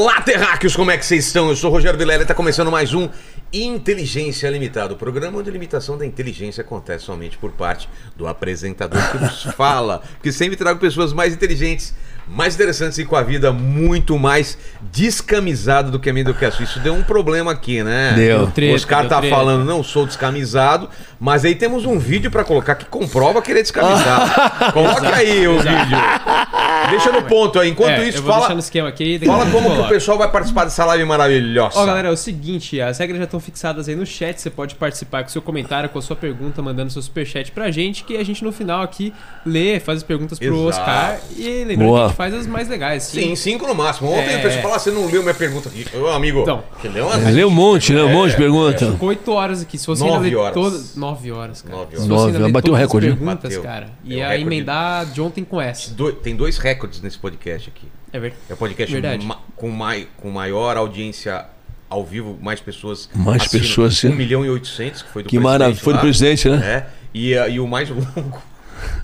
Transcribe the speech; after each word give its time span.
Olá, 0.00 0.18
terráqueos, 0.22 0.74
como 0.74 0.90
é 0.90 0.96
que 0.96 1.04
vocês 1.04 1.26
estão? 1.26 1.50
Eu 1.50 1.56
sou 1.56 1.68
o 1.68 1.74
Rogério 1.74 1.98
Vilela 1.98 2.22
e 2.22 2.24
está 2.24 2.32
começando 2.32 2.70
mais 2.70 2.94
um 2.94 3.06
Inteligência 3.52 4.48
Limitada, 4.48 4.94
o 4.94 4.96
programa 4.96 5.38
onde 5.38 5.50
a 5.50 5.52
limitação 5.52 5.98
da 5.98 6.06
inteligência 6.06 6.62
acontece 6.62 7.04
somente 7.04 7.36
por 7.36 7.52
parte 7.52 7.86
do 8.16 8.26
apresentador 8.26 8.98
que 9.10 9.18
nos 9.18 9.42
fala, 9.54 10.02
que 10.22 10.32
sempre 10.32 10.56
trago 10.56 10.80
pessoas 10.80 11.12
mais 11.12 11.34
inteligentes, 11.34 11.94
mais 12.26 12.54
interessantes 12.54 12.96
e 12.96 13.04
com 13.04 13.14
a 13.14 13.22
vida 13.22 13.52
muito 13.52 14.18
mais 14.18 14.56
descamisada 14.80 15.90
do 15.90 16.00
que 16.00 16.08
a 16.08 16.14
minha 16.14 16.24
do 16.24 16.32
que 16.32 16.46
a 16.46 16.50
sua. 16.50 16.64
Isso 16.64 16.80
deu 16.80 16.94
um 16.94 17.02
problema 17.02 17.52
aqui, 17.52 17.82
né? 17.82 18.14
Deu. 18.16 18.44
O 18.44 18.46
Treta, 18.50 18.76
Oscar 18.76 19.00
deu 19.00 19.10
tá 19.10 19.20
treta. 19.20 19.36
falando, 19.36 19.66
não 19.66 19.82
sou 19.82 20.06
descamisado, 20.06 20.88
mas 21.18 21.44
aí 21.44 21.54
temos 21.54 21.84
um 21.84 21.98
vídeo 21.98 22.30
pra 22.30 22.42
colocar 22.42 22.74
que 22.74 22.86
comprova 22.86 23.42
que 23.42 23.50
ele 23.50 23.58
é 23.58 23.62
descamisado. 23.62 24.32
Coloque 24.72 25.06
aí 25.06 25.46
o 25.46 25.58
vídeo. 25.58 25.98
Deixa 26.90 27.12
no 27.12 27.22
ponto 27.22 27.58
aí. 27.58 27.70
Enquanto 27.70 27.90
É, 27.90 28.08
isso, 28.08 28.18
eu 28.18 28.22
vou 28.22 28.30
fala, 28.32 28.40
deixar 28.42 28.54
no 28.54 28.60
esquema 28.60 28.88
aqui. 28.88 29.18
fala 29.24 29.50
como 29.50 29.70
que 29.74 29.80
o 29.80 29.88
pessoal 29.88 30.18
vai 30.18 30.30
participar 30.30 30.64
dessa 30.64 30.84
live 30.84 31.04
maravilhosa. 31.04 31.78
Ó, 31.78 31.86
galera, 31.86 32.08
é 32.08 32.10
o 32.10 32.16
seguinte, 32.16 32.80
as 32.80 32.98
regras 32.98 33.18
já 33.18 33.24
estão 33.24 33.40
fixadas 33.40 33.88
aí 33.88 33.94
no 33.96 34.04
chat, 34.06 34.40
você 34.40 34.50
pode 34.50 34.74
participar 34.74 35.22
com 35.22 35.28
seu 35.28 35.40
comentário, 35.42 35.88
com 35.88 35.98
a 35.98 36.02
sua 36.02 36.16
pergunta, 36.16 36.60
mandando 36.62 36.90
seu 36.90 37.00
superchat 37.02 37.50
pra 37.52 37.70
gente, 37.70 38.04
que 38.04 38.16
a 38.16 38.24
gente 38.24 38.42
no 38.44 38.52
final 38.52 38.82
aqui 38.82 39.12
lê, 39.44 39.78
faz 39.80 39.98
as 39.98 40.02
perguntas 40.04 40.38
pro 40.38 40.48
Exato. 40.68 40.68
Oscar 40.68 41.20
e 41.36 41.64
lembrando 41.64 41.88
Boa. 41.88 41.98
que 41.98 42.04
a 42.04 42.08
gente 42.08 42.16
faz 42.16 42.34
as 42.34 42.46
mais 42.46 42.68
legais. 42.68 43.02
Sim, 43.04 43.34
cinco 43.36 43.66
no 43.66 43.74
máximo. 43.74 44.10
Ontem 44.10 44.34
É. 44.34 44.38
o 44.38 44.42
pessoal 44.42 44.62
falou, 44.62 44.76
ah, 44.76 44.78
você 44.78 44.90
não 44.90 45.06
leu 45.06 45.22
minha 45.22 45.34
pergunta 45.34 45.68
aqui. 45.68 45.86
Ô, 45.96 46.08
amigo, 46.08 46.40
Então. 46.40 46.62
que 46.80 46.88
leu 46.88 47.06
uma... 47.06 47.16
Lê 47.30 47.44
um 47.44 47.50
monte, 47.50 47.92
né? 47.92 48.02
Um 48.02 48.08
monte 48.12 48.30
de 48.32 48.36
pergunta. 48.36 48.90
Ficou 48.92 49.08
8 49.08 49.32
horas 49.32 49.62
aqui, 49.62 49.78
se 49.78 49.86
você 49.86 50.02
Nove 50.02 50.14
ainda 50.26 50.28
ler 50.28 50.36
horas. 50.36 50.54
todas... 50.54 50.96
9 50.96 51.32
horas, 51.32 51.62
cara. 51.62 51.76
Nove 51.76 51.96
horas. 51.96 52.06
Nove, 52.08 52.52
bateu 52.52 52.72
o 52.72 52.76
recorde, 52.76 53.06
hein? 53.08 53.16
perguntas, 53.16 53.42
Bateu. 53.42 53.62
cara, 53.62 53.86
É 54.06 54.12
ia 54.12 54.24
recorde. 54.28 54.42
emendar 54.42 55.06
de 55.06 55.20
ontem 55.20 55.44
com 55.44 55.60
essa. 55.60 55.90
Tem 56.22 56.34
dois 56.36 56.58
recordes 56.58 56.79
nesse 57.02 57.18
podcast 57.18 57.68
aqui. 57.74 57.86
É 58.12 58.18
verdade. 58.18 58.42
É 58.48 58.54
o 58.54 58.56
podcast 58.56 58.92
Verdade. 58.92 59.24
ma- 59.26 59.38
com, 59.56 59.68
mai- 59.70 60.06
com 60.16 60.30
maior 60.30 60.76
audiência 60.76 61.44
ao 61.88 62.04
vivo, 62.04 62.38
mais 62.40 62.60
pessoas. 62.60 63.08
Mais 63.14 63.42
assinam. 63.42 63.64
pessoas, 63.64 63.96
sim. 63.96 64.08
1 64.08 64.14
milhão 64.14 64.44
e 64.44 64.50
800, 64.50 65.02
que 65.02 65.08
foi 65.10 65.22
do 65.22 65.28
Que 65.28 65.36
presidente 65.36 65.58
maravilha. 65.58 65.80
Foi 65.82 65.92
do 65.94 65.98
presidente, 66.00 66.48
né? 66.48 66.66
É. 66.66 66.86
E, 67.12 67.32
e 67.34 67.58
o 67.60 67.66
mais 67.66 67.88
longo, 67.90 68.42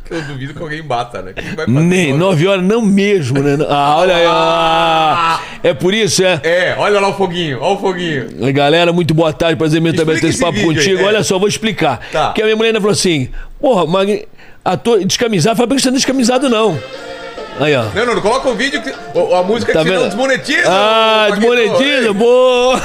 que 0.05 0.15
eu 0.15 0.23
duvido 0.23 0.55
que 0.55 0.63
alguém 0.63 0.83
bata, 0.83 1.21
né? 1.23 1.33
Quem 1.33 1.45
vai 1.45 1.67
bater 1.67 1.71
Nem, 1.73 2.13
nove- 2.13 2.19
nove 2.19 2.47
horas 2.47 2.65
não 2.65 2.81
mesmo, 2.83 3.41
né? 3.43 3.57
Ah, 3.69 3.97
olha 3.99 4.17
aí. 4.17 4.25
ah. 4.29 5.41
É 5.63 5.75
por 5.75 5.93
isso, 5.93 6.23
é. 6.25 6.41
É, 6.45 6.75
olha 6.79 7.01
lá 7.01 7.09
o 7.09 7.15
foguinho, 7.15 7.61
olha 7.61 7.77
o 7.77 7.81
foguinho. 7.81 8.29
Galera, 8.53 8.93
muito 8.93 9.13
boa 9.15 9.33
tarde, 9.33 9.57
prazer 9.57 9.81
mesmo 9.81 9.99
também 9.99 10.19
ter 10.21 10.29
esse 10.29 10.41
papo 10.41 10.59
aí, 10.59 10.65
contigo. 10.65 11.01
é. 11.01 11.05
Olha 11.05 11.23
só, 11.25 11.39
vou 11.39 11.49
explicar. 11.49 12.01
Tá. 12.13 12.27
Porque 12.29 12.43
a 12.43 12.45
minha 12.45 12.57
mulher 12.57 12.69
ainda 12.69 12.81
falou 12.81 12.93
assim: 12.93 13.29
porra, 13.61 13.85
Magni, 13.87 14.25
ator 14.65 15.05
descamisado, 15.05 15.57
fala 15.57 15.67
pra 15.67 15.77
que 15.77 15.83
você 15.83 15.89
não 15.91 15.97
é 15.97 15.99
descamisado, 15.99 16.49
não. 16.49 16.79
Aí, 17.59 17.75
ó. 17.75 17.85
Não, 17.95 18.07
não, 18.07 18.15
não 18.15 18.23
coloca 18.23 18.49
o 18.49 18.55
vídeo, 18.55 18.83
que, 18.83 18.91
a 18.91 19.43
música 19.43 19.73
Tá 19.73 19.81
que 19.81 19.87
senão 19.89 20.03
vendo? 20.03 20.11
desmonetiza. 20.11 20.69
Ah, 20.69 21.29
desmonetiza, 21.31 22.13
boa. 22.13 22.81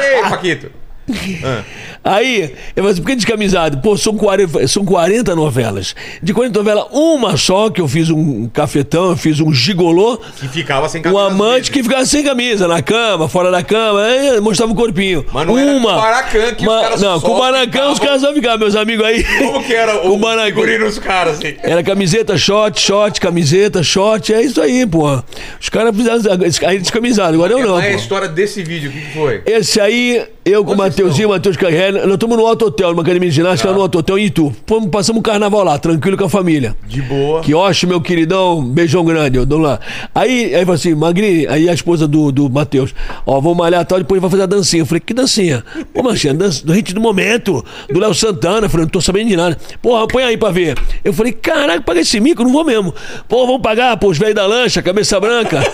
Ei, 0.00 0.16
Ei, 0.16 0.22
Paquito. 0.22 0.70
Aí, 2.04 2.54
eu 2.74 2.82
falei 2.82 2.90
assim, 2.92 3.02
por 3.02 3.08
que 3.10 3.16
descamisado? 3.16 3.78
Pô, 3.78 3.96
são 3.96 4.16
40, 4.16 4.66
são 4.68 4.84
40 4.84 5.34
novelas. 5.36 5.94
De 6.22 6.34
40 6.34 6.58
novelas, 6.58 6.84
uma 6.90 7.36
só 7.36 7.70
que 7.70 7.80
eu 7.80 7.86
fiz 7.86 8.10
um 8.10 8.48
cafetão, 8.48 9.10
eu 9.10 9.16
fiz 9.16 9.38
um 9.40 9.52
gigolô. 9.52 10.18
Que 10.36 10.48
ficava 10.48 10.88
sem 10.88 11.00
Um 11.00 11.04
camisa. 11.04 11.22
às 11.26 11.32
amante 11.32 11.70
que 11.70 11.82
ficava 11.82 12.04
sem 12.04 12.24
camisa, 12.24 12.66
na 12.66 12.82
cama, 12.82 13.28
fora 13.28 13.50
da 13.50 13.62
cama, 13.62 14.02
aí 14.02 14.40
mostrava 14.40 14.72
o 14.72 14.74
corpinho. 14.74 15.24
Mas 15.32 15.46
não 15.46 15.58
era 15.58 15.70
com 15.70 15.76
Uma. 15.76 15.92
o 15.96 16.00
Maracanã 16.00 16.54
que 16.54 16.66
os 16.66 16.80
caras 16.80 17.00
Não, 17.00 17.20
com 17.20 17.30
o 17.32 17.44
ficavam- 17.64 17.92
os 17.92 17.98
caras 17.98 18.20
só 18.20 18.32
ficavam, 18.34 18.58
meus 18.58 18.74
amigos 18.76 19.04
aí. 19.04 19.22
Como 19.38 19.62
que 19.62 19.72
era 19.74 20.00
o 20.08 20.18
Maracanã. 20.18 20.46
figurino 20.46 20.84
dos 20.86 20.98
caras, 20.98 21.38
assim? 21.38 21.54
Era 21.62 21.82
camiseta, 21.82 22.36
short, 22.36 22.80
short, 22.80 23.20
camiseta, 23.20 23.82
short, 23.82 24.32
é 24.34 24.42
isso 24.42 24.60
aí, 24.60 24.86
pô. 24.86 25.22
Os 25.60 25.68
caras 25.68 25.94
fizeram 25.94 26.20
aí 26.66 26.78
descamisado, 26.78 27.34
agora 27.34 27.52
eu 27.52 27.60
não, 27.66 27.74
Mas 27.76 27.84
é 27.84 27.88
a 27.88 27.94
história 27.96 28.28
desse 28.28 28.62
vídeo, 28.62 28.90
o 28.90 28.92
que 28.92 29.12
foi? 29.14 29.42
Esse 29.46 29.80
aí, 29.80 30.24
eu 30.44 30.64
com 30.64 30.72
o 30.72 30.76
Mateuzinho, 30.76 31.28
Matheus 31.28 31.56
Carreira, 31.56 31.91
nós 31.92 32.14
estamos 32.14 32.36
no 32.36 32.46
Alto 32.46 32.66
Hotel, 32.66 32.90
numa 32.90 33.02
academia 33.02 33.28
de 33.28 33.34
ginástica, 33.36 33.68
Tá. 33.68 33.74
no 33.74 33.82
Alto 33.82 33.98
Hotel 33.98 34.18
em 34.18 34.24
Itu. 34.26 34.52
Fomos, 34.66 34.88
passamos 34.90 35.20
um 35.20 35.22
carnaval 35.22 35.64
lá, 35.64 35.78
tranquilo 35.78 36.16
com 36.16 36.24
a 36.24 36.28
família. 36.28 36.74
De 36.86 37.00
boa. 37.02 37.40
Que 37.40 37.54
ótimo, 37.54 37.90
meu 37.90 38.00
queridão, 38.00 38.58
um 38.58 38.64
beijão 38.64 39.04
grande, 39.04 39.36
eu 39.38 39.46
dou 39.46 39.58
lá. 39.58 39.78
Aí, 40.14 40.54
aí 40.54 40.60
falou 40.62 40.74
assim, 40.74 40.94
Magri, 40.94 41.46
aí 41.48 41.68
a 41.68 41.72
esposa 41.74 42.06
do, 42.08 42.30
do 42.32 42.48
Matheus, 42.50 42.94
ó, 43.26 43.40
vamos 43.40 43.56
malhar 43.58 43.84
tal, 43.84 43.98
depois 43.98 44.20
vai 44.20 44.30
fazer 44.30 44.42
a 44.42 44.46
dancinha. 44.46 44.82
Eu 44.82 44.86
falei, 44.86 45.00
que 45.00 45.14
dancinha? 45.14 45.64
Pô, 45.92 46.02
Marcinha, 46.02 46.34
dança 46.34 46.64
do 46.66 46.72
hit 46.72 46.92
do 46.94 47.00
momento, 47.00 47.64
do 47.90 47.98
Léo 48.00 48.14
Santana. 48.14 48.66
Eu 48.66 48.70
falei, 48.70 48.84
não 48.86 48.90
tô 48.90 49.00
sabendo 49.00 49.28
de 49.28 49.36
nada. 49.36 49.56
Porra, 49.80 50.06
põe 50.06 50.22
aí 50.24 50.36
pra 50.36 50.50
ver. 50.50 50.76
Eu 51.04 51.12
falei, 51.12 51.32
caraca, 51.32 51.80
paga 51.82 52.00
esse 52.00 52.18
mico, 52.20 52.42
não 52.42 52.52
vou 52.52 52.64
mesmo. 52.64 52.94
Pô, 53.28 53.46
vamos 53.46 53.62
pagar, 53.62 53.96
pô, 53.96 54.08
os 54.08 54.18
velhos 54.18 54.34
da 54.34 54.46
lancha, 54.46 54.82
cabeça 54.82 55.18
branca. 55.20 55.60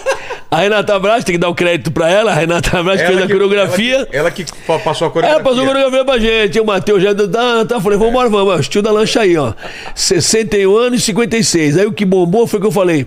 A 0.51 0.61
Renata 0.61 0.99
Braz, 0.99 1.25
tem 1.25 1.35
que 1.35 1.39
dar 1.39 1.51
o 1.51 1.55
crédito 1.55 1.91
pra 1.91 2.09
ela, 2.11 2.31
a 2.31 2.35
Renata 2.35 2.83
Braz 2.83 3.03
fez 3.03 3.19
a 3.19 3.27
que- 3.27 3.33
coreografia. 3.35 4.09
Ela 4.11 4.31
que, 4.31 4.47
ela 4.47 4.79
que 4.79 4.83
passou 4.83 5.07
a 5.09 5.11
coreografia. 5.11 5.35
Ela 5.35 5.45
passou 5.45 5.63
a 5.63 5.67
coreografia 5.67 6.05
pra 6.09 6.19
gente. 6.19 6.59
O 6.59 6.65
Matheus 6.65 7.03
já 7.03 7.15
tá, 7.15 7.65
tá. 7.67 7.81
Falei, 7.81 7.99
vamos. 7.99 8.33
ó, 8.33 8.59
Estilo 8.59 8.83
da 8.83 8.91
lancha 8.91 9.21
aí, 9.21 9.37
ó. 9.37 9.53
61 9.95 10.75
anos 10.77 11.01
e 11.01 11.05
56. 11.05 11.77
Aí 11.77 11.87
o 11.87 11.93
que 11.93 12.07
bombou 12.07 12.47
foi 12.47 12.59
que 12.59 12.67
eu 12.67 12.73
falei. 12.73 13.07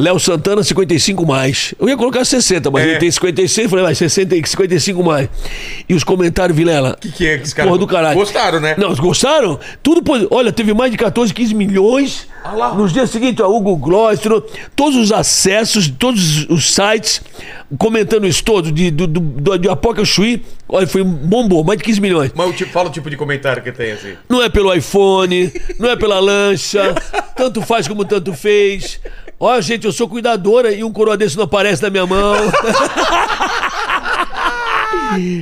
Léo 0.00 0.16
Santana, 0.20 0.62
55 0.62 1.26
mais. 1.26 1.74
Eu 1.76 1.88
ia 1.88 1.96
colocar 1.96 2.24
60, 2.24 2.70
mas 2.70 2.84
É. 2.84 2.90
ele 2.90 2.98
tem 3.00 3.10
56, 3.10 3.68
falei, 3.68 3.84
vai, 3.84 3.94
60 3.96 4.36
e 4.36 4.46
55 4.46 5.02
mais. 5.02 5.28
E 5.88 5.92
os 5.94 6.04
comentários, 6.04 6.56
Vilela. 6.56 6.96
Que 7.00 7.10
que 7.10 7.26
é 7.26 7.36
que 7.38 7.42
os 7.42 7.52
caras 7.52 7.68
Porra 7.68 7.80
do 7.80 7.86
caralho. 7.88 8.16
gostaram, 8.16 8.60
né? 8.60 8.76
Não, 8.78 8.94
gostaram? 8.94 9.58
Tudo, 9.82 10.00
olha, 10.30 10.52
teve 10.52 10.72
mais 10.72 10.92
de 10.92 10.96
14, 10.96 11.34
15 11.34 11.52
milhões. 11.52 12.28
Ah. 12.44 12.74
Nos 12.76 12.92
dias 12.92 13.10
seguintes, 13.10 13.44
ó, 13.44 13.48
Hugo 13.50 13.76
Gloss, 13.76 14.20
todos 14.76 14.94
os 14.96 15.10
acessos, 15.10 15.88
todos 15.88 16.48
os 16.48 16.72
sites, 16.72 17.20
comentando 17.76 18.24
isso 18.24 18.44
todo, 18.44 18.70
de, 18.70 18.92
do, 18.92 19.08
do, 19.08 19.18
do, 19.18 19.58
de 19.58 19.68
Apoca 19.68 20.04
Chuí, 20.04 20.44
olha, 20.68 20.86
foi 20.86 21.02
bombou, 21.02 21.64
mais 21.64 21.76
de 21.76 21.84
15 21.84 22.00
milhões. 22.00 22.30
Mas 22.36 22.48
o 22.48 22.52
tipo, 22.52 22.70
fala 22.70 22.88
o 22.88 22.92
tipo 22.92 23.10
de 23.10 23.16
comentário 23.16 23.60
que 23.64 23.72
tem, 23.72 23.90
assim. 23.90 24.14
Não 24.28 24.40
é 24.40 24.48
pelo 24.48 24.72
iPhone, 24.72 25.52
não 25.76 25.90
é 25.90 25.96
pela 25.96 26.20
lancha, 26.20 26.94
tanto 27.36 27.60
faz 27.62 27.88
como 27.88 28.04
tanto 28.04 28.32
fez. 28.32 29.00
Ó, 29.40 29.60
gente, 29.60 29.84
eu 29.86 29.92
sou 29.92 30.08
cuidadora 30.08 30.72
e 30.72 30.82
um 30.82 30.92
coroa 30.92 31.16
desse 31.16 31.36
não 31.36 31.44
aparece 31.44 31.82
na 31.82 31.90
minha 31.90 32.06
mão. 32.06 32.34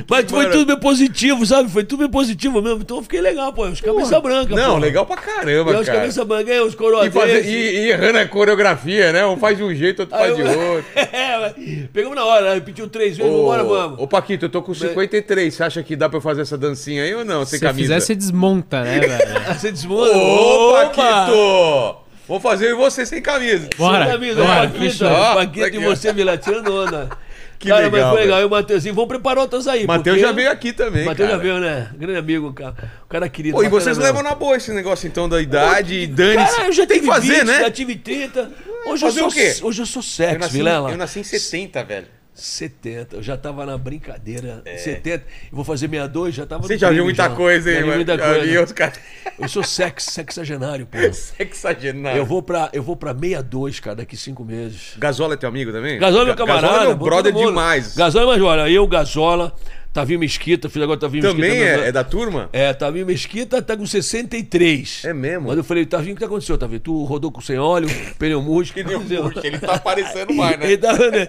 Mas 0.09 0.25
foi 0.29 0.39
mara- 0.45 0.51
tudo 0.51 0.65
bem 0.65 0.79
positivo, 0.79 1.45
sabe? 1.45 1.69
Foi 1.69 1.83
tudo 1.83 1.99
bem 1.99 2.09
positivo 2.09 2.61
mesmo. 2.61 2.79
Então 2.81 2.97
eu 2.97 3.03
fiquei 3.03 3.19
legal, 3.19 3.51
pô. 3.51 3.65
Os 3.67 3.81
cabeça 3.81 4.19
branca, 4.21 4.55
Não, 4.55 4.73
pô. 4.75 4.79
legal 4.79 5.05
pra 5.05 5.17
caramba, 5.17 5.71
os 5.79 5.85
cara. 5.85 5.99
cabeça 5.99 6.23
branca, 6.23 6.53
e 6.53 6.59
os 6.61 6.73
coroa 6.73 7.05
E, 7.05 7.11
fazer, 7.11 7.45
e, 7.45 7.49
e 7.85 7.89
errando 7.89 8.17
a 8.19 8.27
coreografia, 8.27 9.11
né? 9.11 9.25
Um 9.25 9.35
faz 9.37 9.57
de 9.57 9.63
um 9.63 9.73
jeito, 9.75 10.01
outro 10.01 10.17
faz 10.17 10.29
Aí 10.31 10.35
de 10.35 10.41
eu- 10.41 10.59
outro. 10.75 10.85
É, 10.95 11.39
mas 11.39 11.53
pegamos 11.91 12.15
na 12.15 12.25
hora, 12.25 12.45
né? 12.49 12.53
repetiu 12.55 12.87
três 12.87 13.17
vezes, 13.17 13.31
vambora, 13.31 13.63
vamos. 13.63 13.99
Ô, 13.99 14.07
Paquito, 14.07 14.45
eu 14.45 14.49
tô 14.49 14.61
com 14.61 14.73
53. 14.73 15.53
Você 15.53 15.63
acha 15.63 15.83
que 15.83 15.95
dá 15.95 16.07
pra 16.07 16.17
eu 16.17 16.21
fazer 16.21 16.41
essa 16.43 16.57
dancinha 16.57 17.03
aí 17.03 17.13
ou 17.13 17.25
não? 17.25 17.45
Sem 17.45 17.59
Se 17.59 17.65
camisa? 17.65 17.93
fizer, 17.95 17.99
você 17.99 18.15
desmonta, 18.15 18.83
né, 18.83 18.99
velho? 19.01 19.53
Você 19.59 19.71
desmonta. 19.71 20.15
Ô, 20.17 20.71
Opa! 20.71 20.85
Paquito! 20.95 22.06
Vou 22.27 22.39
fazer 22.39 22.67
eu 22.67 22.71
e 22.71 22.75
você 22.75 23.05
sem 23.05 23.21
camisa. 23.21 23.69
Bora, 23.77 24.03
Sem 24.03 24.13
camisa, 24.13 24.43
bora, 24.43 24.67
Paquito, 24.67 24.79
fechou. 24.79 25.07
Ó, 25.07 25.35
Paquito 25.35 25.65
aqui, 25.65 25.77
e 25.77 25.83
você, 25.83 26.11
Vila, 26.13 26.37
tirando 26.37 26.73
onda. 26.73 27.09
Que 27.59 27.69
cara, 27.69 27.85
legal, 27.85 27.99
mas 28.01 28.09
foi 28.11 28.21
legal. 28.21 28.41
E 28.41 28.45
o 28.45 28.49
Matheusinho, 28.51 28.93
vamos 28.93 29.07
preparar 29.07 29.39
outras 29.41 29.67
aí. 29.67 29.87
Matheus 29.87 30.19
já 30.19 30.31
veio 30.31 30.51
aqui 30.51 30.71
também, 30.71 31.05
Matheus 31.05 31.27
já 31.27 31.37
veio, 31.37 31.59
né? 31.59 31.89
Grande 31.97 32.19
amigo, 32.19 32.53
cara. 32.53 32.75
O 33.03 33.07
cara 33.07 33.27
querido. 33.27 33.57
Pô, 33.57 33.63
e 33.63 33.67
vocês 33.67 33.97
levam 33.97 34.21
na 34.21 34.35
boa 34.35 34.55
esse 34.55 34.71
negócio 34.71 35.07
então 35.07 35.27
da 35.27 35.41
idade 35.41 35.95
e 35.95 36.05
dane-se. 36.05 36.55
Cara, 36.55 36.67
eu 36.67 36.71
já 36.73 36.85
Tem 36.85 36.99
tive 36.99 37.07
que 37.09 37.13
fazer, 37.15 37.39
20, 37.39 37.43
né? 37.45 37.59
Já 37.61 37.71
tive 37.71 37.95
30. 37.95 38.51
Hoje 38.85 39.03
eu 39.05 39.09
Fazer 39.09 39.19
sou, 39.21 39.27
o 39.29 39.31
quê? 39.31 39.55
Hoje 39.63 39.81
eu 39.81 39.85
sou 39.87 39.99
Eu 39.99 40.03
sexo, 40.03 40.39
nasci, 40.39 40.53
Vilela. 40.53 40.91
eu 40.91 40.97
nasci 40.97 41.19
em 41.19 41.23
70, 41.23 41.83
velho. 41.83 42.07
70. 42.37 43.17
Eu 43.17 43.23
já 43.23 43.35
tava 43.35 43.65
na 43.65 43.77
brincadeira. 43.77 44.61
70. 44.65 45.23
Eu 45.51 45.55
vou 45.55 45.65
fazer 45.65 45.87
62, 45.89 46.35
já 46.35 46.45
tava 46.45 46.65
É. 46.65 46.67
Você 46.67 46.77
já 46.77 46.89
viu 46.91 47.03
muita 47.03 47.29
coisa, 47.29 47.69
hein, 47.69 47.75
já 47.79 47.81
mano? 47.81 47.95
muita 47.95 48.17
Já 48.17 48.33
coisa. 48.35 48.63
os 48.63 48.71
caras. 48.71 48.99
Eu 49.39 49.47
sou 49.49 49.63
sex, 49.63 50.03
sexagenário, 50.05 50.85
pô. 50.85 50.97
Sexagenário. 51.13 52.17
Eu 52.19 52.25
vou 52.25 52.41
pra, 52.41 52.69
eu 52.73 52.81
vou 52.83 52.95
pra 52.95 53.13
62, 53.13 53.79
cara, 53.79 53.95
daqui 53.97 54.15
cinco 54.17 54.43
meses. 54.43 54.93
Gasola 54.97 55.33
é 55.33 55.37
teu 55.37 55.49
amigo 55.49 55.71
também? 55.71 55.99
Gasola 55.99 56.23
é 56.23 56.25
meu 56.25 56.35
camarada. 56.35 56.67
Gasola 56.67 56.83
é 56.83 56.87
meu 56.87 56.97
brother 56.97 57.33
demais. 57.33 57.95
Gasola 57.95 58.23
é 58.23 58.27
mais 58.27 58.41
olha, 58.41 58.69
eu, 58.69 58.87
Gasola, 58.87 59.53
Tavinho 59.93 60.19
Mesquita, 60.19 60.69
fiz 60.69 60.81
agora 60.81 60.99
Tavinho 60.99 61.23
Também 61.23 61.59
Mesquita. 61.59 61.85
é, 61.85 61.87
é 61.87 61.91
da 61.91 62.03
turma? 62.03 62.49
É, 62.53 62.73
Tavinho 62.73 63.05
Mesquita 63.05 63.61
tá 63.61 63.75
com 63.75 63.85
63. 63.85 65.03
É 65.05 65.13
mesmo? 65.13 65.47
Mas 65.47 65.57
eu 65.57 65.63
falei, 65.63 65.85
Tavinho, 65.85 66.15
o 66.15 66.17
que 66.17 66.23
aconteceu, 66.23 66.57
Tavinho? 66.57 66.79
Tu 66.79 67.03
rodou 67.03 67.31
com 67.31 67.41
sem 67.41 67.57
óleo, 67.57 67.87
pneu 68.19 68.41
murcho. 68.41 68.73
Um 68.77 68.83
bucho, 69.31 69.39
ele 69.45 69.59
tá 69.59 69.75
aparecendo 69.75 70.33
mais, 70.35 70.57
né? 70.59 70.65
Ele 70.65 70.77
tá, 70.77 70.93
né? 70.93 71.27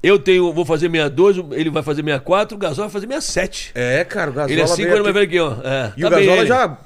Eu 0.00 0.16
tenho, 0.18 0.52
vou 0.52 0.64
fazer 0.64 0.88
62, 0.88 1.38
ele 1.52 1.70
vai 1.70 1.82
fazer 1.82 2.02
64, 2.04 2.56
o 2.56 2.58
Gasola 2.58 2.86
vai 2.88 2.92
fazer 2.92 3.06
67. 3.08 3.72
É, 3.74 4.04
cara, 4.04 4.30
o 4.30 4.32
Gasola 4.32 4.52
Ele 4.52 4.60
é 4.62 4.66
5 4.66 4.76
veio 4.76 4.88
anos 4.92 5.02
mais 5.02 5.16
aqui- 5.16 5.18
velho 5.18 5.30
que 5.30 5.36
eu. 5.64 5.70
É, 5.70 5.92
E 5.96 6.00
tá 6.02 6.06
o 6.06 6.10
Gasola 6.10 6.46
já... 6.46 6.78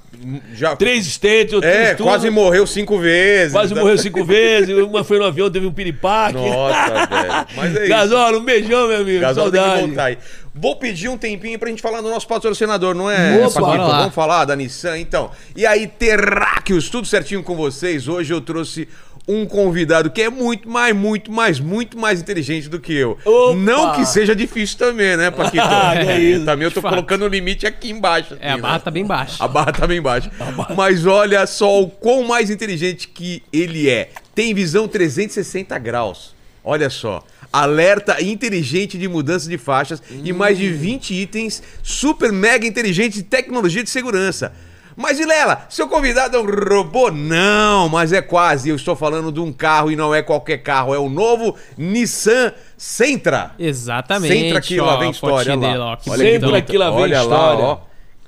já... 0.54 0.76
Três 0.76 1.04
stentes, 1.06 1.52
eu 1.52 1.62
É, 1.62 1.94
tudo. 1.94 2.06
quase 2.06 2.30
morreu 2.30 2.66
cinco 2.66 2.98
vezes. 2.98 3.52
Quase 3.52 3.74
Tá- 3.74 3.80
morreu 3.80 3.98
cinco 3.98 4.24
vezes, 4.24 4.74
uma 4.78 5.04
foi 5.04 5.18
no 5.18 5.24
avião, 5.26 5.50
teve 5.50 5.66
um 5.66 5.72
piripaque. 5.72 6.38
Nossa, 6.38 7.06
velho. 7.06 7.46
Mas 7.54 7.76
é 7.76 7.80
isso. 7.80 7.88
Gasola, 7.90 8.38
um 8.38 8.44
beijão, 8.44 8.88
meu 8.88 9.00
amigo. 9.02 9.20
Gasola 9.20 9.50
tem 9.50 9.60
que 9.60 9.66
Saudade. 9.66 9.86
voltar 9.88 10.04
aí. 10.04 10.18
Vou 10.54 10.76
pedir 10.76 11.08
um 11.08 11.18
tempinho 11.18 11.58
pra 11.58 11.68
gente 11.68 11.80
falar 11.82 12.00
do 12.02 12.08
nosso 12.10 12.26
patrocinador, 12.28 12.94
não 12.94 13.10
é, 13.10 13.44
Opa, 13.46 13.60
Paquito? 13.60 13.86
Vamos 13.86 14.14
falar 14.14 14.44
da 14.46 14.54
Nissan, 14.56 14.98
então. 14.98 15.30
E 15.56 15.64
aí, 15.66 15.86
terráqueos, 15.86 16.88
tudo 16.88 17.06
certinho 17.06 17.42
com 17.42 17.56
vocês. 17.56 18.06
Hoje 18.08 18.32
eu 18.32 18.40
trouxe 18.40 18.86
um 19.26 19.46
convidado 19.46 20.10
que 20.10 20.22
é 20.22 20.28
muito 20.28 20.68
mais, 20.68 20.94
muito 20.94 21.30
mais, 21.30 21.60
muito 21.60 21.98
mais 21.98 22.20
inteligente 22.20 22.68
do 22.68 22.80
que 22.80 22.92
eu. 22.92 23.18
Opa! 23.24 23.56
Não 23.56 23.92
que 23.92 24.04
seja 24.04 24.34
difícil 24.34 24.78
também, 24.78 25.16
né, 25.16 25.30
Paquito? 25.30 25.62
Ah, 25.72 25.94
que 25.96 26.12
isso. 26.12 26.44
Também 26.44 26.64
eu 26.64 26.70
tô 26.70 26.80
fato. 26.80 26.90
colocando 26.92 27.24
o 27.24 27.28
limite 27.28 27.66
aqui 27.66 27.90
embaixo. 27.90 28.36
É, 28.40 28.50
a 28.50 28.52
assim, 28.52 28.62
barra 28.62 28.74
né? 28.74 28.80
tá 28.80 28.90
bem 28.90 29.06
baixa. 29.06 29.44
A 29.44 29.48
barra 29.48 29.72
tá 29.72 29.86
bem 29.86 30.02
baixa. 30.02 30.30
Mas 30.76 31.06
olha 31.06 31.46
só 31.46 31.80
o 31.80 31.88
quão 31.88 32.24
mais 32.24 32.50
inteligente 32.50 33.08
que 33.08 33.42
ele 33.52 33.88
é. 33.88 34.10
Tem 34.34 34.52
visão 34.54 34.86
360 34.86 35.78
graus. 35.78 36.34
Olha 36.64 36.90
só. 36.90 37.24
Alerta 37.52 38.22
inteligente 38.22 38.96
de 38.96 39.08
mudança 39.08 39.48
de 39.48 39.58
faixas 39.58 40.02
e 40.24 40.32
mais 40.32 40.56
de 40.56 40.70
20 40.70 41.14
itens 41.14 41.62
super 41.82 42.32
mega 42.32 42.66
inteligentes 42.66 43.18
de 43.18 43.24
tecnologia 43.24 43.82
de 43.82 43.90
segurança. 43.90 44.52
Mas 44.96 45.18
Vilela, 45.18 45.66
seu 45.68 45.88
convidado 45.88 46.36
é 46.36 46.40
um 46.40 46.44
robô? 46.44 47.10
Não, 47.10 47.88
mas 47.88 48.12
é 48.12 48.20
quase. 48.20 48.68
Eu 48.68 48.76
estou 48.76 48.94
falando 48.94 49.32
de 49.32 49.40
um 49.40 49.52
carro 49.52 49.90
e 49.90 49.96
não 49.96 50.14
é 50.14 50.22
qualquer 50.22 50.58
carro. 50.58 50.94
É 50.94 50.98
o 50.98 51.08
novo 51.08 51.54
Nissan 51.76 52.52
Sentra. 52.76 53.52
Exatamente. 53.58 54.34
Sentra 54.34 54.58
aqui, 54.58 54.80
ó, 54.80 54.86
lá 54.86 54.96
vem 54.96 55.10
história. 55.10 55.52
Olha 55.52 55.56
dele, 55.56 55.78
lá. 55.78 55.92
ó, 55.92 55.96
que 55.96 56.10
Olha 56.10 56.24
bonitão. 56.24 56.54
aqui, 56.54 56.78
lá 56.78 56.90
vem 56.90 57.00
Olha 57.00 57.20
história. 57.20 57.64
Lá, 57.64 57.70
ó. 57.72 57.78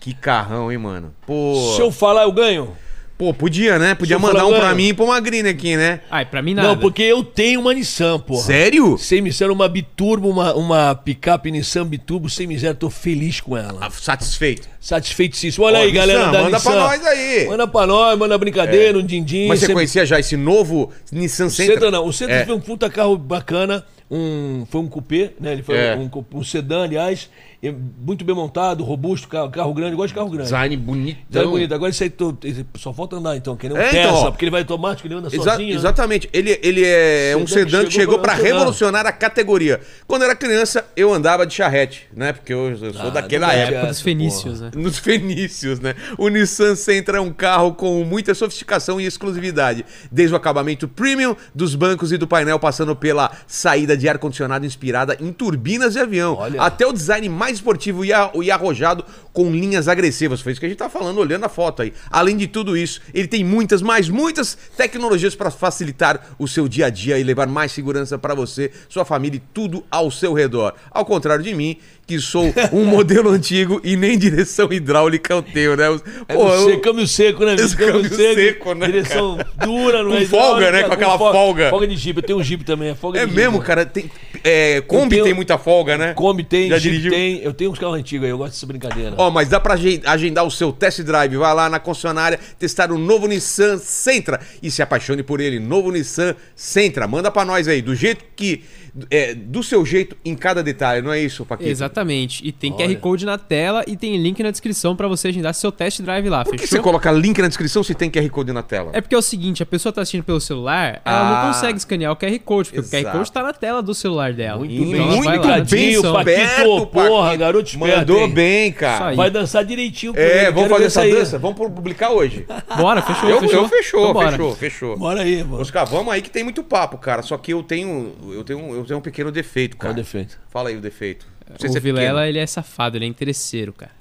Que 0.00 0.14
carrão, 0.14 0.70
hein, 0.70 0.78
mano? 0.78 1.14
Pô. 1.26 1.74
Se 1.76 1.80
eu 1.80 1.90
falar, 1.90 2.22
eu 2.22 2.32
ganho? 2.32 2.76
Pô, 3.16 3.32
podia, 3.32 3.78
né? 3.78 3.94
Podia 3.94 4.18
mandar 4.18 4.40
falar, 4.40 4.56
um 4.56 4.58
pra 4.60 4.74
mim 4.74 4.88
e 4.88 4.92
pra 4.94 5.04
uma 5.04 5.20
green 5.20 5.46
aqui, 5.46 5.76
né? 5.76 6.00
Ai, 6.10 6.24
pra 6.24 6.42
mim 6.42 6.52
nada. 6.52 6.66
Não, 6.68 6.76
porque 6.78 7.00
eu 7.02 7.22
tenho 7.22 7.60
uma 7.60 7.72
Nissan, 7.72 8.18
porra. 8.18 8.42
Sério? 8.42 8.98
Sem 8.98 9.22
miséria, 9.22 9.52
uma 9.52 9.68
biturbo, 9.68 10.28
uma, 10.28 10.52
uma 10.54 10.94
picape 10.96 11.48
Nissan 11.52 11.86
biturbo, 11.86 12.28
sem 12.28 12.44
miséria, 12.46 12.74
tô 12.74 12.90
feliz 12.90 13.40
com 13.40 13.56
ela. 13.56 13.78
Ah, 13.86 13.88
Satisfeito. 13.90 14.68
Satisfeitíssimo. 14.80 15.64
Olha 15.64 15.78
Ó, 15.78 15.82
aí, 15.82 15.92
Nissan, 15.92 16.00
galera 16.00 16.26
da 16.32 16.42
manda 16.42 16.56
Nissan. 16.56 16.70
pra 16.72 16.80
nós 16.80 17.06
aí. 17.06 17.46
Manda 17.46 17.68
pra 17.68 17.86
nós, 17.86 18.18
manda 18.18 18.36
brincadeira, 18.36 18.98
um 18.98 19.06
din-din. 19.06 19.46
Mas 19.46 19.60
você 19.60 19.66
sempre- 19.66 19.74
conhecia 19.74 20.04
já 20.04 20.18
esse 20.18 20.36
novo 20.36 20.90
Nissan 21.12 21.46
O 21.46 21.50
Sentra? 21.50 21.74
Sentra 21.74 21.90
não. 21.92 22.06
O 22.06 22.12
Sentra 22.12 22.34
É. 22.34 22.44
foi 22.44 22.54
um 22.56 22.60
puta 22.60 22.90
carro 22.90 23.16
bacana. 23.16 23.84
Um, 24.10 24.66
foi 24.68 24.80
um 24.82 24.86
coupé, 24.88 25.30
né? 25.40 25.52
Ele 25.52 25.62
foi 25.62 25.76
É. 25.78 25.94
um, 25.96 26.08
cu- 26.08 26.24
um 26.34 26.44
sedã, 26.44 26.82
aliás. 26.82 27.30
Muito 27.72 28.24
bem 28.24 28.34
montado, 28.34 28.82
robusto, 28.84 29.28
carro, 29.28 29.50
carro 29.50 29.72
grande. 29.74 29.92
Eu 29.92 29.96
gosto 29.96 30.08
de 30.08 30.14
carro 30.14 30.28
grande. 30.28 30.44
Design 30.44 30.76
bonitão. 30.76 31.22
Design 31.28 31.50
bonito. 31.50 31.74
Agora 31.74 31.90
isso 31.90 32.02
aí 32.02 32.10
tô- 32.10 32.34
só 32.76 32.92
falta 32.92 33.16
andar 33.16 33.36
então, 33.36 33.56
que 33.56 33.68
nem 33.68 33.76
um 33.76 33.80
É, 33.80 33.88
então, 33.88 34.02
Tesla, 34.12 34.18
ó. 34.18 34.30
porque 34.30 34.44
ele 34.44 34.50
vai 34.50 34.60
automático, 34.62 35.06
ele 35.06 35.14
anda 35.14 35.28
Exa- 35.28 35.52
sozinho. 35.52 35.70
né? 35.70 35.74
exatamente. 35.74 36.28
Ele, 36.32 36.58
ele 36.62 36.82
é 36.84 37.34
um 37.36 37.46
Sedã 37.46 37.64
que 37.64 37.70
sedã 37.70 37.84
que 37.86 37.90
chegou 37.92 38.20
sedã. 38.20 38.32
revolucionar 38.34 39.06
a 39.06 39.12
categoria. 39.12 39.80
Quando 40.06 40.22
eu 40.22 40.28
era 40.28 40.36
criança, 40.36 40.84
eu 40.96 41.12
andava 41.12 41.46
de 41.46 41.54
charrete, 41.54 42.06
né? 42.14 42.32
Porque 42.32 42.52
eu, 42.52 42.70
eu 42.70 42.92
sou 42.92 43.06
Ah, 43.06 43.10
daquela 43.10 43.52
época. 43.52 43.76
época 43.76 43.88
dos 43.92 44.00
fenícios, 44.00 44.60
né? 44.60 44.70
Nos 44.74 44.98
fenícios, 44.98 45.80
né? 45.80 45.94
O 46.18 46.28
Nissan 46.28 46.74
Sentra 46.74 47.18
é 47.18 47.20
um 47.20 47.32
carro 47.32 47.74
com 47.74 48.04
muita 48.04 48.34
sofisticação 48.34 49.00
e 49.00 49.06
exclusividade. 49.06 49.84
Desde 50.10 50.34
o 50.34 50.36
acabamento 50.36 50.86
premium 50.88 51.34
dos 51.54 51.74
bancos 51.74 52.12
e 52.12 52.16
do 52.18 52.26
painel, 52.26 52.58
passando 52.58 52.94
pela 52.96 53.30
saída 53.46 53.96
de 53.96 54.08
ar-condicionado 54.08 54.66
inspirada 54.66 55.16
em 55.20 55.32
turbinas 55.32 55.94
de 55.94 55.98
avião. 56.00 56.34
Olha. 56.34 56.60
Até 56.60 56.86
o 56.86 56.92
design 56.92 57.28
mais 57.28 57.53
esportivo 57.54 58.04
e, 58.04 58.12
a- 58.12 58.30
e 58.42 58.50
arrojado 58.50 59.04
com 59.32 59.50
linhas 59.50 59.88
agressivas. 59.88 60.40
Foi 60.40 60.52
isso 60.52 60.60
que 60.60 60.66
a 60.66 60.68
gente 60.68 60.78
tá 60.78 60.88
falando 60.90 61.18
olhando 61.18 61.44
a 61.44 61.48
foto 61.48 61.82
aí. 61.82 61.92
Além 62.10 62.36
de 62.36 62.46
tudo 62.46 62.76
isso, 62.76 63.00
ele 63.12 63.26
tem 63.28 63.42
muitas, 63.44 63.80
mais 63.82 64.08
muitas 64.08 64.56
tecnologias 64.76 65.34
para 65.34 65.50
facilitar 65.50 66.34
o 66.38 66.46
seu 66.46 66.68
dia 66.68 66.86
a 66.86 66.90
dia 66.90 67.18
e 67.18 67.22
levar 67.24 67.46
mais 67.46 67.72
segurança 67.72 68.18
para 68.18 68.34
você, 68.34 68.70
sua 68.88 69.04
família 69.04 69.38
e 69.38 69.42
tudo 69.52 69.84
ao 69.90 70.10
seu 70.10 70.32
redor. 70.32 70.74
Ao 70.90 71.04
contrário 71.04 71.42
de 71.42 71.54
mim, 71.54 71.78
que 72.06 72.20
sou 72.20 72.52
um 72.72 72.84
modelo 72.86 73.30
antigo 73.30 73.80
e 73.82 73.96
nem 73.96 74.18
direção 74.18 74.72
hidráulica 74.72 75.32
eu 75.32 75.42
tenho, 75.42 75.76
né? 75.76 75.84
É 76.28 76.34
Pô, 76.34 76.44
no 76.44 76.50
eu- 76.54 76.64
seco, 76.68 76.80
câmbio 76.82 77.06
seco, 77.08 77.44
né? 77.44 77.54
Esse 77.54 77.74
Câmbio 77.76 78.02
câmbio 78.10 78.16
seco, 78.16 78.74
né, 78.74 78.86
Direção 78.86 79.38
dura, 79.64 80.02
não 80.02 80.10
Com 80.10 80.16
é 80.16 80.24
folga, 80.26 80.70
né? 80.70 80.82
Com 80.84 80.92
aquela 80.92 81.16
folga. 81.18 81.38
folga. 81.38 81.70
Folga 81.70 81.86
de 81.88 81.96
Jeep. 81.96 82.16
Eu 82.18 82.22
tenho 82.22 82.38
um 82.38 82.42
Jeep 82.42 82.64
também. 82.64 82.90
É, 82.90 82.94
folga 82.94 83.20
É 83.20 83.26
mesmo, 83.26 83.54
Jeep. 83.54 83.64
cara. 83.66 83.86
Tem, 83.86 84.10
é, 84.42 84.80
Kombi 84.82 85.10
tenho- 85.16 85.24
tem 85.24 85.34
muita 85.34 85.56
folga, 85.58 85.96
né? 85.96 86.12
Kombi 86.14 86.44
tem, 86.44 86.68
Já 86.68 86.78
dirigiu? 86.78 87.10
tem. 87.10 87.40
Eu 87.42 87.52
tenho 87.54 87.70
uns 87.70 87.78
carros 87.78 87.96
antigos 87.98 88.24
aí, 88.24 88.30
eu 88.30 88.38
gosto 88.38 88.52
dessa 88.52 88.66
brincadeira. 88.66 89.14
Ó, 89.16 89.30
mas 89.30 89.48
dá 89.48 89.58
pra 89.58 89.74
agen- 89.74 90.02
agendar 90.04 90.44
o 90.44 90.50
seu 90.50 90.72
test 90.72 91.00
drive. 91.02 91.36
Vai 91.36 91.54
lá 91.54 91.68
na 91.70 91.78
concessionária 91.80 92.38
testar 92.58 92.92
o 92.92 92.98
novo 92.98 93.26
Nissan 93.26 93.78
Sentra 93.78 94.40
e 94.62 94.70
se 94.70 94.82
apaixone 94.82 95.22
por 95.22 95.40
ele. 95.40 95.58
Novo 95.58 95.90
Nissan 95.90 96.34
Sentra. 96.54 97.08
Manda 97.08 97.30
pra 97.30 97.44
nós 97.44 97.66
aí, 97.66 97.80
do 97.80 97.94
jeito 97.94 98.24
que. 98.36 98.62
É, 99.10 99.34
do 99.34 99.60
seu 99.62 99.84
jeito 99.84 100.16
em 100.24 100.36
cada 100.36 100.62
detalhe, 100.62 101.02
não 101.02 101.12
é 101.12 101.20
isso, 101.20 101.44
Paquito? 101.44 101.68
Exatamente. 101.68 102.46
E 102.46 102.52
tem 102.52 102.72
Olha. 102.72 102.86
QR 102.88 102.96
Code 103.00 103.26
na 103.26 103.36
tela 103.36 103.82
e 103.88 103.96
tem 103.96 104.16
link 104.16 104.40
na 104.40 104.52
descrição 104.52 104.94
pra 104.94 105.08
você 105.08 105.28
agendar 105.28 105.52
seu 105.52 105.72
test 105.72 106.00
drive 106.00 106.28
lá, 106.28 106.44
Por 106.44 106.52
que 106.52 106.58
fechou? 106.58 106.76
você 106.78 106.82
coloca 106.82 107.10
link 107.10 107.40
na 107.42 107.48
descrição 107.48 107.82
se 107.82 107.92
tem 107.92 108.08
QR 108.08 108.28
Code 108.30 108.52
na 108.52 108.62
tela? 108.62 108.90
É 108.92 109.00
porque 109.00 109.14
é 109.14 109.18
o 109.18 109.22
seguinte, 109.22 109.62
a 109.64 109.66
pessoa 109.66 109.92
tá 109.92 110.00
assistindo 110.02 110.22
pelo 110.22 110.40
celular, 110.40 111.02
ela 111.04 111.20
Ah. 111.20 111.42
não 111.44 111.52
consegue 111.52 111.76
escanear 111.76 112.12
o 112.12 112.16
QR 112.16 112.38
Code, 112.38 112.70
porque 112.70 112.86
o 112.86 112.88
QR 112.90 113.00
Exato. 113.00 113.18
Code 113.18 113.32
tá 113.32 113.42
na 113.42 113.52
tela 113.52 113.82
do 113.82 113.94
celular 113.94 114.32
dela. 114.32 114.58
Muito 114.58 114.72
Então 114.72 114.90
bem, 114.92 115.06
muito 115.22 115.46
lá 115.48 115.54
bem, 115.54 115.62
descrição. 115.64 116.12
Paquito, 116.14 116.86
porra, 116.86 117.36
garoto 117.36 117.68
esperto, 117.70 117.98
Mandou 117.98 118.20
hein? 118.20 118.30
bem, 118.32 118.72
cara. 118.72 119.14
Vai 119.16 119.28
dançar 119.28 119.64
direitinho 119.64 120.14
com 120.14 120.20
É, 120.20 120.44
ele, 120.44 120.52
vamos 120.52 120.62
quero 120.62 120.70
fazer 120.74 120.84
essa 120.86 121.00
aí. 121.00 121.12
dança. 121.12 121.36
Vamos 121.38 121.56
publicar 121.58 122.10
hoje. 122.10 122.46
Bora, 122.76 123.02
fechou, 123.02 123.28
Eu, 123.28 123.40
fechou. 123.40 123.62
eu 123.62 123.68
fechou, 123.68 124.00
Então 124.02 124.12
bora. 124.12 124.30
fechou, 124.30 124.54
fechou. 124.54 124.96
Bora 124.96 125.22
aí, 125.22 125.42
mano. 125.42 125.60
Oscar, 125.60 125.84
vamos 125.84 126.12
aí 126.14 126.22
que 126.22 126.30
tem 126.30 126.44
muito 126.44 126.62
papo, 126.62 126.96
cara. 126.96 127.22
Só 127.22 127.36
que 127.36 127.52
eu 127.52 127.60
tenho, 127.60 128.12
eu 128.32 128.44
tenho, 128.44 128.74
eu 128.74 128.83
tenho 128.84 128.98
um 128.98 129.02
pequeno 129.02 129.30
defeito, 129.32 129.76
Qual 129.76 129.90
cara. 129.90 129.92
é 129.92 129.94
o 130.00 130.04
defeito? 130.04 130.38
Fala 130.48 130.68
aí 130.70 130.76
o 130.76 130.80
defeito. 130.80 131.26
O 131.50 131.60
se 131.68 131.76
é 131.76 131.80
Vilela, 131.80 132.20
pequeno. 132.20 132.28
ele 132.28 132.38
é 132.38 132.46
safado, 132.46 132.96
ele 132.96 133.04
é 133.04 133.08
interesseiro, 133.08 133.72
cara. 133.72 133.92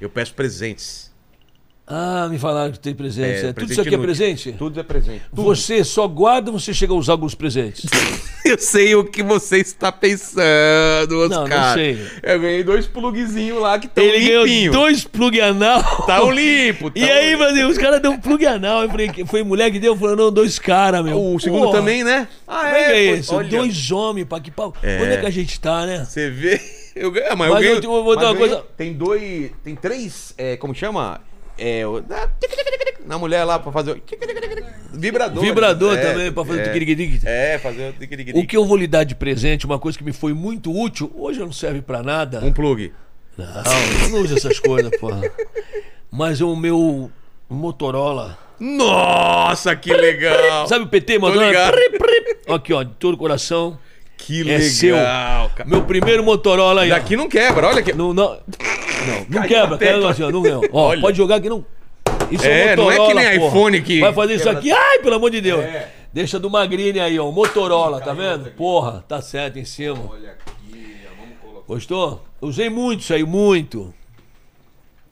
Eu 0.00 0.10
peço 0.10 0.34
presentes. 0.34 1.12
Ah, 1.86 2.28
me 2.30 2.38
falaram 2.38 2.72
que 2.72 2.78
tem 2.78 2.94
presente. 2.94 3.26
É, 3.26 3.30
É, 3.30 3.40
Tudo 3.52 3.54
presente 3.56 3.72
isso 3.72 3.80
aqui 3.82 3.94
é 3.94 3.98
presente? 3.98 4.52
Tudo 4.52 4.80
é 4.80 4.82
presente. 4.82 5.22
Tudo. 5.28 5.42
Você 5.42 5.84
só 5.84 6.08
guarda 6.08 6.50
ou 6.50 6.58
você 6.58 6.72
chega 6.72 6.94
a 6.94 6.96
usar 6.96 7.12
alguns 7.12 7.34
presentes? 7.34 7.84
Eu 8.44 8.58
sei 8.58 8.94
o 8.94 9.04
que 9.04 9.22
você 9.22 9.58
está 9.58 9.90
pensando, 9.90 11.28
Não, 11.28 11.42
Oscar. 11.42 11.48
não 11.68 11.74
sei. 11.74 11.98
Eu 12.22 12.40
ganhei 12.40 12.62
dois 12.64 12.86
plugzinhos 12.86 13.60
lá 13.60 13.78
que 13.78 13.86
estão 13.86 14.02
Ele 14.04 14.26
ganhou 14.26 14.44
limpinhos. 14.44 14.74
dois 14.74 15.04
plug 15.04 15.40
anal. 15.40 15.82
Tão 16.06 16.30
limpo. 16.30 16.90
E 16.94 17.00
tão 17.06 17.16
aí, 17.16 17.26
limpo. 17.30 17.38
Brasil, 17.38 17.68
os 17.68 17.78
caras 17.78 18.00
deu 18.00 18.10
um 18.12 18.18
plug 18.20 18.44
anal. 18.46 18.82
Eu 18.82 18.90
falei, 18.90 19.10
foi 19.26 19.42
mulher 19.42 19.70
que 19.70 19.78
deu? 19.78 19.96
Falou, 19.96 20.16
não, 20.16 20.32
dois 20.32 20.58
caras, 20.58 21.04
meu. 21.04 21.18
O 21.34 21.38
segundo 21.40 21.70
também, 21.70 22.02
né? 22.04 22.28
Ah, 22.46 22.70
é 22.76 23.08
é 23.08 23.12
pô, 23.12 23.16
isso? 23.20 23.34
olha, 23.34 23.48
Dois 23.48 23.90
homens, 23.90 24.26
pá, 24.26 24.40
que 24.40 24.50
pau. 24.50 24.74
É. 24.82 25.00
Onde 25.02 25.12
é 25.12 25.16
que 25.18 25.26
a 25.26 25.30
gente 25.30 25.58
tá, 25.60 25.84
né? 25.86 26.04
Você 26.04 26.30
vê. 26.30 26.60
Eu 26.94 27.10
ganhei, 27.10 27.34
mas, 27.34 27.50
Mas 27.50 27.66
eu 27.66 27.80
te- 27.80 27.86
eu 27.86 28.04
vou 28.04 28.14
dar 28.14 28.22
mas 28.26 28.30
uma 28.32 28.38
coisa- 28.38 28.64
Tem 28.76 28.92
dois. 28.92 29.50
Tem 29.64 29.74
três. 29.74 30.32
É, 30.38 30.56
como 30.56 30.72
chama? 30.74 31.20
É. 31.58 31.86
o- 31.86 32.02
Na 33.06 33.18
mulher 33.18 33.44
lá 33.44 33.58
pra 33.58 33.70
fazer 33.70 33.92
o. 33.92 34.02
Vibrador. 34.92 35.42
Vibrador 35.42 35.96
É, 35.98 36.00
também, 36.00 36.32
pra 36.32 36.44
fazer 36.44 36.58
o 36.58 36.62
é. 36.62 36.64
tiquiriquitiqui. 36.66 37.20
É, 37.26 37.58
fazer 37.58 37.94
o. 38.34 38.40
O 38.40 38.46
que 38.46 38.56
eu 38.56 38.64
vou 38.64 38.76
lhe 38.76 38.86
dar 38.86 39.04
de 39.04 39.14
presente, 39.14 39.66
uma 39.66 39.78
coisa 39.78 39.98
que 39.98 40.04
me 40.04 40.12
foi 40.12 40.32
muito 40.32 40.72
útil, 40.72 41.10
hoje 41.14 41.40
não 41.40 41.52
serve 41.52 41.82
pra 41.82 42.02
nada. 42.02 42.40
Um 42.44 42.52
plug. 42.52 42.92
Não, 43.36 43.46
eu 44.04 44.08
não 44.10 44.20
uso 44.20 44.36
essas 44.36 44.58
coisas, 44.60 44.90
porra. 44.98 45.20
Mas 46.10 46.40
o 46.40 46.54
meu 46.54 47.10
Motorola. 47.50 48.38
Nossa, 48.60 49.74
que 49.74 49.92
legal! 49.92 50.66
Sabe 50.68 50.84
o 50.84 50.88
PT, 50.88 51.18
mandando? 51.18 51.52
Aqui, 52.48 52.72
ó, 52.72 52.82
de 52.84 52.92
todo 52.94 53.14
o 53.14 53.18
coração. 53.18 53.76
Que 54.26 54.40
É 54.40 54.44
legal, 54.44 54.60
seu. 54.70 54.96
cara. 54.96 55.64
Meu 55.68 55.82
primeiro 55.84 56.22
Motorola 56.24 56.82
aí. 56.82 56.90
ó. 56.90 56.94
Daqui 56.94 57.16
não 57.16 57.28
quebra, 57.28 57.68
olha 57.68 57.80
aqui. 57.80 57.92
Não, 57.92 58.14
não, 58.14 58.30
não, 58.30 59.26
não 59.28 59.42
quebra, 59.46 59.76
quebra 59.76 60.08
assim, 60.10 60.22
ó, 60.22 60.30
não 60.30 60.40
ganhou. 60.40 60.62
Ó, 60.72 60.88
Olha. 60.88 61.00
pode 61.00 61.16
jogar 61.16 61.40
que 61.40 61.48
não. 61.48 61.64
Isso 62.30 62.46
É, 62.46 62.68
é, 62.68 62.76
não 62.76 62.90
é 62.90 62.96
Motorola, 62.96 63.08
que 63.08 63.28
nem 63.28 63.38
porra. 63.38 63.48
iPhone 63.50 63.82
que 63.82 64.00
Vai 64.00 64.12
fazer 64.14 64.34
isso 64.36 64.48
aqui, 64.48 64.72
ai, 64.72 64.98
pelo 65.00 65.16
amor 65.16 65.30
de 65.30 65.40
Deus. 65.42 65.62
É. 65.62 65.92
Deixa 66.12 66.38
do 66.38 66.48
Magrini 66.48 67.00
aí, 67.00 67.18
ó, 67.18 67.30
Motorola, 67.30 68.00
tá 68.00 68.14
vendo? 68.14 68.50
Porra, 68.52 69.04
tá 69.06 69.20
certo 69.20 69.58
em 69.58 69.64
cima. 69.66 69.98
Olha 70.10 70.30
aqui, 70.30 70.96
vamos 71.18 71.36
colocar. 71.42 71.66
Gostou? 71.66 72.24
Usei 72.40 72.70
muito 72.70 73.00
isso 73.00 73.12
aí, 73.12 73.24
muito. 73.24 73.92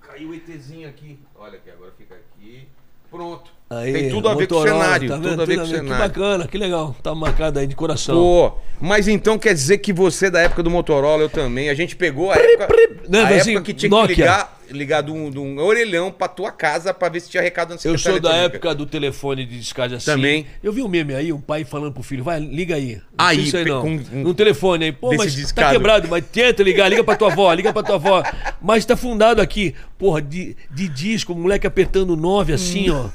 Caiu 0.01 0.31
o 0.31 0.35
ETzinho 0.35 0.89
aqui. 0.89 1.19
Olha 1.39 1.57
aqui, 1.59 1.71
agora 1.71 1.93
fica 1.99 2.15
aqui. 2.15 2.67
Pronto. 3.11 3.52
Aí, 3.79 3.93
Tem 3.93 4.09
tudo 4.11 4.29
a 4.29 4.35
ver 4.35 4.47
com 4.47 4.57
o 4.57 4.63
cenário. 4.63 5.09
tá 5.09 5.17
tudo 5.17 5.43
a 5.43 5.45
ver 5.45 5.57
com 5.57 5.63
o 5.63 5.65
Que 5.67 5.71
cenário. 5.71 5.99
bacana, 5.99 6.47
que 6.49 6.59
legal. 6.59 6.95
Tá 7.03 7.15
marcado 7.15 7.59
aí 7.59 7.67
de 7.67 7.75
coração. 7.75 8.15
Pô, 8.17 8.53
mas 8.81 9.09
então 9.09 9.39
quer 9.39 9.55
dizer 9.55 9.79
que 9.79 9.93
você 9.93 10.27
é 10.27 10.31
da 10.31 10.41
época 10.41 10.63
do 10.63 10.71
Motorola, 10.71 11.23
eu 11.23 11.29
também. 11.29 11.69
A 11.71 11.75
gente 11.75 11.97
pegou 11.97 12.31
a 12.31 12.37
época, 12.37 12.77
Né, 13.09 13.21
a 13.23 13.29
assim, 13.29 13.53
época 13.53 13.65
que 13.67 13.75
tinha 13.75 13.91
Nokia. 13.91 14.15
que 14.15 14.21
ligar, 14.23 14.59
ligar 14.73 15.03
de 15.03 15.11
um, 15.11 15.27
um 15.39 15.59
orelhão 15.61 16.11
pra 16.11 16.29
tua 16.29 16.51
casa 16.51 16.93
pra 16.93 17.09
ver 17.09 17.21
se 17.21 17.31
tinha 17.31 17.43
recado 17.43 17.71
na 17.71 17.77
Eu 17.85 17.99
sou 17.99 18.19
da 18.21 18.35
época 18.35 18.75
do 18.75 18.87
telefone 18.87 19.45
de 19.45 19.59
descarte 19.59 19.95
assim. 19.95 20.07
Também. 20.07 20.47
Eu 20.63 20.73
vi 20.73 20.83
um 20.83 20.89
meme 20.89 21.15
aí, 21.15 21.33
um 21.33 21.41
pai 21.41 21.65
falando 21.65 21.93
pro 21.93 22.03
filho, 22.03 22.25
vai, 22.25 22.41
liga 22.41 22.75
aí. 22.77 22.97
Não 22.97 23.03
Aí, 23.27 23.45
isso 23.45 23.57
aí 23.57 23.65
pe- 23.65 23.71
não. 23.71 23.83
com- 23.83 23.89
um- 24.13 24.23
No 24.23 24.35
telefone 24.35 24.87
aí. 24.87 24.93
Pô, 24.93 25.15
mas 25.15 25.35
discado. 25.35 25.67
tá 25.69 25.73
quebrado, 25.73 26.09
mas 26.09 26.25
tenta 26.27 26.63
ligar, 26.63 26.89
liga 26.89 27.05
pra 27.05 27.17
tua 27.17 27.31
avó, 27.33 27.53
liga 27.53 27.73
pra 27.73 27.83
tua 27.83 27.95
avó. 27.97 28.23
Mas 28.61 28.85
tá 28.85 28.97
fundado 28.97 29.41
aqui. 29.41 29.75
Porra, 29.99 30.21
de, 30.21 30.57
de 30.71 30.89
disco, 30.89 31.35
moleque 31.35 31.67
apertando 31.67 32.17
9 32.17 32.53
assim, 32.53 32.91
ó. 32.91 33.09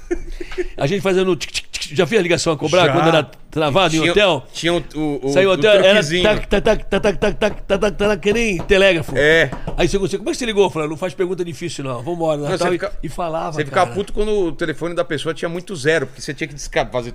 A 0.77 0.87
gente 0.87 1.01
fazendo 1.01 1.35
tic, 1.35 1.51
tic, 1.51 1.65
tic. 1.71 1.95
Já 1.95 2.05
fez 2.07 2.19
a 2.19 2.23
ligação 2.23 2.53
a 2.53 2.57
cobrar 2.57 2.85
Já. 2.87 2.93
quando 2.93 3.07
era 3.07 3.31
travado 3.57 3.95
em 3.95 4.09
hotel. 4.09 4.43
Tinha 4.53 4.73
o, 4.73 4.83
o, 4.95 5.19
o, 5.23 5.29
Saiu 5.29 5.49
o 5.49 5.53
hotel, 5.53 5.71
era 5.71 6.01
tac, 6.03 6.47
tac, 6.47 6.61
tac, 6.61 6.61
tac, 6.61 6.85
tac, 6.89 7.17
tac, 7.17 7.17
tac, 7.19 7.37
tac, 7.39 7.79
tac, 7.79 7.95
tac, 7.97 8.19
que 8.21 8.33
nem 8.33 8.57
telégrafo. 8.59 9.13
É. 9.15 9.49
Aí 9.75 9.87
você, 9.87 10.17
como 10.17 10.29
é 10.29 10.31
que 10.31 10.37
você 10.37 10.45
ligou? 10.45 10.63
Eu 10.65 10.69
falei, 10.69 10.87
não 10.89 10.97
faz 10.97 11.13
pergunta 11.13 11.43
difícil 11.43 11.83
não, 11.83 12.01
vambora. 12.01 12.37
Não, 12.41 12.49
Natal, 12.49 12.73
e- 12.73 12.79
e, 13.03 13.09
falava, 13.09 13.53
Você 13.53 13.65
ficava 13.65 13.91
puto 13.93 14.13
quando 14.13 14.31
o 14.31 14.51
telefone 14.51 14.93
da 14.95 15.03
pessoa 15.03 15.33
tinha 15.33 15.49
muito 15.49 15.75
zero, 15.75 16.07
porque 16.07 16.21
você 16.21 16.33
tinha 16.33 16.47
que 16.47 16.53
desca- 16.53 16.85
fazer. 16.91 17.13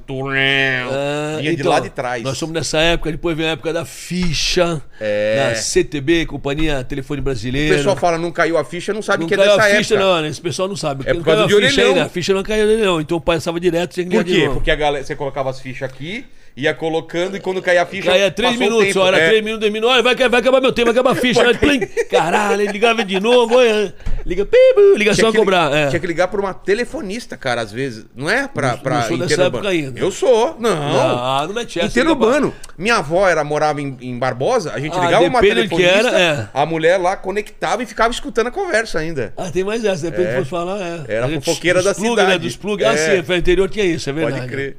Ah, 0.90 1.37
Vinha 1.38 1.54
de 1.54 1.61
então, 1.61 1.72
lá 1.72 1.80
de 1.80 1.90
trás. 1.90 2.22
Nós 2.22 2.37
somos 2.38 2.54
nessa 2.54 2.78
época, 2.78 3.11
depois 3.11 3.37
vem 3.37 3.46
a 3.46 3.50
época 3.50 3.72
da 3.72 3.84
ficha, 3.84 4.82
É. 5.00 5.37
da 5.50 5.54
CTB, 5.54 6.26
Companhia 6.26 6.84
Telefone 6.84 7.20
O 7.20 7.22
Brasileira. 7.22 7.76
pessoal 7.76 7.96
fala, 7.96 8.18
não 8.18 8.30
caiu 8.30 8.58
a 8.58 8.64
ficha, 8.64 8.92
não 8.92 9.02
sabe 9.02 9.22
não 9.22 9.28
que 9.28 9.34
é 9.34 9.37
caiu 9.37 9.50
dessa 9.56 9.62
a 9.62 9.76
ficha, 9.76 9.94
época. 9.94 10.08
não, 10.11 10.20
né? 10.22 10.28
Esse 10.28 10.40
pessoal 10.40 10.68
não 10.68 10.76
sabe. 10.76 11.04
É 11.06 11.12
Não 11.12 11.20
por 11.20 11.26
causa 11.26 11.44
caiu 11.46 11.61
de 11.61 11.66
ficha 11.68 11.80
orelhão. 11.87 12.06
a 12.06 12.08
ficha 12.08 12.34
não 12.34 12.42
caiu 12.42 12.64
orelhão. 12.66 13.00
Então 13.00 13.16
o 13.16 13.20
pai 13.20 13.37
passava 13.37 13.58
direto, 13.61 13.92
tinha 13.94 14.06
que 14.06 14.14
Por 14.16 14.25
quê? 14.25 14.50
Porque 14.52 14.70
a 14.70 14.76
galera, 14.76 15.04
você 15.04 15.14
colocava 15.16 15.50
as 15.50 15.61
fichas 15.61 15.88
aqui, 15.88 16.25
ia 16.56 16.75
colocando 16.75 17.37
e 17.37 17.40
quando 17.40 17.62
caía 17.62 17.82
a 17.82 17.87
ficha. 17.87 18.11
Caía 18.11 18.30
três 18.30 18.56
minutos, 18.59 18.87
tempo. 18.92 19.06
era 19.06 19.18
É. 19.18 19.28
três 19.28 19.42
minutos, 19.42 19.61
dois 19.61 19.73
minutos. 19.73 19.94
Olha, 19.94 20.02
vai, 20.02 20.14
vai 20.28 20.40
acabar 20.40 20.61
meu 20.61 20.73
tempo, 20.73 20.92
vai 20.92 21.00
acabar 21.00 21.12
a 21.12 21.21
ficha. 21.21 21.42
Vai 21.42 21.54
plim. 21.54 21.80
Caralho, 22.11 22.61
ele 22.61 22.73
ligava 22.73 23.04
de 23.04 23.18
novo. 23.21 23.56
Olha, 23.56 23.94
liga, 24.26 24.44
pibu, 24.44 24.97
ligação 24.97 25.28
a 25.30 25.32
cobrar. 25.32 25.73
É. 25.73 25.88
tinha 25.88 26.00
que 26.00 26.06
ligar 26.06 26.28
pra 26.28 26.40
uma 26.40 26.52
telefonista, 26.52 27.37
cara, 27.37 27.61
às 27.62 27.73
vezes. 27.73 28.04
Não 28.14 28.28
é? 28.28 28.47
Pra, 28.49 28.76
pra 28.76 29.00
não 29.00 29.09
sou 29.09 29.18
dessa 29.18 29.42
época 29.44 29.68
ainda. 29.68 29.99
Eu 29.99 30.11
sou. 30.11 30.56
Não. 30.59 30.71
Ah, 30.73 31.44
não 31.47 31.54
mete 31.54 31.78
essa. 31.78 31.88
Interurbano. 31.88 32.54
Minha 32.76 32.97
avó 32.97 33.28
era, 33.28 33.42
morava 33.44 33.80
em, 33.80 33.97
em 34.00 34.18
Barbosa, 34.18 34.73
a 34.75 34.80
gente 34.80 34.97
Ah, 34.99 35.04
ligava 35.04 35.25
uma 35.25 35.40
depende 35.40 35.68
telefonista, 35.68 36.09
era, 36.09 36.21
é. 36.21 36.49
a 36.52 36.66
mulher 36.66 36.99
lá 36.99 37.16
conectava 37.16 37.82
e 37.82 37.87
ficava 37.87 38.12
escutando 38.12 38.49
a 38.49 38.50
conversa 38.50 38.99
ainda. 38.99 39.32
Ah, 39.37 39.50
tem 39.50 39.62
mais 39.64 39.85
essa, 39.85 40.11
depois 40.11 40.26
É. 40.26 40.30
que 40.32 40.38
fosse 40.38 40.50
falar, 40.50 40.80
é. 40.80 41.14
Era 41.16 41.26
a 41.26 41.28
fofoqueira 41.28 41.82
da 41.82 41.94
plug, 41.94 42.11
cidade. 42.11 42.28
Né, 42.30 42.38
dos 42.38 42.56
plug. 42.56 42.85
Ah, 42.85 42.92
É. 42.92 43.16
sim, 43.16 43.23
foi 43.23 43.37
interior 43.37 43.68
tinha 43.71 43.85
isso, 43.85 44.11
é 44.11 44.12
verdade. 44.12 44.40
Pode 44.40 44.52
crer. 44.52 44.76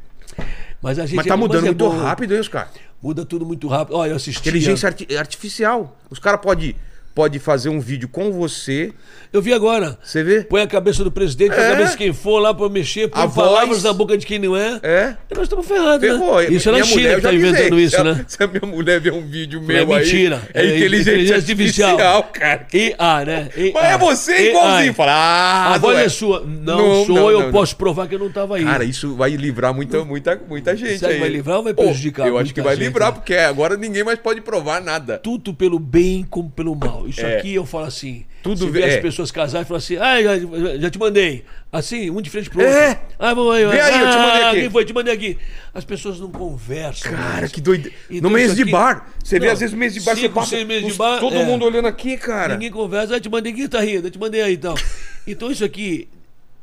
Mas 0.83 0.99
a 0.99 1.05
gente 1.05 1.15
Mas 1.15 1.25
tá 1.25 1.37
mudando 1.37 1.63
é 1.63 1.67
muito 1.67 1.89
bom. 1.89 1.97
rápido, 1.97 2.33
hein, 2.33 2.41
os 2.41 2.49
caras? 2.49 2.71
Muda 3.01 3.25
tudo 3.25 3.45
muito 3.45 3.67
rápido. 3.69 3.95
Olha, 3.95 4.11
eu 4.11 4.15
assisti. 4.17 4.41
Inteligência 4.41 4.87
arti- 4.87 5.15
artificial. 5.17 5.97
Os 6.09 6.19
caras 6.19 6.41
podem 6.41 6.75
pode 7.13 7.37
fazer 7.39 7.69
um 7.69 7.79
vídeo 7.79 8.07
com 8.09 8.31
você. 8.31 8.91
Eu 9.31 9.41
vi 9.41 9.53
agora. 9.53 9.97
Você 10.03 10.23
vê? 10.23 10.41
Põe 10.43 10.61
a 10.61 10.67
cabeça 10.67 11.03
do 11.03 11.11
presidente, 11.11 11.53
É. 11.53 11.67
a 11.67 11.71
cabeça 11.71 11.91
de 11.91 11.97
quem 11.97 12.13
for 12.13 12.39
lá 12.39 12.53
pra 12.53 12.69
mexer, 12.69 13.07
põe 13.07 13.21
A 13.23 13.27
palavras 13.27 13.69
voz. 13.69 13.83
na 13.83 13.93
boca 13.93 14.17
de 14.17 14.25
quem 14.25 14.37
não 14.39 14.55
é. 14.55 14.79
É. 14.83 15.15
E 15.29 15.33
nós 15.35 15.43
estamos 15.43 15.65
ferrados, 15.67 15.99
Ferrou. 16.07 16.41
né? 16.41 16.47
Isso 16.49 16.69
é 16.69 16.71
na 16.71 16.83
China 16.83 17.15
que 17.15 17.21
tá 17.21 17.33
inventando 17.33 17.75
Se 17.77 17.83
isso, 17.83 17.97
a- 18.01 18.03
né? 18.03 18.25
Se 18.29 18.43
a 18.43 18.47
minha 18.47 18.61
mulher 18.65 18.99
ver 18.99 19.11
um 19.13 19.25
vídeo 19.27 19.59
É 19.59 19.63
meu 19.63 19.87
mentira. 19.87 20.41
aí, 20.53 20.71
é 20.71 20.77
inteligência, 20.77 21.35
artificial, 21.35 22.23
cara. 22.33 22.67
IA, 22.73 23.25
né? 23.25 23.49
Mas 23.73 23.83
é 23.85 23.97
você 23.97 24.49
igualzinho. 24.49 24.93
Fala, 24.93 25.11
ah, 25.13 25.73
A 25.73 25.77
voz 25.77 25.97
não 25.97 26.03
é 26.03 26.09
sua. 26.09 26.39
Não, 26.45 26.77
Não, 26.77 27.05
sou, 27.05 27.15
não, 27.15 27.31
eu 27.31 27.39
não, 27.41 27.51
posso 27.51 27.75
provar 27.75 28.07
que 28.07 28.15
eu 28.15 28.19
não 28.19 28.31
tava 28.31 28.57
aí. 28.57 28.63
Cara, 28.63 28.83
isso 28.83 29.15
vai 29.15 29.31
livrar 29.31 29.73
muita, 29.73 30.03
muita, 30.03 30.39
muita 30.47 30.75
gente 30.75 30.99
que 30.99 31.05
aí. 31.05 31.19
vai 31.19 31.29
livrar 31.29 31.57
ou 31.57 31.63
vai 31.63 31.73
prejudicar 31.73 32.27
Eu 32.27 32.37
acho 32.37 32.53
que 32.53 32.61
vai 32.61 32.75
livrar, 32.75 33.09
né? 33.09 33.15
porque 33.15 33.33
agora 33.35 33.75
ninguém 33.77 34.03
mais 34.03 34.19
pode 34.19 34.41
provar 34.41 34.81
nada. 34.81 35.17
tudo 35.17 35.53
pelo 35.53 35.79
bem 35.79 36.25
como 36.29 36.49
pelo 36.49 36.75
mal. 36.75 37.02
Isso 37.07 37.21
É. 37.21 37.37
aqui 37.37 37.53
eu 37.55 37.65
falo 37.65 37.85
assim. 37.85 38.25
Tudo 38.41 38.69
vê 38.69 38.81
vê- 38.81 38.85
as 38.85 38.93
é. 38.95 39.01
pessoas 39.01 39.31
casarem 39.31 39.63
e 39.63 39.65
falam 39.67 39.77
assim, 39.77 39.95
ah, 39.97 40.21
já, 40.21 40.77
já 40.77 40.89
te 40.89 40.99
mandei. 40.99 41.45
Assim, 41.71 42.09
um 42.09 42.21
de 42.21 42.29
frente 42.29 42.49
pro 42.49 42.59
outro. 42.61 42.75
É. 42.77 42.99
Ah, 43.17 43.33
vamos 43.33 43.55
aí. 43.55 43.65
Vê 43.65 43.79
aí, 43.79 43.99
eu 44.01 44.09
te 44.11 44.17
mandei 44.17 44.41
ah, 44.43 44.49
aqui. 44.49 44.59
Quem 44.61 44.69
foi? 44.69 44.85
Te 44.85 44.93
mandei 44.93 45.13
aqui. 45.13 45.37
As 45.73 45.85
pessoas 45.85 46.19
não 46.19 46.29
conversam. 46.29 47.11
Cara, 47.11 47.41
mais. 47.41 47.51
que 47.51 47.61
doido. 47.61 47.89
Então 48.09 48.29
no 48.29 48.35
mês 48.35 48.47
isso 48.47 48.55
de 48.57 48.63
aqui- 48.63 48.71
bar. 48.71 49.07
Você 49.23 49.39
vê, 49.39 49.45
Não, 49.47 49.53
às 49.53 49.59
vezes, 49.59 49.73
no 49.73 49.79
mês 49.79 49.93
de 49.93 50.01
bar, 50.01 50.15
você 50.15 50.21
cinco, 50.21 50.33
passa 50.33 50.49
seis 50.49 50.67
meses 50.67 50.91
de 50.91 50.93
bar, 50.97 51.19
todo 51.19 51.35
é. 51.35 51.45
mundo 51.45 51.65
olhando 51.65 51.87
aqui, 51.87 52.17
cara. 52.17 52.53
Ninguém 52.55 52.69
conversa. 52.71 53.15
Ah, 53.15 53.19
te 53.19 53.29
mandei 53.29 53.53
aqui, 53.53 53.67
tá 53.67 53.79
rindo. 53.79 54.07
Eu 54.07 54.11
te 54.11 54.19
mandei 54.19 54.41
aí 54.41 54.53
então. 54.55 54.75
então 55.25 55.49
isso 55.49 55.63
aqui 55.63 56.09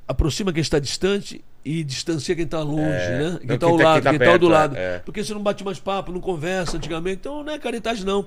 aproxima 0.07 0.53
quem 0.53 0.61
está 0.61 0.79
distante 0.79 1.43
e 1.65 1.83
distancia 1.85 2.35
quem 2.35 2.45
está 2.45 2.61
longe, 2.63 2.83
né? 2.83 3.39
Quem 3.47 3.55
está 3.55 3.67
ao 3.67 3.77
tá- 3.77 3.85
lado, 3.85 3.95
quem 3.95 4.03
tá 4.03 4.11
quem 4.11 4.19
está 4.19 4.31
ao 4.33 4.39
do 4.39 4.49
lado. 4.49 4.77
é, 4.77 4.97
é. 4.97 4.99
Porque 4.99 5.23
você 5.25 5.33
não 5.35 5.43
bate 5.43 5.65
mais 5.65 5.79
papo, 5.79 6.13
não 6.13 6.21
conversa 6.21 6.77
antigamente. 6.77 7.17
Então 7.21 7.43
não 7.43 7.53
é 7.53 7.59
caridade, 7.59 8.05
não. 8.05 8.27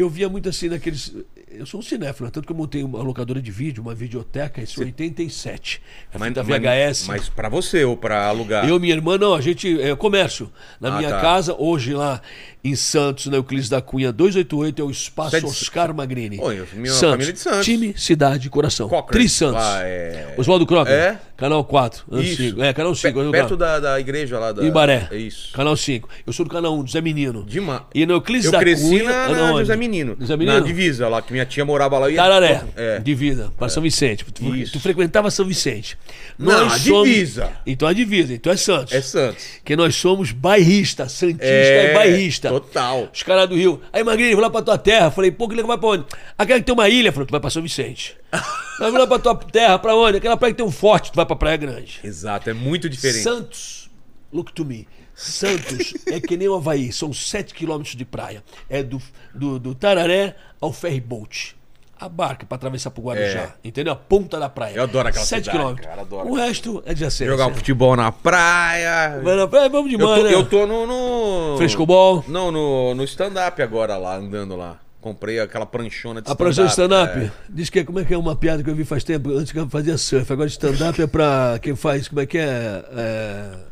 Eu 0.00 0.08
via 0.08 0.28
muito 0.28 0.48
assim 0.48 0.68
naqueles. 0.68 1.14
Eu 1.52 1.66
sou 1.66 1.80
um 1.80 1.82
cinéfilo, 1.82 2.30
tanto 2.30 2.46
que 2.46 2.52
eu 2.52 2.56
montei 2.56 2.82
uma 2.84 3.02
locadora 3.02 3.42
de 3.42 3.50
vídeo, 3.50 3.82
uma 3.82 3.94
videoteca, 3.94 4.62
isso 4.62 4.80
em 4.82 4.86
87. 4.86 5.82
Mas, 6.16 6.32
mas- 6.32 6.46
VHS. 6.46 7.06
Mas 7.08 7.28
pra 7.28 7.48
você 7.48 7.84
ou 7.84 7.96
pra 7.96 8.26
alugar? 8.28 8.68
Eu 8.68 8.76
e 8.76 8.78
minha 8.80 8.94
irmã, 8.94 9.18
não, 9.18 9.34
a 9.34 9.40
gente. 9.40 9.80
É 9.80 9.94
comércio. 9.96 10.50
Na 10.80 10.94
Ah, 10.94 10.98
minha 10.98 11.10
tá. 11.10 11.20
casa, 11.20 11.54
hoje 11.58 11.92
lá 11.92 12.20
em 12.62 12.76
Santos, 12.76 13.26
na 13.26 13.36
Euclides 13.38 13.68
da 13.68 13.80
Cunha 13.80 14.12
288, 14.12 14.80
é 14.80 14.84
o 14.84 14.90
Espaço 14.90 15.34
é 15.36 15.40
de- 15.40 15.46
Oscar 15.46 15.92
Magrini. 15.94 16.38
Oi, 16.40 16.60
eu- 16.60 16.66
minha 16.74 16.92
família 16.94 17.30
é 17.30 17.32
de 17.32 17.38
Santos. 17.40 17.64
Time, 17.64 17.94
cidade, 17.96 18.48
coração. 18.50 18.88
Cocker. 18.88 19.12
Tri 19.12 19.28
Santos. 19.28 19.62
Ah, 19.64 19.80
é. 19.82 20.34
Oswaldo 20.38 20.66
Crocker. 20.66 20.92
É? 20.92 21.18
Canal 21.36 21.64
4. 21.64 22.04
Isso. 22.20 22.42
Antigo. 22.42 22.62
É, 22.62 22.72
canal 22.74 22.94
5. 22.94 23.08
Pe- 23.08 23.18
canal 23.18 23.32
perto 23.32 23.48
4. 23.48 23.56
da, 23.56 23.80
da 23.80 23.98
igreja 24.00 24.38
lá 24.38 24.52
da. 24.52 24.62
Em 24.62 24.70
Baré. 24.70 25.08
É 25.10 25.16
isso. 25.16 25.52
Canal 25.54 25.74
5. 25.74 26.06
Eu 26.26 26.32
sou 26.34 26.44
do 26.44 26.50
canal 26.50 26.78
1, 26.78 26.84
do 26.84 26.90
Zé 26.90 27.00
Menino. 27.00 27.44
Dima- 27.44 27.86
E 27.94 28.04
no 28.04 28.12
Euclides 28.12 28.44
Eu 28.44 28.52
da 28.52 28.58
cresci 28.60 28.82
Cunha. 28.90 29.04
na, 29.04 29.24
ah, 29.24 29.28
na? 29.52 29.58
José 29.60 29.74
Menino. 29.76 30.16
José 30.20 30.36
Menino? 30.36 30.58
Na 30.60 30.64
divisa 30.64 31.08
lá, 31.08 31.22
que 31.22 31.32
minha 31.32 31.39
tia 31.46 31.64
morava 31.64 31.98
lá. 31.98 32.10
ia- 32.10 32.16
Tararé, 32.16 32.62
É. 32.76 32.98
divisa, 32.98 33.52
para 33.58 33.68
São 33.68 33.82
Vicente. 33.82 34.24
Tu, 34.32 34.54
Isso. 34.56 34.72
tu 34.72 34.80
frequentava 34.80 35.30
São 35.30 35.44
Vicente. 35.46 35.96
Não, 36.38 36.68
a 36.70 36.78
divisa. 36.78 37.50
Então 37.66 37.86
a 37.88 37.92
divisa, 37.92 38.32
então 38.34 38.52
é 38.52 38.56
Santos. 38.56 38.92
É 38.92 39.00
Santos. 39.00 39.44
Que 39.64 39.74
nós 39.76 39.94
somos 39.96 40.32
bairrista, 40.32 41.08
Santista 41.08 41.44
é, 41.46 41.94
bairrista. 41.94 42.48
Total. 42.48 43.08
Os 43.12 43.22
caras 43.22 43.48
do 43.48 43.54
Rio. 43.56 43.80
Aí, 43.92 44.02
Magrinho, 44.04 44.32
vou 44.32 44.42
lá 44.42 44.50
pra 44.50 44.62
tua 44.62 44.78
terra. 44.78 45.10
Falei, 45.10 45.30
pô, 45.30 45.48
que 45.48 45.54
legal, 45.54 45.68
vai 45.68 45.78
pra 45.78 45.88
onde? 45.88 46.04
Aquela 46.38 46.58
que 46.60 46.64
tem 46.66 46.72
uma 46.74 46.88
ilha. 46.88 47.12
Falei, 47.12 47.26
tu 47.26 47.30
vai 47.32 47.40
pra 47.40 47.50
São 47.50 47.62
Vicente. 47.62 48.16
Aí, 48.80 48.90
vou 48.90 48.98
lá 48.98 49.06
pra 49.06 49.18
tua 49.18 49.34
terra, 49.36 49.78
pra 49.78 49.94
onde? 49.94 50.16
Aquela 50.18 50.36
praia 50.36 50.52
que 50.54 50.56
tem 50.58 50.66
um 50.66 50.70
forte, 50.70 51.12
tu 51.12 51.16
vai 51.16 51.26
pra 51.26 51.36
Praia 51.36 51.56
Grande. 51.56 52.00
Exato, 52.02 52.48
é 52.48 52.52
muito 52.54 52.88
diferente. 52.88 53.22
Santos, 53.22 53.90
look 54.32 54.52
to 54.52 54.64
me. 54.64 54.86
Santos 55.20 55.92
é 56.06 56.18
que 56.18 56.36
nem 56.36 56.48
o 56.48 56.54
Havaí, 56.54 56.90
são 56.90 57.12
7 57.12 57.52
quilômetros 57.52 57.94
de 57.94 58.06
praia. 58.06 58.42
É 58.70 58.82
do, 58.82 59.00
do, 59.34 59.58
do 59.58 59.74
Tararé 59.74 60.34
ao 60.58 60.72
ferryboat. 60.72 61.56
A 61.98 62.08
barca 62.08 62.46
pra 62.46 62.56
atravessar 62.56 62.90
pro 62.90 63.02
Guarujá, 63.02 63.56
entendeu? 63.62 63.92
A 63.92 63.96
ponta 63.96 64.40
da 64.40 64.48
praia. 64.48 64.76
É. 64.76 64.78
Eu 64.78 64.84
adoro 64.84 65.08
aquela 65.08 65.22
7 65.22 65.42
cidade, 65.42 65.58
quilômetros. 65.58 65.86
cara, 65.86 66.00
adoro. 66.00 66.28
O 66.30 66.34
resto 66.34 66.82
é 66.86 66.92
adjacência. 66.92 67.26
Jogar 67.26 67.48
um 67.48 67.54
futebol 67.54 67.94
na 67.94 68.10
praia. 68.10 69.20
Vai 69.22 69.36
na 69.36 69.46
praia, 69.46 69.68
vamos 69.68 69.92
Eu 69.92 69.98
demais, 69.98 70.22
tô, 70.22 70.26
né? 70.26 70.34
eu 70.34 70.48
tô 70.48 70.66
no. 70.66 70.86
no... 70.86 71.58
Frescobol. 71.58 72.24
Não, 72.26 72.50
no, 72.50 72.94
no 72.94 73.04
stand-up 73.04 73.60
agora 73.60 73.98
lá, 73.98 74.16
andando 74.16 74.56
lá. 74.56 74.80
Comprei 75.02 75.40
aquela 75.40 75.66
pranchona 75.66 76.22
de 76.22 76.30
A 76.30 76.34
professora 76.34 76.68
de 76.68 76.72
stand-up 76.72 77.18
é. 77.18 77.30
diz 77.50 77.68
que 77.68 77.80
é, 77.80 77.84
como 77.84 78.00
é 78.00 78.04
que 78.04 78.14
é 78.14 78.18
uma 78.18 78.34
piada 78.34 78.62
que 78.62 78.70
eu 78.70 78.74
vi 78.74 78.84
faz 78.84 79.04
tempo, 79.04 79.30
antes 79.30 79.52
que 79.52 79.58
eu 79.58 79.68
fazia 79.68 79.98
surf. 79.98 80.32
Agora 80.32 80.48
stand-up 80.48 81.02
é 81.02 81.06
pra 81.06 81.58
quem 81.60 81.76
faz, 81.76 82.08
como 82.08 82.22
é 82.22 82.26
que 82.26 82.38
é? 82.38 82.82
É, 82.96 83.69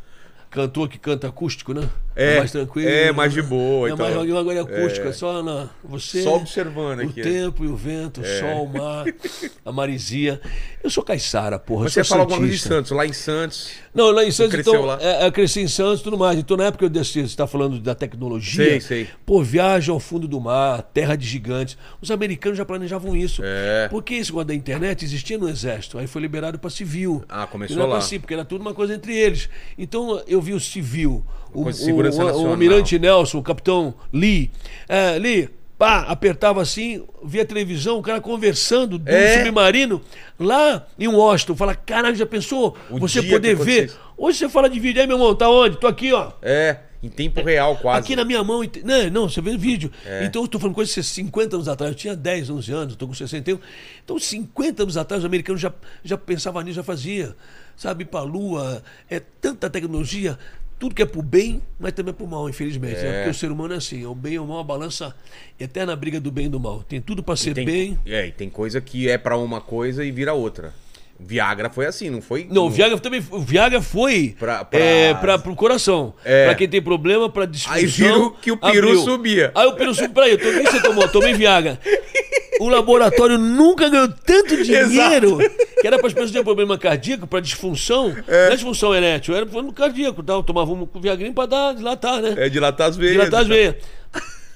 Cantor 0.49 0.89
que 0.89 0.97
canta 0.97 1.27
acústico, 1.27 1.73
né? 1.73 1.87
É, 2.15 2.39
mais 2.39 2.51
tranquilo. 2.51 2.89
é, 2.89 3.11
mais 3.13 3.31
de 3.31 3.41
boa, 3.41 3.87
É 3.87 3.93
então. 3.93 4.05
mais 4.05 4.31
agora 4.31 4.57
é 4.57 4.61
acústico, 4.61 5.07
é, 5.07 5.13
só 5.13 5.41
na. 5.41 5.69
Você. 5.83 6.21
Só 6.21 6.35
observando 6.35 6.99
O 6.99 7.03
aqui. 7.09 7.21
É. 7.21 7.23
tempo 7.23 7.63
e 7.63 7.67
o 7.67 7.75
vento, 7.75 8.19
o 8.19 8.25
sol, 8.25 8.65
o 8.65 8.77
mar, 8.77 9.05
a 9.65 9.71
marisia. 9.71 10.41
Eu 10.83 10.89
sou 10.89 11.03
caiçara, 11.03 11.57
porra. 11.57 11.87
Você 11.89 11.99
eu 12.01 12.03
sou 12.03 12.15
fala 12.15 12.23
alguma 12.23 12.39
coisa 12.39 12.53
de. 12.53 12.59
Santos, 12.59 12.91
lá 12.91 13.05
em 13.05 13.13
Santos. 13.13 13.69
Não, 13.93 14.11
lá 14.11 14.23
em 14.25 14.31
Santos, 14.31 14.53
cresceu 14.53 14.73
então, 14.73 14.85
lá? 14.85 14.97
é, 15.01 15.27
eu 15.27 15.31
cresci 15.31 15.61
em 15.61 15.67
Santos 15.67 16.01
e 16.01 16.03
tudo 16.03 16.17
mais. 16.17 16.37
Então, 16.37 16.57
na 16.57 16.65
época 16.65 16.85
eu 16.85 16.89
desci, 16.89 17.21
você 17.21 17.25
está 17.27 17.47
falando 17.47 17.79
da 17.79 17.95
tecnologia. 17.95 18.65
Sei, 18.65 18.81
sei. 18.81 19.07
Pô, 19.25 19.41
viagem 19.41 19.93
ao 19.93 19.99
fundo 19.99 20.27
do 20.27 20.39
mar, 20.41 20.81
terra 20.81 21.15
de 21.15 21.25
gigantes. 21.25 21.77
Os 22.01 22.11
americanos 22.11 22.57
já 22.57 22.65
planejavam 22.65 23.15
isso. 23.15 23.41
É. 23.45 23.87
Porque 23.89 24.15
esse 24.15 24.29
negócio 24.29 24.47
da 24.47 24.53
internet 24.55 25.05
existia 25.05 25.37
no 25.37 25.47
exército. 25.47 25.97
Aí 25.97 26.07
foi 26.07 26.21
liberado 26.21 26.59
para 26.59 26.69
civil. 26.69 27.23
Ah, 27.29 27.47
começou 27.47 27.77
não 27.77 27.85
é 27.85 27.87
lá. 27.87 27.99
porque 27.99 28.33
era 28.33 28.43
tudo 28.45 28.61
uma 28.61 28.73
coisa 28.73 28.93
entre 28.93 29.15
eles. 29.15 29.49
Então, 29.77 30.21
eu 30.27 30.38
vi 30.41 30.53
o 30.53 30.59
civil, 30.59 31.23
o, 31.53 31.63
o, 31.63 31.69
o, 31.69 32.43
o 32.43 32.47
almirante 32.49 32.97
Nelson, 32.99 33.39
o 33.39 33.43
capitão 33.43 33.93
Lee. 34.13 34.51
É, 34.87 35.17
Lee, 35.17 35.49
pá, 35.77 36.01
apertava 36.01 36.61
assim, 36.61 37.03
via 37.23 37.45
televisão, 37.45 37.97
o 37.99 38.01
cara 38.01 38.19
conversando 38.21 38.97
do 38.97 39.09
É. 39.09 39.37
submarino 39.39 40.01
lá 40.39 40.85
em 40.97 41.07
Washington. 41.07 41.55
Fala, 41.55 41.73
caralho, 41.75 42.15
já 42.15 42.25
pensou? 42.25 42.75
O 42.89 42.99
você 42.99 43.23
poder 43.23 43.55
ver. 43.55 43.91
Hoje 44.17 44.37
você 44.37 44.49
fala 44.49 44.69
de 44.69 44.79
vídeo, 44.79 45.01
aí 45.01 45.07
meu 45.07 45.17
irmão, 45.17 45.33
tá 45.33 45.49
onde? 45.49 45.77
Tô 45.77 45.87
aqui, 45.87 46.11
ó. 46.11 46.33
É, 46.41 46.77
em 47.01 47.07
tempo 47.07 47.41
real 47.41 47.77
quase. 47.77 47.99
Aqui 48.01 48.15
na 48.15 48.25
minha 48.25 48.43
mão. 48.43 48.61
Não, 48.83 49.09
não, 49.09 49.29
você 49.29 49.39
vê 49.39 49.51
o 49.51 49.57
vídeo. 49.57 49.89
É. 50.05 50.25
Então 50.25 50.41
eu 50.41 50.47
tô 50.49 50.59
falando 50.59 50.75
coisa 50.75 50.93
de 50.93 51.01
50 51.01 51.55
anos 51.55 51.69
atrás. 51.69 51.93
Eu 51.93 51.97
tinha 51.97 52.15
10, 52.15 52.49
11 52.49 52.71
anos, 52.73 52.95
tô 52.97 53.07
com 53.07 53.13
61. 53.13 53.57
Então, 54.03 54.19
50 54.19 54.83
anos 54.83 54.97
atrás, 54.97 55.21
os 55.21 55.25
americanos 55.25 55.61
já, 55.61 55.71
já 56.03 56.17
pensavam 56.17 56.61
nisso, 56.61 56.75
já 56.75 56.83
fazia. 56.83 57.33
Sabe, 57.79 58.03
ir 58.03 58.07
pra 58.07 58.21
lua. 58.23 58.83
É 59.09 59.21
tanta 59.21 59.69
tecnologia. 59.69 60.37
Tudo 60.77 60.93
que 60.93 61.01
é 61.01 61.05
pro 61.05 61.21
bem, 61.21 61.61
mas 61.79 61.93
também 61.93 62.09
é 62.11 62.13
pro 62.13 62.27
mal, 62.27 62.49
infelizmente. 62.49 62.95
né? 63.01 63.07
É. 63.09 63.13
Porque 63.19 63.29
o 63.29 63.33
ser 63.33 63.49
humano 63.51 63.73
é 63.73 63.77
assim. 63.77 64.03
É 64.03 64.07
o 64.07 64.13
bem 64.13 64.33
e 64.33 64.39
o 64.39 64.45
mal, 64.45 64.59
a 64.59 64.63
balança 64.65 65.15
eterna 65.57 65.95
briga 65.95 66.19
do 66.19 66.29
bem 66.29 66.47
e 66.47 66.49
do 66.49 66.59
mal. 66.59 66.83
Tem 66.83 66.99
tudo 66.99 67.23
pra 67.23 67.37
ser 67.37 67.53
tem, 67.53 67.65
bem. 67.65 67.99
É, 68.05 68.27
e 68.27 68.31
tem 68.33 68.49
coisa 68.49 68.81
que 68.81 69.09
é 69.09 69.17
pra 69.17 69.37
uma 69.37 69.61
coisa 69.61 70.03
e 70.03 70.11
vira 70.11 70.33
outra. 70.33 70.73
Viagra 71.17 71.69
foi 71.69 71.85
assim, 71.85 72.09
não 72.09 72.21
foi? 72.21 72.47
Não, 72.49 72.65
o 72.67 72.69
Viagra 72.69 72.97
também. 72.99 73.21
O 73.31 73.39
Viagra 73.39 73.81
foi 73.81 74.35
Pra- 74.37 74.63
pra- 74.65 74.79
É, 74.79 75.13
pra, 75.13 75.37
pro 75.37 75.55
coração. 75.55 76.13
É. 76.23 76.45
Pra 76.47 76.55
quem 76.55 76.67
tem 76.67 76.81
problema, 76.81 77.29
pra 77.29 77.45
disfunção. 77.45 77.77
Aí 77.77 77.85
viram 77.85 78.29
que 78.31 78.51
o 78.51 78.57
peru 78.57 78.87
abriu. 78.89 79.03
subia. 79.03 79.51
Aí 79.55 79.67
o 79.67 79.73
peru 79.73 79.93
subiu. 79.93 80.11
Peraí, 80.13 80.31
eu 80.31 80.37
tomei, 80.37 80.63
você 80.65 80.81
tomou? 80.81 81.07
Tomei 81.09 81.33
Viagra. 81.33 81.79
o 82.59 82.69
laboratório 82.69 83.37
nunca 83.37 83.89
ganhou 83.89 84.07
tanto 84.09 84.61
dinheiro 84.63 85.37
que 85.79 85.87
era 85.87 85.97
para 85.97 86.07
as 86.07 86.13
pessoas 86.13 86.31
terem 86.31 86.43
problema 86.43 86.77
cardíaco, 86.77 87.25
para 87.25 87.39
disfunção. 87.39 88.09
Não 88.09 88.33
é 88.33 88.49
disfunção 88.51 88.93
erétil, 88.93 89.35
era 89.35 89.45
problema 89.45 89.73
cardíaco. 89.73 90.21
Tal. 90.21 90.43
Tomava 90.43 90.71
um 90.71 90.87
viagrinho 90.99 91.33
para 91.33 91.45
dar, 91.47 91.73
dilatar, 91.75 92.21
né? 92.21 92.35
É 92.37 92.49
dilatar 92.49 92.89
as 92.89 92.97
veias. 92.97 93.13
Dilatar 93.13 93.41
as 93.41 93.47
veias. 93.47 93.75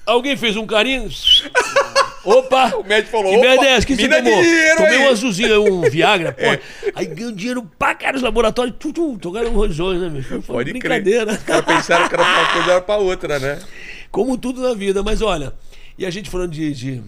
Alguém 0.06 0.36
fez 0.36 0.56
um 0.56 0.66
carinho. 0.66 1.08
Opa! 2.24 2.72
O 2.76 2.82
médico 2.84 3.10
falou, 3.12 3.30
Que 3.32 3.38
merda 3.38 3.56
"Opa, 3.62 3.66
é 3.66 3.70
essa? 3.76 3.86
que 3.86 3.96
você 3.96 4.08
tomou? 4.08 4.22
Tomei 4.32 4.88
aí." 4.88 5.02
É. 5.02 5.06
um 5.06 5.08
azulzinho, 5.10 5.74
um 5.74 5.80
Viagra, 5.90 6.32
pô. 6.38 6.90
Aí 6.94 7.06
ganhou 7.06 7.32
dinheiro 7.32 7.70
pra 7.78 7.94
cara 7.94 8.16
os 8.16 8.22
laboratórios. 8.22 8.76
Tum, 8.78 8.92
tum, 8.92 9.16
tocaram 9.18 9.50
rojões, 9.50 10.00
né, 10.00 10.08
bicho? 10.08 10.28
Foi 10.42 10.56
Pode 10.56 10.70
brincadeira. 10.72 11.26
crer. 11.26 11.38
Os 11.38 11.42
caras 11.44 11.64
pensaram 11.66 12.08
que 12.08 12.14
era 12.14 12.24
pra 12.24 12.32
uma 12.40 12.52
coisa 12.52 12.70
era 12.70 12.80
pra 12.80 12.96
outra, 12.96 13.38
né? 13.38 13.58
Como 14.10 14.38
tudo 14.38 14.62
na 14.62 14.72
vida. 14.74 15.02
Mas 15.02 15.20
olha, 15.20 15.52
e 15.98 16.06
a 16.06 16.10
gente 16.10 16.30
falando 16.30 16.50
de, 16.52 16.72
de, 16.72 17.02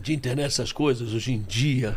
de 0.00 0.14
internet, 0.14 0.46
essas 0.46 0.72
coisas, 0.72 1.12
hoje 1.12 1.32
em 1.32 1.42
dia, 1.42 1.96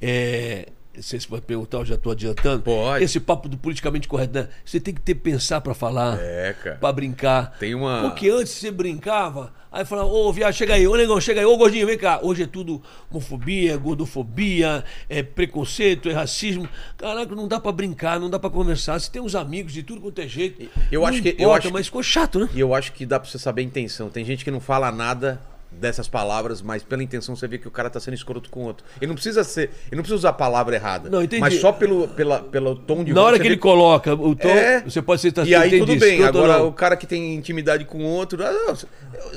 é. 0.00 0.68
Não 0.94 1.02
sei 1.02 1.18
se 1.18 1.26
vai 1.26 1.40
perguntar, 1.40 1.78
eu 1.78 1.86
já 1.86 1.94
estou 1.94 2.12
adiantando. 2.12 2.64
Pode. 2.64 3.02
Esse 3.02 3.18
papo 3.18 3.48
do 3.48 3.56
politicamente 3.56 4.06
correto, 4.06 4.34
né? 4.34 4.48
Você 4.62 4.78
tem 4.78 4.92
que 4.92 5.00
ter 5.00 5.14
pensar 5.14 5.62
pra 5.62 5.72
falar. 5.72 6.18
É, 6.20 6.52
cara. 6.52 6.76
Pra 6.76 6.92
brincar. 6.92 7.56
Tem 7.58 7.74
uma- 7.74 8.02
Porque 8.02 8.28
antes 8.28 8.52
você 8.52 8.70
brincava, 8.70 9.54
aí 9.72 9.86
falava, 9.86 10.08
ô 10.10 10.30
viado, 10.30 10.52
chega 10.52 10.74
aí, 10.74 10.86
ô 10.86 10.94
negão, 10.94 11.18
chega 11.18 11.40
aí, 11.40 11.46
ô 11.46 11.56
gordinho, 11.56 11.86
vem 11.86 11.96
cá. 11.96 12.20
Hoje 12.22 12.42
é 12.42 12.46
tudo 12.46 12.82
homofobia, 13.10 13.74
gordofobia, 13.78 14.84
é 15.08 15.22
preconceito, 15.22 16.10
é 16.10 16.12
racismo. 16.12 16.68
Caraca, 16.98 17.34
não 17.34 17.48
dá 17.48 17.58
pra 17.58 17.72
brincar, 17.72 18.20
não 18.20 18.28
dá 18.28 18.38
pra 18.38 18.50
conversar. 18.50 19.00
Você 19.00 19.10
tem 19.10 19.22
uns 19.22 19.34
amigos 19.34 19.72
de 19.72 19.82
tudo 19.82 19.98
quanto 20.02 20.20
é 20.20 20.28
jeito. 20.28 20.68
Eu 20.90 21.00
Não 21.00 21.06
acho 21.08 21.22
que- 21.22 21.28
eu 21.30 21.34
importa, 21.44 21.68
acho 21.68 21.72
mas 21.72 21.86
ficou 21.86 22.02
chato, 22.02 22.38
né? 22.38 22.50
E 22.54 22.60
eu 22.60 22.74
acho 22.74 22.92
que 22.92 23.06
dá 23.06 23.18
pra 23.18 23.26
você 23.30 23.38
saber 23.38 23.62
a 23.62 23.64
intenção. 23.64 24.10
Tem 24.10 24.26
gente 24.26 24.44
que 24.44 24.50
não 24.50 24.60
fala 24.60 24.92
nada 24.92 25.40
dessas 25.80 26.06
palavras, 26.08 26.62
mas 26.62 26.82
pela 26.82 27.02
intenção 27.02 27.34
você 27.34 27.48
vê 27.48 27.58
que 27.58 27.66
o 27.66 27.70
cara 27.70 27.90
tá 27.90 27.98
sendo 27.98 28.14
escroto 28.14 28.48
com 28.50 28.60
o 28.60 28.64
outro. 28.64 28.84
Ele 29.00 29.08
não 29.08 29.14
precisa 29.14 29.42
ser. 29.44 29.70
Ele 29.88 29.96
não 29.96 30.02
precisa 30.02 30.16
usar 30.16 30.28
a 30.30 30.32
palavra 30.32 30.74
errada. 30.76 31.10
Não, 31.10 31.22
entendi. 31.22 31.40
Mas 31.40 31.60
só 31.60 31.72
pelo, 31.72 32.06
pela, 32.08 32.40
pelo 32.40 32.76
tom 32.76 33.02
de 33.02 33.12
Na 33.12 33.22
hora 33.22 33.38
que 33.38 33.46
ele 33.46 33.56
coloca 33.56 34.14
o 34.14 34.34
tom, 34.36 34.48
É. 34.48 34.80
você 34.82 35.02
pode 35.02 35.20
ser 35.20 35.32
E 35.46 35.54
aí 35.54 35.78
tudo 35.78 35.96
bem. 35.96 36.14
escroto 36.20 36.38
Agora 36.38 36.62
o 36.62 36.72
cara 36.72 36.96
que 36.96 37.06
tem 37.06 37.34
intimidade 37.34 37.84
com 37.84 37.98
o 37.98 38.04
outro. 38.06 38.44
ah, 38.44 38.52
não, 38.52 38.76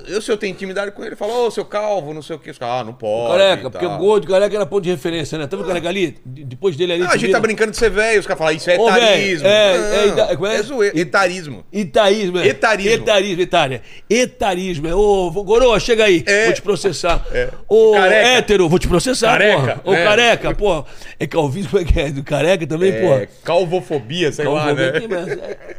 Eu, 0.08 0.22
se 0.22 0.32
eu 0.32 0.38
tenho 0.38 0.52
intimidade 0.52 0.92
com 0.92 1.04
ele, 1.04 1.16
fala, 1.16 1.34
ô, 1.34 1.52
seu 1.52 1.66
calvo, 1.66 2.14
não 2.14 2.22
sei 2.22 2.36
o 2.36 2.40
que. 2.40 2.52
Ah, 2.60 2.84
não 2.84 2.94
pode. 2.94 3.32
Careca, 3.38 3.68
e 3.68 3.72
porque 3.72 3.86
o 3.86 3.98
gordo, 3.98 4.28
careca 4.28 4.56
era 4.56 4.66
ponto 4.66 4.84
de 4.84 4.90
referência, 4.90 5.38
né? 5.38 5.48
Tá 5.48 5.56
vendo 5.56 5.66
o 5.66 5.68
careca 5.68 5.90
ali? 5.90 6.18
De- 6.26 6.44
Depois 6.44 6.76
dele 6.76 6.94
ali. 6.94 7.02
Não, 7.04 7.08
a 7.10 7.12
gente 7.14 7.22
subindo. 7.22 7.34
tá 7.36 7.40
brincando 7.40 7.72
de 7.72 7.78
ser 7.78 7.90
velho. 7.90 8.20
Os 8.20 8.26
caras 8.28 8.38
falam, 8.40 8.56
isso 8.56 8.70
é 8.70 8.78
Ô, 8.78 8.88
etarismo. 8.90 9.48
é, 9.48 9.78
Não, 9.78 10.26
é 10.50 10.54
é? 10.56 10.60
é 10.60 10.62
zoeira. 10.64 11.00
Etarismo. 11.00 11.66
Itaísmo, 11.72 12.40
é. 12.40 12.48
Etarismo. 12.48 12.92
Etarismo, 12.92 13.42
etária. 13.42 13.82
Etarismo, 14.10 14.88
é. 14.88 14.96
Ô, 14.96 15.30
Gorô, 15.32 15.78
chega 15.80 16.06
aí. 16.06 16.24
É. 16.26 16.46
Vou 16.46 16.54
te 16.54 16.62
processar. 16.62 17.26
É. 17.32 17.50
Ô, 17.68 17.92
Careca. 17.94 18.28
hétero, 18.28 18.70
vou 18.70 18.80
te 18.80 18.88
processar, 18.88 19.32
Careca, 19.32 19.58
porra. 19.78 19.82
Ô, 19.84 19.94
é. 19.94 20.04
careca, 20.04 20.54
pô. 20.56 20.86
É 21.20 21.26
calvície, 21.28 21.70
como 21.70 21.82
é 21.82 21.86
que 21.86 22.00
é? 22.00 22.12
Do 22.12 22.24
careca 22.24 22.66
também, 22.68 22.92
É, 22.92 23.02
porra. 23.02 23.28
calvofobia, 23.44 24.32
sei 24.32 24.46
lá, 24.46 24.66
Calvo- 24.66 24.82
né? 24.82 24.88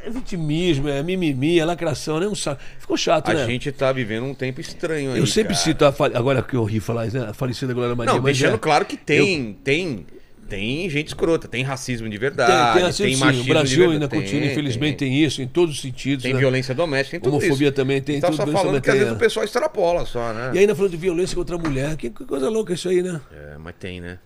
é, 0.05 0.07
é 0.07 0.11
vitimismo, 0.11 0.89
é 0.89 1.03
mimimi, 1.03 1.59
é 1.59 1.65
lacração, 1.65 2.19
né? 2.21 2.27
Um 2.27 2.35
saco. 2.35 2.61
Ficou 2.79 2.97
chato, 2.97 3.31
A 3.31 3.35
né? 3.35 3.47
gente 3.47 3.71
tá 3.73 3.93
vivendo 3.93 4.25
um 4.25 4.35
tempo 4.35 4.61
estranho 4.61 5.13
aí. 5.13 5.19
Eu 5.19 5.27
sempre 5.27 5.55
cara. 5.55 5.65
cito, 5.65 5.85
a, 5.85 5.93
fa- 5.93 6.11
agora 6.15 6.43
que 6.43 6.55
eu 6.55 6.65
ri 6.65 6.81
falar 6.81 7.07
né? 7.07 7.27
a 7.31 7.35
falecida 7.35 7.73
Glória 7.75 7.95
Maria. 7.95 8.15
Não, 8.15 8.23
mas 8.23 8.39
deixando 8.39 8.55
é- 8.55 8.59
claro 8.59 8.85
que 8.85 8.97
tem, 8.97 9.53
tem, 9.65 10.07
tem 10.49 10.89
gente 10.89 11.09
escrota, 11.09 11.47
tem 11.49 11.63
racismo 11.63 12.07
de 12.09 12.13
Tem, 12.13 12.19
verdade, 12.19 12.73
tem, 12.73 12.81
tem, 12.81 12.89
assim, 12.91 13.15
sim, 13.17 13.25
machismo 13.25 13.45
o 13.45 13.47
Brasil 13.49 13.91
ainda 13.91 14.09
continua, 14.09 14.47
infelizmente, 14.47 14.97
tem, 14.97 15.23
isso 15.25 15.43
em 15.43 15.47
todos 15.49 15.75
os 15.77 15.81
sentidos. 15.83 16.23
Tem 16.23 16.33
né? 16.33 16.39
violência 16.39 16.75
doméstica, 16.75 17.11
tem 17.13 17.21
tudo 17.21 17.37
Homofobia 17.37 17.69
isso. 17.69 17.75
também 17.77 18.01
tem, 18.01 18.21
Tá 18.21 18.29
tudo 18.29 18.37
só 18.37 18.47
falando 18.47 18.81
que 18.81 18.89
às 18.89 18.95
tem, 18.95 19.03
vezes 19.05 19.17
o 19.17 19.19
pessoal 19.19 19.45
extrapola 19.45 20.07
só, 20.07 20.33
né? 20.33 20.53
E 20.55 20.59
ainda 20.59 20.75
falando 20.75 20.91
de 20.93 20.97
violência 20.97 21.35
contra 21.37 21.57
a 21.57 21.59
mulher, 21.59 21.97
que, 21.97 22.11
coisa 22.11 22.49
louca 22.49 22.73
isso 22.75 22.89
aí, 22.89 23.03
né? 23.03 23.21
É, 23.33 23.59
mas 23.59 23.75
tem, 23.79 24.01
né? 24.01 24.19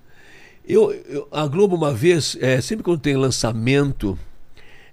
Eu, 0.67 0.93
eu- 1.09 1.27
a 1.33 1.47
Globo 1.47 1.75
uma 1.75 1.93
vez, 1.93 2.37
é, 2.41 2.61
sempre 2.61 2.85
quando 2.85 3.01
tem 3.01 3.17
lançamento 3.17 4.19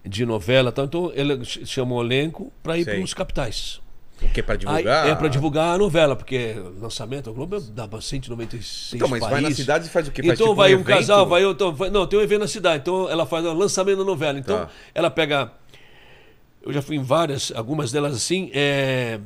de 0.05 0.25
novela, 0.25 0.69
então 0.75 1.11
ele 1.13 1.43
ch- 1.43 1.65
chama 1.65 1.93
o 1.95 2.01
elenco 2.03 2.51
para 2.63 2.77
ir 2.77 2.85
para 2.85 2.99
os 2.99 3.13
capitais. 3.13 3.81
O 4.21 4.27
que 4.29 4.39
é 4.39 4.43
pra 4.43 4.53
Aí, 4.55 4.59
divulgar? 4.59 5.07
é 5.07 5.15
para 5.15 5.27
divulgar 5.27 5.75
a 5.75 5.77
novela, 5.77 6.15
porque 6.15 6.55
lançamento, 6.81 7.29
a 7.29 7.33
Globo 7.33 7.59
dá 7.59 7.87
pra 7.87 8.01
196 8.01 8.93
Então, 8.95 9.07
mas 9.07 9.19
vai 9.19 9.29
países. 9.31 9.49
na 9.49 9.55
cidade 9.55 9.87
e 9.87 9.89
faz 9.89 10.07
o 10.07 10.11
quê? 10.11 10.23
Faz 10.23 10.33
Então 10.33 10.47
tipo 10.47 10.55
vai 10.55 10.71
um, 10.71 10.79
evento? 10.79 10.87
casal, 10.87 11.27
vai 11.27 11.43
então, 11.43 11.73
vai- 11.73 11.89
não, 11.91 12.07
tem 12.07 12.17
um 12.17 12.21
evento 12.23 12.39
na 12.41 12.47
cidade, 12.47 12.81
então 12.81 13.07
ela 13.09 13.25
faz 13.27 13.45
o 13.45 13.53
lançamento 13.53 13.99
da 13.99 14.03
novela. 14.03 14.39
Então 14.39 14.57
Tá. 14.65 14.69
ela 14.95 15.11
pega, 15.11 15.51
eu 16.63 16.73
já 16.73 16.81
fui 16.81 16.95
em 16.95 17.03
várias, 17.03 17.51
algumas 17.55 17.91
delas 17.91 18.15
assim, 18.15 18.49
é, 18.53 19.19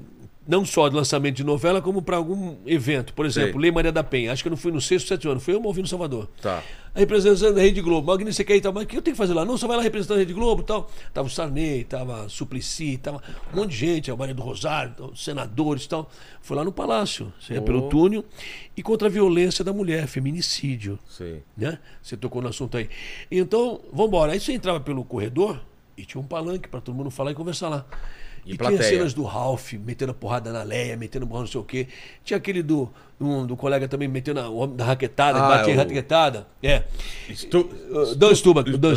não 0.47 0.65
só 0.65 0.89
de 0.89 0.95
lançamento 0.95 1.35
de 1.35 1.43
novela, 1.43 1.81
como 1.81 2.01
para 2.01 2.17
algum 2.17 2.55
evento. 2.65 3.13
Por 3.13 3.25
exemplo, 3.25 3.51
Sei. 3.53 3.61
Lei 3.61 3.71
Maria 3.71 3.91
da 3.91 4.03
Penha. 4.03 4.31
Acho 4.31 4.41
que 4.43 4.47
eu 4.47 4.51
não 4.51 4.57
fui 4.57 4.71
no 4.71 4.81
sexto, 4.81 5.07
sétimo 5.07 5.31
ano, 5.31 5.39
fui 5.39 5.53
eu 5.53 5.61
ouvi 5.61 5.81
no 5.81 5.87
Salvador. 5.87 6.27
Tá. 6.41 6.63
A 6.93 6.99
representante 6.99 7.53
da 7.53 7.61
Rede 7.61 7.79
Globo, 7.79 8.07
Magno, 8.07 8.33
você 8.33 8.43
quer 8.43 8.55
ir 8.57 8.61
tal, 8.61 8.73
mas 8.73 8.83
o 8.83 8.87
que 8.87 8.97
eu 8.97 9.01
tenho 9.01 9.13
que 9.15 9.17
fazer 9.17 9.33
lá? 9.33 9.45
Não, 9.45 9.55
só 9.57 9.65
vai 9.67 9.77
lá 9.77 9.83
representando 9.83 10.17
a 10.17 10.19
Rede 10.19 10.33
Globo 10.33 10.61
e 10.61 10.65
tal. 10.65 10.89
Tava 11.13 11.27
o 11.27 11.31
Sarney, 11.31 11.83
tava 11.85 12.27
Suplicy, 12.27 12.97
tava 12.97 13.21
um 13.53 13.57
monte 13.57 13.69
de 13.69 13.77
gente, 13.77 14.11
a 14.11 14.15
Maria 14.15 14.33
do 14.35 14.41
Rosário, 14.41 14.93
senadores 15.15 15.85
e 15.85 15.89
tal. 15.89 16.09
Fui 16.41 16.57
lá 16.57 16.65
no 16.65 16.71
Palácio, 16.71 17.31
você 17.39 17.53
ia 17.53 17.61
pelo 17.61 17.85
Oh. 17.85 17.89
túnel, 17.89 18.25
e 18.75 18.81
contra 18.83 19.07
a 19.07 19.11
violência 19.11 19.63
da 19.63 19.71
mulher, 19.71 20.05
feminicídio 20.07 20.99
Sei. 21.07 21.43
né? 21.55 21.77
Você 22.01 22.17
tocou 22.17 22.41
no 22.41 22.49
assunto 22.49 22.75
aí. 22.75 22.89
Então, 23.29 23.79
vamos 23.91 24.07
embora. 24.07 24.33
Aí 24.33 24.39
você 24.39 24.51
entrava 24.51 24.79
pelo 24.81 25.05
corredor 25.05 25.61
e 25.95 26.03
tinha 26.03 26.19
um 26.19 26.25
palanque 26.27 26.67
para 26.67 26.81
todo 26.81 26.95
mundo 26.95 27.09
falar 27.11 27.31
e 27.31 27.35
conversar 27.35 27.69
lá. 27.69 27.85
E 28.45 28.53
E, 28.53 28.57
tinha 28.57 28.81
cenas 28.83 29.13
do 29.13 29.23
Ralph 29.23 29.73
metendo 29.73 30.11
a 30.11 30.15
porrada 30.15 30.51
na 30.51 30.63
Leia, 30.63 30.97
metendo 30.97 31.27
porrada 31.27 31.45
não 31.45 31.51
sei 31.51 31.61
o 31.61 31.63
quê. 31.63 31.87
Tinha 32.23 32.37
aquele 32.37 32.63
do, 32.63 32.89
um, 33.19 33.45
do 33.45 33.55
colega 33.55 33.87
também 33.87 34.07
metendo 34.07 34.39
a, 34.39 34.49
o 34.49 34.55
homem 34.57 34.75
da 34.75 34.83
raquetada, 34.85 35.39
Ah, 35.39 35.47
batia 35.47 35.73
o- 35.73 35.77
raquetada. 35.77 36.47
É. 36.63 36.83
Estu... 37.29 37.69
Uh, 37.89 38.15
Dan 38.15 38.33
Stuba, 38.35 38.63
Dan 38.63 38.93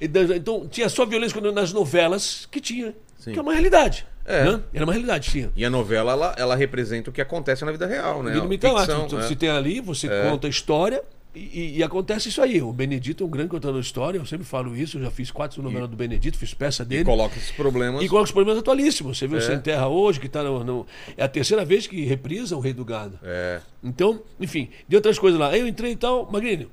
Então, 0.00 0.66
tinha 0.68 0.88
só 0.88 1.06
violência 1.06 1.40
quando- 1.40 1.52
nas 1.54 1.72
novelas 1.72 2.46
que 2.50 2.60
tinha. 2.60 2.94
Sim. 3.18 3.32
Que 3.32 3.38
é 3.38 3.42
uma 3.42 3.52
realidade. 3.52 4.06
É. 4.24 4.44
né? 4.44 4.60
Era 4.72 4.84
uma 4.84 4.92
realidade, 4.92 5.30
tinha. 5.30 5.50
E 5.56 5.64
a 5.64 5.70
novela, 5.70 6.12
ela, 6.12 6.34
ela 6.38 6.54
representa 6.56 7.10
o 7.10 7.12
que 7.12 7.20
acontece 7.20 7.64
na 7.64 7.72
vida 7.72 7.86
real, 7.86 8.22
né? 8.22 8.32
Então, 8.52 8.76
Ficção, 8.78 9.08
tu- 9.08 9.16
né? 9.16 9.26
Se 9.26 9.34
tem 9.34 9.48
ali, 9.48 9.80
você 9.80 10.06
É. 10.06 10.28
conta 10.30 10.46
a 10.46 10.50
história 10.50 11.02
e, 11.34 11.40
e- 11.40 11.78
e 11.78 11.82
acontece 11.82 12.28
isso 12.28 12.40
aí. 12.42 12.60
O 12.62 12.72
Benedito 12.72 13.24
é 13.24 13.26
um 13.26 13.30
grande 13.30 13.48
contador 13.50 13.80
de 13.80 13.86
história, 13.86 14.18
eu 14.18 14.26
sempre 14.26 14.44
falo 14.46 14.76
isso, 14.76 14.98
eu 14.98 15.02
já 15.02 15.10
fiz 15.10 15.30
quatro 15.30 15.62
novelas 15.62 15.88
do 15.88 15.96
Benedito, 15.96 16.36
fiz 16.36 16.52
peça 16.54 16.82
E 16.82 16.86
dele. 16.86 17.04
coloca 17.04 17.36
esses 17.36 17.50
problemas. 17.52 18.02
E 18.02 18.08
coloca 18.08 18.26
os 18.26 18.32
problemas 18.32 18.60
atualíssimos. 18.60 19.18
Você 19.18 19.26
viu 19.26 19.38
É. 19.38 19.40
Sem 19.40 19.58
Terra 19.60 19.88
hoje, 19.88 20.20
que 20.20 20.26
está 20.26 20.42
no, 20.42 20.62
no- 20.64 20.86
É 21.16 21.24
a 21.24 21.28
terceira 21.28 21.64
vez 21.64 21.86
que 21.86 22.04
reprisa 22.04 22.56
o 22.56 22.60
Rei 22.60 22.72
do 22.72 22.84
Gado. 22.84 23.18
É. 23.22 23.60
Então, 23.82 24.20
enfim, 24.40 24.68
de 24.88 24.94
outras 24.96 25.18
coisas 25.18 25.38
lá. 25.40 25.48
Aí 25.50 25.60
eu 25.60 25.66
entrei 25.66 25.92
e 25.92 25.96
tal, 25.96 26.30
Magrinho, 26.30 26.70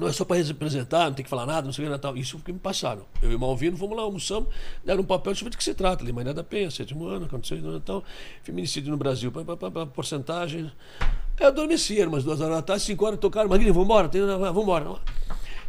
não 0.00 0.08
é 0.08 0.12
só 0.12 0.24
para 0.24 0.42
representar, 0.42 1.04
não 1.06 1.12
tem 1.12 1.22
que 1.22 1.28
falar 1.28 1.44
nada, 1.44 1.66
não 1.66 1.72
sei 1.74 1.84
o 1.84 1.88
que, 1.88 1.92
Natal. 1.92 2.16
Isso 2.16 2.38
que 2.38 2.50
me 2.50 2.58
passaram. 2.58 3.02
Eu 3.20 3.30
e 3.30 3.34
o 3.34 3.38
Malvino 3.38 3.76
fomos 3.76 3.94
lá, 3.94 4.02
almoçamos, 4.02 4.48
deram 4.82 5.02
um 5.02 5.04
papel, 5.04 5.32
deixa 5.32 5.42
eu 5.42 5.44
ver 5.44 5.50
de 5.50 5.58
que 5.58 5.64
se 5.64 5.74
trata. 5.74 6.02
Lei 6.02 6.12
Maria 6.12 6.32
da 6.32 6.42
Penha, 6.42 6.70
sétimo 6.70 7.06
ano, 7.06 7.26
aconteceu 7.26 7.58
e 7.58 7.60
Natal, 7.60 8.02
feminicídio 8.42 8.90
no 8.90 8.96
Brasil, 8.96 9.30
pá, 9.30 9.44
pá, 9.44 9.58
pá, 9.58 9.70
pá, 9.70 9.86
porcentagem. 9.86 10.72
Aí 11.00 11.44
eu 11.44 11.48
adormeci, 11.48 12.02
umas 12.02 12.24
duas 12.24 12.40
horas 12.40 12.56
da 12.56 12.62
tarde, 12.62 12.82
cinco 12.82 13.04
horas 13.04 13.20
tocaram, 13.20 13.50
Magrinho, 13.50 13.74
vamos 13.74 13.86
embora, 13.86 14.08
tem, 14.08 14.22
vamos 14.22 14.62
embora. 14.62 14.96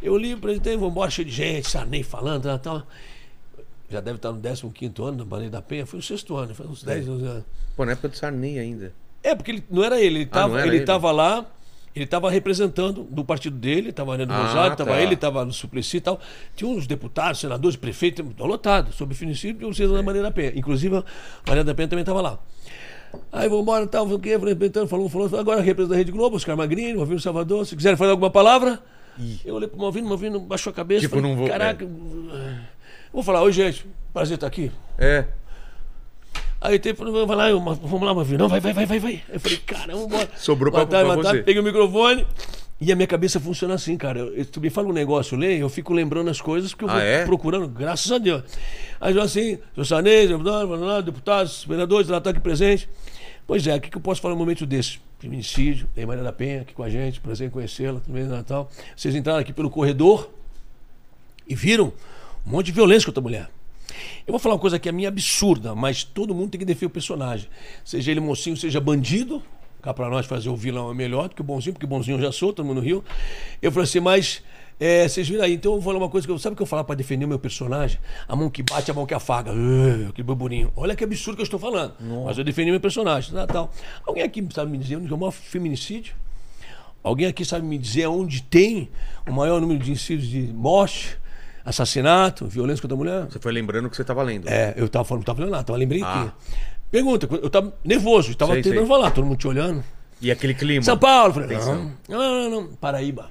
Eu 0.00 0.16
li, 0.16 0.32
apresentei, 0.32 0.76
vamos 0.76 0.92
embora, 0.92 1.10
cheio 1.10 1.28
de 1.28 1.34
gente, 1.34 1.68
Sarney 1.68 2.02
falando, 2.02 2.46
Natal. 2.46 2.86
Já 3.90 4.00
deve 4.00 4.16
estar 4.16 4.32
no 4.32 4.40
15 4.40 4.92
ano 5.02 5.18
da 5.18 5.24
Maria 5.26 5.50
da 5.50 5.60
Penha, 5.60 5.84
foi 5.84 5.98
o 5.98 6.02
sexto 6.02 6.34
ano, 6.36 6.54
foi 6.54 6.66
uns 6.66 6.82
10, 6.82 7.06
11 7.06 7.26
anos. 7.26 7.44
Pô, 7.76 7.84
na 7.84 7.92
época 7.92 8.08
do 8.08 8.16
Sarney 8.16 8.58
ainda. 8.58 8.94
É, 9.22 9.34
porque 9.34 9.50
ele, 9.50 9.64
não 9.70 9.84
era 9.84 10.00
ele, 10.00 10.20
ele 10.20 10.24
Ah, 10.24 10.24
estava 10.24 10.60
era 10.60 10.74
ele 10.74 11.12
lá, 11.12 11.46
ele 11.94 12.04
estava 12.04 12.30
representando 12.30 13.02
do 13.04 13.24
partido 13.24 13.56
dele, 13.56 13.90
estava 13.90 14.12
Arena 14.12 14.32
do 14.34 14.40
Ah, 14.40 14.46
Rosário, 14.46 14.72
estava 14.72 14.90
tá. 14.92 15.00
ele, 15.00 15.14
estava 15.14 15.44
no 15.44 15.52
Suplicy 15.52 15.98
e 15.98 16.00
tal. 16.00 16.20
Tinha 16.56 16.70
uns 16.70 16.86
deputados, 16.86 17.40
senadores, 17.40 17.76
prefeitos, 17.76 18.24
estão 18.26 18.46
lotados, 18.46 18.94
sobre 18.94 19.14
feminicídio 19.14 19.68
e 19.68 19.72
vocês 19.74 19.90
da 19.90 20.02
Maria 20.02 20.22
da 20.22 20.30
Penha. 20.30 20.52
Inclusive, 20.54 20.96
a 20.96 21.04
Maria 21.46 21.64
da 21.64 21.74
Penha 21.74 21.88
também 21.88 22.02
estava 22.02 22.20
lá. 22.20 22.38
Aí 23.30 23.46
vamos 23.48 23.62
embora, 23.62 23.86
tal, 23.86 24.06
o 24.08 24.18
quê? 24.18 24.38
Representando, 24.38 24.88
falou, 24.88 25.06
falou, 25.08 25.28
agora 25.38 25.60
representando 25.60 25.94
a 25.94 25.98
Rede 25.98 26.12
Globo, 26.12 26.36
Oscar 26.36 26.56
Magrini, 26.56 26.94
Malvino 26.94 27.20
Salvador, 27.20 27.66
se 27.66 27.76
quiserem 27.76 27.96
falar 27.96 28.12
alguma 28.12 28.30
palavra. 28.30 28.80
Eu 29.44 29.56
olhei 29.56 29.68
pro 29.68 29.78
Malvino, 29.78 30.08
Malvino 30.08 30.40
baixou 30.40 30.70
a 30.70 30.74
cabeça. 30.74 31.02
Tipo, 31.02 31.16
falei, 31.16 31.30
não 31.30 31.36
vou- 31.38 31.46
Caraca, 31.46 31.86
vou 33.12 33.22
falar, 33.22 33.42
oi 33.42 33.52
gente, 33.52 33.84
prazer 34.14 34.36
estar 34.36 34.46
aqui. 34.46 34.72
É. 34.96 35.26
Aí 36.64 36.78
tem, 36.78 36.94
falou, 36.94 37.26
vai 37.26 37.36
lá, 37.36 37.48
vamos 37.50 38.02
lá, 38.02 38.14
Malvino. 38.14 38.38
Não, 38.38 38.48
vai, 38.48 38.60
vai, 38.60 38.72
vai, 38.72 38.86
vai, 38.86 38.98
vai. 39.00 39.22
Eu 39.28 39.40
falei, 39.40 39.58
caramba, 39.58 40.02
embora. 40.04 40.28
Sobrou 40.36 40.70
pra- 40.72 40.86
tarde, 40.86 41.04
pra 41.06 41.14
boa 41.14 41.22
tarde. 41.24 41.38
você. 41.40 41.44
Peguei 41.44 41.60
o 41.60 41.64
microfone 41.64 42.26
e 42.80 42.92
a 42.92 42.94
minha 42.96 43.06
cabeça 43.08 43.40
funciona 43.40 43.74
assim, 43.74 43.96
cara. 43.96 44.20
Eu, 44.20 44.44
tu 44.46 44.60
me 44.60 44.70
fala 44.70 44.88
um 44.88 44.92
negócio, 44.92 45.36
lê, 45.36 45.56
eu 45.60 45.68
fico 45.68 45.92
lembrando 45.92 46.30
as 46.30 46.40
coisas 46.40 46.72
que 46.72 46.84
eu 46.84 46.88
Ah, 46.88 46.92
vou 46.92 47.00
é? 47.02 47.24
procurando, 47.24 47.66
graças 47.68 48.10
a 48.12 48.18
Deus. 48.18 48.44
Aí 49.00 49.14
eu 49.16 49.22
assim, 49.22 49.58
seu 49.74 49.84
Sanês, 49.84 50.30
deputados, 51.04 51.64
vereadores, 51.64 52.08
ela 52.08 52.18
está 52.18 52.30
aqui 52.30 52.40
presente. 52.40 52.88
Pois 53.46 53.66
é, 53.66 53.74
o 53.74 53.80
que, 53.80 53.90
que 53.90 53.96
eu 53.96 54.00
posso 54.00 54.20
falar 54.20 54.34
num 54.34 54.38
momento 54.40 54.64
desse? 54.64 55.00
Feminicídio, 55.18 55.88
tem 55.94 56.06
Maria 56.06 56.22
da 56.22 56.32
Penha 56.32 56.62
aqui 56.62 56.72
com 56.74 56.82
a 56.82 56.88
gente, 56.88 57.20
prazer 57.20 57.48
em 57.48 57.50
conhecê-la, 57.50 58.00
também 58.00 58.22
no 58.24 58.30
Natal. 58.30 58.70
Vocês 58.96 59.14
entraram 59.14 59.40
aqui 59.40 59.52
pelo 59.52 59.68
corredor 59.70 60.30
e 61.48 61.54
viram 61.54 61.92
um 62.46 62.50
monte 62.50 62.66
de 62.66 62.72
violência 62.72 63.06
contra 63.06 63.20
a 63.20 63.22
mulher. 63.22 63.48
Eu 64.26 64.32
vou 64.32 64.38
falar 64.38 64.54
uma 64.54 64.60
coisa 64.60 64.78
que 64.78 64.88
é 64.88 64.92
minha 64.92 65.08
absurda, 65.08 65.74
mas 65.74 66.04
todo 66.04 66.34
mundo 66.34 66.50
tem 66.50 66.58
que 66.58 66.64
defender 66.64 66.86
o 66.86 66.90
personagem. 66.90 67.48
Seja 67.84 68.10
ele 68.10 68.20
mocinho, 68.20 68.56
seja 68.56 68.80
bandido, 68.80 69.42
Cá 69.82 69.92
pra 69.92 70.08
nós 70.08 70.26
fazer 70.26 70.48
o 70.48 70.54
vilão 70.54 70.92
é 70.92 70.94
melhor 70.94 71.28
do 71.28 71.34
que 71.34 71.40
o 71.40 71.44
bonzinho, 71.44 71.72
porque 71.72 71.84
o 71.84 71.88
bonzinho 71.88 72.16
eu 72.16 72.22
já 72.22 72.30
sou, 72.30 72.52
todo 72.52 72.64
mundo 72.64 72.76
no 72.76 72.82
Rio. 72.82 73.04
Eu 73.60 73.72
falei 73.72 73.82
assim, 73.82 73.98
mas. 73.98 74.40
é, 74.78 75.08
vocês 75.08 75.28
viram 75.28 75.42
aí, 75.42 75.54
então 75.54 75.72
eu 75.72 75.80
vou 75.80 75.92
falar 75.92 75.98
uma 75.98 76.08
coisa 76.08 76.24
que 76.24 76.32
eu. 76.32 76.38
Sabe 76.38 76.54
o 76.54 76.56
que 76.56 76.62
eu 76.62 76.66
falar 76.66 76.84
pra 76.84 76.94
defender 76.94 77.24
o 77.24 77.28
meu 77.28 77.38
personagem? 77.38 77.98
A 78.28 78.36
mão 78.36 78.48
que 78.48 78.62
bate, 78.62 78.88
a 78.92 78.94
mão 78.94 79.04
que 79.04 79.12
afaga. 79.12 79.50
Uh, 79.52 80.10
aquele 80.10 80.24
burburinho. 80.24 80.72
Olha 80.76 80.94
que 80.94 81.02
absurdo 81.02 81.34
que 81.34 81.42
eu 81.42 81.44
estou 81.44 81.58
falando. 81.58 81.94
Mas 82.24 82.38
eu 82.38 82.44
defendi 82.44 82.70
meu 82.70 82.78
personagem. 82.78 83.34
Tá, 83.34 83.44
tal. 83.44 83.72
Alguém 84.06 84.22
aqui 84.22 84.46
sabe 84.54 84.70
me 84.70 84.78
dizer 84.78 84.98
onde 84.98 85.10
é 85.10 85.14
o 85.16 85.18
maior 85.18 85.32
feminicídio? 85.32 86.14
Alguém 87.02 87.26
aqui 87.26 87.44
sabe 87.44 87.66
me 87.66 87.76
dizer 87.76 88.06
onde 88.06 88.40
tem 88.40 88.88
o 89.28 89.32
maior 89.32 89.60
número 89.60 89.80
de 89.80 89.90
incídios 89.90 90.28
de 90.28 90.42
morte, 90.42 91.18
assassinato, 91.64 92.46
violência 92.46 92.82
contra 92.82 92.94
a 92.94 92.98
mulher? 92.98 93.26
Você 93.30 93.38
foi 93.38 93.52
lembrando 93.52 93.88
que 93.90 93.96
você 93.96 94.04
tava 94.04 94.22
lendo. 94.22 94.48
É, 94.48 94.74
eu 94.76 94.88
tava 94.88 95.04
falando, 95.04 95.20
não 95.20 95.26
tava 95.26 95.36
falando 95.38 95.52
nada, 95.52 95.64
tava 95.64 95.78
lembrei 95.78 96.02
Ah. 96.02 96.32
Pergunta, 96.90 97.26
eu 97.30 97.48
tava 97.48 97.72
nervoso, 97.82 98.34
tava 98.34 98.52
Sei, 98.52 98.62
tentando 98.62 98.80
sei. 98.80 98.88
falar, 98.88 99.10
todo 99.12 99.24
mundo 99.24 99.38
te 99.38 99.48
olhando. 99.48 99.82
E 100.20 100.30
aquele 100.30 100.54
clima. 100.54 100.82
São 100.84 100.98
Paulo, 100.98 101.32
falei, 101.32 101.56
não, 101.56 101.92
não, 102.08 102.18
não, 102.18 102.50
não, 102.50 102.66
Paraíba. 102.76 103.30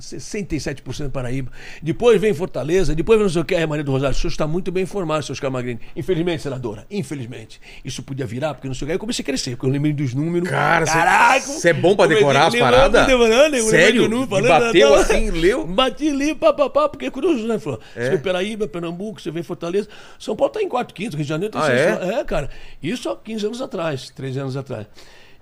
67% 0.00 1.10
Paraíba. 1.10 1.50
Depois 1.82 2.20
vem 2.20 2.32
Fortaleza, 2.34 2.94
depois 2.94 3.18
vem 3.18 3.24
não 3.26 3.32
sei 3.32 3.42
o 3.42 3.44
que, 3.44 3.54
é 3.54 3.66
Maria 3.66 3.84
do 3.84 3.92
Rosário. 3.92 4.16
O 4.16 4.18
senhor 4.18 4.30
está 4.30 4.46
muito 4.46 4.70
bem 4.72 4.82
informado, 4.84 5.22
senhor 5.24 5.34
Oscar 5.34 5.50
Magrini. 5.50 5.80
Infelizmente, 5.96 6.42
senadora, 6.42 6.86
infelizmente. 6.90 7.60
Isso 7.84 8.02
podia 8.02 8.26
virar, 8.26 8.54
porque 8.54 8.68
não 8.68 8.74
sei 8.74 8.84
o 8.84 8.86
que. 8.86 8.92
Aí 8.92 8.96
eu 8.96 9.00
comecei 9.00 9.22
a 9.22 9.26
crescer, 9.26 9.50
porque 9.52 9.66
eu 9.66 9.70
lembrei 9.70 9.92
dos 9.92 10.14
números. 10.14 10.48
Cara, 10.48 10.84
Caraca! 10.86 11.40
cê 11.40 11.70
é 11.70 11.72
bom 11.72 11.94
pra 11.96 12.06
decorar 12.06 12.46
as 12.48 12.54
paradas? 12.54 13.06
lembrando, 13.06 13.52
lembrando, 13.52 13.70
Sério? 13.70 14.04
E 14.04 14.26
falando, 14.26 14.48
bateu 14.48 14.88
não. 14.90 14.96
assim, 14.96 15.30
leu? 15.30 15.66
Bati 15.66 16.08
ali, 16.08 16.34
papapá, 16.34 16.88
porque 16.88 17.06
é 17.06 17.10
curioso, 17.10 17.46
né? 17.46 17.58
Falou, 17.58 17.80
É. 17.96 18.04
Você 18.04 18.10
vê 18.12 18.18
Paraíba, 18.18 18.68
Pernambuco, 18.68 19.20
você 19.20 19.30
vê 19.30 19.42
Fortaleza. 19.42 19.88
São 20.18 20.36
Paulo 20.36 20.52
tá 20.52 20.62
em 20.62 20.68
quarto, 20.68 20.94
quinto, 20.94 21.16
Rio 21.16 21.24
de 21.24 21.28
Janeiro 21.28 21.52
tem 21.52 21.60
Ah, 21.60 21.66
seis. 21.66 21.80
é? 21.80 22.20
É, 22.20 22.24
cara. 22.24 22.50
Isso 22.82 23.08
há 23.10 23.16
15 23.16 23.46
anos 23.46 23.60
atrás, 23.62 24.10
13 24.10 24.38
anos 24.40 24.56
atrás. 24.56 24.86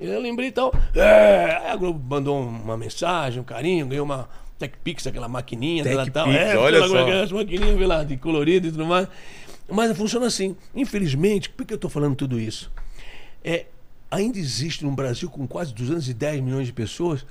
Eu 0.00 0.20
lembrei 0.20 0.48
e 0.48 0.52
tal. 0.52 0.74
É, 0.96 1.70
a 1.70 1.76
Globo 1.76 2.00
mandou 2.08 2.40
uma 2.40 2.76
mensagem, 2.76 3.40
um 3.40 3.44
carinho, 3.44 3.86
ganhou 3.86 4.04
uma 4.04 4.28
TechPix, 4.68 5.06
aquela 5.06 5.28
maquininha 5.28 5.82
dela 5.84 6.06
e 6.06 6.10
tal. 6.10 6.26
TechPix, 6.26 6.50
É, 6.50 6.56
olha 6.56 6.78
aquela- 6.78 6.88
só. 6.98 7.02
aquelas 7.02 7.32
maquininhas 7.32 7.78
vê 7.78 7.86
lá, 7.86 8.04
de 8.04 8.16
colorido 8.16 8.66
e 8.68 8.70
tudo 8.70 8.86
mais. 8.86 9.08
Mas 9.70 9.96
funciona 9.96 10.26
assim. 10.26 10.56
Infelizmente, 10.74 11.48
por 11.50 11.64
que 11.66 11.72
eu 11.72 11.76
estou 11.76 11.88
falando 11.90 12.14
tudo 12.16 12.38
isso? 12.38 12.70
É, 13.44 13.66
ainda 14.10 14.38
existe 14.38 14.84
no 14.84 14.90
Brasil, 14.92 15.28
com 15.30 15.46
quase 15.46 15.72
210 15.74 16.40
milhões 16.40 16.66
de 16.66 16.72
pessoas, 16.72 17.24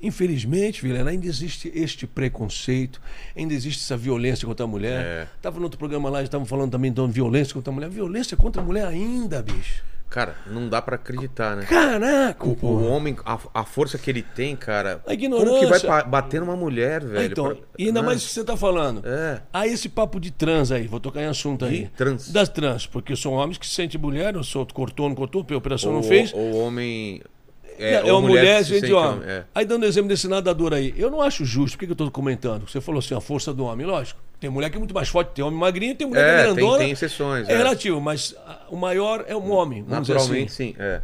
infelizmente, 0.00 0.80
Vilela, 0.82 1.10
ainda 1.10 1.26
existe 1.26 1.70
este 1.74 2.06
preconceito, 2.06 3.00
ainda 3.36 3.52
existe 3.54 3.82
essa 3.82 3.96
violência 3.96 4.46
contra 4.46 4.64
a 4.64 4.66
mulher. 4.68 5.04
É. 5.04 5.28
Tava 5.42 5.58
no 5.58 5.64
outro 5.64 5.78
programa 5.78 6.08
lá, 6.10 6.22
estavam 6.22 6.46
falando 6.46 6.70
também 6.70 6.92
de 6.92 7.00
violência 7.08 7.54
contra 7.54 7.72
a 7.72 7.74
mulher. 7.74 7.90
Violência 7.90 8.36
contra 8.36 8.62
a 8.62 8.64
mulher 8.64 8.86
ainda, 8.86 9.42
bicho. 9.42 9.82
Cara, 10.10 10.34
não 10.46 10.68
dá 10.68 10.80
pra 10.80 10.96
acreditar, 10.96 11.54
né? 11.54 11.64
Caraca, 11.64 12.46
O, 12.46 12.56
o 12.64 12.88
homem, 12.88 13.14
a, 13.26 13.38
a 13.52 13.64
força 13.64 13.98
que 13.98 14.10
ele 14.10 14.22
tem, 14.22 14.56
cara. 14.56 15.02
A 15.06 15.14
Como 15.14 15.18
que 15.18 15.28
vai 15.28 15.38
ignorância. 15.78 16.02
bater 16.04 16.40
numa 16.40 16.56
mulher, 16.56 17.04
velho? 17.04 17.30
então, 17.30 17.44
Pra- 17.48 17.56
e 17.78 17.86
ainda 17.88 18.02
mais 18.02 18.22
o 18.22 18.26
que 18.26 18.32
você 18.32 18.42
tá 18.42 18.56
falando. 18.56 19.02
É. 19.04 19.42
Aí 19.52 19.70
esse 19.72 19.88
papo 19.88 20.18
de 20.18 20.30
trans 20.30 20.72
aí, 20.72 20.86
vou 20.86 20.98
tocar 20.98 21.20
em 21.20 21.26
assunto 21.26 21.64
aí. 21.66 21.84
De 21.84 21.90
trans? 21.90 22.30
Das 22.32 22.48
trans, 22.48 22.86
porque 22.86 23.14
são 23.14 23.32
homens 23.32 23.58
que 23.58 23.66
se 23.66 23.74
sentem 23.74 24.00
mulher, 24.00 24.34
eu 24.34 24.42
sou 24.42 24.66
cortou, 24.66 25.08
não 25.08 25.14
cortou, 25.14 25.44
a 25.48 25.56
operação 25.56 25.90
não 25.92 25.98
Ou- 25.98 26.04
fez. 26.04 26.32
Ou 26.32 26.56
homem. 26.56 27.20
É, 27.78 28.02
ou 28.12 28.18
uma 28.20 28.28
mulher, 28.28 28.58
que 28.58 28.64
se 28.64 28.70
gente, 28.70 28.80
sente 28.82 28.92
ó. 28.92 29.12
homem, 29.12 29.28
é. 29.28 29.44
Aí 29.54 29.64
dando 29.64 29.84
exemplo 29.86 30.08
desse 30.08 30.26
nadador 30.28 30.72
aí, 30.72 30.94
eu 30.96 31.10
não 31.10 31.20
acho 31.22 31.44
justo. 31.44 31.76
Por 31.76 31.80
que, 31.80 31.86
que 31.86 31.92
eu 31.92 31.96
tô 31.96 32.10
comentando? 32.10 32.68
Você 32.68 32.80
falou 32.80 32.98
assim, 32.98 33.14
a 33.14 33.20
força 33.20 33.52
do 33.54 33.64
homem, 33.64 33.86
lógico. 33.86 34.20
Tem 34.40 34.48
mulher 34.50 34.70
que 34.70 34.76
é 34.76 34.78
muito 34.78 34.94
mais 34.94 35.08
forte, 35.08 35.32
tem 35.34 35.44
homem 35.44 35.58
magrinho, 35.58 35.94
tem 35.96 36.06
mulher 36.06 36.22
É, 36.22 36.26
que 36.26 36.32
é 36.40 36.44
tem- 36.46 36.54
grandona. 36.54 36.78
tem 36.78 36.90
exceções, 36.92 37.48
É, 37.48 37.52
é. 37.54 37.56
relativo, 37.56 38.00
mas 38.00 38.34
o 38.70 38.76
maior 38.76 39.24
é 39.26 39.36
um 39.36 39.50
homem. 39.50 39.82
Vamos 39.82 40.08
Naturalmente, 40.08 40.52
assim. 40.52 40.72
sim. 40.72 40.76
É. 40.78 41.00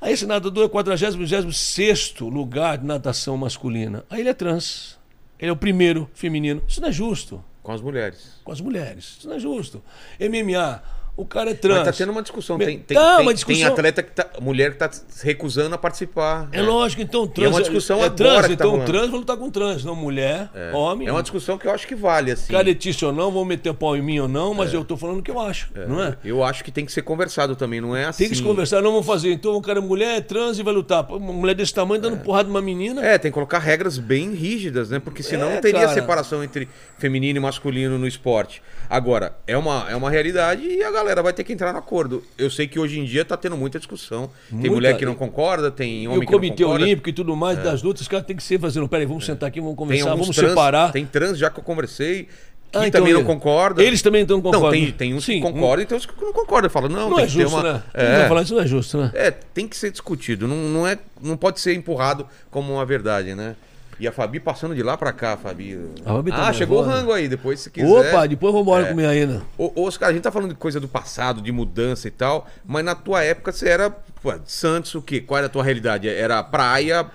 Aí 0.00 0.12
esse 0.12 0.26
nadador 0.26 0.66
é 0.66 0.68
46 0.68 2.14
lugar 2.20 2.78
de 2.78 2.84
natação 2.84 3.36
masculina. 3.36 4.04
Aí 4.10 4.20
ele 4.20 4.28
é 4.28 4.34
trans. 4.34 4.98
Ele 5.38 5.48
é 5.50 5.52
o 5.52 5.56
primeiro 5.56 6.08
feminino. 6.14 6.62
Isso 6.68 6.80
não 6.80 6.88
é 6.88 6.92
justo. 6.92 7.42
Com 7.62 7.72
as 7.72 7.80
mulheres. 7.80 8.34
Com 8.44 8.52
as 8.52 8.60
mulheres. 8.60 9.16
Isso 9.18 9.28
não 9.28 9.36
é 9.36 9.38
justo. 9.38 9.82
MMA, 10.20 10.82
o 11.16 11.24
cara 11.24 11.50
é 11.50 11.54
trans. 11.54 11.78
Mas 11.78 11.86
tá 11.86 11.92
tendo 11.92 12.10
uma 12.12 12.22
discussão. 12.22 12.58
Tem, 12.58 12.78
tem, 12.78 12.96
Tá, 12.96 13.16
tem, 13.16 13.24
uma 13.24 13.24
tem 13.26 13.34
discussão. 13.34 13.72
atleta 13.72 14.02
que 14.02 14.10
tá. 14.12 14.26
Mulher 14.40 14.72
que 14.72 14.78
tá 14.78 14.90
recusando 15.22 15.74
a 15.74 15.78
participar. 15.78 16.48
É 16.52 16.60
lógico, 16.60 17.00
então 17.02 17.26
trans. 17.26 17.44
E 17.44 17.46
é 17.46 17.48
uma 17.54 17.60
discussão 17.60 17.98
é 17.98 18.06
agora 18.06 18.16
trans, 18.16 18.46
tá 18.48 18.52
então 18.52 18.70
rolando. 18.70 18.86
trans 18.92 19.10
vai 19.10 19.18
lutar 19.20 19.36
com 19.36 19.50
trans, 19.50 19.84
não 19.84 19.94
mulher, 19.94 20.50
homem. 20.72 21.06
É 21.08 21.12
uma 21.12 21.22
discussão 21.22 21.56
que 21.56 21.66
eu 21.66 21.72
acho 21.72 21.86
que 21.86 21.94
vale, 21.94 22.32
assim. 22.32 22.52
Caretício 22.52 23.08
ou 23.08 23.14
não, 23.14 23.30
vão 23.30 23.44
meter 23.44 23.72
pau 23.74 23.96
em 23.96 24.02
mim 24.02 24.18
ou 24.18 24.28
não, 24.28 24.52
mas 24.54 24.72
eu 24.74 24.84
tô 24.84 24.96
falando 24.96 25.18
o 25.20 25.22
que 25.22 25.30
eu 25.30 25.38
acho, 25.40 25.68
não 25.88 26.02
é? 26.02 26.16
Eu 26.24 26.42
acho 26.42 26.64
que 26.64 26.70
tem 26.72 26.84
que 26.84 26.92
ser 26.92 27.02
conversado 27.02 27.54
também, 27.54 27.80
não 27.80 27.94
é 27.96 28.06
assim. 28.06 28.24
Tem 28.24 28.30
que 28.30 28.36
se 28.36 28.42
conversar, 28.42 28.82
não 28.82 28.92
vão 28.92 29.02
fazer. 29.02 29.32
Então 29.32 29.54
o 29.54 29.62
cara 29.62 29.78
é 29.78 29.82
mulher, 29.82 30.16
é 30.16 30.20
trans 30.20 30.58
e 30.58 30.62
vai 30.62 30.74
lutar. 30.74 31.04
Uma 31.10 31.32
mulher 31.32 31.54
desse 31.54 31.72
tamanho 31.72 32.00
dando 32.00 32.16
porrada 32.18 32.48
numa 32.48 32.60
menina. 32.62 33.04
É, 33.04 33.18
tem 33.18 33.30
que 33.30 33.34
colocar 33.34 33.58
regras 33.58 33.98
bem 33.98 34.32
rígidas, 34.32 34.90
né? 34.90 34.98
Porque 34.98 35.22
senão 35.22 35.48
É, 35.50 35.54
não 35.54 35.60
teria 35.60 35.80
cara. 35.82 35.92
separação 35.94 36.42
entre 36.42 36.68
feminino 36.98 37.38
e 37.38 37.40
masculino 37.40 37.98
no 37.98 38.06
esporte. 38.06 38.62
Agora, 38.90 39.34
é 39.46 39.56
uma, 39.56 39.86
é 39.88 39.94
uma 39.96 40.10
realidade 40.10 40.62
e 40.66 40.82
a 40.82 40.90
galera 40.90 41.03
vai 41.22 41.32
ter 41.32 41.44
que 41.44 41.52
entrar 41.52 41.72
no 41.72 41.78
acordo. 41.78 42.22
Eu 42.38 42.50
sei 42.50 42.66
que 42.66 42.78
hoje 42.78 42.98
em 42.98 43.04
dia 43.04 43.24
tá 43.24 43.36
tendo 43.36 43.56
muita 43.56 43.78
discussão. 43.78 44.30
Tem 44.48 44.58
Muita. 44.58 44.74
mulher 44.74 44.96
que 44.96 45.04
não 45.04 45.14
concorda, 45.14 45.70
tem 45.70 46.06
homem 46.08 46.18
o 46.18 46.20
que 46.20 46.26
não 46.26 46.32
Comitê 46.32 46.62
concorda. 46.64 46.84
Olímpico 46.84 47.08
e 47.08 47.12
tudo 47.12 47.36
mais 47.36 47.58
das 47.62 47.82
lutas, 47.82 48.02
os 48.02 48.08
caras 48.08 48.26
têm 48.26 48.36
que 48.36 48.42
ser 48.42 48.58
fazendo. 48.58 48.88
Peraí, 48.88 49.06
vamos 49.06 49.24
sentar 49.26 49.48
aqui, 49.48 49.60
vamos 49.60 49.76
Tem 49.76 49.86
conversar, 49.86 50.10
vamos 50.10 50.34
trans, 50.36 50.48
separar. 50.50 50.92
Tem 50.92 51.04
trans 51.06 51.38
já 51.38 51.50
que 51.50 51.58
eu 51.60 51.64
conversei, 51.64 52.24
que 52.24 52.78
Ah, 52.78 52.86
então 52.88 53.00
também 53.00 53.12
não 53.12 53.20
ele- 53.20 53.26
concorda. 53.26 53.82
Eles 53.82 54.02
também 54.02 54.22
estão 54.22 54.38
Não, 54.38 54.42
concordando. 54.42 54.72
tem, 54.72 54.90
tem 54.92 55.14
uns 55.14 55.24
Sim, 55.24 55.34
que 55.34 55.40
concordam 55.42 55.82
e 55.82 55.86
tem 55.86 55.96
uns 55.98 56.06
que 56.06 56.12
não 56.20 56.32
concordam. 56.32 56.68
Falam, 56.70 56.88
não, 56.88 57.08
Não 57.10 57.16
tem 57.16 57.24
é 57.24 57.28
que 57.28 57.34
ter 57.34 57.40
justo, 57.42 57.56
uma. 57.58 57.72
né? 57.74 57.82
É. 57.94 58.18
Não 58.22 58.28
falar 58.28 58.42
isso 58.42 58.54
não 58.54 58.62
é 58.62 58.66
justo, 58.66 58.98
né? 58.98 59.10
É, 59.14 59.30
tem 59.30 59.68
que 59.68 59.76
ser 59.76 59.90
discutido. 59.90 60.48
Não, 60.48 60.56
não, 60.56 60.86
é, 60.86 60.98
não 61.22 61.36
pode 61.36 61.60
ser 61.60 61.74
empurrado 61.74 62.26
como 62.50 62.72
uma 62.72 62.84
verdade, 62.84 63.34
né? 63.34 63.54
E 63.98 64.08
a 64.08 64.12
Fabi 64.12 64.40
passando 64.40 64.74
de 64.74 64.82
lá 64.82 64.96
pra 64.96 65.12
cá, 65.12 65.36
Fabi. 65.36 65.78
Fabi 66.04 66.30
tá 66.30 66.48
ah, 66.48 66.52
chegou 66.52 66.80
o 66.80 66.82
rango 66.82 67.12
aí, 67.12 67.28
depois 67.28 67.60
se 67.60 67.70
quiser. 67.70 67.86
Opa, 67.88 68.26
depois 68.26 68.52
vamos 68.52 68.66
embora 68.66 68.86
É. 68.86 68.88
comer 68.90 69.06
ainda. 69.06 69.42
Ô, 69.56 69.72
Oscar, 69.86 70.08
a 70.08 70.12
gente 70.12 70.22
tá 70.22 70.32
falando 70.32 70.50
de 70.50 70.56
coisa 70.56 70.80
do 70.80 70.88
passado, 70.88 71.40
de 71.40 71.52
mudança 71.52 72.08
e 72.08 72.10
tal, 72.10 72.46
mas 72.66 72.84
na 72.84 72.94
tua 72.94 73.22
época 73.22 73.52
você 73.52 73.68
era 73.68 73.90
pô, 73.90 74.32
Santos, 74.46 74.94
o 74.94 75.02
quê? 75.02 75.20
Qual 75.20 75.38
era 75.38 75.46
a 75.46 75.50
tua 75.50 75.62
realidade? 75.62 76.08
Era 76.08 76.42
praia, 76.42 77.06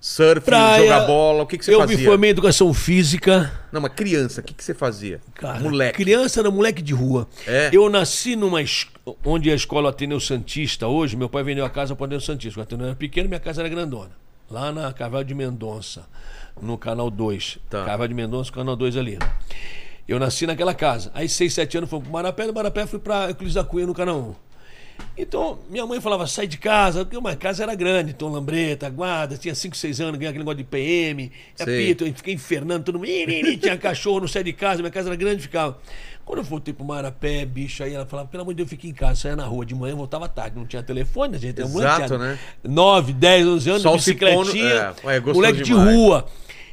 surf, 0.00 0.40
Praia, 0.44 0.82
jogar 0.82 1.06
bola, 1.06 1.42
o 1.42 1.46
que, 1.46 1.58
que 1.58 1.64
você 1.64 1.74
eu 1.74 1.80
fazia? 1.80 1.96
me 1.96 2.04
formei 2.04 2.30
em 2.30 2.32
educação 2.32 2.72
física. 2.74 3.52
Não, 3.72 3.80
mas 3.80 3.92
criança, 3.94 4.40
o 4.40 4.44
que, 4.44 4.54
que 4.54 4.64
você 4.64 4.74
fazia? 4.74 5.20
Cara, 5.34 5.60
Moleque. 5.60 5.96
criança 5.96 6.40
era 6.40 6.50
moleque 6.50 6.82
de 6.82 6.92
rua. 6.94 7.28
É? 7.46 7.70
Eu 7.72 7.88
nasci 7.88 8.36
numa 8.36 8.60
es... 8.62 8.86
onde 9.24 9.50
a 9.50 9.54
escola 9.54 9.90
Ateneu 9.90 10.18
Santista 10.20 10.86
hoje, 10.88 11.16
meu 11.16 11.28
pai 11.28 11.42
vendeu 11.42 11.64
a 11.64 11.70
casa 11.70 11.94
para 11.94 12.02
o 12.02 12.06
Ateneu 12.06 12.20
Santista. 12.20 12.60
O 12.60 12.62
Ateneu 12.62 12.86
era 12.86 12.96
pequeno, 12.96 13.28
minha 13.28 13.40
casa 13.40 13.62
era 13.62 13.68
grandona. 13.68 14.10
Lá 14.50 14.70
na 14.70 14.92
Carvalho 14.92 15.24
de 15.24 15.34
Mendonça, 15.34 16.06
no 16.60 16.78
canal 16.78 17.10
2. 17.10 17.58
Tá. 17.68 17.84
Carvalho 17.84 18.08
de 18.08 18.14
Mendonça, 18.14 18.52
canal 18.52 18.76
2 18.76 18.96
ali. 18.96 19.18
Eu 20.06 20.20
nasci 20.20 20.46
naquela 20.46 20.72
casa. 20.72 21.10
Aí, 21.14 21.28
6, 21.28 21.52
7 21.52 21.78
anos, 21.78 21.90
fui 21.90 22.00
pro 22.00 22.10
Marapé, 22.10 22.46
do 22.46 22.54
Marapé 22.54 22.86
fui 22.86 22.98
para 22.98 23.28
Euclides 23.28 23.54
da 23.54 23.64
Cunha, 23.64 23.86
no 23.86 23.94
canal 23.94 24.18
1. 24.18 24.46
Então, 25.18 25.58
minha 25.68 25.86
mãe 25.86 26.00
falava, 26.00 26.26
sai 26.26 26.46
de 26.46 26.58
casa, 26.58 27.04
porque 27.04 27.16
uma 27.16 27.34
casa 27.34 27.62
era 27.62 27.74
grande, 27.74 28.10
então 28.10 28.28
lambreta, 28.28 28.88
guarda, 28.88 29.36
tinha 29.36 29.54
5, 29.54 29.76
6 29.76 30.00
anos, 30.00 30.18
ganhava 30.18 30.30
aquele 30.30 30.44
negócio 30.44 30.58
de 30.58 30.64
PM, 30.64 31.32
apito, 31.58 32.04
eu 32.06 32.14
fiquei 32.14 32.34
infernando 32.34 32.84
todo 32.84 32.98
mundo, 32.98 33.06
tinha 33.60 33.76
cachorro, 33.76 34.20
não 34.20 34.28
sai 34.28 34.44
de 34.44 34.52
casa, 34.52 34.80
minha 34.80 34.90
casa 34.90 35.08
era 35.08 35.16
grande, 35.16 35.42
ficava. 35.42 35.78
Quando 36.26 36.38
eu 36.40 36.44
voltei 36.44 36.74
pro 36.74 36.84
Marapé, 36.84 37.44
bicho, 37.46 37.82
aí 37.84 37.94
ela 37.94 38.04
falava, 38.04 38.28
pelo 38.28 38.42
amor 38.42 38.52
de 38.52 38.56
Deus, 38.56 38.66
eu 38.66 38.70
fiquei 38.70 38.90
em 38.90 38.92
casa, 38.92 39.14
saia 39.20 39.36
na 39.36 39.44
rua 39.46 39.64
de 39.64 39.74
manhã, 39.76 39.94
voltava 39.94 40.28
tarde, 40.28 40.56
não 40.58 40.66
tinha 40.66 40.82
telefone, 40.82 41.36
a 41.36 41.38
gente 41.38 41.58
era 41.60 41.68
Exato, 41.68 42.06
tinha 42.06 42.18
né? 42.18 42.38
9, 42.64 43.12
10, 43.12 43.46
11 43.46 43.70
anos, 43.70 43.82
Sol 43.82 43.94
bicicletinha, 43.96 44.92
pondo- 45.00 45.10
é, 45.10 45.20
gostoso 45.20 45.34
moleque 45.36 45.62
demais. 45.62 45.88
de 45.88 45.94
rua. 45.96 46.26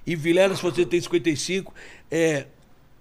E 0.08 0.16
Vilela, 0.16 0.56
se 0.56 0.62
você 0.62 0.84
tem 0.86 1.00
55, 1.00 1.72
é, 2.10 2.48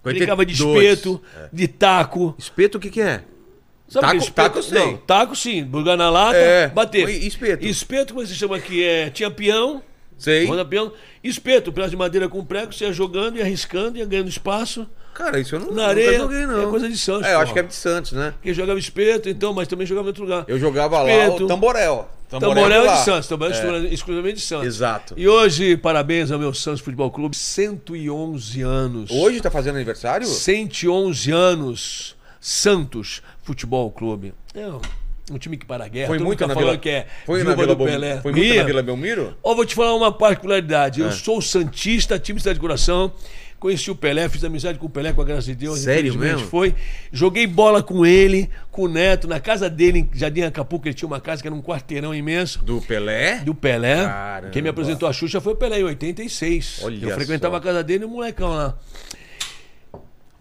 brincava 0.03 0.45
de 0.45 0.55
52, 0.55 0.85
espeto, 0.99 1.21
de 1.51 1.67
taco, 1.67 2.35
Espeto 2.37 2.77
o 2.77 2.79
que, 2.81 2.91
que 2.91 3.01
é? 3.01 3.23
Sabe 3.87 4.05
Taco- 4.05 4.17
aquele 4.17 4.31
taco 4.31 4.57
eu 4.59 4.63
sei. 4.63 4.79
Não, 4.85 4.97
taco 4.97 5.35
sim, 5.35 5.63
bugar 5.63 5.97
na 5.97 6.09
lata, 6.09 6.37
É, 6.37 6.67
bater. 6.67 7.09
e 7.09 7.27
espeto? 7.27 7.65
Espeto, 7.65 8.13
como 8.13 8.25
se 8.25 8.35
chama 8.35 8.55
aqui? 8.57 8.83
É, 8.83 9.09
tinha 9.09 9.29
peão, 9.31 9.81
Sei. 10.19 10.45
roda 10.45 10.63
peão. 10.63 10.91
Espeto, 11.23 11.71
pedaço 11.73 11.89
de 11.91 11.97
madeira 11.97 12.29
com 12.29 12.45
prego, 12.45 12.71
você 12.71 12.85
ia 12.85 12.93
jogando, 12.93 13.37
ia 13.37 13.43
arriscando, 13.43 13.97
ia 13.97 14.05
ganhando 14.05 14.29
espaço. 14.29 14.87
Cara, 15.13 15.39
isso 15.39 15.55
eu 15.55 15.59
não, 15.59 15.67
Na 15.67 15.73
nunca 15.73 15.87
areia, 15.87 16.17
joguei, 16.17 16.45
não. 16.45 16.63
é 16.63 16.65
coisa 16.65 16.89
de 16.89 16.97
Santos, 16.97 17.27
É, 17.27 17.35
eu 17.35 17.39
acho 17.39 17.53
que 17.53 17.59
é 17.59 17.63
de 17.63 17.75
Santos, 17.75 18.13
né? 18.13 18.33
Quem 18.41 18.53
jogava 18.53 18.79
espeto, 18.79 19.29
então, 19.29 19.53
mas 19.53 19.67
também 19.67 19.85
jogava 19.85 20.07
em 20.07 20.09
outro 20.09 20.23
lugar. 20.23 20.45
Eu 20.47 20.57
jogava 20.57 21.01
lá 21.01 21.11
Espeto. 21.11 21.45
o 21.45 21.47
Tamborel. 21.47 22.09
Tamborel 22.39 22.83
é 22.83 22.87
lá. 22.87 22.97
de 22.97 23.05
Santos, 23.05 23.27
Tamborel 23.27 23.75
é 23.75 23.79
exclusivamente 23.93 24.37
de 24.37 24.41
Santos. 24.41 24.67
Exato. 24.67 25.13
E 25.15 25.27
hoje, 25.27 25.77
parabéns 25.77 26.31
ao 26.31 26.39
meu 26.39 26.53
Santos 26.53 26.81
Futebol 26.81 27.11
Clube, 27.11 27.35
111 27.35 28.61
anos. 28.61 29.11
Hoje 29.11 29.39
tá 29.39 29.51
fazendo 29.51 29.75
aniversário? 29.75 30.25
111 30.25 31.31
anos, 31.31 32.15
Santos 32.39 33.21
Futebol 33.43 33.91
Clube. 33.91 34.33
É 34.55 34.67
um, 35.31 35.37
time 35.37 35.57
que 35.57 35.65
para 35.65 35.85
a 35.85 35.87
guerra. 35.87 36.07
Foi 36.07 36.17
Todo 36.17 36.25
muito 36.25 36.41
mundo 36.41 36.49
na 36.49 36.55
tá 36.55 36.59
Vila... 36.59 36.77
que 36.77 36.89
é 36.89 37.07
Foi 37.25 37.43
na 37.43 37.53
Vila 37.55 37.75
do 37.75 37.85
Pelé. 37.85 38.21
Foi 38.21 38.31
muito 38.31 38.47
na 38.47 38.55
Ia. 38.55 38.65
Vila 38.65 38.81
Belmiro? 38.81 39.37
Ó, 39.43 39.53
vou 39.53 39.65
te 39.65 39.75
falar 39.75 39.93
uma 39.93 40.11
particularidade. 40.11 41.01
É. 41.01 41.05
Eu 41.05 41.11
sou 41.11 41.41
Santista, 41.41 42.17
time 42.17 42.39
de 42.39 42.59
coração. 42.59 43.13
Conheci 43.63 43.89
o 43.89 43.95
Pelé, 43.95 44.27
fiz 44.27 44.43
amizade 44.43 44.77
com 44.77 44.87
o 44.87 44.89
Pelé, 44.89 45.13
com 45.13 45.21
a 45.21 45.23
graça 45.23 45.43
de 45.43 45.55
Deus. 45.55 45.79
Sério 45.79 46.19
mesmo? 46.19 46.45
Foi. 46.47 46.75
Joguei 47.13 47.47
bola 47.47 47.81
com 47.81 48.05
ele, 48.05 48.49
com 48.69 48.81
o 48.81 48.87
Neto, 48.89 49.25
na 49.25 49.39
casa 49.39 49.69
dele, 49.69 49.99
em 49.99 50.09
Jardim 50.13 50.41
Acapulco, 50.41 50.85
ele 50.85 50.93
tinha 50.93 51.07
uma 51.07 51.21
casa 51.21 51.41
que 51.41 51.47
era 51.47 51.55
um 51.55 51.61
quarteirão 51.61 52.13
imenso. 52.13 52.61
Do 52.61 52.81
Pelé? 52.81 53.37
Do 53.37 53.55
Pelé. 53.55 54.03
Caramba. 54.03 54.49
Quem 54.49 54.61
me 54.61 54.67
apresentou 54.67 55.07
a 55.07 55.13
Xuxa 55.13 55.39
foi 55.39 55.53
o 55.53 55.55
Pelé 55.55 55.79
em 55.79 55.83
86. 55.85 56.81
Olha 56.83 57.05
eu 57.05 57.15
frequentava 57.15 57.53
só. 57.53 57.57
a 57.57 57.61
casa 57.61 57.81
dele 57.81 58.03
e 58.03 58.05
o 58.05 58.09
molecão 58.09 58.49
lá. 58.49 58.77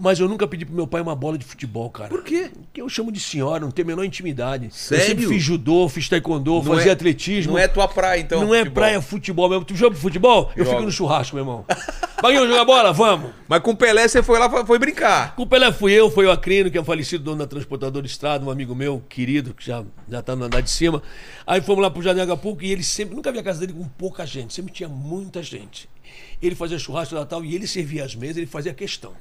Mas 0.03 0.19
eu 0.19 0.27
nunca 0.27 0.49
pedi 0.49 0.65
pro 0.65 0.75
meu 0.75 0.85
pai 0.85 1.01
uma 1.01 1.15
bola 1.15 1.38
de 1.38 1.45
futebol, 1.45 1.88
cara. 1.88 2.09
Por 2.09 2.25
quê? 2.25 2.51
Porque 2.53 2.83
eu 2.83 2.88
chamo 2.88 3.12
de 3.12 3.21
senhora, 3.21 3.61
não 3.61 3.71
tenho 3.71 3.87
a 3.87 3.91
menor 3.91 4.03
intimidade. 4.03 4.69
Sério? 4.75 5.01
Eu 5.05 5.07
sempre 5.07 5.27
fiz 5.29 5.41
judô, 5.41 5.88
fiz 5.88 6.09
taekwondo, 6.09 6.55
Não 6.55 6.65
fazia 6.65 6.91
é- 6.91 6.93
atletismo. 6.93 7.53
Não 7.53 7.59
é 7.59 7.69
tua 7.69 7.87
praia, 7.87 8.21
então. 8.21 8.41
Não 8.41 8.53
é 8.53 8.59
futebol. 8.59 8.75
praia 8.75 9.01
futebol 9.01 9.49
mesmo. 9.49 9.65
Tu 9.65 9.77
joga 9.77 9.95
futebol? 9.95 10.51
Eu 10.57 10.67
fico 10.67 10.83
no 10.83 10.91
churrasco, 10.91 11.37
meu 11.37 11.45
irmão. 11.45 11.65
Maguinho, 12.21 12.49
jogar 12.49 12.65
bola? 12.65 12.93
Vamos. 12.93 13.31
Mas 13.47 13.61
com 13.61 13.71
o 13.71 13.77
Pelé 13.77 14.09
você 14.09 14.25
foi 14.25 14.41
lá, 14.41 14.67
foi 14.67 14.77
brincar. 14.77 15.37
Com 15.37 15.45
o 15.45 15.47
Pelé 15.47 15.71
fui 15.71 15.93
eu, 15.93 16.11
foi 16.11 16.27
o 16.27 16.33
Acrino, 16.33 16.69
que 16.69 16.77
é 16.77 16.81
o 16.81 16.85
falecido 16.85 17.23
dono 17.23 17.38
da 17.38 17.47
transportadora 17.47 18.05
Estrada, 18.05 18.45
um 18.45 18.51
amigo 18.51 18.75
meu, 18.75 19.01
querido, 19.09 19.55
que 19.55 19.65
já, 19.65 19.85
já 20.09 20.21
tá 20.21 20.35
no 20.35 20.47
andar 20.47 20.62
de 20.62 20.71
cima. 20.71 21.01
Aí 21.47 21.61
fomos 21.61 21.81
lá 21.81 21.88
pro 21.88 22.03
Jardim 22.03 22.23
Acapulco 22.23 22.65
e 22.65 22.73
ele 22.73 22.83
sempre, 22.83 23.15
nunca 23.15 23.31
vi 23.31 23.38
a 23.38 23.43
casa 23.43 23.61
dele 23.61 23.73
com 23.73 23.85
pouca 23.85 24.27
gente, 24.27 24.53
sempre 24.53 24.73
tinha 24.73 24.88
muita 24.88 25.45
gente. 25.45 25.88
Ele 26.42 26.55
fazia 26.57 26.78
churrasco 26.78 27.14
de 27.14 27.20
Natal 27.20 27.44
e 27.44 27.55
ele 27.55 27.66
servia 27.68 28.05
as 28.05 28.16
mesas, 28.16 28.38
ele 28.38 28.46
fazia 28.46 28.74
questão. 28.74 29.12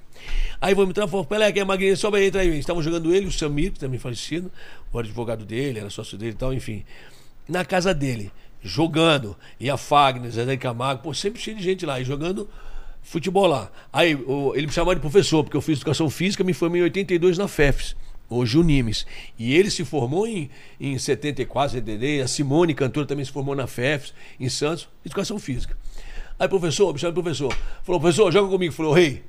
Aí 0.60 0.73
vamos 0.73 0.89
entrar, 0.89 1.07
falou, 1.07 1.23
Pelé, 1.25 1.51
quem 1.51 1.62
é 1.62 1.65
magrinho? 1.65 1.95
Sobe 1.95 2.17
aí, 2.17 2.27
entra 2.27 2.41
aí. 2.41 2.57
Estavam 2.57 2.81
jogando 2.81 3.13
ele, 3.13 3.27
o 3.27 3.31
Samir, 3.31 3.71
que 3.71 3.79
também 3.79 3.99
falecido, 3.99 4.51
o 4.91 4.97
advogado 4.97 5.45
dele, 5.45 5.79
era 5.79 5.89
sócio 5.89 6.17
dele 6.17 6.31
e 6.31 6.36
tal, 6.36 6.51
enfim. 6.53 6.84
Na 7.47 7.63
casa 7.63 7.93
dele, 7.93 8.31
jogando. 8.62 9.38
E 9.60 9.69
a 9.69 9.77
Fagner, 9.77 10.31
Zé 10.31 10.57
Camargo, 10.57 11.03
pô, 11.03 11.13
sempre 11.13 11.39
cheio 11.39 11.57
de 11.57 11.63
gente 11.63 11.86
lá, 11.86 11.99
e 11.99 12.03
jogando 12.03 12.49
futebol 13.03 13.45
lá. 13.47 13.71
Aí 13.93 14.15
o- 14.15 14.53
ele 14.55 14.67
me 14.67 14.73
chamava 14.73 14.95
de 14.95 15.01
professor, 15.01 15.43
porque 15.43 15.57
eu 15.57 15.62
fiz 15.62 15.77
educação 15.77 16.10
física, 16.10 16.43
me 16.43 16.53
formei 16.53 16.81
em 16.81 16.84
82 16.86 17.38
na 17.38 17.47
FEFS. 17.47 17.95
Hoje 18.29 18.57
o 18.57 18.63
Nimes. 18.63 19.05
E 19.38 19.53
ele 19.53 19.69
se 19.69 19.84
formou 19.84 20.25
em, 20.25 20.49
em 20.79 20.97
74, 20.97 21.73
73. 21.73 22.23
A 22.23 22.27
Simone, 22.27 22.73
cantora, 22.73 23.05
também 23.05 23.25
se 23.25 23.31
formou 23.31 23.53
na 23.55 23.67
FEFS, 23.67 24.13
em 24.39 24.47
Santos, 24.47 24.88
educação 25.05 25.38
física. 25.38 25.77
Aí, 26.41 26.49
professor, 26.49 26.91
me 26.91 26.97
chama 26.97 27.13
professor. 27.13 27.56
Falou, 27.84 28.01
professor, 28.01 28.32
joga 28.32 28.49
comigo. 28.49 28.73
Falou, 28.73 28.93
rei, 28.93 29.21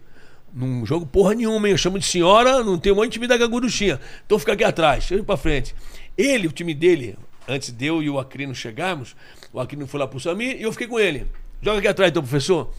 não 0.50 0.86
jogo 0.86 1.04
porra 1.04 1.34
nenhuma, 1.34 1.68
hein? 1.68 1.72
Eu 1.72 1.76
chamo 1.76 1.98
de 1.98 2.06
senhora, 2.06 2.64
não 2.64 2.78
tenho 2.78 2.94
uma 2.94 3.04
intimidade 3.04 3.38
com 3.38 3.44
a 3.44 3.48
gorduchinha. 3.48 4.00
Então 4.24 4.38
fica 4.38 4.54
aqui 4.54 4.64
atrás, 4.64 5.10
eu 5.10 5.22
pra 5.22 5.36
frente. 5.36 5.74
Ele, 6.16 6.46
o 6.46 6.50
time 6.50 6.72
dele, 6.72 7.18
antes 7.46 7.70
de 7.70 7.84
eu 7.84 8.02
e 8.02 8.08
o 8.08 8.18
Acrino 8.18 8.54
chegarmos, 8.54 9.14
o 9.52 9.60
Acrino 9.60 9.86
foi 9.86 10.00
lá 10.00 10.08
pro 10.08 10.18
Samir 10.18 10.56
e 10.58 10.62
eu 10.62 10.72
fiquei 10.72 10.86
com 10.86 10.98
ele. 10.98 11.26
Joga 11.60 11.80
aqui 11.80 11.88
atrás, 11.88 12.10
então, 12.10 12.22
professor. 12.22 12.72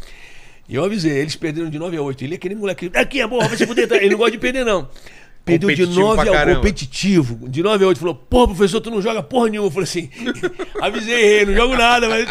E 0.68 0.74
eu 0.74 0.84
avisei, 0.84 1.12
eles 1.12 1.36
perderam 1.36 1.70
de 1.70 1.78
9 1.78 1.96
a 1.96 2.02
8. 2.02 2.24
Ele 2.24 2.34
é 2.34 2.38
aquele 2.38 2.56
moleque. 2.56 2.90
Aqui, 2.96 3.22
a 3.22 3.30
porra, 3.30 3.50
vai 3.50 3.58
se 3.58 3.68
fuder. 3.68 3.88
tá? 3.88 3.98
Ele 3.98 4.10
não 4.10 4.18
gosta 4.18 4.32
de 4.32 4.40
perder, 4.40 4.66
não. 4.66 4.90
Perdeu 5.46 5.68
de 5.72 5.76
Competitivo 5.76 6.08
9 6.08 6.22
pra 6.22 6.32
a 6.32 6.34
caramba. 6.34 6.56
competitivo. 6.56 7.50
De 7.50 7.62
9 7.62 7.84
a 7.84 7.88
8. 7.90 8.00
Falou, 8.00 8.16
porra, 8.16 8.48
professor, 8.56 8.80
tu 8.80 8.90
não 8.90 9.02
joga 9.02 9.22
porra 9.22 9.50
nenhuma. 9.50 9.68
Eu 9.68 9.72
falei 9.72 9.84
assim, 9.84 10.10
avisei 10.82 11.46
não 11.46 11.54
jogo 11.54 11.76
nada, 11.76 12.08
mas 12.08 12.28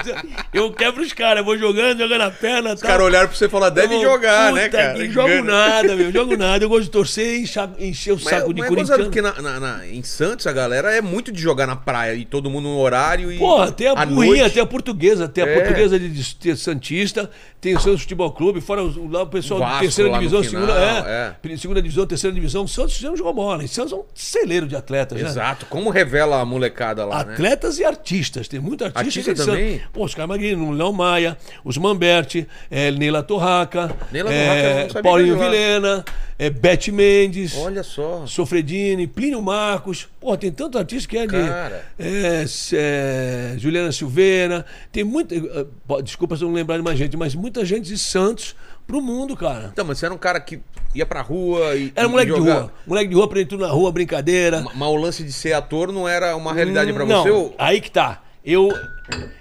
eu 0.53 0.73
quebro 0.73 1.03
os 1.03 1.13
caras, 1.13 1.45
vou 1.45 1.59
jogando, 1.59 1.99
jogando 1.99 2.23
a 2.23 2.31
perna. 2.31 2.73
Os 2.75 2.81
caras 2.81 3.05
olharam 3.05 3.29
pra 3.29 3.37
você 3.37 3.45
e 3.45 3.49
falaram, 3.49 3.75
deve 3.75 4.01
jogar, 4.01 4.53
né, 4.55 4.69
cara? 4.71 4.95
Que 4.95 5.11
jogo 5.11 5.43
nada, 5.43 5.95
meu. 5.95 6.11
Jogo 6.11 6.37
nada. 6.39 6.65
Eu 6.65 6.69
gosto 6.69 6.85
de 6.85 6.91
torcer 6.91 7.37
e 7.39 7.43
encher, 7.87 8.13
o 8.13 8.15
Mas, 8.17 8.25
saco 8.25 8.55
de 8.55 8.61
mas 8.61 8.71
é 8.71 8.75
corintiano. 8.75 9.05
porque 9.05 9.21
na, 9.23 9.43
na- 9.43 9.61
na- 9.61 9.87
em 9.87 10.03
Santos 10.03 10.47
a 10.47 10.53
galera 10.53 10.91
é 10.95 11.01
muito 11.03 11.31
de 11.31 11.41
jogar 11.41 11.67
na 11.67 11.77
praia 11.77 12.15
e 12.15 12.25
todo 12.25 12.49
mundo 12.49 12.65
no 12.69 12.79
horário 12.79 13.31
e. 13.31 13.39
Porra, 13.39 13.71
tem 13.71 13.89
a 13.89 14.07
burrinha, 14.07 14.49
tem 14.49 14.63
a 14.63 14.67
portuguesa, 14.67 15.29
tem 15.29 15.45
a 15.45 15.49
É. 15.49 15.55
portuguesa 15.61 15.99
de, 15.99 16.09
de, 16.09 16.35
de 16.35 16.57
Santista, 16.57 17.31
tem 17.61 17.77
o 17.77 17.81
Santos 17.81 18.01
Futebol 18.03 18.31
Clube, 18.33 18.61
fora 18.61 18.81
lá 19.11 19.23
o 19.23 19.27
pessoal 19.27 19.61
Vasco, 19.61 19.75
de 19.77 19.81
terceira 19.83 20.11
divisão, 20.13 20.43
final, 20.43 20.63
segunda, 20.67 21.37
é. 21.45 21.53
é, 21.53 21.57
segunda 21.57 21.83
divisão, 21.83 22.07
terceira 22.07 22.35
divisão. 22.35 22.67
Santos 22.67 23.02
já 23.03 23.17
jogou 23.17 23.35
bola. 23.35 23.65
E 23.65 23.69
Santos 23.69 23.93
é 23.93 23.97
um 23.97 24.05
celeiro 24.15 24.67
de 24.67 24.77
atletas, 24.77 25.21
né? 25.21 25.29
Exato. 25.29 25.67
Como 25.67 25.91
revela 25.91 26.41
a 26.41 26.45
molecada 26.45 27.05
lá, 27.05 27.25
né? 27.25 27.35
Atletas 27.35 27.79
e 27.79 27.85
artistas, 27.85 28.49
tem 28.49 28.61
muito 28.61 28.85
artista, 28.85 29.31
Artista 29.31 29.47
também? 29.47 29.81
Pô, 29.93 30.05
os 30.05 30.15
Carmagrino, 30.15 30.69
o 30.69 30.73
Léo 30.73 30.93
Maia, 30.93 31.37
os 31.65 31.77
Mamberti, 31.77 32.47
é, 32.71 32.91
Neila 32.91 33.23
Torraca, 33.23 33.95
Neila 34.11 34.33
é, 34.33 34.85
Torraca, 34.87 35.03
Paulinho. 35.03 35.39
Vilena, 35.39 36.05
é, 36.39 36.51
Beth 36.51 36.89
Mendes. 36.93 37.57
Olha 37.57 37.83
só. 37.83 38.27
Sofredini, 38.27 39.07
Plínio 39.07 39.43
Marcos, 39.43 40.09
pô, 40.21 40.37
tem 40.37 40.51
tanto 40.51 40.79
artista 40.79 41.09
que 41.09 41.19
é 41.19 41.27
de. 41.27 41.33
Cara. 41.33 41.85
É, 41.99 42.45
é, 42.75 43.55
Juliana 43.59 43.93
Silveira, 43.93 44.65
tem 44.91 45.05
muita. 45.05 45.35
eh, 45.35 46.03
Desculpa 46.03 46.37
se 46.37 46.43
eu 46.43 46.49
não 46.49 46.55
lembrar 46.55 46.77
de 46.77 46.83
mais 46.83 46.99
gente, 46.99 47.17
mas 47.17 47.35
muita 47.35 47.65
gente 47.65 47.87
de 47.89 47.99
Santos 47.99 48.55
pro 48.93 49.01
mundo, 49.03 49.35
cara. 49.37 49.71
Então, 49.73 49.85
mas 49.85 49.99
você 49.99 50.05
era 50.07 50.15
um 50.15 50.19
cara 50.19 50.39
que 50.39 50.61
ia 50.95 51.07
pra 51.07 51.23
rua 51.23 51.75
e. 51.75 51.93
Era 51.97 52.09
moleque 52.09 52.33
de 52.33 52.39
rua. 52.39 52.73
Moleque 52.87 53.09
de 53.09 53.15
rua 53.15 53.25
aprendendo 53.25 53.59
na 53.67 53.69
rua, 53.73 53.91
brincadeira. 53.91 54.61
Ma- 54.61 54.73
Mas 54.75 54.89
o 54.89 54.97
lance 54.97 55.25
de 55.25 55.33
ser 55.33 55.55
ator 55.55 55.91
não 55.93 56.07
era 56.09 56.37
uma 56.37 56.53
realidade 56.53 56.93
pra 56.93 57.05
não, 57.07 57.23
você? 57.23 57.31
ou- 57.31 57.55
Aí 57.59 57.81
que 57.81 57.91
tá. 57.91 58.23
Eu. 58.45 58.71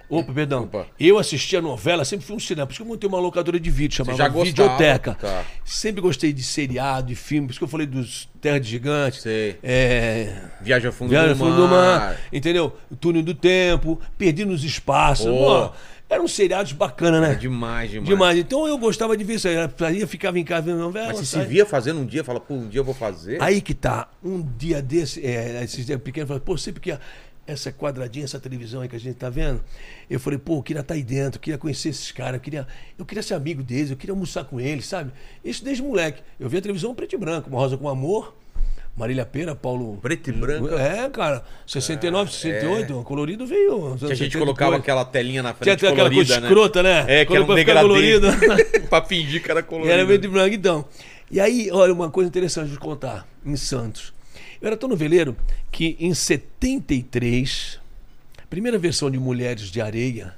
Opa, 0.08 0.32
perdão. 0.34 0.64
Opa. 0.64 0.86
Eu 1.00 1.18
assistia 1.18 1.60
novela, 1.62 2.04
sempre 2.06 2.26
fui 2.26 2.36
um 2.36 2.40
cinema. 2.40 2.68
Por 2.68 2.74
isso 2.74 2.82
que 2.84 2.88
eu 2.88 2.92
montei 2.94 3.08
uma 3.08 3.20
locadora 3.20 3.60
de 3.60 3.70
vídeo, 3.72 3.96
chamava 3.98 4.16
já 4.18 4.28
gostava, 4.28 4.70
Videoteca. 4.70 5.18
tá. 5.20 5.44
Sempre 5.66 6.02
gostei 6.02 6.32
de 6.34 6.44
seriado, 6.44 7.08
de 7.08 7.16
filme. 7.16 7.48
Por 7.48 7.52
isso 7.52 7.60
que 7.60 7.64
eu 7.64 7.68
falei 7.70 7.88
dos 7.88 8.30
Terra 8.40 8.60
de 8.60 8.70
Gigantes. 8.70 9.22
Sei. 9.22 9.58
É. 9.64 10.34
Viagem 10.62 10.88
ao 10.88 10.94
fundo 10.94 11.10
Viagem 11.10 11.36
do 11.36 11.44
ao 11.44 11.50
mar. 11.50 11.56
fundo 11.56 11.62
do 11.68 11.68
mar, 11.74 12.18
entendeu? 12.32 12.76
O 12.92 12.96
túnel 12.96 13.24
do 13.24 13.34
tempo, 13.34 14.00
Perdi 14.20 14.46
nos 14.46 14.64
Espaços. 14.64 15.26
Pô. 15.26 15.32
Pô, 15.70 15.72
eram 16.12 16.28
seriados 16.28 16.74
bacanas, 16.74 17.22
né? 17.22 17.36
Demais, 17.36 17.90
demais. 17.90 18.08
Demais. 18.08 18.38
Então 18.38 18.68
eu 18.68 18.78
gostava 18.78 19.16
de 19.16 19.24
ver 19.24 19.36
isso. 19.36 19.48
aí. 19.48 20.00
Eu 20.00 20.08
ficava 20.08 20.38
em 20.38 20.44
casa 20.44 20.64
vendo 20.64 20.80
novela. 20.80 21.08
Mas 21.08 21.20
você 21.20 21.40
se 21.40 21.46
via 21.46 21.66
fazendo 21.66 22.02
um 22.02 22.06
dia, 22.06 22.24
fala, 22.24 22.40
pô, 22.40 22.54
um 22.54 22.68
dia 22.68 22.82
eu 22.82 22.86
vou 22.86 22.94
fazer. 22.94 23.42
Aí 23.42 23.62
que 23.62 23.74
tá. 23.74 24.10
Um 24.24 24.42
dia 24.42 24.82
desse, 24.82 25.26
é, 25.26 25.64
esses 25.64 25.86
dias 25.86 26.02
pequenos, 26.02 26.30
eu 26.30 26.36
falei, 26.36 26.44
pô, 26.46 26.58
sempre 26.58 26.82
que 26.82 26.98
essa 27.48 27.72
quadradinha, 27.72 28.26
essa 28.26 28.40
televisão 28.40 28.82
aí 28.82 28.88
que 28.88 28.96
a 28.96 29.00
gente 29.00 29.16
tá 29.16 29.30
vendo, 29.30 29.64
eu 30.10 30.20
falei, 30.20 30.38
pô, 30.38 30.58
eu 30.58 30.64
queria 30.64 30.82
estar 30.82 30.94
aí 30.94 31.04
dentro, 31.04 31.38
eu 31.38 31.42
queria 31.42 31.58
conhecer 31.58 31.90
esses 31.90 32.12
caras, 32.12 32.36
eu 32.36 32.40
queria, 32.40 32.68
eu 32.98 33.06
queria 33.06 33.24
ser 33.24 33.34
amigo 33.34 33.64
deles, 33.64 33.90
eu 33.92 33.98
queria 33.98 34.14
almoçar 34.14 34.44
com 34.44 34.60
eles, 34.60 34.86
sabe? 34.86 35.12
Isso 35.44 35.64
desde 35.64 35.82
moleque. 35.82 36.22
Eu 36.40 36.48
via 36.50 36.60
a 36.60 36.62
televisão 36.62 36.94
preto 36.94 37.16
e 37.16 37.18
branco, 37.18 37.50
uma 37.50 37.60
rosa 37.60 37.78
com 37.78 37.90
amor. 37.90 38.36
Marília 38.96 39.26
Pera, 39.26 39.56
Paulo. 39.56 39.98
Preto 40.02 40.30
e 40.30 40.34
branco. 40.34 40.70
É, 40.76 41.10
cara. 41.10 41.44
69, 41.66 42.32
68, 42.32 43.00
o 43.00 43.04
colorido 43.04 43.46
veio. 43.48 43.96
Que 43.98 44.06
a 44.06 44.10
gente 44.10 44.18
70 44.34 44.40
colocava 44.40 44.72
depois. 44.72 44.84
aquela 44.84 45.06
telinha 45.06 45.42
na 45.42 45.54
Tinha 45.54 45.78
frente 45.78 45.86
aquela 45.86 46.10
coisa 46.10 46.10
colorida, 46.10 46.40
né? 46.40 46.48
escrota, 46.48 46.84
né? 46.84 47.06
É, 47.22 47.26
que 47.26 47.34
era 47.34 47.44
um 47.44 47.48
colorido. 47.48 48.28
pra 48.90 49.02
fingir 49.04 49.42
que 49.42 49.50
era 49.50 49.62
E 49.62 49.64
colorido. 49.64 49.94
era 49.94 50.06
preto 50.06 50.26
e 50.26 50.28
branco, 50.28 50.56
então. 50.56 50.86
E 51.32 51.40
aí, 51.40 51.70
olha, 51.72 51.94
uma 51.94 52.10
coisa 52.12 52.28
interessante 52.28 52.70
de 52.70 52.78
contar, 52.78 53.26
em 53.46 53.56
Santos. 53.56 54.14
Eu 54.62 54.68
era 54.68 54.76
tão 54.78 54.90
noveleiro 54.90 55.36
que 55.72 55.96
em 56.00 56.14
73, 56.14 57.80
primeira 58.50 58.78
versão 58.78 59.10
de 59.10 59.18
Mulheres 59.18 59.72
de 59.72 59.80
Areia, 59.82 60.36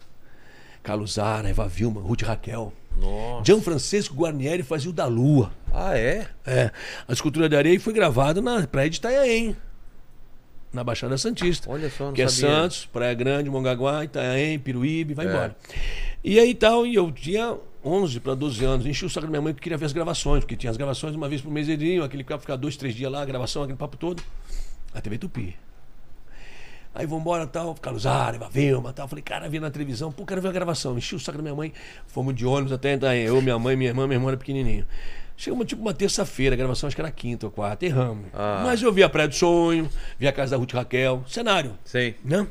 Carlos 0.84 1.14
Zara, 1.14 1.50
Eva 1.50 1.68
Vilma, 1.68 2.00
Ruth 2.00 2.22
Raquel, 2.22 2.72
Nossa. 2.98 3.44
Gianfrancesco 3.46 4.16
Guarnieri 4.16 4.64
fazia 4.64 4.90
o 4.90 4.94
da 4.94 5.06
Lua. 5.06 5.52
Ah, 5.72 5.98
é? 5.98 6.28
É, 6.46 6.72
a 7.08 7.14
escultura 7.14 7.50
de 7.50 7.56
areia 7.56 7.80
foi 7.80 7.94
gravada 7.94 8.42
na 8.42 8.66
praia 8.68 8.90
de 8.90 8.98
Itanhaém, 8.98 9.56
na 10.72 10.84
Baixada 10.84 11.18
Santista. 11.18 11.70
Olha 11.70 11.90
só, 11.90 12.06
não 12.06 12.14
que 12.14 12.28
sabia. 12.28 12.48
é 12.48 12.52
Santos, 12.60 12.86
Praia 12.86 13.14
Grande, 13.14 13.50
Mongaguá, 13.50 14.04
Itanhaém, 14.04 14.58
Piruíbe, 14.60 15.14
vai 15.14 15.26
É. 15.26 15.30
embora. 15.30 15.56
E 16.24 16.40
aí 16.40 16.54
tal, 16.56 16.86
e 16.86 16.96
eu 16.96 17.12
tinha 17.12 17.58
11 17.84 18.20
para 18.20 18.34
12 18.36 18.64
anos, 18.64 18.86
enchi 18.86 19.06
o 19.06 19.10
saco 19.10 19.26
da 19.28 19.32
minha 19.32 19.42
mãe 19.42 19.54
que 19.54 19.60
queria 19.62 19.78
ver 19.78 19.86
as 19.86 19.92
gravações, 19.94 20.44
porque 20.44 20.56
tinha 20.56 20.72
as 20.72 20.78
gravações 20.78 21.16
uma 21.16 21.28
vez 21.28 21.42
por 21.42 21.52
mês, 21.52 21.68
aquele 22.04 22.24
cara 22.24 22.40
ficar 22.40 22.56
dois, 22.56 22.78
três 22.78 22.96
dias 22.96 23.12
lá, 23.12 23.22
a 23.22 23.26
gravação, 23.26 23.64
aquele 23.64 23.78
papo 23.78 23.98
todo. 23.98 24.24
A 24.94 25.02
TV 25.02 25.18
Tupi. 25.18 25.56
Aí 26.96 27.08
vambora, 27.08 27.48
tal, 27.48 27.74
Carlos 27.76 28.06
Ara, 28.06 28.36
Eva 28.36 28.50
Vilma, 28.50 28.94
tal. 28.94 29.08
Falei, 29.08 29.24
cara, 29.24 29.50
vi 29.50 29.60
na 29.60 29.72
televisão, 29.72 30.12
pô, 30.12 30.26
quero 30.26 30.42
ver 30.42 30.50
a 30.50 30.52
gravação. 30.52 30.98
Enchi 30.98 31.16
o 31.16 31.20
saco 31.20 31.38
da 31.38 31.42
minha 31.42 31.56
mãe, 31.56 31.74
fomos 32.06 32.36
de 32.36 32.46
ônibus 32.46 32.72
até 32.72 32.94
Itaém. 32.94 33.26
Eu, 33.26 33.42
minha 33.42 33.58
mãe, 33.58 33.76
minha 33.76 33.90
irmã, 33.90 34.06
meu 34.06 34.16
irmão 34.16 34.30
era 34.30 34.38
pequenininho. 34.38 34.86
Chegamos 35.36 35.66
tipo 35.66 35.82
uma 35.82 35.94
terça-feira, 35.94 36.54
a 36.54 36.58
gravação 36.58 36.86
acho 36.86 36.96
que 36.96 37.02
era 37.02 37.10
quinta 37.10 37.48
ou 37.48 37.52
quarta, 37.52 37.86
erramos. 37.86 38.26
Ah. 38.34 38.62
Mas 38.64 38.82
eu 38.82 38.94
vi 38.94 39.02
a 39.02 39.10
Praia 39.10 39.28
do 39.28 39.34
Sonho, 39.34 39.90
vi 40.20 40.28
a 40.28 40.32
casa 40.32 40.52
da 40.52 40.58
Ruth 40.58 40.74
Raquel, 40.74 41.24
cenário, 41.28 41.74
Sei. 41.84 42.16
né? 42.24 42.48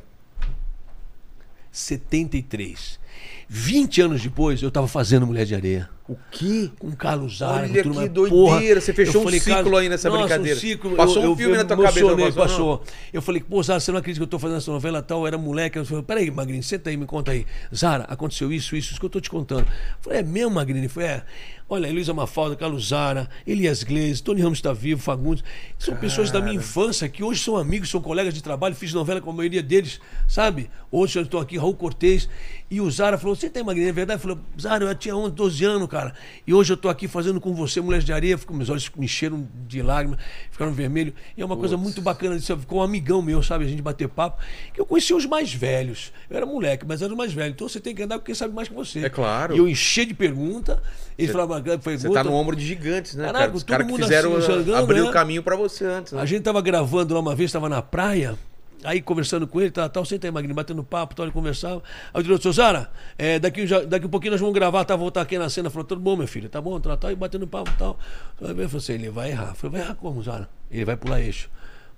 73. 1.71 3.01
20 3.49 4.01
anos 4.03 4.23
depois, 4.23 4.61
eu 4.63 4.71
tava 4.71 4.89
fazendo 4.89 5.27
Mulher 5.27 5.47
de 5.47 5.55
Areia. 5.55 5.89
O 6.09 6.17
quê? 6.33 6.69
Com 6.81 6.91
Carlos 6.93 7.39
Zara. 7.39 7.63
Olha 7.69 7.83
turma, 7.83 8.03
que 8.03 8.09
doideira, 8.09 8.45
porra. 8.45 8.81
você 8.81 8.93
fechou 8.93 9.23
Eu 9.23 9.29
um 9.29 9.31
ciclo 9.31 9.55
Carlos- 9.55 9.79
aí 9.81 9.89
nessa 9.89 10.09
Nossa, 10.09 10.21
brincadeira. 10.23 10.57
Um 10.59 10.61
ciclo, 10.61 10.97
Passou 10.97 11.23
eu, 11.23 11.33
um 11.33 11.37
filme 11.37 11.55
eu 11.55 11.59
na 11.59 11.65
tua 11.65 11.77
cabeça, 11.77 12.01
não 12.01 12.17
passou, 12.17 12.27
não? 12.27 12.33
passou. 12.33 12.83
Eu 13.13 13.23
falei, 13.23 13.41
pô, 13.41 13.63
Zara, 13.63 13.79
você 13.81 13.93
não 13.93 13.99
acredita 14.01 14.21
que 14.21 14.25
eu 14.25 14.31
tô 14.31 14.39
fazendo 14.39 14.57
essa 14.59 14.71
novela 14.73 15.01
tal? 15.01 15.21
Eu 15.21 15.27
era 15.29 15.39
moleque. 15.39 15.79
Eu 15.79 15.85
falei, 15.87 16.03
peraí, 16.03 16.31
Magrini, 16.31 16.63
senta 16.63 16.91
aí, 16.91 16.97
me 16.97 17.07
conta 17.07 17.31
aí. 17.31 17.47
Zara, 17.75 18.05
aconteceu 18.05 18.53
isso, 18.53 18.75
isso, 18.75 18.91
isso 18.91 18.99
que 19.01 19.07
eu 19.07 19.11
tô 19.11 19.21
te 19.21 19.31
contando. 19.31 19.61
Eu 19.61 19.67
falei, 20.01 20.19
é 20.19 20.23
mesmo, 20.23 20.51
Magrini? 20.51 20.89
Foi, 20.89 21.05
é. 21.05 21.23
Olha, 21.69 21.91
Luísa 21.91 22.13
Mafalda, 22.13 22.55
Carlos 22.55 22.89
Zara, 22.89 23.31
Elias 23.47 23.83
Gleisi, 23.83 24.23
Tony 24.23 24.43
Ramos 24.43 24.59
está 24.59 24.75
vivo, 24.75 25.01
Fagundes. 25.01 25.43
São 25.79 25.97
pessoas 25.97 26.31
da 26.31 26.39
minha 26.39 26.55
infância 26.57 27.09
que 27.09 27.23
hoje 27.25 27.43
são 27.43 27.57
amigos, 27.57 27.89
são 27.89 27.99
colegas 28.03 28.35
de 28.35 28.43
trabalho. 28.43 28.75
Fiz 28.75 28.93
novela 28.93 29.23
com 29.23 29.31
a 29.31 29.33
maioria 29.33 29.63
deles, 29.63 29.99
sabe? 30.29 30.69
Hoje 30.91 31.19
eu 31.19 31.23
estou 31.23 31.41
aqui, 31.41 31.57
Raul 31.57 31.73
Cortez. 31.75 32.29
E 32.71 32.79
o 32.79 32.91
Zara 32.91 33.17
falou: 33.17 33.35
Você 33.35 33.49
tem 33.49 33.63
magrinha, 33.65 33.89
é 33.89 33.93
verdade? 33.93 34.19
Eu 34.19 34.23
falei: 34.23 34.37
Zara, 34.61 34.85
eu 34.85 34.95
tinha 34.95 35.17
11, 35.17 35.33
12 35.35 35.65
anos, 35.65 35.89
cara. 35.93 36.15
E 36.47 36.55
hoje 36.55 36.73
eu 36.73 36.77
tô 36.77 36.89
aqui 36.89 37.07
fazendo 37.07 37.39
com 37.39 37.55
você 37.55 37.79
Mulheres 37.81 38.05
de 38.05 38.13
Areia. 38.15 38.39
Ficou, 38.39 38.57
meus 38.57 38.71
olhos 38.71 38.91
me 38.97 39.05
encheram 39.05 39.47
de 39.69 39.83
lágrimas, 39.83 40.19
ficaram 40.51 40.73
vermelhos. 40.73 41.13
E 41.37 41.43
é 41.43 41.45
uma 41.45 41.57
coisa 41.57 41.77
muito 41.77 42.01
bacana 42.01 42.39
disso. 42.39 42.57
Ficou 42.57 42.79
um 42.79 42.83
amigão 42.83 43.21
meu, 43.21 43.43
sabe? 43.43 43.67
A 43.67 43.69
gente 43.69 43.83
bater 43.83 44.09
papo. 44.09 44.43
Que 44.73 44.81
eu 44.81 44.87
conhecia 44.87 45.15
os 45.15 45.27
mais 45.27 45.53
velhos. 45.53 46.11
Eu 46.31 46.39
era 46.39 46.47
moleque, 46.47 46.87
mas 46.89 47.03
era 47.03 47.13
os 47.13 47.19
mais 47.19 47.35
velhos. 47.35 47.55
Então 47.55 47.69
você 47.69 47.79
tem 47.79 47.95
que 47.95 48.03
andar 48.03 48.19
com 48.19 48.25
quem 48.25 48.35
sabe 48.35 48.55
mais 48.55 48.69
que 48.69 48.75
você. 48.75 49.05
É 49.05 49.11
claro. 49.11 49.55
E 49.55 49.59
eu 49.59 49.69
enchi 49.69 50.07
de 50.07 50.15
pergunta. 50.15 50.83
Ele 51.19 51.31
falava: 51.31 51.63
foi 51.81 51.99
Você 51.99 52.09
tá 52.11 52.25
no 52.25 52.33
ombro 52.33 52.57
de 52.57 52.65
gigantes, 52.65 53.15
né? 53.15 53.27
Caraca, 53.27 53.45
cara? 53.45 53.57
Os 53.57 53.63
todo 53.63 53.71
caras 53.71 53.87
que 53.87 54.03
fizeram 54.03 54.37
assim, 54.37 54.47
jogando, 54.47 54.77
abrir 54.77 55.03
né? 55.03 55.11
o 55.11 55.13
caminho 55.13 55.43
pra 55.43 55.57
você 55.57 55.85
antes. 55.85 56.15
Né? 56.15 56.23
A 56.23 56.25
gente 56.25 56.43
tava 56.43 56.63
gravando 56.63 57.13
lá 57.13 57.21
uma 57.21 57.35
vez, 57.35 57.53
tava 57.53 57.69
na 57.69 57.83
praia, 57.83 58.39
aí 58.85 59.01
conversando 59.01 59.47
com 59.47 59.61
ele, 59.61 59.71
tal, 59.71 59.89
tal, 59.89 60.05
senta 60.05 60.27
aí, 60.27 60.31
Magrinho, 60.31 60.55
batendo 60.55 60.83
papo, 60.83 61.15
tal, 61.15 61.25
ele 61.25 61.33
conversava. 61.33 61.83
Aí 62.13 62.21
eu 62.21 62.23
diretor, 62.23 62.43
seu 62.43 62.53
Zara, 62.53 62.91
é, 63.19 63.39
daqui, 63.39 63.67
daqui 63.87 64.07
um 64.07 64.09
pouquinho 64.09 64.33
nós 64.33 64.41
vamos 64.41 64.55
gravar, 64.55 64.85
tá, 64.85 64.97
voltar 64.97 65.23
aqui 65.23 65.39
na 65.39 65.49
cena. 65.49 65.71
Falou, 65.71 65.85
tudo 65.85 66.01
bom, 66.01 66.17
meu 66.17 66.27
filho, 66.27 66.49
tá 66.49 66.61
bom, 66.61 66.79
tal, 66.81 66.97
tal, 66.97 67.11
e 67.11 67.15
batendo 67.15 67.47
papo, 67.47 67.71
tal. 67.79 67.99
Aí 68.41 68.49
eu 68.49 68.55
falei 68.55 68.77
assim, 68.77 68.93
ele 68.93 69.11
vai 69.11 69.31
errar. 69.31 69.51
Eu 69.51 69.55
falei, 69.55 69.79
vai 69.79 69.81
errar 69.81 69.95
como, 69.95 70.23
Zara? 70.23 70.49
Ele 70.71 70.85
vai 70.85 70.97
pular 70.97 71.21
eixo. 71.21 71.51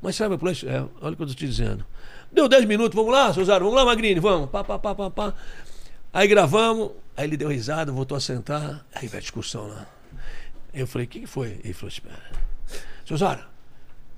Mas 0.02 0.16
sabe, 0.16 0.30
vai 0.30 0.38
pular 0.38 0.50
eixo? 0.50 0.68
É, 0.68 0.84
olha 1.00 1.12
o 1.12 1.16
que 1.16 1.22
eu 1.22 1.26
tô 1.26 1.34
te 1.34 1.46
dizendo. 1.46 1.84
Deu 2.32 2.48
10 2.48 2.64
minutos, 2.64 2.94
vamos 2.94 3.12
lá, 3.12 3.32
seu 3.32 3.44
Zara, 3.44 3.60
vamos 3.60 3.76
lá, 3.76 3.84
Magrinho, 3.84 4.20
vamos, 4.20 4.50
pá, 4.50 4.64
pá, 4.64 4.78
pá, 4.78 4.94
pá, 4.94 5.10
pá. 5.10 5.34
Aí 6.12 6.28
gravamos, 6.28 6.92
aí 7.16 7.24
ele 7.26 7.36
deu 7.36 7.48
risada, 7.48 7.90
voltou 7.90 8.16
a 8.16 8.20
sentar, 8.20 8.84
aí 8.94 9.08
vai 9.08 9.20
discussão 9.20 9.68
lá. 9.68 9.86
Eu 10.72 10.86
falei, 10.86 11.06
o 11.06 11.08
que, 11.08 11.20
que 11.20 11.26
foi? 11.26 11.60
Ele 11.62 11.72
falou, 11.72 11.88
espera. 11.88 12.44
Seu 13.06 13.16
Zara, 13.16 13.46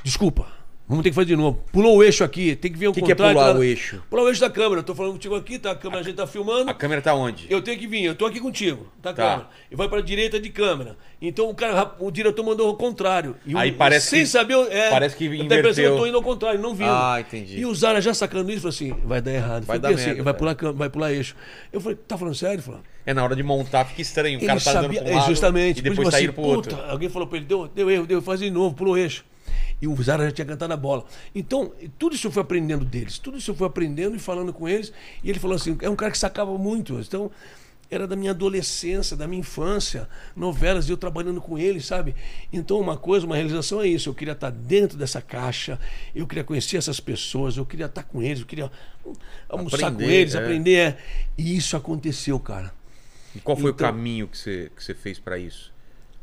desculpa, 0.02 0.46
vamos 0.88 1.02
ter 1.02 1.10
que 1.10 1.14
fazer 1.14 1.26
de 1.26 1.36
novo. 1.36 1.62
Pulou 1.72 1.96
o 1.96 2.02
eixo 2.02 2.22
aqui, 2.24 2.54
tem 2.56 2.72
que 2.72 2.78
vir 2.78 2.86
ao 2.86 2.92
que 2.92 3.00
que 3.02 3.06
é 3.12 3.14
contrário. 3.14 3.34
pular 3.36 3.52
tá? 3.52 3.58
o 3.58 3.62
eixo? 3.64 4.02
Pular 4.08 4.22
o 4.24 4.28
eixo 4.28 4.40
da 4.40 4.50
câmera. 4.50 4.80
Eu 4.80 4.84
tô 4.84 4.94
falando 4.94 5.12
contigo 5.12 5.34
aqui, 5.34 5.58
tá? 5.58 5.72
A 5.72 5.74
câmera 5.76 6.00
a 6.00 6.04
gente 6.04 6.16
tá 6.16 6.26
filmando. 6.26 6.70
A 6.70 6.74
câmera 6.74 7.02
tá 7.02 7.14
onde? 7.14 7.46
Eu 7.50 7.60
tenho 7.62 7.78
que 7.78 7.86
vir, 7.86 8.04
eu 8.04 8.14
tô 8.14 8.26
aqui 8.26 8.40
contigo, 8.40 8.86
tá, 9.02 9.12
Tá. 9.12 9.22
câmera? 9.22 9.48
E 9.70 9.76
vai 9.76 9.88
pra 9.88 10.00
direita 10.00 10.38
de 10.40 10.48
câmera. 10.50 10.96
Então 11.20 11.48
o 11.48 11.54
cara, 11.54 11.94
o 11.98 12.10
diretor 12.10 12.44
mandou 12.44 12.68
ao 12.68 12.76
contrário. 12.76 13.36
E 13.46 13.54
o- 13.54 13.58
Aí 13.58 13.72
parece 13.72 14.08
sem 14.08 14.20
que- 14.20 14.26
saber, 14.26 14.54
é, 14.70 14.90
parece 14.90 15.16
que 15.16 15.24
a 15.26 15.34
inverteu. 15.34 15.92
eu 15.92 15.96
tô 15.96 16.06
indo 16.06 16.16
ao 16.16 16.22
contrário, 16.22 16.60
não 16.60 16.74
vindo. 16.74 16.90
Ah, 16.90 17.16
entendi. 17.20 17.58
E 17.58 17.64
o 17.66 17.74
Zara 17.74 18.00
já 18.00 18.12
sacando 18.12 18.50
isso, 18.50 18.60
falou 18.60 18.74
assim, 18.74 18.94
vai 19.04 19.20
dar 19.22 19.32
errado. 19.32 19.64
Vai 19.64 19.78
dar 19.78 19.88
assim, 19.88 20.06
merda, 20.06 20.22
vai 20.22 20.24
cara. 20.32 20.38
pular, 20.38 20.54
câmera, 20.54 20.76
vai 20.78 20.90
pular 20.90 21.12
eixo. 21.12 21.34
Eu 21.72 21.80
falei, 21.80 21.96
tá 22.06 22.16
falando 22.18 22.34
sério? 22.34 22.62
Falou, 22.62 22.80
É 23.06 23.14
na 23.14 23.22
hora 23.24 23.34
de 23.36 23.42
montar, 23.42 23.84
fica 23.86 24.02
estranho. 24.02 24.36
O 24.38 24.40
cara 24.40 24.52
ele 24.54 24.60
tá 24.64 24.72
sabia, 24.72 24.88
dando 24.88 25.02
pra 25.04 25.08
é, 25.10 25.14
um 25.14 25.18
lado 25.18 25.28
justamente. 25.28 25.78
e 25.78 25.82
depois 25.82 26.00
isso, 26.00 26.10
tá 26.10 26.16
assim, 26.16 26.24
indo 26.26 26.32
pro 26.34 26.42
outro. 26.42 26.76
alguém 26.88 27.08
falou 27.08 27.26
pra 27.28 27.38
ele, 27.38 27.46
deu, 27.46 27.66
deu 27.68 27.90
erro, 27.90 28.06
deu, 28.06 28.20
faz 28.20 28.40
de 28.40 28.50
novo, 28.50 28.74
pulou 28.74 28.94
o 28.94 28.96
eixo. 28.98 29.24
E 29.80 29.86
o 29.86 30.02
Zara 30.02 30.24
já 30.24 30.30
tinha 30.32 30.46
cantado 30.46 30.72
a 30.72 30.76
bola. 30.76 31.04
Então, 31.34 31.72
tudo 31.98 32.14
isso 32.14 32.26
eu 32.26 32.30
fui 32.30 32.40
aprendendo 32.42 32.84
deles, 32.84 33.18
tudo 33.18 33.36
isso 33.38 33.50
eu 33.50 33.54
fui 33.54 33.66
aprendendo 33.66 34.16
e 34.16 34.18
falando 34.18 34.52
com 34.52 34.68
eles. 34.68 34.92
E 35.22 35.28
ele 35.28 35.38
falou 35.38 35.54
assim: 35.56 35.76
é 35.82 35.90
um 35.90 35.96
cara 35.96 36.10
que 36.10 36.18
sacava 36.18 36.56
muito. 36.56 36.94
Então, 36.98 37.30
era 37.90 38.04
da 38.06 38.16
minha 38.16 38.32
adolescência, 38.32 39.16
da 39.16 39.28
minha 39.28 39.40
infância, 39.40 40.08
novelas, 40.34 40.88
e 40.88 40.92
eu 40.92 40.96
trabalhando 40.96 41.40
com 41.40 41.56
eles, 41.58 41.84
sabe? 41.86 42.16
Então, 42.52 42.80
uma 42.80 42.96
coisa, 42.96 43.24
uma 43.26 43.36
realização 43.36 43.80
é 43.80 43.86
isso. 43.86 44.08
Eu 44.08 44.14
queria 44.14 44.32
estar 44.32 44.50
dentro 44.50 44.96
dessa 44.98 45.20
caixa, 45.22 45.78
eu 46.14 46.26
queria 46.26 46.42
conhecer 46.42 46.78
essas 46.78 46.98
pessoas, 46.98 47.56
eu 47.56 47.64
queria 47.66 47.86
estar 47.86 48.02
com 48.02 48.22
eles, 48.22 48.40
eu 48.40 48.46
queria 48.46 48.72
almoçar 49.48 49.88
Aprender, 49.88 50.04
com 50.04 50.10
eles, 50.10 50.34
é. 50.34 50.38
aprender. 50.38 50.74
é. 50.74 50.98
E 51.38 51.56
isso 51.56 51.76
aconteceu, 51.76 52.40
cara. 52.40 52.72
E 53.34 53.40
qual 53.40 53.56
foi 53.56 53.70
Então- 53.70 53.86
o 53.88 53.92
caminho 53.92 54.26
que 54.26 54.38
você, 54.38 54.70
que 54.74 54.82
você 54.82 54.94
fez 54.94 55.18
pra 55.18 55.38
isso? 55.38 55.72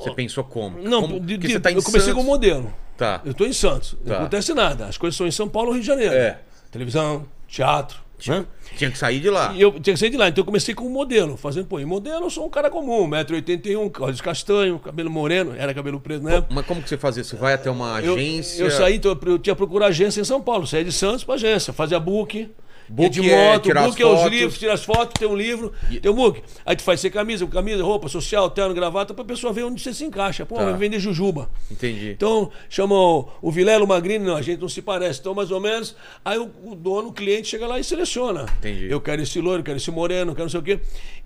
Você 0.03 0.15
pensou 0.15 0.43
como? 0.43 0.79
Não, 0.81 1.01
como... 1.01 1.19
de- 1.19 1.37
de- 1.37 1.47
você 1.53 1.59
tá 1.59 1.71
em 1.71 1.75
eu 1.75 1.83
comecei 1.83 2.01
Santos. 2.09 2.15
como 2.15 2.29
modelo. 2.29 2.73
Tá. 2.97 3.21
Eu 3.25 3.31
estou 3.31 3.47
em 3.47 3.53
Santos. 3.53 3.91
Tá. 4.05 4.13
Não 4.13 4.15
acontece 4.21 4.53
nada. 4.53 4.85
As 4.85 4.97
coisas 4.97 5.17
são 5.17 5.25
em 5.27 5.31
São 5.31 5.47
Paulo 5.49 5.69
ou 5.69 5.73
Rio 5.73 5.81
de 5.81 5.87
Janeiro. 5.87 6.13
É. 6.13 6.39
Televisão, 6.71 7.25
teatro. 7.47 8.03
Né? 8.25 8.45
Tinha 8.77 8.89
que 8.89 8.97
sair 8.97 9.19
de 9.19 9.29
lá. 9.29 9.51
E 9.53 9.61
eu 9.61 9.71
tinha 9.81 9.93
que 9.95 9.97
sair 9.99 10.09
de 10.09 10.15
lá. 10.15 10.29
Então 10.29 10.41
eu 10.43 10.45
comecei 10.45 10.73
como 10.73 10.89
modelo. 10.89 11.35
Fazendo, 11.35 11.65
pô, 11.65 11.77
em 11.77 11.83
modelo 11.85 12.25
eu 12.25 12.29
sou 12.29 12.45
um 12.45 12.49
cara 12.49 12.69
comum, 12.69 13.05
1,81m, 13.09 13.91
olhos 13.99 14.21
castanho, 14.21 14.79
cabelo 14.79 15.09
moreno, 15.09 15.53
era 15.57 15.73
cabelo 15.73 15.99
preto, 15.99 16.23
né? 16.23 16.41
Mas 16.49 16.65
como 16.65 16.81
que 16.81 16.87
você 16.87 16.97
fazia? 16.97 17.21
Você 17.21 17.35
vai 17.35 17.53
até 17.53 17.69
uma 17.69 17.99
Eu, 18.01 18.13
agência? 18.13 18.63
eu 18.63 18.71
saí, 18.71 18.95
então, 18.95 19.11
eu 19.25 19.37
tinha 19.39 19.53
que 19.53 19.57
procurar 19.57 19.87
agência 19.87 20.21
em 20.21 20.23
São 20.23 20.41
Paulo. 20.41 20.65
Saía 20.65 20.85
de 20.85 20.93
Santos 20.93 21.25
pra 21.25 21.35
agência, 21.35 21.73
fazia 21.73 21.99
book. 21.99 22.49
Book 22.89 23.09
de 23.11 23.29
é 23.29 23.51
moto, 23.53 23.63
tirar 23.63 23.87
book 23.87 24.01
é 24.01 24.05
os 24.05 24.23
livros, 24.29 24.57
tira 24.59 24.73
as 24.73 24.83
fotos, 24.83 25.13
tem 25.19 25.27
um 25.27 25.35
livro, 25.35 25.71
tem 26.01 26.11
um 26.11 26.15
book. 26.15 26.41
Aí 26.65 26.75
tu 26.75 26.83
faz 26.83 26.99
ser 26.99 27.09
camisa, 27.09 27.45
camisa, 27.47 27.83
roupa 27.83 28.07
social, 28.07 28.49
terno, 28.49 28.73
gravata, 28.73 29.13
pra 29.13 29.23
pessoa 29.23 29.51
ver 29.53 29.63
onde 29.63 29.81
você 29.81 29.93
se 29.93 30.03
encaixa. 30.03 30.45
Pô, 30.45 30.55
Tá. 30.55 30.65
vai 30.65 30.73
vender 30.75 30.99
jujuba. 30.99 31.49
Entendi. 31.71 32.11
Então, 32.11 32.51
chamam 32.69 33.27
o 33.41 33.51
Vilela, 33.51 33.83
o 33.83 33.87
Magrini, 33.87 34.25
não, 34.25 34.35
a 34.35 34.41
gente 34.41 34.59
não 34.59 34.69
se 34.69 34.81
parece. 34.81 35.19
Então, 35.19 35.33
mais 35.33 35.49
ou 35.51 35.59
menos, 35.59 35.95
aí 36.23 36.37
o, 36.37 36.51
o 36.65 36.75
dono, 36.75 37.09
o 37.09 37.13
cliente, 37.13 37.47
chega 37.47 37.65
lá 37.67 37.79
e 37.79 37.83
seleciona. 37.83 38.45
Entendi. 38.59 38.87
Eu 38.89 38.99
quero 39.01 39.21
esse 39.21 39.39
loiro, 39.39 39.61
eu 39.61 39.63
quero 39.63 39.77
esse 39.77 39.91
moreno, 39.91 40.31
eu 40.31 40.35
quero 40.35 40.45
não 40.45 40.49
sei 40.51 40.59
o 40.59 40.63
quê. 40.63 40.79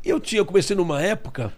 E 0.06 0.10
eu 0.10 0.20
tinha, 0.20 0.40
eu 0.40 0.46
comecei 0.46 0.76
numa 0.76 1.02
época, 1.02 1.54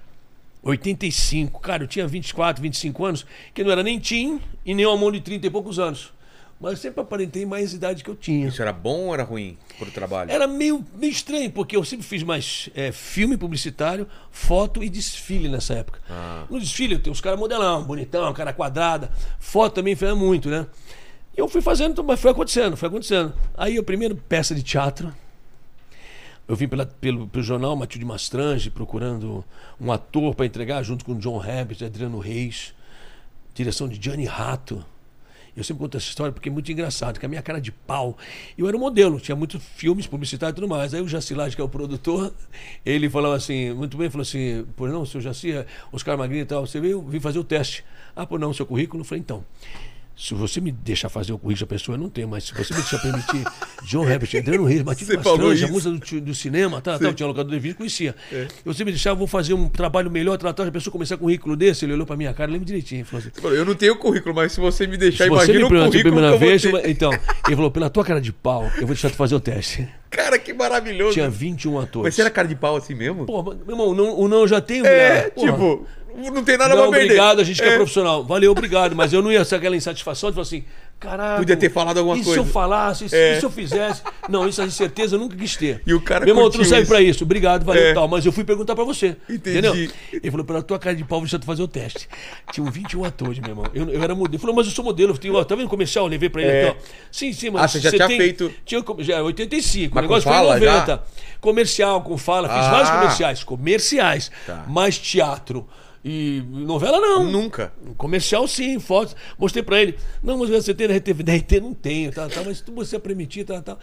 85, 0.63 1.59
cara, 1.59 1.83
eu 1.83 1.87
tinha 1.87 2.07
24, 2.07 2.61
25 2.61 3.05
anos, 3.05 3.25
que 3.53 3.63
não 3.63 3.71
era 3.71 3.83
nem 3.83 3.99
teen 3.99 4.39
e 4.65 4.73
nem 4.73 4.85
uma 4.85 4.97
mão 4.97 5.11
de 5.11 5.21
30 5.21 5.47
e 5.47 5.49
poucos 5.49 5.79
anos. 5.79 6.11
Mas 6.59 6.71
eu 6.71 6.77
sempre 6.77 7.01
aparentei 7.01 7.45
mais 7.45 7.73
idade 7.73 8.03
que 8.03 8.09
eu 8.09 8.15
tinha. 8.15 8.47
Isso 8.47 8.61
era 8.61 8.73
bom 8.73 9.05
ou 9.05 9.13
era 9.13 9.23
ruim 9.23 9.57
pro 9.77 9.89
trabalho? 9.91 10.29
Era 10.29 10.45
meio, 10.45 10.85
meio 10.93 11.11
estranho, 11.11 11.49
porque 11.49 11.77
eu 11.77 11.85
sempre 11.85 12.05
fiz 12.05 12.21
mais 12.21 12.69
é, 12.75 12.91
filme 12.91 13.37
publicitário, 13.37 14.05
foto 14.29 14.83
e 14.83 14.89
desfile 14.89 15.47
nessa 15.47 15.75
época. 15.75 16.01
Ah. 16.09 16.45
No 16.49 16.59
desfile 16.59 16.99
tem 16.99 17.11
os 17.11 17.21
caras 17.21 17.39
modelão, 17.39 17.83
bonitão, 17.85 18.33
cara 18.33 18.51
quadrada. 18.51 19.09
Foto 19.39 19.75
também 19.75 19.95
fez 19.95 20.13
muito, 20.17 20.49
né? 20.49 20.67
E 21.37 21.39
eu 21.39 21.47
fui 21.47 21.61
fazendo, 21.61 22.03
mas 22.03 22.19
foi 22.19 22.31
acontecendo, 22.31 22.75
foi 22.75 22.89
acontecendo. 22.89 23.33
Aí 23.55 23.77
a 23.77 23.83
primeira 23.83 24.13
peça 24.13 24.53
de 24.53 24.61
teatro, 24.61 25.13
eu 26.45 26.55
vim 26.57 26.67
pela, 26.67 26.85
pelo, 26.85 27.25
pelo 27.27 27.43
jornal 27.43 27.73
Matilde 27.77 28.03
Mastrange 28.03 28.69
procurando 28.69 29.45
um 29.79 29.91
ator 29.91 30.35
para 30.35 30.45
entregar, 30.45 30.83
junto 30.83 31.05
com 31.05 31.17
John 31.17 31.37
Rabbit, 31.37 31.85
Adriano 31.85 32.19
Reis, 32.19 32.73
direção 33.53 33.87
de 33.87 34.01
Gianni 34.03 34.25
Rato. 34.25 34.83
Eu 35.59 35.63
sempre 35.63 35.83
conto 35.83 35.97
essa 35.97 36.07
história 36.07 36.31
porque 36.31 36.49
é 36.49 36.51
muito 36.51 36.71
engraçado, 36.71 37.19
que 37.19 37.25
a 37.25 37.29
minha 37.29 37.41
cara 37.41 37.59
de 37.59 37.71
pau. 37.71 38.17
Eu 38.57 38.67
era 38.67 38.77
um 38.77 38.79
modelo, 38.79 39.19
tinha 39.19 39.35
muitos 39.35 39.61
filmes 39.63 40.07
publicitários 40.07 40.53
e 40.53 40.55
tudo 40.55 40.69
mais. 40.69 40.93
Aí 40.93 41.01
o 41.01 41.07
Jacilage, 41.07 41.55
que 41.55 41.61
é 41.61 41.65
o 41.65 41.69
produtor, 41.69 42.33
ele 42.85 43.09
falava 43.09 43.35
assim, 43.35 43.73
muito 43.73 43.97
bem, 43.97 44.09
falou 44.09 44.21
assim, 44.21 44.65
por 44.75 44.89
não, 44.89 45.05
seu 45.05 45.19
Jaci, 45.19 45.51
é 45.51 45.65
Oscar 45.91 46.17
Magrinho 46.17 46.43
e 46.43 46.45
tal, 46.45 46.65
você 46.65 46.79
veio 46.79 47.01
vir 47.01 47.19
fazer 47.19 47.39
o 47.39 47.43
teste. 47.43 47.83
Ah, 48.15 48.25
por 48.25 48.39
não, 48.39 48.53
seu 48.53 48.65
currículo? 48.65 49.01
Eu 49.01 49.05
falei, 49.05 49.21
então. 49.21 49.43
Se 50.19 50.33
você 50.33 50.59
me 50.59 50.69
deixar 50.69 51.07
fazer 51.07 51.31
o 51.31 51.37
currículo 51.37 51.65
da 51.65 51.69
pessoa, 51.73 51.95
eu 51.95 51.99
não 51.99 52.09
tenho, 52.09 52.27
mas 52.27 52.43
se 52.43 52.53
você 52.53 52.73
me 52.73 52.81
deixar 52.81 52.99
permitir 52.99 53.41
John 53.85 54.03
Herbert, 54.05 54.29
Adriano 54.37 54.65
Reis, 54.65 54.83
Matilde 54.83 55.13
Você 55.13 55.23
falou 55.23 55.37
Mastrange, 55.47 55.63
a 55.63 55.67
música 55.69 56.15
do, 56.15 56.21
do 56.21 56.35
cinema, 56.35 56.81
tá, 56.81 56.99
tá, 56.99 57.13
tinha 57.13 57.25
locador 57.25 57.53
de 57.53 57.57
vídeo, 57.57 57.77
conhecia. 57.77 58.13
Se 58.29 58.65
você 58.65 58.83
me 58.83 58.91
deixar, 58.91 59.11
eu 59.11 59.15
vou 59.15 59.27
fazer 59.27 59.53
um 59.53 59.69
trabalho 59.69 60.11
melhor, 60.11 60.37
tratar 60.37 60.67
a 60.67 60.71
pessoa 60.71 60.91
começar 60.91 61.15
com 61.15 61.23
um 61.23 61.27
currículo 61.27 61.55
desse, 61.55 61.85
ele 61.85 61.93
olhou 61.93 62.05
pra 62.05 62.17
minha 62.17 62.33
cara, 62.33 62.51
lembro 62.51 62.65
direitinho, 62.65 63.05
falou 63.05 63.25
assim, 63.25 63.41
Você 63.41 63.59
Eu 63.59 63.63
não 63.63 63.75
tenho 63.75 63.95
currículo, 63.95 64.35
mas 64.35 64.51
se 64.51 64.59
você 64.59 64.85
me 64.85 64.97
deixar, 64.97 65.23
se 65.23 65.29
você 65.29 65.53
imagina 65.53 65.69
me 65.69 65.77
o 65.77 65.83
a 65.83 65.85
currículo 65.85 66.01
primeira 66.01 66.35
eu 66.35 66.39
vez, 66.39 66.65
então, 66.85 67.13
ele 67.13 67.55
falou, 67.55 67.71
pela 67.71 67.89
tua 67.89 68.03
cara 68.03 68.19
de 68.19 68.33
pau, 68.33 68.65
eu 68.75 68.81
vou 68.81 68.87
deixar 68.87 69.09
tu 69.09 69.15
fazer 69.15 69.35
o 69.35 69.39
teste. 69.39 69.87
Cara, 70.09 70.37
que 70.37 70.53
maravilhoso. 70.53 71.13
Tinha 71.13 71.29
21 71.29 71.79
atores. 71.79 72.07
Mas 72.07 72.15
você 72.15 72.21
era 72.21 72.29
cara 72.29 72.47
de 72.47 72.55
pau 72.55 72.75
assim 72.75 72.95
mesmo? 72.95 73.25
Pô, 73.25 73.43
meu 73.43 73.57
irmão, 73.69 73.93
não, 73.93 74.19
o 74.19 74.27
não 74.27 74.41
eu 74.41 74.47
já 74.47 74.59
tenho. 74.59 74.85
é. 74.85 75.29
Porra. 75.29 75.79
Não 76.33 76.43
tem 76.43 76.57
nada 76.57 76.75
Não, 76.75 76.83
pra 76.83 76.91
perder. 76.91 77.05
obrigado, 77.05 77.39
a 77.39 77.43
gente 77.43 77.61
que 77.61 77.67
é 77.67 77.73
É. 77.73 77.75
profissional. 77.75 78.23
Valeu, 78.23 78.51
obrigado. 78.51 78.95
Mas 78.95 79.13
eu 79.13 79.21
não 79.21 79.31
ia 79.31 79.43
ser 79.45 79.55
aquela 79.55 79.75
insatisfação 79.75 80.29
de 80.29 80.35
falar 80.35 80.43
assim, 80.43 80.63
caralho. 80.99 81.37
Podia 81.39 81.55
ter 81.57 81.71
falado 81.71 81.97
alguma 81.97 82.17
e 82.17 82.23
coisa. 82.23 82.33
se 82.33 82.37
eu 82.47 82.51
falasse, 82.51 83.05
e 83.05 83.09
se, 83.09 83.15
É. 83.15 83.37
e 83.37 83.39
se 83.39 83.45
eu 83.45 83.49
fizesse? 83.49 84.01
Não, 84.27 84.47
isso 84.47 84.61
aí 84.61 84.69
certeza 84.71 85.15
eu 85.15 85.19
nunca 85.19 85.35
quis 85.35 85.55
ter. 85.55 85.81
E 85.85 85.93
o 85.93 86.01
cara 86.01 86.25
Meu 86.25 86.35
irmão, 86.35 86.49
tu 86.49 86.57
não 86.57 86.65
serve 86.65 86.83
isso. 86.83 86.91
pra 86.91 87.01
isso. 87.01 87.23
Obrigado, 87.23 87.63
valeu 87.65 87.83
É. 87.83 87.91
e 87.91 87.93
tal. 87.93 88.07
Mas 88.07 88.25
eu 88.25 88.31
fui 88.31 88.43
perguntar 88.43 88.75
pra 88.75 88.83
você. 88.83 89.15
Entendi. 89.29 89.57
Entendeu? 89.59 89.73
Ele 90.13 90.31
falou, 90.31 90.45
pela 90.45 90.61
tua 90.61 90.77
cara 90.79 90.95
de 90.95 91.03
pau, 91.03 91.19
deixa 91.21 91.37
eu 91.37 91.41
fazer 91.41 91.63
o 91.63 91.67
teste. 91.67 92.07
Tinham 92.51 92.69
21 92.69 93.05
atores, 93.05 93.39
meu 93.39 93.49
irmão. 93.49 93.65
Eu, 93.73 93.89
eu 93.89 94.03
era 94.03 94.13
modelo. 94.13 94.35
Ele 94.35 94.41
falou, 94.41 94.55
mas 94.55 94.65
eu 94.67 94.71
sou 94.73 94.83
modelo. 94.83 95.13
Eu 95.13 95.17
tenho, 95.17 95.35
ó, 95.35 95.43
tá 95.43 95.55
vendo 95.55 95.65
o 95.67 95.69
comercial? 95.69 96.05
Eu 96.05 96.09
levei 96.09 96.29
pra 96.29 96.41
ele. 96.41 96.51
É. 96.51 96.67
Aqui, 96.69 96.77
ó. 96.79 96.83
Sim, 97.11 97.33
sim, 97.33 97.49
mas 97.49 97.63
Ah, 97.63 97.67
você 97.67 97.79
já 97.79 97.91
tinha 97.91 98.07
feito- 98.07 98.51
Tinha, 98.65 98.83
já, 98.99 99.21
85. 99.23 99.95
Mas 99.95 100.01
o 100.03 100.07
negócio 100.07 100.29
fala, 100.29 100.49
foi 100.57 100.57
em 100.57 100.63
já? 100.65 100.73
90. 100.79 101.03
Comercial, 101.39 102.01
com 102.01 102.17
fala. 102.17 102.49
Fiz 102.49 102.65
Ah. 102.65 102.71
vários 102.71 102.89
comerciais. 102.89 103.43
Comerciais. 103.43 104.31
Tá. 104.45 104.65
Mais 104.67 104.97
teatro. 104.97 105.65
E 106.03 106.41
novela 106.49 106.99
não. 106.99 107.23
Nunca. 107.23 107.73
Comercial 107.97 108.47
sim, 108.47 108.79
fotos. 108.79 109.15
Mostrei 109.37 109.63
pra 109.63 109.81
ele. 109.81 109.97
Não, 110.23 110.37
mas 110.37 110.49
você 110.49 110.73
tem 110.73 110.87
RT, 110.87 111.11
RT 111.11 111.59
não 111.61 111.73
tenho, 111.73 112.11
tá, 112.11 112.27
tá, 112.29 112.41
mas 112.45 112.59
se 112.59 112.71
você 112.71 112.95
é 112.95 112.99
permitir, 112.99 113.43
tá, 113.43 113.61
tá. 113.61 113.77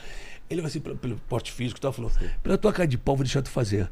Ele 0.48 0.60
vai 0.60 0.68
assim, 0.70 0.78
pelo, 0.78 0.96
pelo 0.96 1.16
porte 1.28 1.50
físico, 1.50 1.80
tá, 1.80 1.90
falou, 1.90 2.08
pela 2.40 2.56
tua 2.56 2.72
cara 2.72 2.86
de 2.86 2.96
pau, 2.96 3.16
vou 3.16 3.24
deixar 3.24 3.42
tu 3.42 3.50
fazer. 3.50 3.88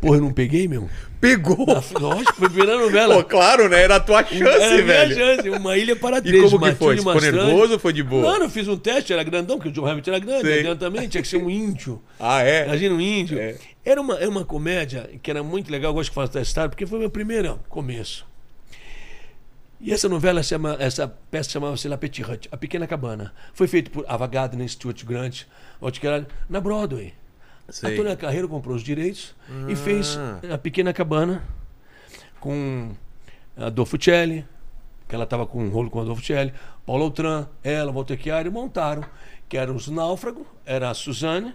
Porra, 0.00 0.18
eu 0.18 0.20
não 0.20 0.32
peguei, 0.32 0.68
meu? 0.68 0.88
Pegou. 1.20 1.66
Lógico, 1.98 2.34
foi 2.36 2.46
a 2.46 2.50
primeira 2.50 2.78
novela. 2.78 3.16
Pô, 3.16 3.24
claro, 3.24 3.68
né? 3.68 3.82
Era 3.82 3.96
a 3.96 4.00
tua 4.00 4.22
chance, 4.22 4.40
Era 4.44 4.66
a 4.66 4.70
minha 4.70 4.84
velho. 4.84 5.14
chance, 5.16 5.50
uma 5.50 5.76
ilha 5.76 5.96
para 5.96 6.18
E 6.18 6.22
três. 6.22 6.48
como 6.48 6.64
que 6.64 6.74
foi? 6.76 6.96
Ficou 6.96 7.20
nervoso 7.20 7.72
ou 7.72 7.78
foi 7.80 7.92
de 7.92 8.04
boa? 8.04 8.22
Não, 8.38 8.44
eu 8.44 8.50
fiz 8.50 8.68
um 8.68 8.76
teste, 8.76 9.12
era 9.12 9.24
grandão, 9.24 9.56
porque 9.56 9.70
o 9.70 9.72
John 9.72 9.84
Hamilton 9.86 10.10
era 10.12 10.20
grande, 10.20 10.48
Adriano 10.52 10.76
também, 10.76 11.08
tinha 11.08 11.20
que 11.22 11.28
ser 11.28 11.38
um 11.38 11.50
índio. 11.50 12.00
Ah, 12.20 12.40
é? 12.42 12.66
Imagina 12.66 12.94
um 12.94 13.00
índio. 13.00 13.38
É. 13.40 13.56
Era, 13.84 14.00
uma, 14.00 14.16
era 14.16 14.28
uma 14.30 14.44
comédia 14.44 15.10
que 15.20 15.28
era 15.28 15.42
muito 15.42 15.72
legal, 15.72 15.90
eu 15.90 15.94
gosto 15.94 16.10
de 16.10 16.14
falar 16.14 16.28
dessa 16.28 16.40
história, 16.40 16.68
porque 16.70 16.86
foi 16.86 17.00
meu 17.00 17.10
primeiro 17.10 17.58
começo. 17.68 18.24
E 19.80 19.92
essa 19.92 20.08
novela, 20.08 20.42
chama, 20.42 20.76
essa 20.80 21.06
peça 21.30 21.50
chamava-se 21.50 21.86
La 21.86 21.98
Petite 21.98 22.28
Hut, 22.28 22.48
A 22.50 22.56
Pequena 22.56 22.86
Cabana. 22.86 23.34
Foi 23.52 23.66
feito 23.68 23.90
por 23.90 24.04
Ava 24.08 24.26
Gardner, 24.26 24.66
Stuart 24.68 25.04
Grant, 25.04 25.42
na 26.48 26.60
Broadway. 26.60 27.14
Sei. 27.68 27.92
A 27.92 27.96
Tônia 27.96 28.16
Carreiro 28.16 28.48
comprou 28.48 28.76
os 28.76 28.82
direitos 28.82 29.34
Ah. 29.48 29.70
e 29.70 29.74
fez 29.76 30.16
a 30.52 30.56
Pequena 30.56 30.92
Cabana 30.92 31.42
com 32.38 32.94
a 33.56 33.66
Adolfo 33.66 34.00
Celli, 34.02 34.46
que 35.08 35.14
ela 35.14 35.24
estava 35.24 35.46
com 35.46 35.64
um 35.64 35.68
rolo 35.68 35.90
com 35.90 36.00
Adolfo 36.00 36.24
Celli, 36.24 36.52
Paulo 36.84 37.04
Outram, 37.04 37.48
ela, 37.64 37.90
Walter 37.90 38.16
Chiari, 38.20 38.50
montaram, 38.50 39.04
que 39.48 39.56
eram 39.56 39.74
os 39.74 39.88
náufragos, 39.88 40.46
era 40.64 40.90
a 40.90 40.94
Suzane, 40.94 41.54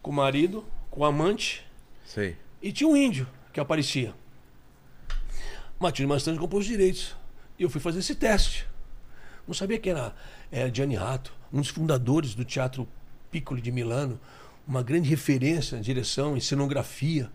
com 0.00 0.10
o 0.10 0.14
marido, 0.14 0.64
com 0.90 1.02
o 1.02 1.04
amante, 1.04 1.64
Sei. 2.04 2.36
e 2.60 2.72
tinha 2.72 2.88
um 2.88 2.96
índio 2.96 3.26
que 3.52 3.60
aparecia. 3.60 4.12
Matilde 5.78 6.08
Mastrani 6.08 6.38
comprou 6.38 6.60
os 6.60 6.66
direitos. 6.66 7.14
E 7.58 7.62
eu 7.64 7.70
fui 7.70 7.80
fazer 7.80 7.98
esse 8.00 8.14
teste. 8.14 8.66
Não 9.46 9.54
sabia 9.54 9.78
que 9.78 9.90
era, 9.90 10.14
era 10.50 10.72
Gianni 10.72 10.94
Rato, 10.94 11.32
um 11.52 11.60
dos 11.60 11.68
fundadores 11.68 12.34
do 12.34 12.44
Teatro 12.44 12.88
Piccolo 13.32 13.60
de 13.60 13.72
Milano, 13.72 14.20
uma 14.68 14.82
grande 14.82 15.08
referência 15.08 15.76
em 15.76 15.80
direção, 15.80 16.36
em 16.36 16.40
cenografia. 16.40 17.30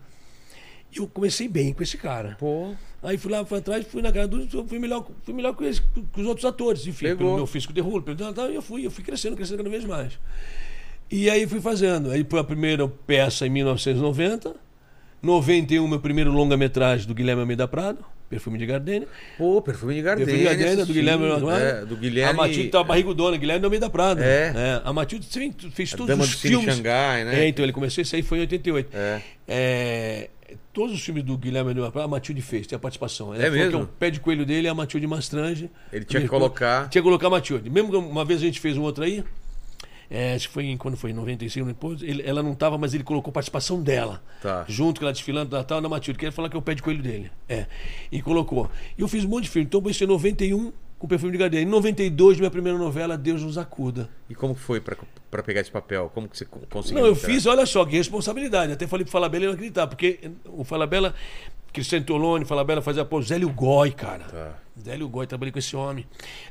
E 0.90 0.98
eu 0.98 1.06
comecei 1.06 1.48
bem 1.48 1.74
com 1.74 1.82
esse 1.82 1.98
cara. 1.98 2.36
Pô. 2.38 2.74
Aí 3.02 3.18
fui 3.18 3.30
lá, 3.30 3.44
fui 3.44 3.58
atrás, 3.58 3.86
fui 3.86 4.00
na 4.00 4.10
cara 4.10 4.26
do. 4.26 4.66
Fui 4.66 4.78
melhor, 4.78 5.06
fui 5.22 5.34
melhor 5.34 5.54
com, 5.54 5.64
esse, 5.64 5.82
com 6.12 6.20
os 6.20 6.26
outros 6.26 6.46
atores, 6.46 6.86
enfim, 6.86 7.06
Pegou. 7.06 7.18
pelo 7.18 7.34
meu 7.34 7.46
físico 7.46 7.72
de 7.72 7.80
rolo, 7.80 8.02
pelo 8.02 8.32
tal, 8.32 8.50
e 8.50 8.54
eu 8.54 8.62
fui, 8.62 8.86
eu 8.86 8.90
fui 8.90 9.04
crescendo, 9.04 9.36
crescendo 9.36 9.58
cada 9.58 9.68
vez 9.68 9.84
mais. 9.84 10.18
E 11.10 11.28
aí 11.28 11.46
fui 11.46 11.60
fazendo. 11.60 12.10
Aí 12.10 12.24
foi 12.28 12.40
a 12.40 12.44
primeira 12.44 12.88
peça 12.88 13.46
em 13.46 13.50
1990. 13.50 14.54
91, 15.20 15.86
meu 15.88 15.98
primeiro 16.00 16.30
longa-metragem 16.30 17.06
do 17.06 17.14
Guilherme 17.14 17.40
Almeida 17.40 17.66
Prado, 17.66 18.04
Perfume 18.28 18.58
de 18.58 18.66
Gardenia. 18.66 19.08
Pô, 19.38 19.62
perfume 19.62 19.94
de 19.94 20.02
Gardenia. 20.02 20.26
Perfume 20.26 20.48
de 20.48 20.56
Gardenia, 20.56 20.84
do. 20.86 20.92
Guilherme. 20.92 21.24
É, 21.60 21.84
do 21.86 21.96
Guilherme. 21.96 22.30
A 22.30 22.42
Matilde 22.42 22.68
tava 22.68 22.84
barrigudona, 22.84 23.36
Guilherme 23.38 23.64
Almeida 23.64 23.88
Prado. 23.88 24.20
É. 24.22 24.52
A 24.84 24.92
Matilde 24.92 25.26
fez, 25.26 25.54
fez 25.72 25.94
A 25.94 25.96
todos 25.96 26.08
Dama 26.08 26.24
os 26.24 26.30
do 26.30 26.36
Cine 26.36 26.56
filmes. 26.56 26.76
Xangai, 26.76 27.24
né? 27.24 27.44
É, 27.44 27.48
então 27.48 27.64
ele 27.64 27.72
começou, 27.72 28.02
isso 28.02 28.14
aí 28.14 28.22
foi 28.22 28.38
em 28.38 28.40
88. 28.42 28.90
É. 28.94 29.22
É, 29.48 30.28
todos 30.74 30.94
os 30.94 31.00
filmes 31.00 31.24
do 31.24 31.38
Guilherme 31.38 31.70
Almeida 31.70 31.90
Prado, 31.90 32.04
a 32.04 32.08
Matilde 32.08 32.42
fez, 32.42 32.66
tem 32.66 32.76
a 32.76 32.78
participação. 32.78 33.34
Ela 33.34 33.46
É 33.46 33.50
mesmo? 33.50 33.70
Que 33.70 33.84
o 33.84 33.86
pé 33.86 34.10
de 34.10 34.20
coelho 34.20 34.44
dele 34.44 34.66
é 34.66 34.70
a 34.70 34.74
Matilde 34.74 35.06
Mastrange. 35.06 35.70
Ele 35.90 36.04
tinha 36.04 36.20
que 36.20 36.28
colocar. 36.28 36.88
Tinha 36.90 37.00
que 37.00 37.06
colocar 37.06 37.28
a 37.28 37.30
Matilde. 37.30 37.70
Mesmo 37.70 37.90
que 37.90 37.96
uma 37.96 38.24
vez 38.26 38.42
a 38.42 38.44
gente 38.44 38.60
fez 38.60 38.76
um 38.76 38.82
outro 38.82 39.04
aí, 39.04 39.24
é, 40.10 40.34
acho 40.34 40.48
que 40.48 40.54
foi 40.54 40.64
em, 40.66 40.76
quando 40.76 40.96
foi 40.96 41.10
em 41.10 41.14
95, 41.14 41.66
depois, 41.66 42.02
ele- 42.02 42.22
ela 42.24 42.42
não 42.42 42.52
estava, 42.52 42.78
mas 42.78 42.94
ele 42.94 43.04
colocou 43.04 43.32
participação 43.32 43.82
dela. 43.82 44.22
Tá. 44.40 44.64
Junto 44.68 45.00
com 45.00 45.04
ela 45.06 45.12
desfilando 45.12 45.50
da 45.50 45.62
tal, 45.62 45.80
na 45.80 45.88
Matilde. 45.88 46.18
Queria 46.18 46.32
falar 46.32 46.48
que 46.48 46.56
é 46.56 46.58
o 46.58 46.62
pé 46.62 46.74
de 46.74 46.82
coelho 46.82 47.02
dele. 47.02 47.30
É. 47.48 47.66
E 48.10 48.22
colocou. 48.22 48.70
E 48.96 49.02
eu 49.02 49.08
fiz 49.08 49.24
um 49.24 49.28
monte 49.28 49.44
de 49.44 49.50
filme. 49.50 49.66
Então, 49.66 49.82
eu 49.84 49.90
em 49.90 50.06
91 50.06 50.72
com 50.98 51.06
perfume 51.06 51.30
de 51.32 51.38
Gardenia. 51.38 51.62
Em 51.62 51.70
92, 51.70 52.38
minha 52.38 52.50
primeira 52.50 52.76
novela, 52.78 53.16
Deus 53.16 53.42
nos 53.42 53.56
acuda. 53.56 54.08
E 54.28 54.34
como 54.34 54.54
foi 54.54 54.80
pra, 54.80 54.96
pra 55.30 55.42
pegar 55.44 55.60
esse 55.60 55.70
papel? 55.70 56.10
Como 56.12 56.28
que 56.28 56.36
você 56.36 56.44
co- 56.44 56.60
conseguiu? 56.70 57.00
Não, 57.00 57.06
eu 57.06 57.12
entrar? 57.14 57.28
fiz, 57.28 57.46
olha 57.46 57.64
só, 57.66 57.84
que 57.84 57.96
responsabilidade. 57.96 58.72
Até 58.72 58.86
falei 58.86 59.04
pro 59.04 59.12
Falabella 59.12 59.44
ele 59.44 59.46
não 59.52 59.54
acreditar, 59.54 59.86
porque 59.86 60.30
o 60.46 60.64
Falabella, 60.64 61.14
Cristiano 61.72 62.04
Tolone, 62.04 62.44
Falabella 62.44 62.82
fazia 62.82 63.04
pô, 63.04 63.20
Zélio 63.22 63.48
Gói, 63.50 63.92
cara. 63.92 64.24
Tá. 64.24 64.58
Zélio 64.82 65.08
Gói, 65.08 65.26
trabalhei 65.26 65.52
com 65.52 65.58
esse 65.60 65.76
homem. 65.76 66.04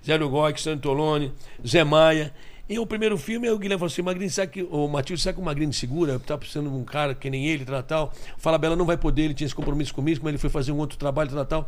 Zélio 0.06 0.30
Gói, 0.30 0.52
Cristiano 0.54 0.80
Tolone, 0.80 1.34
Zé 1.68 1.84
Maia. 1.84 2.34
E 2.70 2.78
o 2.80 2.86
primeiro 2.86 3.18
filme, 3.18 3.50
o 3.50 3.58
Guilherme 3.58 3.80
falou 3.80 3.92
assim: 3.92 4.02
Magrini, 4.02 4.30
sabe 4.30 4.52
que 4.52 4.64
o 4.64 4.88
Matilde, 4.88 5.22
sabe 5.22 5.36
que 5.36 5.42
o 5.42 5.46
Magrini 5.46 5.74
segura? 5.74 6.20
Tá 6.20 6.38
precisando 6.38 6.70
de 6.70 6.76
um 6.76 6.84
cara 6.84 7.16
que 7.16 7.30
nem 7.30 7.48
ele, 7.48 7.64
tal, 7.64 7.84
tal. 7.84 8.14
O 8.38 8.42
Falabella 8.42 8.76
não 8.76 8.86
vai 8.86 8.98
poder, 8.98 9.24
ele 9.24 9.34
tinha 9.34 9.46
esse 9.46 9.56
compromisso 9.56 9.94
comigo, 9.94 10.20
mas 10.22 10.32
ele 10.32 10.38
foi 10.38 10.50
fazer 10.50 10.72
um 10.72 10.78
outro 10.78 10.98
trabalho, 10.98 11.30
tal, 11.30 11.46
tal. 11.46 11.68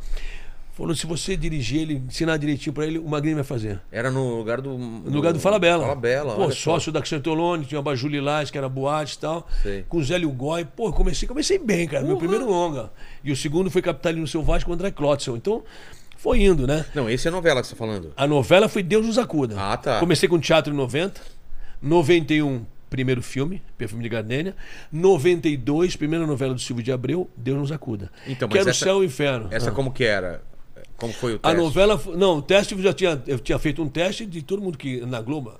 Falou: 0.74 0.94
se 0.96 1.06
você 1.06 1.38
dirigir 1.38 1.82
ele, 1.82 2.04
ensinar 2.08 2.38
direitinho 2.38 2.74
pra 2.74 2.86
ele, 2.86 3.00
o 3.00 3.08
Magrini 3.08 3.36
vai 3.36 3.44
fazer. 3.44 3.82
Era 3.92 4.12
no 4.12 4.38
lugar 4.38 4.60
do. 4.60 4.78
No 4.78 5.10
lugar 5.12 5.32
do 5.32 5.40
Falabella. 5.40 5.84
Falabella, 5.84 6.36
Pô, 6.36 6.42
olha 6.44 6.52
só. 6.52 6.72
sócio 6.74 6.92
da 6.92 7.04
Xantolone, 7.04 7.66
tinha 7.66 7.80
a 7.80 7.82
Baju 7.82 8.08
Lilás, 8.08 8.52
que 8.52 8.58
era 8.58 8.68
boate 8.68 9.16
e 9.16 9.20
tal. 9.20 9.48
Sei. 9.62 9.86
Com 9.88 9.98
o 9.98 10.04
Zélio 10.04 10.30
Gói. 10.32 10.66
Pô, 10.66 10.92
comecei, 10.92 11.28
comecei 11.28 11.60
bem, 11.60 11.88
cara. 11.88 12.06
Meu 12.06 12.18
primeiro 12.18 12.46
longa. 12.46 12.92
E 13.24 13.32
o 13.32 13.36
segundo 13.36 13.70
foi 13.70 13.82
Capitalino 13.82 14.28
Selvagem 14.28 14.66
com 14.66 14.72
o 14.72 14.74
André 14.74 14.92
Klotzel. 14.92 15.36
Então, 15.36 15.64
foi 16.22 16.42
indo, 16.44 16.68
né? 16.68 16.86
Não, 16.94 17.10
esse 17.10 17.28
é 17.28 17.30
a 17.30 17.32
novela 17.32 17.62
que 17.62 17.68
você 17.68 17.74
tá 17.76 17.80
falando. 17.80 18.12
A 18.18 18.28
novela 18.28 18.68
foi 18.68 18.84
Deus 18.84 19.06
nos 19.06 19.18
acuda. 19.18 19.56
Ah, 19.58 19.78
tá. 19.78 20.00
Comecei 20.00 20.28
com 20.28 20.38
teatro 20.40 20.74
em 20.74 20.76
90. 20.78 21.22
91, 21.82 22.66
primeiro 22.90 23.22
filme, 23.22 23.62
Perfume 23.78 24.04
de 24.04 24.10
Gardenia. 24.10 24.56
92, 24.92 25.96
primeira 25.96 26.28
novela 26.28 26.54
do 26.54 26.60
Silvio 26.60 26.84
de 26.84 26.92
Abreu, 26.92 27.30
Deus 27.38 27.58
nos 27.58 27.72
acuda. 27.72 28.12
Então, 28.28 28.50
que 28.50 28.56
mas 28.56 28.62
era 28.62 28.72
essa- 28.72 28.86
o 28.86 28.88
céu 28.88 28.98
e 28.98 29.00
o 29.00 29.04
inferno. 29.06 29.48
Essa 29.52 29.70
Ah. 29.70 29.74
como 29.74 29.92
que 29.92 30.04
era? 30.04 30.42
Como 31.00 31.14
foi 31.14 31.34
o 31.34 31.36
A 31.38 31.40
teste? 31.50 31.58
novela. 31.58 31.98
fo- 31.98 32.16
Não, 32.16 32.38
o 32.38 32.42
teste 32.42 32.74
eu 32.76 32.82
já 32.82 32.94
tinha. 32.94 33.22
Eu 33.26 33.40
tinha 33.40 33.58
feito 33.58 33.82
um 33.82 33.88
teste 33.88 34.26
de 34.26 34.42
todo 34.42 34.62
mundo 34.62 34.78
que. 34.78 35.02
Na 35.06 35.22
Globo. 35.22 35.54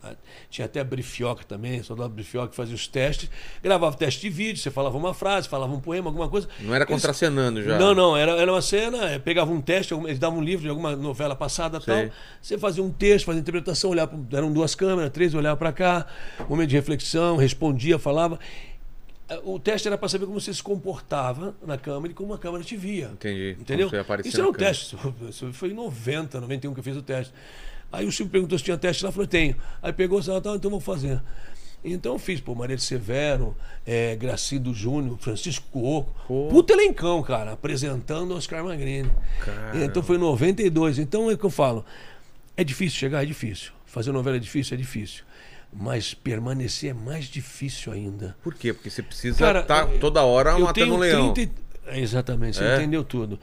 Tinha 0.50 0.66
até 0.66 0.84
Brifioca 0.84 1.44
também, 1.44 1.82
soldado 1.84 2.10
Brifioca 2.10 2.50
que 2.50 2.56
fazia 2.56 2.76
os 2.76 2.88
testes. 2.88 3.30
Gravava 3.64 3.96
teste 3.96 4.22
de 4.22 4.30
vídeo, 4.30 4.62
você 4.62 4.70
falava 4.70 4.98
uma 4.98 5.14
frase, 5.14 5.48
falava 5.48 5.74
um 5.74 5.80
poema, 5.80 6.08
alguma 6.10 6.28
coisa. 6.28 6.48
Não 6.60 6.74
era 6.76 6.84
Eles- 6.84 6.94
contracenando 6.94 7.64
já? 7.64 7.78
Não, 7.80 7.94
não, 7.96 8.18
era, 8.18 8.32
era 8.34 8.52
uma 8.52 8.62
cena, 8.62 9.12
eh, 9.12 9.20
pegava 9.20 9.52
um 9.52 9.62
teste, 9.62 9.94
eles 9.94 10.20
davam 10.20 10.40
um 10.40 10.44
livro 10.44 10.64
de 10.64 10.70
alguma 10.70 10.96
novela 10.96 11.36
passada 11.36 11.78
e 11.78 11.82
Sei. 11.82 12.08
tal. 12.08 12.16
Você 12.42 12.58
fazia 12.58 12.84
um 12.84 12.92
texto, 12.92 13.26
fazia 13.26 13.40
interpretação, 13.42 13.90
olhava, 13.92 14.20
eram 14.34 14.52
duas 14.52 14.76
câmeras, 14.76 15.12
três, 15.12 15.34
olhava 15.34 15.56
para 15.58 15.72
cá, 15.72 16.06
momento 16.50 16.70
de 16.70 16.76
reflexão, 16.76 17.38
respondia, 17.38 17.98
falava. 17.98 18.40
O 19.44 19.60
teste 19.60 19.88
era 19.88 19.98
para 19.98 20.10
saber 20.10 20.26
como 20.26 20.40
você 20.40 20.54
se 20.54 20.64
comportava 20.64 21.56
na 21.66 21.78
câmera 21.78 22.12
e 22.12 22.16
como 22.16 22.34
a 22.34 22.38
câmera 22.40 22.64
te 22.64 22.76
via. 22.76 23.12
Entendi. 23.14 23.58
Entendeu? 23.60 23.88
Isso 24.26 24.40
era 24.40 24.50
um 24.50 24.52
câmera. 24.52 24.72
teste. 24.72 24.98
Foi 25.54 25.70
em 25.70 25.74
90, 25.74 26.42
91 26.42 26.74
que 26.74 26.80
eu 26.80 26.84
fiz 26.84 26.98
o 26.98 27.02
teste. 27.02 27.34
Aí 27.92 28.06
o 28.06 28.12
Silvio 28.12 28.32
perguntou 28.32 28.58
se 28.58 28.64
tinha 28.64 28.78
teste 28.78 29.04
lá, 29.04 29.12
falei, 29.12 29.28
tenho. 29.28 29.56
Aí 29.82 29.92
pegou, 29.94 30.22
falou, 30.22 30.42
tá, 30.42 30.56
então 30.56 30.70
vou 30.70 30.80
fazer. 30.80 31.22
Então 31.84 32.14
eu 32.14 32.20
fiz, 32.20 32.42
pô, 32.42 32.54
Maria 32.54 32.76
de 32.76 32.84
Severo, 32.84 33.56
é, 33.86 34.16
Gracindo 34.16 34.74
Júnior, 34.74 35.18
Francisco 35.18 35.66
Coco. 35.72 36.14
Pô. 36.28 36.48
Puta 36.50 36.74
elencão, 36.74 37.24
cara, 37.24 37.54
apresentando 37.54 38.36
Oscar 38.36 38.64
Magrini. 38.64 39.10
Caramba. 39.40 39.86
Então 39.86 40.04
foi 40.04 40.18
em 40.18 40.20
92. 40.20 41.00
Então 41.00 41.32
é 41.32 41.34
o 41.34 41.38
que 41.38 41.46
eu 41.46 41.50
falo. 41.50 41.86
É 42.58 42.64
difícil 42.64 43.00
chegar, 43.00 43.24
é 43.24 43.26
difícil. 43.26 43.72
Fazer 43.86 44.12
novela 44.12 44.36
é 44.36 44.40
difícil, 44.40 44.76
é 44.76 44.78
difícil. 44.78 45.24
Mas 45.72 46.14
permanecer 46.14 46.90
é 46.92 46.94
mais 46.94 47.26
difícil 47.26 47.92
ainda. 47.94 48.36
Por 48.44 48.56
quê? 48.56 48.74
Porque 48.74 48.90
você 48.90 49.04
precisa 49.04 49.38
Cara, 49.38 49.60
estar 49.62 49.88
eu- 49.92 50.00
toda 50.00 50.24
hora 50.24 50.58
matando 50.58 50.96
um 50.96 50.98
leão. 50.98 51.34
30 51.34 51.52
e- 51.66 51.70
Exatamente, 51.92 52.58
você 52.58 52.64
É? 52.64 52.76
entendeu 52.76 53.04
tudo. 53.04 53.40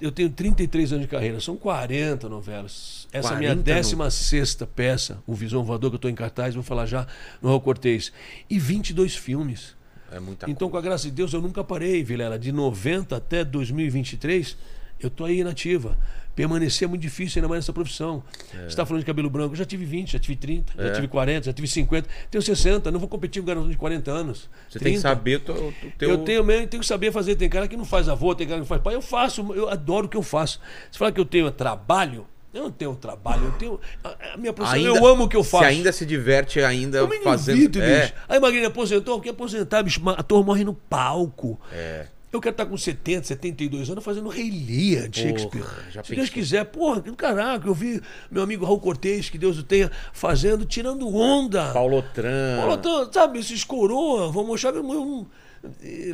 Eu 0.00 0.10
tenho 0.10 0.28
33 0.28 0.92
anos 0.92 1.04
de 1.04 1.08
carreira, 1.10 1.38
são 1.40 1.56
40 1.56 2.28
novelas. 2.28 3.06
Essa 3.12 3.28
é 3.28 3.32
a 3.34 3.38
minha 3.38 3.50
40 3.50 3.56
no- 3.56 3.62
16 3.62 4.66
peça, 4.66 5.18
o 5.26 5.32
Visão 5.34 5.62
Voador, 5.62 5.90
que 5.90 5.94
eu 5.94 5.98
estou 5.98 6.10
em 6.10 6.14
cartaz, 6.14 6.54
vou 6.56 6.64
falar 6.64 6.86
já 6.86 7.06
no 7.40 7.48
Raul 7.50 7.60
Cortez. 7.60 8.12
E 8.50 8.58
22 8.58 9.14
filmes. 9.14 9.76
É 10.10 10.18
muita 10.18 10.50
Então, 10.50 10.68
com 10.70 10.76
a 10.76 10.80
graça 10.80 11.04
de 11.04 11.12
Deus, 11.12 11.32
eu 11.32 11.40
nunca 11.40 11.62
parei, 11.62 12.02
Vilela. 12.02 12.36
De 12.38 12.50
90 12.50 13.16
até 13.16 13.44
2023, 13.44 14.56
eu 14.98 15.08
tô 15.10 15.24
aí 15.24 15.44
nativa. 15.44 15.96
Permanecer 16.34 16.86
é 16.86 16.88
muito 16.88 17.02
difícil 17.02 17.38
ainda 17.38 17.48
mais 17.48 17.60
nessa 17.64 17.72
profissão. 17.72 18.22
Você 18.52 18.66
está 18.66 18.84
falando 18.84 19.00
de 19.00 19.06
cabelo 19.06 19.30
branco, 19.30 19.52
eu 19.54 19.58
já 19.58 19.64
tive 19.64 19.84
20, 19.84 20.12
já 20.12 20.18
tive 20.18 20.34
30, 20.36 20.72
É. 20.76 20.88
já 20.88 20.94
tive 20.94 21.08
40, 21.08 21.46
já 21.46 21.52
tive 21.52 21.68
50, 21.68 22.08
tenho 22.30 22.42
60, 22.42 22.90
não 22.90 22.98
vou 22.98 23.08
competir 23.08 23.40
com 23.40 23.44
um 23.44 23.48
garoto 23.48 23.68
de 23.68 23.76
40 23.76 24.10
anos. 24.10 24.48
Você 24.68 24.78
tem 24.80 24.94
que 24.94 25.00
saber 25.00 25.36
o 25.36 25.40
teu... 25.40 25.74
Eu 26.00 26.18
tenho 26.18 26.42
mesmo, 26.42 26.66
tenho 26.66 26.80
que 26.80 26.86
saber 26.86 27.12
fazer. 27.12 27.36
Tem 27.36 27.48
cara 27.48 27.68
que 27.68 27.76
não 27.76 27.84
faz 27.84 28.08
avô, 28.08 28.34
tem 28.34 28.46
cara 28.46 28.56
que 28.56 28.60
não 28.62 28.66
faz 28.66 28.82
pai. 28.82 28.94
Eu 28.94 29.02
faço, 29.02 29.52
eu 29.54 29.68
adoro 29.68 30.06
o 30.06 30.08
que 30.08 30.16
eu 30.16 30.22
faço. 30.22 30.60
Você 30.90 30.98
fala 30.98 31.12
que 31.12 31.20
eu 31.20 31.24
tenho 31.24 31.48
trabalho, 31.52 32.26
eu 32.52 32.64
não 32.64 32.70
tenho 32.70 32.94
trabalho, 32.96 33.44
eu 33.46 33.52
tenho. 33.52 33.80
A, 34.02 34.36
minha 34.36 34.52
profissão, 34.52 34.78
Ainda- 34.78 34.98
eu 34.98 35.06
amo 35.06 35.24
o 35.24 35.28
que 35.28 35.36
eu 35.36 35.44
faço. 35.44 35.64
Você 35.64 35.70
ainda 35.70 35.92
se 35.92 36.04
diverte 36.04 36.60
ainda 36.60 36.98
Eu 36.98 37.08
me 37.08 37.18
fazendo... 37.20 37.56
divirto, 37.56 37.80
é, 37.80 38.00
bicho. 38.02 38.14
Aí 38.28 38.40
Magrinha 38.40 38.66
aposentou, 38.68 39.20
quer 39.20 39.30
aposentar, 39.30 39.82
bicho, 39.82 40.00
ator 40.10 40.44
morre 40.44 40.64
no 40.64 40.74
palco. 40.74 41.60
é. 41.72 42.06
Eu 42.36 42.40
quero 42.40 42.52
estar 42.54 42.66
com 42.66 42.76
70, 42.76 43.26
72 43.28 43.90
anos 43.90 44.02
fazendo 44.04 44.28
Rei 44.28 44.50
Lear 44.50 45.08
de 45.08 45.20
Shakespeare. 45.22 45.62
Porra, 45.62 46.04
Se 46.04 46.14
Deus 46.16 46.28
quiser, 46.30 46.64
porra, 46.64 47.00
caraca, 47.16 47.66
eu 47.68 47.74
vi 47.74 48.00
meu 48.30 48.42
amigo 48.42 48.64
Raul 48.64 48.80
Cortez, 48.80 49.30
que 49.30 49.38
Deus 49.38 49.58
o 49.58 49.62
tenha, 49.62 49.90
fazendo, 50.12 50.64
tirando 50.64 51.08
onda. 51.14 51.72
Paulo 51.72 52.02
Tran. 52.14 52.56
Paulo, 52.58 52.74
então, 52.74 53.12
sabe, 53.12 53.38
esses 53.38 53.62
coroa, 53.64 54.30
vão 54.30 54.44
mostrar 54.46 54.74
eu 54.74 54.82
não- 54.82 55.26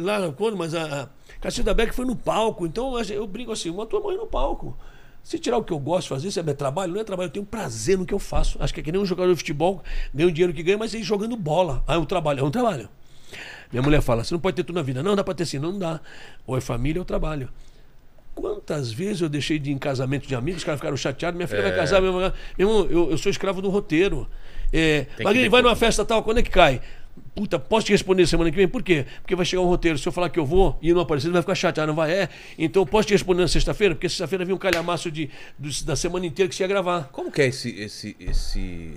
lá 0.00 0.30
quando, 0.32 0.56
mas 0.56 0.74
a, 0.74 1.02
a 1.02 1.08
Cacilda 1.40 1.74
Beck 1.74 1.92
foi 1.94 2.04
no 2.04 2.14
palco, 2.14 2.66
então 2.66 2.98
eu- 3.00 3.26
brinco 3.26 3.52
assim, 3.52 3.70
uma 3.70 3.86
tua 3.86 4.00
mãe 4.00 4.16
no 4.16 4.26
palco. 4.26 4.76
Se 5.22 5.38
tirar 5.38 5.58
o 5.58 5.64
que 5.64 5.72
eu 5.72 5.78
gosto 5.78 6.04
de 6.04 6.08
fazer, 6.10 6.30
se 6.30 6.40
é 6.40 6.42
meu 6.42 6.54
trabalho, 6.54 6.94
não 6.94 7.00
é 7.00 7.04
trabalho, 7.04 7.28
eu 7.28 7.32
tenho 7.32 7.44
prazer 7.44 7.98
no 7.98 8.06
que 8.06 8.14
eu 8.14 8.18
faço. 8.18 8.56
Acho 8.60 8.72
que 8.72 8.80
é 8.80 8.82
que 8.82 8.90
nem 8.90 9.00
um 9.00 9.04
jogador 9.04 9.30
de 9.32 9.36
futebol, 9.38 9.82
ganha 10.14 10.28
o 10.28 10.32
dinheiro 10.32 10.52
que 10.52 10.62
ganha, 10.62 10.78
mas 10.78 10.94
aí 10.94 11.02
jogando 11.02 11.36
bola. 11.36 11.84
Ah, 11.86 11.94
é 11.94 11.98
um 11.98 12.06
trabalho, 12.06 12.40
é 12.40 12.42
um 12.42 12.50
trabalho. 12.50 12.88
Minha 13.72 13.82
mulher 13.82 14.00
fala, 14.00 14.24
você 14.24 14.34
não 14.34 14.40
pode 14.40 14.56
ter 14.56 14.64
tudo 14.64 14.76
na 14.76 14.82
vida. 14.82 15.02
Não, 15.02 15.14
dá 15.14 15.22
pra 15.22 15.34
ter 15.34 15.46
sim, 15.46 15.58
não 15.58 15.78
dá. 15.78 16.00
Ou 16.46 16.56
é 16.56 16.60
família 16.60 17.00
ou 17.00 17.04
trabalho. 17.04 17.48
Quantas 18.34 18.92
vezes 18.92 19.20
eu 19.20 19.28
deixei 19.28 19.58
de 19.58 19.70
ir 19.70 19.72
em 19.74 19.78
casamento 19.78 20.26
de 20.26 20.34
amigos, 20.34 20.60
os 20.60 20.64
caras 20.64 20.80
ficaram 20.80 20.96
chateados, 20.96 21.36
minha 21.36 21.48
filha 21.48 21.62
vai 21.62 21.74
casar, 21.74 22.00
meu 22.00 22.32
irmão, 22.58 22.86
eu, 22.88 23.10
eu 23.10 23.18
sou 23.18 23.30
escravo 23.30 23.60
do 23.60 23.68
roteiro. 23.68 24.26
É, 24.72 25.06
Magrini, 25.22 25.48
vai 25.48 25.62
numa 25.62 25.76
festa 25.76 26.04
tal, 26.04 26.22
quando 26.22 26.38
é 26.38 26.42
que 26.42 26.50
cai? 26.50 26.80
Puta, 27.34 27.58
posso 27.58 27.86
te 27.86 27.92
responder 27.92 28.26
semana 28.26 28.50
que 28.50 28.56
vem? 28.56 28.68
Por 28.68 28.82
quê? 28.82 29.04
Porque 29.20 29.34
vai 29.34 29.44
chegar 29.44 29.62
um 29.62 29.66
roteiro. 29.66 29.98
Se 29.98 30.06
eu 30.06 30.12
falar 30.12 30.30
que 30.30 30.38
eu 30.38 30.46
vou 30.46 30.78
e 30.80 30.92
não 30.92 31.00
aparecer, 31.00 31.26
ele 31.26 31.32
vai 31.32 31.42
ficar 31.42 31.54
chateado, 31.54 31.88
não 31.88 31.94
vai? 31.96 32.12
É. 32.12 32.28
Então 32.58 32.86
posso 32.86 33.08
te 33.08 33.14
responder 33.14 33.42
na 33.42 33.48
sexta-feira? 33.48 33.94
Porque 33.94 34.08
sexta-feira 34.08 34.44
vinha 34.44 34.54
um 34.54 34.58
calhamaço 34.58 35.10
de, 35.10 35.28
da 35.84 35.96
semana 35.96 36.24
inteira 36.26 36.48
que 36.48 36.54
você 36.54 36.62
ia 36.62 36.68
gravar. 36.68 37.08
Como 37.12 37.30
que 37.30 37.42
é 37.42 37.46
esse, 37.46 37.70
esse, 37.78 38.16
esse, 38.18 38.94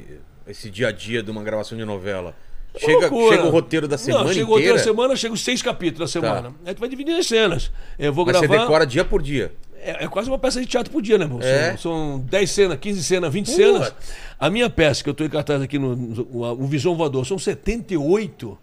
esse 0.47 0.69
dia 0.69 0.87
a 0.87 0.91
dia 0.91 1.21
de 1.21 1.31
uma 1.31 1.43
gravação 1.43 1.77
de 1.77 1.83
novela? 1.83 2.35
Chega, 2.77 2.99
loucura. 3.07 3.35
chega 3.37 3.47
o 3.47 3.51
roteiro 3.51 3.87
da 3.87 3.97
semana 3.97 4.23
Não, 4.25 4.33
chega 4.33 4.45
o 4.45 4.49
roteiro 4.49 4.77
da 4.77 4.83
semana, 4.83 5.15
chega 5.15 5.33
os 5.33 5.43
seis 5.43 5.61
capítulos 5.61 6.11
da 6.11 6.11
semana. 6.19 6.53
Aí 6.65 6.73
tu 6.73 6.79
vai 6.79 6.89
dividir 6.89 7.15
as 7.15 7.27
cenas. 7.27 7.71
Eu 7.99 8.11
vou 8.11 8.25
Mas 8.25 8.37
você 8.37 8.47
gravar. 8.47 8.63
decora 8.63 8.85
dia 8.85 9.05
por 9.05 9.21
dia. 9.21 9.53
É, 9.79 10.05
é 10.05 10.07
quase 10.07 10.29
uma 10.29 10.39
peça 10.39 10.59
de 10.61 10.65
teatro 10.65 10.91
por 10.91 11.01
dia, 11.01 11.17
né, 11.17 11.25
irmão? 11.25 11.39
É. 11.41 11.75
São, 11.77 11.77
são 11.77 12.19
10 12.21 12.49
cenas, 12.49 12.77
15 12.79 13.03
cenas, 13.03 13.31
20 13.33 13.45
Putz. 13.45 13.55
cenas. 13.57 13.93
A 14.39 14.49
minha 14.49 14.69
peça, 14.69 15.03
que 15.03 15.09
eu 15.09 15.11
estou 15.11 15.27
em 15.27 15.29
cartaz 15.29 15.61
aqui 15.61 15.77
no, 15.77 15.95
no- 15.95 16.53
o 16.63 16.65
Visão 16.65 16.95
Voador, 16.95 17.25
são 17.25 17.37
78 17.37 18.57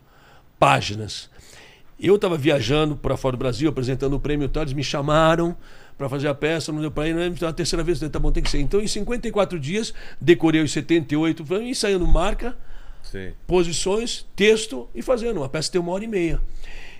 páginas. 0.58 1.28
Eu 1.98 2.16
estava 2.16 2.36
viajando 2.36 2.96
para 2.96 3.16
fora 3.16 3.36
do 3.36 3.38
Brasil, 3.38 3.68
apresentando 3.68 4.14
o 4.14 4.20
prêmio 4.20 4.46
e 4.46 4.48
tal, 4.48 4.62
eles 4.62 4.72
me 4.72 4.82
chamaram 4.82 5.54
para 5.98 6.08
fazer 6.08 6.28
a 6.28 6.34
peça, 6.34 6.72
não 6.72 6.80
deu 6.80 6.90
para 6.90 7.06
ir, 7.08 7.14
não, 7.14 7.22
então 7.26 7.46
a 7.46 7.52
terceira 7.52 7.82
vez, 7.84 7.98
falei, 7.98 8.11
tá 8.11 8.18
bom, 8.18 8.32
tem 8.32 8.42
que 8.42 8.48
ser. 8.48 8.58
Então, 8.58 8.80
em 8.80 8.86
54 8.86 9.61
dias, 9.61 9.92
decorei 10.18 10.62
os 10.62 10.72
78, 10.72 11.44
fui 11.44 11.68
ensaiando 11.68 12.06
marca, 12.06 12.56
Sim. 13.03 13.32
posições, 13.46 14.26
texto 14.36 14.88
e 14.94 15.03
fazendo. 15.03 15.38
Uma 15.38 15.48
peça 15.48 15.70
tem 15.70 15.80
uma 15.80 15.92
hora 15.92 16.05
e 16.05 16.09
meia. 16.09 16.40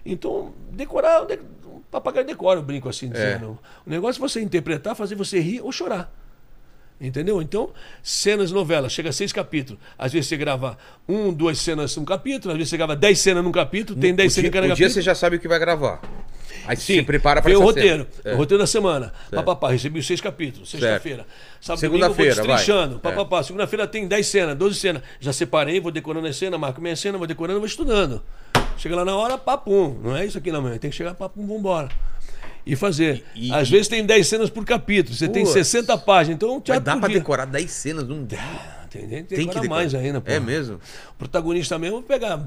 Então, 0.05 0.53
decorar, 0.73 1.25
de, 1.25 1.39
o 1.65 1.83
papagaio 1.91 2.27
decora, 2.27 2.59
eu 2.59 2.63
brinco 2.63 2.89
assim, 2.89 3.09
dizendo. 3.09 3.59
O 3.87 3.91
negócio 3.91 4.19
é 4.19 4.29
você 4.29 4.41
interpretar, 4.41 4.95
fazer 4.97 5.15
você 5.15 5.41
rir 5.41 5.61
ou 5.61 5.71
chorar. 5.71 6.13
Entendeu? 7.01 7.41
Então, 7.41 7.71
cenas 8.03 8.49
de 8.49 8.55
novela, 8.55 8.89
chega 8.91 9.09
a 9.09 9.13
seis 9.13 9.33
capítulos. 9.33 9.81
Às 9.99 10.13
vezes 10.13 10.29
você 10.29 10.37
grava 10.37 10.77
um, 11.09 11.33
duas 11.33 11.59
cenas 11.59 11.97
num 11.97 12.05
capítulo, 12.05 12.53
às 12.53 12.59
vezes 12.59 12.69
você 12.71 12.77
grava 12.77 12.95
dez 12.95 13.19
cenas 13.21 13.43
num 13.43 13.53
capítulo, 13.53 13.99
tem 13.99 14.15
dez 14.15 14.33
o 14.33 14.35
cenas 14.35 14.43
dia, 14.43 14.49
em 14.49 14.53
cada 14.53 14.65
o 14.65 14.77
dia 14.77 14.87
capítulo. 14.87 14.95
você 14.95 15.03
já 15.03 15.15
sabe 15.15 15.37
o 15.37 15.41
que 15.41 15.49
vai 15.49 15.59
gravar. 15.59 16.03
Aí 16.67 16.77
Sim, 16.77 16.95
se 16.97 17.03
prepara 17.03 17.41
para 17.43 17.57
o 17.59 17.63
roteiro. 17.63 18.07
cena. 18.23 18.33
É. 18.33 18.35
O 18.35 18.37
roteiro 18.37 18.63
da 18.63 18.67
semana. 18.67 19.13
Papapá, 19.31 19.71
recebi 19.71 19.99
os 19.99 20.07
seis 20.07 20.21
capítulos. 20.21 20.71
Sexta-feira. 20.71 21.27
Sábado 21.61 21.81
domingo 21.83 22.05
eu 22.05 22.13
vou 22.15 22.25
destrinchando. 22.27 22.97
É. 22.97 22.99
Papapá. 22.99 23.43
Segunda-feira 23.43 23.87
tem 23.87 24.07
10 24.07 24.27
cenas, 24.27 24.57
12 24.57 24.79
cenas. 24.79 25.03
Já 25.21 25.33
separei, 25.33 25.81
vou 25.81 25.91
decorando 25.93 26.27
as 26.27 26.37
cenas, 26.37 26.59
marco 26.61 26.81
minha 26.81 26.97
cena, 26.97 27.19
vou 27.19 27.27
decorando, 27.27 27.59
vou 27.61 27.67
estudando. 27.67 28.23
Chega 28.77 28.97
lá 28.97 29.05
na 29.05 29.15
hora, 29.17 29.37
papum. 29.37 29.99
Não 30.03 30.17
é 30.17 30.25
isso 30.25 30.39
aqui 30.39 30.51
não. 30.53 30.63
Tem 30.79 30.91
que 30.91 30.97
chegar, 30.97 31.15
papum, 31.15 31.47
vambora. 31.47 31.89
E 32.65 32.77
fazer. 32.77 33.25
E- 33.35 33.49
e- 33.49 33.53
Às 33.53 33.69
vezes 33.71 33.89
tem 33.89 34.05
10 34.05 34.27
cenas 34.27 34.51
por 34.51 34.65
capítulo. 34.65 35.15
Você 35.17 35.29
tem 35.29 35.43
Putz. 35.45 35.55
60 35.55 35.97
páginas. 35.99 36.37
Então, 36.37 36.55
Mas 36.55 36.63
teatro 36.65 36.85
dá 37.01 37.07
dia. 37.09 37.19
decorar 37.19 37.47
10 37.47 37.71
cenas 37.71 38.07
num 38.07 38.25
dia. 38.25 38.39
Tem, 38.91 39.03
tem, 39.03 39.25
Tem 39.25 39.39
que 39.39 39.47
decorar 39.47 39.69
mais 39.69 39.95
ainda, 39.95 40.21
pô. 40.21 40.31
É 40.31 40.41
mesmo? 40.41 40.77
O 41.15 41.19
protagonista 41.19 41.79
mesmo, 41.79 42.03
pegar 42.03 42.39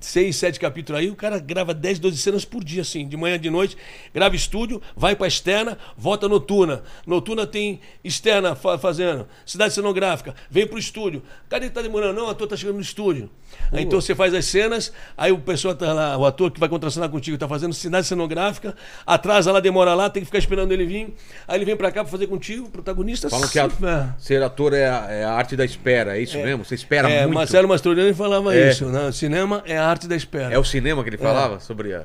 seis, 0.00 0.36
sete 0.36 0.58
capítulos 0.58 1.00
aí, 1.00 1.10
o 1.10 1.14
cara 1.14 1.38
grava 1.38 1.72
10, 1.74 1.98
12 1.98 2.16
cenas 2.18 2.44
por 2.44 2.64
dia, 2.64 2.82
assim, 2.82 3.06
de 3.06 3.16
manhã, 3.16 3.38
de 3.38 3.50
noite, 3.50 3.76
grava 4.14 4.34
estúdio, 4.34 4.80
vai 4.96 5.14
pra 5.14 5.26
externa, 5.28 5.76
volta 5.96 6.28
noturna. 6.28 6.82
Noturna 7.06 7.46
tem 7.46 7.80
externa 8.02 8.54
fa- 8.54 8.78
fazendo, 8.78 9.28
cidade 9.44 9.74
cenográfica, 9.74 10.34
vem 10.50 10.66
pro 10.66 10.78
estúdio. 10.78 11.22
Cadê 11.48 11.68
que 11.68 11.74
tá 11.74 11.82
demorando? 11.82 12.14
Não, 12.18 12.26
o 12.26 12.30
ator 12.30 12.48
tá 12.48 12.56
chegando 12.56 12.76
no 12.76 12.82
estúdio. 12.82 13.30
Então 13.72 14.00
você 14.00 14.14
faz 14.14 14.34
as 14.34 14.44
cenas, 14.46 14.92
aí 15.16 15.30
o 15.30 15.38
pessoal 15.38 15.74
tá 15.74 15.92
lá, 15.92 16.16
o 16.16 16.26
ator 16.26 16.50
que 16.50 16.58
vai 16.58 16.68
contracenar 16.68 17.08
contigo 17.08 17.38
tá 17.38 17.46
fazendo 17.46 17.72
cidade 17.72 18.06
cenográfica, 18.06 18.74
atrasa 19.06 19.52
lá, 19.52 19.60
demora 19.60 19.94
lá, 19.94 20.10
tem 20.10 20.22
que 20.22 20.26
ficar 20.26 20.38
esperando 20.38 20.72
ele 20.72 20.84
vir. 20.84 21.14
Aí 21.46 21.56
ele 21.58 21.64
vem 21.64 21.76
pra 21.76 21.90
cá 21.92 22.02
pra 22.02 22.10
fazer 22.10 22.26
contigo, 22.26 22.66
o 22.66 22.70
protagonista 22.70 23.30
Falam 23.30 23.48
que 23.48 23.58
a- 23.58 24.14
ser 24.18 24.42
ator 24.42 24.72
é 24.74 24.88
a, 24.88 25.06
é 25.10 25.24
a 25.24 25.32
arte 25.32 25.54
da 25.56 25.64
espera, 25.64 26.16
é 26.18 26.22
isso 26.22 26.36
mesmo? 26.38 26.64
Você 26.64 26.74
espera 26.74 27.08
É, 27.08 27.22
muito. 27.22 27.34
Marcelo 27.34 27.68
Mastroianni 27.68 28.12
falava 28.14 28.54
É. 28.56 28.70
isso, 28.70 28.86
né? 28.86 29.06
O 29.08 29.12
cinema 29.12 29.62
é 29.66 29.78
a 29.78 29.86
arte 29.86 30.08
da 30.08 30.16
espera. 30.16 30.52
É 30.54 30.58
o 30.58 30.64
cinema 30.64 31.02
que 31.02 31.10
ele 31.10 31.18
falava 31.18 31.60
sobre 31.60 31.94
a... 31.94 32.02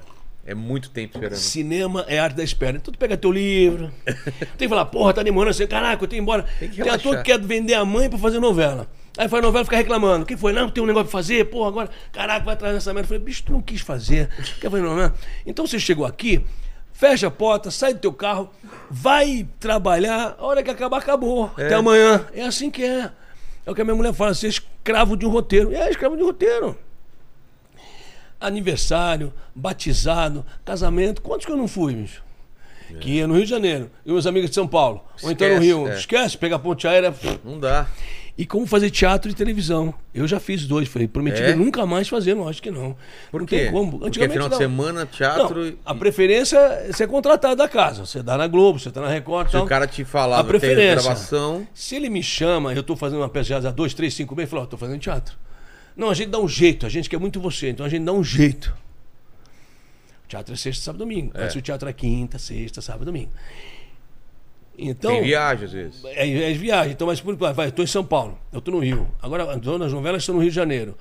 É 0.47 0.53
muito 0.53 0.91
tempo 0.91 1.17
esperando. 1.17 1.39
Cinema 1.39 2.05
é 2.07 2.19
a 2.19 2.23
arte 2.25 2.35
da 2.35 2.43
espera. 2.43 2.77
Então 2.77 2.93
tu 2.93 2.99
pega 2.99 3.17
teu 3.17 3.31
livro, 3.31 3.91
tem 4.05 4.67
que 4.67 4.69
falar, 4.69 4.85
porra, 4.85 5.11
tá 5.11 5.23
demorando 5.23 5.49
assim, 5.49 5.65
caraca, 5.65 6.03
eu 6.03 6.07
tenho 6.07 6.09
que 6.09 6.15
ir 6.17 6.19
embora. 6.21 6.45
Tem 6.59 6.69
que 6.69 6.83
Tem 6.83 6.91
ator 6.91 7.17
que 7.17 7.23
quer 7.23 7.39
vender 7.39 7.73
a 7.73 7.83
mãe 7.83 8.07
pra 8.07 8.19
fazer 8.19 8.39
novela. 8.39 8.87
Aí 9.17 9.29
faz 9.29 9.41
novela 9.43 9.61
e 9.61 9.65
fica 9.65 9.77
reclamando. 9.77 10.25
Quem 10.25 10.35
foi? 10.35 10.51
Não, 10.51 10.69
tem 10.69 10.83
um 10.83 10.87
negócio 10.87 11.05
pra 11.09 11.19
fazer, 11.19 11.45
porra, 11.45 11.69
agora, 11.69 11.89
caraca, 12.11 12.43
vai 12.45 12.53
atrás 12.53 12.73
dessa 12.73 12.93
merda. 12.93 13.05
Eu 13.05 13.09
falei, 13.09 13.23
bicho, 13.23 13.43
tu 13.43 13.53
não 13.53 13.61
quis 13.61 13.81
fazer. 13.81 14.29
Quer 14.59 14.69
fazer 14.69 14.83
novela? 14.83 15.13
Então 15.45 15.65
você 15.65 15.79
chegou 15.79 16.05
aqui, 16.05 16.43
fecha 16.91 17.27
a 17.27 17.31
porta, 17.31 17.71
sai 17.71 17.93
do 17.93 17.99
teu 17.99 18.11
carro, 18.13 18.49
vai 18.89 19.47
trabalhar, 19.59 20.35
a 20.37 20.45
hora 20.45 20.61
que 20.61 20.69
acabar, 20.69 20.97
acabou. 20.97 21.45
Até 21.53 21.75
amanhã. 21.75 22.25
É 22.33 22.43
assim 22.43 22.69
que 22.69 22.83
é. 22.83 23.11
É 23.65 23.71
o 23.71 23.73
que 23.73 23.81
a 23.81 23.85
minha 23.85 23.95
mulher 23.95 24.13
fala, 24.13 24.33
você 24.33 24.47
é 24.47 24.49
escravo 24.49 25.15
de 25.15 25.25
um 25.25 25.29
roteiro. 25.29 25.73
É, 25.73 25.89
escravo 25.89 26.15
de 26.17 26.23
um 26.23 26.25
roteiro 26.25 26.77
aniversário, 28.39 29.33
batizado, 29.55 30.45
casamento. 30.63 31.21
Quantos 31.21 31.45
que 31.45 31.51
eu 31.51 31.57
não 31.57 31.67
fui, 31.67 31.95
bicho? 31.95 32.23
Que 33.01 33.13
ia 33.13 33.27
no 33.27 33.33
Rio 33.33 33.43
de 33.43 33.49
Janeiro. 33.49 33.89
E 34.05 34.11
meus 34.11 34.27
amigos 34.27 34.49
de 34.49 34.55
São 34.55 34.67
Paulo. 34.67 35.03
Ou 35.23 35.31
então 35.31 35.47
no 35.47 35.53
Esquece, 35.55 35.65
Rio. 35.65 35.87
é. 35.87 35.97
Esquece, 35.97 36.37
pega 36.37 36.55
a 36.55 36.59
ponte 36.59 36.87
aérea. 36.87 37.13
Não 37.43 37.59
dá. 37.59 37.87
E 38.37 38.45
como 38.45 38.67
fazer 38.67 38.89
teatro 38.89 39.31
e 39.31 39.33
televisão. 39.33 39.93
Eu 40.13 40.27
já 40.27 40.41
fiz 40.41 40.65
dois. 40.67 40.89
Falei, 40.89 41.07
prometi 41.07 41.41
É? 41.41 41.55
nunca 41.55 41.85
mais 41.85 42.09
fazer, 42.09 42.33
lógico 42.33 42.63
que 42.63 42.71
não. 42.71 42.93
Por 43.31 43.39
não 43.39 43.47
quê? 43.47 43.59
tem 43.59 43.71
como. 43.71 43.91
Porque 43.91 44.07
Antigamente 44.07 44.33
final 44.33 44.49
de 44.49 44.53
não. 44.55 44.59
semana, 44.59 45.05
teatro... 45.05 45.59
Não, 45.61 45.67
e- 45.67 45.77
a 45.85 45.95
preferência 45.95 46.57
é 46.57 46.91
ser 46.91 47.07
contratado 47.07 47.55
da 47.55 47.69
casa. 47.69 48.05
Você 48.05 48.21
dá 48.21 48.37
na 48.37 48.45
Globo, 48.47 48.77
você 48.77 48.91
tá 48.91 48.99
na 48.99 49.07
Record. 49.07 49.47
Se 49.47 49.51
tal. 49.53 49.63
o 49.63 49.67
cara 49.69 49.87
te 49.87 50.03
falar, 50.03 50.39
a 50.39 50.43
não 50.43 50.49
tem 50.49 50.59
preferência. 50.59 50.95
gravação... 51.01 51.65
Se 51.73 51.95
ele 51.95 52.09
me 52.09 52.21
chama, 52.21 52.73
eu 52.73 52.83
tô 52.83 52.95
fazendo 52.97 53.19
uma 53.19 53.29
peça 53.29 53.59
de 53.59 53.67
há 53.67 53.71
dois, 53.71 53.93
três, 53.93 54.13
cinco 54.13 54.35
meses, 54.35 54.51
eu 54.51 54.57
falo, 54.57 54.63
ó, 54.63 54.65
tô 54.65 54.75
fazendo 54.77 54.99
teatro. 54.99 55.37
Não, 55.95 56.09
a 56.09 56.13
gente 56.13 56.27
dá 56.29 56.39
um 56.39 56.47
jeito, 56.47 56.85
a 56.85 56.89
gente 56.89 57.09
quer 57.09 57.17
muito 57.17 57.39
você, 57.39 57.69
então 57.69 57.85
a 57.85 57.89
gente 57.89 58.03
dá 58.03 58.11
um 58.11 58.21
jeito. 58.23 58.75
O 60.25 60.27
teatro 60.27 60.53
é 60.53 60.57
sexta, 60.57 60.83
sábado, 60.83 60.99
domingo. 60.99 61.31
Mas 61.33 61.55
o 61.55 61.61
teatro 61.61 61.87
é 61.87 61.93
quinta, 61.93 62.37
sexta, 62.37 62.81
sábado, 62.81 63.05
domingo. 63.05 63.29
Então. 64.77 65.11
Tem 65.11 65.23
viagem, 65.23 65.65
às 65.65 65.71
vezes. 65.71 66.03
É, 66.05 66.51
é 66.51 66.53
viagem. 66.53 66.91
Então, 66.93 67.07
mas 67.07 67.21
por 67.21 67.29
exemplo, 67.33 67.53
vai, 67.53 67.67
eu 67.67 67.71
tô 67.71 67.83
em 67.83 67.87
São 67.87 68.03
Paulo, 68.03 68.37
eu 68.51 68.59
tô 68.61 68.71
no 68.71 68.79
Rio. 68.79 69.07
Agora, 69.21 69.43
as 69.53 69.61
novelas 69.91 70.21
estão 70.21 70.35
no 70.35 70.41
Rio 70.41 70.49
de 70.49 70.55
Janeiro. 70.55 70.97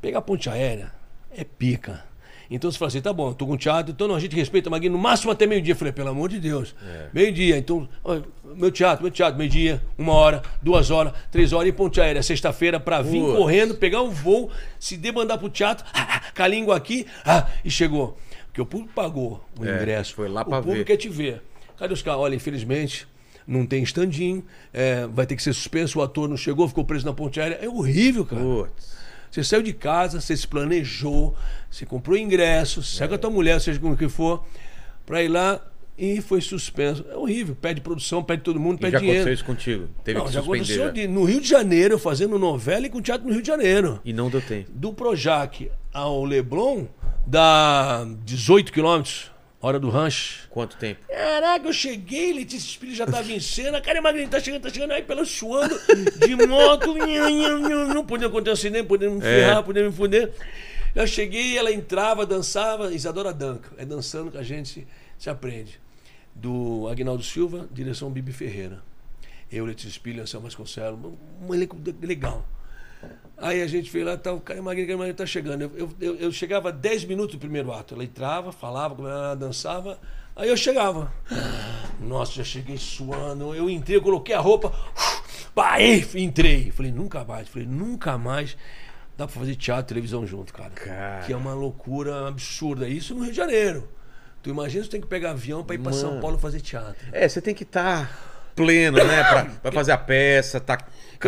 Pegar 0.00 0.18
a 0.20 0.22
ponte 0.22 0.48
aérea 0.48 0.92
é 1.36 1.44
pica. 1.44 2.08
Então 2.52 2.68
você 2.68 2.76
fala 2.78 2.88
assim, 2.88 3.00
tá 3.00 3.12
bom, 3.12 3.28
eu 3.28 3.34
tô 3.34 3.46
com 3.46 3.56
teatro, 3.56 3.92
então 3.92 4.08
não, 4.08 4.16
a 4.16 4.18
gente 4.18 4.34
respeita, 4.34 4.68
Magui, 4.68 4.88
no 4.88 4.98
máximo 4.98 5.30
até 5.30 5.46
meio-dia. 5.46 5.72
Eu 5.72 5.76
falei, 5.76 5.92
pelo 5.92 6.08
amor 6.08 6.28
de 6.28 6.40
Deus. 6.40 6.74
Meio-dia, 7.12 7.56
então, 7.56 7.88
ó, 8.02 8.18
meu 8.56 8.72
teatro, 8.72 9.04
meu 9.04 9.12
teatro, 9.12 9.38
meio-dia, 9.38 9.80
uma 9.96 10.14
hora, 10.14 10.42
duas 10.60 10.90
horas, 10.90 11.12
três 11.30 11.52
horas, 11.52 11.68
e 11.68 11.72
ponte 11.72 12.00
aérea, 12.00 12.20
sexta-feira, 12.24 12.80
pra 12.80 13.02
vir 13.02 13.20
Putz. 13.20 13.36
correndo, 13.36 13.74
pegar 13.76 14.02
um 14.02 14.10
voo, 14.10 14.50
se 14.80 14.96
debandar 14.96 15.38
pro 15.38 15.48
teatro, 15.48 15.84
com 16.36 16.42
a 16.42 16.48
língua 16.48 16.76
aqui, 16.76 17.06
ah, 17.24 17.46
e 17.64 17.70
chegou. 17.70 18.18
Porque 18.46 18.60
o 18.60 18.66
público 18.66 18.92
pagou 18.94 19.44
o 19.56 19.64
É, 19.64 19.76
ingresso. 19.76 20.12
foi 20.16 20.28
lá 20.28 20.42
o 20.42 20.44
pra 20.46 20.56
público 20.58 20.78
ver. 20.78 20.84
quer 20.84 20.96
te 20.96 21.08
ver. 21.08 21.40
Cadê 21.80 21.92
os 21.94 22.02
caras? 22.02 22.20
Olha, 22.20 22.34
infelizmente, 22.36 23.08
não 23.46 23.66
tem 23.66 23.82
standinho, 23.82 24.44
é, 24.72 25.06
vai 25.08 25.26
ter 25.26 25.34
que 25.34 25.42
ser 25.42 25.52
suspenso, 25.52 25.98
o 25.98 26.02
ator 26.02 26.28
não 26.28 26.36
chegou, 26.36 26.68
ficou 26.68 26.84
preso 26.84 27.04
na 27.06 27.12
ponte 27.12 27.40
aérea. 27.40 27.58
É 27.60 27.68
horrível, 27.68 28.24
cara. 28.24 28.40
Putz. 28.40 29.00
Você 29.30 29.42
saiu 29.42 29.62
de 29.62 29.72
casa, 29.72 30.20
você 30.20 30.36
se 30.36 30.46
planejou, 30.46 31.34
você 31.70 31.84
comprou 31.86 32.16
ingresso, 32.16 32.82
sai 32.82 33.08
com 33.08 33.14
a 33.14 33.18
tua 33.18 33.30
mulher, 33.30 33.60
seja 33.60 33.80
como 33.80 33.96
que 33.96 34.08
for, 34.08 34.44
pra 35.06 35.22
ir 35.22 35.28
lá 35.28 35.60
e 35.96 36.20
foi 36.20 36.40
suspenso. 36.40 37.04
É 37.10 37.16
horrível. 37.16 37.54
Pede 37.54 37.80
produção, 37.80 38.22
pede 38.24 38.42
todo 38.42 38.58
mundo, 38.60 38.76
E 38.78 38.80
pede 38.80 38.92
já 38.92 38.98
dinheiro. 38.98 39.20
aconteceu 39.20 39.34
isso 39.34 39.44
contigo? 39.44 39.88
Teve 40.04 40.18
Não, 40.18 40.26
que 40.26 40.32
já 40.32 40.40
suspender. 40.40 40.58
aconteceu 40.62 40.84
já. 40.86 40.90
de- 40.92 41.06
no 41.08 41.24
Rio 41.24 41.40
de 41.40 41.48
Janeiro, 41.48 41.98
fazendo 41.98 42.38
novela 42.38 42.86
e 42.86 42.90
com 42.90 43.00
teatro 43.00 43.26
no 43.26 43.32
Rio 43.32 43.40
de 43.42 43.46
Janeiro. 43.48 44.00
E 44.04 44.12
não 44.12 44.28
deu 44.28 44.40
tempo. 44.42 44.68
Do 44.74 44.92
Projac 44.92 45.70
ao 45.94 46.24
Leblon, 46.24 46.86
dá 47.26 48.04
18 48.24 48.72
quilômetros, 48.72 49.30
hora 49.60 49.78
do 49.78 49.88
rancho. 49.88 50.48
Quanto 50.50 50.76
tempo? 50.76 51.00
Caraca, 51.08 51.66
eu 51.66 51.72
cheguei, 51.72 52.32
Letícia 52.32 52.66
Espírito 52.66 52.96
já 52.96 53.06
tava 53.06 53.30
em 53.30 53.40
cena. 53.40 53.80
Cara, 53.80 54.00
Magrinho, 54.00 54.28
tá 54.28 54.40
chegando, 54.40 54.62
tá 54.62 54.70
chegando. 54.70 54.92
Aí, 54.92 55.02
pela 55.02 55.24
suando, 55.24 55.78
de 56.26 56.34
moto. 56.46 56.94
não 57.94 58.04
podia 58.04 58.28
acontecer 58.28 58.68
acidente, 58.68 58.86
podia 58.86 59.10
me 59.10 59.20
ferrar, 59.20 59.62
podia 59.62 59.84
me 59.84 59.92
fuder. 59.92 60.32
Eu 60.94 61.06
cheguei, 61.06 61.56
ela 61.56 61.72
entrava, 61.72 62.26
dançava. 62.26 62.92
Isadora 62.92 63.32
Danca. 63.32 63.70
É 63.76 63.84
dançando 63.84 64.30
que 64.30 64.38
a 64.38 64.42
gente 64.42 64.86
se, 65.18 65.30
aprende. 65.30 65.78
Do 66.34 66.88
Agnaldo 66.88 67.22
Silva, 67.22 67.68
direção 67.72 68.10
Bibi 68.10 68.32
Ferreira. 68.32 68.82
Eu, 69.50 69.64
Letícia 69.64 69.88
Espírito, 69.88 70.22
Anselmo 70.22 70.46
Vasconcelos. 70.46 70.98
Um, 71.42 71.54
elenco 71.54 71.76
legal. 72.00 72.46
Aí 73.36 73.62
a 73.62 73.66
gente 73.66 73.90
fez 73.90 74.04
lá, 74.04 74.18
tá, 74.18 74.32
o 74.32 74.40
Caio 74.40 74.62
Magrinho, 74.62 74.86
Caio 74.86 74.98
Magrinho 74.98 75.16
tá 75.16 75.24
chegando. 75.24 75.62
Eu, 75.62 75.90
eu, 75.98 76.16
eu, 76.16 76.32
chegava 76.32 76.70
10 76.70 77.04
minutos 77.04 77.36
do 77.36 77.38
primeiro 77.38 77.72
ato. 77.72 77.94
Ela 77.94 78.04
entrava, 78.04 78.52
falava, 78.52 79.02
ela 79.02 79.34
dançava. 79.34 79.98
Aí 80.36 80.48
eu 80.48 80.56
chegava. 80.56 81.10
Nossa, 81.98 82.32
já 82.32 82.44
cheguei 82.44 82.76
suando. 82.76 83.54
Eu 83.54 83.70
entrei, 83.70 83.96
eu 83.96 84.02
coloquei 84.02 84.34
a 84.34 84.40
roupa. 84.40 84.72
Pai, 85.54 86.06
entrei. 86.14 86.70
Falei, 86.70 86.92
nunca 86.92 87.24
mais. 87.24 87.48
Falei, 87.48 87.66
nunca 87.66 88.18
mais. 88.18 88.56
Dá 89.16 89.26
pra 89.26 89.40
fazer 89.40 89.54
teatro 89.54 89.84
e 89.84 89.88
televisão 89.88 90.26
junto, 90.26 90.52
cara. 90.52 90.70
Cara. 90.70 91.24
Que 91.24 91.32
é 91.32 91.36
uma 91.36 91.54
loucura 91.54 92.28
absurda. 92.28 92.88
Isso 92.88 93.14
no 93.14 93.22
Rio 93.22 93.30
de 93.30 93.36
Janeiro. 93.36 93.88
Tu 94.42 94.50
imagina 94.50 94.84
você 94.84 94.90
tem 94.90 95.00
que 95.00 95.06
pegar 95.06 95.30
avião 95.30 95.64
pra 95.64 95.74
ir 95.74 95.78
pra 95.78 95.92
São. 95.92 96.20
Paulo 96.20 96.38
fazer 96.38 96.60
teatro. 96.60 97.08
É, 97.12 97.28
você 97.28 97.40
tem 97.40 97.54
que 97.54 97.62
estar 97.62 98.10
pleno, 98.54 98.98
né? 98.98 99.24
Pra, 99.24 99.44
pra 99.44 99.72
fazer 99.72 99.92
a 99.92 99.98
peça, 99.98 100.60
tá 100.60 100.78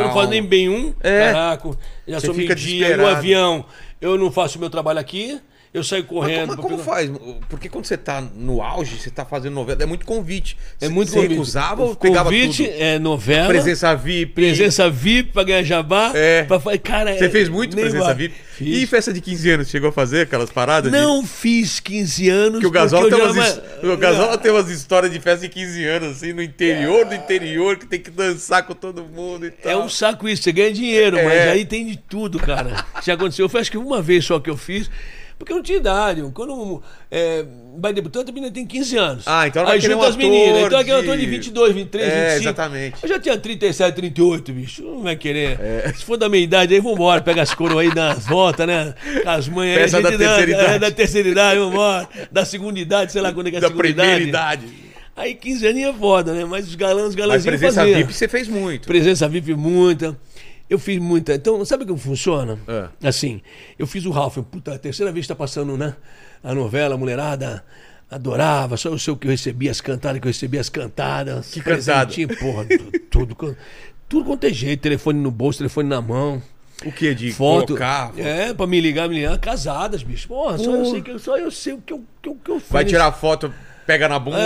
eu 0.00 0.04
não 0.06 0.14
faço 0.14 0.28
nem 0.30 0.42
bem 0.42 0.68
um, 0.68 0.94
É. 1.00 1.32
caraca, 1.32 1.70
já 2.06 2.20
Você 2.20 2.26
sou 2.26 2.34
fica 2.34 2.54
meio-dia 2.54 2.74
no 2.80 2.92
desesperado. 2.94 3.16
avião, 3.18 3.64
eu 4.00 4.16
não 4.18 4.30
faço 4.32 4.56
o 4.58 4.60
meu 4.60 4.70
trabalho 4.70 4.98
aqui, 4.98 5.40
Eu 5.74 5.82
saio 5.82 6.02
Mas 6.02 6.10
correndo. 6.10 6.40
como, 6.48 6.52
pra 6.54 6.62
como 6.62 6.76
pegar- 6.78 6.84
faz? 6.84 7.10
Porque 7.48 7.66
quando 7.70 7.86
você 7.86 7.96
tá 7.96 8.20
no 8.36 8.60
auge, 8.60 8.98
você 8.98 9.08
tá 9.08 9.24
fazendo 9.24 9.54
novela, 9.54 9.82
é 9.82 9.86
muito 9.86 10.04
convite. 10.04 10.54
É 10.78 10.86
muito 10.86 11.08
você 11.08 11.14
convite. 11.16 11.30
recusava 11.32 11.82
ou 11.82 11.96
pegava 11.96 12.24
convite 12.28 12.64
tudo? 12.64 12.76
é 12.78 12.98
novela. 12.98 13.48
Presença 13.48 13.94
VIP. 13.96 14.34
Presença 14.34 14.90
VIP 14.90 15.32
pra 15.32 15.42
ganhar 15.44 15.62
jabá. 15.62 16.12
É. 16.14 16.42
Pra, 16.42 16.60
cara, 16.78 17.16
Você 17.16 17.24
é- 17.24 17.30
fez 17.30 17.48
muito 17.48 17.74
nem 17.74 17.86
presença 17.86 18.04
vai. 18.04 18.14
VIP? 18.14 18.34
Fiz. 18.52 18.82
E 18.82 18.86
festa 18.86 19.14
de 19.14 19.20
15 19.22 19.48
anos, 19.50 19.68
chegou 19.70 19.88
a 19.88 19.92
fazer 19.92 20.20
aquelas 20.22 20.50
paradas? 20.50 20.92
de- 20.92 20.98
Não 20.98 21.24
fiz 21.24 21.80
15 21.80 22.28
anos. 22.28 22.60
Que 22.60 22.66
o 22.66 22.70
Gasol, 22.70 23.08
tem 23.08 23.18
eu 23.18 23.30
umas, 23.32 23.48
his- 23.56 23.62
o 23.82 23.96
Gasol 23.96 24.36
tem 24.36 24.52
umas 24.52 24.68
histórias 24.68 25.10
de 25.10 25.18
festa 25.20 25.46
de 25.46 25.48
15 25.48 25.82
anos, 25.86 26.16
assim, 26.18 26.34
no 26.34 26.42
interior 26.42 27.06
do 27.06 27.14
interior, 27.14 27.78
que 27.78 27.86
tem 27.86 27.98
que 27.98 28.10
dançar 28.10 28.62
com 28.66 28.74
todo 28.74 29.02
mundo 29.04 29.46
e 29.46 29.50
tal. 29.50 29.72
É 29.72 29.76
um 29.78 29.88
saco 29.88 30.28
isso, 30.28 30.42
você 30.42 30.52
ganha 30.52 30.70
dinheiro, 30.70 31.16
É. 31.16 31.24
mas 31.24 31.48
aí 31.48 31.64
tem 31.64 31.86
de 31.86 31.96
tudo, 31.96 32.38
cara. 32.38 32.84
Já 33.02 33.14
aconteceu, 33.14 33.48
foi 33.48 33.62
acho 33.62 33.70
que 33.70 33.78
uma 33.78 34.02
vez 34.02 34.22
só 34.26 34.38
que 34.38 34.50
eu 34.50 34.56
fiz, 34.58 34.90
porque 35.42 35.52
eu 35.52 35.56
não 35.56 35.62
tinha 35.62 35.78
idade. 35.78 36.22
Quando 36.32 36.80
é, 37.10 37.44
vai 37.78 37.92
debutante, 37.92 38.30
a 38.30 38.32
menina 38.32 38.52
tem 38.52 38.64
15 38.64 38.96
anos. 38.96 39.24
Ah, 39.26 39.46
então 39.48 39.60
ela 39.62 39.70
vai 39.70 39.78
Aí 39.78 39.82
junta 39.84 39.96
um 39.96 40.02
as 40.02 40.16
meninas. 40.16 40.56
ator 40.56 40.66
Então 40.66 40.78
aqui 40.78 40.90
eu 40.90 41.00
de- 41.02 41.08
tô 41.08 41.16
de 41.16 41.26
22, 41.26 41.74
23, 41.74 42.08
É, 42.08 42.20
25. 42.30 42.42
exatamente. 42.42 42.96
Eu 43.02 43.08
já 43.08 43.18
tinha 43.18 43.36
37, 43.36 43.94
38, 43.94 44.52
bicho. 44.52 44.82
Não 44.82 45.02
vai 45.02 45.16
querer. 45.16 45.58
Se 45.96 46.04
for 46.04 46.16
da 46.16 46.28
minha 46.28 46.42
idade, 46.42 46.72
aí 46.74 46.80
vambora. 46.80 47.20
Pega 47.20 47.42
as 47.42 47.52
coroas 47.54 47.86
aí, 47.88 47.94
dá 47.94 48.12
as 48.12 48.26
voltas, 48.26 48.66
né? 48.66 48.94
Com 49.22 49.28
as 49.30 49.48
mães 49.48 49.94
aí. 49.94 50.02
Da 50.02 50.10
dá- 50.10 50.16
terceira 50.18 50.52
é, 50.52 50.54
idade. 50.54 50.78
da 50.78 50.90
terceira 50.90 51.28
idade, 51.28 51.58
vambora. 51.58 52.08
Da 52.30 52.44
segunda 52.44 52.78
idade, 52.78 53.10
sei 53.12 53.20
lá 53.20 53.32
quando 53.32 53.48
é 53.48 53.50
que 53.50 53.56
é 53.56 53.58
a 53.58 53.62
da 53.62 53.66
segunda 53.68 53.82
primeira 53.88 54.22
idade. 54.22 54.64
idade. 54.66 54.82
Aí 55.14 55.34
15 55.34 55.66
aninhos 55.66 55.94
é 55.94 55.98
foda, 55.98 56.32
né? 56.32 56.44
Mas 56.46 56.66
os 56.66 56.74
galãs, 56.74 57.00
os 57.02 57.06
Mas 57.08 57.14
galãzinhos 57.16 57.58
presença 57.58 57.80
faziam. 57.82 57.98
VIP 57.98 58.14
você 58.14 58.28
fez 58.28 58.48
muito. 58.48 58.86
Presença 58.86 59.28
VIP 59.28 59.54
muita. 59.54 60.16
Eu 60.72 60.78
fiz 60.78 60.98
muita. 60.98 61.34
Então, 61.34 61.62
sabe 61.66 61.84
como 61.84 61.98
funciona? 61.98 62.58
É. 62.66 63.06
Assim, 63.08 63.42
eu 63.78 63.86
fiz 63.86 64.06
o 64.06 64.10
Ralph. 64.10 64.38
Puta, 64.38 64.74
a 64.74 64.78
terceira 64.78 65.12
vez 65.12 65.24
que 65.24 65.28
tá 65.28 65.36
passando, 65.36 65.76
né? 65.76 65.94
A 66.42 66.54
novela, 66.54 66.94
a 66.94 66.98
mulherada 66.98 67.62
adorava. 68.10 68.76
Só 68.78 68.88
eu 68.88 68.98
sei 68.98 69.12
o 69.12 69.16
que 69.18 69.26
eu 69.26 69.30
recebia, 69.30 69.70
as 69.70 69.80
cantadas 69.82 70.18
que 70.20 70.26
eu 70.26 70.30
recebia, 70.30 70.60
as 70.62 70.70
cantadas. 70.70 71.50
Que 71.50 71.60
cantada? 71.60 72.10
Porra, 72.40 72.64
tu- 72.64 72.98
tudo. 73.10 73.34
co- 73.36 73.54
Tudo 74.08 74.24
quanto 74.24 74.44
é 74.44 74.50
jeito. 74.50 74.80
Telefone 74.80 75.18
no 75.20 75.30
bolso, 75.30 75.58
telefone 75.58 75.88
na 75.90 76.00
mão. 76.00 76.42
O 76.86 76.90
que? 76.90 77.14
De 77.14 77.32
Foto. 77.32 77.66
colocar? 77.68 78.12
É, 78.18 78.52
pra 78.54 78.66
me 78.66 78.80
ligar, 78.80 79.08
me 79.10 79.16
ligar. 79.16 79.38
Casadas, 79.38 80.02
bicho. 80.02 80.26
Porra, 80.28 80.56
só 80.58 80.74
eu 80.74 80.84
sei, 80.86 81.02
que, 81.02 81.18
só 81.18 81.36
eu 81.38 81.50
sei 81.50 81.74
o 81.74 81.82
que 81.82 81.92
eu, 81.92 82.02
que 82.22 82.34
que 82.34 82.50
eu 82.50 82.58
fiz. 82.60 82.70
Vai 82.70 82.84
tirar 82.84 83.12
foto, 83.12 83.52
pega 83.86 84.08
na 84.08 84.18
bunda. 84.18 84.36
Ai, 84.38 84.44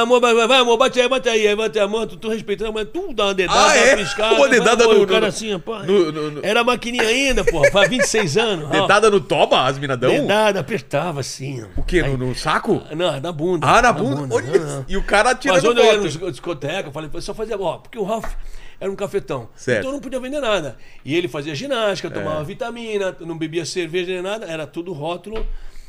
amor, 0.00 0.20
vai, 0.20 0.34
vai, 0.34 0.46
vai, 0.46 0.58
amor, 0.60 0.76
bate 0.76 1.00
aí, 1.00 1.08
bate 1.08 1.28
aí, 1.28 1.46
aí 1.48 1.56
bate 1.56 1.78
a 1.78 1.86
mão, 1.88 2.06
tu, 2.06 2.16
tu 2.16 2.28
respeitando, 2.28 2.72
mas 2.72 2.86
tu 2.92 3.12
dá 3.12 3.26
uma 3.26 3.34
dedada, 3.34 3.58
Ah, 3.70 3.76
é? 3.76 3.94
uma 3.94 4.04
piscada. 4.04 4.34
Uma 4.34 4.48
dedada 4.48 4.86
vai, 4.86 4.96
no- 4.96 5.02
o 5.02 5.06
cara 5.06 5.20
no- 5.20 5.26
assim, 5.26 5.58
pô, 5.58 5.78
no- 5.80 6.12
no- 6.30 6.40
Era 6.44 6.62
maquininha 6.64 7.02
ainda, 7.04 7.44
pô, 7.44 7.62
faz 7.70 7.88
26 7.88 8.36
anos. 8.36 8.66
ó. 8.66 8.70
Dedada 8.70 9.10
no 9.10 9.20
toba, 9.20 9.64
as 9.66 9.78
minadão? 9.78 10.10
Dedada, 10.10 10.60
apertava 10.60 11.20
assim. 11.20 11.62
ó. 11.62 11.80
O 11.80 11.84
quê? 11.84 12.00
Aí- 12.04 12.16
No, 12.16 12.34
saco? 12.34 12.82
Não, 12.96 13.20
na 13.20 13.32
bunda. 13.32 13.66
Ah, 13.66 13.82
na 13.82 13.92
bunda? 13.92 14.34
Olha, 14.34 14.46
Ah, 14.62 14.78
ah. 14.80 14.84
E 14.88 14.96
o 14.96 15.02
cara 15.02 15.30
Mas 15.30 15.40
tirando 15.40 15.68
onde 15.70 15.80
eu 15.80 15.84
ia 15.84 15.96
na 16.20 16.30
discoteca, 16.30 16.88
eu 16.88 16.92
falei, 16.92 17.10
só 17.20 17.34
fazia, 17.34 17.58
ó, 17.60 17.78
porque 17.78 17.98
o 17.98 18.04
Ralph 18.04 18.32
era 18.80 18.90
um 18.90 18.96
cafetão. 18.96 19.48
Certo. 19.56 19.78
Então 19.80 19.90
eu 19.90 19.94
não 19.94 20.00
podia 20.00 20.20
vender 20.20 20.40
nada. 20.40 20.76
E 21.04 21.14
ele 21.16 21.28
fazia 21.28 21.54
ginástica, 21.54 22.08
É. 22.08 22.10
tomava 22.10 22.42
vitamina, 22.44 23.14
não 23.20 23.36
bebia 23.36 23.64
cerveja 23.64 24.12
nem 24.12 24.22
nada, 24.22 24.46
era 24.46 24.66
tudo 24.66 24.92
rótulo 24.92 25.46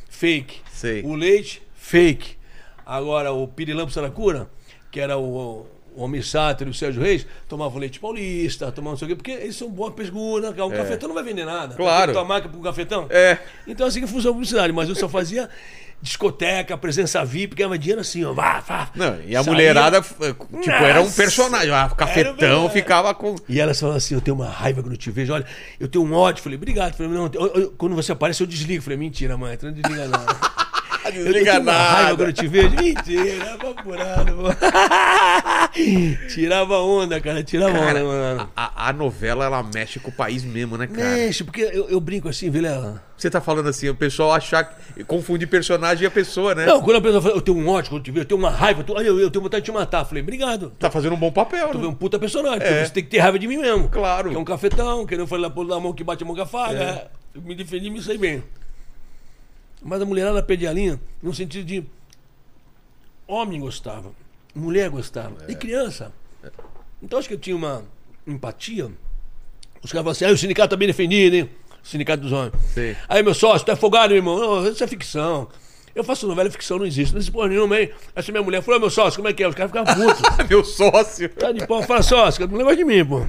fake. 0.10 0.62
Sei. 0.72 1.02
O 1.04 1.14
leite, 1.16 1.62
fake. 1.76 2.37
Agora, 2.88 3.34
o 3.34 3.48
Pirilampo 3.48 3.92
Saracura, 3.92 4.50
que 4.90 5.00
era 5.00 5.18
o, 5.18 5.66
o 5.94 6.02
Homem 6.02 6.22
Sátiro 6.22 6.70
e 6.70 6.72
o 6.72 6.74
Sérgio 6.74 7.02
Reis, 7.02 7.28
tomava 7.48 7.76
o 7.76 7.80
leite 7.80 8.00
paulista, 8.00 8.72
tomava 8.72 8.92
não 8.92 8.98
sei 8.98 9.08
o 9.08 9.10
quê, 9.10 9.16
porque 9.16 9.32
eles 9.32 9.56
são 9.58 9.70
boa 9.70 9.92
pesgura, 9.92 10.52
um 10.52 10.70
cafetão 10.72 11.10
não 11.10 11.16
vai 11.16 11.24
vender 11.24 11.44
nada. 11.46 11.76
Claro. 11.76 12.14
Tua 12.14 12.24
marca 12.24 12.48
um 12.48 12.62
cafetão? 12.62 13.08
É. 13.10 13.40
Então 13.68 13.86
assim 13.86 14.00
que 14.00 14.08
funciona 14.08 14.30
a 14.30 14.34
publicidade, 14.34 14.72
mas 14.72 14.88
eu 14.88 14.96
só 14.96 15.10
fazia 15.10 15.50
discoteca, 16.02 16.78
presença 16.78 17.26
VIP, 17.26 17.56
ganhava 17.56 17.78
dinheiro 17.78 18.00
assim, 18.02 18.24
ó. 18.24 18.32
Vá, 18.32 18.60
vá. 18.60 18.90
Não, 18.96 19.20
e 19.26 19.36
a 19.36 19.44
Saía- 19.44 19.52
mulherada, 19.52 20.00
tipo, 20.02 20.24
era 20.64 21.02
um 21.02 21.04
Nossa. 21.06 21.16
personagem. 21.16 21.72
Ah, 21.74 21.90
cafetão 21.90 22.36
verdade. 22.36 22.70
ficava 22.74 23.14
com. 23.16 23.36
E 23.50 23.60
elas 23.60 23.80
falavam 23.80 23.98
assim: 23.98 24.14
eu 24.14 24.22
tenho 24.22 24.36
uma 24.36 24.48
raiva 24.48 24.82
quando 24.84 24.94
eu 24.94 24.98
te 24.98 25.10
vejo, 25.12 25.34
olha, 25.34 25.46
eu 25.80 25.88
tenho 25.88 26.06
um 26.06 26.14
ódio. 26.14 26.44
Falei, 26.44 26.56
obrigado. 26.58 26.94
Falei, 26.96 27.12
não, 27.12 27.30
eu- 27.34 27.48
eu- 27.48 27.72
quando 27.72 27.96
você 27.96 28.12
aparece, 28.12 28.42
eu 28.42 28.48
desligo. 28.48 28.84
Falei, 28.84 28.98
mentira, 28.98 29.36
mãe, 29.38 29.58
não 29.62 29.72
desliga 29.74 30.08
não. 30.08 30.20
Desliga 31.12 31.52
tenho 31.52 31.62
uma 31.64 31.72
raiva 31.74 32.02
nada. 32.04 32.16
quando 32.16 32.28
eu 32.30 32.34
te 32.34 32.48
vejo. 32.48 32.70
Mentira, 32.76 33.58
paporado. 33.58 34.38
tirava 36.34 36.80
onda, 36.80 37.20
cara, 37.22 37.44
tirava 37.44 37.74
Cara, 37.78 38.00
onda, 38.00 38.04
mano. 38.04 38.50
a, 38.56 38.90
a 38.90 38.94
novela, 38.94 39.46
ela 39.46 39.64
mexe 39.64 40.00
com 40.00 40.10
o 40.10 40.14
país 40.14 40.44
mesmo, 40.44 40.78
né, 40.78 40.88
cara? 40.88 41.10
Mexe, 41.16 41.44
porque 41.44 41.62
eu, 41.62 41.90
eu 41.90 42.00
brinco 42.00 42.28
assim, 42.30 42.50
Vilela. 42.50 43.04
Você 43.18 43.30
tá 43.30 43.42
falando 43.42 43.68
assim, 43.68 43.90
o 43.90 43.96
pessoal 43.96 44.32
achar 44.34 44.64
que 44.64 45.04
confunde 45.04 45.48
personagem 45.48 46.04
e 46.04 46.08
a 46.08 46.12
pessoa, 46.12 46.54
né? 46.54 46.66
Não, 46.66 46.82
quando 46.82 46.98
a 46.98 47.02
pessoa 47.02 47.22
fala, 47.22 47.36
eu 47.36 47.42
tenho 47.42 47.58
um 47.58 47.68
ódio 47.68 47.90
quando 47.90 48.02
eu 48.02 48.04
te 48.04 48.12
vejo, 48.12 48.22
eu 48.24 48.28
tenho 48.28 48.40
uma 48.40 48.50
raiva, 48.52 48.82
eu, 48.82 48.84
tô- 48.84 48.94
olha, 48.96 49.08
eu, 49.08 49.20
eu 49.20 49.32
tenho 49.32 49.42
vontade 49.44 49.62
de 49.66 49.72
te 49.72 49.74
matar. 49.74 50.06
Falei, 50.06 50.22
obrigado. 50.22 50.72
Tá 50.78 50.90
fazendo 50.92 51.14
um 51.14 51.18
bom 51.20 51.32
papel, 51.32 51.70
Tu 51.70 51.80
né? 51.80 51.88
um 51.88 51.94
puta 51.96 52.20
personagem, 52.20 52.62
É. 52.62 52.86
você 52.86 52.92
tem 52.94 53.04
que 53.04 53.10
ter 53.10 53.20
raiva 53.20 53.40
de 53.40 53.48
mim 53.48 53.58
mesmo. 53.58 53.90
Claro. 53.90 54.30
Que 54.30 54.36
é 54.36 54.40
um 54.40 54.46
cafetão, 54.46 55.06
que 55.06 55.18
não 55.18 55.26
foi 55.26 55.40
lá 55.40 55.50
pôr 55.50 55.66
na 55.66 55.80
mão 55.80 55.94
que 55.94 56.04
bate 56.04 56.24
a 56.24 56.26
mão 56.28 56.36
com 56.36 56.42
a 56.42 56.46
faga. 56.46 56.80
É. 56.80 57.08
Me 57.44 57.56
defendi, 57.56 57.90
me 57.90 58.02
sei 58.02 58.18
bem. 58.18 58.44
Mas 59.88 60.02
a 60.02 60.06
mulherada 60.06 60.44
perdia 60.44 60.70
a 60.70 60.74
linha 60.74 61.00
no 61.24 61.34
sentido 61.34 61.66
de 61.66 61.82
homem 63.26 63.60
gostava, 63.62 64.12
mulher 64.54 64.90
gostava, 64.90 65.36
É. 65.48 65.52
e 65.52 65.56
criança. 65.56 66.12
Então 67.02 67.18
acho 67.18 67.28
que 67.30 67.34
eu 67.34 67.40
tinha 67.40 67.56
uma 67.56 67.84
empatia. 68.28 68.86
Os 69.82 69.90
caras 69.92 69.92
falavam 69.92 70.12
assim, 70.12 70.26
ah, 70.26 70.32
o 70.32 70.38
sindicato 70.38 70.72
tá 70.72 70.76
bem 70.76 70.88
defendido, 70.90 71.36
hein? 71.38 71.50
O 71.84 71.88
sindicato 71.88 72.22
dos 72.24 72.34
homens. 72.34 72.54
Sei. 72.74 72.98
Aí, 73.08 73.24
meu 73.24 73.34
sócio, 73.34 73.66
tu 73.66 73.72
é 73.72 73.76
folgado, 73.78 74.10
meu 74.10 74.18
irmão? 74.18 74.38
Não, 74.38 74.68
isso 74.70 74.84
é 74.84 74.88
ficção. 74.88 75.48
Eu 75.96 76.04
faço 76.04 76.28
novela, 76.28 76.52
ficção 76.52 76.78
não 76.80 76.86
existe. 76.86 77.12
Não 77.14 77.20
existe 77.20 77.32
porra 77.32 77.48
nenhuma, 77.48 77.80
hein? 77.80 77.90
Essa 78.16 78.32
minha 78.32 78.44
mulher 78.44 78.62
falou, 78.62 78.78
"Ô, 78.78 78.82
meu 78.82 78.90
sócio, 78.90 79.18
como 79.18 79.30
é 79.30 79.34
que 79.34 79.42
é? 79.42 79.48
Os 79.48 79.56
caras 79.56 79.72
ficavam 79.72 79.96
putos. 79.96 80.22
Meu 80.50 80.64
sócio. 80.66 81.30
Tá 81.30 81.52
de 81.52 81.66
pau, 81.66 81.82
fala 81.82 82.04
sócio, 82.04 82.46
não 82.48 82.58
negócio 82.58 82.78
de 82.78 82.84
mim, 82.86 83.04
pô. 83.06 83.26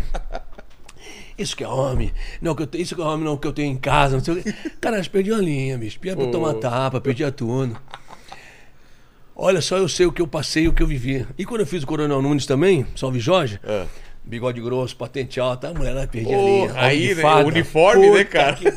Isso 1.38 1.56
que 1.56 1.62
é 1.62 1.68
homem. 1.68 2.12
Não, 2.42 2.54
que 2.54 2.62
eu 2.64 2.68
isso 2.74 2.94
que 2.96 3.00
é 3.00 3.04
homem, 3.04 3.24
não, 3.24 3.36
que 3.36 3.46
eu 3.46 3.52
tenho 3.52 3.72
em 3.72 3.76
casa, 3.76 4.16
não 4.16 4.24
sei 4.24 4.34
o 4.34 4.42
quê. 4.42 4.52
Cara, 4.80 4.96
eles 4.96 5.06
perdiam 5.08 5.38
a 5.38 5.40
linha, 5.40 5.78
bicho. 5.78 5.98
Perdia 6.00 6.20
pra 6.22 6.30
tomar 6.32 6.54
tapa, 6.54 7.00
perdia 7.00 7.30
tudo. 7.30 7.76
Olha 9.34 9.60
só, 9.60 9.76
eu 9.76 9.88
sei 9.88 10.04
o 10.06 10.12
que 10.12 10.20
eu 10.20 10.26
passei 10.26 10.66
o 10.66 10.72
que 10.72 10.82
eu 10.82 10.86
vivi. 10.86 11.24
E 11.38 11.44
quando 11.44 11.60
eu 11.60 11.66
fiz 11.66 11.82
o 11.84 11.86
Coronel 11.86 12.20
Nunes 12.20 12.44
também, 12.44 12.84
Salve 12.96 13.20
Jorge, 13.20 13.60
É. 13.62 13.84
bigode 14.24 14.60
grosso, 14.60 14.96
patente 14.96 15.38
alta, 15.38 15.68
a 15.68 15.74
mulher 15.74 15.92
ela 15.92 16.06
perdia 16.08 16.34
a 16.36 16.40
Porra, 16.40 16.50
linha. 16.50 16.72
aí, 16.76 17.14
né, 17.14 17.22
o 17.24 17.46
uniforme, 17.46 18.10
né, 18.10 18.18
Puta 18.18 18.24
cara? 18.24 18.56
que 18.56 18.68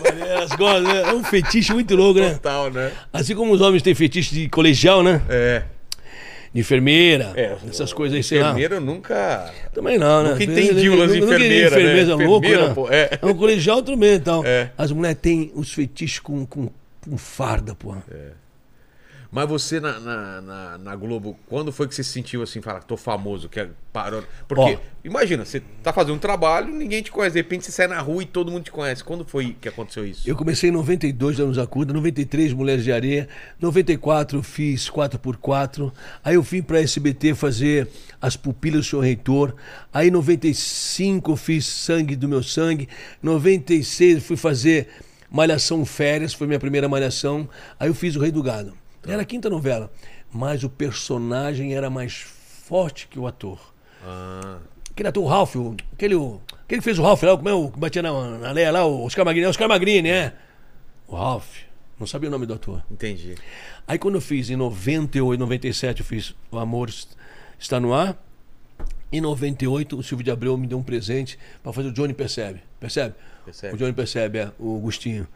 gostam, 0.57 0.81
né? 0.81 1.01
É 1.09 1.13
um 1.15 1.23
fetiche 1.23 1.73
muito 1.73 1.95
louco, 1.95 2.19
né? 2.19 2.33
Total, 2.35 2.69
né? 2.69 2.91
Assim 3.11 3.33
como 3.35 3.51
os 3.53 3.59
homens 3.59 3.81
têm 3.81 3.95
fetiche 3.95 4.35
de 4.35 4.49
colegial, 4.49 5.01
né? 5.01 5.19
É. 5.27 5.63
De 6.53 6.59
enfermeira, 6.59 7.31
É, 7.35 7.55
essas 7.69 7.93
coisas 7.93 8.15
aí, 8.15 8.23
sei 8.23 8.39
lá. 8.39 8.47
Enfermeiro 8.49 8.75
eu 8.75 8.81
nunca. 8.81 9.49
Também 9.73 9.97
não, 9.97 10.23
né? 10.23 10.31
Nunca 10.31 10.43
entendi 10.43 10.89
o 10.89 10.95
lance 10.95 11.13
de 11.13 11.19
entendi 11.19 11.35
enfermeira, 11.35 11.69
né? 11.69 11.81
enfermeira 11.81 12.15
louco, 12.15 12.45
Enfermeira, 12.45 12.67
né? 12.67 12.73
pô, 12.73 12.89
é. 12.91 13.19
um 13.23 13.33
colegial 13.33 13.81
também 13.81 14.15
e 14.15 14.19
tal. 14.19 14.45
É. 14.45 14.69
As 14.77 14.91
mulheres 14.91 15.17
têm 15.21 15.51
os 15.55 15.73
fetiches 15.73 16.19
com, 16.19 16.45
com, 16.45 16.69
com 16.99 17.17
farda, 17.17 17.73
pô. 17.73 17.95
É. 18.11 18.40
Mas 19.31 19.47
você 19.47 19.79
na, 19.79 19.97
na, 19.97 20.41
na, 20.41 20.77
na 20.77 20.95
Globo, 20.95 21.39
quando 21.47 21.71
foi 21.71 21.87
que 21.87 21.95
você 21.95 22.03
se 22.03 22.11
sentiu 22.11 22.43
assim, 22.43 22.59
fala, 22.59 22.81
tô 22.81 22.97
famoso, 22.97 23.47
que 23.47 23.65
parou? 23.93 24.21
Porque, 24.45 24.73
Ó. 24.73 24.77
imagina, 25.05 25.45
você 25.45 25.61
tá 25.81 25.93
fazendo 25.93 26.15
um 26.15 26.19
trabalho, 26.19 26.73
ninguém 26.73 27.01
te 27.01 27.09
conhece, 27.09 27.35
de 27.35 27.39
repente 27.39 27.65
você 27.65 27.71
sai 27.71 27.87
na 27.87 28.01
rua 28.01 28.23
e 28.23 28.25
todo 28.25 28.51
mundo 28.51 28.65
te 28.65 28.71
conhece. 28.71 29.01
Quando 29.01 29.23
foi 29.23 29.55
que 29.61 29.69
aconteceu 29.69 30.05
isso? 30.05 30.29
Eu 30.29 30.35
comecei 30.35 30.69
em 30.69 30.73
92, 30.73 31.39
anos 31.39 31.57
Acuda, 31.57 31.93
93, 31.93 32.51
Mulheres 32.51 32.83
de 32.83 32.91
Areia, 32.91 33.29
94 33.61 34.39
eu 34.39 34.43
fiz 34.43 34.89
4x4, 34.89 35.93
aí 36.21 36.35
eu 36.35 36.41
vim 36.41 36.61
pra 36.61 36.81
SBT 36.81 37.33
fazer 37.33 37.87
As 38.21 38.35
Pupilas 38.35 38.81
do 38.81 38.89
Senhor 38.89 39.01
Reitor, 39.01 39.55
aí 39.93 40.09
em 40.09 40.11
95 40.11 41.31
eu 41.31 41.37
fiz 41.37 41.65
Sangue 41.65 42.17
do 42.17 42.27
Meu 42.27 42.43
Sangue, 42.43 42.89
96 43.23 44.15
eu 44.15 44.21
fui 44.21 44.35
fazer 44.35 44.89
Malhação 45.31 45.85
Férias, 45.85 46.33
foi 46.33 46.47
minha 46.47 46.59
primeira 46.59 46.89
malhação, 46.89 47.47
aí 47.79 47.87
eu 47.87 47.93
fiz 47.93 48.17
O 48.17 48.19
Rei 48.19 48.31
do 48.31 48.43
Gado. 48.43 48.80
Era 49.07 49.21
a 49.21 49.25
quinta 49.25 49.49
novela, 49.49 49.91
mas 50.31 50.63
o 50.63 50.69
personagem 50.69 51.73
era 51.75 51.89
mais 51.89 52.13
forte 52.13 53.07
que 53.07 53.17
o 53.19 53.27
ator. 53.27 53.59
Ah, 54.03 54.59
Aquele 54.91 55.07
ator, 55.09 55.23
o 55.23 55.27
Ralph, 55.27 55.55
o- 55.55 55.75
aquele, 55.93 56.15
o- 56.15 56.41
aquele 56.65 56.81
que 56.81 56.85
fez 56.85 56.99
o 56.99 57.01
Ralph 57.03 57.23
lá, 57.23 57.35
como 57.37 57.47
é 57.49 57.53
o 57.53 57.71
que 57.71 57.79
batia 57.79 58.01
na, 58.01 58.37
na 58.37 58.51
Leia 58.51 58.71
lá, 58.71 58.85
o 58.85 59.05
Oscar 59.05 59.23
Magrini, 59.25 59.45
é 59.45 59.47
o 59.47 59.49
Oscar 59.49 59.67
Magrini, 59.69 60.09
é. 60.09 60.33
O 61.07 61.15
Ralph, 61.15 61.59
não 61.99 62.05
sabia 62.05 62.27
o 62.27 62.31
nome 62.31 62.45
do 62.45 62.53
ator. 62.53 62.83
entendi. 62.91 63.35
Aí 63.87 63.97
quando 63.97 64.15
eu 64.15 64.21
fiz, 64.21 64.49
em 64.49 64.55
98, 64.55 65.39
97, 65.39 66.01
eu 66.01 66.05
fiz 66.05 66.35
O 66.51 66.57
Amor 66.59 66.89
Está 67.57 67.79
no 67.79 67.93
Ar. 67.93 68.17
Em 69.11 69.19
98, 69.21 69.97
o 69.97 70.03
Silvio 70.03 70.23
de 70.23 70.31
Abreu 70.31 70.57
me 70.57 70.65
deu 70.67 70.77
um 70.77 70.83
presente 70.83 71.37
para 71.63 71.71
fazer 71.73 71.89
o 71.89 71.91
Johnny 71.93 72.13
Percebe. 72.13 72.61
Percebe? 72.79 73.13
Percebe. 73.45 73.73
O 73.73 73.77
Johnny 73.77 73.93
Percebe, 73.93 74.39
é, 74.39 74.51
o 74.59 74.77
Agostinho. 74.77 75.27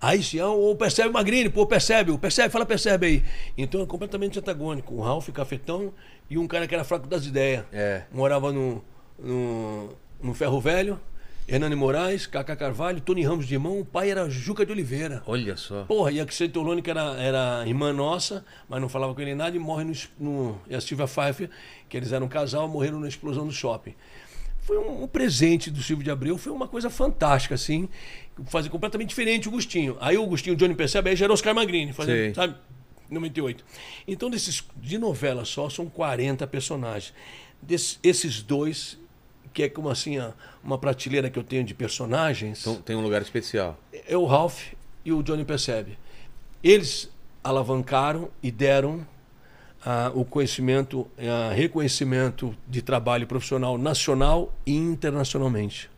Aí 0.00 0.22
se 0.22 0.38
é 0.38 0.46
o 0.46 0.74
Percebe 0.74 1.10
Magrini, 1.10 1.48
pô, 1.48 1.66
percebe, 1.66 2.10
o 2.10 2.18
percebe, 2.18 2.50
fala 2.50 2.66
percebe 2.66 3.06
aí. 3.06 3.24
Então 3.56 3.80
é 3.82 3.86
completamente 3.86 4.38
antagônico. 4.38 4.94
O 4.94 5.00
Ralph 5.00 5.28
Cafetão 5.30 5.92
e 6.28 6.36
um 6.36 6.46
cara 6.46 6.66
que 6.66 6.74
era 6.74 6.84
fraco 6.84 7.06
das 7.06 7.24
ideias. 7.24 7.64
É. 7.72 8.02
Morava 8.12 8.52
no, 8.52 8.84
no, 9.18 9.90
no 10.20 10.34
Ferro 10.34 10.60
Velho 10.60 11.00
Hernani 11.48 11.76
Moraes, 11.76 12.26
Cacá 12.26 12.56
Carvalho, 12.56 13.00
Tony 13.00 13.22
Ramos 13.22 13.46
de 13.46 13.54
irmão, 13.54 13.78
o 13.78 13.84
pai 13.84 14.10
era 14.10 14.28
Juca 14.28 14.66
de 14.66 14.72
Oliveira. 14.72 15.22
Olha 15.26 15.56
só. 15.56 15.84
Porra, 15.84 16.10
e 16.10 16.20
a 16.20 16.26
Torlone, 16.52 16.82
que 16.82 16.90
era, 16.90 17.14
era 17.20 17.62
irmã 17.64 17.92
nossa, 17.92 18.44
mas 18.68 18.80
não 18.80 18.88
falava 18.88 19.14
com 19.14 19.20
ele 19.20 19.32
nada, 19.32 19.54
e 19.54 19.58
morre 19.58 19.84
no, 19.84 19.92
no. 20.18 20.60
E 20.68 20.74
a 20.74 20.80
Silvia 20.80 21.06
Pfeiffer, 21.06 21.48
que 21.88 21.96
eles 21.96 22.10
eram 22.10 22.26
um 22.26 22.28
casal, 22.28 22.66
morreram 22.66 22.98
na 22.98 23.06
explosão 23.06 23.46
do 23.46 23.52
shopping. 23.52 23.94
Foi 24.66 24.76
um, 24.78 25.04
um 25.04 25.06
presente 25.06 25.70
do 25.70 25.80
Silvio 25.82 26.02
de 26.04 26.10
Abreu, 26.10 26.36
foi 26.36 26.50
uma 26.52 26.66
coisa 26.66 26.90
fantástica, 26.90 27.54
assim. 27.54 27.88
Fazer 28.46 28.68
completamente 28.68 29.08
diferente 29.10 29.46
o 29.48 29.50
Gustinho. 29.52 29.96
Aí 30.00 30.18
o 30.18 30.26
Gustinho, 30.26 30.54
o 30.54 30.58
Johnny 30.58 30.74
percebe, 30.74 31.08
aí 31.08 31.16
era 31.22 31.32
Oscar 31.32 31.54
Magrini, 31.54 31.92
fazendo, 31.92 32.34
sabe? 32.34 32.56
98. 33.08 33.64
Então, 34.08 34.28
desses, 34.28 34.64
de 34.76 34.98
novela 34.98 35.44
só, 35.44 35.70
são 35.70 35.86
40 35.86 36.44
personagens. 36.48 37.14
Desses, 37.62 37.98
esses 38.02 38.42
dois, 38.42 38.98
que 39.54 39.62
é 39.62 39.68
como 39.68 39.88
assim, 39.88 40.18
a- 40.18 40.34
uma 40.64 40.76
prateleira 40.76 41.30
que 41.30 41.38
eu 41.38 41.44
tenho 41.44 41.62
de 41.62 41.72
personagens 41.72 42.60
Então 42.60 42.74
tem 42.82 42.96
um 42.96 43.00
lugar 43.02 43.22
especial. 43.22 43.78
é 43.92 44.16
o 44.16 44.24
Ralph 44.26 44.72
e 45.04 45.12
o 45.12 45.22
Johnny 45.22 45.44
Percebe. 45.44 45.96
Eles 46.62 47.08
alavancaram 47.44 48.28
e 48.42 48.50
deram 48.50 49.06
ah, 49.86 50.10
o 50.14 50.24
conhecimento, 50.24 51.06
ah, 51.18 51.52
reconhecimento 51.54 52.52
de 52.68 52.82
trabalho 52.82 53.26
profissional 53.26 53.78
nacional 53.78 54.52
e 54.66 54.74
internacionalmente. 54.74 55.88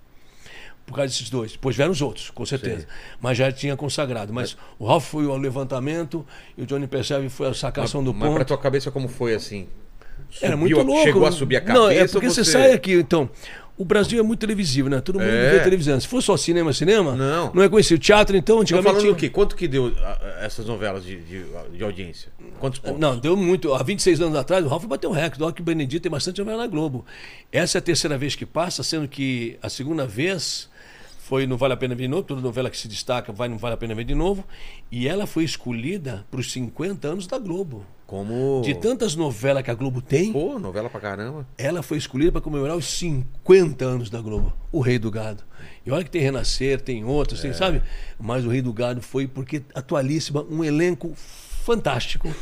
Por 0.87 0.95
causa 0.95 1.09
desses 1.13 1.29
dois. 1.29 1.53
Depois 1.53 1.77
vieram 1.77 1.93
os 1.93 2.01
outros, 2.01 2.31
com 2.31 2.47
certeza. 2.47 2.87
Mas 3.21 3.37
já 3.37 3.51
tinha 3.53 3.77
consagrado. 3.77 4.33
Mas 4.33 4.57
o 4.79 4.87
Ralph 4.87 5.05
foi 5.07 5.27
o 5.27 5.37
levantamento 5.37 6.25
e 6.57 6.63
o 6.63 6.67
Johnny 6.67 6.87
Percebe 6.87 7.29
foi 7.29 7.49
a 7.49 7.53
sacação 7.55 8.03
do 8.03 8.13
Mas 8.15 8.23
pra 8.23 8.39
ponto. 8.39 8.45
tua 8.47 8.59
cabeça 8.59 8.91
como 8.91 9.07
foi 9.09 9.35
assim? 9.35 9.67
Era 10.41 10.53
Subiu 10.57 10.59
muito 10.59 10.81
a- 10.81 10.83
louco. 10.83 11.03
Chegou 11.03 11.27
a 11.27 11.33
subir 11.33 11.57
a 11.57 11.61
cabeça? 11.61 11.79
Não, 11.79 11.91
é 11.91 12.07
porque 12.09 12.29
você 12.31 12.45
sai 12.45 12.73
aqui, 12.73 12.93
então. 12.95 13.29
O 13.79 13.85
Brasil 13.85 14.19
é 14.19 14.23
muito 14.23 14.41
televisivo, 14.41 14.89
né? 14.89 15.01
Todo 15.01 15.21
mundo 15.21 15.29
É. 15.31 15.53
vê 15.53 15.61
televisão. 15.61 15.99
Se 16.01 16.09
fosse 16.09 16.27
só 16.27 16.37
cinema, 16.37 16.73
cinema, 16.73 17.15
Não. 17.15 17.53
não 17.55 17.63
é 17.63 17.69
conhecido. 17.69 18.01
Teatro, 18.01 18.37
então, 18.37 18.57
Tô 18.57 18.63
antigamente. 18.63 18.87
falando 18.89 19.01
tinha- 19.03 19.13
o 19.13 19.17
quê? 19.17 19.31
Quanto 19.31 19.55
que 19.55 19.69
deu 19.69 19.95
ah, 20.01 20.39
essas 20.43 20.67
novelas 20.67 21.05
de, 21.05 21.15
de, 21.21 21.45
de 21.77 21.85
audiência? 21.85 22.33
Quantos 22.59 22.81
pontos? 22.81 22.99
Não, 23.01 23.17
deu 23.17 23.37
muito. 23.37 23.73
Há 23.73 23.83
26 23.85 24.21
anos 24.21 24.37
atrás, 24.37 24.65
o 24.65 24.69
Ralph 24.69 24.85
bateu 24.87 25.09
um 25.11 25.13
recorde. 25.13 25.45
Olha 25.45 25.53
que 25.53 25.61
o 25.61 25.65
Benedito 25.65 26.03
tem 26.03 26.11
bastante 26.11 26.39
novela 26.41 26.59
na 26.59 26.67
Globo. 26.67 27.07
Essa 27.53 27.79
é 27.79 27.81
a 27.81 27.83
terceira 27.83 28.19
vez 28.19 28.35
que 28.35 28.45
passa, 28.45 28.83
sendo 28.83 29.07
que 29.07 29.57
a 29.63 29.69
segunda 29.69 30.05
vez 30.07 30.69
foi 31.21 31.47
Não 31.47 31.57
Vale 31.57 31.75
a 31.75 31.77
Pena 31.77 31.95
Ver 31.95 32.03
de 32.03 32.09
Novo. 32.09 32.25
Toda 32.25 32.41
novela 32.41 32.69
que 32.71 32.77
se 32.77 32.89
destaca 32.89 33.33
vai 33.33 33.49
Não 33.49 33.59
Vale 33.59 33.75
a 33.75 33.77
Pena 33.77 33.95
Ver 33.95 34.03
de 34.05 34.15
Novo. 34.15 34.45
E 34.91 35.07
ela 35.07 35.25
foi 35.25 35.45
escolhida 35.45 36.27
para 36.33 36.41
os 36.41 36.51
50 36.51 37.07
anos 37.07 37.29
da 37.29 37.39
Globo. 37.39 37.87
Como. 38.09 38.63
De 38.65 38.75
tantas 38.75 39.15
novelas 39.15 39.63
que 39.63 39.71
a 39.71 39.75
Globo 39.75 40.01
tem, 40.01 40.33
Pô, 40.33 40.59
novela 40.59 40.89
pra 40.89 40.99
caramba. 40.99 41.47
ela 41.59 41.83
foi 41.83 41.99
escolhida 41.99 42.33
para 42.33 42.41
comemorar 42.41 42.75
os 42.75 42.87
50 42.87 43.85
anos 43.85 44.09
da 44.09 44.19
Globo, 44.19 44.51
o 44.73 44.81
Rei 44.81 44.99
do 44.99 45.11
Gado. 45.11 45.43
E 45.85 45.91
olha 45.91 46.03
que 46.03 46.11
tem 46.11 46.23
Renascer, 46.23 46.81
tem 46.81 47.05
outros, 47.05 47.39
É. 47.41 47.43
tem, 47.43 47.53
sabe? 47.53 47.83
Mas 48.19 48.47
o 48.47 48.49
Rei 48.49 48.63
do 48.63 48.73
Gado 48.73 49.03
foi 49.03 49.27
porque 49.27 49.61
atualíssima, 49.75 50.43
um 50.51 50.65
elenco 50.65 51.13
fantástico, 51.17 52.35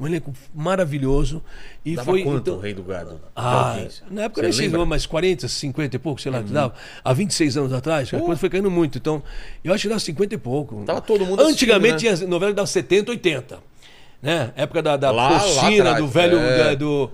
um 0.00 0.08
elenco 0.08 0.32
maravilhoso. 0.52 1.40
E 1.84 1.94
Dava 1.94 2.10
foi 2.10 2.24
quanto 2.24 2.40
então, 2.40 2.54
o 2.56 2.58
Rei 2.58 2.74
do 2.74 2.82
Gado? 2.82 3.20
ah, 3.36 3.76
na 4.10 4.22
época 4.22 4.40
Você 4.40 4.46
nem 4.48 4.52
sei? 4.52 4.66
Uhum. 4.66 4.78
não, 4.78 4.86
mas 4.86 5.06
40, 5.06 5.46
50 5.46 5.94
e 5.94 5.98
pouco, 6.00 6.20
sei 6.20 6.32
lá, 6.32 6.42
que 6.42 6.50
dava. 6.50 6.74
Há 7.04 7.12
26 7.12 7.56
anos 7.58 7.72
atrás, 7.72 8.12
a 8.12 8.18
coisa 8.18 8.36
foi 8.40 8.50
caindo 8.50 8.72
muito. 8.72 8.98
Então, 8.98 9.22
eu 9.62 9.72
acho 9.72 9.82
que 9.82 9.88
dava 9.88 10.00
50 10.00 10.34
e 10.34 10.38
pouco. 10.38 10.82
Tava 10.84 11.00
todo 11.00 11.24
mundo 11.24 11.40
Antigamente 11.44 12.08
assistindo, 12.08 12.18
tinha 12.18 12.28
novela 12.28 12.50
que 12.50 12.56
dava 12.56 12.66
70, 12.66 13.12
80. 13.12 13.71
Né? 14.22 14.52
Época 14.54 14.80
da, 14.80 14.96
da 14.96 15.10
Lá- 15.10 15.30
lá 15.30 15.38
porcina, 15.40 15.82
atrás, 15.90 15.96
do 15.98 16.06
velho 16.06 16.38
é. 16.38 16.58
da- 16.58 16.74
do, 16.76 17.10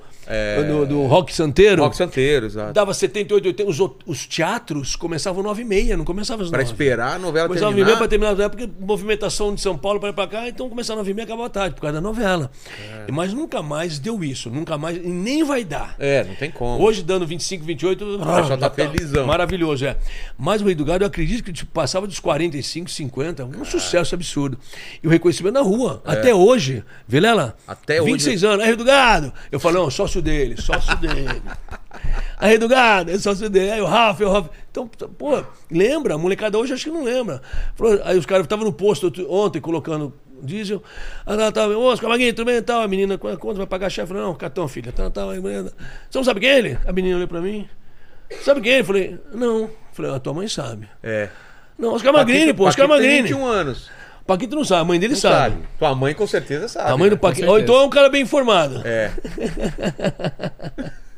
do, 0.66 0.86
do 0.86 1.06
Rock 1.06 1.34
Santeiro. 1.34 1.82
Rock 1.82 1.96
Santeiro, 1.96 2.46
exato. 2.46 2.72
Dava 2.72 2.92
78, 2.92 3.46
80. 3.46 3.70
Os, 3.70 3.78
os 4.06 4.26
teatros 4.26 4.94
começavam 4.96 5.42
9 5.42 5.62
e 5.62 5.64
meia, 5.64 5.96
não 5.96 6.04
começavam 6.04 6.44
às 6.44 6.50
Pra 6.50 6.60
9. 6.60 6.70
esperar 6.72 7.16
a 7.16 7.18
novela 7.18 7.48
Começava 7.48 7.70
9 7.70 7.80
e 7.80 7.84
meia 7.84 7.96
terminar. 7.96 7.98
para 7.98 8.08
terminar 8.08 8.36
na 8.36 8.44
época, 8.44 8.70
movimentação 8.84 9.54
de 9.54 9.60
São 9.60 9.76
Paulo 9.76 9.98
para 10.00 10.10
ir 10.10 10.12
para 10.12 10.28
cá, 10.28 10.48
então 10.48 10.68
começava 10.68 10.98
9 10.98 11.10
e 11.10 11.14
meia 11.14 11.24
acabava 11.24 11.46
à 11.46 11.50
tarde, 11.50 11.74
por 11.74 11.80
causa 11.82 11.94
da 11.94 12.00
novela. 12.00 12.50
Mas 13.10 13.32
nunca 13.32 13.62
mais 13.62 13.98
deu 13.98 14.22
isso, 14.22 14.50
nunca 14.50 14.76
mais, 14.76 14.96
e 14.96 15.00
nem 15.08 15.42
vai 15.44 15.64
dar. 15.64 15.94
É, 15.98 16.24
não 16.24 16.34
tem 16.34 16.50
como. 16.50 16.82
Hoje, 16.84 17.02
dando 17.02 17.26
25, 17.26 17.64
28, 17.64 18.04
o 18.04 18.18
pessoal 18.18 18.58
tá 18.58 18.70
felizão. 18.70 19.26
Maravilhoso, 19.26 19.86
é. 19.86 19.96
Mas 20.36 20.60
o 20.60 20.66
Rei 20.66 20.74
do 20.74 20.84
Gado, 20.84 21.04
eu 21.04 21.08
acredito 21.08 21.42
que 21.42 21.52
tipo, 21.52 21.70
passava 21.72 22.06
dos 22.06 22.20
45, 22.20 22.90
50, 22.90 23.44
um 23.44 23.64
sucesso 23.64 24.14
absurdo. 24.14 24.58
E 25.02 25.06
o 25.06 25.10
reconhecimento 25.10 25.54
na 25.54 25.62
rua, 25.62 26.02
até 26.04 26.34
hoje. 26.34 26.84
Vilela? 27.06 27.56
É. 27.66 27.72
Até 27.72 28.02
hoje. 28.02 28.12
26 28.12 28.44
anos, 28.44 28.62
é 28.64 28.66
Rei 28.66 28.76
do 28.76 28.84
Gado. 28.84 29.32
Eu 29.50 29.58
falo, 29.58 29.78
não, 29.78 29.90
sócio 30.18 30.22
dele, 30.22 30.60
sócio 30.60 30.96
dele. 30.96 31.42
A 32.36 32.46
Rei 32.46 32.58
do 32.58 32.68
Gado, 32.68 33.10
é 33.10 33.18
sócio 33.18 33.48
dele. 33.48 33.72
Aí 33.72 33.80
o 33.80 33.84
Rafa, 33.86 34.24
o 34.24 34.30
Rafa. 34.32 34.50
Então, 34.70 34.86
pô, 34.88 35.42
lembra? 35.70 36.14
A 36.14 36.18
molecada 36.18 36.58
hoje 36.58 36.72
acho 36.72 36.84
que 36.84 36.90
não 36.90 37.04
lembra. 37.04 37.40
Falou- 37.74 38.00
Aí 38.04 38.16
os 38.18 38.26
caras 38.26 38.44
estavam 38.44 38.64
no 38.64 38.72
posto 38.72 39.12
ontem 39.28 39.60
colocando 39.60 40.12
diesel. 40.42 40.82
Aí 41.26 41.34
ela 41.34 41.50
tava, 41.52 41.76
ô, 41.76 41.96
Camaguinho, 41.96 42.32
tudo 42.32 42.46
bem 42.46 42.62
tal? 42.62 42.82
A 42.82 42.88
menina, 42.88 43.18
quanto 43.18 43.54
vai 43.56 43.66
pagar 43.66 43.86
a 43.86 43.90
chefe? 43.90 44.12
Não, 44.12 44.34
cartão, 44.34 44.68
filha. 44.68 44.92
Tá, 44.92 45.10
tá, 45.10 45.30
aí, 45.30 45.40
menina. 45.40 45.72
Você 46.08 46.18
não 46.18 46.24
sabe 46.24 46.40
quem 46.40 46.48
é 46.50 46.58
ele? 46.58 46.78
A 46.86 46.92
menina 46.92 47.16
olhou 47.16 47.28
pra 47.28 47.40
mim. 47.40 47.68
Sabe 48.42 48.60
quem 48.60 48.72
é 48.72 48.74
ele? 48.76 48.84
Falei, 48.84 49.18
não. 49.32 49.70
Falei, 49.92 50.12
a 50.14 50.20
tua 50.20 50.34
mãe 50.34 50.46
sabe. 50.48 50.88
É. 51.02 51.28
Não, 51.78 51.94
Oscar 51.94 52.12
Magrini, 52.12 52.52
pô, 52.52 52.66
Oscar 52.66 52.86
Paquito 52.88 53.02
tem 53.08 53.10
Magrini. 53.22 53.28
21 53.34 53.46
anos. 53.46 53.90
Paquito 54.28 54.54
não 54.54 54.62
sabe, 54.62 54.82
a 54.82 54.84
mãe 54.84 55.00
dele 55.00 55.14
Não 55.14 55.20
sabe. 55.20 55.54
sabe. 55.54 55.66
Tua 55.78 55.94
mãe 55.94 56.12
com 56.14 56.26
certeza 56.26 56.68
sabe. 56.68 56.90
A 56.92 56.96
mãe 56.98 57.08
do 57.08 57.14
né? 57.14 57.20
Paquito. 57.20 57.48
Ou 57.50 57.58
então 57.58 57.74
é 57.76 57.82
um 57.82 57.88
cara 57.88 58.10
bem 58.10 58.20
informado. 58.20 58.82
É. 58.84 59.10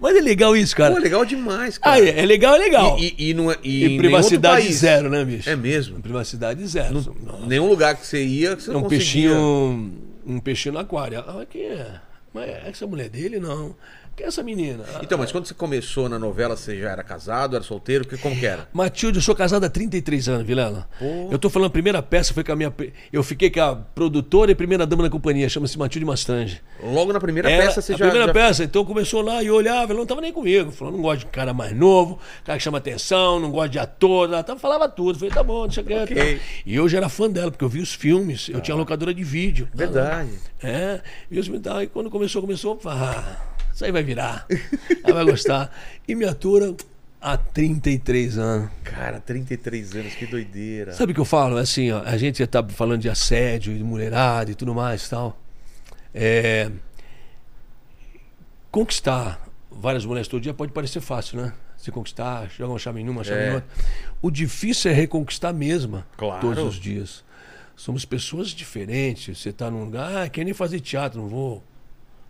Mas 0.00 0.16
é 0.16 0.20
legal 0.20 0.56
isso, 0.56 0.76
cara. 0.76 0.94
Pô, 0.94 1.00
legal 1.00 1.24
demais, 1.24 1.76
cara. 1.76 1.96
Ah, 1.96 2.00
é, 2.00 2.20
é 2.20 2.24
legal, 2.26 2.54
é 2.54 2.58
legal. 2.58 2.96
E, 3.00 3.14
e, 3.18 3.30
e, 3.30 3.34
não 3.34 3.50
é, 3.50 3.56
e, 3.64 3.84
E 3.84 3.96
privacidade 3.98 4.72
zero, 4.72 5.10
né, 5.10 5.24
bicho? 5.24 5.50
É 5.50 5.56
mesmo. 5.56 6.00
Privacidade 6.00 6.64
zero. 6.68 6.94
Nossa. 6.94 7.10
Nenhum 7.46 7.68
lugar 7.68 7.96
que 7.96 8.06
você 8.06 8.24
ia, 8.24 8.54
você 8.54 8.70
É 8.70 8.72
não 8.72 8.80
um 8.80 8.82
conseguia. 8.84 9.30
peixinho. 9.30 9.92
Um 10.24 10.38
peixinho 10.40 10.72
no 10.74 10.78
aquário. 10.78 11.18
Ah, 11.18 11.44
quem 11.50 11.62
é? 11.66 12.00
Mas 12.32 12.48
é 12.48 12.62
essa 12.68 12.86
mulher 12.86 13.08
dele? 13.08 13.38
Não. 13.40 13.74
Quem 14.16 14.26
é 14.26 14.28
essa 14.28 14.42
menina? 14.44 14.84
Ah, 14.94 15.00
Então, 15.02 15.18
mas 15.18 15.32
quando 15.32 15.44
você 15.46 15.54
começou 15.54 16.08
na 16.08 16.18
novela, 16.18 16.56
você 16.56 16.78
já 16.78 16.90
era 16.90 17.02
casado, 17.02 17.56
era 17.56 17.64
solteiro? 17.64 18.06
Que, 18.06 18.16
como 18.16 18.36
que 18.38 18.46
era? 18.46 18.68
Matilde, 18.72 19.18
eu 19.18 19.22
sou 19.22 19.34
casado 19.34 19.64
há 19.64 19.68
33 19.68 20.28
anos, 20.28 20.46
Vilela. 20.46 20.88
Pô. 20.98 21.28
Eu 21.32 21.38
tô 21.38 21.50
falando, 21.50 21.66
a 21.66 21.70
primeira 21.70 22.00
peça 22.00 22.32
foi 22.32 22.44
com 22.44 22.52
a 22.52 22.56
minha. 22.56 22.72
Eu 23.12 23.22
fiquei 23.24 23.50
com 23.50 23.60
a 23.60 23.74
produtora 23.74 24.52
e 24.52 24.54
primeira 24.54 24.86
dama 24.86 25.02
da 25.02 25.10
companhia, 25.10 25.48
chama-se 25.48 25.76
Matilde 25.76 26.04
Mastrange. 26.06 26.60
Logo 26.82 27.12
na 27.12 27.18
primeira 27.20 27.50
Ela- 27.50 27.64
peça, 27.64 27.82
você 27.82 27.94
a 27.94 27.96
já... 27.96 28.04
primeira 28.04 28.26
já- 28.28 28.32
peça, 28.32 28.62
então 28.62 28.84
começou 28.84 29.20
lá 29.20 29.42
e 29.42 29.46
eu 29.48 29.54
olhava, 29.56 29.92
ela 29.92 29.98
não 29.98 30.06
tava 30.06 30.20
nem 30.20 30.32
comigo. 30.32 30.70
Falou, 30.70 30.92
não 30.92 31.02
gosto 31.02 31.20
de 31.20 31.26
cara 31.26 31.52
mais 31.52 31.76
novo, 31.76 32.18
cara 32.44 32.56
que 32.58 32.62
chama 32.64 32.78
atenção, 32.78 33.40
não 33.40 33.50
gosto 33.50 33.72
de 33.72 33.78
ator. 33.80 34.28
Ela 34.28 34.42
tava- 34.44 34.60
falava 34.60 34.88
tudo. 34.88 35.18
Falei, 35.18 35.34
tá 35.34 35.42
bom, 35.42 35.66
deixa 35.66 35.82
quieto. 35.82 36.12
Ok. 36.12 36.40
E 36.64 36.74
eu 36.74 36.88
já 36.88 36.98
era 36.98 37.08
fã 37.08 37.28
dela, 37.28 37.50
porque 37.50 37.64
eu 37.64 37.68
vi 37.68 37.80
os 37.80 37.92
filmes, 37.92 38.48
eu 38.48 38.60
tinha 38.60 38.76
locadora 38.76 39.12
de 39.12 39.24
vídeo. 39.24 39.68
Verdade. 39.74 40.30
É, 40.62 41.00
e 41.30 41.38
os 41.38 41.48
tal, 41.60 41.82
e 41.82 41.86
quando 41.86 42.10
começou, 42.10 42.40
começou, 42.40 42.78
ah, 42.86 43.36
isso 43.74 43.84
aí 43.84 43.90
vai 43.92 44.02
virar. 44.02 44.46
Ela 45.02 45.14
vai 45.14 45.24
gostar. 45.24 45.74
E 46.06 46.14
me 46.14 46.24
atura 46.24 46.74
há 47.20 47.36
33 47.36 48.38
anos. 48.38 48.70
Cara, 48.84 49.18
33 49.20 49.96
anos, 49.96 50.14
que 50.14 50.26
doideira. 50.26 50.92
Sabe 50.92 51.12
o 51.12 51.14
que 51.14 51.20
eu 51.20 51.24
falo? 51.24 51.58
É 51.58 51.62
Assim, 51.62 51.90
ó, 51.90 52.02
a 52.04 52.16
gente 52.16 52.46
tá 52.46 52.62
falando 52.68 53.00
de 53.00 53.08
assédio, 53.08 53.76
de 53.76 53.82
mulherada 53.82 54.50
e 54.50 54.54
tudo 54.54 54.74
mais 54.74 55.06
e 55.06 55.10
tal. 55.10 55.38
É, 56.14 56.70
conquistar 58.70 59.44
várias 59.70 60.04
mulheres 60.04 60.28
todo 60.28 60.40
dia 60.40 60.54
pode 60.54 60.72
parecer 60.72 61.00
fácil, 61.00 61.40
né? 61.40 61.52
Se 61.76 61.90
conquistar, 61.90 62.48
joga 62.56 62.72
uma 62.72 62.78
chave 62.78 63.00
em 63.00 63.04
uma, 63.04 63.18
uma 63.18 63.24
chave 63.24 63.40
É. 63.40 63.50
em 63.50 63.54
outra. 63.54 63.68
O 64.22 64.30
difícil 64.30 64.90
é 64.90 64.94
reconquistar 64.94 65.48
a 65.50 65.52
mesma 65.52 66.06
Claro. 66.16 66.40
todos 66.40 66.62
os 66.64 66.76
dias. 66.76 67.24
Somos 67.76 68.04
pessoas 68.04 68.48
diferentes. 68.50 69.36
Você 69.38 69.50
está 69.50 69.70
num 69.70 69.84
lugar, 69.84 70.16
ah, 70.24 70.28
quer 70.28 70.44
nem 70.44 70.54
fazer 70.54 70.80
teatro, 70.80 71.20
não 71.20 71.28
vou 71.28 71.62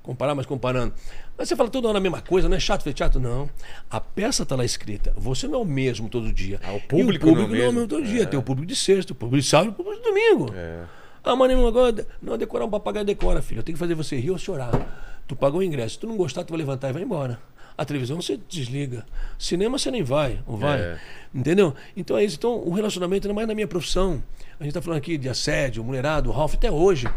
comparar, 0.02 0.34
mas 0.34 0.46
comparando. 0.46 0.92
Mas 1.36 1.48
você 1.48 1.56
fala 1.56 1.68
toda 1.68 1.88
hora 1.88 1.98
a 1.98 2.00
mesma 2.00 2.20
coisa, 2.20 2.48
não 2.48 2.56
é 2.56 2.60
chato 2.60 2.84
ver 2.84 2.92
teatro? 2.92 3.18
Não. 3.20 3.50
A 3.90 4.00
peça 4.00 4.44
está 4.44 4.54
lá 4.54 4.64
escrita. 4.64 5.12
Você 5.16 5.48
não 5.48 5.54
é 5.58 5.62
o 5.62 5.64
mesmo 5.64 6.08
todo 6.08 6.32
dia. 6.32 6.60
Ah, 6.62 6.72
o 6.72 6.76
E 6.76 6.80
público 6.80 7.26
o 7.28 7.32
não 7.32 7.40
é 7.40 7.44
o 7.44 7.46
público 7.46 7.56
não 7.56 7.64
é 7.64 7.68
o 7.68 7.72
mesmo. 7.72 7.72
mesmo 7.80 7.88
todo 7.88 8.04
dia. 8.04 8.22
É. 8.22 8.26
Tem 8.26 8.38
o 8.38 8.42
público 8.42 8.68
de 8.68 8.76
sexta, 8.76 9.12
o 9.12 9.16
público 9.16 9.42
de 9.42 9.48
sábado 9.48 9.68
e 9.68 9.70
o 9.70 9.74
público 9.74 9.96
de 10.02 10.08
domingo. 10.08 10.52
É. 10.54 10.84
Ah, 11.24 11.34
mas 11.34 11.50
agora. 11.50 12.06
Não, 12.22 12.38
decorar 12.38 12.64
um 12.66 12.70
papagaio 12.70 13.04
decora, 13.04 13.42
filho. 13.42 13.58
Eu 13.58 13.62
tenho 13.64 13.74
que 13.74 13.80
fazer 13.80 13.94
você 13.94 14.16
rir 14.16 14.30
ou 14.30 14.38
chorar. 14.38 15.22
Tu 15.26 15.34
pagou 15.34 15.60
o 15.60 15.62
ingresso. 15.62 15.94
Se 15.94 16.00
tu 16.00 16.06
não 16.06 16.16
gostar, 16.16 16.44
tu 16.44 16.50
vai 16.50 16.58
levantar 16.58 16.90
e 16.90 16.92
vai 16.92 17.02
embora. 17.02 17.38
A 17.76 17.84
televisão 17.84 18.20
você 18.22 18.38
desliga. 18.48 19.04
Cinema 19.36 19.76
você 19.78 19.90
nem 19.90 20.02
vai, 20.04 20.38
ou 20.46 20.56
vai. 20.56 20.78
É. 20.78 20.98
Entendeu? 21.34 21.74
Então 21.96 22.16
é 22.16 22.24
isso. 22.24 22.36
Então, 22.36 22.62
o 22.64 22.70
relacionamento 22.72 23.26
não 23.26 23.32
é 23.32 23.36
mais 23.36 23.48
na 23.48 23.54
minha 23.54 23.66
profissão. 23.66 24.22
A 24.60 24.62
gente 24.62 24.72
tá 24.74 24.80
falando 24.80 24.98
aqui 24.98 25.18
de 25.18 25.28
assédio, 25.28 25.82
mulherado, 25.82 26.30
Ralph, 26.30 26.54
até 26.54 26.70
hoje. 26.70 27.08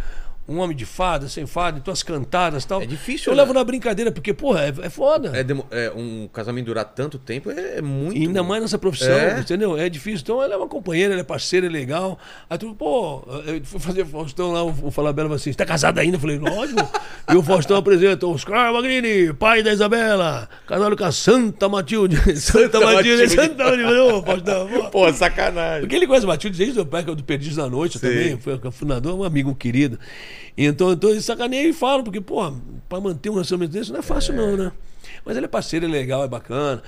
Um 0.48 0.60
homem 0.60 0.76
de 0.78 0.86
fada, 0.86 1.28
sem 1.28 1.46
fada, 1.46 1.78
então 1.78 1.92
as 1.92 2.02
cantadas 2.02 2.64
e 2.64 2.68
tal. 2.68 2.82
É 2.82 2.86
difícil, 2.86 3.32
Eu 3.34 3.36
né? 3.36 3.42
levo 3.42 3.54
na 3.54 3.64
brincadeira, 3.64 4.12
porque, 4.12 4.34
porra, 4.34 4.62
é, 4.66 4.74
é 4.84 4.90
foda. 4.90 5.32
É, 5.38 5.44
demo- 5.44 5.66
é, 5.70 5.92
um 5.94 6.30
casamento 6.32 6.68
durar 6.68 6.86
tanto 6.86 7.18
tempo 7.20 7.52
é, 7.52 7.80
é 7.80 7.82
muito. 7.82 8.18
E 8.18 8.22
ainda 8.22 8.42
mais 8.44 8.62
nessa 8.62 8.78
profissão, 8.78 9.12
É. 9.12 9.40
entendeu? 9.42 9.78
É 9.78 9.90
difícil. 9.90 10.20
Então 10.22 10.42
ela 10.42 10.54
é 10.54 10.58
uma 10.58 10.68
companheira, 10.70 11.14
ela 11.14 11.20
é 11.22 11.24
parceira, 11.24 11.68
é 11.68 11.70
legal. 11.70 12.18
Aí 12.50 12.58
tu, 12.58 12.74
pô, 12.74 13.24
eu 13.46 13.62
fui 13.66 13.80
fazer 13.80 14.06
Faustão 14.06 14.52
lá, 14.54 14.64
o 14.64 14.90
Falabella 14.90 15.28
falou 15.28 15.36
assim: 15.36 15.52
você 15.52 15.58
tá 15.58 15.66
casado 15.66 16.00
ainda? 16.00 16.16
Eu 16.16 16.22
falei, 16.22 16.38
lógico, 16.40 16.90
E 17.30 17.36
o 17.36 17.44
Faustão 17.44 17.76
apresenta 17.76 18.26
Oscar 18.26 18.72
Magrini, 18.72 19.34
pai 19.34 19.62
da 19.62 19.74
Isabela, 19.74 20.48
casado 20.66 20.96
com 20.96 21.04
a 21.04 21.12
Santa 21.12 21.68
Matilde. 21.68 22.16
Santa, 22.40 22.80
Matilde, 22.80 23.24
Matilde. 23.24 23.30
Santa 23.36 23.64
Matilde. 23.66 23.94
Ô, 23.94 24.24
Faustão, 24.24 24.68
pô. 24.70 24.90
Pô, 24.92 25.14
sacanagem. 25.14 25.82
Porque 25.82 25.96
ele 25.96 26.08
conhece 26.08 26.26
Matilde 26.26 26.58
desde 26.58 26.80
o 26.80 26.84
época 26.84 27.16
do 27.16 27.24
Perdidos 27.24 27.58
da 27.58 27.70
Noite 27.70 28.00
Sim. 28.00 28.08
também, 28.08 28.38
foi 28.40 28.54
o 28.64 28.72
fundador, 28.72 29.14
um 29.14 29.24
amigo 29.24 29.54
querido. 29.54 30.00
Então, 30.58 30.92
então 30.92 31.12
eu 31.12 31.22
sacaneio 31.22 31.70
e 31.70 31.74
falo, 31.74 32.04
porque, 32.04 32.20
pô, 32.20 32.52
pra 32.90 33.00
manter 33.00 33.30
um 33.30 33.34
relacionamento 33.34 33.74
desse 33.74 33.92
não 33.92 34.00
é 34.00 34.02
fácil 34.02 34.34
não, 34.34 34.58
né? 34.58 34.72
Mas 35.24 35.38
ele 35.38 35.46
é 35.46 35.50
parceiro, 35.50 35.86
é 35.86 35.90
legal, 35.90 36.24
é 36.24 36.28
bacana. 36.28 36.82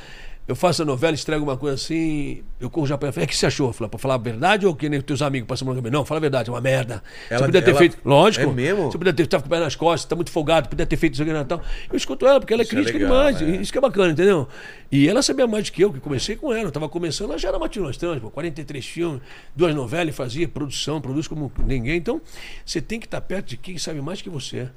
Eu 0.49 0.55
faço 0.55 0.81
a 0.81 0.85
novela, 0.85 1.13
estrego 1.13 1.43
uma 1.43 1.55
coisa 1.55 1.75
assim, 1.75 2.41
eu 2.59 2.71
corro 2.71 2.87
já 2.87 2.97
pra 2.97 3.09
ele, 3.09 3.19
é 3.21 3.23
o 3.23 3.27
que 3.27 3.37
você 3.37 3.45
achou? 3.45 3.71
Fala, 3.71 3.87
pra 3.87 3.99
falar 3.99 4.15
a 4.15 4.17
verdade 4.17 4.65
ou 4.65 4.75
que 4.75 4.89
nem 4.89 4.99
teus 4.99 5.21
amigos 5.21 5.47
passam 5.47 5.67
no 5.67 5.75
caminho? 5.75 5.91
Não, 5.93 6.03
fala 6.03 6.17
a 6.17 6.21
verdade, 6.21 6.49
é 6.49 6.51
uma 6.51 6.59
merda. 6.59 7.03
Ela- 7.29 7.39
você 7.41 7.45
podia 7.45 7.61
ter 7.61 7.69
ela- 7.69 7.77
feito. 7.79 7.97
Lógico. 8.03 8.49
É 8.49 8.53
mesmo? 8.53 8.91
Você 8.91 8.97
podia 8.97 9.13
ter 9.13 9.27
tava 9.27 9.43
com 9.43 9.47
o 9.47 9.51
pé 9.51 9.59
nas 9.59 9.75
costas, 9.75 10.09
tá 10.09 10.15
muito 10.15 10.31
folgado, 10.31 10.67
podia 10.67 10.87
ter 10.87 10.97
feito 10.97 11.13
isso 11.13 11.21
aqui 11.21 11.31
e 11.31 11.45
tal. 11.45 11.61
Eu 11.91 11.95
escuto 11.95 12.25
ela, 12.25 12.39
porque 12.39 12.51
ela 12.51 12.63
é 12.63 12.65
Isso 12.65 12.71
é 12.73 12.75
crítica 12.77 12.97
legal, 12.97 13.31
demais. 13.31 13.41
é. 13.43 13.61
Isso 13.61 13.71
que 13.71 13.77
é 13.77 13.81
bacana, 13.81 14.11
entendeu? 14.11 14.47
E 14.91 15.07
ela 15.07 15.21
sabia 15.21 15.45
mais 15.45 15.65
do 15.65 15.71
que 15.71 15.83
eu, 15.83 15.93
que 15.93 15.99
comecei 15.99 16.35
com 16.35 16.51
ela. 16.51 16.63
Eu 16.63 16.71
tava 16.71 16.89
começando, 16.89 17.29
ela 17.29 17.37
já 17.37 17.49
era 17.49 17.59
Matilde 17.59 17.99
Trans, 17.99 18.19
pô, 18.19 18.31
43 18.31 18.83
filmes, 18.87 19.21
duas 19.55 19.75
novelas, 19.75 20.09
e 20.09 20.17
fazia 20.17 20.47
produção, 20.47 20.99
produz 20.99 21.27
como 21.27 21.51
ninguém. 21.63 21.97
Então, 21.97 22.19
você 22.65 22.81
tem 22.81 22.99
que 22.99 23.05
estar 23.05 23.21
perto 23.21 23.49
de 23.49 23.57
quem 23.57 23.77
sabe 23.77 24.01
mais 24.01 24.19
que 24.19 24.31
você. 24.31 24.67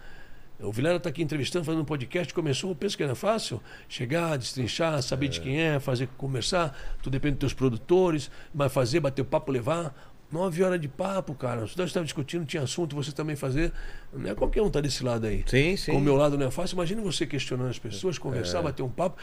O 0.63 0.73
Vilela 0.73 0.97
está 0.97 1.09
aqui 1.09 1.23
entrevistando, 1.23 1.65
fazendo 1.65 1.83
um 1.83 1.85
podcast, 1.85 2.33
começou, 2.33 2.71
eu 2.71 2.77
penso 2.77 2.97
que 2.97 3.03
era 3.03 3.15
fácil. 3.15 3.61
Chegar, 3.89 4.39
destrinchar, 4.39 5.03
saber 5.03 5.29
de 5.29 5.41
quem 5.41 5.61
é, 5.61 5.81
fazer 5.81 6.09
conversar, 6.17 6.77
tudo 7.03 7.13
depende 7.13 7.35
dos 7.35 7.41
teus 7.41 7.55
produtores, 7.55 8.31
mas 8.55 8.73
fazer, 8.73 9.01
bater 9.01 9.23
o 9.23 9.25
papo, 9.25 9.51
levar. 9.51 9.95
Nove 10.31 10.63
horas 10.63 10.81
de 10.81 10.89
papo, 10.89 11.35
cara. 11.35 11.61
Nós 11.61 11.71
estávamos 11.73 12.07
discutindo, 12.07 12.47
tinha 12.47 12.63
assunto, 12.63 12.97
você 12.97 13.13
também 13.13 13.37
fazer. 13.37 13.71
Não 14.15 14.31
é 14.31 14.35
qualquer 14.35 14.63
um 14.63 14.71
tá 14.71 14.81
desse 14.81 15.05
lado 15.05 15.27
aí. 15.27 15.45
Sim, 15.47 15.77
sim. 15.77 15.93
Com 15.93 15.99
o 15.99 16.01
meu 16.01 16.17
lado 16.17 16.39
não 16.39 16.47
é 16.47 16.51
fácil. 16.51 16.75
Imagina 16.75 17.03
você 17.03 17.27
questionando 17.27 17.69
as 17.69 17.79
pessoas, 17.79 18.17
conversar, 18.17 18.63
bater 18.63 18.83
um 18.83 18.89
papo. 18.89 19.21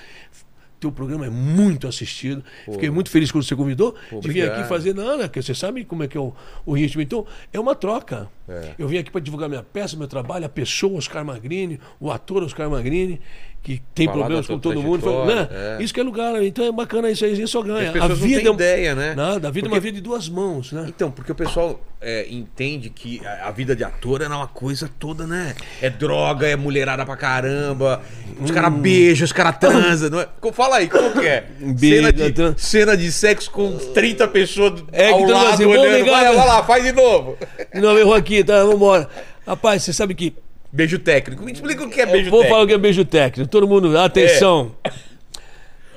Teu 0.79 0.91
programa 0.91 1.25
é 1.25 1.29
muito 1.29 1.87
assistido. 1.87 2.43
Fiquei 2.65 2.89
muito 2.89 3.09
feliz 3.09 3.31
quando 3.31 3.43
você 3.43 3.55
convidou 3.55 3.95
de 4.21 4.29
vir 4.29 4.49
aqui 4.49 4.67
fazer 4.67 4.95
nada, 4.95 5.23
porque 5.23 5.41
você 5.41 5.53
sabe 5.53 5.83
como 5.83 6.03
é 6.03 6.07
que 6.07 6.17
é 6.17 6.21
o, 6.21 6.33
o 6.65 6.73
ritmo. 6.73 7.01
Então, 7.01 7.25
é 7.51 7.59
uma 7.59 7.75
troca. 7.75 8.29
É. 8.47 8.73
Eu 8.79 8.87
vim 8.87 8.97
aqui 8.97 9.11
para 9.11 9.21
divulgar 9.21 9.49
minha 9.49 9.61
peça, 9.61 9.97
meu 9.97 10.07
trabalho, 10.07 10.45
a 10.45 10.49
pessoa 10.49 10.97
Oscar 10.97 11.23
Magrini, 11.25 11.79
o 11.99 12.11
ator 12.11 12.43
Oscar 12.43 12.69
Magrini, 12.69 13.19
que 13.61 13.81
tem 13.93 14.05
Falar 14.07 14.19
problemas 14.19 14.47
com 14.47 14.57
todo 14.57 14.81
mundo. 14.81 15.25
né? 15.25 15.47
é. 15.79 15.83
Isso 15.83 15.93
que 15.93 15.99
é 15.99 16.03
lugar. 16.03 16.41
Então 16.43 16.63
é 16.65 16.71
bacana 16.71 17.09
isso 17.11 17.25
aí, 17.25 17.33
a 17.33 17.35
gente 17.35 17.49
só 17.49 17.61
ganha. 17.61 17.91
A 17.91 18.07
não 18.07 18.15
vida 18.15 18.39
têm 18.41 18.49
é 18.49 18.53
ideia, 18.53 18.95
né? 18.95 19.13
Nada, 19.15 19.47
a 19.49 19.51
vida 19.51 19.67
é 19.67 19.69
uma 19.69 19.75
Porque- 19.75 19.87
vida 19.91 19.95
de 19.97 20.01
duas 20.01 20.29
mãos, 20.29 20.71
né? 20.71 20.85
Então, 20.87 21.11
porque 21.11 21.31
o 21.31 21.35
pessoal 21.35 21.79
é, 22.01 22.25
entende 22.29 22.89
que 22.89 23.21
a, 23.43 23.51
vida 23.51 23.75
de 23.75 23.83
ator 23.83 24.21
é 24.21 24.27
uma 24.27 24.47
coisa 24.47 24.89
toda, 24.97 25.27
né? 25.27 25.53
É 25.81 25.89
droga, 25.89 26.47
é 26.47 26.55
mulherada 26.55 27.05
pra 27.05 27.17
caramba, 27.17 28.01
os 28.41 28.49
caras 28.49 28.73
beijam, 28.73 29.25
os 29.25 29.33
caras 29.33 29.57
transam. 29.57 30.09
Não 30.09 30.19
é? 30.21 30.27
Fala 30.53 30.77
aí, 30.77 30.87
como 30.87 31.11
que 31.11 31.27
é? 31.27 31.45
Beijo, 31.59 31.95
cena, 31.97 32.13
de, 32.13 32.31
tran- 32.31 32.55
cena 32.57 32.97
de 32.97 33.11
sexo 33.11 33.51
com 33.51 33.77
30 33.77 34.27
pessoas 34.29 34.83
É, 34.93 35.09
ao 35.09 35.17
transa 35.19 35.33
lado 35.33 35.53
assim, 35.53 35.65
olhando. 35.65 35.97
ligar, 35.97 36.11
Vai, 36.11 36.23
né? 36.31 36.35
vai 36.37 36.47
lá, 36.47 36.63
faz 36.63 36.83
de 36.83 36.91
novo. 36.93 37.37
Não, 37.73 37.97
errou 37.99 38.13
aqui, 38.13 38.41
tá? 38.43 38.63
Vambora. 38.63 39.07
Rapaz, 39.45 39.83
você 39.83 39.91
sabe 39.91 40.15
que. 40.15 40.33
Beijo 40.71 40.99
técnico. 40.99 41.43
Me 41.43 41.51
explica 41.51 41.83
o 41.83 41.89
que 41.89 41.99
é 42.01 42.05
beijo 42.05 42.29
Vou 42.29 42.43
falar 42.43 42.49
o 42.49 42.51
técnico. 42.61 42.67
que 42.67 42.73
é 42.73 42.77
beijo 42.77 43.05
técnico. 43.05 43.49
Todo 43.49 43.67
mundo, 43.67 43.97
atenção. 43.97 44.71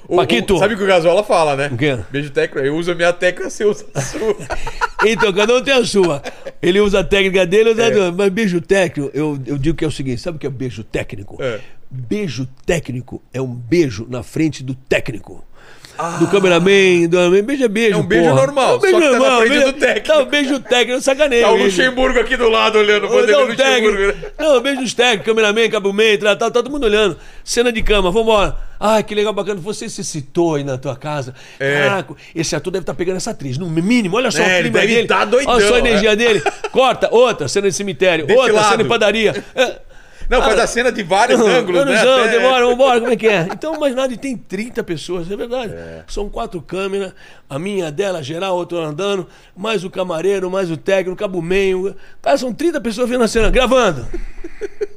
O- 0.08 0.14
o- 0.14 0.16
Paquito. 0.16 0.58
sabe 0.58 0.74
o 0.74 0.76
que 0.78 0.82
o 0.84 0.86
Gasola 0.86 1.22
fala, 1.22 1.56
né? 1.56 1.68
O 1.72 1.76
quê? 1.76 1.98
Beijo 2.10 2.30
técnico, 2.30 2.66
eu 2.66 2.74
uso 2.76 2.90
a 2.92 2.94
minha 2.94 3.12
técnica, 3.12 3.48
você 3.50 3.64
usa 3.64 3.86
a 3.94 4.00
sua. 4.00 4.36
Então, 5.04 5.32
cada 5.32 5.56
um 5.56 5.60
tem 5.60 5.74
a 5.74 5.84
sua. 5.84 6.22
Ele 6.62 6.78
usa 6.80 7.00
a 7.00 7.04
técnica 7.04 7.44
dele, 7.44 7.70
eu 7.70 7.72
uso 7.72 7.82
a 7.82 7.86
É. 7.86 7.90
dele. 7.90 8.12
Mas 8.16 8.28
beijo 8.30 8.60
técnico, 8.60 9.10
eu, 9.12 9.36
eu 9.46 9.58
digo 9.58 9.76
que 9.76 9.84
é 9.84 9.88
o 9.88 9.90
seguinte: 9.90 10.20
sabe 10.20 10.36
o 10.36 10.38
que 10.40 10.46
é 10.46 10.50
beijo 10.50 10.84
técnico? 10.84 11.42
É. 11.42 11.58
Beijo 11.90 12.48
técnico 12.64 13.20
é 13.34 13.42
um 13.42 13.52
beijo 13.52 14.06
na 14.08 14.22
frente 14.22 14.62
do 14.62 14.74
técnico. 14.76 15.44
Do 16.18 16.26
cameraman, 16.28 17.06
do 17.08 17.42
beijo 17.44 17.64
é 17.64 17.68
beijo. 17.68 17.94
É 17.94 18.00
um 18.00 18.02
beijo 18.02 18.24
porra. 18.28 18.40
normal, 18.40 18.74
É 18.74 18.76
um 18.76 18.80
beijo 18.80 18.96
só 18.96 19.02
que 19.02 19.06
tá 19.12 19.18
normal, 19.18 19.38
frente 19.40 19.50
beijo- 19.50 19.66
do 19.66 19.72
técnico. 19.78 20.06
Tá, 20.08 20.18
um 20.18 20.24
beijo 20.24 20.60
técnico, 20.60 21.00
sacaneio. 21.00 21.42
Tá 21.42 21.50
o 21.52 21.56
beijo. 21.56 21.76
Luxemburgo 21.82 22.20
aqui 22.20 22.36
do 22.36 22.48
lado 22.48 22.78
olhando, 22.78 23.06
o 23.06 23.26
técnico. 23.56 23.88
Luxemburgo. 23.92 24.26
Não, 24.38 24.60
beijos 24.60 24.94
técnicos, 24.94 25.26
cameraman, 25.26 25.68
cabuman, 25.70 26.16
tá, 26.18 26.26
tá, 26.36 26.36
tá 26.36 26.50
todo 26.50 26.70
mundo 26.70 26.84
olhando. 26.84 27.16
Cena 27.44 27.70
de 27.70 27.82
cama, 27.82 28.10
vambora. 28.10 28.56
Ai, 28.80 29.02
que 29.04 29.14
legal, 29.14 29.32
bacana. 29.32 29.60
Você 29.60 29.88
se 29.88 30.02
citou 30.02 30.56
aí 30.56 30.64
na 30.64 30.76
tua 30.76 30.96
casa. 30.96 31.34
É. 31.60 31.84
Caraca, 31.84 32.14
esse 32.34 32.56
ator 32.56 32.72
deve 32.72 32.82
estar 32.82 32.94
pegando 32.94 33.18
essa 33.18 33.30
atriz. 33.30 33.56
No 33.56 33.68
mínimo, 33.70 34.16
olha 34.16 34.30
só 34.32 34.42
É, 34.42 34.46
o 34.46 34.48
ele 34.50 34.62
clima 34.62 34.80
deve 34.80 34.94
dele. 34.94 35.06
tá 35.08 35.24
doidão, 35.24 35.54
olha 35.54 35.68
só 35.68 35.74
a 35.76 35.78
energia 35.78 36.16
dele. 36.16 36.42
Corta, 36.72 37.08
outra, 37.12 37.46
cena 37.46 37.68
de 37.68 37.76
cemitério. 37.76 38.26
Desse 38.26 38.38
outra, 38.38 38.54
lado. 38.54 38.70
cena 38.70 38.82
de 38.82 38.88
padaria. 38.88 39.44
É. 39.54 39.76
Não, 40.32 40.42
faz 40.42 40.58
Ah, 40.58 40.62
a 40.64 40.66
cena 40.66 40.90
de 40.90 41.02
vários 41.02 41.38
Não, 41.38 41.46
ângulos, 41.46 41.84
né? 41.84 42.04
não, 42.04 42.20
Até- 42.22 42.30
demora, 42.38 42.66
vambora, 42.66 43.00
como 43.00 43.12
é 43.12 43.16
que 43.16 43.28
é? 43.28 43.48
Então, 43.52 43.78
mas 43.78 43.94
nada, 43.94 44.12
e 44.12 44.16
tem 44.16 44.36
30 44.36 44.82
pessoas, 44.82 45.30
é 45.30 45.36
verdade. 45.36 45.72
São 46.08 46.28
quatro 46.28 46.60
câmeras, 46.62 47.12
a 47.48 47.58
minha, 47.58 47.88
a 47.88 47.90
dela, 47.90 48.22
geral, 48.22 48.56
outro 48.56 48.78
andando, 48.78 49.26
mais 49.56 49.84
o 49.84 49.90
camareiro, 49.90 50.50
mais 50.50 50.70
o 50.70 50.76
técnico, 50.76 51.12
o 51.12 51.16
cabumenho. 51.16 51.94
Cara, 52.22 52.38
são 52.38 52.52
30 52.52 52.80
pessoas 52.80 53.08
vendo 53.08 53.24
a 53.24 53.28
cena, 53.28 53.50
gravando. 53.50 54.06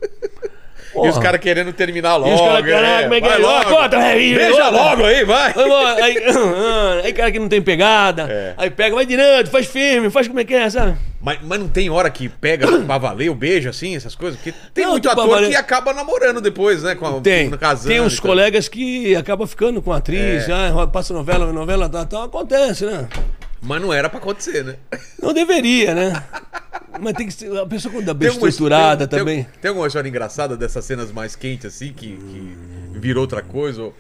E 0.96 0.98
os 0.98 1.10
Porra. 1.10 1.22
caras 1.22 1.42
querendo 1.42 1.74
terminar 1.74 2.16
logo. 2.16 2.32
E 2.32 2.34
os 2.36 2.40
caras, 2.42 2.66
caraca, 2.66 3.04
como 3.04 3.14
é 3.16 3.22
que 3.22 3.28
vai 3.28 3.42
é? 3.42 3.44
Ó, 3.46 3.52
logo. 3.58 3.70
corta, 3.70 3.98
é, 3.98 4.16
Beija 4.16 4.50
outra. 4.52 4.70
logo 4.70 5.04
aí, 5.06 5.26
vai. 5.26 5.54
Aí, 6.02 6.18
aí 7.04 7.14
cara 7.14 7.32
que 7.32 7.40
não 7.40 7.50
tem 7.50 7.62
pegada, 7.62 8.24
É. 8.30 8.54
aí 8.58 8.70
pega, 8.70 8.96
vai 8.96 9.06
direto, 9.06 9.50
faz 9.50 9.66
firme, 9.66 10.10
faz 10.10 10.28
como 10.28 10.40
é 10.40 10.46
que 10.46 10.54
é, 10.54 10.70
sabe? 10.70 10.96
Mas, 11.22 11.40
mas 11.42 11.60
não 11.60 11.68
tem 11.68 11.90
hora 11.90 12.10
que 12.10 12.30
pega 12.30 12.66
pra 12.86 12.98
valer 12.98 13.30
o 13.30 13.36
beijo, 13.36 13.68
assim, 13.68 13.96
essas 13.96 14.16
coisas? 14.16 14.40
Porque 14.40 14.54
tem 14.74 14.86
Não, 14.86 14.92
muito 14.92 15.04
pra 15.04 15.14
ator 15.14 15.28
valer. 15.28 15.50
que 15.50 15.56
acaba 15.56 15.92
namorando 15.94 16.40
depois, 16.40 16.82
né? 16.84 16.96
Com 16.96 17.06
a, 17.06 17.20
Tem, 17.22 17.50
casando 17.52 17.90
tem 17.90 18.00
uns 18.00 18.20
colegas 18.20 18.68
que 18.70 19.16
acabam 19.16 19.46
ficando 19.48 19.82
com 19.82 19.92
a 19.92 19.98
atriz, 19.98 20.44
É. 20.44 20.72
já 20.72 20.88
passa 20.88 21.14
novela, 21.14 21.52
novela, 21.52 21.90
tal, 21.90 22.06
tal, 22.06 22.24
acontece, 22.24 22.86
né? 22.86 23.08
Mas 23.62 23.82
não 23.82 23.92
era 23.92 24.08
pra 24.08 24.20
acontecer, 24.20 24.64
né? 24.64 24.76
Não 25.22 25.34
deveria, 25.34 25.94
né? 25.96 26.24
Mas 27.00 27.14
tem 27.14 27.28
que 27.28 27.34
ser. 27.34 27.56
A 27.58 27.66
pessoa 27.66 27.94
quando 27.94 28.10
é 28.10 28.14
bem 28.14 28.30
estruturada 28.30 29.08
tem- 29.08 29.20
também. 29.20 29.44
Tem, 29.44 29.54
tem 29.62 29.70
alguma 29.70 29.88
história 29.88 30.08
engraçada 30.08 30.56
dessas 30.58 30.84
cenas 30.86 31.12
mais 31.12 31.36
quentes, 31.36 31.66
assim, 31.66 31.92
que, 31.94 32.16
que 32.18 32.58
virou 33.00 33.22
outra 33.22 33.42
coisa? 33.42 33.84
ou- 33.84 33.94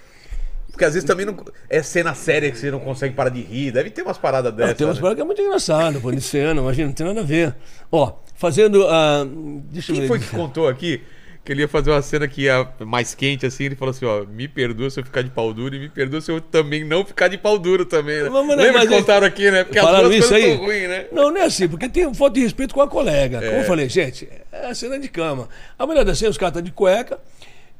Porque 0.72 0.84
às 0.86 0.94
vezes 0.94 1.08
também 1.08 1.26
não. 1.26 1.36
É 1.70 1.82
cena 1.82 2.14
séria 2.14 2.52
que 2.52 2.58
você 2.58 2.70
não 2.72 2.80
consegue 2.80 3.14
parar 3.16 3.30
de 3.30 3.42
rir. 3.42 3.72
Deve 3.72 3.90
ter 3.90 4.02
umas 4.02 4.18
paradas 4.18 4.52
Não, 4.52 4.58
dessas. 4.58 4.78
tem 4.78 4.86
umas 4.88 4.98
né? 4.98 5.02
paradas 5.02 5.18
que 5.18 5.22
é 5.22 5.26
muito 5.26 5.42
engraçado, 5.42 6.02
pô, 6.02 6.12
de 6.12 6.22
cena, 6.22 6.60
imagina, 6.62 6.88
não 6.88 6.94
tem 6.94 7.06
nada 7.08 7.22
a 7.22 7.24
ver. 7.24 7.56
Ó, 7.92 8.14
fazendo. 8.36 8.86
ah, 8.88 9.26
deixa 9.72 9.92
eu 9.92 9.96
Quem 9.96 10.02
ver. 10.04 10.08
foi 10.08 10.20
que 10.20 10.28
contou 10.28 10.68
aqui 10.68 11.02
que 11.46 11.52
ele 11.54 11.62
ia 11.62 11.68
fazer 11.68 11.92
uma 11.92 12.02
cena 12.02 12.28
que 12.28 12.42
ia 12.42 12.68
mais 12.80 13.14
quente, 13.14 13.46
assim? 13.46 13.66
Ele 13.66 13.76
falou 13.76 13.92
assim: 13.92 14.04
ó, 14.06 14.26
me 14.26 14.48
perdoa 14.48 14.90
se 14.90 15.00
eu 15.00 15.04
ficar 15.06 15.22
de 15.22 15.30
pau 15.30 15.54
duro 15.54 15.76
e 15.76 15.80
me 15.80 15.88
perdoa 15.90 16.20
se 16.20 16.32
eu 16.32 16.42
também 16.42 16.84
não 16.84 17.06
ficar 17.06 17.28
de 17.28 17.38
pau 17.38 17.58
duro 17.60 17.86
também. 17.86 18.24
Né? 18.24 18.30
Vamos, 18.30 18.58
né, 18.58 18.64
Lembra 18.64 18.80
mas 18.80 18.90
que 18.90 18.96
é- 18.96 18.98
contaram 19.00 19.28
aqui, 19.28 19.52
né? 19.52 19.64
Porque 19.64 19.78
as 19.78 19.86
Falaram 19.86 20.10
duas 20.10 20.20
isso 20.20 20.30
coisas 20.30 20.50
aí? 20.50 20.56
ruins, 20.58 20.90
né? 20.90 21.06
Não, 21.12 21.30
não 21.32 21.38
é 21.38 21.44
assim, 21.46 21.68
porque 21.70 21.88
tem 21.88 22.12
falta 22.14 22.34
de 22.34 22.42
respeito 22.42 22.74
com 22.74 22.82
a 22.82 22.88
colega. 22.88 23.40
Como 23.40 23.52
É. 23.52 23.60
eu 23.62 23.64
falei, 23.66 23.88
gente, 23.88 24.28
é 24.52 24.66
a 24.68 24.74
cena 24.74 24.98
de 24.98 25.08
cama. 25.08 25.48
A 25.78 25.86
mulher 25.86 26.04
da 26.04 26.16
cena, 26.16 26.32
os 26.32 26.38
caras 26.38 26.52
estão 26.54 26.64
de 26.64 26.72
cueca 26.72 27.20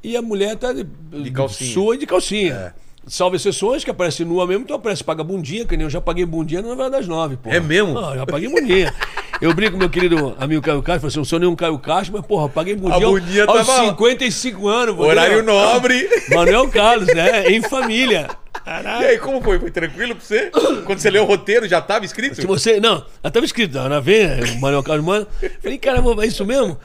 e 0.02 0.16
a 0.16 0.22
mulher 0.22 0.56
tá 0.56 0.72
de, 0.72 0.84
De 0.84 1.30
calcinha. 1.32 1.72
sua 1.74 1.96
e 1.96 1.98
de 1.98 2.06
calcinha. 2.06 2.72
Salve 3.08 3.36
exceções 3.36 3.84
que 3.84 3.90
aparece 3.90 4.24
nua 4.24 4.46
mesmo, 4.48 4.64
então 4.64 4.76
aparece 4.76 5.04
paga 5.04 5.22
bundinha, 5.22 5.64
que 5.64 5.76
nem 5.76 5.84
eu 5.84 5.90
já 5.90 6.00
paguei 6.00 6.26
bundinha 6.26 6.60
na 6.60 6.68
novela 6.70 6.90
das 6.90 7.06
nove, 7.06 7.36
pô. 7.36 7.48
É 7.48 7.60
mesmo? 7.60 7.96
Ah, 7.96 8.16
já 8.16 8.26
paguei 8.26 8.48
bundinha. 8.48 8.92
Eu 9.40 9.54
brinco 9.54 9.72
com 9.72 9.78
meu 9.78 9.88
querido 9.88 10.34
amigo 10.40 10.60
Caio 10.60 10.82
Castro, 10.82 11.02
falei 11.02 11.08
assim, 11.12 11.18
eu 11.20 11.24
sou 11.24 11.38
nenhum 11.38 11.54
Caio 11.54 11.78
Castro, 11.78 12.14
mas 12.16 12.26
porra, 12.26 12.48
paguei 12.48 12.74
bundinha, 12.74 13.06
A 13.06 13.10
bundinha 13.10 13.44
aos 13.44 13.64
tava- 13.66 13.84
55 13.86 14.66
anos. 14.68 14.98
Horário 14.98 15.36
entendeu? 15.40 15.54
nobre. 15.54 16.08
Manuel 16.30 16.68
Carlos, 16.68 17.06
né? 17.14 17.46
Em 17.48 17.62
família. 17.62 18.26
E 18.66 19.04
aí, 19.04 19.18
como 19.18 19.40
foi? 19.40 19.60
Foi 19.60 19.70
tranquilo 19.70 20.16
pra 20.16 20.24
você? 20.24 20.50
Quando 20.84 20.98
você 20.98 21.08
leu 21.08 21.22
o 21.22 21.26
roteiro, 21.26 21.68
já 21.68 21.80
tava 21.80 22.04
escrito? 22.04 22.34
Se 22.34 22.46
você. 22.46 22.80
Não, 22.80 22.96
já 23.22 23.28
estava 23.28 23.46
escrito, 23.46 23.78
Ana 23.78 24.00
Venha, 24.00 24.38
o 24.56 24.60
Manuel 24.60 24.82
Carlos 24.82 25.06
Mano. 25.06 25.26
Falei, 25.62 25.78
caramba, 25.78 26.24
é 26.24 26.26
isso 26.26 26.44
mesmo? 26.44 26.76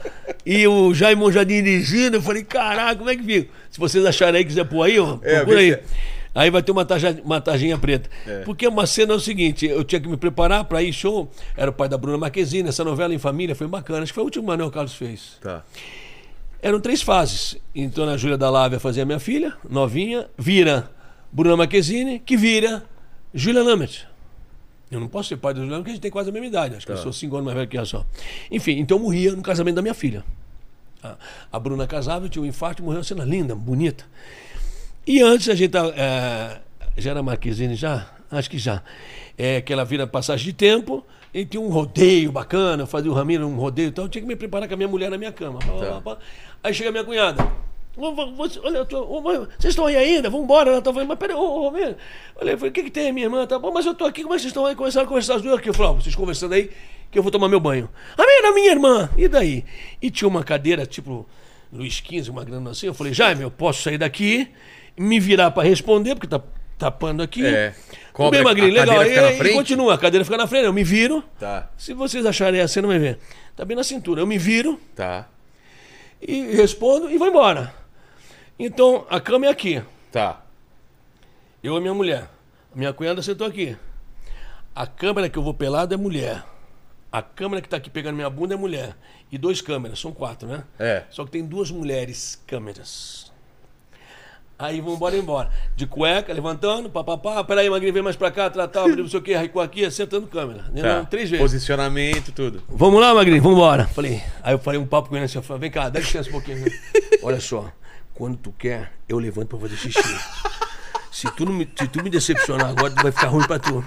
E 0.46 0.64
o 0.68 0.94
Jaime 0.94 1.32
já 1.32 1.42
dirigindo, 1.42 2.18
eu 2.18 2.22
falei, 2.22 2.44
caraca, 2.44 2.94
como 2.96 3.10
é 3.10 3.16
que 3.16 3.24
fica? 3.24 3.50
Se 3.72 3.80
vocês 3.80 4.04
acharem 4.06 4.38
aí, 4.38 4.44
quiser 4.44 4.64
pôr 4.64 4.82
aí, 4.84 5.00
ó, 5.00 5.18
É, 5.22 5.36
procura 5.38 5.58
aí. 5.58 5.72
se 5.72 5.80
Aí 6.34 6.50
vai 6.50 6.62
ter 6.62 6.72
uma, 6.72 6.84
tarja, 6.84 7.20
uma 7.24 7.40
tarjinha 7.40 7.76
preta. 7.76 8.08
É. 8.26 8.40
Porque 8.40 8.66
uma 8.66 8.86
cena 8.86 9.12
é 9.12 9.16
o 9.16 9.20
seguinte: 9.20 9.66
eu 9.66 9.84
tinha 9.84 10.00
que 10.00 10.08
me 10.08 10.16
preparar 10.16 10.64
para 10.64 10.82
ir 10.82 10.92
show. 10.92 11.30
Era 11.56 11.70
o 11.70 11.74
pai 11.74 11.88
da 11.88 11.98
Bruna 11.98 12.16
Marquezine, 12.16 12.68
essa 12.68 12.82
novela 12.84 13.12
em 13.14 13.18
família 13.18 13.54
foi 13.54 13.66
bacana. 13.66 14.02
Acho 14.02 14.12
que 14.12 14.14
foi 14.14 14.22
o 14.22 14.26
último 14.26 14.42
que 14.44 14.46
o 14.46 14.50
Manuel 14.50 14.70
Carlos 14.70 14.94
fez. 14.94 15.38
Tá. 15.42 15.62
Eram 16.62 16.80
três 16.80 17.02
fases. 17.02 17.56
Então 17.74 18.08
a 18.08 18.16
Júlia 18.16 18.38
da 18.38 18.48
Lávia 18.48 18.78
fazia 18.80 19.04
minha 19.04 19.18
filha, 19.18 19.52
novinha, 19.68 20.26
vira 20.38 20.90
Bruna 21.30 21.56
Marquezine, 21.56 22.18
que 22.18 22.36
vira 22.36 22.82
Júlia 23.34 23.62
Lamet. 23.62 24.06
Eu 24.90 25.00
não 25.00 25.08
posso 25.08 25.30
ser 25.30 25.36
pai 25.36 25.52
da 25.52 25.60
Júlia 25.60 25.72
Lamet 25.72 25.82
porque 25.82 25.90
a 25.90 25.94
gente 25.94 26.02
tem 26.02 26.10
quase 26.10 26.30
a 26.30 26.32
mesma 26.32 26.46
idade. 26.46 26.76
Acho 26.76 26.86
que 26.86 26.92
eu 26.92 26.96
sou 26.96 27.12
cinco 27.12 27.34
anos 27.36 27.46
mais 27.46 27.56
velho 27.56 27.68
que 27.68 27.76
ela 27.76 27.86
só. 27.86 28.06
Enfim, 28.50 28.78
então 28.78 28.96
eu 28.96 29.02
morria 29.02 29.32
no 29.32 29.42
casamento 29.42 29.74
da 29.74 29.82
minha 29.82 29.94
filha. 29.94 30.24
A- 31.02 31.16
A 31.52 31.58
Bruna 31.58 31.86
casava, 31.86 32.28
tinha 32.28 32.42
um 32.42 32.46
infarto 32.46 32.82
e 32.82 32.84
morreu 32.84 32.98
uma 32.98 33.04
cena 33.04 33.24
linda, 33.24 33.54
bonita. 33.54 34.04
E 35.06 35.20
antes 35.20 35.48
a 35.48 35.54
gente 35.54 35.70
tava, 35.70 35.92
é, 35.96 36.60
já 36.96 37.10
era 37.10 37.22
Marquezine 37.22 37.74
já? 37.74 38.06
Acho 38.30 38.48
que 38.48 38.58
já. 38.58 38.82
É 39.36 39.60
que 39.60 39.72
ela 39.72 39.84
vira 39.84 40.06
passagem 40.06 40.46
de 40.46 40.52
tempo, 40.52 41.04
E 41.34 41.46
tinha 41.46 41.60
um 41.62 41.68
rodeio 41.70 42.30
bacana, 42.30 42.84
fazia 42.86 43.10
o 43.10 43.14
Ramiro 43.14 43.46
um 43.48 43.56
rodeio 43.56 43.88
e 43.88 43.90
tal. 43.90 44.04
Eu 44.04 44.08
tinha 44.10 44.20
que 44.20 44.28
me 44.28 44.36
preparar 44.36 44.68
com 44.68 44.74
a 44.74 44.76
minha 44.76 44.88
mulher 44.88 45.10
na 45.10 45.16
minha 45.16 45.32
cama. 45.32 45.58
Tá. 45.60 46.18
Aí 46.62 46.74
chega 46.74 46.90
a 46.90 46.92
minha 46.92 47.04
cunhada. 47.04 47.50
Você- 47.94 48.58
olha, 48.62 48.84
tô- 48.86 49.04
vocês 49.20 49.72
estão 49.72 49.84
aí 49.86 49.96
ainda? 49.96 50.30
Vamos 50.30 50.44
embora. 50.44 50.70
Ela 50.70 50.80
tava 50.82 50.94
falando, 50.94 51.08
mas 51.08 51.18
peraí, 51.18 51.36
ô, 51.36 51.40
ô, 51.40 51.68
Ramiro. 51.68 51.96
Olha, 52.36 52.56
falei, 52.56 52.70
o 52.70 52.72
que, 52.72 52.82
que 52.84 52.90
tem, 52.90 53.12
minha 53.12 53.26
irmã? 53.26 53.46
Tá 53.46 53.58
bom, 53.58 53.70
mas 53.70 53.84
eu 53.84 53.94
tô 53.94 54.04
aqui, 54.06 54.22
como 54.22 54.34
é 54.34 54.36
que 54.36 54.42
vocês 54.42 54.50
estão 54.50 54.64
aí? 54.64 54.74
Começaram 54.74 55.04
a 55.04 55.08
conversar 55.08 55.34
as 55.36 55.42
duas 55.42 55.58
aqui. 55.58 55.68
Eu 55.68 55.74
falei, 55.74 55.92
ó, 55.92 55.94
vocês 55.94 56.14
conversando 56.14 56.54
aí, 56.54 56.70
que 57.10 57.18
eu 57.18 57.22
vou 57.22 57.30
tomar 57.30 57.48
meu 57.48 57.60
banho. 57.60 57.90
Ramiro, 58.16 58.54
minha 58.54 58.70
irmã. 58.70 59.10
E 59.16 59.28
daí? 59.28 59.64
E 60.00 60.10
tinha 60.10 60.26
uma 60.26 60.42
cadeira, 60.42 60.86
tipo, 60.86 61.26
Luiz 61.70 61.94
XV, 61.94 62.30
uma 62.30 62.44
grana 62.44 62.70
assim. 62.70 62.86
Eu 62.86 62.94
falei, 62.94 63.12
Jaime, 63.12 63.42
eu 63.42 63.50
posso 63.50 63.82
sair 63.82 63.98
daqui, 63.98 64.48
me 64.96 65.20
virar 65.20 65.50
pra 65.50 65.62
responder, 65.62 66.14
porque 66.14 66.26
tá 66.26 66.40
tapando 66.78 67.22
aqui. 67.22 67.44
É. 67.44 67.74
Cobre- 68.14 68.38
bem, 68.38 68.44
Magrinho, 68.44 68.68
a 68.80 68.84
legal. 68.84 69.04
E, 69.04 69.50
e 69.50 69.52
continua, 69.54 69.94
a 69.94 69.98
cadeira 69.98 70.24
fica 70.24 70.36
na 70.38 70.46
frente, 70.46 70.64
eu 70.64 70.72
me 70.72 70.82
viro. 70.82 71.22
Tá, 71.38 71.70
Se 71.76 71.92
vocês 71.92 72.24
acharem 72.24 72.60
a 72.60 72.66
cena, 72.68 72.88
vai 72.88 72.98
ver. 72.98 73.18
Tá 73.54 73.64
bem 73.66 73.76
na 73.76 73.84
cintura. 73.84 74.20
Eu 74.22 74.26
me 74.26 74.38
viro 74.38 74.80
tá, 74.96 75.28
e 76.20 76.40
respondo 76.56 77.10
e 77.10 77.18
vou 77.18 77.28
embora. 77.28 77.81
Então, 78.58 79.06
a 79.10 79.20
cama 79.20 79.46
é 79.46 79.48
aqui. 79.48 79.82
tá. 80.10 80.40
Eu 81.62 81.76
e 81.76 81.80
minha 81.80 81.94
mulher. 81.94 82.28
A 82.74 82.76
minha 82.76 82.92
cunhada 82.92 83.22
sentou 83.22 83.46
aqui. 83.46 83.76
A 84.74 84.84
câmera 84.84 85.28
que 85.28 85.38
eu 85.38 85.42
vou 85.44 85.54
pelado 85.54 85.94
é 85.94 85.96
mulher. 85.96 86.42
A 87.10 87.22
câmera 87.22 87.62
que 87.62 87.68
tá 87.68 87.76
aqui 87.76 87.88
pegando 87.88 88.16
minha 88.16 88.28
bunda 88.28 88.54
é 88.54 88.56
mulher. 88.56 88.96
E 89.30 89.38
dois 89.38 89.60
câmeras, 89.60 90.00
são 90.00 90.10
quatro, 90.12 90.48
né? 90.48 90.64
É. 90.78 91.04
Só 91.08 91.24
que 91.24 91.30
tem 91.30 91.44
duas 91.46 91.70
mulheres 91.70 92.42
câmeras. 92.48 93.30
Aí 94.58 94.80
vamos 94.80 94.96
embora, 94.96 95.16
embora. 95.16 95.50
De 95.76 95.86
cueca, 95.86 96.32
levantando, 96.32 96.88
papapá. 96.90 97.42
Peraí, 97.44 97.68
Magrinho, 97.70 97.92
vem 97.92 98.02
mais 98.02 98.16
pra 98.16 98.30
cá, 98.30 98.48
tratar, 98.50 98.88
não 98.88 99.08
sei 99.08 99.18
o 99.18 99.22
que, 99.22 99.34
arrecou 99.34 99.60
aqui, 99.62 99.84
acertando 99.84 100.26
câmera. 100.26 100.64
tá. 100.80 101.04
Três 101.04 101.30
vezes. 101.30 101.42
Posicionamento, 101.44 102.32
tudo. 102.32 102.62
Vamos 102.68 103.00
lá, 103.00 103.14
Magrinho, 103.14 103.42
vamos 103.42 103.58
embora. 103.58 103.86
Falei, 103.88 104.22
aí 104.42 104.54
eu 104.54 104.58
falei 104.58 104.80
um 104.80 104.86
papo 104.86 105.08
com 105.08 105.16
ele 105.16 105.24
assim, 105.26 105.38
eu 105.38 105.42
falei, 105.42 105.60
vem 105.62 105.70
cá, 105.70 105.88
dá 105.88 106.00
licença 106.00 106.28
um 106.28 106.32
pouquinho. 106.32 106.64
Olha 107.22 107.40
só, 107.40 107.70
quando 108.14 108.36
tu 108.36 108.52
quer, 108.58 108.92
eu 109.08 109.18
levanto 109.18 109.48
pra 109.48 109.58
fazer 109.58 109.76
xixi. 109.76 110.16
Se 111.10 111.30
tu, 111.32 111.44
não 111.44 111.52
me, 111.52 111.68
se 111.78 111.86
tu 111.88 112.02
me 112.02 112.08
decepcionar 112.10 112.68
agora, 112.70 112.94
vai 113.02 113.12
ficar 113.12 113.28
ruim 113.28 113.46
pra 113.46 113.58
tu. 113.58 113.84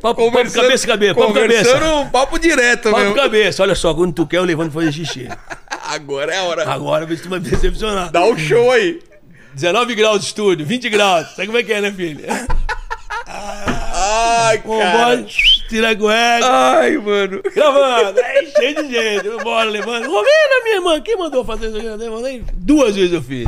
Papo, 0.00 0.30
papo 0.30 0.52
cabeça, 0.52 0.86
cabeça, 0.86 1.14
papo 1.14 1.32
cabeça. 1.32 1.84
um 1.94 2.08
papo 2.10 2.38
direto, 2.38 2.90
Papo 2.90 3.02
meu. 3.02 3.14
cabeça, 3.14 3.62
olha 3.62 3.74
só, 3.74 3.92
quando 3.94 4.12
tu 4.12 4.26
quer, 4.26 4.36
eu 4.38 4.44
levanto 4.44 4.70
pra 4.72 4.80
fazer 4.82 4.92
xixi. 4.92 5.28
Agora 5.88 6.32
é 6.32 6.38
a 6.38 6.42
hora. 6.44 6.70
Agora 6.70 7.06
vê 7.06 7.16
se 7.16 7.22
tu 7.24 7.28
vai 7.28 7.40
me 7.40 7.48
decepcionar. 7.48 8.10
Dá 8.10 8.24
o 8.24 8.38
show 8.38 8.70
aí. 8.70 9.00
19 9.54 9.94
graus 9.96 10.20
de 10.20 10.26
estúdio, 10.26 10.64
20 10.64 10.88
graus. 10.90 11.28
Sabe 11.30 11.46
como 11.46 11.58
é 11.58 11.62
que 11.64 11.72
é, 11.72 11.80
né, 11.80 11.90
filho? 11.92 12.24
Ai, 13.26 14.58
cara. 14.58 15.26
Tira 15.70 15.90
a 15.90 15.96
cueca. 15.96 16.46
Ai, 16.46 16.96
mano. 16.98 17.40
Gravando, 17.54 18.20
aí 18.20 18.52
cheio 18.56 18.82
de 18.82 18.92
gente, 18.92 19.42
bora 19.42 19.70
levando. 19.70 20.04
Romina, 20.04 20.62
minha 20.64 20.76
irmã, 20.76 21.00
quem 21.00 21.16
mandou 21.16 21.44
fazer 21.44 21.68
isso? 21.68 21.78
Eu 21.78 22.44
Duas 22.54 22.94
vezes 22.96 23.12
eu 23.14 23.22
fiz. 23.22 23.46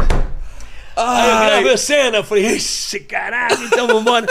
Aí 0.96 1.30
eu 1.30 1.46
gravei 1.46 1.72
a 1.72 1.76
cena, 1.76 2.18
eu 2.18 2.24
falei, 2.24 2.46
ixi, 2.54 3.00
caralho, 3.00 3.62
então 3.64 3.86
vambora. 3.86 4.26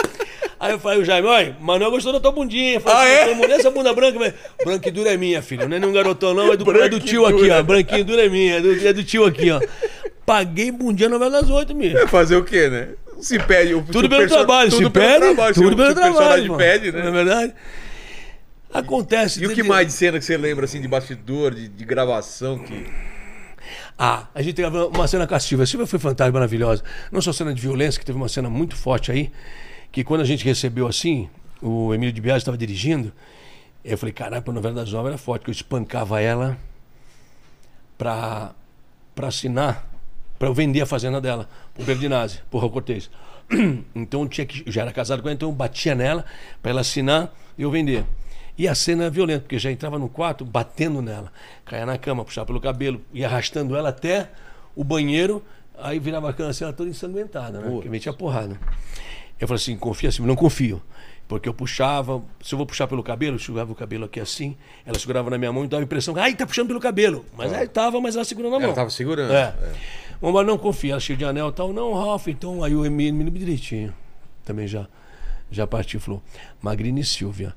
Aí 0.59 0.71
eu 0.71 0.79
falei, 0.79 0.99
o 0.99 1.05
Jaime, 1.05 1.27
olha, 1.27 1.57
Manuel 1.59 1.89
gostou 1.89 2.13
da 2.13 2.19
tua 2.19 2.31
bundinha. 2.31 2.75
Eu 2.75 2.81
Falei, 2.81 2.97
Ah, 2.97 3.05
é? 3.21 3.25
"Tua 3.25 3.33
mulher, 3.35 3.59
essa 3.59 3.71
bunda 3.71 3.91
branca, 3.93 4.19
velho. 4.19 4.33
Branca 4.63 4.87
e 4.87 4.91
dura 4.91 5.11
é 5.11 5.17
minha, 5.17 5.41
filho. 5.41 5.67
Não 5.67 5.75
é 5.75 5.79
nenhum 5.79 5.91
garotão, 5.91 6.35
não, 6.35 6.53
é 6.53 6.55
do, 6.55 6.81
é 6.83 6.87
do 6.87 6.99
tio 6.99 7.25
aqui, 7.25 7.49
ó. 7.49 7.63
Branquinho 7.63 8.05
dura 8.05 8.25
é 8.25 8.29
minha, 8.29 8.57
é 8.57 8.61
do, 8.61 8.87
é 8.87 8.93
do 8.93 9.03
tio 9.03 9.25
aqui, 9.25 9.49
ó. 9.49 9.59
Paguei 10.23 10.71
bundinha 10.71 11.09
novela 11.09 11.41
das 11.41 11.49
oito, 11.49 11.73
mesmo. 11.75 11.97
É 11.97 12.05
fazer 12.05 12.35
o 12.35 12.43
quê, 12.43 12.69
né? 12.69 12.89
Se 13.19 13.39
pede. 13.39 13.73
o- 13.73 13.81
Tudo 13.83 14.07
pelo 14.07 14.21
perso- 14.21 14.35
trabalho, 14.35 14.69
tudo 14.69 14.83
se 14.85 14.89
pelo 14.91 15.05
pede, 15.05 15.19
trabalho, 15.19 15.53
tudo 15.55 15.75
pelo 15.75 15.85
se 15.87 15.91
o 15.91 15.95
trabalho. 15.95 16.13
personagem 16.15 16.47
mano. 16.47 16.57
pede, 16.59 16.91
Não 16.91 16.99
é 16.99 17.03
né? 17.03 17.11
verdade? 17.11 17.53
Acontece. 18.73 19.41
E 19.41 19.47
o 19.47 19.53
que 19.53 19.63
mais 19.63 19.87
de 19.87 19.93
cena 19.93 20.17
que 20.17 20.25
você 20.25 20.37
lembra, 20.37 20.65
assim, 20.65 20.81
de 20.81 20.87
bastidor, 20.87 21.53
de, 21.53 21.67
de 21.67 21.85
gravação 21.85 22.59
que... 22.59 22.85
Ah, 23.97 24.27
a 24.33 24.41
gente 24.41 24.55
teve 24.55 24.75
uma 24.75 25.07
cena 25.07 25.27
com 25.27 25.35
a 25.35 25.39
Silvia. 25.39 25.63
A 25.63 25.67
Silvia 25.67 25.85
foi 25.85 25.99
fantástica, 25.99 26.33
maravilhosa. 26.33 26.83
Não 27.11 27.21
só 27.21 27.31
cena 27.31 27.53
de 27.53 27.61
violência, 27.61 27.99
que 27.99 28.05
teve 28.05 28.17
uma 28.17 28.29
cena 28.29 28.49
muito 28.49 28.75
forte 28.75 29.11
aí, 29.11 29.31
que 29.91 30.03
quando 30.03 30.21
a 30.21 30.25
gente 30.25 30.43
recebeu 30.43 30.87
assim, 30.87 31.29
o 31.61 31.93
Emílio 31.93 32.11
de 32.11 32.19
Biagi 32.19 32.39
estava 32.39 32.57
dirigindo, 32.57 33.11
eu 33.83 33.97
falei, 33.97 34.13
caralho, 34.13 34.43
a 34.45 34.51
novela 34.51 34.75
das 34.75 34.91
nove 34.91 35.09
era 35.09 35.17
forte, 35.17 35.43
que 35.43 35.49
eu 35.49 35.53
espancava 35.53 36.21
ela 36.21 36.57
pra, 37.97 38.53
pra 39.13 39.27
assinar, 39.27 39.87
pra 40.39 40.47
eu 40.47 40.53
vender 40.53 40.81
a 40.81 40.85
fazenda 40.85 41.21
dela, 41.21 41.47
pro 41.73 41.83
Berdinazzi, 41.83 42.39
pro 42.49 42.59
Raul 42.59 42.71
Cortez. 42.71 43.09
Então 43.93 44.21
eu 44.21 44.29
tinha 44.29 44.45
que, 44.45 44.63
eu 44.65 44.71
já 44.71 44.81
era 44.81 44.91
casado 44.91 45.21
com 45.21 45.27
ela, 45.27 45.35
então 45.35 45.49
eu 45.49 45.53
batia 45.53 45.93
nela 45.93 46.25
pra 46.61 46.71
ela 46.71 46.81
assinar 46.81 47.33
e 47.57 47.63
eu 47.63 47.69
vender. 47.69 48.05
E 48.61 48.67
a 48.67 48.75
cena 48.75 49.05
é 49.05 49.09
violenta, 49.09 49.39
porque 49.39 49.57
já 49.57 49.71
entrava 49.71 49.97
no 49.97 50.07
quarto 50.07 50.45
batendo 50.45 51.01
nela, 51.01 51.33
caía 51.65 51.83
na 51.83 51.97
cama, 51.97 52.23
puxava 52.23 52.45
pelo 52.45 52.61
cabelo, 52.61 53.01
ia 53.11 53.25
arrastando 53.25 53.75
ela 53.75 53.89
até 53.89 54.29
o 54.75 54.83
banheiro, 54.83 55.43
aí 55.79 55.97
virava 55.97 56.29
a 56.29 56.33
cama 56.33 56.51
assim, 56.51 56.63
ela 56.63 56.71
toda 56.71 56.87
ensanguentada, 56.87 57.59
né? 57.59 57.67
Porque 57.67 57.89
metia 57.89 58.13
porrada. 58.13 58.59
Eu 59.39 59.47
falei 59.47 59.59
assim, 59.59 59.75
confia 59.75 60.09
assim, 60.09 60.21
não 60.21 60.35
confio. 60.35 60.79
Porque 61.27 61.49
eu 61.49 61.55
puxava, 61.55 62.21
se 62.39 62.53
eu 62.53 62.57
vou 62.57 62.67
puxar 62.67 62.85
pelo 62.85 63.01
cabelo, 63.01 63.37
eu 63.37 63.39
segurava 63.39 63.71
o 63.71 63.75
cabelo 63.75 64.05
aqui 64.05 64.19
assim, 64.19 64.55
ela 64.85 64.99
segurava 64.99 65.31
na 65.31 65.39
minha 65.39 65.51
mão 65.51 65.65
e 65.65 65.67
dava 65.67 65.81
a 65.81 65.83
impressão, 65.83 66.15
ai, 66.15 66.35
tá 66.35 66.45
puxando 66.45 66.67
pelo 66.67 66.79
cabelo. 66.79 67.25
Mas 67.35 67.51
aí 67.51 67.67
tava, 67.67 67.99
mas 67.99 68.15
ela 68.15 68.23
segurando 68.23 68.51
na 68.51 68.59
mão. 68.59 68.67
Ela 68.67 68.75
tava 68.75 68.91
segurando. 68.91 69.33
É. 69.33 69.55
Mas 70.21 70.45
não 70.45 70.59
confia, 70.59 70.91
ela 70.91 70.99
cheia 70.99 71.17
de 71.17 71.25
anel 71.25 71.49
e 71.49 71.51
tal. 71.51 71.73
Não, 71.73 71.95
Ralph, 71.95 72.27
então 72.27 72.63
aí 72.63 72.75
o 72.75 72.85
Emílio 72.85 73.15
me 73.15 73.31
direitinho. 73.31 73.91
Também 74.45 74.67
já, 74.67 74.85
já 75.49 75.65
partiu 75.65 75.97
e 75.97 75.99
falou: 75.99 76.21
Magrini 76.61 77.01
e 77.01 77.03
Silvia, 77.03 77.55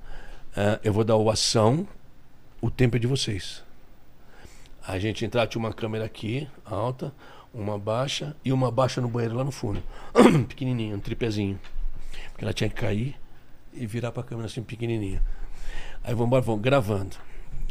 eh, 0.56 0.80
eu 0.84 0.92
vou 0.92 1.04
dar 1.04 1.16
o 1.16 1.30
ação, 1.30 1.86
o 2.60 2.70
tempo 2.70 2.96
é 2.96 2.98
de 2.98 3.06
vocês. 3.06 3.62
A 4.86 4.98
gente 4.98 5.24
entrar, 5.24 5.46
tinha 5.46 5.60
uma 5.60 5.72
câmera 5.72 6.04
aqui, 6.04 6.48
alta, 6.64 7.12
uma 7.52 7.78
baixa 7.78 8.36
e 8.44 8.52
uma 8.52 8.70
baixa 8.70 9.00
no 9.00 9.08
banheiro 9.08 9.36
lá 9.36 9.44
no 9.44 9.50
fundo. 9.52 9.82
Pequenininha, 10.48 10.94
um 10.96 11.00
tripézinho. 11.00 11.58
Porque 12.32 12.44
ela 12.44 12.52
tinha 12.52 12.68
que 12.68 12.76
cair 12.76 13.16
e 13.72 13.86
virar 13.86 14.12
pra 14.12 14.22
câmera 14.22 14.46
assim, 14.46 14.62
pequenininha. 14.62 15.22
Aí 16.02 16.12
vamos 16.12 16.26
embora, 16.26 16.42
vamos 16.42 16.60
gravando. 16.60 17.16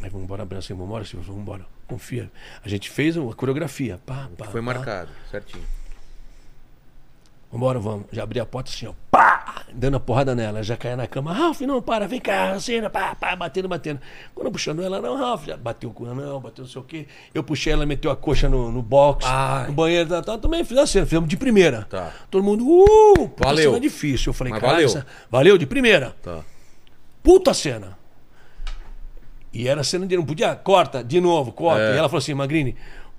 Aí 0.01 0.09
vamos 0.09 0.25
embora, 0.25 0.43
assim, 0.57 0.73
vamos 0.73 0.87
embora, 0.87 1.03
vamos 1.25 1.41
embora. 1.41 1.65
Confia. 1.87 2.31
A 2.63 2.69
gente 2.69 2.89
fez 2.89 3.15
a 3.17 3.21
coreografia. 3.35 3.99
Pá, 4.05 4.29
pá, 4.37 4.45
Foi 4.45 4.61
pá. 4.61 4.65
marcado, 4.65 5.11
certinho. 5.29 5.63
Vambora, 7.53 7.77
vamos. 7.77 8.07
Já 8.11 8.23
abri 8.23 8.39
a 8.39 8.45
porta 8.47 8.71
assim, 8.71 8.87
ó. 8.87 8.93
Pá! 9.11 9.61
Dando 9.71 9.97
a 9.97 9.99
porrada 9.99 10.33
nela. 10.33 10.63
Já 10.63 10.75
caía 10.75 10.97
na 10.97 11.05
cama. 11.05 11.31
Ralf, 11.31 11.61
não, 11.61 11.83
para, 11.83 12.07
vem 12.07 12.19
cá, 12.19 12.59
cena, 12.59 12.89
pá, 12.89 13.13
pá, 13.13 13.35
batendo, 13.35 13.67
batendo. 13.67 13.99
Quando 14.33 14.47
eu 14.47 14.51
puxando 14.51 14.81
ela, 14.81 14.99
não, 14.99 15.15
Ralf, 15.15 15.45
já 15.45 15.55
bateu 15.55 15.91
com 15.91 16.07
ela, 16.07 16.15
não, 16.15 16.39
bateu 16.39 16.63
não 16.63 16.71
sei 16.71 16.81
o 16.81 16.83
quê. 16.83 17.07
Eu 17.31 17.43
puxei 17.43 17.71
ela, 17.71 17.85
meteu 17.85 18.09
a 18.09 18.15
coxa 18.15 18.49
no, 18.49 18.71
no 18.71 18.81
box, 18.81 19.23
Ai. 19.29 19.67
no 19.67 19.73
banheiro, 19.73 20.09
tal, 20.09 20.23
tal. 20.23 20.37
Também 20.39 20.63
fiz 20.63 20.75
a 20.79 20.87
cena, 20.87 21.05
fizemos 21.05 21.29
de 21.29 21.37
primeira. 21.37 21.83
Tá. 21.87 22.11
Todo 22.31 22.43
mundo, 22.43 22.65
uh! 22.67 23.29
puta 23.29 23.45
Valeu. 23.45 23.69
cena 23.69 23.79
difícil. 23.79 24.31
Eu 24.31 24.33
falei, 24.33 24.51
Mas 24.51 24.59
cara, 24.59 24.73
valeu. 24.73 24.87
essa- 24.87 25.05
valeu, 25.29 25.55
de 25.55 25.67
primeira. 25.67 26.15
Tá. 26.23 26.39
Puta 27.21 27.53
cena. 27.53 27.99
E 29.53 29.67
era 29.67 29.83
cena 29.83 30.07
de 30.07 30.17
não 30.17 30.25
podia, 30.25 30.55
corta, 30.55 31.03
de 31.03 31.21
novo, 31.21 31.51
corta. 31.51 31.83
É. 31.83 31.93
E 31.93 31.97
ela 31.99 32.09
falou 32.09 32.17
assim, 32.17 32.33
Magrini, 32.33 32.75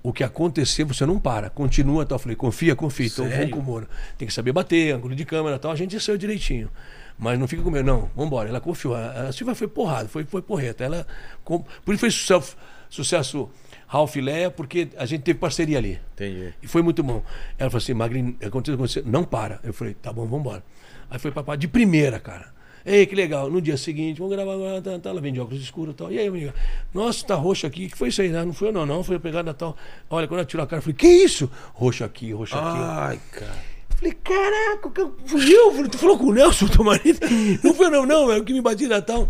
o 0.07 0.13
que 0.13 0.23
acontecer 0.23 0.83
você 0.83 1.05
não 1.05 1.19
para, 1.19 1.49
continua. 1.49 2.03
Então 2.03 2.15
eu 2.15 2.19
falei, 2.19 2.35
confia, 2.35 2.75
confia. 2.75 3.07
Então 3.07 3.25
Sério? 3.25 3.39
vamos 3.39 3.53
com 3.53 3.59
o 3.59 3.63
Moura. 3.63 3.87
Tem 4.17 4.27
que 4.27 4.33
saber 4.33 4.51
bater, 4.51 4.93
ângulo 4.93 5.15
de 5.15 5.25
câmera 5.25 5.57
tal. 5.57 5.71
A 5.71 5.75
gente 5.75 5.99
saiu 5.99 6.17
direitinho. 6.17 6.69
Mas 7.17 7.39
não 7.39 7.47
fica 7.47 7.63
com 7.63 7.71
medo, 7.71 7.85
não. 7.87 8.09
Vambora. 8.15 8.49
Ela 8.49 8.59
confiou. 8.61 8.93
A 8.93 9.29
a 9.29 9.31
Silvia 9.31 9.55
foi 9.55 9.67
porrada, 9.67 10.07
foi, 10.07 10.23
foi 10.25 10.41
porreta. 10.41 10.83
Ela, 10.83 11.07
com- 11.43 11.63
por 11.83 11.93
isso 11.93 12.01
foi 12.01 12.11
sucesso, 12.11 12.55
sucesso 12.89 13.49
Ralph 13.87 14.15
Leia, 14.17 14.51
porque 14.51 14.89
a 14.97 15.05
gente 15.05 15.21
teve 15.23 15.39
parceria 15.39 15.77
ali. 15.77 15.99
Entendi. 16.13 16.53
E 16.61 16.67
foi 16.67 16.81
muito 16.81 17.01
bom. 17.01 17.23
Ela 17.57 17.69
falou 17.69 17.81
assim, 17.81 17.93
Magrinho, 17.93 18.35
aconteceu 18.45 18.77
com 18.77 18.85
você, 18.87 19.01
não 19.05 19.23
para. 19.23 19.59
Eu 19.63 19.73
falei, 19.73 19.93
tá 19.95 20.11
bom, 20.13 20.25
vambora. 20.27 20.63
Aí 21.09 21.17
foi 21.17 21.31
papai 21.31 21.57
de 21.57 21.67
primeira, 21.67 22.19
cara. 22.19 22.53
Ei, 22.85 23.05
que 23.07 23.15
legal. 23.15 23.49
No 23.49 23.59
dia 23.59 23.77
seguinte, 23.77 24.19
vamos 24.19 24.35
gravar 24.35 24.53
agora, 24.53 24.79
tá, 24.81 24.99
tá, 24.99 25.09
ela 25.09 25.19
vem 25.19 25.33
de 25.33 25.39
óculos 25.39 25.61
escuros 25.63 25.93
e 25.93 25.97
tal. 25.97 26.11
E 26.11 26.19
aí, 26.19 26.27
amiga? 26.27 26.53
Nossa, 26.93 27.25
tá 27.25 27.33
roxo 27.33 27.65
aqui. 27.65 27.87
O 27.87 27.89
que 27.89 27.97
foi 27.97 28.09
isso 28.09 28.21
aí? 28.21 28.29
né? 28.29 28.43
Não 28.45 28.53
foi 28.53 28.67
eu 28.67 28.73
não, 28.73 28.85
não. 28.85 29.03
Foi 29.03 29.15
a 29.15 29.19
pegada 29.19 29.53
tal. 29.53 29.75
Olha, 30.09 30.27
quando 30.27 30.39
ela 30.41 30.45
tirou 30.47 30.63
a 30.63 30.67
cara, 30.67 30.77
eu 30.79 30.83
falei, 30.83 30.95
que 30.95 31.07
isso? 31.07 31.49
Roxo 31.73 32.03
aqui, 32.03 32.31
roxo 32.31 32.55
aqui. 32.55 32.77
Ai, 32.79 33.19
cara. 33.31 33.75
Falei, 33.97 34.13
caraca, 34.23 34.89
que- 34.91 35.11
fui 35.25 35.51
eu? 35.55 35.71
Falei, 35.71 35.89
tu 35.89 35.97
falou 35.97 36.17
com 36.17 36.25
o 36.25 36.33
Nelson, 36.33 36.67
teu 36.67 36.83
marido? 36.83 37.19
Não 37.63 37.73
foi 37.73 37.89
não, 37.89 38.05
não, 38.05 38.31
é 38.31 38.37
o 38.37 38.43
que 38.43 38.53
me 38.53 38.61
bati 38.61 38.85
na 38.87 39.01
tal. 39.01 39.27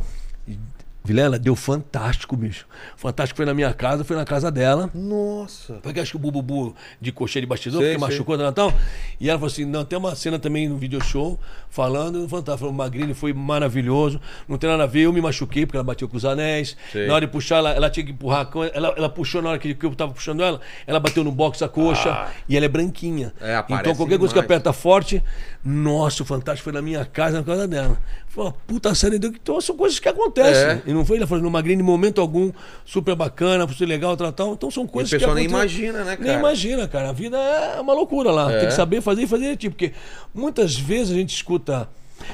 Vilela, 1.06 1.38
deu 1.38 1.56
fantástico, 1.56 2.36
bicho. 2.36 2.66
Fantástico 2.98 3.38
foi 3.38 3.46
na 3.46 3.54
minha 3.54 3.72
casa, 3.74 4.04
foi 4.04 4.16
na 4.16 4.26
casa 4.26 4.50
dela. 4.50 4.90
Nossa. 4.92 5.76
Porque 5.76 6.00
acho 6.00 6.12
que 6.12 6.18
o 6.18 6.20
Bububu 6.20 6.76
de 7.00 7.12
cocheira 7.12 7.46
de 7.46 7.50
bastidor, 7.50 7.82
Sei, 7.82 7.92
porque 7.92 8.00
sei. 8.00 8.10
machucou 8.10 8.36
no 8.36 8.44
Natal. 8.44 8.74
E 9.20 9.30
ela 9.30 9.38
falou 9.38 9.52
assim: 9.52 9.66
não, 9.66 9.86
tem 9.86 10.00
uma 10.00 10.16
cena 10.16 10.40
também 10.40 10.68
no 10.68 10.78
video 10.78 11.00
show 11.04 11.40
falando, 11.70 12.28
fantástico. 12.28 12.58
Falou, 12.58 12.74
o 12.74 12.78
Magrini 12.78 13.14
foi 13.14 13.34
maravilhoso, 13.34 14.20
não 14.48 14.58
tem 14.58 14.70
nada 14.70 14.84
a 14.84 14.88
ver, 14.88 15.02
eu 15.02 15.14
me 15.14 15.22
machuquei 15.22 15.66
porque 15.66 15.78
ela 15.78 15.84
bateu 15.84 16.08
com 16.10 16.18
os 16.18 16.26
anéis. 16.26 16.76
Sei. 16.92 17.06
Na 17.06 17.14
hora 17.14 17.26
de 17.26 17.32
puxar, 17.32 17.58
ela, 17.58 17.72
ela 17.72 17.90
tinha 17.90 18.06
que 18.06 18.12
empurrar 18.12 18.50
ela, 18.74 18.94
ela 18.98 19.10
puxou 19.10 19.42
na 19.42 19.50
hora 19.50 19.60
que, 19.60 19.78
eu 19.80 19.96
tava 19.96 20.14
puxando 20.14 20.42
ela, 20.42 20.60
ela 20.88 21.00
bateu 21.00 21.24
no 21.24 21.32
box 21.32 21.62
a 21.62 21.70
coxa 21.70 22.28
e 22.50 22.56
ela 22.56 22.66
é 22.66 22.70
branquinha. 22.70 23.34
É, 23.40 23.64
então 23.70 23.96
qualquer 23.96 24.18
coisa 24.18 24.34
que 24.34 24.40
demais. 24.40 24.46
aperta 24.46 24.74
forte, 24.74 25.22
nossa, 25.64 26.24
o 26.24 26.26
fantástico 26.26 26.64
foi 26.64 26.74
na 26.74 26.82
minha 26.82 27.06
casa, 27.06 27.38
na 27.38 27.44
casa 27.44 27.68
dela. 27.68 27.98
Foi 28.28 28.46
uma 28.46 28.52
puta 28.52 28.94
cena, 28.96 29.16
então 29.16 29.60
são 29.62 29.76
coisas 29.76 30.00
que 30.00 30.10
acontecem. 30.10 30.64
É. 30.64 30.82
E 30.96 30.98
não 30.98 31.06
foi 31.06 31.18
ele 31.18 31.28
falando, 31.28 31.50
Magrini, 31.52 31.82
em 31.82 31.86
momento 31.86 32.22
algum, 32.22 32.52
super 32.86 33.16
bacana, 33.16 33.68
foi 33.68 33.86
legal, 33.86 34.16
tal, 34.16 34.32
tal. 34.32 34.54
Então 34.54 34.72
são 34.72 34.88
coisas 34.88 35.12
o 35.12 35.16
pessoal 35.16 35.36
que 35.36 35.42
nem 35.42 35.50
imagina, 35.50 36.04
né, 36.04 36.16
Nem 36.20 36.28
cara? 36.28 36.40
imagina, 36.40 36.88
cara. 36.88 37.10
A 37.10 37.14
vida 37.14 37.38
é 37.38 37.80
uma 37.82 37.94
loucura 37.94 38.32
lá. 38.32 38.52
É. 38.52 38.60
Tem 38.60 38.68
que 38.70 38.74
saber 38.74 39.02
fazer 39.02 39.24
e 39.24 39.28
fazer 39.28 39.44
direitinho. 39.44 39.72
Porque 39.72 39.92
muitas 40.34 40.76
vezes 40.78 41.12
a 41.12 41.16
gente 41.16 41.36
escuta 41.36 41.90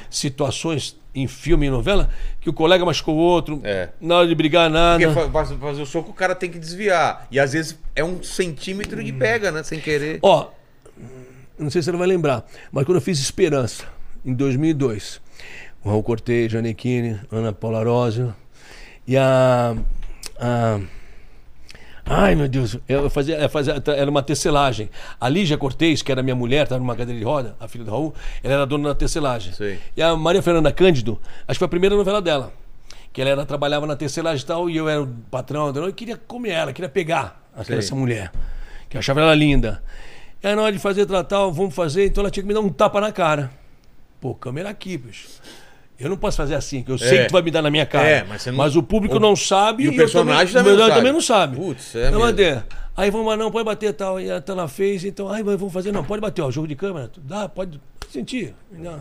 situações 0.08 0.96
em 1.14 1.26
filme 1.26 1.66
e 1.66 1.70
novela 1.70 2.08
que 2.40 2.48
o 2.48 2.52
colega 2.52 2.84
machucou 2.84 3.14
o 3.14 3.18
outro, 3.18 3.60
É. 3.64 3.90
na 4.00 4.18
hora 4.18 4.28
de 4.28 4.34
brigar, 4.34 4.70
nada. 4.70 5.04
Porque 5.04 5.20
fa- 5.20 5.44
fa- 5.46 5.56
fazer 5.58 5.82
o 5.82 5.86
soco, 5.86 6.10
o 6.10 6.14
cara 6.14 6.34
tem 6.34 6.48
que 6.50 6.58
desviar. 6.58 7.26
E 7.30 7.38
às 7.38 7.52
vezes 7.52 7.78
é 7.94 8.02
um 8.02 8.22
centímetro 8.22 9.02
de 9.02 9.12
pega, 9.12 9.50
né? 9.50 9.62
Sem 9.62 9.80
querer. 9.80 10.18
Ó, 10.22 10.48
não 11.58 11.68
sei 11.70 11.82
se 11.82 11.90
você 11.90 11.96
vai 11.96 12.06
lembrar, 12.06 12.46
mas 12.70 12.84
quando 12.84 12.96
eu 12.96 13.02
fiz 13.02 13.18
Esperança, 13.20 13.84
em 14.24 14.32
2002, 14.32 15.20
o 15.84 15.88
Raul 15.90 16.02
Cortez, 16.02 16.50
Janequine, 16.50 17.20
Ana 17.30 17.52
Paula 17.52 17.84
Rósio 17.84 18.34
e 19.06 19.16
a, 19.16 19.74
a- 20.38 20.80
Ai, 22.04 22.34
meu 22.34 22.48
Deus, 22.48 22.76
eu 22.88 23.08
fazia, 23.08 23.36
eu 23.38 23.48
fazia, 23.48 23.80
era 23.96 24.10
uma 24.10 24.22
tecelagem. 24.22 24.90
A 25.20 25.28
Lígia 25.28 25.56
Cortez, 25.56 26.02
que 26.02 26.10
era 26.10 26.20
minha 26.22 26.34
mulher, 26.34 26.64
estava 26.64 26.80
numa 26.80 26.96
cadeira 26.96 27.16
de 27.18 27.24
roda, 27.24 27.54
a 27.60 27.68
filha 27.68 27.84
do 27.84 27.90
Raul, 27.92 28.12
ela 28.42 28.54
era 28.54 28.66
dona 28.66 28.88
da 28.88 28.94
tecelagem. 28.94 29.52
Sei. 29.52 29.78
E 29.96 30.02
a 30.02 30.16
Maria 30.16 30.42
Fernanda 30.42 30.72
Cândido, 30.72 31.20
acho 31.46 31.56
que 31.56 31.58
foi 31.60 31.66
a 31.66 31.68
primeira 31.68 31.94
novela 31.94 32.20
dela. 32.20 32.52
Que 33.12 33.20
ela 33.20 33.30
era, 33.30 33.46
trabalhava 33.46 33.86
na 33.86 33.94
tecelagem 33.94 34.42
e 34.42 34.46
tal, 34.46 34.68
e 34.68 34.76
eu 34.76 34.88
era 34.88 35.00
o 35.02 35.06
patrão 35.30 35.72
dela, 35.72 35.86
eu 35.86 35.92
queria 35.92 36.16
comer 36.16 36.50
ela, 36.50 36.72
queria 36.72 36.88
pegar 36.88 37.40
aquela, 37.56 37.78
essa 37.78 37.94
mulher. 37.94 38.32
Que 38.88 38.96
eu 38.96 38.98
achava 38.98 39.20
ela 39.20 39.34
linda. 39.34 39.80
E 40.42 40.46
aí 40.48 40.56
na 40.56 40.62
hora 40.62 40.72
de 40.72 40.80
fazer 40.80 41.06
tratar, 41.06 41.46
vamos 41.50 41.72
fazer, 41.74 42.06
então 42.06 42.22
ela 42.22 42.30
tinha 42.32 42.42
que 42.42 42.48
me 42.48 42.54
dar 42.54 42.60
um 42.60 42.68
tapa 42.68 43.00
na 43.00 43.12
cara. 43.12 43.48
Pô, 44.20 44.34
câmera 44.34 44.70
aqui, 44.70 44.96
bicho. 44.98 45.28
Eu 45.98 46.08
não 46.10 46.16
posso 46.16 46.36
fazer 46.36 46.54
assim, 46.54 46.82
que 46.82 46.90
eu 46.90 46.98
sei 46.98 47.18
É. 47.18 47.22
que 47.22 47.28
tu 47.28 47.32
vai 47.32 47.42
me 47.42 47.50
dar 47.50 47.62
na 47.62 47.70
minha 47.70 47.86
cara. 47.86 48.08
É, 48.08 48.24
mas 48.24 48.44
não- 48.74 48.80
o 48.80 48.82
público 48.82 49.16
o- 49.16 49.20
não 49.20 49.36
sabe 49.36 49.84
e 49.84 49.88
o 49.88 49.92
eu 49.92 49.96
personagem 49.96 50.52
também, 50.52 50.72
também 50.72 50.72
não 50.76 50.80
eu 50.82 50.88
sabe. 50.88 50.98
também 51.00 51.12
não 51.12 51.20
sabe. 51.20 51.56
Putz, 51.56 51.94
é 51.94 52.08
Eu 52.08 52.20
mesmo. 52.20 52.62
Aí 52.96 53.10
vamos, 53.10 53.26
mas 53.26 53.38
não, 53.38 53.50
pode 53.50 53.64
bater 53.64 53.92
tal. 53.94 54.20
E 54.20 54.30
até 54.30 54.52
ela 54.52 54.68
fez, 54.68 55.04
então, 55.04 55.28
ai, 55.28 55.42
mas 55.42 55.56
vamos 55.58 55.72
fazer, 55.72 55.92
não, 55.92 56.04
pode 56.04 56.20
bater, 56.20 56.42
ó, 56.42 56.50
jogo 56.50 56.66
de 56.66 56.74
câmera. 56.74 57.10
Dá, 57.18 57.48
pode 57.48 57.80
sentir. 58.10 58.54
Dá. 58.70 58.98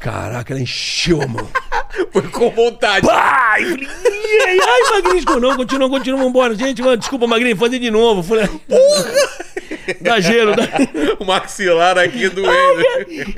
Caraca, 0.00 0.52
ela 0.52 0.60
encheu, 0.60 1.18
mano. 1.18 1.48
Foi 2.12 2.22
com 2.22 2.50
vontade. 2.50 3.06
Pá! 3.06 3.54
E 3.60 3.64
falei, 3.64 3.86
"Ih, 3.86 4.42
ai, 4.42 4.58
ai, 4.60 5.02
Magrinho, 5.02 5.40
não, 5.40 5.56
continua, 5.56 5.88
continua, 5.88 6.18
vambora. 6.24 6.54
Gente, 6.56 6.82
mano, 6.82 6.96
desculpa, 6.96 7.26
Magrinho, 7.26 7.56
fazer 7.56 7.78
de 7.78 7.90
novo. 7.90 8.18
Eu 8.20 8.24
Falei, 8.24 8.48
dá 10.00 10.18
gelo, 10.20 10.54
dá... 10.56 10.64
o 11.20 11.24
maxilar 11.24 11.96
aqui 11.98 12.28
doendo. 12.28 12.82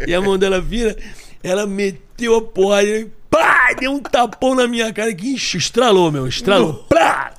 E 0.08 0.14
a 0.14 0.20
mão 0.20 0.38
dela 0.38 0.60
vira, 0.60 0.96
ela 1.42 1.66
meteu 1.66 2.05
a 2.24 2.40
porra 2.40 2.82
e 2.82 3.06
pá, 3.30 3.74
deu 3.78 3.92
um 3.92 4.00
tapão 4.00 4.54
na 4.54 4.66
minha 4.66 4.92
cara 4.92 5.14
que 5.14 5.28
enche, 5.32 5.58
estralou, 5.58 6.10
meu, 6.10 6.26
estralou. 6.26 6.84
Plá! 6.88 7.32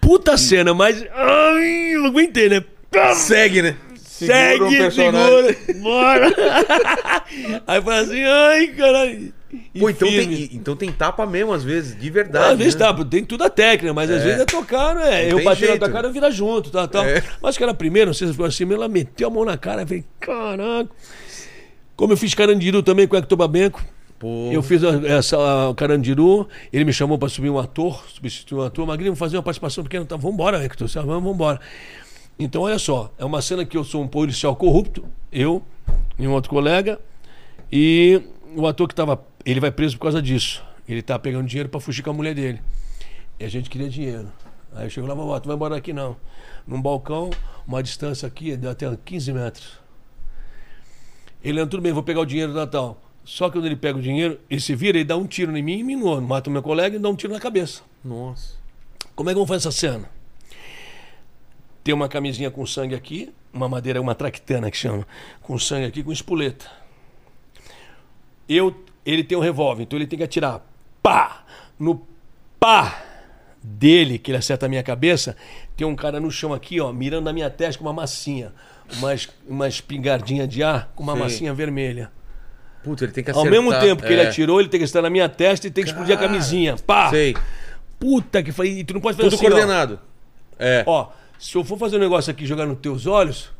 Puta 0.00 0.36
cena, 0.36 0.74
mas. 0.74 1.02
Ai, 1.14 1.94
não 1.94 2.06
aguentei, 2.06 2.48
né? 2.48 2.62
Pá! 2.90 3.14
Segue, 3.14 3.62
né? 3.62 3.76
Segue, 3.96 4.90
segura, 4.90 5.56
bora! 5.82 6.32
Aí 7.66 7.82
fala 7.82 7.98
assim, 8.00 8.22
ai, 8.24 8.66
caralho. 8.68 9.32
E 9.74 9.80
Pô, 9.80 9.90
então 9.90 10.08
firme. 10.08 10.36
tem, 10.48 10.56
então 10.56 10.76
tem 10.76 10.90
tapa 10.92 11.24
mesmo, 11.26 11.52
às 11.52 11.62
vezes, 11.62 11.98
de 11.98 12.10
verdade. 12.10 12.52
Às 12.52 12.58
vezes 12.58 12.74
né? 12.74 12.86
tá, 12.86 13.04
tem 13.04 13.24
tudo 13.24 13.44
a 13.44 13.50
técnica, 13.50 13.92
mas 13.94 14.10
às 14.10 14.20
É. 14.20 14.24
vezes 14.24 14.40
é 14.40 14.44
tocar, 14.44 14.94
né? 14.94 15.28
Não 15.28 15.38
Eu 15.38 15.44
bati 15.44 15.66
na 15.66 15.76
tua 15.76 15.90
cara, 15.90 16.10
vira 16.10 16.30
junto, 16.30 16.70
tá, 16.70 16.86
tal. 16.86 17.04
É. 17.04 17.22
Mas 17.40 17.56
que 17.56 17.62
era 17.62 17.72
primeiro, 17.74 18.08
não 18.08 18.14
sei 18.14 18.28
se 18.28 18.34
foi 18.34 18.48
assim, 18.48 18.70
ela 18.72 18.88
meteu 18.88 19.28
a 19.28 19.30
mão 19.30 19.44
na 19.44 19.56
cara, 19.56 19.82
eu 19.82 19.86
falei, 19.86 20.04
caraca. 20.20 20.90
Como 21.96 22.12
eu 22.12 22.16
fiz 22.16 22.34
Carandiru 22.34 22.82
também 22.82 23.08
com 23.08 23.16
o 23.16 23.18
Hector 23.18 23.38
Babenco, 23.38 23.82
Pô, 24.18 24.50
eu 24.52 24.62
fiz 24.62 24.82
essa, 24.82 25.36
a- 25.70 25.74
Carandiru, 25.74 26.48
ele 26.72 26.84
me 26.84 26.92
chamou 26.92 27.18
pra 27.18 27.28
subir 27.28 27.50
um 27.50 27.58
ator, 27.58 28.04
substituir 28.08 28.58
um 28.58 28.62
ator, 28.62 28.86
Magrinho, 28.86 29.10
vamos 29.10 29.18
fazer 29.18 29.36
uma 29.36 29.42
participação 29.42 29.82
pequena, 29.84 30.04
tá, 30.04 30.16
vambora, 30.16 30.62
Hector, 30.64 30.88
sabe? 30.88 31.06
vamos, 31.06 31.24
vambora. 31.30 31.60
Então, 32.38 32.62
olha 32.62 32.78
só, 32.78 33.12
é 33.18 33.24
uma 33.24 33.40
cena 33.40 33.64
que 33.64 33.76
eu 33.76 33.84
sou 33.84 34.02
um 34.02 34.08
policial 34.08 34.54
corrupto, 34.56 35.04
eu 35.32 35.62
e 36.18 36.26
um 36.28 36.32
outro 36.32 36.50
colega, 36.50 36.98
e 37.72 38.22
o 38.54 38.66
ator 38.66 38.86
que 38.88 38.94
tava, 38.94 39.22
ele 39.44 39.60
vai 39.60 39.70
preso 39.70 39.96
por 39.96 40.02
causa 40.04 40.20
disso. 40.22 40.62
Ele 40.88 41.02
tá 41.02 41.18
pegando 41.18 41.46
dinheiro 41.48 41.68
pra 41.68 41.80
fugir 41.80 42.02
com 42.02 42.10
a 42.10 42.12
mulher 42.12 42.34
dele. 42.34 42.60
E 43.40 43.44
a 43.44 43.48
gente 43.48 43.68
queria 43.68 43.88
dinheiro. 43.88 44.28
Aí 44.74 44.86
eu 44.86 44.90
chego 44.90 45.06
lá, 45.06 45.14
vovó, 45.14 45.38
tu 45.40 45.46
vai 45.48 45.56
embora 45.56 45.74
daqui 45.74 45.92
não. 45.92 46.16
Num 46.66 46.80
balcão, 46.80 47.30
uma 47.66 47.82
distância 47.82 48.26
aqui, 48.28 48.56
deu 48.56 48.70
até 48.70 48.86
15 49.04 49.32
metros. 49.32 49.85
Ele 51.46 51.60
anda, 51.60 51.70
tudo 51.70 51.80
bem, 51.80 51.92
vou 51.92 52.02
pegar 52.02 52.18
o 52.22 52.26
dinheiro 52.26 52.50
do 52.50 52.58
Natal. 52.58 53.00
Só 53.24 53.48
que 53.48 53.56
quando 53.56 53.66
ele 53.66 53.76
pega 53.76 53.96
o 53.96 54.02
dinheiro, 54.02 54.40
ele 54.50 54.60
se 54.60 54.74
vira 54.74 54.98
e 54.98 55.04
dá 55.04 55.16
um 55.16 55.28
tiro 55.28 55.56
em 55.56 55.62
mim 55.62 55.78
e 55.78 55.84
me 55.84 55.94
minua. 55.94 56.20
Mata 56.20 56.50
o 56.50 56.52
meu 56.52 56.60
colega 56.60 56.96
e 56.96 56.98
dá 56.98 57.08
um 57.08 57.14
tiro 57.14 57.32
na 57.32 57.38
cabeça. 57.38 57.82
Nossa. 58.04 58.56
Como 59.14 59.30
é 59.30 59.32
que 59.32 59.36
vamos 59.36 59.46
fazer 59.46 59.68
essa 59.68 59.70
cena? 59.70 60.10
Tem 61.84 61.94
uma 61.94 62.08
camisinha 62.08 62.50
com 62.50 62.66
sangue 62.66 62.96
aqui, 62.96 63.32
uma 63.52 63.68
madeira, 63.68 64.00
uma 64.00 64.12
traquitana 64.12 64.68
que 64.72 64.76
chama, 64.76 65.06
com 65.40 65.56
sangue 65.56 65.86
aqui, 65.86 66.02
com 66.02 66.10
espoleta. 66.10 66.68
Eu, 68.48 68.74
ele 69.04 69.22
tem 69.22 69.38
um 69.38 69.40
revólver, 69.40 69.84
então 69.84 69.96
ele 69.96 70.08
tem 70.08 70.18
que 70.18 70.24
atirar. 70.24 70.66
Pá! 71.00 71.44
No 71.78 72.04
pá 72.58 73.04
dele, 73.62 74.18
que 74.18 74.32
ele 74.32 74.38
acerta 74.38 74.66
a 74.66 74.68
minha 74.68 74.82
cabeça, 74.82 75.36
tem 75.76 75.86
um 75.86 75.94
cara 75.94 76.18
no 76.18 76.28
chão 76.28 76.52
aqui, 76.52 76.80
ó, 76.80 76.92
mirando 76.92 77.26
na 77.26 77.32
minha 77.32 77.48
testa 77.48 77.78
com 77.78 77.84
uma 77.84 77.92
massinha. 77.92 78.52
Uma, 78.98 79.14
uma 79.48 79.68
espingardinha 79.68 80.46
de 80.46 80.62
ar 80.62 80.90
com 80.94 81.02
uma 81.02 81.12
Sei. 81.14 81.22
massinha 81.22 81.54
vermelha. 81.54 82.10
Putz, 82.84 83.02
ele 83.02 83.12
tem 83.12 83.24
que 83.24 83.30
Ao 83.30 83.38
acertar. 83.40 83.60
mesmo 83.62 83.78
tempo 83.80 84.02
que 84.02 84.12
ele 84.12 84.22
é. 84.22 84.28
atirou, 84.28 84.60
ele 84.60 84.68
tem 84.68 84.78
que 84.78 84.84
estar 84.84 85.02
na 85.02 85.10
minha 85.10 85.28
testa 85.28 85.66
e 85.66 85.70
tem 85.70 85.82
que 85.82 85.90
explodir 85.90 86.14
a 86.14 86.18
Cara, 86.18 86.28
camisinha. 86.28 86.76
Pá! 86.86 87.10
Sei. 87.10 87.36
Puta 87.98 88.42
que 88.42 88.52
foi. 88.52 88.68
E 88.68 88.84
tu 88.84 88.94
não 88.94 89.00
pode 89.00 89.16
fazer 89.16 89.28
Tudo 89.30 89.38
assim, 89.38 89.46
ó. 89.46 89.50
coordenado. 89.50 89.98
É. 90.58 90.84
Ó, 90.86 91.08
se 91.38 91.54
eu 91.56 91.64
for 91.64 91.76
fazer 91.78 91.96
um 91.96 92.00
negócio 92.00 92.30
aqui 92.30 92.46
jogar 92.46 92.64
nos 92.66 92.78
teus 92.78 93.06
olhos, 93.06 93.50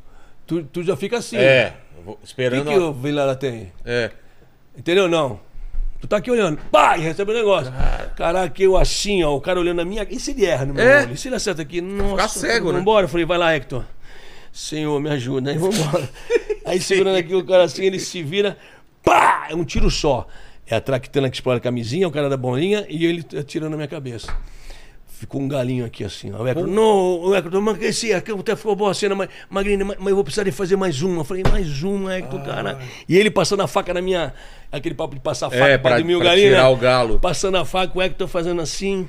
tu, 0.47 0.63
tu 0.65 0.83
já 0.83 0.97
fica 0.97 1.17
assim. 1.19 1.37
É. 1.37 1.75
Vou- 2.05 2.15
O 2.15 2.19
que, 2.19 2.27
Esperando. 2.27 2.71
que 2.71 2.79
o 2.79 2.93
Vilela 2.93 3.35
tem? 3.35 3.73
É. 3.85 4.11
Entendeu? 4.77 5.09
Não. 5.09 5.41
Tu 6.01 6.07
tá 6.07 6.19
aqui 6.19 6.31
olhando. 6.31 6.59
Pá! 6.71 6.97
E 6.99 7.01
recebe 7.01 7.31
o 7.33 7.35
negócio. 7.35 7.73
Caraca, 8.15 8.63
eu 8.63 8.77
assim, 8.77 9.25
ó, 9.25 9.35
o 9.35 9.41
cara 9.41 9.59
olhando 9.59 9.79
na 9.79 9.85
minha. 9.85 10.07
E 10.09 10.21
se 10.21 10.31
ele 10.33 10.45
erra 10.45 10.67
no 10.67 10.75
meu 10.75 10.85
É. 10.87 11.03
olho? 11.03 11.15
E 11.15 11.17
se 11.17 11.29
ele 11.29 11.35
acerta 11.37 11.63
aqui? 11.63 11.81
Nossa. 11.81 12.39
cego, 12.39 12.71
né? 12.71 12.79
Vambora. 12.79 13.05
Eu 13.07 13.09
falei, 13.09 13.25
vai 13.27 13.39
lá, 13.39 13.55
Hector. 13.57 13.83
Senhor, 14.57 14.99
me 15.01 15.11
ajuda. 15.11 15.51
Aí 15.51 15.59
vambora. 15.59 16.09
Aí 16.65 16.81
segurando 16.81 17.17
aqui 17.17 17.35
o 17.35 17.45
cara 17.45 17.65
assim, 17.65 17.85
ele 17.85 17.99
se 17.99 18.23
vira. 18.23 18.57
Pá! 19.05 19.49
É 19.51 19.55
um 19.55 19.65
tiro 19.65 19.91
só. 19.91 20.27
É 20.67 20.75
a 20.77 20.81
traquitana 20.81 21.29
que 21.29 21.37
explora 21.37 21.59
a 21.59 21.61
camisinha, 21.61 22.09
o 22.09 22.11
cara 22.11 22.29
da 22.31 22.37
bolinha, 22.37 22.87
e 22.89 23.05
ele 23.05 23.25
atirando 23.39 23.71
na 23.71 23.77
minha 23.77 23.87
cabeça. 23.87 24.35
Ficou 25.07 25.41
um 25.41 25.49
galinho 25.49 25.85
aqui 25.85 26.05
assim. 26.05 26.33
ó. 26.33 26.43
O 26.43 26.47
Hector, 26.49 26.67
não, 26.67 27.21
o 27.21 27.35
Hector, 27.35 27.61
mas 27.63 27.81
esse 27.83 28.13
aqui 28.13 28.33
até 28.33 28.57
ficou 28.57 28.75
boa 28.75 28.91
a 28.91 28.95
cena, 28.95 29.15
mas, 29.15 29.29
Magrinho, 29.49 29.85
mas, 29.87 29.97
mas 29.99 30.09
eu 30.09 30.15
vou 30.15 30.25
precisar 30.25 30.43
de 30.45 30.53
fazer 30.53 30.77
mais 30.77 31.01
uma. 31.03 31.21
Eu 31.21 31.25
falei, 31.25 31.43
mais 31.51 31.83
uma, 31.83 32.17
Hector, 32.17 32.43
cara. 32.43 32.79
E 33.09 33.17
ele 33.17 33.31
passando 33.31 33.63
a 33.63 33.67
faca 33.69 33.95
na 33.95 34.01
minha. 34.03 34.33
Aquele 34.73 34.95
papo 34.95 35.15
de 35.15 35.21
passar 35.21 35.47
a 35.47 35.51
faca 35.51 35.65
É, 35.65 35.79
pra 35.79 35.91
pra- 35.91 35.99
dormir 35.99 36.17
o 36.17 36.21
galinho. 36.21 36.49
tirar 36.51 36.65
né? 36.65 36.69
o 36.69 36.77
galo. 36.77 37.19
Passando 37.21 37.57
a 37.57 37.65
faca, 37.65 37.97
o 37.99 38.03
Hector 38.03 38.27
fazendo 38.27 38.61
assim. 38.61 39.09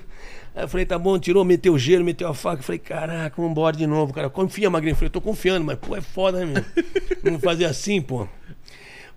Aí 0.57 0.63
eu 0.63 0.67
falei, 0.67 0.87
tá 0.87 0.97
bom, 0.97 1.19
tirou, 1.19 1.45
meteu 1.45 1.73
o 1.73 1.77
gelo, 1.77 2.03
meteu 2.03 2.27
a 2.27 2.33
faca. 2.33 2.61
Eu 2.61 2.63
falei, 2.63 2.79
caraca, 2.79 3.35
vamos 3.37 3.51
embora 3.51 3.77
de 3.77 3.85
novo, 3.85 4.11
cara. 4.11 4.27
Confia, 4.27 4.71
Magrinho. 4.71 4.93
Eu 4.93 4.95
falei, 4.95 5.09
tô 5.11 5.21
confiando, 5.21 5.63
mas 5.63 5.77
pô, 5.77 5.95
é 5.95 6.01
foda, 6.01 6.43
né, 6.43 6.45
meu? 6.47 6.65
Vamos 7.23 7.41
fazer 7.41 7.65
assim, 7.65 8.01
pô. 8.01 8.27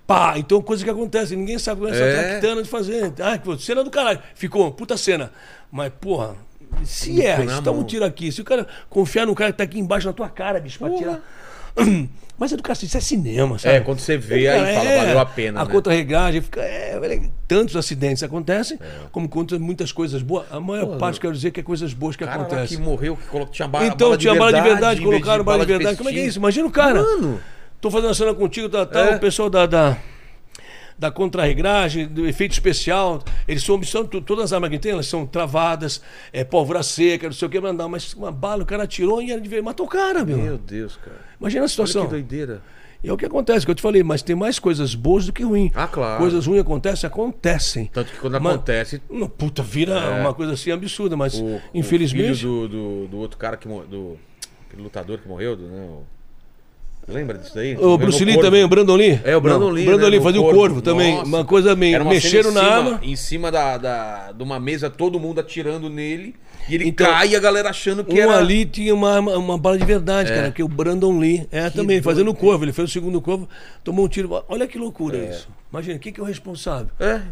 Pá, 0.06 0.34
então 0.36 0.60
coisa 0.60 0.84
que 0.84 0.90
acontece, 0.90 1.34
ninguém 1.34 1.58
sabe 1.58 1.80
como 1.80 1.90
é 1.90 1.96
essa 1.96 2.04
É. 2.04 2.22
traquitana 2.28 2.62
de 2.62 2.68
fazer. 2.68 3.14
Ah, 3.20 3.38
que 3.38 3.58
cena 3.62 3.82
do 3.82 3.90
caralho. 3.90 4.20
Ficou, 4.34 4.70
puta 4.70 4.98
cena. 4.98 5.32
Mas, 5.72 5.90
porra, 5.98 6.36
se 6.84 7.12
na 7.22 7.56
se 7.56 7.62
toma 7.62 7.78
um 7.78 7.84
tiro 7.84 8.04
aqui, 8.04 8.30
se 8.30 8.42
o 8.42 8.44
cara 8.44 8.66
confiar 8.90 9.26
no 9.26 9.34
cara 9.34 9.50
que 9.50 9.56
tá 9.58 9.64
aqui 9.64 9.78
embaixo 9.78 10.06
na 10.06 10.12
tua 10.12 10.28
cara, 10.28 10.60
bicho, 10.60 10.78
pra 10.78 10.90
tirar. 10.90 11.22
Mas 12.38 12.54
é 12.54 12.56
cacete, 12.56 12.86
isso 12.86 12.96
é 12.96 13.00
cinema, 13.00 13.58
sabe? 13.58 13.74
É, 13.74 13.80
quando 13.80 13.98
você 13.98 14.16
vê, 14.16 14.48
aí 14.48 14.74
fala, 14.74 14.96
valeu 14.96 15.18
a 15.18 15.26
pena, 15.26 15.60
A 15.60 15.64
né? 15.66 15.70
contra-regragem 15.70 16.40
fica. 16.40 16.62
É, 16.62 17.20
tantos 17.46 17.76
acidentes 17.76 18.22
acontecem, 18.22 18.78
É. 18.80 18.86
como 19.12 19.28
contra 19.28 19.58
muitas 19.58 19.92
coisas 19.92 20.22
boas. 20.22 20.46
A 20.50 20.58
maior 20.58 20.96
parte, 20.96 21.20
quero 21.20 21.34
dizer, 21.34 21.50
que 21.50 21.60
é 21.60 21.62
coisas 21.62 21.92
boas 21.92 22.16
que 22.16 22.24
cara 22.24 22.40
acontecem. 22.40 22.78
que 22.78 22.82
morreu, 22.82 23.14
que 23.14 23.26
colo- 23.26 23.44
tinha 23.52 23.68
bala, 23.68 23.84
Então, 23.86 24.08
bala 24.08 24.16
tinha 24.18 24.34
bala 24.34 24.52
de 24.54 24.60
verdade, 24.62 25.00
colocaram 25.02 25.44
bala 25.44 25.66
de 25.66 25.72
verdade. 25.72 25.98
Como 25.98 26.08
é 26.08 26.12
que 26.12 26.18
é 26.18 26.24
isso? 26.24 26.38
Imagina 26.38 26.66
o 26.66 26.70
cara. 26.70 27.02
Mano. 27.02 27.38
Tô 27.78 27.90
fazendo 27.90 28.10
a 28.10 28.14
cena 28.14 28.32
contigo, 28.32 28.70
tá, 28.70 28.86
tá, 28.86 29.00
É. 29.00 29.16
o 29.16 29.20
pessoal 29.20 29.50
da. 29.50 29.66
da 29.66 29.98
da 31.00 31.10
contra-regragem, 31.10 32.06
do 32.06 32.26
efeito 32.26 32.52
especial, 32.52 33.22
eles 33.48 33.62
são, 33.64 33.82
são 33.82 34.04
todas 34.04 34.44
as 34.44 34.52
armas 34.52 34.68
que 34.68 34.78
tem, 34.78 34.92
elas 34.92 35.06
são 35.06 35.24
travadas, 35.26 36.02
é 36.30 36.44
pólvora 36.44 36.82
seca, 36.82 37.26
não 37.26 37.32
sei 37.32 37.48
o 37.48 37.50
que, 37.50 37.58
mandar, 37.58 37.88
mas 37.88 38.12
uma 38.12 38.30
bala, 38.30 38.62
o 38.62 38.66
cara 38.66 38.82
atirou 38.82 39.22
e 39.22 39.32
era 39.32 39.40
de 39.40 39.48
ver, 39.48 39.62
matou 39.62 39.86
o 39.86 39.88
cara, 39.88 40.24
meu. 40.26 40.36
Meu 40.36 40.58
Deus, 40.58 40.96
cara. 40.96 41.16
Imagina 41.40 41.60
a 41.60 41.64
Olha 41.64 41.68
situação. 41.68 42.04
que 42.04 42.10
doideira. 42.10 42.60
E 43.02 43.08
é 43.08 43.12
o 43.12 43.16
que 43.16 43.24
acontece, 43.24 43.64
que 43.64 43.70
eu 43.70 43.74
te 43.74 43.80
falei, 43.80 44.02
mas 44.02 44.20
tem 44.20 44.36
mais 44.36 44.58
coisas 44.58 44.94
boas 44.94 45.24
do 45.24 45.32
que 45.32 45.42
ruins. 45.42 45.72
Ah, 45.74 45.88
claro. 45.88 46.18
Coisas 46.18 46.46
ruins 46.46 46.60
acontecem, 46.60 47.08
acontecem. 47.08 47.86
Tanto 47.86 48.12
que 48.12 48.18
quando 48.18 48.38
Mas- 48.38 48.54
acontece, 48.56 49.00
Não, 49.08 49.26
puta, 49.26 49.62
vira 49.62 49.94
É. 49.94 50.20
uma 50.20 50.34
coisa 50.34 50.52
assim 50.52 50.70
absurda, 50.70 51.16
mas 51.16 51.32
o, 51.40 51.58
infelizmente. 51.72 52.32
o 52.32 52.36
filho 52.36 52.68
do, 52.68 52.68
do, 52.68 53.08
do 53.08 53.16
outro 53.16 53.38
cara 53.38 53.56
que 53.56 53.66
morreu, 53.66 53.86
do 53.88 54.18
aquele 54.68 54.82
lutador 54.82 55.18
que 55.18 55.26
morreu, 55.26 55.56
do, 55.56 55.62
né, 55.62 55.80
o- 55.80 56.04
Lembra 57.08 57.38
disso 57.38 57.54
daí? 57.54 57.76
O 57.76 57.98
Bruce 57.98 58.24
Lee 58.24 58.40
também, 58.40 58.62
o 58.62 58.68
Brandon 58.68 58.94
Lee? 58.94 59.20
É, 59.24 59.36
o 59.36 59.40
Brandon 59.40 59.66
Não, 59.66 59.70
Lee. 59.70 59.84
Brandon 59.84 60.04
né, 60.04 60.10
Lee 60.10 60.20
fazia 60.20 60.40
o 60.40 60.50
corvo 60.50 60.80
também. 60.80 61.14
Nossa. 61.14 61.26
Uma 61.26 61.44
coisa 61.44 61.74
meio. 61.74 61.94
Era 61.96 62.04
uma 62.04 62.12
Mexeram 62.12 62.52
na 62.52 62.60
cima- 62.60 62.72
arma. 62.76 63.00
Em 63.02 63.16
cima 63.16 63.50
da, 63.50 63.76
da, 63.78 64.32
de 64.32 64.42
uma 64.42 64.60
mesa, 64.60 64.88
todo 64.88 65.18
mundo 65.18 65.40
atirando 65.40 65.88
nele. 65.90 66.36
E 66.68 66.74
ele 66.76 66.86
Então, 66.88 67.06
cai 67.06 67.30
e 67.30 67.36
a 67.36 67.40
galera 67.40 67.70
achando 67.70 68.04
que 68.04 68.14
Um 68.14 68.22
era. 68.22 68.36
ali 68.38 68.64
tinha 68.64 68.94
uma, 68.94 69.12
arma- 69.16 69.36
uma 69.36 69.58
bala 69.58 69.76
de 69.76 69.84
verdade, 69.84 70.30
cara, 70.32 70.52
que 70.52 70.62
é 70.62 70.64
o 70.64 70.68
Brandon 70.68 71.18
Lee. 71.18 71.48
É, 71.50 71.68
também, 71.68 72.00
fazendo 72.00 72.30
o 72.30 72.34
corvo. 72.34 72.64
Ele 72.64 72.72
fez 72.72 72.88
o 72.88 72.92
segundo 72.92 73.20
corvo, 73.20 73.48
tomou 73.82 74.04
um 74.04 74.08
tiro. 74.08 74.30
Olha 74.48 74.68
que 74.68 74.78
loucura 74.78 75.16
isso. 75.18 75.48
Imagina, 75.72 75.98
quem 75.98 76.12
que 76.12 76.20
é 76.20 76.22
o 76.22 76.26
responsável? 76.26 76.90
É. 77.00 77.22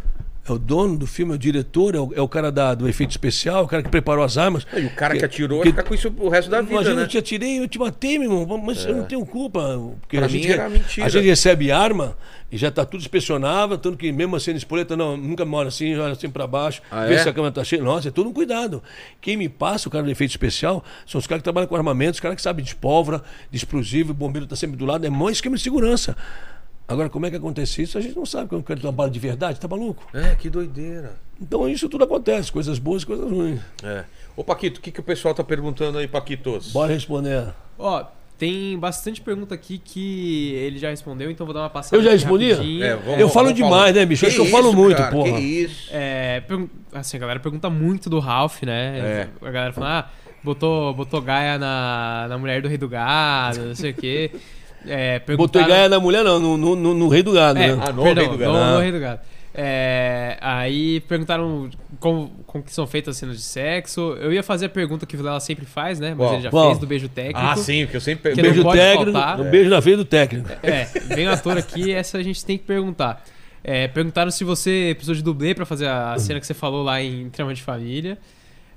É 0.49 0.53
o 0.53 0.59
dono 0.59 0.97
do 0.97 1.07
filme, 1.07 1.33
é 1.33 1.35
o 1.35 1.39
diretor, 1.39 1.95
é 1.95 1.99
o, 2.01 2.13
é 2.15 2.21
o 2.23 2.29
cara 2.29 2.51
da- 2.51 2.75
do 2.75 2.89
efeito 2.89 3.11
especial, 3.11 3.65
o 3.65 3.69
cara 3.69 3.83
que 3.83 3.89
preparou 3.91 4.25
as 4.25 4.39
armas. 4.39 4.67
E 4.77 4.85
o 4.87 4.91
cara 4.95 5.17
que, 5.17 5.25
atirou 5.25 5.59
que- 5.61 5.69
vai 5.69 5.73
ficar 5.73 5.89
com 5.89 5.95
isso 5.95 6.13
o 6.19 6.29
resto 6.29 6.51
da 6.51 6.61
vida, 6.61 6.73
Imagina, 6.73 6.95
né? 6.97 7.03
eu 7.03 7.07
te 7.09 7.19
atirei, 7.19 7.59
eu 7.61 7.69
te 7.69 7.79
matei, 7.79 8.19
meu 8.19 8.41
irmão, 8.41 8.59
mas 8.59 8.85
eu 8.85 8.97
não 8.97 9.05
tenho 9.05 9.25
culpa. 9.27 9.61
Porque 10.01 10.17
Pra 10.17 10.27
a 10.27 10.29
gente, 10.29 10.51
era 10.51 10.69
mentira. 10.69 11.07
A 11.07 11.09
gente 11.11 11.27
recebe 11.27 11.71
arma 11.71 12.17
e 12.51 12.57
já 12.57 12.71
tá 12.71 12.85
tudo 12.87 13.01
inspecionável, 13.01 13.77
tanto 13.77 13.99
que 13.99 14.11
mesmo 14.11 14.35
assim, 14.37 14.53
espoleta, 14.55 14.97
não, 14.97 15.17
nunca 15.19 15.45
mora 15.45 15.69
assim, 15.69 15.95
olha 15.97 16.13
assim 16.13 16.31
pra 16.31 16.47
baixo, 16.47 16.81
Ah, 16.91 17.05
vê 17.05 17.15
é? 17.15 17.19
se 17.23 17.29
a 17.29 17.33
câmera 17.33 17.53
tá 17.53 17.63
cheia. 17.63 17.83
Nossa, 17.83 18.09
é 18.09 18.11
todo 18.11 18.29
um 18.29 18.33
cuidado. 18.33 18.83
Quem 19.21 19.37
me 19.37 19.49
passa, 19.51 19.89
o 19.89 19.93
cara 19.93 20.05
do 20.05 20.11
efeito 20.11 20.31
especial, 20.31 20.83
são 21.07 21.19
os 21.19 21.27
caras 21.27 21.41
que 21.41 21.45
trabalham 21.45 21.67
com 21.69 21.77
armamentos, 21.77 22.17
os 22.17 22.21
caras 22.21 22.37
que 22.37 22.43
sabem 22.43 22.65
de 22.65 22.75
pólvora, 22.75 23.23
de 23.51 23.57
explosivo, 23.59 24.13
o 24.13 24.15
bombeiro 24.15 24.47
tá 24.47 24.57
sempre 24.57 24.77
do 24.79 24.87
lado, 24.87 25.05
é 25.07 25.11
maior 25.11 25.31
esquema 25.31 25.57
de 25.57 25.63
segurança. 25.63 26.17
Agora, 26.89 27.11
como 27.11 27.27
é 27.27 27.31
que 27.31 27.37
acontece 27.37 27.83
isso? 27.83 27.99
A 27.99 28.01
gente 28.01 28.17
não 28.17 28.25
sabe 28.25 28.49
quando 28.49 28.63
o 28.63 28.65
cara 28.65 28.81
tem 28.81 28.89
uma 28.89 28.97
bala 28.97 29.11
de 29.11 29.19
verdade, 29.19 29.61
tá 29.61 29.69
maluco? 29.69 30.03
É, 30.15 30.35
que 30.35 30.49
doideira. 30.49 31.13
Então 31.41 31.69
isso 31.69 31.87
tudo 31.89 32.05
acontece, 32.05 32.51
coisas 32.51 32.79
boas 32.79 33.03
e 33.03 33.07
coisas 33.07 33.31
ruins. 33.31 33.61
É. 33.85 34.05
Ô, 34.35 34.43
Paquito, 34.43 34.81
o 34.81 34.83
que, 34.83 34.91
que 34.91 35.01
o 35.01 35.03
pessoal 35.03 35.35
tá 35.35 35.45
perguntando 35.45 35.99
aí, 35.99 36.09
Paquitos? 36.09 36.73
Bora 36.73 36.93
responder. 36.95 37.49
Ó, 37.79 38.05
tem 38.39 38.79
bastante 38.79 39.21
pergunta 39.21 39.55
aqui 39.55 39.77
que 39.79 40.53
ele 40.55 40.79
já 40.79 40.89
respondeu, 40.89 41.31
então 41.31 41.45
vou 41.45 41.53
dar 41.53 41.61
uma 41.61 41.69
passada. 41.71 41.95
Eu 41.97 42.03
já 42.03 42.11
respondi? 42.13 42.83
É, 42.83 42.97
vamos- 42.97 43.21
Eu 43.21 43.29
falo 43.29 43.47
vamos 43.47 43.55
demais, 43.57 43.75
falar. 43.75 43.93
né, 43.93 44.07
bicho? 44.07 44.27
Acho 44.27 44.37
que 44.37 44.41
eu 44.41 44.47
falo 44.47 44.73
muito, 44.73 44.97
cara, 44.97 45.11
porra. 45.11 45.33
Que 45.33 45.41
isso? 45.41 45.91
É, 45.93 46.43
assim, 46.93 47.17
a 47.19 47.21
galera 47.21 47.41
pergunta 47.41 47.69
muito 47.69 48.09
do 48.09 48.19
Ralph, 48.19 48.63
né? 48.63 48.99
É. 48.99 49.29
A 49.47 49.51
galera 49.51 49.73
fala, 49.75 49.99
ah, 49.99 50.11
botou, 50.43 50.95
botou 50.95 51.21
Gaia 51.21 51.59
na, 51.59 52.27
na 52.31 52.39
mulher 52.39 52.63
do 52.63 52.69
rei 52.69 52.79
do 52.79 52.89
gado, 52.89 53.61
não 53.61 53.75
sei 53.75 53.91
o 53.91 53.95
quê. 53.95 54.31
É, 54.87 55.19
Botou 55.19 55.27
perguntaram- 55.27 55.69
Gaia 55.69 55.89
na 55.89 55.99
mulher, 56.01 56.23
não, 56.25 56.39
no, 56.39 56.57
no, 56.57 56.77
no- 56.77 56.95
no 56.95 57.09
rei 57.09 57.23
do 57.23 57.33
gado, 57.33 57.59
É, 57.59 57.69
né? 57.75 57.83
Ah, 57.85 57.93
no 57.93 58.03
perdão, 58.03 58.25
rei 58.25 58.33
do 58.33 58.39
gado. 58.39 58.53
no- 58.53 58.59
no 58.59 58.79
Ah. 58.79 58.83
rei 58.83 58.93
do 58.93 59.01
gado. 59.01 59.21
É, 59.61 60.37
aí 60.41 61.01
perguntaram 61.01 61.69
como, 61.99 62.31
como 62.47 62.63
que 62.63 62.73
são 62.73 62.87
feitas 62.87 63.17
as 63.17 63.19
cenas 63.19 63.37
de 63.37 63.43
sexo. 63.43 64.17
Eu 64.21 64.33
ia 64.33 64.43
fazer 64.43 64.67
a 64.67 64.69
pergunta 64.69 65.05
que 65.05 65.17
o 65.17 65.19
Vilela 65.19 65.41
sempre 65.41 65.67
faz, 65.67 65.99
né? 65.99 66.11
Mas 66.11 66.19
Qual? 66.19 66.33
ele 66.35 66.43
já 66.43 66.51
Qual? 66.51 66.67
fez 66.69 66.79
do 66.79 66.87
beijo 66.87 67.09
técnico. 67.09 67.41
Ah, 67.41 67.57
sim, 67.57 67.85
que 67.87 67.97
eu 67.97 68.01
sempre 68.01 68.33
Que 68.35 68.41
beijo 68.41 68.59
não 68.59 68.65
pode 68.65 68.79
técnico, 68.81 69.13
faltar. 69.13 69.41
um 69.41 69.51
beijo 69.51 69.69
na 69.69 69.83
frente 69.83 69.97
do 69.97 70.05
técnico. 70.05 70.49
É, 70.63 70.85
vem 71.13 71.27
o 71.27 71.33
ator 71.33 71.59
aqui, 71.59 71.91
essa 71.93 72.19
a 72.19 72.23
gente 72.23 72.45
tem 72.45 72.57
que 72.57 72.65
perguntar. 72.65 73.25
É, 73.65 73.89
perguntaram 73.89 74.31
se 74.31 74.45
você 74.45 74.93
precisou 74.95 75.15
de 75.17 75.23
dublê 75.23 75.55
pra 75.55 75.67
fazer 75.67 75.89
a 75.89 76.17
cena 76.19 76.39
que 76.39 76.47
você 76.47 76.55
falou 76.55 76.85
lá 76.85 77.03
em 77.03 77.29
Trama 77.31 77.53
de 77.53 77.61
Família. 77.63 78.17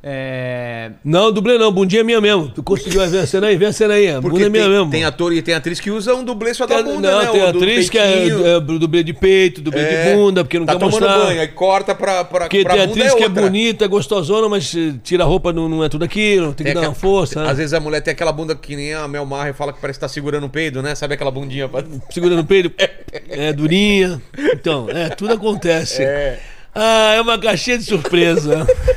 É, 0.04 0.92
Não, 1.06 1.32
dublê 1.32 1.60
não, 1.60 1.72
bundinha 1.72 2.02
é 2.02 2.04
minha 2.04 2.20
mesmo. 2.20 2.50
Tu 2.50 2.64
conseguiu 2.64 3.02
cena 3.28 3.48
aí? 3.48 3.74
Cena 3.74 3.94
aí, 3.94 4.10
a 4.10 4.14
Porque 4.20 4.30
bunda 4.36 4.46
é 4.48 4.50
minha 4.50 4.64
tem, 4.64 4.72
mesmo. 4.72 4.90
tem 4.92 5.06
ator 5.06 5.32
e 5.32 5.42
tem 5.44 5.54
atriz 5.54 5.80
que 5.80 5.92
usa 5.92 6.16
um 6.16 6.24
dublê 6.24 6.54
só 6.56 6.66
da 6.66 6.76
Tem- 6.78 6.84
bunda, 6.86 7.12
não, 7.12 7.20
né? 7.22 7.28
tem 7.32 7.42
atriz 7.44 7.88
que 7.90 8.00
é, 8.00 8.28
é 8.28 8.60
dublê 8.60 9.04
de 9.04 9.14
peito, 9.14 9.62
dublê 9.62 9.82
É. 9.82 10.10
de 10.10 10.16
bunda, 10.16 10.44
porque 10.44 10.58
não 10.58 10.66
tá 10.66 10.76
quer 10.76 10.86
mostrar. 10.86 11.18
banho, 11.20 11.40
aí 11.42 11.48
corta 11.50 11.94
pra, 11.94 12.24
pra, 12.24 12.40
Porque 12.42 12.64
pra 12.64 12.74
tem 12.74 12.82
atriz 12.84 13.14
é 13.14 13.16
que 13.16 13.24
é 13.24 13.30
bonita, 13.30 13.86
gostosona, 13.86 14.50
mas 14.50 14.74
eh, 14.76 14.94
tira 15.04 15.24
a 15.24 15.28
roupa, 15.28 15.54
não, 15.54 15.70
não 15.70 15.84
é 15.84 15.90
tudo 15.90 16.04
aquilo, 16.04 16.48
tem 16.48 16.56
que 16.56 16.64
Tem 16.64 16.74
dar 16.74 16.80
aquela- 16.80 16.90
uma 16.90 16.96
força. 16.96 17.42
Às 17.44 17.48
né? 17.50 17.54
vezes 17.54 17.74
a 17.74 17.80
mulher 17.80 18.02
tem 18.02 18.12
aquela 18.12 18.32
bunda 18.32 18.56
que 18.56 18.76
nem 18.76 18.94
a 18.96 19.08
Mel 19.08 19.26
Maher 19.26 19.54
fala 19.54 19.72
que 19.72 19.80
parece 19.80 20.00
que 20.00 20.02
tá 20.02 20.08
segurando 20.10 20.46
o 20.48 20.50
peido, 20.50 20.82
né? 20.82 20.96
Sabe 20.96 21.14
aquela 21.14 21.30
bundinha? 21.32 21.70
pra- 21.70 21.84
Segurando 22.10 22.40
o 22.40 22.46
peito, 22.46 22.72
é 23.30 23.54
durinha. 23.54 24.20
Então, 24.54 24.88
é, 24.90 25.10
tudo 25.10 25.34
acontece. 25.34 26.02
É. 26.02 26.40
Ah, 26.74 27.14
é 27.16 27.22
uma 27.22 27.38
caixinha 27.38 27.78
de 27.78 27.84
surpresa. 27.84 28.66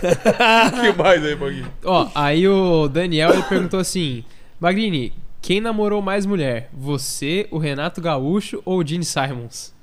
que 0.80 0.92
mais 1.02 1.24
aí, 1.24 1.34
Paquito? 1.36 1.70
ó, 1.84 2.08
aí 2.14 2.46
o 2.48 2.88
Daniel 2.88 3.32
ele 3.32 3.42
perguntou 3.42 3.80
assim: 3.80 4.24
Magrini, 4.60 5.12
quem 5.42 5.60
namorou 5.60 6.00
mais 6.00 6.24
mulher? 6.24 6.68
Você, 6.72 7.48
o 7.50 7.58
Renato 7.58 8.00
Gaúcho 8.00 8.62
ou 8.64 8.78
o 8.78 8.86
Gene 8.86 9.04
Simons? 9.04 9.74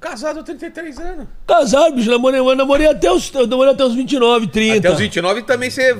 Casado 0.00 0.40
há 0.40 0.42
33 0.42 0.98
anos. 0.98 1.26
Casado, 1.46 1.94
bicho, 1.94 2.10
namorei, 2.10 2.40
eu 2.40 2.56
namorei 2.56 2.88
até 2.88 3.12
os, 3.12 3.32
eu 3.34 3.46
namorei 3.46 3.72
até 3.72 3.84
os 3.84 3.94
29, 3.94 4.48
30. 4.48 4.78
Até 4.78 4.90
os 4.92 4.98
29 4.98 5.42
também 5.42 5.70
você. 5.70 5.94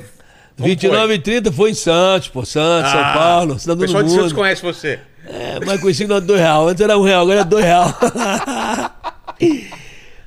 Como 0.57 0.69
29 0.69 1.15
e 1.15 1.19
30 1.19 1.53
foi 1.53 1.71
em 1.71 1.75
Santos, 1.75 2.29
pô, 2.29 2.45
Santos, 2.45 2.91
São 2.91 3.01
Ah, 3.01 3.13
Paulo, 3.15 3.55
O 3.55 3.59
cidade 3.59 3.79
do 3.79 3.85
pessoal 3.87 4.03
de 4.03 4.11
Santos 4.11 4.33
mundo. 4.33 4.35
conhece 4.39 4.61
você. 4.63 4.99
É, 5.27 5.65
mais 5.65 5.81
conhecido 5.81 6.21
do 6.21 6.27
dois 6.27 6.41
real. 6.41 6.67
Antes 6.69 6.81
era 6.83 6.99
um 6.99 7.03
real, 7.03 7.23
agora 7.23 7.41
é 7.41 7.45
dois 7.45 7.65
real. 7.65 7.95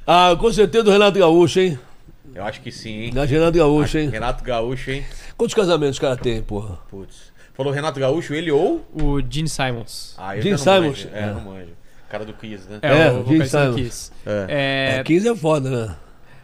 ah, 0.08 0.36
com 0.40 0.52
certeza 0.52 0.84
do 0.84 0.92
Renato 0.92 1.18
Gaúcho, 1.20 1.60
hein? 1.60 1.80
Eu 2.34 2.44
acho 2.44 2.60
que 2.62 2.72
sim, 2.72 3.04
hein? 3.04 3.14
Da 3.14 3.24
Renato 3.26 3.58
Gaúcho, 3.58 3.98
hein? 3.98 4.10
Renato 4.10 4.44
Gaúcho, 4.44 4.92
hein? 4.92 5.06
Quantos 5.38 5.54
casamentos 5.56 5.98
o 5.98 6.02
cara 6.02 6.18
tem, 6.18 6.42
porra? 6.42 6.80
Putz. 6.90 7.34
Falou 7.54 7.72
Renato 7.72 8.00
Gaúcho, 8.00 8.34
ele 8.34 8.52
ou. 8.52 8.86
O 8.94 9.22
Gene 9.30 9.48
Simons. 9.48 10.14
Ah, 10.18 10.36
eu 10.36 10.42
Gene 10.42 10.52
não 10.52 10.58
Simons. 10.58 11.06
manjo. 11.06 11.10
É, 11.14 11.20
É. 11.20 11.26
não 11.28 11.42
manjo. 11.42 11.70
Cara 12.10 12.26
do 12.26 12.34
Kiss, 12.34 12.68
né? 12.70 12.80
É, 12.82 13.08
É, 13.08 13.12
o 13.12 13.26
Gene 13.26 13.48
Simons. 13.48 13.76
Kiss. 13.76 14.12
É. 14.26 14.98
É, 15.00 15.04
15 15.04 15.30
é 15.30 15.36
foda, 15.36 15.70
né? 15.70 15.96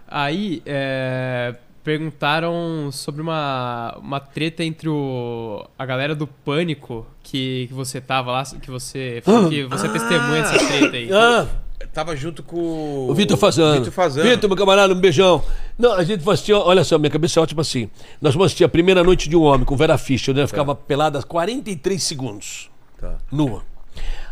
Aí, 0.08 0.62
é, 0.66 1.54
perguntaram 1.84 2.90
sobre 2.92 3.22
uma, 3.22 3.98
uma 4.02 4.20
treta 4.20 4.64
entre 4.64 4.88
o, 4.88 5.66
a 5.78 5.86
galera 5.86 6.16
do 6.16 6.28
Pânico 6.28 7.06
que, 7.24 7.68
que 7.68 7.74
você 7.74 8.00
tava 8.00 8.32
lá, 8.32 8.44
que 8.44 8.70
você, 8.70 9.22
que 9.50 9.64
você 9.66 9.90
testemunha 9.90 10.44
dessa 10.44 10.68
treta 10.68 10.96
aí. 10.96 11.10
Ah, 11.12 11.48
Tava 11.94 12.16
junto 12.16 12.44
com 12.44 13.08
o 13.10 13.14
Vitor 13.14 13.38
Fazano. 13.38 13.80
Vitor 13.80 13.92
Fazano. 13.92 14.30
Vitor, 14.30 14.50
meu 14.50 14.58
camarada, 14.58 14.94
um 14.94 15.00
beijão. 15.00 15.44
Não, 15.78 15.94
a 15.94 16.04
gente 16.04 16.28
assistia, 16.30 16.58
olha 16.58 16.84
só, 16.84 16.98
minha 16.98 17.10
cabeça 17.10 17.40
é 17.40 17.44
ótima 17.44 17.62
assim. 17.62 17.90
Nós 18.22 18.34
vamos 18.34 18.48
assistir 18.48 18.64
a 18.64 18.70
primeira 18.70 19.04
noite 19.04 19.28
de 19.28 19.36
um 19.36 19.42
homem 19.42 19.66
com 19.66 19.76
Vera 19.76 19.98
Fischer, 19.98 20.34
né? 20.34 20.46
Ficava 20.48 20.76
pelada 20.76 21.22
43 21.22 22.02
segundos. 22.02 22.70
Tá. 23.00 23.18
nua. 23.32 23.64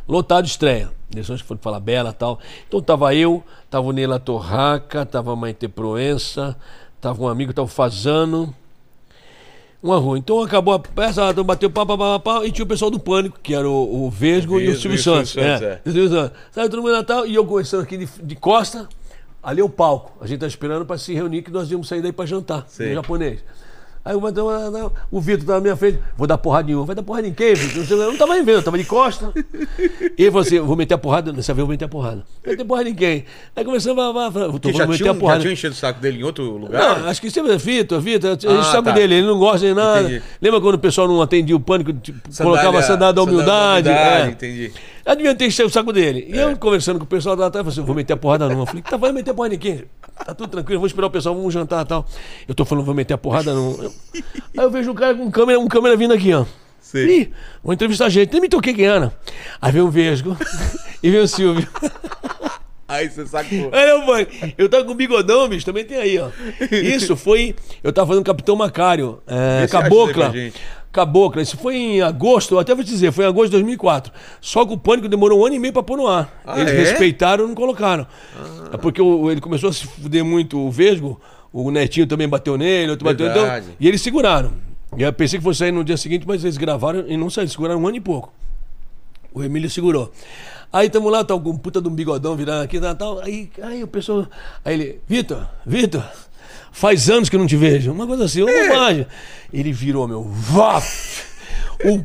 Lotado 0.08 0.46
de 0.46 0.52
estreia. 0.52 0.92
Acho 1.18 1.34
que 1.38 1.44
foram 1.44 1.60
falar 1.60 1.80
Bela 1.80 2.12
e 2.12 2.14
tal. 2.14 2.40
Então 2.68 2.82
tava 2.82 3.14
eu, 3.16 3.44
tava 3.70 3.88
o 3.88 3.92
Neila 3.92 4.20
Torraca, 4.20 5.06
tava 5.06 5.34
a 5.34 5.36
Maite 5.36 5.68
Proença, 5.68 6.56
tava 7.02 7.24
um 7.24 7.28
amigo, 7.28 7.54
tava 7.54 7.66
o 7.66 7.70
Fazano. 7.70 8.54
Uma 9.82 9.98
rua. 9.98 10.18
Então 10.18 10.42
acabou 10.42 10.74
a 10.74 10.80
peça, 10.80 11.30
então 11.30 11.44
bateu 11.44 11.70
pá, 11.70 11.86
pá, 11.86 11.98
pá, 11.98 12.20
pá, 12.20 12.46
e 12.46 12.52
tinha 12.52 12.66
o 12.66 12.68
pessoal 12.68 12.92
do 12.92 13.00
Pânico, 13.00 13.40
que 13.42 13.54
era 13.54 13.68
o, 13.68 14.06
o 14.06 14.10
Vesgo 14.10 14.60
e 14.60 14.68
o 14.68 14.76
Silvio 14.76 14.98
e 14.98 15.00
o 15.00 15.02
Silvio 15.02 15.04
Santos. 15.04 15.32
Santos, 15.32 15.62
é. 15.62 15.82
é. 15.86 15.92
Silvio 15.92 16.10
Santos. 16.10 16.38
Sabe, 16.52 16.70
todo 16.70 16.82
mundo 16.82 16.92
Natal, 16.92 17.26
e 17.26 17.34
eu 17.34 17.46
conversando 17.46 17.84
aqui 17.84 17.98
de, 17.98 18.10
de 18.22 18.36
costa, 18.36 18.90
ali 19.42 19.62
é 19.62 19.64
o 19.64 19.70
palco. 19.70 20.12
A 20.20 20.28
gente 20.28 20.42
tá 20.42 20.48
esperando 20.48 20.86
para 20.86 20.98
se 20.98 21.14
reunir, 21.14 21.44
que 21.44 21.52
nós 21.52 21.72
íamos 21.72 21.88
sair 21.88 22.02
daí 22.02 22.12
para 22.12 22.26
jantar, 22.26 22.66
Sei. 22.68 22.90
no 22.90 22.96
japonês. 22.96 23.40
Aí 24.10 24.16
ah, 24.16 24.72
não, 24.72 24.92
o 25.12 25.22
Vitor 25.22 25.46
tá 25.46 25.54
na 25.54 25.62
minha 25.62 25.76
frente, 25.76 26.00
vou 26.18 26.26
dar 26.26 26.40
porrada 26.40 26.72
em 26.72 26.74
um. 26.74 26.84
Vai 26.84 26.96
dar 26.96 27.04
porrada 27.04 27.28
em 27.28 27.34
quem, 27.34 27.54
Vitor? 27.54 27.86
Eu 27.96 28.12
não 28.12 28.18
tava 28.18 28.34
nem 28.34 28.44
vendo, 28.44 28.56
eu 28.56 28.64
tava 28.64 28.76
de 28.76 28.84
costa. 28.84 29.32
E 30.18 30.24
ele 30.24 30.32
falou 30.32 30.42
assim: 30.42 30.60
vou 30.60 30.76
meter 30.76 30.96
a 30.96 30.98
porrada, 30.98 31.32
nessa 31.32 31.54
vez 31.54 31.60
eu 31.60 31.68
vou 31.68 31.72
meter 31.72 31.86
a 31.86 31.88
porrada. 31.88 32.24
Vai 32.44 32.56
ter 32.56 32.66
porrada 32.66 32.90
em 32.90 32.96
quem? 32.96 33.24
Aí 33.56 33.64
começou 33.64 33.92
a 33.92 34.12
vá, 34.12 34.30
vou 34.30 34.42
já 34.42 34.48
meter 34.48 34.72
tinha, 34.72 34.84
a 34.84 34.96
já 34.96 35.14
porrada. 35.14 35.42
tinha 35.42 35.54
enchido 35.54 35.76
o 35.76 35.78
saco 35.78 36.02
dele 36.02 36.22
em 36.22 36.24
outro 36.24 36.44
lugar? 36.58 37.02
Não, 37.02 37.08
acho 37.08 37.22
que 37.22 37.30
sempre 37.30 37.52
é 37.52 37.58
Vitor, 37.58 38.02
Vitor, 38.02 38.32
Ah, 38.32 38.64
sabe 38.64 38.88
tá. 38.88 38.94
dele, 38.94 39.14
ele 39.14 39.28
não 39.28 39.38
gosta 39.38 39.68
de 39.68 39.76
nada. 39.76 40.02
Entendi. 40.02 40.24
Lembra 40.42 40.60
quando 40.60 40.76
o 40.76 40.80
pessoal 40.80 41.08
não 41.08 41.22
atendia 41.22 41.56
o 41.56 41.60
pânico, 41.60 41.94
tipo, 41.94 42.20
colocava 42.36 42.80
a 42.80 42.82
sandália 42.82 43.14
da 43.14 43.22
humildade? 43.22 43.90
humildade, 43.90 44.28
é. 44.28 44.32
Entendi. 44.32 44.74
Devia 45.16 45.36
ter 45.36 45.46
enchido 45.46 45.68
o 45.68 45.72
saco 45.72 45.94
dele. 45.94 46.26
E 46.28 46.36
eu 46.38 46.58
conversando 46.58 46.98
com 46.98 47.06
o 47.06 47.08
pessoal 47.08 47.36
lá 47.36 47.46
atrás, 47.48 47.66
eu 47.66 47.72
falei 47.72 47.80
assim, 47.80 47.86
vou 47.86 47.96
meter 47.96 48.14
a 48.14 48.18
porrada 48.18 48.50
não. 48.50 48.60
Eu 48.62 48.66
falei, 48.66 48.82
tá, 48.82 48.98
vai 48.98 49.12
meter 49.12 49.32
a 49.32 49.34
porrada 49.36 49.54
em 49.54 49.60
quem? 49.60 49.86
Tá 50.26 50.34
tudo 50.34 50.50
tranquilo, 50.50 50.80
vou 50.80 50.88
esperar 50.88 51.08
o 51.08 51.10
pessoal, 51.12 51.34
vamos 51.36 51.54
jantar 51.54 51.84
e 51.86 51.88
tal. 51.88 52.06
Eu 52.48 52.54
tô 52.54 52.66
falando, 52.66 52.86
vou 52.86 52.94
meter 52.94 53.14
a 53.14 53.18
porrada 53.18 53.54
não. 53.54 53.72
Eu- 53.82 53.94
Aí 54.58 54.64
eu 54.66 54.70
vejo 54.72 54.92
um 54.92 54.96
cara 54.96 55.16
com 55.16 55.30
câmera, 55.32 55.60
um 55.60 55.68
câmera 55.68 55.96
vindo 55.96 56.14
aqui, 56.14 56.34
ó. 56.34 56.46
Sei. 56.82 57.22
Ih, 57.22 57.32
vou 57.64 57.74
entrevistar 57.74 58.06
a 58.06 58.10
gente. 58.10 58.32
Nem 58.32 58.42
me 58.42 58.50
toquei 58.50 58.74
quem 58.74 58.86
era. 58.86 59.14
Aí 59.62 59.72
veio 59.72 59.86
o 59.86 59.92
Vesgo 59.92 60.36
e 61.04 61.10
veio 61.10 61.24
o 61.24 61.28
Silvio. 61.28 61.68
Aí 62.88 63.08
você 63.08 63.26
sacou. 63.28 63.70
Olha, 63.72 64.06
mãe, 64.06 64.28
eu 64.58 64.68
tava 64.68 64.84
com 64.84 64.96
bigodão, 64.96 65.48
bicho, 65.48 65.64
também 65.66 65.86
tem 65.86 65.98
aí, 65.98 66.18
ó. 66.18 66.30
Isso 66.74 67.16
foi. 67.16 67.56
Eu 67.84 67.94
tava 67.94 68.08
fazendo 68.08 68.24
Capitão 68.26 68.56
Macário, 68.56 69.22
é, 69.28 69.68
Cabocla. 69.68 70.34
Cabocla, 70.92 71.42
isso 71.42 71.56
foi 71.58 71.76
em 71.76 72.02
agosto, 72.02 72.56
eu 72.56 72.60
até 72.60 72.74
vou 72.74 72.84
te 72.84 72.90
dizer, 72.90 73.12
foi 73.12 73.24
em 73.26 73.28
agosto 73.28 73.46
de 73.48 73.52
2004. 73.58 74.12
Só 74.42 74.66
que 74.66 74.74
o 74.74 74.78
Pânico 74.78 75.08
demorou 75.08 75.42
um 75.42 75.46
ano 75.46 75.56
e 75.56 75.60
meio 75.60 75.72
pra 75.74 75.84
pôr 75.84 75.98
no 75.98 76.08
ar. 76.08 76.42
Ah, 76.46 76.60
Eles 76.60 76.74
é? 76.74 76.78
respeitaram 76.78 77.46
e 77.46 77.48
não 77.48 77.56
colocaram. 77.56 78.08
É 78.74 78.78
porque 78.78 79.00
o- 79.02 79.30
ele 79.30 79.40
começou 79.40 79.70
a 79.70 79.74
se 79.74 79.86
fuder 79.86 80.26
muito 80.26 80.58
o 80.60 80.72
Vesgo, 80.72 81.22
o 81.54 81.70
Netinho 81.70 82.08
também 82.08 82.28
bateu 82.28 82.58
nele, 82.58 82.92
outro 82.92 83.06
bateu. 83.06 83.28
Então, 83.28 83.42
Verdade. 83.44 83.68
e 83.80 83.88
eles 83.88 84.02
seguraram. 84.02 84.52
E 84.98 85.04
eu 85.04 85.14
pensei 85.14 85.38
que 85.38 85.44
fosse 85.44 85.60
sair 85.60 85.72
no 85.72 85.84
dia 85.84 85.98
seguinte, 85.98 86.26
mas 86.28 86.44
eles 86.44 86.58
gravaram 86.58 87.04
e 87.08 87.16
não 87.16 87.30
saíram, 87.30 87.52
seguraram 87.52 87.80
um 87.82 87.88
ano 87.88 87.98
e 87.98 88.02
pouco. 88.02 88.34
O 89.32 89.44
Emílio 89.44 89.70
segurou. 89.70 90.12
Aí 90.74 90.90
tamo 90.90 91.10
lá, 91.10 91.24
tá 91.24 91.38
com 91.38 91.50
um 91.52 91.58
puta 91.58 91.80
de 91.80 91.88
um 91.88 91.92
bigodão 91.94 92.36
virando 92.36 92.64
aqui, 92.64 92.80
tal, 92.80 92.96
tal. 92.96 93.20
Aí, 93.20 93.50
aí 93.62 93.84
o 93.84 93.88
pessoal. 93.88 94.26
Aí 94.66 94.74
ele, 94.74 95.02
Vitor, 95.08 95.48
Vitor, 95.66 96.04
faz 96.72 97.10
anos 97.10 97.30
que 97.30 97.36
eu 97.36 97.40
não 97.40 97.48
te 97.48 97.56
vejo. 97.56 97.92
Uma 97.92 98.08
coisa 98.08 98.26
assim, 98.26 98.42
uma 98.42 98.52
bobagem. 98.52 99.06
Ele 99.54 99.72
virou, 99.72 100.08
meu, 100.08 100.24
vá! 100.24 100.82
O 101.86 102.04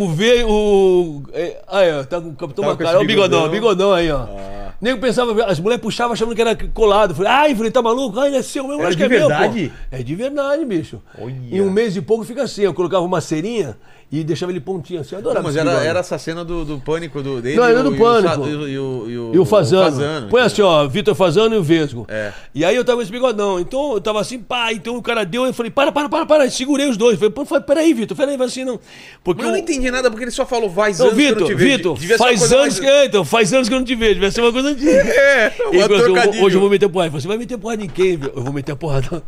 o 0.00 0.08
V, 0.08 0.44
o. 0.44 1.22
é, 1.32 1.60
Aí, 1.66 1.92
ó, 1.92 2.04
tá 2.04 2.20
com 2.20 2.28
o 2.28 2.34
Capitão 2.36 2.64
Macara. 2.64 2.98
Olha 2.98 3.04
o 3.04 3.06
bigodão, 3.06 3.48
bigodão. 3.48 3.50
bigodão 3.50 3.92
aí, 3.92 4.10
ó. 4.10 4.18
Ah. 4.18 4.58
Nego 4.80 5.00
pensava, 5.00 5.44
as 5.44 5.58
mulheres 5.58 5.82
puxavam 5.82 6.12
achando 6.12 6.34
que 6.36 6.40
era 6.40 6.54
colado. 6.54 7.12
Falei, 7.14 7.32
ai, 7.32 7.54
falei, 7.56 7.70
tá 7.72 7.82
maluco? 7.82 8.20
Ai, 8.20 8.36
é 8.36 8.42
seu 8.42 8.62
mesmo, 8.62 8.78
Era 8.80 8.88
acho 8.90 8.96
de 8.96 9.02
que 9.08 9.12
é 9.12 9.18
meu, 9.18 9.26
verdade? 9.28 9.72
pô. 9.90 9.96
É 9.96 10.02
de 10.04 10.14
verdade, 10.14 10.64
bicho. 10.64 11.02
Olha. 11.20 11.34
Em 11.50 11.60
um 11.60 11.68
mês 11.70 11.96
e 11.96 12.00
pouco 12.00 12.24
fica 12.24 12.44
assim. 12.44 12.62
Eu 12.62 12.72
colocava 12.72 13.04
uma 13.04 13.20
cerinha 13.20 13.76
e 14.10 14.24
deixava 14.24 14.50
ele 14.52 14.60
pontinho 14.60 15.00
assim. 15.00 15.14
Eu 15.14 15.18
adorava 15.18 15.40
Não, 15.40 15.48
mas 15.48 15.56
era, 15.56 15.84
era 15.84 16.00
essa 16.00 16.16
cena 16.18 16.44
do, 16.44 16.64
do 16.64 16.78
pânico 16.78 17.22
do, 17.22 17.40
dele. 17.42 17.56
Não, 17.56 17.64
era 17.64 17.78
e 17.78 17.80
o- 17.80 17.84
do 17.90 17.94
e 17.94 17.98
Pânico. 17.98 18.46
E 18.48 18.54
o, 18.54 18.68
e 18.68 18.78
o, 18.78 19.10
e 19.10 19.18
o, 19.18 19.34
E 19.34 19.38
o 19.38 19.44
Fazano. 19.44 20.28
Põe 20.28 20.40
assim, 20.42 20.62
ó, 20.62 20.86
Vitor 20.88 21.14
Fazano 21.14 21.54
e 21.54 21.58
o 21.58 21.62
Vesgo. 21.62 22.06
É. 22.08 22.32
E 22.54 22.64
aí 22.64 22.74
eu 22.74 22.84
tava 22.84 22.96
com 22.98 23.02
esse 23.02 23.12
bigodão. 23.12 23.60
Então 23.60 23.92
eu 23.92 24.00
tava 24.00 24.20
assim, 24.20 24.38
pá, 24.38 24.72
então 24.72 24.96
o 24.96 25.02
cara 25.02 25.24
deu, 25.24 25.44
eu 25.46 25.52
falei, 25.52 25.70
para, 25.70 25.92
para, 25.92 26.08
para, 26.08 26.24
para. 26.26 26.50
Segurei 26.50 26.88
os 26.88 26.96
dois. 26.96 27.18
Pô, 27.18 27.44
falei, 27.44 27.64
peraí, 27.64 27.92
Vitor, 27.92 28.16
peraí, 28.16 28.36
vai 28.36 28.46
assim 28.46 28.64
não. 28.64 28.80
Porque 29.22 29.42
Mas 29.42 29.48
eu 29.50 29.52
não 29.52 29.58
entendi 29.58 29.90
nada 29.90 30.10
porque 30.10 30.24
ele 30.24 30.30
só 30.30 30.46
falou 30.46 30.70
faz 30.70 30.98
Não, 30.98 31.08
anos 31.08 31.16
que 31.18 31.22
eu 31.24 31.28
não 31.30 31.34
Vitor, 31.36 31.48
te 31.48 31.54
vejo. 31.54 31.76
Vitor, 31.76 31.98
ser 32.00 32.06
uma 32.14 32.18
faz 32.18 32.42
anos 32.52 32.58
mais- 32.58 32.80
que. 32.80 33.04
Então, 33.04 33.24
faz 33.24 33.52
anos 33.52 33.68
que 33.68 33.74
eu 33.74 33.78
não 33.78 33.84
te 33.86 33.94
vejo. 33.94 34.14
Devia 34.14 34.30
ser 34.30 34.40
uma 34.40 34.52
coisa 34.52 34.68
antiga. 34.70 34.88
É, 35.18 35.52
uma 35.70 36.20
assim, 36.22 36.42
hoje 36.42 36.56
eu 36.56 36.60
vou 36.60 36.70
meter 36.70 36.88
porrada. 36.88 37.10
Falou 37.10 37.18
assim, 37.18 37.28
vai 37.28 37.36
meter 37.36 37.58
porrada 37.58 37.84
em 37.84 37.88
quem? 37.88 38.16
viu? 38.16 38.32
Eu 38.34 38.42
vou 38.42 38.52
meter 38.52 38.74
porrada. 38.74 39.22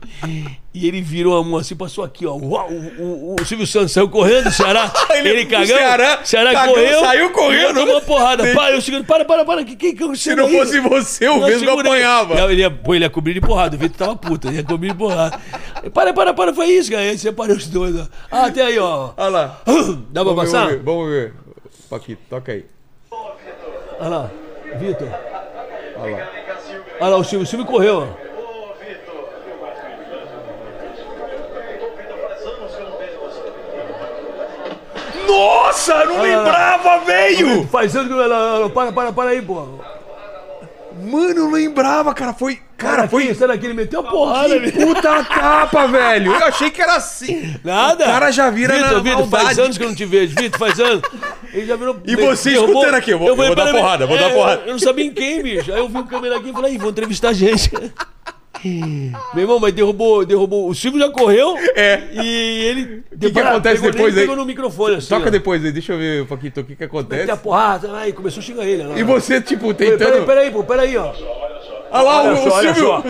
E 0.72 0.86
ele 0.86 1.00
virou 1.02 1.36
a 1.36 1.42
mão 1.44 1.58
assim, 1.58 1.74
passou 1.74 2.04
aqui, 2.04 2.24
ó. 2.26 2.34
Uau, 2.36 2.70
o, 2.70 3.02
o- 3.02 3.36
o 3.40 3.44
Silvio 3.44 3.66
Santos 3.66 3.92
saiu 3.92 4.08
correndo, 4.08 4.46
o 4.48 4.52
Ceará. 4.72 4.92
Ele- 5.14 5.28
ele 5.28 5.46
cagão. 5.46 5.66
Ceará- 5.76 6.20
Ceará 6.24 6.52
cagão 6.52 6.74
correu. 6.74 7.00
saiu 7.00 7.30
correndo. 7.30 7.74
Tomou 7.74 7.94
uma 7.94 8.00
porrada. 8.00 8.54
Para, 8.54 8.74
eu 8.74 8.80
seguro, 8.80 9.04
para, 9.04 9.24
para, 9.24 9.44
para. 9.44 9.64
Que, 9.64 9.76
que, 9.76 9.92
que 9.94 10.16
Se 10.16 10.34
não 10.34 10.48
fosse 10.48 10.80
você, 10.80 11.28
o 11.28 11.44
Vesgo 11.44 11.70
apanhava. 11.70 12.34
Não, 12.34 12.50
ele 12.50 12.62
ia, 12.62 12.70
pô, 12.70 12.94
ele 12.94 13.04
ia 13.04 13.10
cobrir 13.10 13.34
de 13.34 13.40
porrada. 13.40 13.76
O 13.76 13.78
Vitor 13.78 13.96
tava 13.96 14.16
puto, 14.16 14.48
ele 14.48 14.58
ia 14.58 14.64
cobrir 14.64 14.90
de 14.92 14.96
porrada. 14.96 15.38
Para, 15.92 16.12
para, 16.12 16.32
para, 16.34 16.54
foi 16.54 16.66
isso, 16.66 16.90
cara. 16.90 17.02
Aí 17.02 17.18
separou 17.18 17.56
os 17.56 17.66
dois, 17.66 17.94
ó. 17.96 18.06
Ah, 18.30 18.46
até 18.46 18.62
aí, 18.62 18.78
ó. 18.78 19.10
Olha 19.16 19.28
lá. 19.28 19.60
Dá 20.10 20.22
pra 20.24 20.32
Vamos 20.32 20.44
passar? 20.44 20.66
Vamos 20.66 20.76
ver. 20.76 20.82
Vamos 20.84 21.10
ver. 21.10 21.32
Paquito, 21.88 22.22
toca 22.30 22.52
aí. 22.52 22.64
Olha 23.98 24.08
lá, 24.08 24.30
Vitor. 24.78 25.08
Olha 25.96 26.16
lá. 26.16 26.28
Olha 27.00 27.10
lá, 27.10 27.16
o 27.16 27.24
Silvio. 27.24 27.44
O 27.44 27.46
Silvio 27.46 27.66
correu, 27.66 27.98
ó. 28.08 28.29
Nossa, 35.70 35.92
eu 35.94 36.06
não 36.06 36.20
lembrava, 36.22 36.98
velho! 37.04 37.64
Faz 37.70 37.94
anos 37.94 38.08
que 38.08 38.14
eu. 38.14 38.20
ela- 38.22 38.68
Para, 38.70 38.90
para, 38.90 39.12
para 39.12 39.30
aí, 39.30 39.40
pô. 39.40 39.66
Mano, 41.02 41.28
eu 41.30 41.34
não 41.34 41.50
lembrava, 41.52 42.12
cara. 42.12 42.34
Foi. 42.34 42.58
Cara, 42.76 43.06
foi. 43.08 43.32
Será 43.34 43.56
que 43.56 43.64
ele 43.66 43.74
meteu 43.74 44.00
a 44.00 44.02
porrada, 44.02 44.58
Que 44.58 44.70
velho? 44.72 44.86
puta 44.88 45.24
tapa, 45.24 45.86
velho! 45.86 46.32
Eu 46.34 46.44
achei 46.46 46.70
que 46.70 46.82
era 46.82 46.96
assim. 46.96 47.54
Nada. 47.62 48.04
O 48.04 48.06
cara 48.08 48.30
já 48.32 48.50
vira 48.50 48.74
Vitor, 48.74 48.92
na 48.92 48.98
Vitor, 48.98 49.28
faz 49.28 49.58
anos 49.60 49.78
que 49.78 49.84
eu 49.84 49.88
não 49.88 49.94
te 49.94 50.04
vejo. 50.04 50.34
Vitor, 50.36 50.58
faz 50.58 50.80
anos. 50.80 51.02
Ele 51.54 51.66
já 51.66 51.76
virou. 51.76 51.96
E 52.04 52.16
você 52.16 52.50
derrubou- 52.50 52.72
escutando 52.74 52.94
aqui, 52.96 53.10
eu 53.12 53.18
vou- 53.18 53.28
eu 53.28 53.36
vou 53.36 53.54
dar 53.54 53.66
peraí, 53.66 53.80
porrada, 53.80 54.06
vou 54.06 54.18
dar 54.18 54.30
é, 54.30 54.34
porrada. 54.34 54.62
Eu 54.66 54.72
não 54.72 54.78
sabia 54.80 55.04
em 55.04 55.12
quem, 55.12 55.40
bicho. 55.42 55.72
Aí 55.72 55.78
eu 55.78 55.88
vi 55.88 55.98
o 55.98 56.04
câmera 56.04 56.36
aqui 56.36 56.50
e 56.50 56.52
falei, 56.52 56.74
"Ih, 56.74 56.78
vou 56.78 56.90
entrevistar 56.90 57.28
a 57.28 57.32
gente. 57.32 57.70
Meu 59.34 59.42
irmão, 59.42 59.58
mas 59.58 59.72
derrubou, 59.72 60.24
derrubou. 60.24 60.68
O 60.68 60.74
Silvio 60.74 61.00
já 61.00 61.10
correu. 61.10 61.56
É. 61.74 62.02
E 62.12 62.64
ele. 62.64 63.02
O 63.12 63.18
que 63.18 63.30
que 63.30 63.40
acontece 63.40 63.76
pegou, 63.76 63.92
depois 63.92 64.14
aí? 64.16 64.20
Pegou 64.22 64.36
no 64.36 64.44
microfone 64.44 64.96
assim. 64.96 65.08
Toca 65.08 65.28
ó. 65.28 65.30
depois 65.30 65.64
aí, 65.64 65.72
deixa 65.72 65.92
eu 65.92 65.98
ver, 65.98 66.26
Paquito, 66.26 66.60
o 66.60 66.64
que 66.64 66.76
que 66.76 66.84
acontece. 66.84 67.20
Meteu 67.22 67.34
a 67.34 67.38
porrada, 67.38 67.96
aí 67.96 68.12
começou 68.12 68.40
a 68.40 68.44
xingar 68.44 68.64
ele. 68.64 68.84
né? 68.84 68.98
E 68.98 69.02
você, 69.02 69.40
tipo, 69.40 69.72
tentando. 69.72 69.98
peraí, 69.98 70.26
peraí, 70.26 70.50
pô, 70.50 70.62
peraí, 70.64 70.96
ó. 70.96 71.12
Olha 71.92 72.02
lá, 72.02 72.22
Olha 72.22 72.32
o, 72.34 72.36
só, 72.36 72.58
o 72.58 72.60
Silvio. 72.60 72.84
só. 72.84 73.02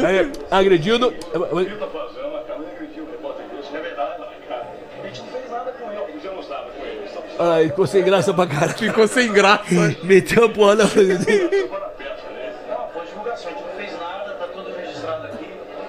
Tá 1.78 1.86
fazendo, 1.86 2.46
cara, 2.46 2.58
não 2.60 2.66
acredito 2.68 3.02
o 3.02 3.10
repórter 3.10 3.44
disso, 3.54 3.72
verdade, 3.72 4.22
cara. 4.48 4.66
A 5.02 5.06
gente 5.06 5.20
não 5.20 5.28
fez 5.28 5.50
nada 5.50 5.72
com 5.72 5.90
ele, 5.92 6.12
fizemos 6.14 6.48
nada 6.48 6.64
com 6.70 6.86
ele. 6.86 7.04
Estamos 7.04 7.30
Olha 7.38 7.48
lá, 7.48 7.60
ele 7.60 7.68
ficou 7.70 7.86
sem 7.86 8.02
graça 8.04 8.32
pra 8.32 8.46
caralho. 8.46 8.78
Ficou 8.78 9.06
sem 9.08 9.32
graça. 9.32 9.96
Meteu 10.02 10.44
a 10.44 10.48
porrada. 10.48 10.84
agora 10.84 11.02
na 11.04 11.88
peça, 11.90 12.26
né? 12.32 12.54
Não, 12.70 12.88
foi 12.88 13.06
divulgação, 13.06 13.50
a 13.50 13.54
gente 13.54 13.62
não 13.62 13.76
fez 13.76 13.92
nada, 14.00 14.30
tá 14.32 14.46
tudo 14.46 14.70
registrado 14.74 15.26
aqui. 15.26 15.44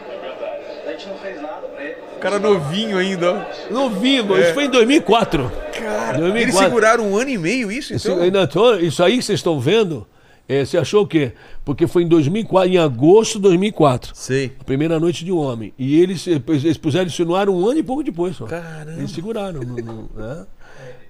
É 0.09 0.19
verdade. 0.21 0.61
A 0.87 0.91
gente 0.91 1.07
não 1.07 1.17
fez 1.17 1.41
nada 1.41 1.67
pra 1.73 1.83
ele. 1.83 1.95
O 2.01 2.10
cara 2.21 2.39
novinho 2.39 2.97
ainda, 2.97 3.31
ó. 3.69 3.73
Novinho, 3.73 4.25
mano. 4.25 4.41
Isso 4.41 4.53
foi 4.53 4.65
em 4.65 4.69
2004. 4.69 5.51
Cara, 5.73 6.17
2004. 6.19 6.37
eles 6.39 6.55
seguraram 6.55 7.11
um 7.11 7.17
ano 7.17 7.29
e 7.29 7.37
meio 7.37 7.71
isso, 7.71 7.93
Isso, 7.93 8.09
então? 8.11 8.21
ainda 8.23 8.47
tô- 8.47 8.75
isso 8.75 9.03
aí 9.03 9.17
que 9.17 9.23
vocês 9.23 9.39
estão 9.39 9.59
vendo, 9.59 10.07
é, 10.47 10.63
você 10.63 10.77
achou 10.77 11.03
o 11.03 11.07
quê? 11.07 11.31
Porque 11.65 11.87
foi 11.87 12.03
em 12.03 12.07
2004, 12.07 12.69
em 12.71 12.77
agosto 12.77 13.33
de 13.35 13.41
2004. 13.43 14.11
Sei. 14.15 14.51
A 14.59 14.63
primeira 14.63 14.99
noite 14.99 15.23
de 15.25 15.31
um 15.31 15.37
homem. 15.37 15.73
E 15.77 15.99
eles, 15.99 16.25
eles 16.27 16.77
puseram 16.77 17.07
isso 17.07 17.23
no 17.25 17.35
ar 17.35 17.49
um 17.49 17.65
ano 17.67 17.79
e 17.79 17.83
pouco 17.83 18.03
depois. 18.03 18.35
Só. 18.35 18.45
Caramba. 18.45 18.97
Eles 18.97 19.11
seguraram. 19.11 19.61
no- 19.61 19.75
no- 19.75 20.09
né? 20.15 20.45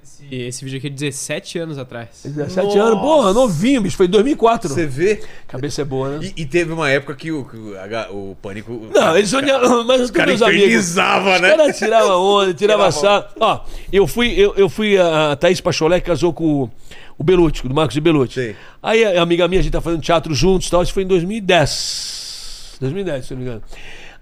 Esse, 0.04 0.36
esse 0.36 0.66
vídeo 0.66 0.78
aqui 0.80 0.88
é 0.88 0.90
17 0.90 1.60
anos 1.60 1.78
atrás. 1.78 2.10
17 2.26 2.78
anos. 2.78 3.00
Porra, 3.00 3.34
novinho, 3.34 3.82
bicho. 3.82 3.96
Foi 3.98 4.08
em 4.08 4.10
2004. 4.10 4.70
Você 4.70 4.86
vê? 4.88 5.22
Cabeça 5.48 5.82
é 5.82 5.86
boa, 5.86 6.18
né? 6.18 6.32
E, 6.36 6.42
e 6.42 6.46
teve 6.46 6.74
uma 6.74 6.90
época 6.90 7.14
que 7.16 7.32
o, 7.32 7.46
que 7.46 7.56
o, 7.56 7.76
a- 7.78 8.12
o 8.12 8.36
pânico. 8.42 8.90
Não, 8.94 9.16
eles 9.18 9.32
odiavam, 9.34 9.84
mas 9.86 10.02
os 10.02 10.12
cara 10.12 10.28
meus 10.28 10.42
amigos. 10.42 10.64
infernizava, 10.66 11.36
Os 11.36 11.42
né? 11.42 11.50
caras 11.50 11.78
tiravam 11.78 12.20
onda, 12.22 12.54
tiravam 12.56 12.92
sarro. 12.92 13.26
Ó, 13.40 13.60
eu 13.94 14.08
fui, 14.08 14.32
eu, 14.32 14.54
eu 14.56 14.68
fui 14.70 14.98
a 14.98 15.36
Thaís 15.36 15.62
Pacholé 15.62 16.00
que 16.00 16.08
casou 16.08 16.34
com 16.34 16.64
o, 16.64 16.72
o 17.18 17.24
Belucci, 17.24 17.68
do 17.68 17.74
Marcos 17.76 17.94
de 17.94 18.02
Belucci. 18.02 18.34
Sei. 18.34 18.56
Aí 18.82 19.04
a 19.06 19.22
amiga 19.22 19.48
minha, 19.48 19.60
a 19.60 19.64
gente 19.64 19.74
tá 19.74 19.82
fazendo 19.82 20.02
teatro 20.02 20.34
juntos 20.34 20.68
e 20.68 20.72
tal, 20.72 20.82
isso 20.82 20.94
foi 20.94 21.04
em 21.04 21.08
2010. 21.08 22.78
2010, 22.82 23.26
se 23.26 23.34
não 23.34 23.40
me 23.40 23.46
engano. 23.46 23.62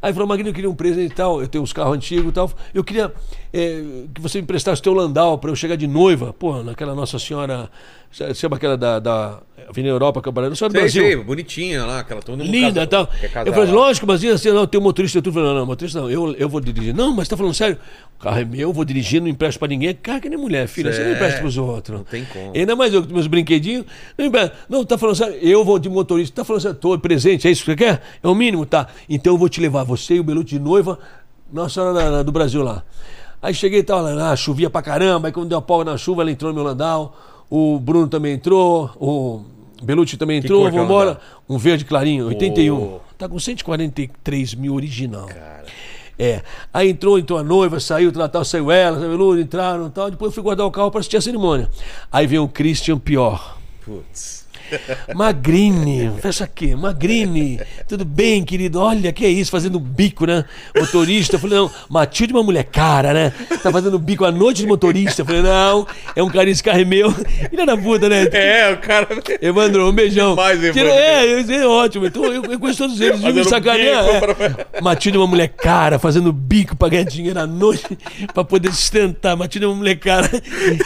Aí 0.01 0.13
falou, 0.13 0.27
Magrinho, 0.29 0.49
eu 0.49 0.53
queria 0.53 0.69
um 0.69 0.75
presente 0.75 1.11
e 1.11 1.15
tal, 1.15 1.41
eu 1.41 1.47
tenho 1.47 1.61
uns 1.61 1.73
carros 1.73 1.93
antigos 1.93 2.29
e 2.29 2.33
tal. 2.33 2.49
Eu 2.73 2.83
queria 2.85 3.11
eh, 3.53 4.05
que 4.13 4.21
você 4.21 4.37
me 4.37 4.43
emprestasse 4.43 4.79
o 4.79 4.83
teu 4.83 4.93
Landau 4.93 5.37
pra 5.37 5.49
eu 5.51 5.55
chegar 5.55 5.75
de 5.75 5.87
noiva. 5.87 6.33
Pô, 6.33 6.61
naquela 6.63 6.93
Nossa 6.95 7.17
Senhora, 7.19 7.69
sabe 8.11 8.55
aquela 8.55 8.77
da, 8.77 8.99
da 8.99 9.39
Avenida 9.67 9.93
Europa, 9.93 10.21
Cabaré, 10.21 10.49
não 10.49 10.55
sabe 10.55 10.73
do 10.73 10.77
Sei, 10.77 10.81
Brasil. 10.81 11.03
sei, 11.03 11.15
bonitinha 11.23 11.85
lá, 11.85 11.99
aquela 11.99 12.21
mundo 12.27 12.43
Linda 12.43 12.83
e 12.83 12.87
tal. 12.87 13.07
casar 13.07 13.47
Eu 13.47 13.53
falei, 13.53 13.69
lá. 13.71 13.75
lógico, 13.75 14.07
mas 14.07 14.23
assim, 14.25 14.49
não, 14.51 14.65
tem 14.65 14.79
um 14.79 14.83
motorista. 14.83 15.21
Tu 15.21 15.31
falou, 15.31 15.49
não, 15.49 15.59
não, 15.59 15.65
motorista 15.65 16.01
não, 16.01 16.09
eu, 16.09 16.33
eu 16.35 16.49
vou 16.49 16.59
dirigir. 16.59 16.93
Não, 16.93 17.13
mas 17.13 17.27
tá 17.27 17.37
falando 17.37 17.53
sério? 17.53 17.77
O 18.19 18.23
carro 18.23 18.39
é 18.39 18.45
meu, 18.45 18.59
eu 18.61 18.73
vou 18.73 18.83
dirigir, 18.83 19.21
não 19.21 19.27
empresto 19.27 19.59
pra 19.59 19.67
ninguém. 19.67 19.93
Cara, 19.93 20.19
que 20.19 20.29
nem 20.29 20.37
mulher, 20.39 20.67
filha, 20.67 20.91
você 20.91 21.01
não 21.03 21.09
É, 21.11 21.13
empresta 21.13 21.39
pros 21.39 21.57
outros. 21.57 21.97
não 21.99 22.03
tem 22.03 22.25
como. 22.25 22.51
Ainda 22.55 22.75
mais 22.75 22.93
eu 22.93 23.05
com 23.05 23.13
meus 23.13 23.27
brinquedinhos. 23.27 23.85
Não, 24.17 24.25
empresta. 24.25 24.55
não, 24.67 24.83
tá 24.83 24.97
falando 24.97 25.15
sério, 25.15 25.35
eu 25.41 25.63
vou 25.63 25.77
de 25.79 25.87
motorista. 25.89 26.35
Tá 26.37 26.43
falando 26.45 26.61
sério, 26.61 26.77
tô 26.77 26.97
presente, 26.99 27.47
é 27.47 27.51
isso 27.51 27.61
que 27.63 27.71
você 27.71 27.75
quer? 27.77 28.01
É 28.23 28.27
o 28.27 28.33
mínimo, 28.35 28.65
tá. 28.65 28.87
Então 29.07 29.33
eu 29.33 29.37
vou 29.37 29.49
te 29.49 29.61
levar, 29.61 29.83
você 29.83 30.15
e 30.15 30.19
o 30.19 30.23
Beluto 30.23 30.49
de 30.49 30.59
noiva, 30.59 30.97
Nossa 31.53 31.75
Senhora 31.81 32.23
do 32.23 32.31
Brasil 32.31 32.63
lá. 32.63 32.83
Aí 33.41 33.53
cheguei 33.53 33.79
e 33.79 33.83
tal, 33.83 34.01
lá, 34.01 34.35
chovia 34.35 34.69
pra 34.69 34.81
caramba, 34.81 35.27
aí 35.27 35.31
quando 35.31 35.49
deu 35.49 35.57
a 35.57 35.61
pau 35.61 35.83
na 35.83 35.97
chuva, 35.97 36.21
ela 36.21 36.31
entrou 36.31 36.51
no 36.51 36.55
meu 36.55 36.63
landau, 36.63 37.15
o 37.49 37.79
Bruno 37.79 38.07
também 38.07 38.33
entrou, 38.33 38.91
o 38.99 39.43
Belucci 39.81 40.17
também 40.17 40.39
entrou, 40.39 40.67
é 40.67 40.71
vamos 40.71 40.85
embora. 40.85 41.19
Um 41.47 41.57
verde 41.57 41.85
clarinho, 41.85 42.27
81. 42.27 42.75
Oh. 42.75 42.99
Tá 43.17 43.27
com 43.27 43.39
143 43.39 44.55
mil 44.55 44.73
original. 44.75 45.27
É. 46.17 46.41
Aí 46.73 46.89
entrou, 46.89 47.17
entrou 47.17 47.39
a 47.39 47.43
noiva, 47.43 47.79
saiu, 47.79 48.11
tal, 48.11 48.27
tal, 48.27 48.43
saiu 48.43 48.69
ela, 48.69 48.99
saiu 48.99 49.39
entraram 49.39 49.87
e 49.87 49.89
tal. 49.89 50.11
Depois 50.11 50.29
eu 50.29 50.33
fui 50.33 50.43
guardar 50.43 50.65
o 50.65 50.71
carro 50.71 50.91
para 50.91 50.99
assistir 50.99 51.15
a 51.15 51.21
cerimônia. 51.21 51.69
Aí 52.11 52.27
veio 52.27 52.43
o 52.43 52.49
Christian 52.49 52.99
Pior. 52.99 53.57
Putz. 53.85 54.38
Magrini, 55.15 56.11
fecha 56.21 56.43
aqui, 56.43 56.75
Magrini, 56.75 57.59
tudo 57.87 58.05
bem, 58.05 58.43
querido? 58.43 58.79
Olha, 58.79 59.11
que 59.11 59.25
é 59.25 59.29
isso, 59.29 59.51
fazendo 59.51 59.79
bico, 59.79 60.25
né? 60.25 60.45
Motorista. 60.77 61.35
Eu 61.35 61.39
falei, 61.39 61.57
não, 61.57 61.71
Matilde 61.89 62.33
é 62.33 62.35
uma 62.37 62.43
mulher 62.43 62.63
cara, 62.63 63.13
né? 63.13 63.33
Tá 63.61 63.71
fazendo 63.71 63.97
bico 63.99 64.25
à 64.25 64.31
noite 64.31 64.61
de 64.61 64.67
motorista. 64.67 65.21
Eu 65.21 65.25
falei, 65.25 65.41
não, 65.41 65.87
é 66.15 66.23
um 66.23 66.29
carinho, 66.29 66.51
esse 66.53 66.63
carro 66.63 66.79
é 66.81 66.85
meu. 66.85 67.11
Filha 67.11 67.65
da 67.65 67.77
puta, 67.77 68.09
né? 68.09 68.27
É, 68.31 68.71
o 68.73 68.77
cara. 68.77 69.07
Evandro, 69.41 69.87
um 69.89 69.91
beijão. 69.91 70.35
Mais, 70.35 70.61
Evandro. 70.63 70.89
É, 70.89 71.25
é, 71.25 71.55
é 71.55 71.67
ótimo. 71.67 72.05
Então, 72.05 72.25
eu, 72.25 72.43
eu 72.45 72.59
conheço 72.59 72.79
todos 72.79 72.99
eles. 72.99 73.19
Viu 73.19 73.33
me 73.33 73.43
sacanear? 73.45 74.05
É. 74.05 74.81
Matilde 74.81 75.17
é 75.17 75.21
uma 75.21 75.27
mulher 75.27 75.47
cara, 75.49 75.97
fazendo 75.99 76.31
bico 76.31 76.75
pra 76.75 76.89
ganhar 76.89 77.03
dinheiro 77.03 77.39
à 77.39 77.47
noite 77.47 77.97
pra 78.33 78.43
poder 78.43 78.71
sustentar. 78.71 79.35
Matilde 79.35 79.65
é 79.65 79.67
uma 79.67 79.75
mulher 79.75 79.95
cara. 79.97 80.29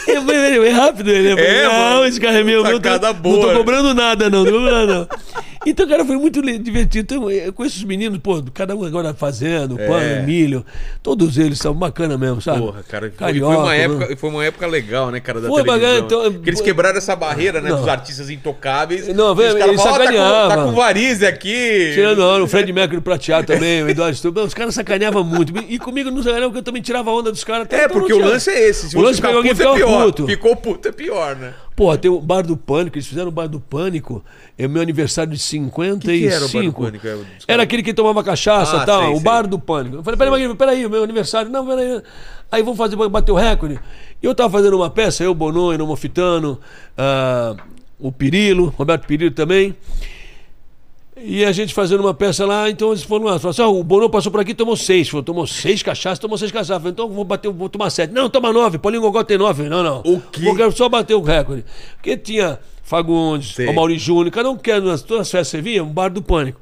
Eu 0.06 0.22
falei, 0.22 0.68
é 0.68 0.70
rápido. 0.70 1.10
Ele 1.10 1.32
eu 1.32 1.36
falei, 1.36 1.50
É, 1.50 1.62
não, 1.64 1.72
mano. 1.94 2.06
esse 2.06 2.20
carro 2.20 2.36
é 2.36 2.44
meu. 2.44 2.62
Não 2.62 2.70
tô, 2.70 2.76
Sacada 2.76 3.12
não 3.12 3.20
boa. 3.20 3.48
tô 3.52 3.58
cobrando 3.58 3.73
nada, 3.82 4.30
não. 4.30 4.44
Não 4.44 4.52
cobrando, 4.52 4.94
não. 4.94 5.08
Então, 5.66 5.86
cara, 5.88 6.04
foi 6.04 6.16
muito 6.16 6.40
divertido. 6.58 7.14
Então, 7.14 7.30
eu 7.30 7.52
conheço 7.52 7.76
os 7.78 7.84
meninos, 7.84 8.18
pô, 8.18 8.42
cada 8.52 8.74
um 8.76 8.84
agora 8.84 9.14
fazendo, 9.14 9.80
É. 9.80 9.86
pano, 9.86 10.26
milho. 10.26 10.64
Todos 11.02 11.38
eles 11.38 11.58
são 11.58 11.74
bacana 11.74 12.18
mesmo, 12.18 12.40
sabe? 12.40 12.60
Porra, 12.60 12.82
cara, 12.82 13.08
foi, 13.08 13.18
Carioca, 13.18 13.54
foi 13.54 13.62
uma 13.62 13.70
né? 13.72 13.80
época, 13.82 14.16
foi 14.16 14.30
uma 14.30 14.44
época 14.44 14.66
legal, 14.66 15.10
né, 15.10 15.20
cara, 15.20 15.40
da 15.40 15.48
Foi 15.48 15.62
televisão. 15.62 15.88
bacana, 15.88 16.06
então, 16.06 16.32
Porque 16.32 16.50
eles 16.50 16.60
quebraram 16.60 16.98
essa 16.98 17.16
barreira, 17.16 17.60
né, 17.60 17.70
Não. 17.70 17.78
dos 17.78 17.88
artistas 17.88 18.30
intocáveis. 18.30 19.08
Não, 19.08 19.30
E 19.30 19.32
os 19.32 19.38
ele 19.40 19.58
caras 19.58 19.82
falam, 19.82 19.94
"Ó, 20.16 20.48
tá, 20.48 20.56
com, 20.56 20.62
tá 20.64 20.72
com 20.72 20.80
aqui. 21.26 21.90
Tirando 21.94 22.20
onda, 22.20 22.44
o 22.44 22.48
Fred 22.48 22.72
Mercury 22.72 23.00
prateado 23.00 23.46
também, 23.46 23.82
o 23.82 23.88
Eduardo 23.88 24.16
Stubbe. 24.16 24.40
Os 24.40 24.54
caras 24.54 24.74
sacaneavam 24.74 25.24
muito. 25.24 25.52
E 25.68 25.78
comigo 25.78 26.10
não 26.10 26.18
sacaneavam 26.22 26.50
porque 26.50 26.58
eu 26.60 26.64
também 26.64 26.82
tirava 26.82 27.10
onda 27.10 27.30
dos 27.30 27.44
caras. 27.44 27.66
É, 27.70 27.84
então 27.84 27.88
porque 27.98 28.12
o 28.12 28.18
lance 28.18 28.50
é 28.50 28.68
esse. 28.68 28.90
Se 28.90 28.96
O 28.96 29.00
lance 29.00 29.20
pegou 29.20 29.38
alguém 29.38 29.54
puto, 29.54 29.68
é 29.68 29.74
pior. 29.76 30.04
puto. 30.04 30.26
Ficou 30.26 30.56
puto, 30.56 30.88
é 30.88 30.92
pior, 30.92 31.36
né? 31.36 31.54
Pô, 31.76 31.96
tem 31.98 32.08
o 32.10 32.20
Bar 32.20 32.42
do 32.42 32.56
Pânico, 32.56 32.96
eles 32.96 33.06
fizeram 33.08 33.28
o 33.28 33.32
Bar 33.32 33.48
do 33.48 33.58
Pânico, 33.58 34.24
é 34.56 34.68
meu 34.68 34.80
aniversário 34.80 35.32
de 35.32 35.38
55. 35.60 36.90
Que 36.90 36.98
que 36.98 37.08
era? 37.08 37.18
É, 37.18 37.52
Era 37.52 37.62
aquele 37.62 37.82
que 37.82 37.94
tomava 37.94 38.22
cachaça 38.22 38.76
e 38.76 38.80
Ah, 38.80 38.84
tal, 38.86 39.02
sei, 39.02 39.10
o 39.10 39.14
sei. 39.14 39.22
Bar 39.24 39.46
do 39.46 39.58
Pânico. 39.58 39.96
Eu 39.96 40.02
falei, 40.02 40.18
peraí, 40.18 40.30
Magrinho, 40.30 40.56
peraí, 40.56 40.88
meu 40.88 41.02
aniversário. 41.04 41.50
Não, 41.50 41.66
peraí. 41.66 42.02
Aí 42.50 42.62
vamos 42.62 42.78
fazer, 42.78 42.96
bater 42.96 43.32
o 43.32 43.34
recorde. 43.36 43.78
E 44.22 44.26
eu 44.26 44.34
tava 44.34 44.50
fazendo 44.50 44.76
uma 44.76 44.90
peça, 44.90 45.22
eu, 45.24 45.34
Bono, 45.34 45.72
Enomofitano, 45.72 46.58
ah, 46.96 47.54
o 47.98 48.10
Pirilo, 48.12 48.74
Roberto 48.76 49.06
Pirilo 49.06 49.30
também. 49.32 49.74
E 51.16 51.44
a 51.44 51.52
gente 51.52 51.72
fazendo 51.72 52.00
uma 52.00 52.12
peça 52.12 52.44
lá, 52.44 52.68
então 52.68 52.88
eles 52.90 53.04
foram 53.04 53.26
lá, 53.26 53.38
falaram 53.38 53.50
assim, 53.50 53.62
ah, 53.62 53.68
o 53.68 53.84
Bono 53.84 54.10
passou 54.10 54.32
por 54.32 54.40
aqui 54.40 54.50
e 54.50 54.54
tomou 54.54 54.76
seis. 54.76 55.08
Falou, 55.08 55.22
tomou 55.22 55.46
seis 55.46 55.80
cachaças, 55.82 56.18
tomou 56.18 56.36
seis 56.36 56.50
cachaças. 56.50 56.76
Falei, 56.78 56.90
então 56.92 57.08
vou 57.08 57.24
bater, 57.24 57.50
vou 57.52 57.68
tomar 57.68 57.88
sete. 57.90 58.12
Não, 58.12 58.28
toma 58.28 58.52
nove, 58.52 58.78
Paulinho 58.78 59.02
Gogó 59.02 59.22
tem 59.22 59.38
nove. 59.38 59.68
Não, 59.68 59.82
não. 59.82 60.00
O 60.00 60.20
quê? 60.20 60.46
Eu 60.48 60.56
quero 60.56 60.72
só 60.76 60.88
bater 60.88 61.14
o 61.14 61.22
recorde. 61.22 61.64
Porque 61.96 62.16
tinha 62.16 62.58
Fagundes, 62.84 63.54
Sei. 63.54 63.66
o 63.66 63.72
Mauri 63.74 63.98
Júnior, 63.98 64.30
cada 64.30 64.50
um 64.50 64.56
que 64.56 64.78
nas- 64.80 65.02
todas 65.02 65.22
as 65.22 65.30
festas 65.30 65.50
que 65.50 65.56
você 65.56 65.62
via, 65.62 65.82
um 65.82 65.88
bar 65.88 66.08
do 66.10 66.22
pânico. 66.22 66.60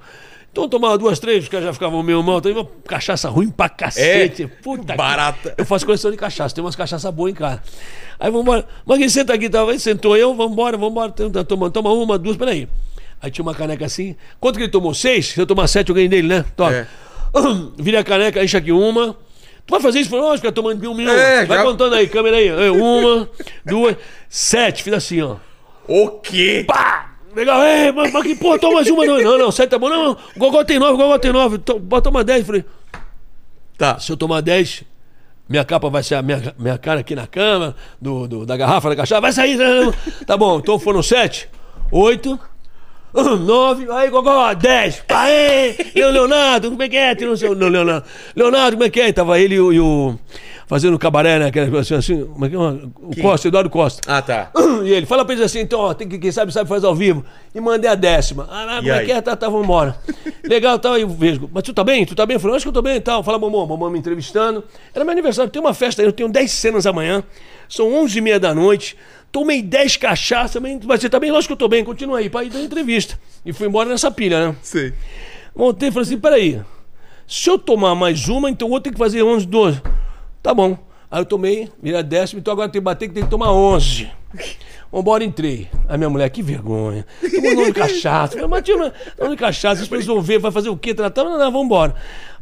Então 0.51 0.65
eu 0.65 0.69
tomava 0.69 0.97
duas, 0.99 1.19
três, 1.19 1.44
os 1.44 1.49
caras 1.49 1.66
já 1.66 1.73
ficavam 1.73 2.03
meio 2.03 2.23
mal. 2.23 2.40
Tem 2.40 2.53
uma 2.53 2.69
cachaça 2.86 3.28
ruim 3.28 3.49
pra 3.51 3.69
cacete. 3.70 4.47
Puta 4.62 4.93
que- 4.93 4.97
barata. 4.99 5.55
Eu 5.57 5.65
faço 5.65 5.85
coleção 5.86 6.11
de 6.11 6.16
cachaça, 6.16 6.55
tem 6.55 6.62
umas 6.62 6.77
cachaças 6.77 7.12
boas 7.12 7.32
em 7.32 7.35
casa. 7.35 7.62
Aí 8.20 8.31
vamos 8.31 8.43
embora. 8.43 8.66
Mas 8.85 8.99
quem 8.99 9.09
senta 9.09 9.32
aqui, 9.32 9.49
tava, 9.49 9.70
aí 9.73 9.81
sentou 9.81 10.15
eu, 10.16 10.35
vamos 10.35 10.53
embora, 10.53 10.77
vamos 10.77 10.93
embora. 10.93 11.11
Toma, 11.11 11.44
toma, 11.44 11.70
toma 11.70 11.93
uma, 11.93 12.19
duas, 12.19 12.36
peraí. 12.36 12.69
Aí 13.20 13.31
tinha 13.31 13.43
uma 13.43 13.55
caneca 13.55 13.86
assim. 13.86 14.15
Quanto 14.39 14.57
que 14.57 14.65
ele 14.65 14.70
tomou? 14.70 14.93
Seis? 14.93 15.28
Se 15.28 15.40
eu 15.40 15.47
tomar 15.47 15.66
sete, 15.69 15.89
eu 15.89 15.94
ganhei 15.94 16.09
dele, 16.09 16.28
né? 16.28 16.44
Toma. 16.55 16.73
É. 16.74 16.86
Vira 17.78 18.01
a 18.01 18.05
caneca, 18.05 18.44
enche 18.44 18.57
aqui 18.57 18.73
uma. 18.73 19.15
Tu 19.66 19.70
vai 19.70 19.81
fazer 19.81 20.01
isso? 20.01 20.11
Falei, 20.11 20.24
lógico, 20.27 20.47
fica 20.47 20.53
tomando 20.53 20.90
um 20.90 20.94
milhão. 20.94 21.15
É, 21.15 21.47
vai 21.47 21.57
já- 21.59 21.65
contando 21.65 21.94
aí, 21.94 22.07
câmera 22.09 22.36
aí. 22.36 22.51
Aí, 22.51 22.69
Uma, 22.69 23.27
duas, 23.65 23.97
sete. 24.28 24.82
Fiz 24.82 24.93
assim, 24.93 25.23
ó. 25.23 25.36
O 25.88 26.09
quê? 26.10 26.64
Pá! 26.66 27.10
Legal, 27.34 27.62
é, 27.62 27.90
mas, 27.90 28.12
mas 28.12 28.22
que 28.24 28.34
porra, 28.34 28.59
toma 28.59 28.74
mais 28.74 28.88
uma. 28.90 29.06
Não, 29.06 29.20
não, 29.22 29.38
não, 29.38 29.50
sete 29.50 29.70
tá 29.70 29.78
bom. 29.78 29.88
Não, 29.88 30.04
não, 30.04 30.12
o 30.12 30.38
Gogó 30.38 30.62
tem 30.64 30.78
nove, 30.78 30.92
o 30.92 30.96
Gogó 30.98 31.18
tem 31.18 31.32
nove. 31.32 31.59
To- 31.59 31.78
Bota 31.78 32.10
uma 32.10 32.22
dez. 32.22 32.44
Falei, 32.46 32.64
Tá. 33.78 33.98
se 33.98 34.12
eu 34.12 34.16
tomar 34.16 34.42
10, 34.42 34.84
minha 35.48 35.64
capa 35.64 35.88
vai 35.88 36.02
ser 36.02 36.14
a 36.16 36.22
minha, 36.22 36.54
minha 36.59 36.76
cara 36.78 37.00
aqui 37.00 37.14
na 37.16 37.26
cama, 37.26 37.74
do, 38.00 38.28
do- 38.28 38.46
da 38.46 38.56
garrafa 38.56 38.90
da 38.90 38.96
cachaça. 38.96 39.20
Vai 39.20 39.32
sair. 39.32 39.56
né? 39.56 39.92
Tá 40.26 40.36
bom, 40.36 40.59
então 40.59 40.78
foram 40.78 41.02
7, 41.02 41.48
8, 41.90 42.38
9, 43.14 43.90
aí, 43.90 44.09
Gogó, 44.10 44.52
10. 44.54 45.02
Aê! 45.09 45.76
E 45.94 46.02
o 46.02 46.10
Leonardo, 46.10 46.70
como 46.70 46.82
é 46.82 46.88
que 46.88 46.96
é? 46.96 47.14
Não 47.14 47.36
sei, 47.36 47.54
não, 47.54 47.68
Leonardo. 47.68 48.06
Leonardo, 48.36 48.76
como 48.76 48.84
é 48.86 48.90
que 48.90 49.00
é? 49.00 49.12
Tava 49.12 49.38
ele 49.40 49.54
e 49.56 49.80
o. 49.80 50.18
o- 50.73 50.74
fazendo 50.74 50.99
cabaré, 50.99 51.39
né? 51.39 51.47
Aquela 51.47 51.70
coisa 51.70 51.97
assim, 51.97 52.24
como 52.24 52.44
é 52.44 52.49
que 52.49 52.55
é? 52.57 52.59
O 52.59 53.20
Costa, 53.20 53.49
Eduardo 53.49 53.70
Costa. 53.70 54.01
Ah, 54.07 54.23
tá. 54.23 54.51
E 54.82 54.90
ele, 54.93 55.07
fala 55.07 55.24
pra 55.24 55.35
eles 55.35 55.44
assim, 55.44 55.61
então, 55.61 55.78
ó, 55.78 55.94
tem 55.94 56.09
que, 56.09 56.19
quem 56.19 56.32
sabe, 56.32 56.53
sabe 56.53 56.69
fazer 56.69 56.86
ao 56.86 56.94
vivo. 56.94 57.24
E 57.55 57.61
mandei 57.61 57.89
a 57.89 57.94
décima. 57.94 58.49
Ah, 58.51 58.77
como 58.78 58.90
é 58.90 59.05
que 59.05 59.12
é? 59.12 59.20
Tá, 59.20 59.36
tá, 59.36 59.49
vamos 59.49 59.65
embora. 59.65 59.97
Legal, 60.43 60.77
tal, 60.78 60.94
aí 60.94 61.03
eu 61.03 61.09
vejo. 61.09 61.49
Mas 61.53 61.62
tu 61.62 61.73
tá 61.73 61.85
bem? 61.85 62.05
Tu 62.05 62.15
tá 62.16 62.27
bem? 62.27 62.35
Eu 62.35 62.40
falei, 62.40 62.57
acho 62.57 62.65
que 62.65 62.69
eu 62.69 62.73
tô 62.73 62.82
bem 62.82 62.97
e 62.97 63.01
tal. 63.01 63.23
Fala, 63.23 63.39
mamãe, 63.39 63.65
mamãe 63.66 63.93
me 63.93 63.99
entrevistando. 64.01 64.65
Era 64.93 65.05
meu 65.05 65.12
aniversário, 65.12 65.51
tem 65.53 65.61
uma 65.62 65.73
festa 65.73 66.03
aí, 66.03 66.09
eu 66.09 66.12
tenho 66.12 66.28
10 66.28 66.51
cenas 66.51 66.85
amanhã. 66.86 67.23
São 67.69 67.94
11 67.94 68.19
e 68.19 68.20
meia 68.20 68.40
da 68.40 68.53
noite. 68.53 68.97
Tomei 69.31 69.62
10 69.62 69.97
cachaças, 69.99 70.61
mas 70.61 70.85
você 70.85 71.09
tá 71.09 71.20
bem? 71.20 71.31
Lógico 71.31 71.49
que 71.49 71.53
eu 71.53 71.59
tô 71.59 71.69
bem, 71.69 71.85
continua 71.85 72.19
aí, 72.19 72.28
pra 72.28 72.43
ir 72.43 72.51
dar 72.51 72.61
entrevista. 72.61 73.16
E 73.47 73.53
fui 73.53 73.69
embora 73.69 73.89
nessa 73.89 74.11
pilha, 74.11 74.49
né? 74.49 74.57
Sei. 74.62 74.93
Montei 75.55 75.90
e 75.90 75.93
falei 75.93 76.07
assim: 76.07 76.19
peraí, 76.19 76.61
se 77.28 77.49
eu 77.49 77.57
tomar 77.59 77.94
mais 77.94 78.28
uma, 78.28 78.51
então 78.51 78.66
eu 78.66 78.70
vou 78.70 78.81
ter 78.81 78.90
que 78.90 78.99
fazer 78.99 79.23
11, 79.23 79.47
12. 79.47 79.81
Tá 80.43 80.52
bom. 80.52 80.77
Aí 81.10 81.20
eu 81.20 81.27
tomei, 81.27 81.70
virei 81.81 81.98
a 81.98 82.02
décima, 82.02 82.40
então 82.40 82.52
agora 82.52 82.69
tem 82.69 82.81
que 82.81 82.85
bater 82.85 83.06
que 83.06 83.14
tem 83.14 83.23
que 83.23 83.31
tomar 83.31 83.52
11. 83.52 84.10
Vambora, 84.90 85.23
entrei. 85.23 85.69
A 85.89 85.97
minha 85.97 86.09
mulher, 86.09 86.28
que 86.31 86.43
vergonha. 86.43 87.06
Tomou 87.20 87.55
nome 87.55 87.66
de 87.66 87.73
cachaça. 87.74 88.32
Falei, 88.32 88.48
mas 88.48 88.62
tinha 88.62 88.77
nome 88.77 89.31
de 89.31 89.36
cachaça, 89.36 89.82
pessoas 89.82 90.06
vão 90.06 90.20
ver, 90.20 90.39
vai 90.39 90.51
fazer 90.51 90.70
o 90.70 90.77
quê? 90.77 90.94
Tratar? 90.94 91.24
Não, 91.24 91.39
não, 91.39 91.52
vambora. 91.52 91.94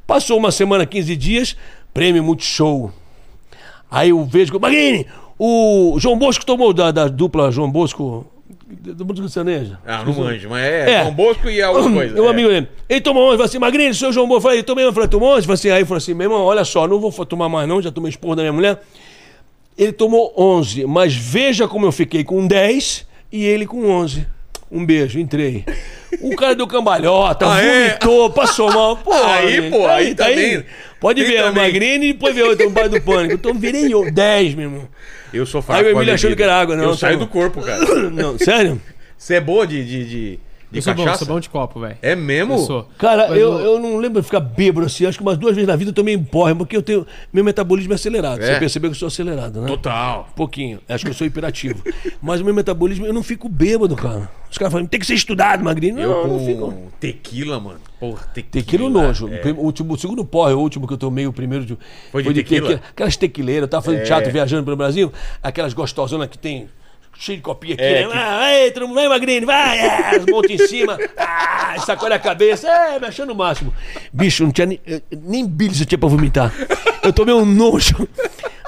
Passou 0.07 0.39
uma 0.39 0.51
semana, 0.51 0.87
15 0.87 1.17
dias, 1.17 1.57
prêmio 1.93 2.23
Multishow. 2.23 2.93
Aí 3.91 4.11
eu 4.11 4.25
vejo 4.25 4.53
que. 4.53 4.59
Magrini, 4.59 5.07
o 5.39 5.97
João 5.99 6.19
Bosco 6.19 6.47
tomou 6.47 6.73
da, 6.73 6.91
da 6.91 7.09
dupla 7.09 7.51
João 7.51 7.71
Bosco. 7.71 8.27
Do 8.71 9.05
Música 9.05 9.29
Sertaneja. 9.29 9.79
Ah, 9.85 10.05
não 10.05 10.13
manjo, 10.15 10.49
mas 10.49 10.63
é, 10.63 10.91
É. 10.91 11.01
João 11.03 11.15
Bosco 11.15 11.51
e 11.51 11.61
alguma 11.61 11.91
coisa. 11.93 12.23
Um 12.23 12.27
é. 12.27 12.31
amigo 12.31 12.49
dele. 12.49 12.69
Ele 12.89 13.01
tomou 13.01 13.25
11, 13.25 13.33
falou 13.33 13.45
assim, 13.47 13.59
Magrinho, 13.59 13.95
seu 13.95 14.13
João 14.13 14.27
Bosco. 14.29 14.39
Eu 14.39 14.51
falei, 14.51 14.63
tomei 14.63 14.85
11, 14.85 14.95
falei, 14.95 15.09
tomou 15.09 15.35
11? 15.37 15.47
Falei 15.47 15.55
assim, 15.55 15.71
aí 15.71 15.85
falou 15.85 15.99
assim, 15.99 16.15
meu 16.15 16.27
irmão, 16.27 16.43
olha 16.45 16.65
só, 16.65 16.87
não 16.87 17.01
vou 17.01 17.11
tomar 17.27 17.49
mais 17.49 17.69
não, 17.69 17.83
já 17.83 17.91
tomei 17.91 18.11
esporro 18.11 18.37
da 18.37 18.43
minha 18.43 18.53
mulher. 18.53 18.81
Ele 19.77 19.93
tomou 19.93 20.33
11, 20.37 20.85
mas 20.87 21.15
veja 21.15 21.67
como 21.67 21.87
eu 21.87 21.93
fiquei 21.93 22.23
com 22.23 22.47
10 22.47 23.07
e 23.33 23.45
ele 23.45 23.67
com 23.67 23.89
11. 23.89 24.27
Um 24.71 24.87
beijo, 24.87 25.19
entrei. 25.19 25.65
O 26.21 26.37
cara 26.37 26.55
deu 26.55 26.67
cambalhota, 26.67 27.45
Ah, 27.53 27.61
é? 27.61 27.89
vomitou, 27.89 28.31
passou 28.31 28.73
mal. 28.73 28.97
Pô, 28.97 29.13
Aí, 29.13 29.57
gente, 29.57 29.71
pô, 29.71 29.87
aí 29.87 30.15
também. 30.15 30.65
Pode 31.01 31.25
Tem 31.25 31.31
ver, 31.33 31.45
o. 31.45 31.55
Magrini 31.55 32.11
e 32.11 32.13
depois 32.13 32.35
ver 32.35 32.45
o 32.45 32.69
o 32.69 32.73
pai 32.73 32.89
do 32.89 33.01
pânico. 33.01 33.35
Então 33.35 33.55
virei 33.55 33.93
eu, 33.93 34.11
10, 34.13 34.55
meu 34.55 34.67
irmão. 34.71 34.89
Eu 35.33 35.47
sou 35.47 35.63
fraco 35.63 35.81
Aí 35.81 35.93
o 35.93 35.97
Emílio 35.97 36.15
achando 36.15 36.37
que 36.37 36.43
era 36.43 36.61
água, 36.61 36.77
não, 36.77 36.85
Eu 36.85 36.91
tá 36.93 36.99
saio 36.99 37.19
bom. 37.19 37.25
do 37.25 37.31
corpo, 37.31 37.63
cara. 37.63 37.85
Não, 38.11 38.39
sério? 38.39 38.81
Você 39.17 39.35
é 39.35 39.41
boa 39.41 39.67
de, 39.67 39.85
de, 39.85 40.09
de, 40.09 40.41
de 40.71 40.79
Eu 40.79 40.83
sou 40.83 40.95
bom, 40.95 41.05
cachaça? 41.05 41.25
sou 41.25 41.35
bom 41.35 41.41
de 41.41 41.49
copo, 41.49 41.81
velho. 41.81 41.97
É 42.01 42.15
mesmo? 42.15 42.55
Eu 42.55 42.59
sou. 42.59 42.89
Cara, 42.99 43.29
Mas 43.29 43.39
eu, 43.39 43.59
eu 43.59 43.81
não 43.81 43.97
lembro 43.99 44.21
de 44.21 44.27
ficar 44.27 44.41
bêbado 44.41 44.87
assim. 44.87 45.05
Acho 45.07 45.19
que 45.19 45.23
umas 45.25 45.37
duas 45.37 45.55
vezes 45.55 45.67
na 45.69 45.77
vida 45.77 45.91
eu 45.91 45.95
tomei 45.95 46.17
porra, 46.17 46.55
porque 46.55 46.77
eu 46.77 46.83
tenho. 46.83 47.07
Meu 47.33 47.43
metabolismo 47.45 47.93
é 47.93 47.97
acelerado. 47.97 48.41
É. 48.43 48.47
Você 48.55 48.59
percebeu 48.61 48.91
que 48.91 48.95
eu 48.95 48.99
sou 48.99 49.09
acelerado, 49.09 49.61
né? 49.61 49.67
Total. 49.67 50.29
Um 50.31 50.35
pouquinho. 50.35 50.79
Acho 50.89 51.05
que 51.05 51.11
eu 51.11 51.15
sou 51.15 51.27
hiperativo. 51.27 51.83
Mas 52.23 52.41
o 52.41 52.45
meu 52.45 52.55
metabolismo, 52.55 53.05
eu 53.07 53.13
não 53.13 53.23
fico 53.23 53.49
bêbado, 53.49 53.97
cara. 53.97 54.31
Os 54.51 54.59
caras 54.59 54.73
falam, 54.73 54.87
tem 54.87 54.99
que 54.99 55.07
ser 55.07 55.15
estudado, 55.15 55.63
magrinho. 55.65 55.95
Não, 55.97 56.03
Eu 56.03 56.11
eu 56.11 56.23
com 56.23 56.29
não 56.29 56.47
fico. 56.47 56.75
tequila, 56.99 57.61
mano. 57.61 57.79
Porra, 58.01 58.25
tequila. 58.35 58.65
Tequila 58.65 58.85
o 58.87 58.91
nojo. 58.91 59.29
É. 59.29 59.41
O 59.53 59.61
último, 59.63 59.95
o 59.95 59.99
segundo 59.99 60.25
porre, 60.25 60.55
o 60.55 60.59
último 60.59 60.87
que 60.87 60.93
eu 60.95 60.99
tomei, 60.99 61.27
o 61.27 61.33
primeiro 61.33 61.65
de, 61.65 61.77
Foi 62.11 62.23
de 62.23 62.33
tequila? 62.35 62.81
Aquelas 62.91 63.17
tequileiras, 63.17 63.63
eu 63.63 63.69
tava 63.69 63.83
fazendo 63.83 64.01
É. 64.01 64.05
teatro 64.05 64.31
viajando 64.33 64.65
pelo 64.65 64.77
Brasil, 64.77 65.13
aquelas 65.43 65.73
gostosonas 65.73 66.29
que 66.29 66.39
tem 66.39 66.69
cheio 67.21 67.37
de 67.37 67.43
copinha 67.43 67.75
aqui, 67.75 67.83
É, 67.85 68.03
né? 68.07 68.09
que- 68.13 68.19
Ah, 68.19 68.39
Vai, 68.39 68.71
todo 68.71 68.89
mundo, 68.89 68.95
vai, 68.97 69.09
magrinho, 69.09 69.47
vai, 69.47 69.79
é, 69.79 70.17
as 70.17 70.25
em 70.51 70.67
cima, 70.67 70.99
ah, 71.19 71.75
sacode 71.85 72.15
a 72.15 72.19
cabeça, 72.19 72.67
é, 72.69 72.99
me 72.99 73.07
achando 73.07 73.33
o 73.33 73.37
máximo. 73.37 73.73
Bicho, 74.13 74.43
não 74.43 74.51
tinha 74.51 74.67
nem, 74.67 74.81
eh, 74.87 75.03
nem 75.23 75.47
bilis 75.47 75.81
eu 75.81 75.87
tinha 75.87 75.99
pra 75.99 76.09
vomitar. 76.09 76.51
Eu 77.03 77.13
tomei 77.13 77.35
um 77.35 77.45
nojo. 77.45 78.09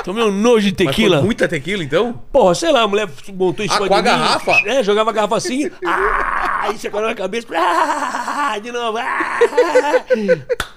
Tomei 0.04 0.24
um 0.24 0.32
nojo 0.32 0.66
de 0.66 0.72
tequila. 0.72 1.22
muita 1.22 1.46
tequila, 1.48 1.82
então? 1.84 2.20
Porra, 2.32 2.54
sei 2.56 2.72
lá, 2.72 2.82
a 2.82 2.88
mulher 2.88 3.08
montou 3.32 3.64
em 3.64 3.68
Ah, 3.68 3.74
cima 3.74 3.86
com 3.88 3.94
a 3.94 3.98
mim. 3.98 4.02
garrafa? 4.02 4.52
É, 4.66 4.82
jogava 4.82 5.10
a 5.10 5.12
garrafa 5.12 5.36
assim. 5.36 5.70
Ah, 5.86 6.51
aí 6.62 6.78
sacou 6.78 7.00
na 7.00 7.14
cabeça. 7.14 7.46
Ah, 7.54 8.58
de 8.58 8.70
novo. 8.72 8.98
Ah, 8.98 9.38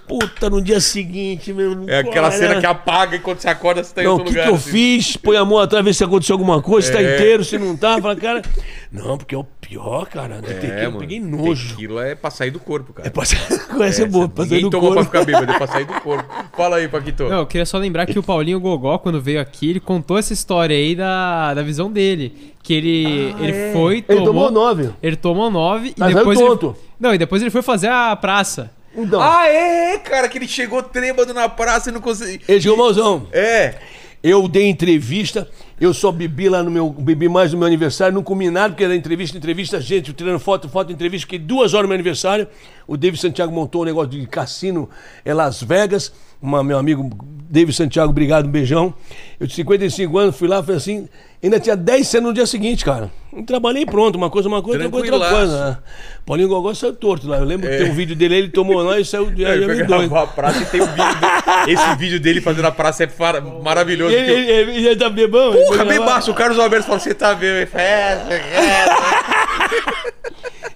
puta, 0.07 0.49
no 0.49 0.61
dia 0.61 0.79
seguinte, 0.79 1.51
meu. 1.53 1.83
É 1.87 1.99
aquela 1.99 2.31
cena 2.31 2.59
que 2.59 2.65
apaga 2.65 3.15
e 3.15 3.19
quando 3.19 3.39
você 3.39 3.47
acorda 3.49 3.83
você 3.83 3.93
tá 3.93 4.01
em 4.01 4.05
Não, 4.05 4.11
o 4.13 4.17
outro 4.17 4.27
que, 4.27 4.33
que 4.33 4.37
lugar. 4.39 4.49
eu 4.51 4.55
assim. 4.55 4.71
fiz? 4.71 5.17
Põe 5.17 5.37
a 5.37 5.45
mão 5.45 5.57
atrás, 5.59 5.83
ver 5.83 5.93
se 5.93 6.03
aconteceu 6.03 6.33
alguma 6.33 6.61
coisa, 6.61 6.87
se 6.87 6.93
tá 6.93 7.01
É. 7.01 7.15
inteiro, 7.15 7.43
se 7.43 7.57
não 7.57 7.75
tá. 7.75 7.99
Fala, 8.01 8.15
cara. 8.15 8.41
Não, 8.91 9.17
porque 9.17 9.35
é 9.35 9.37
o 9.37 9.43
pior, 9.67 10.05
cara. 10.07 10.41
Tequila, 10.41 10.73
É, 10.73 10.81
eu 10.85 10.89
mano. 10.89 10.99
peguei 10.99 11.19
nojo. 11.19 11.69
Tequila 11.69 12.05
é 12.05 12.13
pra 12.15 12.29
sair 12.29 12.51
do 12.51 12.59
corpo, 12.59 12.93
cara. 12.93 13.07
É 13.07 13.11
pra 13.11 13.23
Essa 13.87 14.03
é 14.03 14.05
boa, 14.05 14.29
pra 14.29 14.43
sair 14.45 14.55
Ninguém 14.55 14.69
do 14.69 14.69
toma 14.69 14.83
pra 14.93 14.95
corpo. 15.03 15.11
ficar 15.11 15.25
bêbado, 15.25 15.51
é 15.51 15.57
pra 15.57 15.67
sair 15.67 15.85
do 15.85 15.93
corpo. 16.01 16.29
Fala 16.55 16.77
aí, 16.77 16.87
Paquito. 16.87 17.23
Não, 17.23 17.39
eu 17.39 17.45
queria 17.47 17.65
só 17.65 17.77
lembrar 17.77 18.05
que 18.05 18.17
o 18.19 18.23
Paulinho 18.23 18.59
Gogó, 18.59 18.97
quando 18.99 19.19
veio 19.21 19.41
aqui, 19.41 19.71
ele 19.71 19.79
contou 19.79 20.17
essa 20.17 20.31
história 20.33 20.75
aí 20.75 20.95
da, 20.95 21.53
da 21.53 21.63
visão 21.63 21.91
dele. 21.91 22.53
Que 22.61 22.73
ele, 22.73 23.35
ele 23.39 23.73
foi, 23.73 24.01
tomou... 24.01 24.17
Ele 24.21 24.25
tomou 24.25 24.51
nove. 24.51 24.89
Ele 25.01 25.15
tomou 25.15 25.51
nove 25.51 25.87
e 25.89 25.93
Mas 25.97 26.15
depois 26.15 26.37
saiu 26.37 26.51
ele... 26.51 26.57
tonto. 26.59 26.77
Não, 26.99 27.13
e 27.13 27.17
depois 27.17 27.41
ele 27.41 27.51
foi 27.51 27.61
fazer 27.61 27.87
a 27.89 28.15
praça. 28.15 28.71
Então, 28.95 29.19
Ah, 29.21 29.45
é, 29.47 29.97
cara, 29.97 30.29
que 30.29 30.37
ele 30.37 30.47
chegou 30.47 30.81
trêbado 30.81 31.33
na 31.33 31.49
praça 31.49 31.89
e 31.89 31.93
não 31.93 31.99
conseguiu. 32.01 32.39
ele 32.47 32.61
chegou 32.61 32.77
malzão. 32.77 33.27
É. 33.33 33.75
Eu 34.23 34.47
dei 34.47 34.67
entrevista, 34.69 35.47
eu 35.79 35.93
só 35.93 36.11
bebi 36.11 36.47
lá 36.47 36.63
no 36.63 36.71
meu. 36.71 36.89
Bebi 36.89 37.27
mais 37.27 37.51
no 37.51 37.57
meu 37.59 37.67
aniversário, 37.67 38.13
não 38.13 38.23
comi 38.23 38.49
nada, 38.49 38.69
porque 38.69 38.83
era 38.83 38.95
entrevista, 38.95 39.37
entrevista, 39.37 39.81
gente, 39.81 40.13
tirando 40.13 40.39
foto, 40.39 40.69
foto, 40.69 40.91
entrevista, 40.91 41.25
fiquei 41.25 41.39
duas 41.39 41.73
horas 41.73 41.83
no 41.83 41.89
meu 41.89 41.95
aniversário. 41.95 42.47
O 42.87 42.95
David 42.95 43.19
Santiago 43.19 43.51
montou 43.51 43.81
um 43.81 43.85
negócio 43.85 44.11
de 44.11 44.25
cassino 44.25 44.89
em 45.25 45.33
Las 45.33 45.61
Vegas. 45.61 46.13
Uma, 46.45 46.63
meu 46.63 46.77
amigo 46.77 47.09
David 47.49 47.75
Santiago, 47.75 48.09
obrigado, 48.11 48.45
um 48.47 48.51
beijão. 48.51 48.93
Eu 49.39 49.47
tinha 49.47 49.55
55 49.57 50.17
anos, 50.17 50.37
fui 50.37 50.47
lá, 50.47 50.61
foi 50.61 50.75
assim. 50.75 51.07
Ainda 51.43 51.59
tinha 51.59 51.75
10 51.75 52.07
cenas 52.07 52.27
no 52.29 52.33
dia 52.33 52.45
seguinte, 52.45 52.83
cara. 52.83 53.11
Eu 53.35 53.43
trabalhei 53.45 53.85
pronto, 53.85 54.15
uma 54.15 54.29
coisa, 54.29 54.47
uma 54.47 54.61
coisa, 54.61 54.83
outra 54.83 54.99
coisa, 54.99 55.13
outra 55.13 55.29
coisa. 55.29 55.69
Né? 55.69 55.77
Paulinho 56.25 56.47
Gogó 56.49 56.73
saiu 56.73 56.93
torto 56.93 57.27
lá. 57.27 57.37
Eu 57.37 57.43
lembro 57.45 57.69
que 57.69 57.77
tem 57.77 57.91
um 57.91 57.93
vídeo 57.93 58.15
dele, 58.15 58.35
ele 58.35 58.49
tomou 58.49 58.81
lá 58.81 58.99
e 58.99 59.05
saiu. 59.05 59.31
É. 59.37 59.55
Ele 59.55 59.83
doido. 59.83 60.15
a 60.15 60.25
praça 60.27 60.63
e 60.63 60.65
tem 60.65 60.81
um 60.81 60.85
vídeo. 60.85 61.15
dele- 61.19 61.73
Esse 61.73 61.95
vídeo 61.97 62.19
dele 62.19 62.41
fazendo 62.41 62.65
a 62.65 62.71
praça 62.71 63.03
é 63.03 63.09
maravilhoso. 63.61 64.13
Ele, 64.13 64.31
ele, 64.31 64.51
ele, 64.51 64.87
ele 64.87 64.95
tá 64.95 65.09
bebão? 65.09 65.53
Porra, 65.53 65.85
bebaço. 65.85 66.31
O 66.31 66.33
Carlos 66.33 66.57
Alberto 66.57 66.85
falou: 66.87 66.99
você 66.99 67.13
tá 67.13 67.33
vendo? 67.33 67.67
Festa, 67.67 68.25
festa. 68.29 68.95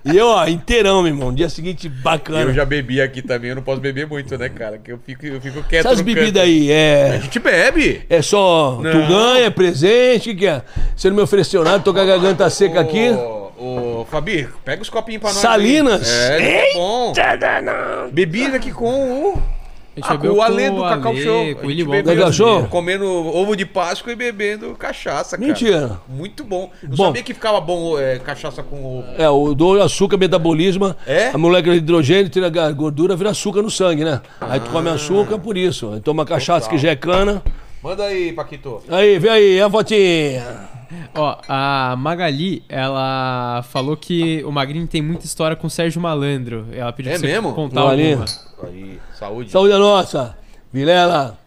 E 0.06 0.18
eu, 0.18 0.28
ó, 0.28 0.48
inteirão, 0.48 1.02
meu 1.02 1.12
irmão. 1.12 1.34
Dia 1.34 1.50
seguinte, 1.50 1.90
bacana. 1.90 2.42
Eu 2.42 2.54
já 2.54 2.64
bebi 2.66 3.02
aqui 3.02 3.22
também, 3.22 3.50
eu 3.50 3.56
não 3.56 3.62
posso 3.64 3.82
beber 3.82 4.08
muito, 4.08 4.38
né, 4.38 4.48
cara? 4.50 4.78
Que 4.78 4.92
eu 4.92 5.00
fico, 5.06 5.26
eu 5.26 5.42
fico 5.42 5.62
quieto. 5.64 5.86
Essas 5.86 6.02
bebidas 6.02 6.42
aí, 6.42 6.72
A 6.72 6.76
é. 6.76 7.20
gente 7.22 7.40
bebe. 7.40 8.02
É 8.10 8.22
só. 8.22 8.80
Não. 8.82 8.92
Tu 8.92 8.98
ganha, 9.08 9.46
é 9.46 9.50
presente, 9.50 10.30
o 10.30 10.34
que, 10.34 10.40
que 10.40 10.48
é? 10.48 10.62
Você 10.96 11.10
não 11.10 11.18
me 11.18 11.22
ofereceu 11.22 11.64
nada, 11.64 11.80
tô 11.80 11.94
com 11.94 12.00
a 12.00 12.06
garganta 12.06 12.50
seca 12.50 12.80
aqui. 12.80 13.10
Ô, 13.58 14.06
Fabi, 14.10 14.48
pega 14.64 14.82
os 14.82 14.90
copinhos 14.90 15.22
pra 15.22 15.34
nós. 15.34 15.38
aí. 15.38 15.42
Salinas? 15.52 16.10
É, 16.10 16.38
tá 16.72 16.78
bom. 16.78 17.08
Eita, 17.10 17.62
não. 17.62 18.10
Bebida 18.10 18.56
aqui 18.56 18.72
com 18.72 19.34
o. 19.34 19.59
A 19.96 20.00
gente 20.00 20.06
Ah, 20.14 20.18
com 20.18 20.28
o 20.28 20.36
com 20.36 20.76
do 20.76 20.82
Cacau 20.84 21.12
Ale, 21.12 21.22
Show. 21.24 21.56
com 21.56 21.68
Willy 21.68 21.84
Wonka 21.84 21.98
bebeu 21.98 22.16
Cacau 22.16 22.34
Show? 22.34 22.64
Comendo 22.68 23.06
ovo 23.06 23.56
de 23.56 23.66
Páscoa 23.66 24.14
e 24.14 24.16
bebendo 24.16 24.74
cachaça, 24.76 25.36
cara. 25.38 25.48
Mentira. 25.48 26.00
Muito 26.08 26.44
bom. 26.44 26.70
Não 26.84 26.96
Bom. 26.96 27.06
sabia 27.08 27.24
que 27.24 27.34
ficava 27.34 27.60
bom 27.60 28.00
é, 28.00 28.20
cachaça 28.20 28.64
com 28.64 29.00
ovo. 29.00 29.08
É, 29.18 29.28
o 29.30 29.54
do 29.54 29.82
açúcar, 29.82 30.18
metabolismo. 30.18 30.96
É? 31.06 31.30
A 31.34 31.38
molécula 31.38 31.74
de 31.74 31.80
hidrogênio 31.82 32.30
tira 32.30 32.48
a 32.48 32.72
gordura, 32.72 33.16
vira 33.16 33.32
açúcar 33.32 33.62
no 33.62 33.70
sangue, 33.72 34.06
né? 34.06 34.22
Aí 34.40 34.60
tu 34.60 34.68
Ah. 34.70 34.72
come 34.72 34.90
açúcar 34.90 35.38
por 35.40 35.58
isso. 35.58 35.92
Aí 35.94 36.00
toma 36.00 36.24
cachaça 36.26 36.70
que 36.70 36.78
já 36.78 36.92
é 36.92 36.96
cana. 36.96 37.42
Manda 37.84 38.04
aí, 38.06 38.32
Paquito. 38.34 38.82
Aí, 38.90 39.18
vem 39.20 39.32
aí, 39.32 39.62
a 39.62 39.70
fotinha. 39.70 40.79
Ó, 41.16 41.38
a 41.48 41.96
Magali, 41.98 42.64
ela 42.68 43.64
falou 43.70 43.96
que 43.96 44.44
o 44.44 44.52
Magrinho 44.52 44.88
tem 44.88 45.02
muita 45.02 45.26
história 45.26 45.56
com 45.56 45.68
o 45.68 45.70
Sérgio 45.70 46.02
Malandro. 46.02 46.68
Ela 46.74 46.92
pediu 46.92 47.12
É 47.12 47.18
pra 47.18 47.28
você 47.28 47.34
mesmo? 47.34 47.54
contar 47.54 47.84
Olha. 47.86 48.12
alguma. 48.12 48.26
Aí, 48.64 49.00
saúde. 49.14 49.52
Saúde 49.52 49.74
a 49.74 49.78
nossa. 49.78 50.38
Vilela. 50.74 51.38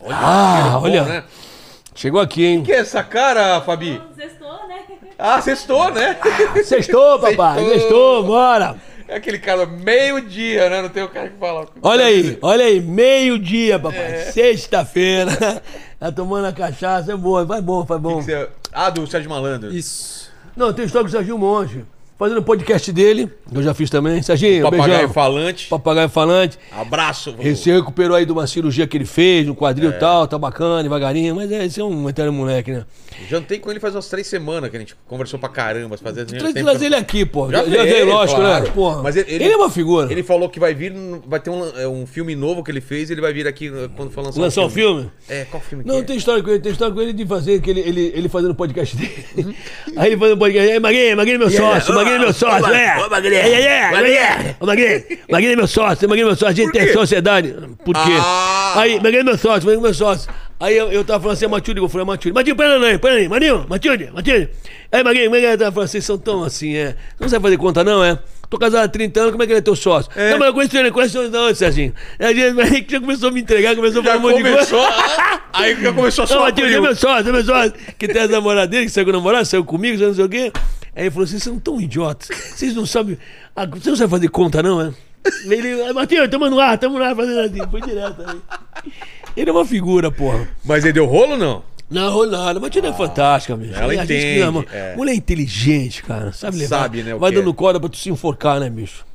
Olha, 0.00 0.16
Ah, 0.16 0.70
bom, 0.74 0.82
olha. 0.84 1.04
né? 1.04 1.24
Chegou 1.94 2.20
aqui, 2.20 2.44
hein? 2.44 2.62
que 2.62 2.72
é 2.72 2.78
essa 2.78 3.02
cara, 3.02 3.60
Fabi? 3.60 4.00
Sextou, 4.16 4.68
né? 4.68 4.78
Ah, 5.18 5.40
sextou, 5.40 5.90
né? 5.92 6.16
Sextou, 6.64 7.18
papai. 7.18 7.58
Sextou. 7.58 7.72
Sextou, 7.80 8.24
bora. 8.24 8.76
É 9.08 9.16
aquele 9.16 9.38
cara 9.38 9.64
meio-dia, 9.64 10.68
né? 10.68 10.82
Não 10.82 10.88
tem 10.90 11.02
o 11.02 11.08
cara 11.08 11.30
que 11.30 11.38
fala. 11.38 11.66
Olha 11.82 12.04
aí, 12.04 12.38
olha 12.42 12.64
aí, 12.66 12.80
meio-dia, 12.80 13.78
papai. 13.78 14.30
Sexta-feira. 14.32 15.32
Tá 15.98 16.12
tomando 16.12 16.44
a 16.46 16.52
cachaça, 16.52 17.12
é 17.12 17.16
boa, 17.16 17.44
vai 17.44 17.60
bom, 17.60 17.82
vai 17.82 17.98
bom. 17.98 18.22
Você- 18.22 18.48
Ah, 18.72 18.88
do 18.88 19.04
Sérgio 19.04 19.28
Malandro. 19.28 19.74
Isso. 19.74 20.30
Não, 20.56 20.72
tem 20.72 20.84
história 20.84 21.04
com 21.04 21.08
o 21.08 21.10
Serginho 21.10 21.36
Monge. 21.36 21.84
Fazendo 22.18 22.38
o 22.38 22.42
podcast 22.42 22.90
dele, 22.92 23.30
que 23.48 23.56
eu 23.56 23.62
já 23.62 23.72
fiz 23.72 23.88
também. 23.88 24.20
Serginho, 24.22 24.64
Papagaio 24.64 24.90
beijão. 24.90 25.12
falante. 25.12 25.66
Papagaio 25.68 26.08
falante. 26.08 26.58
Abraço. 26.72 27.36
Ele 27.38 27.54
se 27.54 27.70
recuperou 27.70 28.16
aí 28.16 28.26
de 28.26 28.32
uma 28.32 28.44
cirurgia 28.46 28.88
que 28.88 28.96
ele 28.96 29.04
fez, 29.04 29.46
no 29.46 29.54
quadril 29.54 29.90
e 29.90 29.92
tal, 29.92 30.26
tá 30.26 30.36
bacana, 30.36 30.82
devagarinho, 30.82 31.36
mas 31.36 31.52
é, 31.52 31.64
esse 31.64 31.80
é 31.80 31.84
um 31.84 32.08
eterno 32.08 32.32
moleque, 32.32 32.72
né? 32.72 32.84
Jantei 33.28 33.58
com 33.60 33.70
ele 33.70 33.78
faz 33.78 33.94
umas 33.94 34.08
três 34.08 34.26
semanas 34.26 34.68
que 34.68 34.76
a 34.76 34.80
gente 34.80 34.96
conversou 35.06 35.38
pra 35.38 35.48
caramba. 35.48 35.96
Fazer 35.96 36.24
Traz, 36.24 36.82
ele 36.82 36.94
aqui, 36.96 37.24
pô. 37.24 37.50
Já 37.50 37.64
Já, 37.64 37.84
veio, 37.84 38.06
lógico, 38.06 38.40
claro. 38.40 38.64
né? 38.64 38.70
Porra. 38.72 39.02
Mas 39.02 39.16
ele, 39.16 39.30
ele- 39.30 39.44
ele- 39.44 39.54
é 39.54 39.56
uma 39.56 39.70
figura. 39.70 40.10
Ele 40.10 40.22
falou 40.24 40.48
que 40.48 40.58
vai 40.58 40.74
vir, 40.74 40.92
vai 41.26 41.38
ter 41.38 41.50
um, 41.50 41.64
é, 41.78 41.86
um 41.86 42.04
filme 42.06 42.34
novo 42.34 42.64
que 42.64 42.70
ele 42.70 42.80
fez, 42.80 43.10
ele 43.10 43.20
vai 43.20 43.32
vir 43.32 43.46
aqui 43.46 43.68
uh, 43.70 43.88
quando 43.96 44.10
for 44.10 44.22
lançar 44.24 44.40
Lançar 44.40 44.62
um 44.62 44.70
filme? 44.70 45.08
É, 45.28 45.44
qual 45.44 45.60
filme 45.62 45.84
Não, 45.86 45.96
que 45.96 46.00
é? 46.00 46.04
tem 46.04 46.16
história 46.16 46.42
com 46.42 46.50
ele, 46.50 46.58
tem 46.60 46.72
história 46.72 46.92
com 46.94 47.00
ele 47.00 47.12
de 47.12 47.24
fazer, 47.26 47.60
que 47.60 47.70
ele, 47.70 47.80
ele, 47.80 48.12
ele 48.14 48.28
fazendo 48.28 48.54
podcast 48.54 48.96
dele. 48.96 49.14
Aí 49.96 50.08
ele 50.10 50.16
fazendo 50.16 50.38
podcast, 50.38 50.70
aí 50.70 50.78
Magrinho 50.80 51.36
é 51.36 51.38
meu 51.38 51.50
sócio, 51.50 51.94
Magrinho 52.08 52.14
é 52.14 52.18
meu 52.18 52.32
sócio, 52.32 52.74
é. 52.74 52.98
Ô, 52.98 53.10
Magrinho, 53.10 53.34
é, 53.34 53.62
é, 53.62 54.56
ô, 54.60 54.66
Magrinho, 54.66 55.04
Magrinho 55.30 55.52
é 55.52 55.56
meu 55.56 55.66
sócio, 55.66 56.08
Magrinho 56.08 56.26
é 56.26 56.28
meu 56.28 56.36
sócio, 56.36 56.48
a 56.48 56.52
gente 56.52 56.72
tem 56.72 56.92
sociedade. 56.92 57.54
Por 57.84 57.94
quê? 57.94 58.12
Ah. 58.20 58.74
Aí, 58.80 58.96
Magrinho 58.96 59.20
é 59.20 59.24
meu 59.24 59.38
sócio, 59.38 59.66
Magrinho 59.66 59.80
é 59.80 59.82
meu 59.82 59.94
sócio. 59.94 60.30
Aí 60.60 60.76
eu, 60.76 60.90
eu 60.90 61.04
tava 61.04 61.20
falando 61.20 61.36
assim, 61.36 61.46
Matilde, 61.46 61.80
eu 61.80 61.88
falei, 61.88 62.06
Matilde, 62.06 62.34
Matilde, 62.34 62.58
pera 62.58 62.84
aí, 62.84 62.98
pera 62.98 63.14
aí, 63.14 63.28
Marinho, 63.28 63.66
Matilde, 63.68 64.10
Matilde. 64.12 64.50
Aí, 64.90 65.04
Magrinho, 65.04 65.30
Magrinho, 65.30 65.58
tava 65.58 65.72
falando, 65.72 65.88
vocês 65.88 66.04
são 66.04 66.18
tão 66.18 66.42
assim, 66.42 66.74
é. 66.74 66.96
Não 67.20 67.28
sabe 67.28 67.42
fazer 67.42 67.56
conta, 67.56 67.84
não, 67.84 68.02
é? 68.02 68.18
Tô 68.50 68.58
casado 68.58 68.84
há 68.84 68.88
30 68.88 69.20
anos, 69.20 69.32
como 69.32 69.42
é 69.42 69.46
que 69.46 69.52
ele 69.52 69.58
é 69.58 69.62
teu 69.62 69.76
sócio? 69.76 70.10
Não, 70.16 70.38
mas 70.38 70.48
eu 70.48 70.54
conheço 70.54 70.76
ele, 70.78 70.90
conheço 70.90 71.18
ele 71.18 71.28
não, 71.28 71.54
Serginho. 71.54 71.92
Aí 72.18 72.34
já 72.88 72.98
começou 73.00 73.28
a 73.28 73.32
me 73.32 73.40
entregar, 73.42 73.76
começou 73.76 74.00
a 74.00 74.04
falar 74.04 74.16
um 74.16 74.20
monte 74.20 74.42
de 74.42 74.50
coisa. 74.50 74.76
aí 75.52 75.82
já 75.82 75.92
começou 75.92 76.24
a 76.24 76.26
Não, 76.28 76.34
soar 76.34 76.46
Matheus, 76.46 76.72
é 76.72 76.80
meu 76.80 76.96
sócio, 76.96 77.28
é 77.28 77.32
meu 77.32 77.44
sócio. 77.44 77.72
Que 77.98 78.08
tem 78.08 78.22
as 78.22 78.30
namoradas 78.30 78.70
dele, 78.70 78.86
que 78.86 78.90
saiu 78.92 79.04
com 79.04 79.12
namorado, 79.12 79.44
saiu 79.44 79.64
comigo, 79.64 80.02
não 80.02 80.14
sei 80.14 80.24
o 80.24 80.28
quê. 80.28 80.50
Aí 80.96 81.04
ele 81.04 81.10
falou: 81.10 81.26
vocês 81.26 81.42
são 81.42 81.58
tão 81.58 81.78
idiotas. 81.78 82.28
Vocês 82.54 82.74
não 82.74 82.86
sabem. 82.86 83.18
ah, 83.54 83.66
Vocês 83.66 83.86
não 83.86 83.96
sabem 83.96 84.10
fazer 84.10 84.28
conta, 84.28 84.62
não, 84.62 84.80
é? 84.80 84.92
Ele, 85.44 85.82
"Ah, 85.82 85.92
Matheus, 85.92 86.28
tamo 86.30 86.48
no 86.48 86.58
ar, 86.58 86.78
tamo 86.78 86.98
no 86.98 87.04
ar 87.04 87.14
fazendo 87.14 87.40
assim. 87.40 87.70
Foi 87.70 87.82
direto 87.82 88.22
aí. 88.26 88.92
Ele 89.36 89.50
é 89.50 89.52
uma 89.52 89.64
figura, 89.66 90.10
porra. 90.10 90.48
Mas 90.64 90.84
ele 90.84 90.94
deu 90.94 91.04
rolo 91.04 91.32
ou 91.32 91.38
não? 91.38 91.62
Não, 91.90 92.10
rolou 92.12 92.26
nada. 92.30 92.60
Matheus 92.60 92.84
é 92.84 92.92
fantástica, 92.92 93.56
bicho. 93.56 93.74
ela 93.74 93.92
A 93.92 93.96
gente 93.96 94.12
entende, 94.12 94.66
que 94.66 94.76
é. 94.76 94.96
Mulher 94.96 95.14
inteligente, 95.14 96.02
cara. 96.02 96.32
Sabe 96.32 96.58
levar. 96.58 96.80
Sabe, 96.82 97.02
né, 97.02 97.14
Vai 97.14 97.30
é. 97.30 97.34
dando 97.34 97.52
corda 97.54 97.80
pra 97.80 97.88
tu 97.88 97.96
se 97.96 98.10
enforcar, 98.10 98.60
né, 98.60 98.68
bicho? 98.68 99.06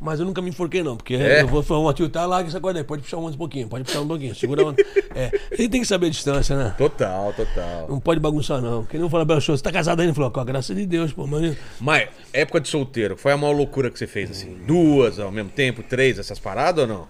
Mas 0.00 0.20
eu 0.20 0.26
nunca 0.26 0.42
me 0.42 0.50
enforquei, 0.50 0.82
não, 0.82 0.96
porque 0.96 1.14
É? 1.14 1.42
eu 1.42 1.48
vou 1.48 1.62
falar, 1.62 1.82
Matheus, 1.84 2.10
tá 2.10 2.26
lá, 2.26 2.42
essa 2.42 2.60
corda 2.60 2.78
aí, 2.78 2.84
pode 2.84 3.00
puxar 3.02 3.16
um 3.16 3.32
pouquinho, 3.32 3.68
pode 3.68 3.84
puxar 3.84 4.00
um 4.00 4.08
pouquinho, 4.08 4.34
segura 4.34 4.66
onda. 4.66 4.84
É, 5.16 5.30
gente 5.56 5.70
tem 5.70 5.80
que 5.80 5.86
saber 5.86 6.08
a 6.08 6.10
distância, 6.10 6.56
né? 6.56 6.74
Total, 6.76 7.32
total. 7.32 7.86
Não 7.88 8.00
pode 8.00 8.18
bagunçar, 8.18 8.60
não. 8.60 8.82
Porque 8.82 8.98
não 8.98 9.08
fala 9.08 9.24
pra 9.24 9.36
pessoa, 9.36 9.56
você 9.56 9.62
tá 9.62 9.70
casado 9.70 10.00
ainda? 10.00 10.12
Falou, 10.12 10.28
com 10.30 10.40
a 10.40 10.44
graça 10.44 10.74
de 10.74 10.84
Deus, 10.84 11.12
pô, 11.12 11.24
mano. 11.24 11.56
Mas, 11.80 12.08
época 12.32 12.60
de 12.60 12.68
solteiro, 12.68 13.16
foi 13.16 13.30
a 13.30 13.36
maior 13.36 13.52
loucura 13.52 13.90
que 13.90 13.98
você 13.98 14.08
fez, 14.08 14.30
assim? 14.32 14.58
Duas 14.66 15.20
ao 15.20 15.30
mesmo 15.30 15.50
tempo, 15.50 15.84
três, 15.84 16.18
essas 16.18 16.40
paradas 16.40 16.82
ou 16.82 16.88
não? 16.88 17.06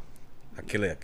Aquele. 0.57 0.95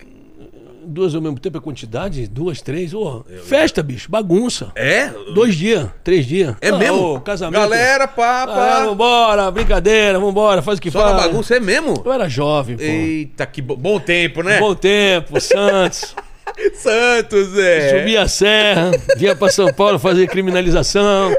Duas 0.90 1.14
ao 1.14 1.20
mesmo 1.20 1.38
tempo 1.38 1.56
é 1.56 1.60
quantidade? 1.60 2.26
Duas, 2.26 2.60
três? 2.60 2.92
Ô, 2.92 3.24
festa, 3.44 3.82
bicho, 3.82 4.10
bagunça. 4.10 4.72
É? 4.74 5.08
Dois 5.34 5.54
dias, 5.54 5.88
três 6.04 6.26
dias. 6.26 6.54
É 6.60 6.70
Ah, 6.70 6.76
mesmo? 6.76 7.14
ô, 7.14 7.20
casamento. 7.20 7.60
Galera, 7.60 8.08
pá, 8.08 8.42
Ah, 8.48 8.84
vambora, 8.86 9.50
brincadeira, 9.50 10.18
vambora, 10.18 10.60
faz 10.62 10.78
o 10.78 10.82
que 10.82 10.90
Só 10.90 11.00
faz. 11.00 11.16
bagunça, 11.16 11.56
é 11.56 11.60
mesmo? 11.60 12.02
Eu 12.04 12.12
era 12.12 12.28
jovem, 12.28 12.76
pô. 12.76 12.82
Eita, 12.82 13.46
que 13.46 13.62
bo- 13.62 13.76
bom 13.76 13.98
tempo, 14.00 14.42
né? 14.42 14.58
Bom 14.58 14.74
tempo, 14.74 15.40
Santos. 15.40 16.14
Santos, 16.74 17.56
é. 17.56 17.98
Subia 17.98 18.22
a 18.22 18.28
serra, 18.28 18.90
vinha 19.16 19.36
pra 19.36 19.48
São 19.48 19.72
Paulo 19.72 19.98
fazer 19.98 20.26
criminalização, 20.28 21.34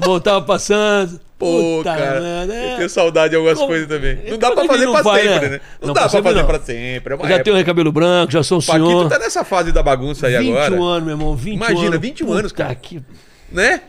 voltava 0.00 0.42
pra 0.42 0.58
Santos. 0.58 1.20
Pô, 1.38 1.76
Puta 1.78 1.94
cara, 1.96 2.20
merda, 2.20 2.52
é. 2.54 2.72
eu 2.72 2.76
tenho 2.78 2.88
saudade 2.90 3.30
de 3.30 3.36
algumas 3.36 3.56
Como- 3.56 3.68
coisas 3.68 3.86
também. 3.86 4.18
Não 4.28 4.38
dá 4.38 4.50
pra 4.50 4.64
fazer 4.64 4.86
não 4.86 4.92
pra 4.92 5.04
sempre, 5.14 5.28
né? 5.28 5.48
né? 5.50 5.60
Não, 5.80 5.86
Não, 5.88 5.94
dá 5.94 6.00
pra 6.00 6.08
sempre 6.10 6.28
fazer 6.30 6.40
não. 6.40 6.46
pra 6.48 6.58
sempre. 6.60 7.14
É 7.14 7.16
Já 7.16 7.24
época. 7.34 7.44
tenho 7.44 7.64
cabelo 7.64 7.92
branco, 7.92 8.32
já 8.32 8.42
sou 8.42 8.58
um 8.58 8.60
Paquito 8.60 8.86
senhor. 8.88 9.08
tá 9.08 9.18
nessa 9.20 9.44
fase 9.44 9.70
da 9.70 9.80
bagunça 9.82 10.26
aí 10.26 10.36
21 10.36 10.56
agora. 10.58 10.74
anos, 10.82 11.02
meu 11.04 11.12
irmão, 11.16 11.36
21 11.36 11.54
Imagina, 11.54 11.86
anos. 11.90 12.00
21 12.00 12.32
anos, 12.32 12.50
cara. 12.52 12.74
que- 12.74 13.00
Né? 13.52 13.82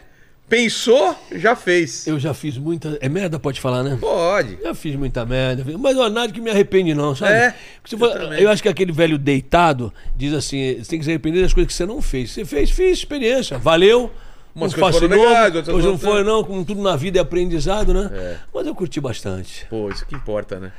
Pensou, 0.47 1.15
já 1.35 1.55
fez. 1.55 2.07
Eu 2.07 2.19
já 2.19 2.33
fiz 2.33 2.57
muita. 2.57 2.97
É 3.01 3.07
merda, 3.09 3.37
pode 3.39 3.61
falar, 3.61 3.83
né? 3.83 3.97
Pode. 4.01 4.57
Já 4.63 4.73
fiz 4.73 4.95
muita 4.95 5.23
merda. 5.23 5.63
Mas 5.77 5.95
ó, 5.97 6.09
nada 6.09 6.31
que 6.33 6.41
me 6.41 6.49
arrepende, 6.49 6.93
não, 6.95 7.15
sabe? 7.15 7.33
É, 7.33 7.53
for- 7.97 8.09
eu 8.09 8.19
também. 8.19 8.41
eu 8.41 8.49
acho 8.49 8.63
que 8.63 8.69
aquele 8.69 8.91
velho 8.91 9.17
deitado 9.19 9.93
diz 10.15 10.33
assim: 10.33 10.77
você 10.79 10.89
tem 10.89 10.97
que 10.99 11.05
se 11.05 11.11
arrepender 11.11 11.43
das 11.43 11.53
coisas 11.53 11.67
que 11.67 11.73
você 11.77 11.85
não 11.85 12.01
fez. 12.01 12.31
Você 12.31 12.45
fez, 12.45 12.71
fiz 12.71 12.97
experiência. 12.97 13.59
Valeu. 13.59 14.11
Umas 14.59 14.73
não 14.73 14.79
coisas 14.79 15.01
foram 15.01 15.15
legais, 15.15 15.55
outras 15.55 15.75
Hoje 15.75 15.87
não 15.87 15.97
foi, 15.97 16.23
não. 16.23 16.43
Como 16.43 16.65
tudo 16.65 16.81
na 16.81 16.95
vida 16.95 17.19
é 17.19 17.21
aprendizado, 17.21 17.93
né? 17.93 18.09
É. 18.13 18.37
Mas 18.53 18.67
eu 18.67 18.75
curti 18.75 18.99
bastante. 18.99 19.65
Pô, 19.69 19.89
isso 19.89 20.05
que 20.05 20.15
importa, 20.15 20.59
né? 20.59 20.71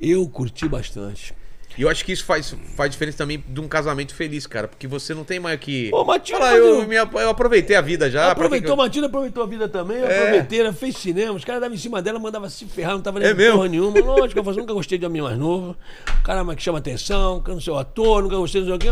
Eu 0.00 0.28
curti 0.28 0.68
bastante. 0.68 1.34
E 1.76 1.82
eu 1.82 1.88
acho 1.88 2.04
que 2.04 2.12
isso 2.12 2.24
faz, 2.24 2.54
faz 2.76 2.90
diferença 2.90 3.18
também 3.18 3.42
de 3.48 3.60
um 3.60 3.66
casamento 3.68 4.14
feliz, 4.14 4.46
cara. 4.46 4.68
Porque 4.68 4.86
você 4.86 5.12
não 5.14 5.24
tem 5.24 5.40
mais 5.40 5.58
que. 5.58 5.90
Pô, 5.90 6.04
Matilde, 6.04 6.32
Falar, 6.40 6.52
mas 6.52 6.60
eu, 6.60 6.80
eu- 6.82 6.88
me 6.88 6.94
eu 6.96 7.28
aproveitei 7.28 7.76
a 7.76 7.80
vida 7.80 8.10
já. 8.10 8.30
aproveitou, 8.30 8.70
eu- 8.72 8.76
Matilda 8.76 9.06
aproveitou 9.08 9.42
a 9.42 9.46
vida 9.46 9.68
também, 9.68 9.96
É. 9.98 10.18
aproveitei, 10.20 10.60
ela 10.60 10.72
fez 10.72 10.96
cinema, 10.96 11.32
os 11.34 11.44
caras 11.44 11.60
davam 11.60 11.74
em 11.74 11.78
cima 11.78 12.00
dela, 12.00 12.18
mandava 12.18 12.48
se 12.48 12.64
ferrar, 12.66 12.94
não 12.94 13.00
tava 13.02 13.18
nem 13.18 13.28
É 13.28 13.34
porra 13.52 13.68
nenhuma. 13.68 13.98
Lógico, 14.00 14.38
eu 14.40 14.54
nunca 14.54 14.72
gostei 14.72 14.98
de 14.98 15.04
homem 15.06 15.20
mais 15.22 15.38
novo. 15.38 15.76
Cara 16.22 16.44
que 16.54 16.62
chama 16.62 16.78
atenção, 16.78 17.40
que 17.42 17.50
eu 17.50 17.54
não 17.54 17.60
sou 17.60 17.78
ator, 17.78 18.22
nunca 18.22 18.36
gostei 18.36 18.62
de 18.62 18.70
alguém. 18.70 18.90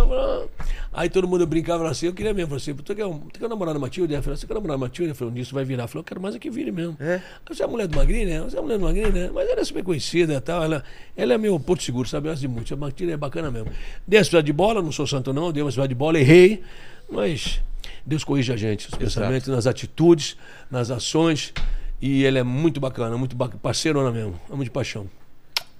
Aí 0.94 1.08
todo 1.08 1.26
mundo 1.26 1.46
brincava 1.46 1.88
assim, 1.88 2.06
eu 2.06 2.12
queria 2.12 2.34
mesmo, 2.34 2.48
falei 2.50 2.60
assim, 2.62 2.74
tu 2.74 2.94
quer, 2.94 3.06
um- 3.06 3.18
tu 3.20 3.40
quer 3.40 3.48
namorar 3.48 3.72
na 3.72 3.80
Matilde? 3.80 4.12
Ela 4.12 4.22
falou, 4.22 4.36
você 4.36 4.46
quer 4.46 4.52
namorar 4.54 4.76
na 4.76 4.84
Matilde? 4.86 5.10
Eu 5.10 5.14
falei, 5.14 5.30
um 5.30 5.34
dia 5.34 5.42
isso 5.42 5.54
vai 5.54 5.64
virar. 5.64 5.84
Eu 5.84 5.88
falei, 5.88 6.00
eu 6.00 6.04
quero 6.04 6.20
mais 6.20 6.34
é 6.34 6.38
que 6.38 6.50
vire 6.50 6.70
mesmo. 6.70 6.96
É. 7.00 7.20
Você 7.48 7.62
é 7.62 7.64
a 7.64 7.68
mulher 7.68 7.86
do 7.86 7.96
Magrinho, 7.96 8.28
né? 8.28 8.40
Você 8.42 8.56
é 8.56 8.58
a 8.58 8.62
mulher 8.62 8.76
do 8.78 8.84
Magrinho, 8.84 9.10
né? 9.12 9.30
Mas 9.32 9.48
ela 9.48 9.60
é 9.60 9.64
super 9.64 9.82
conhecida 9.82 10.34
e 10.34 10.40
tal. 10.40 10.62
Ela, 10.62 10.84
ela 11.16 11.32
é 11.32 11.38
meu 11.38 11.58
porto 11.58 11.82
seguro, 11.82 12.06
sabe? 12.06 12.28
Eu 12.28 12.34
de 12.34 12.46
muito. 12.48 12.71
A 12.74 12.76
Matilde 12.76 13.12
é 13.12 13.16
bacana 13.16 13.50
mesmo. 13.50 13.70
Dei 14.06 14.20
a 14.20 14.24
cidade 14.24 14.46
de 14.46 14.52
bola, 14.52 14.82
não 14.82 14.92
sou 14.92 15.06
santo 15.06 15.32
não, 15.32 15.52
dei 15.52 15.62
uma 15.62 15.70
cidade 15.70 15.88
de 15.88 15.94
bola, 15.94 16.18
errei. 16.18 16.62
Mas 17.10 17.60
Deus 18.04 18.24
corrige 18.24 18.52
a 18.52 18.56
gente, 18.56 18.88
os 18.88 18.94
pensamentos, 18.94 19.48
nas 19.48 19.66
atitudes, 19.66 20.36
nas 20.70 20.90
ações. 20.90 21.52
E 22.00 22.24
ele 22.24 22.38
é 22.38 22.42
muito 22.42 22.80
bacana, 22.80 23.16
muito 23.16 23.36
bacana. 23.36 23.60
Parceirona 23.62 24.10
mesmo. 24.10 24.40
Amo 24.50 24.64
de 24.64 24.70
paixão. 24.70 25.08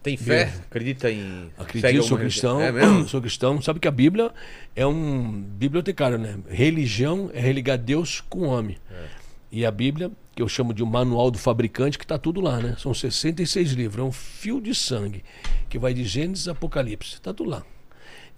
Tem 0.03 0.17
fé? 0.17 0.53
Acredita 0.69 1.11
em. 1.11 1.51
Acredito, 1.57 2.03
sou 2.03 2.19
cristão. 2.19 2.61
É 2.61 2.73
mesmo? 2.73 3.07
Sou 3.09 3.21
cristão. 3.21 3.63
Sabe 3.63 3.79
que 3.79 3.87
a 3.87 3.91
Bíblia 3.91 4.33
é 4.75 4.85
um 4.85 5.41
bibliotecário, 5.41 6.19
né? 6.19 6.39
Religião 6.49 7.31
é 7.33 7.41
religar 7.41 7.79
Deus 7.79 8.21
com 8.21 8.41
o 8.41 8.45
homem. 8.45 8.79
É. 8.91 9.05
E 9.53 9.67
a 9.67 9.71
Bíblia, 9.71 10.11
que 10.35 10.43
eu 10.43 10.49
chamo 10.49 10.73
de 10.73 10.83
um 10.83 10.87
manual 10.87 11.31
do 11.31 11.39
fabricante, 11.39 11.99
que 11.99 12.05
está 12.05 12.19
tudo 12.19 12.41
lá, 12.41 12.59
né? 12.59 12.75
São 12.79 12.93
66 12.95 13.73
livros. 13.73 14.03
É 14.03 14.07
um 14.07 14.13
fio 14.13 14.61
de 14.61 14.75
sangue 14.75 15.23
que 15.69 15.79
vai 15.79 15.93
de 15.93 16.05
Gênesis 16.05 16.49
a 16.49 16.53
Apocalipse. 16.53 17.15
Está 17.15 17.33
tudo 17.33 17.51
lá. 17.51 17.63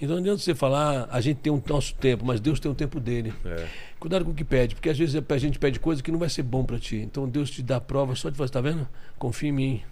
Então 0.00 0.16
não 0.16 0.22
adianta 0.22 0.42
você 0.42 0.54
falar, 0.54 1.08
a 1.10 1.20
gente 1.20 1.38
tem 1.38 1.52
o 1.52 1.62
nosso 1.66 1.94
tempo, 1.94 2.24
mas 2.24 2.40
Deus 2.40 2.58
tem 2.58 2.70
o 2.70 2.74
tempo 2.74 2.98
dele. 2.98 3.32
É. 3.44 3.66
Cuidado 4.00 4.24
com 4.24 4.32
o 4.32 4.34
que 4.34 4.44
pede, 4.44 4.74
porque 4.74 4.90
às 4.90 4.98
vezes 4.98 5.14
a 5.14 5.38
gente 5.38 5.58
pede 5.58 5.78
coisa 5.78 6.02
que 6.02 6.10
não 6.10 6.18
vai 6.18 6.28
ser 6.28 6.42
bom 6.42 6.64
para 6.64 6.78
ti. 6.78 6.96
Então 6.96 7.28
Deus 7.28 7.50
te 7.50 7.62
dá 7.62 7.80
prova 7.80 8.14
só 8.16 8.28
de 8.28 8.36
fazer, 8.36 8.50
tá 8.50 8.60
vendo? 8.60 8.88
Confia 9.18 9.48
em 9.48 9.52
mim. 9.52 9.82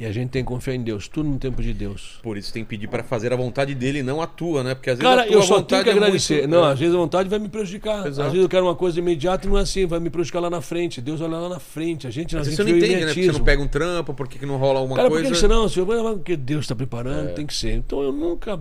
E 0.00 0.06
a 0.06 0.12
gente 0.12 0.30
tem 0.30 0.44
que 0.44 0.48
confiar 0.48 0.74
em 0.74 0.82
Deus, 0.82 1.08
tudo 1.08 1.28
no 1.28 1.38
tempo 1.38 1.60
de 1.60 1.74
Deus. 1.74 2.20
Por 2.22 2.36
isso 2.38 2.52
tem 2.52 2.62
que 2.62 2.68
pedir 2.70 2.86
pra 2.86 3.02
fazer 3.02 3.32
a 3.32 3.36
vontade 3.36 3.74
dele 3.74 3.98
e 3.98 4.02
não 4.04 4.22
a 4.22 4.28
tua, 4.28 4.62
né? 4.62 4.74
Porque 4.74 4.90
às 4.90 4.96
vezes 4.98 5.10
Cara, 5.10 5.22
a 5.22 5.26
tua 5.26 5.34
eu 5.34 5.42
só 5.42 5.48
tenho 5.54 5.60
vontade 5.60 5.82
que 5.84 5.88
é 5.90 5.92
muito- 5.92 6.04
agradecer. 6.04 6.46
Não, 6.46 6.64
É. 6.68 6.72
às 6.72 6.78
vezes 6.78 6.94
a 6.94 6.98
vontade 6.98 7.28
vai 7.28 7.38
me 7.40 7.48
prejudicar. 7.48 8.06
Exato. 8.06 8.26
Às 8.28 8.32
vezes 8.32 8.42
eu 8.44 8.48
quero 8.48 8.64
uma 8.66 8.76
coisa 8.76 8.98
imediata 9.00 9.46
e 9.46 9.50
não 9.50 9.58
é 9.58 9.62
assim, 9.62 9.86
vai 9.86 9.98
me 9.98 10.08
prejudicar 10.08 10.38
lá 10.40 10.48
na 10.50 10.60
frente. 10.60 11.00
Deus 11.00 11.20
olha 11.20 11.36
lá 11.36 11.48
na 11.48 11.58
frente. 11.58 12.06
A 12.06 12.10
gente, 12.10 12.36
a 12.36 12.40
Às 12.40 12.46
vezes 12.46 12.56
gente 12.58 12.66
você 12.66 12.70
não 12.72 12.78
entende, 12.78 13.00
né? 13.06 13.06
Porque 13.12 13.26
você 13.26 13.38
não 13.38 13.44
pega 13.44 13.60
um 13.62 13.66
trampo, 13.66 14.14
por 14.14 14.28
que 14.28 14.38
que 14.38 14.46
não 14.46 14.56
rola 14.56 14.78
alguma 14.78 14.94
Cara, 14.96 15.08
por 15.08 15.14
coisa. 15.16 15.30
que 15.32 15.36
você 15.36 15.48
não, 15.48 15.68
senhor? 15.68 15.86
Porque 16.14 16.36
Deus 16.36 16.64
está 16.64 16.74
É. 16.74 16.76
preparando, 16.76 17.34
tem 17.34 17.44
que 17.44 17.54
ser. 17.54 17.72
Então 17.74 18.00
eu 18.00 18.12
nunca. 18.12 18.60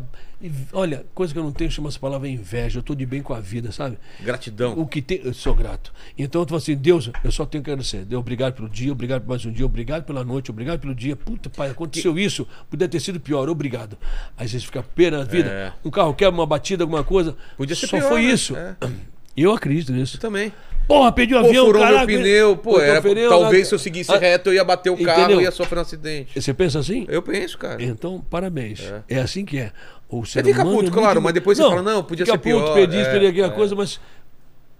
Olha, 0.72 1.03
coisa 1.15 1.34
que 1.34 1.39
eu 1.39 1.43
não 1.43 1.51
tenho 1.51 1.69
chama 1.72 1.88
essa 1.89 1.97
palavra 1.99 2.27
inveja. 2.30 2.77
Eu 2.77 2.81
estou 2.81 2.95
de 2.95 3.05
bem 3.07 3.23
com 3.23 3.34
a 3.34 3.39
vida, 3.39 3.72
sabe? 3.72 3.97
Gratidão. 4.23 4.73
O 4.77 4.85
que 4.85 5.01
tem, 5.01 5.19
eu 5.23 5.34
sou 5.34 5.55
grato. 5.55 5.91
Então 6.18 6.41
eu 6.41 6.47
falo 6.47 6.57
assim, 6.57 6.76
Deus, 6.76 7.09
eu 7.23 7.31
só 7.31 7.43
tenho 7.43 7.64
que 7.64 7.72
agradecer. 7.72 8.05
Deus, 8.05 8.19
obrigado 8.19 8.53
pelo 8.53 8.69
dia, 8.69 8.91
obrigado 8.91 9.22
por 9.23 9.30
mais 9.30 9.43
um 9.45 9.51
dia, 9.51 9.65
obrigado 9.65 10.03
pela 10.03 10.23
noite, 10.23 10.51
obrigado 10.51 10.80
pelo 10.80 10.93
dia. 10.93 11.18
Puta, 11.27 11.49
pai, 11.49 11.69
aconteceu 11.71 12.17
isso, 12.17 12.47
podia 12.69 12.87
ter 12.87 13.01
sido 13.01 13.19
pior, 13.19 13.49
obrigado. 13.49 13.97
Aí 14.37 14.47
você 14.47 14.59
fica 14.59 14.81
pena 14.81 15.17
na 15.19 15.23
vida. 15.25 15.49
É. 15.49 15.73
Um 15.83 15.91
carro 15.91 16.13
quebra 16.13 16.33
uma 16.33 16.45
batida, 16.45 16.85
alguma 16.85 17.03
coisa. 17.03 17.35
Podia 17.57 17.75
ser 17.75 17.87
Só 17.87 17.97
pior, 17.97 18.07
foi 18.07 18.23
né? 18.23 18.31
isso. 18.31 18.55
É. 18.55 18.75
Eu 19.35 19.51
acredito 19.51 19.91
nisso. 19.91 20.17
Também. 20.17 20.51
Porra, 20.87 21.11
perdi 21.11 21.35
o 21.35 21.41
Pô, 21.41 21.47
avião, 21.47 21.65
furou 21.65 21.81
caraca. 21.81 22.05
meu 22.05 22.17
pneu, 22.19 22.57
pô, 22.57 22.79
era, 22.79 23.01
pneu, 23.01 23.29
talvez 23.29 23.67
se 23.67 23.75
eu 23.75 23.77
seguisse 23.77 24.09
Ah, 24.09 24.17
reto 24.17 24.49
eu 24.49 24.53
ia 24.53 24.63
bater 24.63 24.89
o 24.89 24.95
carro 25.03 25.19
entendeu? 25.23 25.41
e 25.41 25.43
ia 25.43 25.51
sofrer 25.51 25.79
um 25.79 25.81
acidente. 25.81 26.41
Você 26.41 26.53
pensa 26.53 26.79
assim? 26.79 27.05
Eu 27.09 27.21
penso, 27.21 27.57
cara. 27.57 27.83
Então, 27.83 28.23
parabéns. 28.29 28.81
É, 29.09 29.19
assim 29.19 29.43
que 29.43 29.57
é. 29.59 29.73
O 30.09 30.23
ser 30.25 30.45
fica 30.45 30.61
humano 30.61 30.77
puto, 30.77 30.89
é 30.89 30.93
claro, 30.93 31.07
muito- 31.15 31.23
mas 31.25 31.33
depois 31.33 31.57
você 31.57 31.63
fala, 31.65 31.81
não, 31.81 32.01
podia 32.05 32.25
fica 32.25 32.37
ser 32.37 32.41
pior, 32.41 32.61
puto, 32.61 32.73
perdi, 32.73 32.95
é, 32.95 33.01
esperei 33.01 33.27
aquela 33.29 33.47
é. 33.47 33.51
coisa, 33.51 33.75
mas 33.75 33.99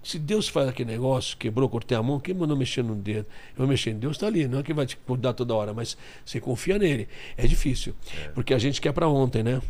se 0.02 0.18
Deus 0.18 0.48
faz 0.48 0.68
aquele 0.68 0.90
negócio, 0.90 1.36
quebrou, 1.36 1.68
cortei 1.68 1.96
a 1.96 2.02
mão, 2.02 2.18
quem 2.20 2.34
mandou 2.34 2.56
mexer 2.56 2.82
no 2.82 2.94
dedo? 2.94 3.26
Eu 3.50 3.58
vou 3.58 3.66
mexer, 3.66 3.92
Deus 3.94 4.16
está 4.16 4.26
ali, 4.26 4.46
não 4.48 4.60
é 4.60 4.62
que 4.62 4.72
vai 4.72 4.86
te 4.86 4.96
cuidar 4.96 5.32
toda 5.34 5.54
hora, 5.54 5.74
mas 5.74 5.96
você 6.24 6.40
confia 6.40 6.78
nele. 6.78 7.08
É 7.36 7.46
difícil, 7.46 7.94
porque 8.34 8.54
a 8.54 8.58
gente 8.58 8.80
quer 8.80 8.92
para 8.92 9.08
ontem, 9.08 9.42
né? 9.42 9.60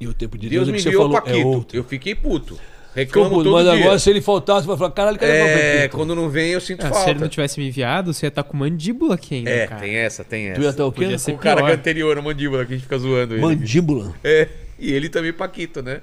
E 0.00 0.06
o 0.06 0.14
tempo 0.14 0.36
de 0.38 0.48
Deus, 0.48 0.66
Deus 0.66 0.68
é 0.68 0.72
me 0.72 0.76
que 0.78 0.82
você 0.82 0.88
enviou 0.88 1.08
o 1.08 1.12
falou, 1.12 1.28
é 1.28 1.44
outro. 1.44 1.76
eu 1.76 1.84
fiquei 1.84 2.14
puto. 2.14 2.58
Reclamo 2.94 3.28
puto, 3.30 3.44
todo 3.44 3.52
mas 3.52 3.64
dia. 3.64 3.72
agora 3.84 3.98
se 3.98 4.10
ele 4.10 4.20
faltasse, 4.20 4.66
vai 4.66 4.76
falar, 4.76 4.90
caralho, 4.90 5.18
cadê 5.18 5.32
É, 5.32 5.88
quando 5.88 6.14
não 6.16 6.28
vem 6.30 6.50
eu 6.52 6.60
sinto 6.60 6.80
Ah, 6.80 6.88
se 6.88 6.94
ele 6.96 7.04
falta. 7.04 7.20
não 7.20 7.28
tivesse 7.28 7.60
me 7.60 7.68
enviado, 7.68 8.12
você 8.14 8.26
ia 8.26 8.28
estar 8.28 8.42
com 8.42 8.56
mandíbula 8.56 9.14
aqui 9.14 9.36
ainda, 9.36 9.50
É, 9.50 9.66
cara. 9.66 9.80
tem 9.82 9.94
essa, 9.94 10.24
tem 10.24 10.52
Tu 10.54 10.60
ia 10.60 10.68
essa. 10.68 10.70
estar 10.70 10.86
o 10.86 10.90
quê? 10.92 11.02
Podia 11.02 11.18
ser 11.18 11.32
O 11.32 11.38
cara 11.38 11.56
que 11.60 11.62
é 11.62 11.66
pior. 11.70 11.78
anterior, 11.78 12.18
a 12.18 12.22
mandíbula, 12.22 12.64
que 12.64 12.72
a 12.72 12.76
gente 12.76 12.82
fica 12.84 12.98
zoando 12.98 13.34
ele. 13.34 13.42
Mandíbula. 13.42 14.14
É, 14.24 14.48
e 14.78 14.92
ele 14.92 15.08
também 15.08 15.32
Paquito, 15.32 15.82
né? 15.82 16.00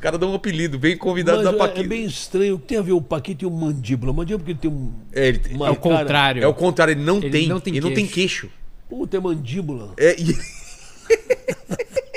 Os 0.00 0.02
caras 0.02 0.18
dão 0.18 0.30
um 0.32 0.34
apelido, 0.34 0.78
bem 0.78 0.96
convidado 0.96 1.42
Mas 1.42 1.44
da 1.44 1.52
é, 1.52 1.58
Paquito. 1.58 1.80
é 1.80 1.86
bem 1.86 2.06
estranho. 2.06 2.56
Tem 2.56 2.78
a 2.78 2.80
ver 2.80 2.92
o 2.92 3.02
Paquito 3.02 3.44
e 3.44 3.46
o 3.46 3.50
mandíbula. 3.50 4.12
O 4.12 4.14
mandíbula 4.16 4.38
porque 4.38 4.52
ele 4.52 4.58
tem 4.58 4.70
um. 4.70 4.94
É, 5.12 5.28
ele 5.28 5.38
tem- 5.38 5.54
uma 5.54 5.66
É 5.66 5.70
o 5.70 5.76
cara- 5.76 5.98
contrário. 5.98 6.42
é 6.42 6.46
o 6.46 6.54
contrário, 6.54 6.92
ele 6.92 7.02
não 7.02 7.18
Ele 7.18 7.28
tem. 7.28 7.46
não 7.48 7.60
tem 7.60 7.74
ele 7.74 7.82
não 7.82 7.92
tem 7.92 8.06
queixo. 8.06 8.46
queixo. 8.48 8.50
Puta, 8.88 9.18
é 9.18 9.20
mandíbula. 9.20 9.92
É, 9.98 10.16
e- 10.18 10.34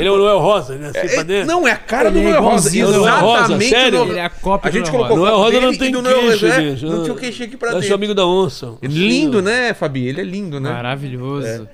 Ele 0.00 0.08
é 0.08 0.12
o 0.12 0.16
Noel 0.16 0.38
Rosa, 0.38 0.76
né? 0.76 0.88
Assim, 0.94 1.32
é- 1.32 1.44
não, 1.44 1.68
é 1.68 1.72
a 1.72 1.76
cara 1.76 2.08
Ele 2.08 2.20
do 2.20 2.26
é 2.26 2.30
Noel 2.30 2.42
Rosa. 2.42 2.70
Rosa, 2.84 3.38
Exatamente. 3.40 3.68
sério? 3.70 4.02
Ele 4.10 4.18
é 4.18 4.24
a 4.24 4.30
cópia 4.30 4.68
A 4.68 4.70
do 4.72 4.76
gente 4.78 4.86
Noel 4.90 4.96
colocou 4.98 5.16
Noel 5.18 5.36
Rosa 5.36 5.60
não 5.60 5.76
tem 5.78 5.92
do 5.92 6.02
Noel 6.02 6.20
queixo, 6.20 6.46
Rosa, 6.46 6.60
é, 6.62 6.70
bicho. 6.72 6.86
Não 6.86 7.02
tinha 7.02 7.12
o 7.14 7.16
queixinho 7.16 7.48
aqui 7.48 7.56
pra 7.56 7.68
Eu 7.68 7.72
sou 7.72 7.80
dentro. 7.82 7.94
amigo 7.96 8.14
da 8.14 8.26
onça. 8.26 8.74
Lindo, 8.82 9.40
né, 9.42 9.72
Fabi? 9.74 10.06
Ele 10.08 10.20
é 10.20 10.24
lindo, 10.24 10.58
né? 10.60 10.70
Maravilhoso. 10.70 11.68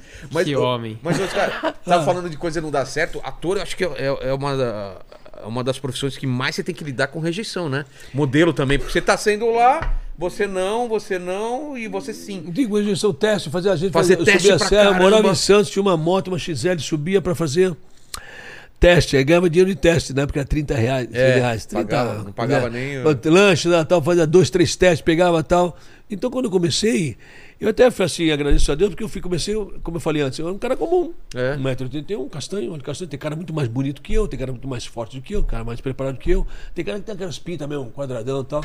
que 0.44 0.56
ô, 0.56 0.62
homem. 0.62 0.98
Mas, 1.02 1.18
cara, 1.32 1.74
tava 1.84 2.04
falando 2.04 2.28
de 2.28 2.36
coisa 2.36 2.60
não 2.60 2.70
dar 2.70 2.84
certo. 2.86 3.20
Ator, 3.24 3.56
eu 3.58 3.62
acho 3.62 3.76
que 3.76 3.84
é, 3.84 3.88
é- 3.98 4.28
é 4.30 4.34
uma, 4.34 4.56
da- 4.56 4.96
é 5.42 5.46
uma 5.46 5.62
das 5.62 5.78
profissões 5.78 6.16
que 6.16 6.26
mais 6.26 6.54
você 6.54 6.62
tem 6.62 6.74
que 6.74 6.82
lidar 6.84 7.06
com 7.08 7.20
rejeição, 7.20 7.68
né? 7.68 7.84
Modelo 8.12 8.52
também, 8.52 8.78
porque 8.78 8.92
você 8.92 9.00
tá 9.02 9.16
sendo 9.16 9.50
lá, 9.52 9.94
você 10.18 10.46
não, 10.46 10.88
você 10.88 11.18
não 11.18 11.76
e 11.76 11.86
você 11.88 12.12
sim. 12.14 12.44
Digo, 12.48 12.78
eles 12.78 12.98
são 12.98 13.12
teste, 13.12 13.50
fazer 13.50 13.68
a 13.70 13.76
gente 13.76 13.92
Fazer 13.92 14.14
eu 14.18 14.24
teste 14.24 14.40
subia 14.48 14.54
a 14.54 14.58
serra, 14.58 14.84
caramba. 14.92 15.02
morava 15.02 15.28
em 15.28 15.34
Santos, 15.34 15.70
tinha 15.70 15.82
uma 15.82 15.96
moto, 15.96 16.28
uma 16.28 16.38
XL, 16.38 16.78
subia 16.78 17.20
pra 17.20 17.34
fazer 17.34 17.76
teste, 18.86 19.16
aí 19.16 19.24
ganhava 19.24 19.50
dinheiro 19.50 19.70
de 19.70 19.76
teste, 19.76 20.12
na 20.14 20.22
época 20.22 20.38
era 20.40 20.46
30 20.48 20.74
reais, 20.74 21.06
30 21.08 21.18
reais 21.34 21.66
30, 21.66 21.84
pagava, 21.84 22.22
não 22.24 22.32
pagava 22.32 22.70
nem 22.70 22.98
o- 22.98 23.18
Lanche, 23.30 23.68
né, 23.68 23.84
tal, 23.84 24.00
fazia 24.02 24.26
dois, 24.26 24.48
três 24.50 24.76
testes, 24.76 25.00
pegava 25.00 25.42
tal. 25.42 25.76
Então 26.08 26.30
quando 26.30 26.44
eu 26.44 26.50
comecei, 26.52 27.16
eu 27.60 27.68
até 27.68 27.90
fui 27.90 28.04
assim, 28.04 28.30
agradeço 28.30 28.70
a 28.70 28.74
Deus, 28.76 28.90
porque 28.90 29.02
eu 29.02 29.08
fui, 29.08 29.20
comecei, 29.20 29.54
como 29.82 29.96
eu 29.96 30.00
falei 30.00 30.22
antes, 30.22 30.38
eu 30.38 30.46
era 30.46 30.54
um 30.54 30.58
cara 30.58 30.76
comum. 30.76 31.12
É. 31.34 31.56
1,81m, 31.56 32.28
castanho, 32.30 32.72
olho 32.72 32.82
castanho, 32.82 33.08
tem 33.10 33.18
cara 33.18 33.34
muito 33.34 33.52
mais 33.52 33.66
bonito 33.66 34.00
que 34.00 34.14
eu, 34.14 34.28
tem 34.28 34.38
cara 34.38 34.52
muito 34.52 34.68
mais 34.68 34.86
forte 34.86 35.16
do 35.16 35.22
que 35.22 35.34
eu, 35.34 35.42
cara 35.42 35.64
mais 35.64 35.80
preparado 35.80 36.16
que 36.18 36.30
eu, 36.30 36.46
tem 36.74 36.84
cara 36.84 37.00
que 37.00 37.06
tem 37.06 37.14
aquelas 37.16 37.38
pintas 37.40 37.68
mesmo, 37.68 37.86
quadradão 37.90 38.42
e 38.42 38.44
tal. 38.44 38.64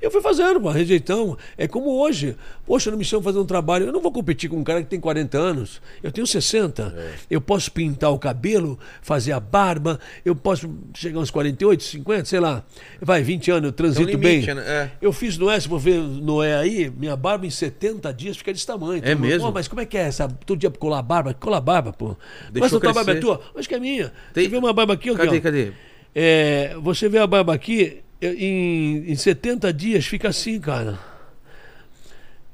Eu 0.00 0.10
fui 0.10 0.20
fazendo, 0.22 0.60
pô, 0.60 0.70
rejeitão. 0.70 1.36
É 1.58 1.68
como 1.68 1.90
hoje. 2.00 2.34
Poxa, 2.66 2.90
não 2.90 2.96
me 2.96 3.04
chama 3.04 3.22
fazer 3.22 3.38
um 3.38 3.44
trabalho. 3.44 3.86
Eu 3.86 3.92
não 3.92 4.00
vou 4.00 4.10
competir 4.10 4.48
com 4.48 4.56
um 4.56 4.64
cara 4.64 4.82
que 4.82 4.88
tem 4.88 4.98
40 4.98 5.36
anos. 5.36 5.80
Eu 6.02 6.10
tenho 6.10 6.26
60. 6.26 6.94
Eu 7.30 7.40
posso 7.40 7.70
pintar 7.70 8.10
o 8.10 8.18
cabelo, 8.18 8.78
fazer 9.02 9.32
a 9.32 9.40
barba. 9.40 10.00
Eu 10.24 10.34
posso 10.34 10.72
chegar 10.94 11.18
uns 11.20 11.30
48, 11.30 11.82
50, 11.82 12.24
sei 12.24 12.40
lá. 12.40 12.64
Vai, 13.00 13.22
20 13.22 13.50
anos, 13.50 13.64
eu 13.66 13.72
transito 13.72 14.08
limite, 14.08 14.46
bem. 14.46 14.54
né? 14.54 14.62
É. 14.66 14.90
Eu 15.02 15.12
fiz 15.12 15.36
Noé, 15.36 15.60
se 15.60 15.68
for 15.68 15.78
ver 15.78 15.98
Noé 16.00 16.54
aí, 16.56 16.90
minha 16.90 17.14
barba 17.16 17.46
em 17.46 17.50
70 17.50 18.12
dias 18.14 18.36
fica 18.38 18.52
desse 18.52 18.66
tamanho. 18.66 19.02
É 19.04 19.14
mundo, 19.14 19.26
mesmo? 19.26 19.46
"Pô, 19.48 19.52
mas 19.52 19.68
como 19.68 19.80
é 19.82 19.84
que 19.86 19.98
é 19.98 20.02
essa? 20.02 20.26
Todo 20.46 20.58
dia 20.58 20.70
colar 20.70 21.00
a 21.00 21.02
barba? 21.02 21.34
Cola 21.34 21.58
a 21.58 21.60
barba, 21.60 21.92
pô. 21.92 22.16
Deixa 22.50 22.60
mas 22.60 22.74
a 22.74 22.80
tua 22.80 22.92
barba 22.92 23.12
é 23.12 23.14
tua? 23.16 23.40
Acho 23.54 23.68
que 23.68 23.74
é 23.74 23.78
minha. 23.80 24.12
Tem- 24.32 24.44
Você 24.44 24.50
vê 24.50 24.56
uma 24.56 24.72
barba 24.72 24.94
aqui, 24.94 25.10
ó, 25.10 25.14
aqui, 25.14 25.24
Cadê, 25.26 25.38
ó. 25.38 25.40
cadê? 25.42 25.72
É, 26.14 26.74
você 26.80 27.08
vê 27.08 27.18
a 27.18 27.26
barba 27.26 27.54
aqui, 27.54 28.00
eu- 28.20 28.34
em, 28.34 29.10
em 29.10 29.14
70 29.16 29.72
dias 29.72 30.06
fica 30.06 30.28
assim, 30.28 30.58
cara. 30.60 30.98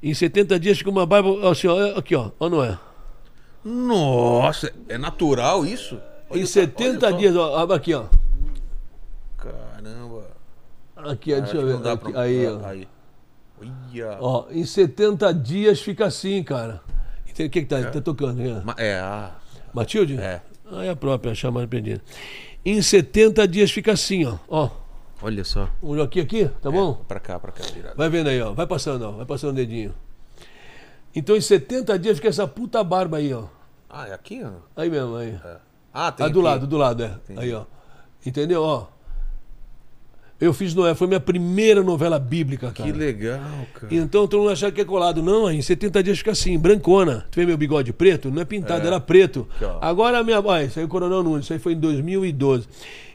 Em 0.02 0.12
70 0.14 0.58
dias 0.60 0.78
fica 0.78 0.90
uma 0.90 1.06
barba, 1.06 1.50
assim, 1.50 1.66
ó, 1.68 1.98
aqui, 1.98 2.14
ó, 2.14 2.30
ó, 2.38 2.48
não 2.48 2.62
é? 2.62 2.78
Nossa, 3.64 4.72
é 4.88 4.96
natural 4.96 5.64
isso? 5.66 6.00
Olha 6.30 6.40
Em 6.40 6.46
só, 6.46 6.60
70 6.60 7.06
olha 7.06 7.10
só. 7.12 7.18
dias, 7.18 7.36
ó, 7.36 7.72
aqui, 7.72 7.94
ó. 7.94 8.04
Caramba. 9.36 10.26
Aqui, 10.96 11.32
ó, 11.32 11.36
Acho 11.36 11.42
deixa 11.52 11.56
eu 11.56 11.78
ver. 11.82 11.88
Aqui, 11.88 12.12
pra- 12.12 12.20
aí, 12.22 12.46
ó. 12.46 12.66
Aí. 12.66 12.88
Ó, 14.20 14.44
em 14.50 14.64
70 14.64 15.32
dias 15.32 15.80
fica 15.80 16.06
assim, 16.06 16.42
cara. 16.42 16.80
O 17.28 17.32
que 17.34 17.48
que 17.48 17.64
tá, 17.64 17.82
tá 17.90 18.00
tocando? 18.00 18.40
Ma- 18.64 18.74
É, 18.78 18.98
ah. 18.98 19.32
Matilde? 19.74 20.16
É. 20.18 20.40
Ah, 20.70 20.84
é 20.84 20.90
a 20.90 20.96
própria, 20.96 21.34
chamada 21.34 21.66
perdida. 21.68 22.00
Em 22.64 22.80
70 22.82 23.46
dias 23.46 23.70
fica 23.70 23.92
assim, 23.92 24.24
ó. 24.24 24.36
Ó, 24.48 24.70
Olha 25.22 25.44
só. 25.44 25.68
um 25.82 26.00
aqui, 26.02 26.20
aqui, 26.20 26.50
tá 26.60 26.70
bom? 26.70 26.94
Pra 27.08 27.18
cá, 27.18 27.38
pra 27.38 27.50
cá, 27.52 27.64
virado. 27.74 27.96
Vai 27.96 28.08
vendo 28.08 28.28
aí, 28.28 28.40
ó. 28.40 28.52
Vai 28.52 28.66
passando, 28.66 29.02
ó. 29.02 29.10
Vai 29.12 29.24
passando 29.26 29.50
o 29.50 29.54
dedinho. 29.54 29.94
Então 31.14 31.34
em 31.34 31.40
70 31.40 31.98
dias 31.98 32.16
fica 32.18 32.28
essa 32.28 32.46
puta 32.46 32.84
barba 32.84 33.16
aí, 33.16 33.32
ó. 33.32 33.44
Ah, 33.88 34.08
é 34.08 34.12
aqui, 34.12 34.42
ó? 34.44 34.50
Aí 34.80 34.90
mesmo, 34.90 35.16
aí. 35.16 35.38
É. 35.42 35.56
Ah, 35.92 36.12
tem 36.12 36.26
Ah, 36.26 36.28
do 36.28 36.40
aqui. 36.40 36.48
lado, 36.48 36.66
do 36.66 36.76
lado, 36.76 37.02
é. 37.02 37.14
Aí, 37.36 37.52
ó. 37.54 37.64
Entendeu? 38.24 38.62
Ó. 38.62 38.86
Eu 40.38 40.52
fiz 40.52 40.74
Noé, 40.74 40.94
foi 40.94 41.06
minha 41.06 41.18
primeira 41.18 41.82
novela 41.82 42.18
bíblica, 42.18 42.70
cara. 42.70 42.92
Que 42.92 42.94
legal, 42.94 43.40
cara. 43.72 43.94
Então 43.94 44.28
todo 44.28 44.40
mundo 44.40 44.50
achava 44.50 44.70
que 44.70 44.82
é 44.82 44.84
colado. 44.84 45.22
Não, 45.22 45.50
em 45.50 45.62
70 45.62 46.02
dias 46.02 46.18
fica 46.18 46.32
assim, 46.32 46.58
brancona. 46.58 47.24
Tu 47.30 47.36
vê 47.36 47.46
meu 47.46 47.56
bigode 47.56 47.90
preto? 47.94 48.30
Não 48.30 48.42
é 48.42 48.44
pintado, 48.44 48.86
era 48.86 49.00
preto. 49.00 49.48
Aqui, 49.56 49.64
ó. 49.64 49.78
agora 49.80 50.18
a 50.18 50.22
minha. 50.22 50.38
Ah, 50.46 50.62
isso 50.62 50.78
aí 50.78 50.82
é 50.82 50.86
o 50.86 50.88
Coronel 50.90 51.22
Nunes, 51.22 51.44
isso 51.46 51.54
aí 51.54 51.58
foi 51.58 51.72
em 51.72 51.80
2012. 51.80 52.68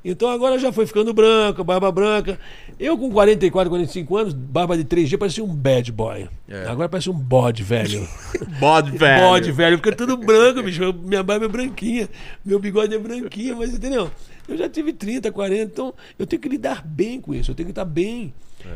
Então 0.03 0.29
agora 0.29 0.57
já 0.57 0.71
foi 0.71 0.87
ficando 0.87 1.13
branca, 1.13 1.63
barba 1.63 1.91
branca. 1.91 2.39
Eu 2.79 2.97
com 2.97 3.11
44, 3.11 3.69
45 3.69 4.17
anos, 4.17 4.33
barba 4.33 4.75
de 4.75 4.83
3G, 4.83 5.17
parecia 5.17 5.43
um 5.43 5.53
bad 5.53 5.91
boy. 5.91 6.27
É. 6.49 6.65
Agora 6.67 6.89
parece 6.89 7.09
um 7.09 7.13
bode 7.13 7.63
velho. 7.63 8.07
Bode, 8.59 8.91
velho. 8.97 9.21
bode 9.21 9.51
velho, 9.51 9.77
fica 9.77 9.95
tudo 9.95 10.17
branco, 10.17 10.63
bicho. 10.63 10.93
Minha 10.93 11.23
barba 11.23 11.45
é 11.45 11.47
branquinha, 11.47 12.09
meu 12.43 12.59
bigode 12.59 12.93
é 12.93 12.97
branquinho, 12.97 13.57
mas 13.57 13.73
entendeu? 13.73 14.09
Eu 14.47 14.57
já 14.57 14.67
tive 14.67 14.91
30, 14.93 15.31
40, 15.31 15.61
então 15.61 15.93
eu 16.17 16.25
tenho 16.25 16.41
que 16.41 16.49
lidar 16.49 16.83
bem 16.85 17.21
com 17.21 17.33
isso, 17.33 17.51
eu 17.51 17.55
tenho 17.55 17.67
que 17.67 17.71
estar 17.71 17.85
bem 17.85 18.33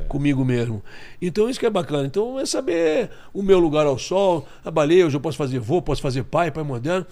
comigo 0.07 0.43
mesmo. 0.43 0.81
Então 1.21 1.49
isso 1.49 1.59
que 1.59 1.65
é 1.65 1.69
bacana. 1.69 2.05
Então 2.05 2.39
é 2.39 2.45
saber 2.45 3.09
o 3.33 3.41
meu 3.41 3.59
lugar 3.59 3.85
ao 3.85 3.97
sol, 3.97 4.47
a 4.63 4.71
baleia, 4.71 5.05
hoje 5.05 5.15
eu 5.15 5.21
posso 5.21 5.37
fazer 5.37 5.59
vô, 5.59 5.81
posso 5.81 6.01
fazer 6.01 6.23
pai, 6.23 6.51
pai 6.51 6.63
moderno. 6.63 7.05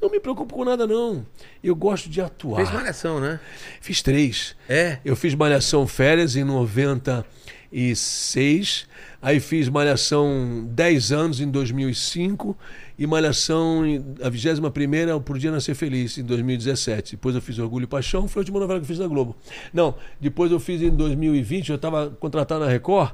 Não 0.00 0.08
me 0.10 0.20
preocupo 0.20 0.54
com 0.54 0.64
nada, 0.64 0.86
não. 0.86 1.26
Eu 1.62 1.74
gosto 1.74 2.08
de 2.08 2.20
atuar. 2.20 2.56
Fez 2.56 2.72
malhação, 2.72 3.20
né? 3.20 3.40
Fiz 3.80 4.00
três. 4.00 4.54
É. 4.68 4.98
Eu 5.04 5.16
fiz 5.16 5.34
Malhação 5.34 5.88
Férias 5.88 6.36
em 6.36 6.44
96. 6.44 8.86
Aí 9.20 9.40
fiz 9.40 9.68
Malhação 9.68 10.64
10 10.70 11.10
anos 11.10 11.40
em 11.40 11.50
2005. 11.50 12.56
E 12.98 13.06
Malhação, 13.06 13.82
a 14.22 14.28
21 14.28 15.20
Por 15.20 15.38
Dia 15.38 15.52
Nascer 15.52 15.76
Feliz, 15.76 16.18
em 16.18 16.24
2017. 16.24 17.12
Depois 17.12 17.36
eu 17.36 17.40
fiz 17.40 17.58
Orgulho 17.58 17.84
e 17.84 17.86
Paixão, 17.86 18.26
foi 18.26 18.40
a 18.40 18.42
última 18.42 18.58
novela 18.58 18.80
que 18.80 18.84
eu 18.84 18.88
fiz 18.88 18.98
na 18.98 19.06
Globo. 19.06 19.36
Não, 19.72 19.94
depois 20.20 20.50
eu 20.50 20.58
fiz 20.58 20.82
em 20.82 20.90
2020, 20.90 21.68
eu 21.68 21.76
estava 21.76 22.10
contratado 22.10 22.64
na 22.64 22.70
Record, 22.70 23.12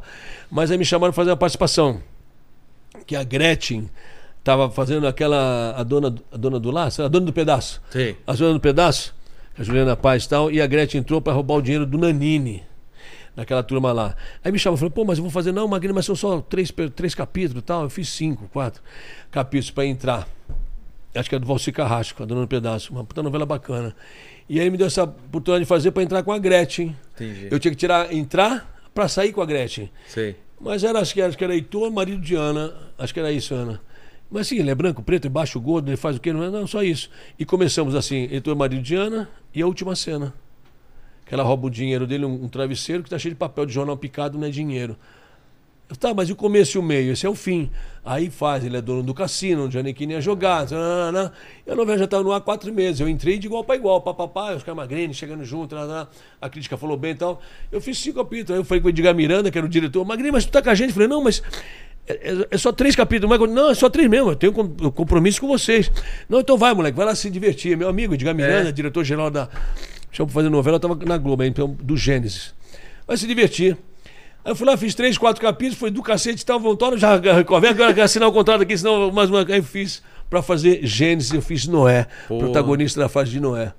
mas 0.51 0.71
aí 0.71 0.79
me 0.79 0.87
chamaram 0.87 1.13
para 1.13 1.23
fazer 1.23 1.31
uma 1.31 1.37
participação. 1.37 2.01
Que 3.07 3.15
a 3.15 3.23
Gretchen 3.23 3.91
estava 4.45 4.71
fazendo 4.71 5.07
aquela. 5.07 5.75
A 5.77 5.83
dona, 5.83 6.15
a 6.31 6.37
dona 6.37 6.61
do 6.61 6.71
lar, 6.71 6.89
a 6.99 7.09
dona 7.09 7.25
do 7.25 7.33
pedaço. 7.33 7.81
Sei. 7.91 8.17
A 8.27 8.35
Zona 8.35 8.53
do 8.53 8.61
Pedaço, 8.61 9.15
a 9.59 9.63
Juliana 9.63 9.97
Paz 9.97 10.25
e 10.25 10.29
tal, 10.29 10.51
e 10.51 10.61
a 10.61 10.67
Gretchen 10.67 11.01
entrou 11.01 11.21
para 11.21 11.33
roubar 11.33 11.55
o 11.55 11.63
dinheiro 11.63 11.87
do 11.87 11.97
Nanini. 11.97 12.63
naquela 13.35 13.63
turma 13.63 13.91
lá. 13.93 14.15
Aí 14.45 14.53
me 14.53 14.59
chamou 14.59 14.77
e 14.77 14.79
falou, 14.79 14.91
pô, 14.91 15.05
mas 15.05 15.19
eu 15.19 15.25
vou 15.25 15.31
fazer, 15.31 15.51
não, 15.51 15.67
Magno, 15.67 15.95
mas 15.95 16.05
são 16.07 16.15
só 16.15 16.41
três, 16.41 16.73
três 16.95 17.15
capítulos 17.15 17.63
e 17.63 17.65
tal. 17.65 17.83
Eu 17.83 17.91
fiz 17.91 18.09
cinco, 18.09 18.49
quatro 18.53 18.83
capítulos 19.31 19.71
para 19.71 19.87
entrar. 19.87 20.29
Acho 21.15 21.29
que 21.29 21.35
é 21.35 21.39
do 21.39 21.47
Valci 21.47 21.73
Carrasco, 21.73 22.23
a 22.23 22.27
Dona 22.27 22.43
do 22.43 22.49
Pedaço. 22.49 22.93
Uma 22.93 23.05
puta 23.05 23.23
novela 23.23 23.47
bacana. 23.47 23.95
E 24.49 24.61
aí 24.61 24.69
me 24.69 24.77
deu 24.77 24.87
essa 24.87 25.05
oportunidade 25.05 25.65
de 25.65 25.69
fazer 25.69 25.91
para 25.91 26.03
entrar 26.03 26.23
com 26.23 26.33
a 26.33 26.39
Gretchen. 26.39 26.95
Entendi. 27.15 27.49
Eu 27.51 27.59
tinha 27.59 27.71
que 27.71 27.79
tirar, 27.79 28.13
entrar 28.13 28.89
para 28.93 29.09
sair 29.09 29.33
com 29.33 29.41
a 29.41 29.47
Gretchen. 29.47 29.91
Sei. 30.07 30.37
Mas 30.61 30.85
era, 30.85 30.99
acho 31.01 31.15
que, 31.15 31.23
acho 31.23 31.37
que 31.39 31.45
era 31.45 31.55
Heitor, 31.55 31.91
marido 31.91 32.21
de 32.21 32.35
Ana. 32.35 32.75
Acho 32.99 33.15
que 33.15 33.21
era 33.21 33.33
isso, 33.33 33.55
Ana. 33.55 33.81
Mas 34.31 34.49
sim, 34.49 34.59
ele 34.59 34.71
é 34.71 34.75
branco, 34.75 35.03
preto, 35.03 35.27
é 35.27 35.31
baixo, 35.31 35.61
gordo, 35.61 35.89
ele 35.89 35.97
faz 35.97 36.17
o 36.17 36.21
quê? 36.21 36.33
Não, 36.33 36.43
é, 36.43 36.51
não, 36.51 36.67
só 36.67 36.83
isso. 36.83 37.09
E 37.39 37.45
começamos 37.45 37.95
assim, 37.95 38.29
Heitor, 38.31 38.57
marido 38.57 38.83
de 38.83 38.95
Ana, 38.95 39.29
e 39.55 39.63
a 39.63 39.67
última 39.67 39.95
cena. 39.95 40.35
Que 41.25 41.35
ela 41.35 41.43
rouba 41.43 41.67
o 41.67 41.71
dinheiro 41.71 42.07
dele, 42.07 42.25
um, 42.25 42.45
um 42.45 42.49
travesseiro 42.49 43.03
que 43.03 43.11
tá 43.11 43.19
cheio 43.19 43.35
de 43.35 43.39
papel 43.39 43.65
de 43.65 43.73
jornal 43.73 43.97
picado, 43.97 44.39
não 44.39 44.47
é 44.47 44.51
dinheiro. 44.51 44.97
Eu, 45.89 45.97
Tá, 45.97 46.15
mas 46.15 46.31
e 46.31 46.33
o 46.33 46.37
começo 46.37 46.79
e 46.79 46.81
o 46.81 46.83
meio? 46.83 47.13
Esse 47.13 47.27
é 47.27 47.29
o 47.29 47.35
fim. 47.35 47.71
Aí 48.05 48.31
faz, 48.31 48.65
ele 48.65 48.77
é 48.77 48.81
dono 48.81 49.03
do 49.03 49.13
cassino, 49.13 49.67
onde 49.67 49.79
a 49.79 49.83
Nequine 49.83 50.15
ia 50.15 50.21
jogar. 50.21 50.67
tanana. 50.67 51.33
E 51.67 51.71
a 51.71 51.75
novela 51.75 51.99
já 51.99 52.05
estava 52.05 52.23
no 52.23 52.33
ar 52.33 52.41
quatro 52.41 52.73
meses. 52.73 53.01
Eu 53.01 53.09
entrei 53.09 53.39
de 53.39 53.47
igual 53.47 53.63
para 53.63 53.77
igual, 53.77 54.01
papapá, 54.01 54.55
os 54.55 54.65
magrenes 54.65 55.17
chegando 55.17 55.45
junto, 55.45 55.77
a 55.77 56.49
crítica 56.49 56.77
falou 56.77 56.97
bem 56.97 57.13
e 57.13 57.15
tal. 57.15 57.41
Eu 57.71 57.81
fiz 57.81 57.99
cinco 57.99 58.19
capítulos. 58.23 58.53
Aí 58.53 58.57
eu 58.57 58.65
falei 58.65 58.81
com 58.81 58.87
o 58.87 58.91
Edgar 58.91 59.15
Miranda, 59.15 59.51
que 59.51 59.59
era 59.59 59.67
o 59.67 59.71
diretor, 59.71 60.05
Magrinho, 60.05 60.33
mas 60.33 60.47
tu 60.47 60.53
tá 60.53 60.63
com 60.63 60.71
a 60.71 60.75
gente? 60.75 60.89
Eu 60.89 60.95
falei, 60.95 61.09
não, 61.09 61.23
mas 61.23 61.43
é, 62.07 62.13
é- 62.13 62.49
é 62.51 62.59
só 62.59 62.71
três 62.73 62.95
capítulos. 62.97 63.39
Mas, 63.39 63.51
não, 63.51 63.71
é 63.71 63.75
só 63.75 63.89
três 63.89 64.09
mesmo, 64.09 64.31
eu 64.31 64.37
tenho 64.37 64.53
com- 64.53 64.75
eu 64.83 64.93
compromisso 64.93 65.41
com 65.41 65.49
vocês. 65.49 65.91
Não, 66.29 66.41
então 66.41 66.57
vai, 66.59 66.73
moleque, 66.75 66.97
vai 66.97 67.07
lá 67.07 67.15
se 67.15 67.31
divertir. 67.31 67.77
Meu 67.77 67.89
amigo 67.89 68.15
Edgar 68.15 68.35
Miranda, 68.35 68.73
diretor-geral 68.73 69.31
da. 69.31 69.49
Chama 70.13 70.27
pra 70.29 70.35
fazer 70.35 70.49
novela, 70.49 70.77
eu 70.77 70.81
tava 70.81 70.95
na 71.05 71.17
Globo, 71.19 71.43
então, 71.45 71.77
do 71.81 71.97
Gênesis. 71.97 72.55
Vai 73.07 73.17
se 73.17 73.27
divertir. 73.27 73.77
Aí 74.45 74.53
eu 74.53 74.57
fui 74.57 74.67
lá, 74.67 74.77
fiz 74.77 74.95
três, 74.95 75.17
quatro 75.19 75.41
capítulos, 75.41 75.79
foi 75.79 75.91
do 75.91 76.03
cacete 76.03 76.45
tal, 76.45 76.61
vontade, 76.61 76.99
já 76.99 77.17
recorre, 77.17 77.69
agora 77.69 77.93
quero 77.95 78.05
assinar 78.05 78.29
o 78.29 78.33
contrato 78.33 78.63
aqui, 78.63 78.77
senão 78.77 79.11
mais 79.11 79.31
uma. 79.31 79.41
Aí 79.41 79.57
eu 79.57 79.63
fiz 79.63 80.03
pra 80.29 80.43
fazer 80.43 80.81
Gênesis, 80.87 81.33
eu 81.33 81.41
fiz 81.43 81.67
Noé, 81.67 82.07
Pô. 82.29 82.39
protagonista 82.39 83.01
da 83.01 83.09
fase 83.09 83.31
de 83.31 83.41
Noé. 83.41 83.73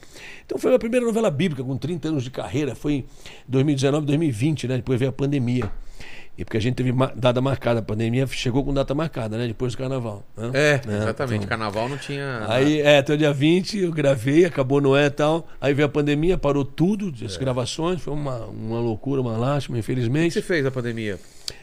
Então 0.46 0.58
foi 0.58 0.70
a 0.70 0.72
minha 0.72 0.80
primeira 0.80 1.06
novela 1.06 1.30
bíblica, 1.30 1.64
com 1.64 1.78
30 1.78 2.08
anos 2.10 2.24
de 2.24 2.32
carreira, 2.32 2.76
foi 2.76 2.94
em 2.94 3.06
2019, 3.48 4.06
2020, 4.08 4.68
né? 4.68 4.76
Depois 4.78 5.00
veio 5.00 5.10
a 5.10 5.14
pandemia. 5.14 5.72
E 6.38 6.44
porque 6.44 6.58
a 6.58 6.60
gente 6.62 6.76
teve 6.76 6.92
data 7.16 7.40
marcada, 7.42 7.80
a 7.80 7.84
pandemia 7.84 8.28
chegou 8.28 8.64
com 8.64 8.74
data 8.74 8.94
marcada, 8.94 9.38
né? 9.38 9.48
Depois 9.48 9.74
do 9.74 9.78
carnaval. 9.78 10.24
né? 10.36 10.52
É, 10.54 10.82
exatamente. 10.86 11.38
então. 11.38 11.48
Carnaval 11.48 11.88
não 11.88 11.98
tinha. 11.98 12.46
Aí, 12.50 12.82
é, 12.82 12.98
até 12.98 13.14
o 13.14 13.18
dia 13.18 13.32
20 13.32 13.80
eu 13.80 13.92
gravei, 13.92 14.44
acabou 14.44 14.82
Noé 14.82 15.06
e 15.06 15.10
tal. 15.12 15.48
Aí 15.62 15.74
veio 15.74 15.86
a 15.86 15.90
pandemia, 15.90 16.38
parou 16.38 16.66
tudo, 16.66 17.14
as 17.26 17.38
gravações, 17.38 18.02
foi 18.02 18.14
uma, 18.14 18.46
uma 18.48 18.80
loucura, 18.80 19.22
uma 19.22 19.38
lástima, 19.38 19.76
O 19.76 19.78
que 19.78 19.80
infelizmente. 19.80 20.34
você 20.34 20.42
fez 20.42 20.64
na 20.64 20.72
pandemia? 20.72 21.18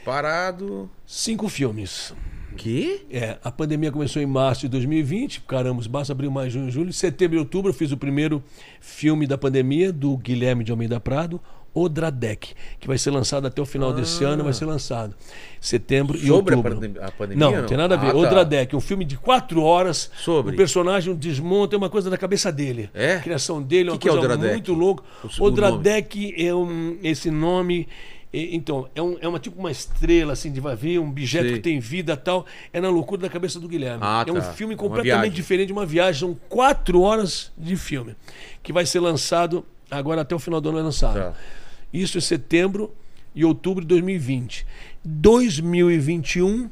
Parado. 0.04 0.90
Cinco 1.06 1.48
filmes. 1.48 2.14
Que? 2.56 3.06
É, 3.10 3.38
a 3.42 3.50
pandemia 3.50 3.90
começou 3.90 4.20
em 4.20 4.26
março 4.26 4.62
de 4.62 4.68
2020, 4.68 5.40
caramba, 5.42 5.82
março, 5.90 6.12
abril, 6.12 6.30
maio, 6.30 6.50
junho, 6.50 6.70
julho. 6.70 6.88
Em 6.90 6.92
setembro 6.92 7.36
e 7.36 7.38
outubro 7.38 7.70
eu 7.70 7.74
fiz 7.74 7.92
o 7.92 7.96
primeiro 7.96 8.42
filme 8.80 9.26
da 9.26 9.38
pandemia, 9.38 9.90
do 9.92 10.16
Guilherme 10.18 10.62
de 10.62 10.70
Almeida 10.70 11.00
Prado, 11.00 11.40
Odradec, 11.74 12.54
que 12.78 12.86
vai 12.86 12.98
ser 12.98 13.10
lançado 13.10 13.46
até 13.46 13.60
o 13.60 13.66
final 13.66 13.92
desse 13.92 14.22
ano, 14.24 14.44
vai 14.44 14.52
ser 14.52 14.66
lançado. 14.66 15.14
Setembro 15.60 16.16
e 16.18 16.22
Ah. 16.22 16.26
Sobre 16.26 16.54
a 16.54 16.56
outubro. 16.58 16.74
pandem- 16.80 17.02
a 17.02 17.10
pandemia, 17.10 17.44
Não, 17.50 17.56
não? 17.60 17.66
tem 17.66 17.76
nada 17.76 17.94
a 17.94 17.98
ver. 17.98 18.08
Ah, 18.08 18.12
tá. 18.12 18.16
Odradec, 18.18 18.74
um 18.76 18.80
filme 18.80 19.04
de 19.04 19.16
quatro 19.16 19.62
horas. 19.62 20.10
Sobre. 20.16 20.52
O 20.54 20.56
personagem 20.56 21.14
desmonta, 21.14 21.74
é 21.74 21.78
uma 21.78 21.88
coisa 21.90 22.10
da 22.10 22.18
cabeça 22.18 22.50
dele. 22.52 22.90
É? 22.92 23.16
A 23.16 23.20
criação 23.20 23.62
dele 23.62 23.88
é 23.88 23.92
uma 23.92 23.98
Que 23.98 24.08
que 24.08 24.14
é 24.14 24.18
coisa 24.18 24.36
muito 24.38 24.72
louca. 24.74 25.02
Odradec 25.40 26.34
é 26.36 26.54
um, 26.54 26.98
esse 27.02 27.30
nome. 27.30 27.88
Então, 28.34 28.88
é, 28.94 29.02
um, 29.02 29.18
é 29.20 29.28
uma 29.28 29.38
tipo 29.38 29.60
uma 29.60 29.70
estrela, 29.70 30.32
assim, 30.32 30.50
de 30.50 30.58
vai 30.58 30.74
ver, 30.74 30.98
um 30.98 31.10
objeto 31.10 31.52
que 31.52 31.60
tem 31.60 31.78
vida 31.78 32.14
e 32.14 32.16
tal. 32.16 32.46
É 32.72 32.80
na 32.80 32.88
loucura 32.88 33.20
da 33.20 33.28
cabeça 33.28 33.60
do 33.60 33.68
Guilherme. 33.68 33.98
Ah, 34.00 34.24
é 34.26 34.32
um 34.32 34.36
tá. 34.36 34.40
filme 34.40 34.72
Uma 34.74 34.80
completamente 34.80 35.34
diferente, 35.34 35.70
uma 35.70 35.84
viagem. 35.84 36.20
São 36.20 36.34
quatro 36.48 37.02
horas 37.02 37.52
de 37.58 37.76
filme. 37.76 38.16
Que 38.62 38.72
vai 38.72 38.86
ser 38.86 39.00
lançado 39.00 39.64
agora 39.90 40.22
até 40.22 40.34
o 40.34 40.38
final 40.38 40.62
do 40.62 40.70
ano 40.70 40.78
é 40.78 40.82
lançado. 40.82 41.14
Tá. 41.14 41.34
Isso 41.92 42.18
em 42.18 42.20
setembro 42.20 42.94
e 43.34 43.44
outubro 43.44 43.82
de 43.82 43.88
2020. 43.88 44.66
2021, 45.04 46.70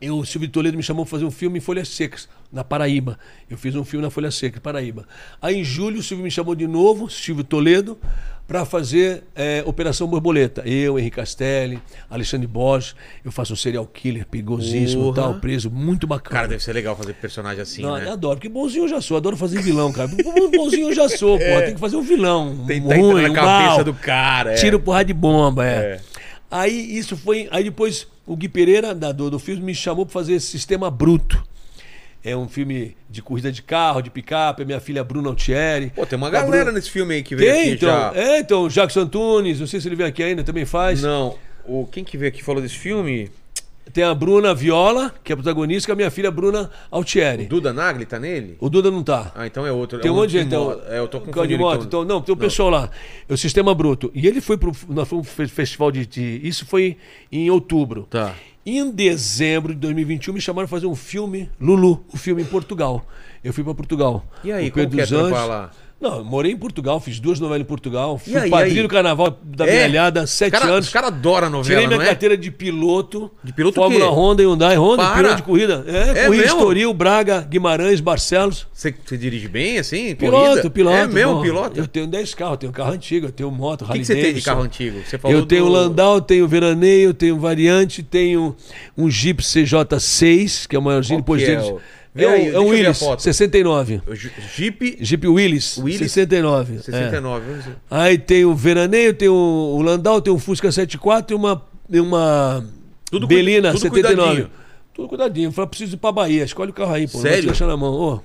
eu, 0.00 0.18
o 0.18 0.26
Silvio 0.26 0.48
Toledo 0.48 0.76
me 0.76 0.82
chamou 0.82 1.04
para 1.04 1.10
fazer 1.10 1.24
um 1.24 1.30
filme 1.30 1.58
em 1.58 1.60
Folhas 1.60 1.88
Secas, 1.88 2.28
na 2.52 2.62
Paraíba. 2.62 3.18
Eu 3.48 3.56
fiz 3.56 3.74
um 3.74 3.84
filme 3.84 4.04
na 4.04 4.10
Folha 4.10 4.30
Seca, 4.30 4.60
Paraíba. 4.60 5.06
Aí 5.40 5.56
em 5.56 5.64
julho 5.64 6.00
o 6.00 6.02
Silvio 6.02 6.24
me 6.24 6.30
chamou 6.30 6.54
de 6.54 6.66
novo, 6.66 7.08
Silvio 7.08 7.44
Toledo, 7.44 7.98
para 8.46 8.64
fazer 8.64 9.24
é, 9.34 9.62
Operação 9.66 10.06
Borboleta. 10.06 10.62
Eu, 10.64 10.98
Henrique 10.98 11.16
Castelli, 11.16 11.80
Alexandre 12.08 12.46
Borges. 12.46 12.94
Eu 13.24 13.32
faço 13.32 13.52
um 13.52 13.56
serial 13.56 13.84
killer 13.86 14.24
perigosíssimo, 14.26 15.12
tal, 15.12 15.34
preso, 15.34 15.70
muito 15.70 16.06
bacana. 16.06 16.36
Cara, 16.36 16.48
deve 16.48 16.62
ser 16.62 16.72
legal 16.72 16.96
fazer 16.96 17.14
personagem 17.14 17.60
assim, 17.60 17.82
Não, 17.82 17.96
né? 17.96 18.06
eu 18.06 18.12
adoro, 18.12 18.36
porque 18.36 18.48
bonzinho 18.48 18.84
eu 18.84 18.88
já 18.88 19.00
sou, 19.00 19.16
adoro 19.16 19.36
fazer 19.36 19.60
vilão, 19.60 19.92
cara. 19.92 20.08
bonzinho 20.56 20.90
eu 20.90 20.94
já 20.94 21.08
sou, 21.08 21.38
porra. 21.40 21.62
Tem 21.62 21.74
que 21.74 21.80
fazer 21.80 21.96
um 21.96 22.02
vilão. 22.02 22.50
Um 22.52 22.66
Tentar 22.66 22.96
ruim, 22.96 23.24
entrar 23.24 23.30
um 23.30 23.32
na 23.32 23.34
cabeça 23.34 23.74
mal. 23.74 23.84
do 23.84 23.94
cara. 23.94 24.52
É. 24.52 24.54
Tiro 24.54 24.78
porra 24.78 25.04
de 25.04 25.12
bomba, 25.12 25.66
é. 25.66 25.76
É. 25.76 26.00
Aí 26.50 26.96
isso 26.96 27.16
foi. 27.16 27.48
Aí 27.50 27.64
depois 27.64 28.06
o 28.24 28.36
Gui 28.36 28.48
Pereira, 28.48 28.94
da, 28.94 29.10
do, 29.10 29.30
do 29.30 29.38
filme, 29.38 29.62
me 29.62 29.74
chamou 29.74 30.06
pra 30.06 30.12
fazer 30.12 30.34
esse 30.34 30.46
Sistema 30.46 30.90
Bruto. 30.90 31.42
É 32.28 32.36
um 32.36 32.48
filme 32.48 32.96
de 33.08 33.22
corrida 33.22 33.52
de 33.52 33.62
carro, 33.62 34.02
de 34.02 34.10
picape, 34.10 34.62
é 34.62 34.64
minha 34.64 34.80
filha 34.80 35.04
Bruna 35.04 35.28
Altieri. 35.28 35.92
Pô, 35.94 36.04
tem 36.04 36.16
uma 36.16 36.28
galera 36.28 36.50
Bruna- 36.64 36.72
nesse 36.72 36.90
filme 36.90 37.14
aí 37.14 37.22
que 37.22 37.36
veio 37.36 37.52
Tem, 37.52 37.62
aqui 37.62 37.70
então. 37.74 37.88
já. 37.88 38.12
É, 38.16 38.38
então, 38.40 38.62
o 38.64 38.68
Jackson 38.68 39.00
Antunes, 39.00 39.60
não 39.60 39.66
sei 39.66 39.80
se 39.80 39.86
ele 39.86 39.94
vem 39.94 40.06
aqui 40.06 40.22
ainda, 40.22 40.42
também 40.42 40.64
faz. 40.64 41.00
Não. 41.02 41.36
O, 41.64 41.86
quem 41.86 42.02
que 42.02 42.16
veio 42.18 42.28
aqui 42.30 42.40
e 42.40 42.44
falou 42.44 42.60
desse 42.60 42.76
filme? 42.76 43.30
Tem 43.92 44.02
a 44.02 44.12
Bruna 44.12 44.52
Viola, 44.52 45.14
que 45.22 45.32
é 45.32 45.36
protagonista, 45.36 45.86
com 45.86 45.92
a 45.92 45.96
minha 45.96 46.10
filha 46.10 46.28
Bruna 46.28 46.68
Altieri. 46.90 47.46
Duda 47.46 47.72
Nagli 47.72 48.04
tá 48.04 48.18
nele? 48.18 48.56
O 48.58 48.68
Duda 48.68 48.90
não 48.90 49.04
tá. 49.04 49.30
Ah, 49.32 49.46
então 49.46 49.64
é 49.64 49.70
outro. 49.70 50.00
Tem 50.00 50.08
é 50.08 50.12
um 50.12 50.16
monte 50.16 50.30
de 50.30 50.38
gente. 50.38 50.48
Então. 50.48 50.80
É, 50.88 50.98
eu 50.98 51.06
tô 51.06 51.20
carro 51.20 51.30
de 51.46 51.54
confundindo. 51.56 51.62
moto. 51.62 51.84
Então, 51.84 52.04
não, 52.04 52.20
tem 52.20 52.32
o 52.34 52.36
pessoal 52.36 52.68
lá. 52.70 52.90
É 53.28 53.32
o 53.32 53.38
Sistema 53.38 53.72
Bruto. 53.72 54.10
E 54.12 54.26
ele 54.26 54.40
foi 54.40 54.56
pro. 54.58 54.72
Nós 54.88 55.06
fomos 55.08 55.28
pro 55.28 55.36
fe- 55.46 55.46
festival 55.54 55.92
de, 55.92 56.04
de- 56.04 56.40
Isso 56.42 56.66
foi 56.66 56.96
em 57.30 57.48
outubro. 57.48 58.08
Tá. 58.10 58.34
Em 58.68 58.90
dezembro 58.90 59.72
de 59.72 59.78
2021 59.78 60.34
me 60.34 60.40
chamaram 60.40 60.66
para 60.66 60.76
fazer 60.76 60.88
um 60.88 60.96
filme, 60.96 61.48
Lulu, 61.60 62.04
o 62.12 62.16
filme 62.16 62.42
em 62.42 62.44
Portugal. 62.44 63.06
Eu 63.44 63.52
fui 63.52 63.62
para 63.62 63.72
Portugal. 63.76 64.24
E 64.42 64.50
aí, 64.50 64.68
O 64.68 64.72
Pedro 64.72 64.90
como 64.90 65.06
que 65.06 65.14
é 65.14 65.16
Anjos. 65.36 65.48
lá? 65.48 65.70
Não, 65.98 66.22
morei 66.22 66.52
em 66.52 66.56
Portugal, 66.58 67.00
fiz 67.00 67.18
duas 67.18 67.40
novelas 67.40 67.62
em 67.62 67.64
Portugal, 67.64 68.18
fui 68.18 68.36
aí, 68.36 68.50
padrinho 68.50 68.82
do 68.82 68.88
carnaval 68.88 69.38
da 69.42 69.66
É? 69.66 70.26
sete 70.26 70.52
Cara- 70.52 70.66
anos. 70.66 70.86
Os 70.88 70.92
caras 70.92 71.08
adoram 71.08 71.48
novela, 71.48 71.80
Tirei 71.80 71.86
minha 71.86 72.02
é? 72.02 72.06
carteira 72.10 72.36
de 72.36 72.50
piloto. 72.50 73.30
De 73.42 73.50
piloto 73.50 73.80
o 73.80 73.82
Fórmula? 73.82 74.10
Honda 74.10 74.42
e 74.42 74.44
Hyundai. 74.44 74.76
Honda, 74.76 75.02
Para. 75.02 75.16
piloto 75.16 75.36
de 75.36 75.42
corrida. 75.42 75.84
É, 75.88 75.90
É 75.92 76.06
corrida 76.26 76.28
mesmo? 76.30 76.58
Estoril, 76.58 76.92
Braga, 76.92 77.40
Guimarães, 77.48 78.00
Barcelos. 78.00 78.66
Você, 78.74 78.94
você 79.04 79.16
dirige 79.16 79.48
bem, 79.48 79.78
assim? 79.78 80.14
Piloto, 80.14 80.48
corrida? 80.50 80.70
piloto. 80.70 80.96
É 80.96 81.06
mesmo, 81.06 81.36
pô. 81.36 81.40
piloto? 81.42 81.80
Eu 81.80 81.86
tenho 81.86 82.06
10 82.06 82.34
carros, 82.34 82.58
tenho 82.58 82.72
carro 82.72 82.92
antigo, 82.92 83.26
eu 83.28 83.32
tenho 83.32 83.50
moto, 83.50 83.86
O 83.86 83.88
que, 83.92 84.04
você 84.04 84.14
tem 84.14 84.34
de 84.34 84.42
carro 84.42 84.60
antigo? 84.62 85.00
Você 85.02 85.16
falou 85.16 85.34
Eu 85.34 85.46
tenho 85.46 85.64
do... 85.64 85.70
Landau, 85.70 86.20
tenho 86.20 86.46
Veraneio, 86.46 87.14
tenho 87.14 87.38
Variante, 87.38 88.02
tenho 88.02 88.54
um 88.98 89.08
Jeep 89.10 89.42
CJ6, 89.42 90.66
que 90.66 90.76
é 90.76 90.78
o 90.78 90.82
maiorzinho, 90.82 91.22
Qual 91.22 91.38
depois 91.38 91.42
é 91.42 91.46
deles. 91.46 91.64
o- 91.70 91.78
É, 91.78 91.95
Vê 92.16 92.26
aí, 92.26 92.48
é 92.48 92.58
um 92.58 92.68
Willys, 92.68 92.98
foto. 92.98 93.22
69. 93.22 94.00
o 94.06 94.14
Ju- 94.14 94.30
Jeep 94.56 94.96
Jeep 95.00 95.26
Willys, 95.28 95.76
Willys? 95.76 95.98
69. 95.98 96.76
é. 96.76 96.78
69. 96.82 97.44
vamos 97.46 97.64
ver. 97.66 97.76
Aí 97.90 98.16
tem 98.18 98.44
o 98.44 98.54
Veraneio, 98.54 99.12
tem 99.14 99.28
o, 99.28 99.34
o 99.34 99.82
Landau, 99.82 100.20
tem 100.22 100.32
um 100.32 100.38
Fusca 100.38 100.72
74 100.72 101.34
e 101.34 101.38
uma, 101.38 101.62
e 101.90 102.00
uma 102.00 102.64
Tudo 103.10 103.26
Belina 103.26 103.70
tudo 103.72 103.80
79. 103.82 104.16
cuidadinho. 104.16 104.50
Tudo 104.94 105.08
cuidadinho. 105.08 105.52
Falei, 105.52 105.68
preciso 105.68 105.94
ir 105.94 105.98
pra 105.98 106.10
Bahia, 106.10 106.42
escolhe 106.44 106.70
o 106.70 106.74
carro 106.74 106.94
aí, 106.94 107.06
pô. 107.06 107.18
Não 107.18 107.22
vai 107.22 107.30
Sério? 107.32 107.44
te 107.44 107.50
deixar 107.52 107.66
na 107.66 107.76
mão. 107.76 107.92
Ô, 107.92 108.20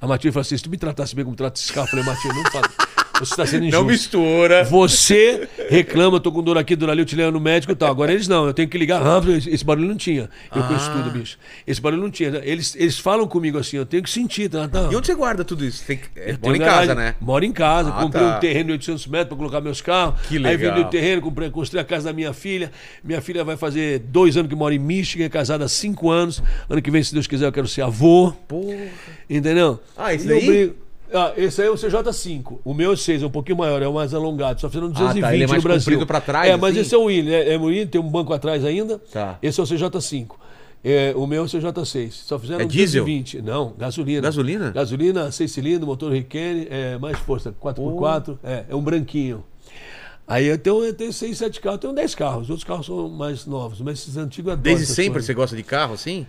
A 0.00 0.06
Matilde 0.06 0.32
falou 0.32 0.42
assim: 0.42 0.56
se 0.56 0.62
tu 0.62 0.70
me 0.70 0.76
tratasse 0.76 1.14
bem 1.16 1.24
como 1.24 1.36
trata 1.36 1.58
esse 1.60 1.72
carro, 1.72 1.86
eu 1.86 1.90
falei, 1.90 2.04
Matilde, 2.04 2.36
não 2.40 2.50
fala. 2.52 2.70
Você 3.18 3.22
está 3.32 3.46
sendo 3.46 3.64
injusto. 3.64 3.80
Não 3.82 3.88
mistura. 3.90 4.64
Você 4.64 5.48
reclama, 5.70 6.18
tô 6.18 6.32
com 6.32 6.42
dor 6.42 6.58
aqui, 6.58 6.74
dor 6.74 6.90
ali, 6.90 7.00
eu 7.00 7.06
te 7.06 7.14
levo 7.14 7.30
no 7.32 7.40
médico 7.40 7.72
e 7.72 7.76
tal. 7.76 7.88
Agora 7.90 8.12
eles 8.12 8.26
não, 8.26 8.46
eu 8.46 8.52
tenho 8.52 8.68
que 8.68 8.76
ligar 8.76 9.00
rápido. 9.02 9.32
Esse 9.36 9.64
barulho 9.64 9.86
não 9.88 9.96
tinha. 9.96 10.28
Eu 10.54 10.62
conheço 10.64 10.90
Ah. 10.90 10.94
tudo, 11.02 11.10
bicho. 11.10 11.38
Esse 11.66 11.80
barulho 11.80 12.02
não 12.02 12.10
tinha. 12.10 12.40
Eles, 12.44 12.74
eles 12.76 12.98
falam 12.98 13.26
comigo 13.28 13.56
assim, 13.58 13.76
eu 13.76 13.86
tenho 13.86 14.02
que 14.02 14.10
sentir, 14.10 14.48
tá? 14.48 14.66
tá. 14.68 14.88
E 14.90 14.96
onde 14.96 15.06
você 15.06 15.14
guarda 15.14 15.44
tudo 15.44 15.64
isso? 15.64 15.84
Tem 15.86 15.96
que... 15.96 16.06
é, 16.16 16.36
mora 16.42 16.56
em 16.56 16.60
casa, 16.60 16.70
garagem, 16.86 16.94
né? 16.96 17.14
Moro 17.20 17.44
em 17.44 17.52
casa, 17.52 17.90
Ah, 17.96 18.02
comprei 18.02 18.22
tá. 18.24 18.36
um 18.36 18.40
terreno 18.40 18.66
de 18.66 18.72
800 18.72 19.06
metros 19.06 19.28
para 19.28 19.36
colocar 19.36 19.60
meus 19.60 19.80
carros. 19.80 20.20
Que 20.28 20.36
Aí 20.36 20.42
legal. 20.42 20.74
vendi 20.74 20.86
o 20.86 20.90
terreno, 20.90 21.22
comprei, 21.22 21.50
construí 21.50 21.80
a 21.80 21.84
casa 21.84 22.06
da 22.06 22.12
minha 22.12 22.32
filha. 22.32 22.72
Minha 23.02 23.20
filha 23.20 23.44
vai 23.44 23.56
fazer 23.56 24.00
dois 24.00 24.36
anos 24.36 24.48
que 24.48 24.56
mora 24.56 24.74
em 24.74 24.78
Michigan, 24.78 25.24
é 25.24 25.28
casada 25.28 25.64
há 25.64 25.68
cinco 25.68 26.10
anos. 26.10 26.42
Ano 26.68 26.82
que 26.82 26.90
vem, 26.90 27.02
se 27.02 27.14
Deus 27.14 27.26
quiser, 27.26 27.46
eu 27.46 27.52
quero 27.52 27.68
ser 27.68 27.82
avô. 27.82 28.32
Porra. 28.48 28.74
Entendeu? 29.30 29.80
Ah, 29.96 30.12
eu 30.14 30.24
daí? 30.24 30.72
Ah, 31.14 31.32
esse 31.36 31.62
aí 31.62 31.68
é 31.68 31.70
o 31.70 31.74
CJ5. 31.74 32.58
O 32.64 32.74
meu 32.74 32.90
é 32.90 32.94
o 32.94 32.96
6, 32.96 33.22
é 33.22 33.26
um 33.26 33.30
pouquinho 33.30 33.56
maior, 33.58 33.80
é 33.80 33.86
o 33.86 33.94
mais 33.94 34.12
alongado. 34.12 34.60
Só 34.60 34.68
fazendo 34.68 34.88
220 34.90 35.22
tá, 35.22 35.34
ele 35.34 35.44
é 35.44 35.46
mais 35.46 35.62
no 35.62 35.68
Brasil. 35.68 36.06
pra 36.06 36.20
trás, 36.20 36.50
É, 36.50 36.56
mas 36.56 36.72
assim? 36.72 36.80
esse 36.80 36.94
é 36.94 36.98
o 36.98 37.04
William. 37.04 37.32
É, 37.32 37.54
é 37.54 37.56
o 37.56 37.62
William, 37.64 37.86
tem 37.86 38.00
um 38.00 38.08
banco 38.10 38.32
atrás 38.32 38.64
ainda. 38.64 38.98
Tá. 39.12 39.38
Esse 39.42 39.60
é 39.60 39.62
o 39.62 39.66
CJ5. 39.66 40.32
É, 40.86 41.14
o 41.16 41.26
meu 41.26 41.42
é 41.42 41.44
o 41.46 41.48
CJ6. 41.48 42.10
Só 42.12 42.38
fizeram 42.38 42.60
É 42.62 42.64
diesel? 42.66 43.04
220. 43.04 43.40
Não, 43.42 43.72
gasolina. 43.78 44.20
Gasolina? 44.20 44.70
Gasolina, 44.70 45.30
6 45.32 45.50
cilindros, 45.50 45.86
motor 45.86 46.12
Riquene, 46.12 46.66
é, 46.68 46.98
mais 46.98 47.16
força, 47.20 47.54
4x4. 47.62 48.36
É, 48.44 48.64
é 48.68 48.74
um 48.74 48.82
branquinho. 48.82 49.44
Aí 50.26 50.46
eu 50.46 50.56
tenho, 50.58 50.82
eu 50.82 50.94
tenho 50.94 51.12
seis, 51.12 51.36
sete 51.36 51.60
carros, 51.60 51.76
eu 51.76 51.80
tenho 51.82 51.92
dez 51.94 52.14
carros. 52.14 52.44
Os 52.44 52.50
outros 52.50 52.64
carros 52.64 52.86
são 52.86 53.10
mais 53.10 53.44
novos, 53.44 53.80
mas 53.82 53.98
esses 54.00 54.16
antigos 54.16 54.52
adoro 54.52 54.62
Desde 54.62 54.86
sempre 54.86 55.12
coisas. 55.12 55.26
você 55.26 55.34
gosta 55.34 55.54
de 55.54 55.62
carro, 55.62 55.92
assim? 55.92 56.26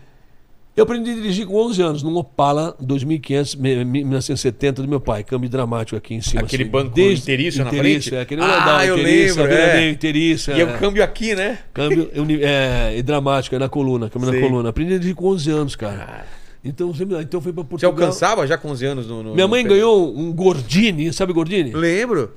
Eu 0.75 0.83
aprendi 0.83 1.11
a 1.11 1.13
dirigir 1.13 1.45
com 1.47 1.55
11 1.55 1.81
anos, 1.81 2.03
num 2.03 2.13
Opala 2.17 2.75
2500, 2.81 3.55
me- 3.55 3.85
me- 3.85 4.03
1970 4.03 4.81
do 4.81 4.87
meu 4.89 4.99
pai, 4.99 5.23
câmbio 5.23 5.49
dramático 5.49 5.95
aqui 5.95 6.13
em 6.15 6.19
cima. 6.21 6.41
Aquele 6.41 6.63
assim. 6.63 6.71
banco 6.71 6.99
inteiriço 6.99 7.63
na 7.63 7.67
inteiriço, 7.69 8.09
frente? 8.09 8.15
É, 8.15 8.21
aquele 8.21 8.41
Ah, 8.41 8.85
eu 8.85 8.95
lembro, 8.97 9.45
é. 9.47 9.89
inteiriço, 9.89 10.51
E 10.51 10.59
é. 10.59 10.65
o 10.65 10.77
câmbio 10.77 11.01
aqui, 11.01 11.33
né? 11.33 11.59
Câmbio 11.73 12.09
é, 12.43 12.93
e 12.97 13.01
dramático, 13.01 13.55
é 13.55 13.59
na 13.59 13.69
coluna, 13.69 14.09
câmbio 14.09 14.29
Sei. 14.29 14.41
na 14.41 14.47
coluna. 14.47 14.69
Aprendi 14.69 14.93
a 14.95 14.97
dirigir 14.97 15.15
com 15.15 15.27
11 15.27 15.49
anos, 15.49 15.77
cara. 15.77 16.25
Então, 16.61 16.93
sempre, 16.93 17.21
então 17.21 17.39
fui 17.39 17.53
pra 17.53 17.61
Você 17.63 17.69
Portugal. 17.69 17.91
alcançava 17.93 18.45
já 18.45 18.57
com 18.57 18.69
11 18.69 18.85
anos 18.85 19.07
no. 19.07 19.23
no- 19.23 19.33
Minha 19.33 19.45
no 19.45 19.51
mãe 19.51 19.63
pé? 19.63 19.69
ganhou 19.69 20.13
um 20.17 20.33
Gordini, 20.33 21.13
sabe 21.13 21.31
Gordini? 21.31 21.71
Lembro. 21.71 22.33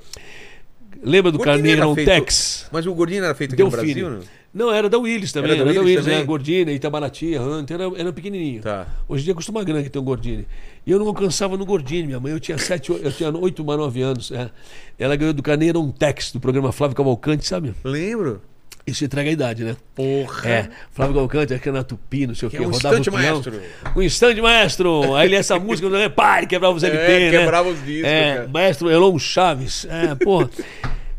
Lembra 1.01 1.31
do 1.31 1.37
Gordini 1.37 1.57
Carneiro 1.57 1.95
feito- 1.95 2.07
Tex? 2.07 2.67
Mas 2.71 2.85
o 2.85 2.93
Gordini 2.93 3.19
era 3.25 3.33
feito 3.35 3.53
aqui 3.53 3.63
no. 3.63 3.69
Brasil, 3.69 4.09
não? 4.09 4.19
Não, 4.51 4.73
era 4.73 4.89
da 4.89 4.97
Willis 4.97 5.31
também. 5.31 5.51
Era 5.51 5.61
Era 5.61 5.69
da 5.73 5.79
da 5.79 5.85
Willis, 5.85 6.03
também? 6.03 6.19
né? 6.19 6.25
Gordini, 6.25 6.71
Itabaraty, 6.73 7.37
Hunter, 7.37 7.79
era, 7.79 7.91
era 7.99 8.11
pequenininho. 8.13 8.61
Tá. 8.63 8.87
Hoje 9.07 9.21
em 9.21 9.25
dia 9.25 9.35
custa 9.35 9.51
uma 9.51 9.63
grana 9.63 9.83
que 9.83 9.89
tem 9.89 10.01
um 10.01 10.05
Gordini. 10.05 10.47
E 10.85 10.91
eu 10.91 10.97
não 10.99 11.07
alcançava 11.07 11.55
no 11.55 11.65
Gordini. 11.65 12.07
Minha 12.07 12.19
mãe, 12.19 12.31
eu 12.31 12.39
tinha 12.39 12.57
sete, 12.57 12.89
eu 12.91 13.11
tinha 13.11 13.29
oito, 13.37 13.63
nove 13.63 14.01
anos. 14.01 14.31
é. 14.31 14.49
Ela 14.97 15.15
ganhou 15.15 15.33
do 15.33 15.43
Carneiro 15.43 15.93
Tex, 15.97 16.31
do 16.31 16.39
programa 16.39 16.71
Flávio 16.71 16.95
Cavalcante, 16.97 17.45
sabe? 17.45 17.73
Lembro. 17.83 18.41
Isso 18.89 19.05
entrega 19.05 19.29
a 19.29 19.33
idade, 19.33 19.63
né? 19.63 19.75
Porra. 19.95 20.49
É, 20.49 20.69
Flávio 20.91 21.13
Cavalcante, 21.15 21.53
acho 21.53 21.61
que 21.63 21.69
era 21.69 21.77
na 21.77 21.83
Tupi, 21.83 22.27
não 22.27 22.35
sei 22.35 22.47
o 22.47 22.51
quê. 22.51 22.57
é 22.57 22.61
um 22.61 22.69
rodava 22.71 22.97
instante 22.99 23.09
o 23.09 23.11
peão. 23.13 23.33
maestro. 23.33 23.61
Um 23.95 24.01
instante 24.01 24.41
maestro. 24.41 25.15
Aí 25.15 25.27
ele 25.27 25.35
essa 25.35 25.59
música, 25.59 25.89
né? 25.89 26.09
Pare, 26.09 26.47
quebrava 26.47 26.75
os 26.75 26.83
LP, 26.83 27.03
É, 27.03 27.31
né? 27.31 27.37
quebrava 27.39 27.69
os 27.69 27.83
discos, 27.85 28.07
É, 28.09 28.35
cara. 28.35 28.47
maestro 28.47 28.89
Elon 28.89 29.17
Chaves. 29.19 29.85
É, 29.89 30.15
porra. 30.15 30.49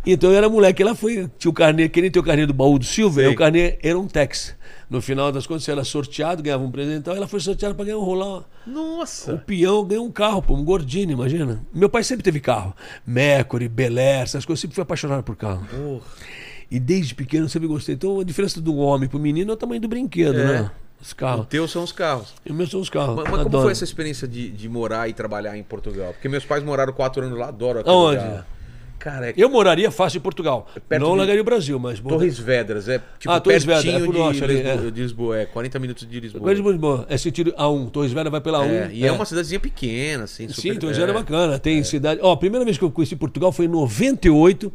Então 0.07 0.31
eu 0.31 0.37
era 0.39 0.49
moleque, 0.49 0.83
ela 0.83 0.95
foi, 0.95 1.29
tinha 1.39 1.51
o 1.51 1.55
carnê, 1.55 1.87
que 1.89 2.01
nem 2.01 2.11
tem 2.11 2.21
o 2.21 2.25
carnê 2.25 2.47
do 2.47 2.55
baú 2.55 2.79
do 2.79 2.85
Silver, 2.87 3.27
Sei. 3.27 3.35
o 3.35 3.37
carnê 3.37 3.77
era 3.83 3.99
um 3.99 4.07
Tex. 4.09 4.57
No 4.89 5.01
final 5.03 5.31
das 5.31 5.47
contas, 5.47 5.63
você 5.65 5.71
era 5.73 5.85
sorteado, 5.85 6.43
ganhava 6.43 6.65
um 6.65 6.71
presente, 6.71 6.99
então 7.01 7.15
ela 7.15 7.29
foi 7.29 7.39
sorteada 7.39 7.75
para 7.75 7.85
ganhar 7.85 7.99
um 7.99 8.03
rolar. 8.03 8.45
O 8.67 8.71
Nossa. 8.71 9.37
peão 9.47 9.85
ganhou 9.85 10.05
um 10.07 10.11
carro, 10.11 10.41
pô, 10.43 10.55
um 10.55 10.65
Gordini, 10.65 11.13
imagina. 11.13 11.61
Meu 11.73 11.89
pai 11.89 12.03
sempre 12.03 12.25
teve 12.25 12.41
carro. 12.41 12.75
Mercury, 13.07 13.69
Bel 13.69 13.99
Air, 13.99 14.23
essas 14.23 14.45
coisas, 14.47 14.61
sempre 14.63 14.75
fui 14.75 14.83
apaixonado 14.83 15.23
por 15.23 15.37
carro. 15.37 15.65
Porra. 15.71 16.01
E 16.71 16.79
desde 16.79 17.15
pequeno 17.15 17.47
eu 17.47 17.49
sempre 17.49 17.67
gostei. 17.67 17.95
Então 17.95 18.21
a 18.21 18.25
diferença 18.25 18.61
do 18.61 18.77
homem 18.77 19.09
pro 19.09 19.19
menino 19.19 19.51
é 19.51 19.55
o 19.55 19.57
tamanho 19.57 19.81
do 19.81 19.89
brinquedo, 19.89 20.39
É. 20.39 20.45
né? 20.63 20.71
Os 21.03 21.13
O 21.13 21.17
carros. 21.17 21.47
teu 21.49 21.67
são 21.67 21.83
os 21.83 21.93
carros. 21.93 22.35
E 22.45 22.51
os 22.51 22.57
meus 22.57 22.71
são 22.71 22.79
os 22.81 22.91
carros. 22.91 23.17
Mas, 23.17 23.25
mas 23.25 23.33
como 23.39 23.47
Adoro. 23.47 23.63
foi 23.65 23.73
essa 23.73 23.85
experiência 23.85 24.29
de, 24.29 24.51
de 24.51 24.69
morar 24.69 25.09
e 25.09 25.15
trabalhar 25.15 25.57
em 25.57 25.63
Portugal? 25.63 26.13
Porque 26.13 26.29
meus 26.29 26.45
pais 26.45 26.63
moraram 26.63 26.93
quatro 26.93 27.25
anos 27.25 27.39
lá, 27.39 27.49
adoro 27.49 27.79
aquele 27.81 27.95
Aonde? 27.95 28.23
lugar. 28.23 28.47
Cara, 28.99 29.31
é 29.31 29.35
Eu 29.35 29.49
moraria 29.49 29.91
fácil 29.91 30.19
em 30.19 30.21
Portugal. 30.21 30.69
Perto 30.87 31.01
não 31.03 31.13
de- 31.13 31.19
largaria 31.21 31.41
o 31.41 31.45
Brasil, 31.45 31.79
mas. 31.79 31.99
Torres 32.01 32.39
Vedras, 32.39 32.87
é 32.87 33.01
tipo 33.19 33.33
Ah, 33.33 33.41
Torres 33.41 33.65
pertinho 33.65 33.95
Vedras, 33.95 34.03
é 34.03 34.07
por 34.07 34.13
de, 34.13 34.19
norte 34.19 34.41
Lisboa, 34.47 34.73
é. 34.89 34.91
de 34.91 35.01
Lisboa, 35.01 35.39
é 35.39 35.47
40 35.47 35.79
minutos 35.79 36.07
de 36.07 36.21
Lisboa. 36.21 36.43
Coisa 36.45 36.63
de 36.63 36.69
Lisboa. 36.69 37.07
É 37.09 37.17
sentido 37.17 37.51
A1. 37.53 37.89
Torres 37.91 38.13
Vedras 38.13 38.31
vai 38.31 38.43
pela 38.43 38.61
1. 38.61 38.65
É, 38.65 38.91
e 38.93 39.07
é. 39.07 39.11
uma 39.11 39.25
cidadezinha 39.25 39.59
pequena, 39.59 40.25
assim. 40.25 40.49
Sim, 40.49 40.53
super- 40.55 40.79
Torres 40.81 40.99
Vedras 40.99 41.17
é 41.17 41.19
bacana. 41.19 41.59
Tem 41.59 41.83
cidade. 41.83 42.21
Ó, 42.23 42.31
a 42.33 42.37
primeira 42.37 42.63
vez 42.63 42.77
que 42.77 42.85
eu 42.85 42.91
conheci 42.91 43.17
Portugal 43.17 43.51
foi 43.53 43.65
em 43.65 43.69
98, 43.69 44.71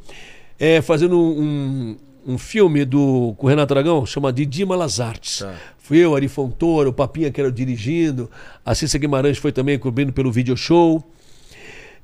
é, 0.60 0.82
fazendo 0.82 1.20
um, 1.20 1.98
um 2.26 2.38
filme 2.38 2.86
do, 2.86 3.34
com 3.38 3.48
o 3.48 3.50
Renato 3.50 3.74
Aragão, 3.74 4.06
chama 4.06 4.32
Didi 4.34 4.66
Malazartes. 4.66 5.40
Tá. 5.40 5.56
Fui 5.78 5.98
eu, 6.00 6.16
Ari 6.16 6.28
Fontoura, 6.28 6.90
o 6.90 6.94
Papinha 6.94 7.30
que 7.32 7.40
era 7.40 7.50
o 7.50 7.52
dirigindo, 7.52 8.30
a 8.66 8.74
Cissa 8.74 8.98
Guimarães 8.98 9.38
foi 9.38 9.52
também 9.52 9.78
cobrindo 9.78 10.12
pelo 10.12 10.32
video 10.32 10.58
show. 10.58 11.04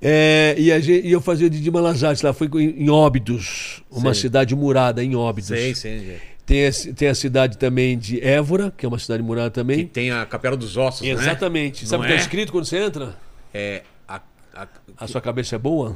É, 0.04 0.56
e, 0.58 0.72
a 0.72 0.80
gente- 0.80 1.06
e 1.08 1.12
eu 1.12 1.22
fazia 1.22 1.50
Didi 1.50 1.70
Malazartes 1.70 2.24
lá, 2.24 2.34
foi 2.34 2.48
em, 2.56 2.86
em 2.86 2.90
Óbidos, 2.90 3.84
uma 3.90 4.14
Sei. 4.14 4.24
cidade 4.24 4.56
murada 4.56 5.04
em 5.04 5.16
Óbidos. 5.16 5.50
Sei, 5.50 5.74
gente. 5.76 6.32
Tem, 6.44 6.66
a, 6.68 6.72
tem 6.96 7.08
a 7.08 7.16
cidade 7.16 7.58
também 7.58 7.98
de 7.98 8.20
Évora, 8.20 8.74
que 8.76 8.84
é 8.86 8.90
uma 8.90 8.98
cidade 9.00 9.22
murada 9.24 9.50
Que 9.52 9.56
também. 9.56 9.86
tem 9.88 10.12
a 10.12 10.26
Capela 10.26 10.58
dos 10.58 10.76
Ossos, 10.76 11.02
né? 11.02 11.10
Exatamente. 11.14 11.88
Sabe 11.88 12.04
o 12.04 12.08
que 12.08 12.12
é? 12.14 12.16
está 12.16 12.26
escrito 12.28 12.52
quando 12.52 12.66
você 12.66 12.78
entra? 12.78 13.16
É. 13.54 13.84
a- 14.08 14.20
a- 14.56 14.68
A 14.98 15.08
sua 15.08 15.22
cabeça 15.22 15.56
é 15.56 15.60
boa? 15.60 15.96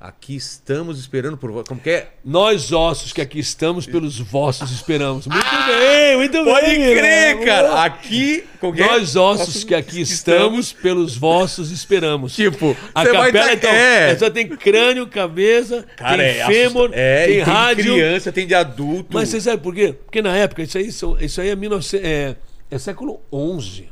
Aqui 0.00 0.34
estamos 0.34 0.98
esperando 0.98 1.36
por 1.36 1.50
vo- 1.52 1.62
Como 1.68 1.78
que 1.80 1.90
é? 1.90 2.08
Nós 2.24 2.72
ossos 2.72 3.12
que 3.12 3.20
aqui 3.20 3.38
estamos, 3.38 3.84
pelos 3.84 4.18
vossos 4.18 4.70
esperamos. 4.70 5.26
Muito 5.26 5.44
bem, 5.44 6.16
muito 6.16 6.38
Ah! 6.38 6.44
Pode 6.44 6.66
bem. 6.66 6.76
crer, 6.80 6.94
Guilherme. 7.36 7.44
cara! 7.44 7.84
Aqui. 7.84 8.44
Como 8.58 8.72
que 8.74 8.82
é? 8.82 8.86
Nós 8.86 9.14
ossos 9.16 9.62
que 9.62 9.74
aqui 9.74 10.00
estamos, 10.00 10.72
pelos 10.72 11.16
vossos 11.16 11.70
esperamos. 11.70 12.34
Tipo, 12.34 12.74
a 12.94 13.02
você 13.04 13.12
vai 13.12 13.26
capela 13.32 13.46
tá- 13.48 13.52
então, 13.54 13.70
é. 13.70 14.16
só 14.16 14.30
tem 14.30 14.48
crânio, 14.48 15.06
cabeça, 15.06 15.84
Cara, 15.96 16.16
tem 16.16 16.26
é 16.40 16.46
fêmur, 16.46 16.90
é, 16.92 17.26
tem 17.26 17.36
e 17.36 17.40
rádio. 17.40 17.84
Tem 17.84 17.92
criança, 17.94 18.32
tem 18.32 18.46
de 18.46 18.54
adulto. 18.54 19.10
Mas 19.12 19.28
você 19.28 19.40
sabe 19.40 19.62
por 19.62 19.74
quê? 19.74 19.94
Porque 20.04 20.22
na 20.22 20.34
época, 20.36 20.62
isso 20.62 20.78
aí, 20.78 20.88
isso 20.88 21.40
aí 21.40 21.48
é, 21.50 21.56
19, 21.56 21.86
é, 21.98 22.36
é 22.70 22.78
século 22.78 23.20
XI, 23.60 23.88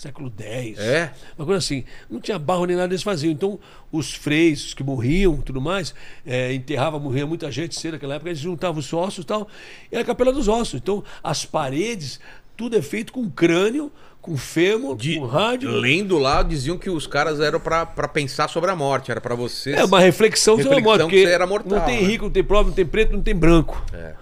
século 0.00 0.32
X. 0.38 0.78
É? 0.78 1.12
Uma 1.38 1.44
coisa 1.46 1.58
assim. 1.58 1.84
Não 2.08 2.20
tinha 2.20 2.38
barro 2.38 2.64
nem 2.64 2.76
nada 2.76 2.92
eles 2.92 3.02
faziam. 3.02 3.30
Então, 3.30 3.58
os 3.92 4.12
freis 4.14 4.64
os 4.66 4.74
que 4.74 4.82
morriam 4.82 5.36
tudo 5.38 5.60
mais, 5.60 5.94
é, 6.26 6.52
enterrava, 6.52 6.98
morria 6.98 7.26
muita 7.26 7.50
gente 7.50 7.78
cedo 7.78 7.92
naquela 7.92 8.14
época, 8.14 8.30
eles 8.30 8.40
juntavam 8.40 8.78
os 8.80 8.92
ossos 8.92 9.24
e 9.24 9.26
tal. 9.26 9.48
E 9.90 9.94
era 9.94 10.02
a 10.02 10.06
capela 10.06 10.32
dos 10.32 10.48
ossos. 10.48 10.74
Então, 10.74 11.04
as 11.22 11.44
paredes, 11.44 12.18
tudo 12.56 12.76
é 12.76 12.82
feito 12.82 13.12
com 13.12 13.28
crânio, 13.30 13.90
com 14.22 14.36
fêmur, 14.36 14.96
De- 14.96 15.18
com 15.18 15.26
rádio. 15.26 15.70
Lendo 15.70 16.18
lá, 16.18 16.42
diziam 16.42 16.76
que 16.76 16.90
os 16.90 17.06
caras 17.06 17.40
eram 17.40 17.58
pra 17.60 17.86
pensar 17.86 18.48
sobre 18.48 18.70
a 18.70 18.76
morte, 18.76 19.10
era 19.10 19.20
pra 19.20 19.34
você. 19.34 19.72
É 19.72 19.84
uma 19.84 20.00
reflexão, 20.00 20.56
sobre 20.56 20.68
a 20.68 20.76
Reflexão 20.76 20.84
morte, 20.84 20.98
que 21.10 21.16
porque 21.16 21.26
você 21.28 21.34
era 21.34 21.46
mortal, 21.46 21.78
não 21.78 21.86
tem 21.86 22.02
né? 22.02 22.06
rico, 22.08 22.24
não 22.24 22.32
tem 22.32 22.44
pobre, 22.44 22.66
não 22.68 22.74
tem 22.74 22.86
preto, 22.86 23.12
não 23.12 23.22
tem 23.22 23.34
branco. 23.34 23.82
É. 23.92 24.14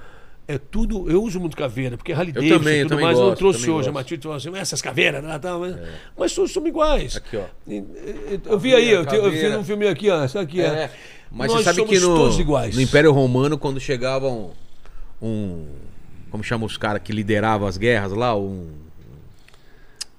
É 0.51 0.57
tudo. 0.57 1.11
Eu 1.11 1.23
uso 1.23 1.39
muito 1.39 1.55
caveira, 1.57 1.97
porque 1.99 2.11
Harley 2.11 2.31
Eu 2.31 2.35
Davidson 2.37 2.59
também, 2.59 2.77
e 2.77 2.81
eu 2.81 2.89
tudo 2.89 3.01
mais 3.03 3.19
não 3.19 3.25
gosto, 3.27 3.39
trouxe 3.39 3.59
também 3.61 3.75
hoje. 3.75 3.89
A 3.89 3.93
gosto. 3.93 3.95
Matilde 3.95 4.23
falou 4.23 4.37
assim, 4.39 4.57
essas 4.57 4.81
caveiras, 4.81 5.23
né, 5.23 5.39
mas, 5.43 5.77
mas 6.17 6.35
todos 6.35 6.51
somos 6.53 6.69
iguais. 6.71 7.17
Aqui, 7.17 7.37
ó. 7.37 7.45
Eu 8.51 8.59
vi 8.59 8.75
aí, 8.75 8.89
eu, 8.91 9.05
eu 9.05 9.31
fiz 9.31 9.55
um 9.57 9.63
filme 9.63 9.87
aqui, 9.87 10.09
ó. 10.11 10.25
Essa 10.25 10.41
aqui, 10.41 10.63
É. 10.63 10.65
é. 10.65 10.91
Mas 11.31 11.49
Nós 11.53 11.59
você 11.59 11.65
sabe 11.65 11.77
somos 11.77 11.91
que 11.91 12.01
no, 12.01 12.17
todos 12.17 12.39
iguais. 12.39 12.75
no 12.75 12.81
Império 12.81 13.13
Romano, 13.13 13.59
quando 13.59 13.79
chegava 13.79 14.27
um. 14.31 14.51
um- 15.21 15.67
como 16.31 16.43
chama 16.43 16.65
os 16.65 16.79
caras 16.79 17.03
que 17.05 17.13
lideravam 17.13 17.69
as 17.69 17.77
guerras 17.77 18.13
lá? 18.13 18.35
Um. 18.35 18.71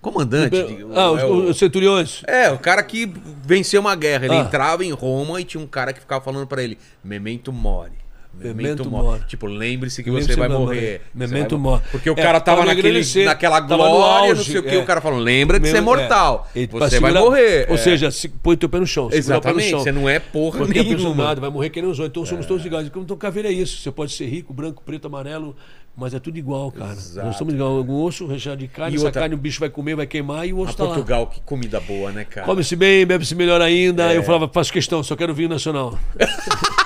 Comandante. 0.02 0.52
de- 0.64 0.86
Ah, 0.96 1.12
os, 1.12 1.20
é, 1.22 1.26
o, 1.26 1.50
os 1.50 1.58
centuriões. 1.58 2.22
é, 2.28 2.50
o 2.52 2.58
cara 2.58 2.82
que 2.84 3.12
venceu 3.44 3.82
uma 3.82 3.96
guerra. 3.96 4.26
Ele 4.26 4.36
Ah. 4.36 4.42
entrava 4.42 4.86
em 4.86 4.92
Roma 4.92 5.42
e 5.42 5.44
tinha 5.44 5.62
um 5.62 5.68
cara 5.68 5.92
que 5.92 6.00
ficava 6.00 6.24
falando 6.24 6.48
pra 6.48 6.64
ele: 6.64 6.78
Memento 7.04 7.52
mori. 7.52 7.92
Memento 8.32 8.90
mori. 8.90 9.22
Tipo, 9.28 9.48
lembre-se 9.48 10.02
que 10.02 10.10
Lembre-se 10.10 10.34
você 10.34 10.40
vai 10.40 10.48
morrer. 10.48 11.02
Memento 11.14 11.58
mori. 11.60 11.82
Porque 11.92 12.10
o 12.10 12.14
É, 12.14 12.16
cara 12.16 12.40
tava 12.40 12.64
naquele, 12.64 13.02
naquela 13.26 13.60
glória, 13.60 14.34
não 14.34 14.44
sei 14.44 14.60
o 14.60 14.64
que. 14.64 14.70
é. 14.76 14.78
O 14.78 14.86
cara 14.86 15.02
falando: 15.02 15.22
lembra 15.22 15.60
que 15.60 15.68
você 15.68 15.78
é 15.78 15.82
mortal. 15.82 16.48
é. 16.56 16.66
Você 16.68 17.00
vai 17.02 17.12
morrer. 17.12 17.66
Ou 17.68 17.76
É. 17.76 17.78
seja, 17.78 18.10
se, 18.12 18.30
põe 18.30 18.56
teu 18.56 18.70
pé 18.70 18.80
no 18.80 18.88
chão. 18.88 19.10
no 19.10 19.14
Exatamente, 19.16 19.70
chão. 19.72 19.80
você 19.80 19.92
não 19.92 20.08
é 20.08 20.20
porra 20.20 20.60
Porque 20.60 20.80
a 20.80 20.84
nenhuma. 20.84 21.24
nada, 21.26 21.42
vai 21.42 21.50
morrer 21.50 21.70
que 21.70 21.82
nem 21.82 21.90
os 21.92 22.00
outros. 22.00 22.12
Então 22.12 22.26
somos 22.26 22.46
todos 22.46 22.66
iguais. 22.66 22.88
Então 22.96 23.18
caveira 23.18 23.50
é 23.50 23.52
isso. 23.52 23.82
Você 23.82 23.92
pode 23.92 24.14
ser 24.14 24.28
rico, 24.28 24.54
branco, 24.54 24.82
preto, 24.86 25.08
amarelo, 25.08 25.54
mas 25.98 26.14
é 26.14 26.20
tudo 26.20 26.38
igual, 26.38 26.72
cara. 26.72 26.94
Exato. 26.94 27.28
Nós 27.28 27.36
somos 27.36 27.54
igual. 27.54 27.82
Um 27.82 28.04
osso 28.04 28.26
recheado 28.26 28.60
de 28.62 28.70
carne, 28.70 28.94
E 28.94 28.96
essa 28.96 29.06
outra- 29.08 29.22
carne 29.22 29.36
o 29.36 29.38
bicho 29.38 29.60
vai 29.60 29.70
comer, 29.70 29.96
vai 29.96 30.08
queimar 30.08 30.48
e 30.48 30.54
o 30.54 30.60
osso 30.60 30.72
A 30.74 30.76
tá 30.78 30.84
lá. 30.84 30.90
Portugal, 30.92 31.28
que 31.28 31.42
comida 31.42 31.82
boa, 31.82 32.12
né, 32.14 32.24
cara? 32.24 32.46
Come-se 32.46 32.76
bem, 32.78 33.06
bebe-se 33.06 33.36
melhor 33.36 33.60
ainda. 33.62 34.14
É. 34.14 34.18
Eu 34.18 34.24
falava, 34.24 34.48
faço 34.48 34.72
questão, 34.72 35.04
só 35.04 35.16
quero 35.18 35.34
vinho 35.34 35.50
nacional. 35.50 36.00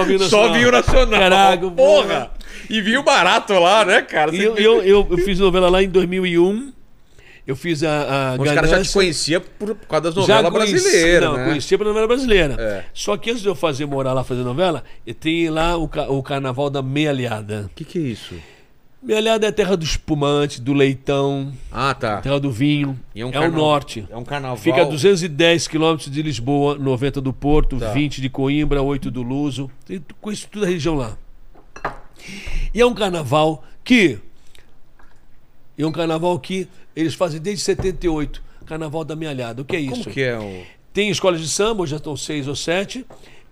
só 0.00 0.04
vinho 0.04 0.18
nacional. 0.18 0.46
Só 0.48 0.52
vinho 0.52 0.70
nacional. 0.70 1.20
Caraca, 1.20 1.70
porra! 1.70 2.30
E 2.68 2.80
vinho 2.80 3.02
barato 3.02 3.52
lá, 3.54 3.84
né, 3.84 4.02
cara? 4.02 4.34
E 4.34 4.42
eu, 4.42 4.56
eu, 4.56 4.82
eu, 4.82 5.06
eu 5.10 5.18
fiz 5.18 5.38
novela 5.38 5.68
lá 5.70 5.82
em 5.82 5.88
2001. 5.88 6.72
Eu 7.46 7.54
fiz 7.54 7.84
a, 7.84 8.32
a 8.34 8.42
Os 8.42 8.50
caras 8.52 8.70
já 8.70 8.82
te 8.82 8.92
conheciam 8.92 9.40
por, 9.56 9.74
por 9.76 9.86
causa 9.86 10.02
das 10.06 10.14
novelas 10.16 10.50
conheci- 10.52 10.72
brasileiras, 10.72 11.28
Não, 11.30 11.36
né? 11.36 11.44
conhecia 11.46 11.78
pela 11.78 11.90
novela 11.90 12.08
brasileira. 12.08 12.56
É. 12.58 12.84
Só 12.92 13.16
que 13.16 13.30
antes 13.30 13.40
de 13.40 13.48
eu 13.48 13.54
fazer 13.54 13.86
morar 13.86 14.12
lá 14.12 14.24
fazer 14.24 14.42
novela, 14.42 14.82
tenho 15.20 15.52
lá 15.52 15.76
o, 15.78 15.84
o 16.08 16.22
carnaval 16.24 16.68
da 16.68 16.82
Meia 16.82 17.10
Alhada. 17.10 17.66
O 17.70 17.74
que, 17.74 17.84
que 17.84 17.98
é 17.98 18.02
isso? 18.02 18.34
Meia 19.02 19.18
Alhada 19.20 19.46
é 19.46 19.50
a 19.50 19.52
terra 19.52 19.76
do 19.76 19.84
espumante, 19.84 20.60
do 20.60 20.72
leitão, 20.72 21.52
Ah, 21.70 21.94
tá. 21.94 22.20
terra 22.22 22.40
do 22.40 22.50
vinho. 22.50 22.98
E 23.14 23.20
é 23.20 23.26
um 23.26 23.28
é 23.28 23.32
carna- 23.32 23.48
o 23.48 23.60
norte. 23.60 24.06
É 24.10 24.16
um 24.16 24.24
carnaval. 24.24 24.56
Fica 24.56 24.82
a 24.82 24.84
210 24.84 25.68
quilômetros 25.68 26.10
de 26.10 26.22
Lisboa, 26.22 26.76
90 26.76 27.20
do 27.20 27.32
Porto, 27.32 27.78
Tá. 27.78 27.92
20 27.92 28.20
de 28.20 28.28
Coimbra, 28.28 28.82
8 28.82 29.10
do 29.10 29.22
Luso. 29.22 29.70
Conheço 30.20 30.48
toda 30.50 30.66
a 30.66 30.68
região 30.68 30.94
lá. 30.96 31.16
E 32.74 32.80
é 32.80 32.86
um 32.86 32.94
carnaval 32.94 33.62
que. 33.84 34.18
É 35.78 35.86
um 35.86 35.92
carnaval 35.92 36.38
que 36.40 36.66
eles 36.96 37.14
fazem 37.14 37.40
desde 37.40 37.62
78. 37.62 38.42
Carnaval 38.64 39.04
da 39.04 39.14
Meia 39.14 39.30
Alhada. 39.30 39.62
O 39.62 39.64
que 39.64 39.76
é 39.76 39.84
Como 39.84 40.00
isso? 40.00 40.10
que 40.10 40.22
é 40.22 40.36
o. 40.38 40.64
Tem 40.92 41.10
escolas 41.10 41.40
de 41.40 41.48
samba, 41.48 41.82
hoje 41.82 41.90
já 41.90 41.98
estão 41.98 42.16
seis 42.16 42.48
ou 42.48 42.56
sete, 42.56 43.06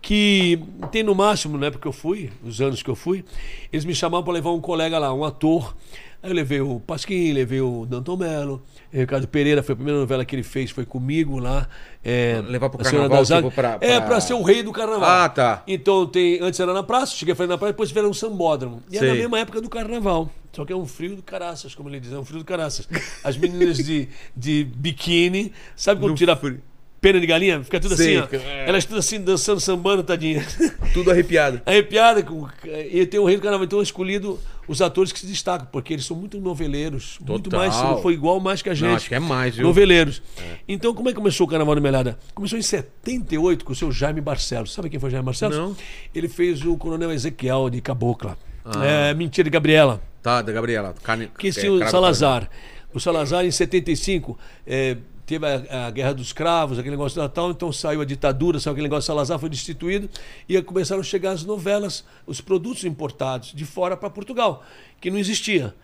que 0.04 0.62
tem 0.92 1.02
no 1.02 1.14
máximo, 1.14 1.56
na 1.56 1.66
época 1.68 1.80
que 1.82 1.88
eu 1.88 1.92
fui, 1.92 2.30
os 2.44 2.60
anos 2.60 2.82
que 2.82 2.90
eu 2.90 2.94
fui, 2.94 3.24
eles 3.72 3.86
me 3.86 3.94
chamavam 3.94 4.22
para 4.22 4.34
levar 4.34 4.50
um 4.52 4.60
colega 4.60 4.98
lá, 4.98 5.14
um 5.14 5.24
ator. 5.24 5.74
Aí 6.22 6.30
eu 6.30 6.34
levei 6.34 6.60
o 6.60 6.78
Pasquim, 6.78 7.32
levei 7.32 7.60
o 7.62 7.86
Danton 7.86 8.16
Mello, 8.16 8.62
o 8.92 8.96
Ricardo 8.98 9.26
Pereira, 9.26 9.62
foi 9.62 9.72
a 9.72 9.76
primeira 9.76 9.98
novela 10.00 10.22
que 10.24 10.34
ele 10.36 10.42
fez, 10.42 10.70
foi 10.70 10.84
comigo 10.84 11.38
lá. 11.38 11.66
É, 12.02 12.42
Levar 12.46 12.68
pro 12.68 12.78
carnaval, 12.84 13.24
tipo, 13.24 13.50
pra- 13.50 13.78
É, 13.80 13.98
pra- 13.98 14.08
pra 14.08 14.20
ser 14.20 14.34
o 14.34 14.42
rei 14.42 14.62
do 14.62 14.72
carnaval. 14.72 15.08
Ah, 15.08 15.28
tá. 15.28 15.62
Então 15.66 16.06
tem, 16.06 16.38
antes 16.42 16.60
era 16.60 16.72
na 16.74 16.82
praça, 16.82 17.14
cheguei 17.16 17.32
a 17.32 17.36
fazer 17.36 17.48
na 17.48 17.56
praça, 17.56 17.72
depois 17.72 17.88
tiveram 17.88 18.10
um 18.10 18.14
sambódromo. 18.14 18.82
E 18.90 18.96
era 18.98 19.06
Sei. 19.06 19.14
na 19.14 19.20
mesma 19.20 19.38
época 19.38 19.60
do 19.62 19.70
carnaval. 19.70 20.30
Só 20.52 20.66
que 20.66 20.72
é 20.72 20.76
um 20.76 20.86
frio 20.86 21.16
do 21.16 21.22
caraças, 21.22 21.74
como 21.74 21.88
ele 21.88 21.98
diz, 21.98 22.12
é 22.12 22.18
um 22.18 22.24
frio 22.24 22.38
do 22.40 22.44
caraças. 22.44 22.86
As 23.24 23.36
meninas 23.38 23.78
de, 23.78 24.08
de 24.36 24.64
biquíni, 24.64 25.50
sabe 25.74 25.98
quando 26.00 26.14
tira 26.14 26.36
frio. 26.36 26.60
Pena 27.04 27.20
de 27.20 27.26
galinha? 27.26 27.62
Fica 27.62 27.78
tudo 27.78 27.94
Sei, 27.96 28.16
assim, 28.16 28.28
ó. 28.32 28.36
é. 28.38 28.64
Elas 28.68 28.86
tudo 28.86 28.98
assim, 28.98 29.20
dançando, 29.20 29.60
sambando, 29.60 30.02
tadinha. 30.02 30.42
Tudo 30.94 31.10
arrepiado. 31.10 31.60
Arrepiada. 31.66 32.22
com- 32.22 32.48
E 32.64 33.04
tem 33.04 33.18
o 33.20 33.24
rei 33.26 33.36
do 33.36 33.42
carnaval. 33.42 33.64
Então 33.66 33.78
eu 33.78 33.82
escolhido 33.82 34.38
os 34.68 34.80
atores 34.80 35.12
que 35.12 35.18
se 35.18 35.26
destacam, 35.26 35.66
porque 35.70 35.92
eles 35.92 36.06
são 36.06 36.16
muito 36.16 36.40
noveleiros. 36.40 37.18
Muito 37.20 37.50
Total. 37.50 37.60
mais, 37.60 37.74
se 37.74 37.82
não 37.82 38.00
foi 38.00 38.14
igual, 38.14 38.38
mais 38.40 38.62
que 38.62 38.70
a 38.70 38.74
gente. 38.74 38.94
acho 38.94 39.08
que 39.08 39.14
é 39.14 39.18
mais, 39.18 39.56
viu? 39.56 39.66
Noveleiros. 39.66 40.22
Então, 40.66 40.94
como 40.94 41.08
é 41.08 41.12
que 41.12 41.18
começou 41.18 41.46
o 41.46 41.50
Carnaval 41.50 41.74
do 41.74 41.82
Melhada? 41.82 42.16
Começou 42.34 42.58
em 42.58 42.62
78 42.62 43.64
com 43.64 43.72
o 43.72 43.76
seu 43.76 43.90
Jaime 43.92 44.20
Barcelos. 44.20 44.72
Sabe 44.72 44.88
quem 44.88 44.98
foi 45.00 45.10
Jaime 45.10 45.26
Barcelos? 45.26 45.56
Não. 45.58 45.76
Ele 46.14 46.28
fez 46.28 46.64
o 46.64 46.76
Coronel 46.76 47.12
Ezequiel 47.12 47.68
de 47.68 47.80
Cabocla. 47.80 48.38
Ah. 48.64 48.84
É, 48.86 49.14
Mentira 49.14 49.44
de 49.44 49.50
Gabriela. 49.50 50.00
Tá, 50.22 50.40
da 50.40 50.52
Gabriela. 50.52 50.94
Carne, 51.02 51.28
Que 51.38 51.48
é, 51.48 51.50
tinha 51.50 51.70
o 51.72 51.86
Salazar. 51.90 52.48
O 52.94 53.00
Salazar, 53.00 53.44
em 53.44 53.50
75, 53.50 54.38
é, 54.66 54.96
teve 55.26 55.46
a, 55.46 55.86
a 55.86 55.90
Guerra 55.90 56.14
dos 56.14 56.32
Cravos, 56.32 56.78
aquele 56.78 56.96
negócio 56.96 57.16
do 57.18 57.22
Natal, 57.22 57.50
então 57.50 57.72
saiu 57.72 58.00
a 58.00 58.04
ditadura, 58.04 58.60
saiu 58.60 58.72
aquele 58.72 58.86
negócio, 58.86 59.06
Salazar 59.06 59.38
foi 59.38 59.48
destituído, 59.48 60.08
e 60.48 60.60
começaram 60.62 61.00
a 61.00 61.04
chegar 61.04 61.32
as 61.32 61.44
novelas, 61.44 62.04
os 62.26 62.40
produtos 62.40 62.84
importados 62.84 63.52
de 63.52 63.64
fora 63.64 63.96
para 63.96 64.10
Portugal, 64.10 64.64
que 65.00 65.10
não 65.10 65.18
existia. 65.18 65.74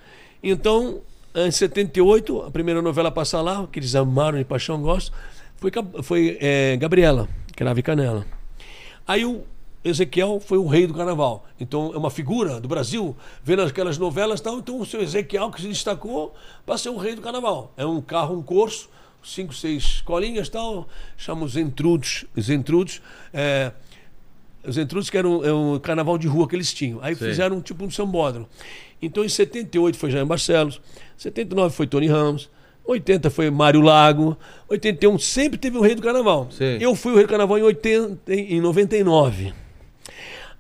Então, 0.43 1.01
em 1.35 1.51
78, 1.51 2.43
a 2.43 2.51
primeira 2.51 2.83
novela 2.83 3.09
a 3.09 3.13
passar 3.13 3.41
lá, 3.41 3.67
que 3.67 3.79
eles 3.79 3.95
amaram 3.95 4.39
de 4.39 4.45
paixão, 4.45 4.81
gosto, 4.81 5.13
foi, 5.57 5.71
foi 6.03 6.39
é, 6.41 6.77
Gabriela, 6.77 7.29
Cravo 7.55 7.79
e 7.79 7.83
Canela. 7.83 8.27
Aí 9.07 9.25
o 9.25 9.45
Ezequiel 9.83 10.41
foi 10.41 10.59
o 10.59 10.67
rei 10.67 10.87
do 10.87 10.95
carnaval. 10.95 11.47
Então 11.59 11.93
é 11.95 11.97
uma 11.97 12.11
figura 12.11 12.61
do 12.61 12.69
Brasil, 12.69 13.17
vendo 13.43 13.63
aquelas 13.63 13.97
novelas 13.97 14.41
tal. 14.41 14.59
Então 14.59 14.79
o 14.79 14.87
seu 14.87 15.01
Ezequiel 15.01 15.51
que 15.51 15.61
se 15.61 15.69
destacou 15.69 16.35
para 16.67 16.77
ser 16.77 16.91
o 16.91 16.97
rei 16.97 17.15
do 17.15 17.23
carnaval. 17.23 17.73
É 17.77 17.85
um 17.85 18.01
carro, 18.01 18.37
um 18.37 18.43
corso, 18.43 18.89
cinco, 19.23 19.55
seis 19.55 20.01
colinhas 20.03 20.49
e 20.49 20.51
tal. 20.51 20.89
Chama 21.17 21.45
os 21.45 21.57
entrudos. 21.57 22.25
Os 22.37 22.51
entrudos. 22.51 23.01
É, 23.33 23.73
os 24.65 24.77
entrudos 24.77 25.09
que 25.09 25.17
eram 25.17 25.45
é 25.45 25.53
um 25.53 25.79
carnaval 25.79 26.19
de 26.19 26.27
rua 26.27 26.49
que 26.49 26.55
eles 26.55 26.73
tinham. 26.73 26.99
Aí 27.03 27.15
Sei. 27.15 27.29
fizeram 27.29 27.61
tipo 27.61 27.85
um 27.85 27.91
sambódromo. 27.91 28.49
Então 29.01 29.25
em 29.25 29.29
78 29.29 29.97
foi 29.97 30.11
Jaime 30.11 30.29
Barcelos, 30.29 30.81
79 31.17 31.75
foi 31.75 31.87
Tony 31.87 32.07
Ramos, 32.07 32.51
80 32.85 33.31
foi 33.31 33.51
Mário 33.51 33.81
Lago, 33.81 34.37
81 34.69 35.19
sempre 35.19 35.59
teve 35.59 35.79
o 35.79 35.81
rei 35.81 35.95
do 35.95 36.03
carnaval. 36.03 36.49
Sei. 36.51 36.79
Eu 36.81 36.95
fui 36.95 37.13
o 37.13 37.17
rei 37.17 37.25
do 37.25 37.31
carnaval 37.31 37.59
em, 37.59 37.63
80, 37.63 38.35
em 38.35 38.61
99. 38.61 39.55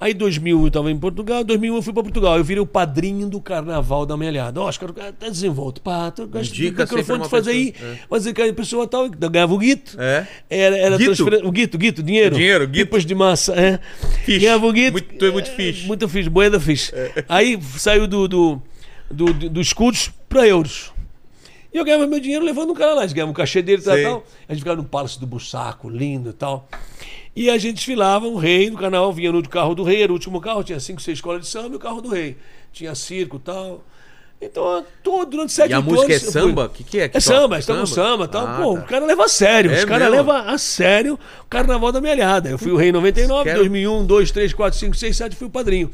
Aí 0.01 0.14
2000 0.14 0.59
eu 0.62 0.66
estava 0.68 0.90
em 0.90 0.98
Portugal, 0.98 1.44
2001 1.44 1.77
eu 1.77 1.82
fui 1.82 1.93
para 1.93 2.02
Portugal. 2.02 2.39
Eu 2.39 2.43
virei 2.44 2.62
o 2.62 2.66
padrinho 2.66 3.28
do 3.28 3.39
carnaval 3.39 4.06
da 4.06 4.16
Melhada. 4.16 4.59
Oscar, 4.59 4.90
tá 4.93 5.28
desenvolto. 5.28 5.82
Pá, 5.82 6.10
tu 6.10 6.27
gosta 6.27 6.55
sempre 6.55 6.70
microfone 6.70 7.18
uma 7.18 7.24
de 7.27 7.31
fazer 7.31 7.51
aí. 7.51 7.74
É. 7.78 7.97
Fazer 8.09 8.32
que 8.32 8.40
a 8.40 8.55
pessoa 8.55 8.86
tal, 8.86 9.10
ganhava 9.10 9.52
o 9.52 9.59
guito. 9.59 10.01
É. 10.01 10.27
Era, 10.48 10.77
era 10.78 10.97
Guito? 10.97 11.47
O 11.47 11.52
guito, 11.52 11.77
guito, 11.77 12.02
dinheiro. 12.02 12.35
Dinheiro, 12.35 12.66
guito. 12.66 12.85
Depois 12.86 13.05
de 13.05 13.14
massa, 13.14 13.52
é. 13.55 13.78
Fixe. 14.24 14.39
Ganhava 14.39 14.66
o 14.66 14.72
guito. 14.72 14.93
Muito- 14.93 15.24
é 15.27 15.31
muito 15.31 15.51
fixe. 15.51 15.86
Muito 15.86 16.09
fixe, 16.09 16.31
moeda 16.31 16.59
fixe. 16.59 16.93
Aí 17.28 17.59
saiu 17.77 18.06
do, 18.06 18.27
do, 18.27 18.62
do, 19.10 19.32
do- 19.35 19.51
dos 19.51 19.66
escudos 19.66 20.10
para 20.31 20.47
euros. 20.48 20.93
E 21.74 21.77
eu 21.77 21.85
ganhava 21.85 22.06
meu 22.06 22.18
dinheiro 22.18 22.44
levando 22.44 22.70
um 22.70 22.74
cara 22.74 22.94
lá. 22.94 23.02
Eles 23.02 23.12
ganhavam 23.12 23.32
o 23.32 23.36
cachê 23.36 23.60
dele 23.60 23.82
e 23.82 23.85
tal, 23.85 23.97
tal. 24.02 24.27
A 24.48 24.52
gente 24.55 24.60
ficava 24.62 24.77
no 24.77 24.85
Palácio 24.89 25.20
do 25.20 25.27
Bussaco, 25.27 25.89
lindo 25.90 26.31
e 26.31 26.32
tal. 26.32 26.66
E 27.35 27.48
a 27.48 27.57
gente 27.59 27.77
desfilava, 27.77 28.27
o 28.27 28.36
rei 28.36 28.70
do 28.70 28.77
carnaval 28.77 29.12
vinha 29.12 29.31
no 29.31 29.48
carro 29.48 29.74
do 29.74 29.82
rei, 29.85 30.02
era 30.02 30.11
o 30.12 30.15
último 30.15 30.40
carro, 30.40 30.65
tinha 30.65 30.81
cinco, 30.81 31.01
seis 31.01 31.19
escolas 31.19 31.43
de 31.43 31.48
samba 31.48 31.74
e 31.74 31.77
o 31.77 31.78
carro 31.78 32.01
do 32.01 32.09
rei. 32.09 32.36
Tinha 32.73 32.94
circo 32.94 33.36
e 33.36 33.40
tal. 33.40 33.85
Então, 34.43 34.82
todo, 35.02 35.31
durante 35.32 35.52
sete 35.52 35.70
E 35.70 35.74
a 35.74 35.82
música 35.82 36.12
é 36.15 36.16
anos 36.16 36.32
samba? 36.32 36.65
O 36.65 36.69
que, 36.70 36.82
que 36.82 36.98
é? 36.98 37.09
que 37.11 37.16
É 37.19 37.20
samba, 37.20 37.59
estamos 37.59 37.90
samba 37.90 38.24
e 38.24 38.28
tal. 38.28 38.47
Ah, 38.47 38.57
Pô, 38.62 38.74
tá. 38.74 38.81
o 38.81 38.86
cara 38.86 39.05
leva 39.05 39.24
a 39.24 39.28
sério. 39.28 39.70
É 39.70 39.81
Os 39.81 39.85
caras 39.85 40.11
levam 40.11 40.35
a 40.35 40.57
sério 40.57 41.19
o 41.43 41.44
carnaval 41.44 41.93
da 41.93 42.01
melhada. 42.01 42.48
Eu 42.48 42.57
fui 42.59 42.73
o 42.73 42.77
rei 42.77 42.89
em 42.89 42.93
99, 42.93 43.44
Quero- 43.44 43.59
2001, 43.59 44.07
2, 44.07 44.31
3, 44.31 44.52
4, 44.55 44.78
5, 44.78 44.97
6, 44.97 45.16
7, 45.16 45.36
fui 45.36 45.47
o 45.47 45.51
padrinho. 45.51 45.90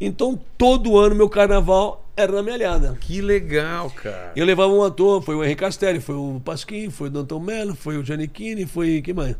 Então, 0.00 0.38
todo 0.56 0.96
ano 0.96 1.16
meu 1.16 1.28
carnaval 1.28 2.04
era 2.16 2.30
na 2.30 2.42
melhada. 2.42 2.96
Que 3.00 3.20
legal, 3.20 3.90
cara. 3.90 4.30
Eu 4.36 4.46
levava 4.46 4.72
um 4.72 4.84
ator, 4.84 5.20
foi 5.20 5.34
o 5.34 5.42
Henrique 5.42 5.60
Castelli, 5.60 5.98
foi 5.98 6.14
o 6.14 6.40
Pasquim, 6.44 6.90
foi 6.90 7.08
o 7.08 7.10
Danton 7.10 7.40
Mello, 7.40 7.74
foi 7.74 7.98
o 7.98 8.04
Giannichini, 8.04 8.64
foi 8.64 9.02
quem 9.02 9.12
mais? 9.12 9.34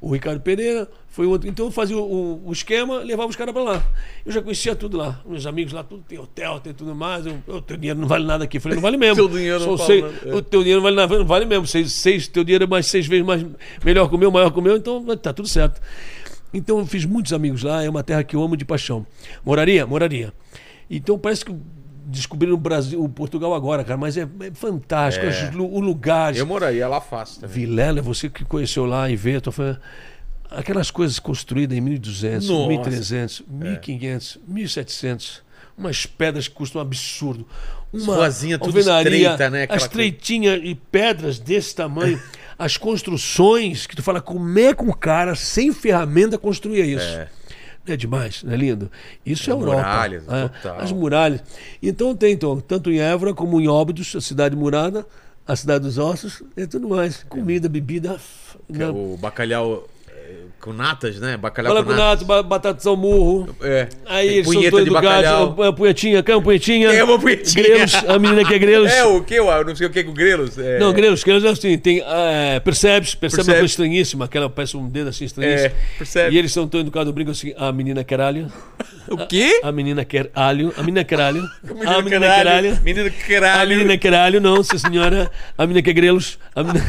O 0.00 0.12
Ricardo 0.12 0.40
Pereira, 0.40 0.88
foi 1.08 1.26
o 1.26 1.30
outro. 1.30 1.48
Então 1.48 1.66
eu 1.66 1.70
fazia 1.70 1.96
o, 1.96 2.42
o- 2.46 2.52
esquema, 2.52 2.98
levava 2.98 3.28
os 3.28 3.36
caras 3.36 3.52
pra 3.54 3.62
lá. 3.62 3.82
Eu 4.24 4.32
já 4.32 4.42
conhecia 4.42 4.74
tudo 4.74 4.96
lá. 4.96 5.20
Meus 5.26 5.46
amigos 5.46 5.72
lá, 5.72 5.82
tudo 5.84 6.02
tem 6.06 6.18
hotel, 6.18 6.58
tem 6.60 6.72
tudo 6.74 6.94
mais. 6.94 7.24
Eu, 7.26 7.38
eu, 7.46 7.62
teu 7.62 7.76
dinheiro 7.76 8.00
não 8.00 8.08
vale 8.08 8.24
nada 8.24 8.44
aqui. 8.44 8.56
Eu 8.56 8.60
falei, 8.60 8.76
não 8.76 8.82
vale 8.82 8.96
mesmo. 8.96 9.16
Teu 9.28 9.28
dinheiro 9.28 9.60
não 9.66 9.76
São 9.76 9.86
vale. 9.86 10.02
O 10.34 10.42
teu 10.42 10.60
dinheiro 10.60 10.80
não 10.80 10.84
vale 10.84 10.96
nada, 10.96 11.18
não 11.18 11.26
vale 11.26 11.44
mesmo. 11.46 11.66
Seis, 11.66 11.92
seis, 11.92 12.26
teu 12.28 12.42
dinheiro 12.44 12.64
é 12.64 12.66
mais 12.66 12.86
seis 12.86 13.06
vezes 13.06 13.24
mais 13.24 13.44
melhor 13.84 14.08
que 14.08 14.14
o 14.14 14.18
meu, 14.18 14.30
maior 14.30 14.50
que 14.50 14.58
o 14.58 14.62
meu, 14.62 14.76
então 14.76 15.04
tá 15.16 15.32
tudo 15.32 15.48
certo. 15.48 15.80
Então 16.52 16.78
eu 16.78 16.86
fiz 16.86 17.04
muitos 17.04 17.32
amigos 17.32 17.62
lá, 17.62 17.82
é 17.82 17.88
uma 17.88 18.02
terra 18.02 18.22
que 18.24 18.36
eu 18.36 18.42
amo 18.42 18.56
de 18.56 18.64
paixão. 18.64 19.06
Moraria? 19.44 19.86
Moraria. 19.86 20.32
Então 20.90 21.18
parece 21.18 21.44
que 21.44 21.54
descobriram 22.12 22.54
o 22.54 22.58
Brasil, 22.58 23.02
o 23.02 23.08
Portugal 23.08 23.54
agora, 23.54 23.82
cara, 23.82 23.96
mas 23.96 24.16
é, 24.16 24.22
é 24.22 24.50
fantástico, 24.54 25.26
É. 25.26 25.50
o 25.56 25.80
lugar. 25.80 26.36
Eu 26.36 26.46
moraria 26.46 26.86
lá 26.86 27.00
fácil 27.00 27.40
também. 27.40 27.56
Vilela, 27.56 28.00
você 28.02 28.28
que 28.28 28.44
conheceu 28.44 28.84
lá 28.84 29.10
em 29.10 29.16
Veto, 29.16 29.50
foi 29.50 29.76
aquelas 30.50 30.90
coisas 30.90 31.18
construídas 31.18 31.76
em 31.76 31.80
1200, 31.80 32.48
Nossa. 32.48 32.68
1300, 32.68 33.42
1500, 33.48 34.38
1700. 34.46 35.42
Umas 35.76 36.04
pedras 36.04 36.46
que 36.46 36.54
custam 36.54 36.80
um 36.80 36.84
absurdo. 36.84 37.46
Uma 37.92 38.16
ruazinha 38.16 38.58
tudo 38.58 38.78
estreita, 38.78 39.50
né? 39.50 39.62
Aquela 39.64 39.76
As 39.76 39.82
estreitinhas 39.84 40.60
e 40.62 40.74
pedras 40.74 41.38
desse 41.38 41.74
tamanho. 41.74 42.20
As 42.58 42.76
construções 42.76 43.86
que 43.86 43.96
tu 43.96 44.02
fala, 44.02 44.20
como 44.20 44.58
é 44.58 44.72
que 44.74 44.82
um 44.84 44.92
cara 44.92 45.34
sem 45.34 45.72
ferramenta 45.72 46.38
construía 46.38 46.84
isso? 46.84 47.04
É. 47.04 47.28
Não 47.86 47.94
é 47.94 47.96
demais, 47.96 48.42
não 48.44 48.52
é 48.52 48.56
lindo? 48.56 48.90
Isso 49.26 49.50
é, 49.50 49.54
As 49.54 49.60
Europa. 49.60 49.78
muralhas, 49.78 50.24
é. 50.28 50.50
As 50.78 50.92
muralhas. 50.92 51.40
Então 51.82 52.14
tem, 52.14 52.32
então, 52.32 52.60
tanto 52.60 52.90
em 52.90 53.00
Évora 53.00 53.34
como 53.34 53.60
em 53.60 53.66
Óbidos, 53.66 54.14
a 54.14 54.20
cidade 54.20 54.54
murada, 54.54 55.04
a 55.46 55.56
cidade 55.56 55.84
dos 55.84 55.98
ossos 55.98 56.42
e 56.56 56.66
tudo 56.66 56.88
mais. 56.88 57.24
Comida, 57.24 57.68
bebida. 57.68 58.20
Que 58.68 58.78
né? 58.78 58.84
é 58.84 58.88
O 58.88 59.16
bacalhau 59.20 59.74
é, 59.74 59.91
com 60.62 60.72
natas, 60.72 61.18
né? 61.18 61.36
Bacalhau 61.36 61.72
Fala 61.74 61.84
com 61.84 61.90
com 61.90 61.96
nato, 61.96 62.24
ba- 62.24 62.42
batata 62.42 62.88
ao 62.88 62.96
murro. 62.96 63.54
É. 63.60 63.88
Aí 64.06 64.28
Tem 64.28 64.36
eles 64.36 64.46
são 64.46 64.54
punheta 64.54 64.76
de 64.76 64.82
educados. 64.82 65.08
bacalhau. 65.10 65.62
a 65.64 65.72
Punhetinha, 65.72 66.22
cama, 66.22 66.40
punhetinha. 66.40 66.88
É 66.92 67.02
uma 67.04 67.18
punhetinha. 67.18 67.64
Grelos, 67.64 67.94
a 67.94 68.18
menina 68.18 68.44
que 68.44 68.54
é 68.54 68.58
grelos. 68.58 68.90
É 68.92 69.04
o 69.04 69.22
que? 69.22 69.34
Eu 69.34 69.64
não 69.64 69.74
sei 69.74 69.86
o 69.88 69.90
que 69.90 70.04
com 70.04 70.14
grelos. 70.14 70.56
É... 70.56 70.78
Não, 70.78 70.92
grelos, 70.92 71.24
grelos 71.24 71.44
é 71.44 71.48
assim, 71.48 71.76
tem, 71.76 72.00
é, 72.06 72.60
percebes, 72.60 73.14
percebe 73.16 73.42
uma 73.42 73.52
coisa 73.54 73.66
estranhíssima, 73.66 74.24
aquela 74.26 74.48
parece 74.48 74.76
um 74.76 74.88
dedo 74.88 75.08
assim 75.08 75.24
estranhíssimo. 75.24 75.66
É, 75.70 75.72
percebe. 75.98 76.34
E 76.34 76.38
eles 76.38 76.52
são 76.52 76.68
tão 76.68 76.80
educados, 76.80 77.12
brincam 77.12 77.32
assim, 77.32 77.52
a 77.56 77.72
menina 77.72 78.04
quer 78.04 78.20
alho, 78.20 78.46
O 79.08 79.16
quê? 79.26 79.60
a 79.64 79.72
menina 79.72 80.04
quer 80.04 80.30
alho, 80.32 80.72
a 80.76 80.80
menina 80.82 81.02
quer 81.04 81.20
alho, 81.20 81.42
a 81.86 82.00
menina 82.02 82.20
quer 82.20 82.46
alho, 82.46 82.78
Menino 82.84 83.06
a 83.08 83.26
caralho. 83.28 83.68
menina 83.76 83.98
quer 83.98 84.14
alho, 84.14 84.40
não, 84.40 84.62
sim 84.62 84.78
senhora, 84.78 85.28
a 85.58 85.66
menina 85.66 85.82
quer 85.82 85.92
grelos, 85.92 86.38
a 86.54 86.62
menina... 86.62 86.84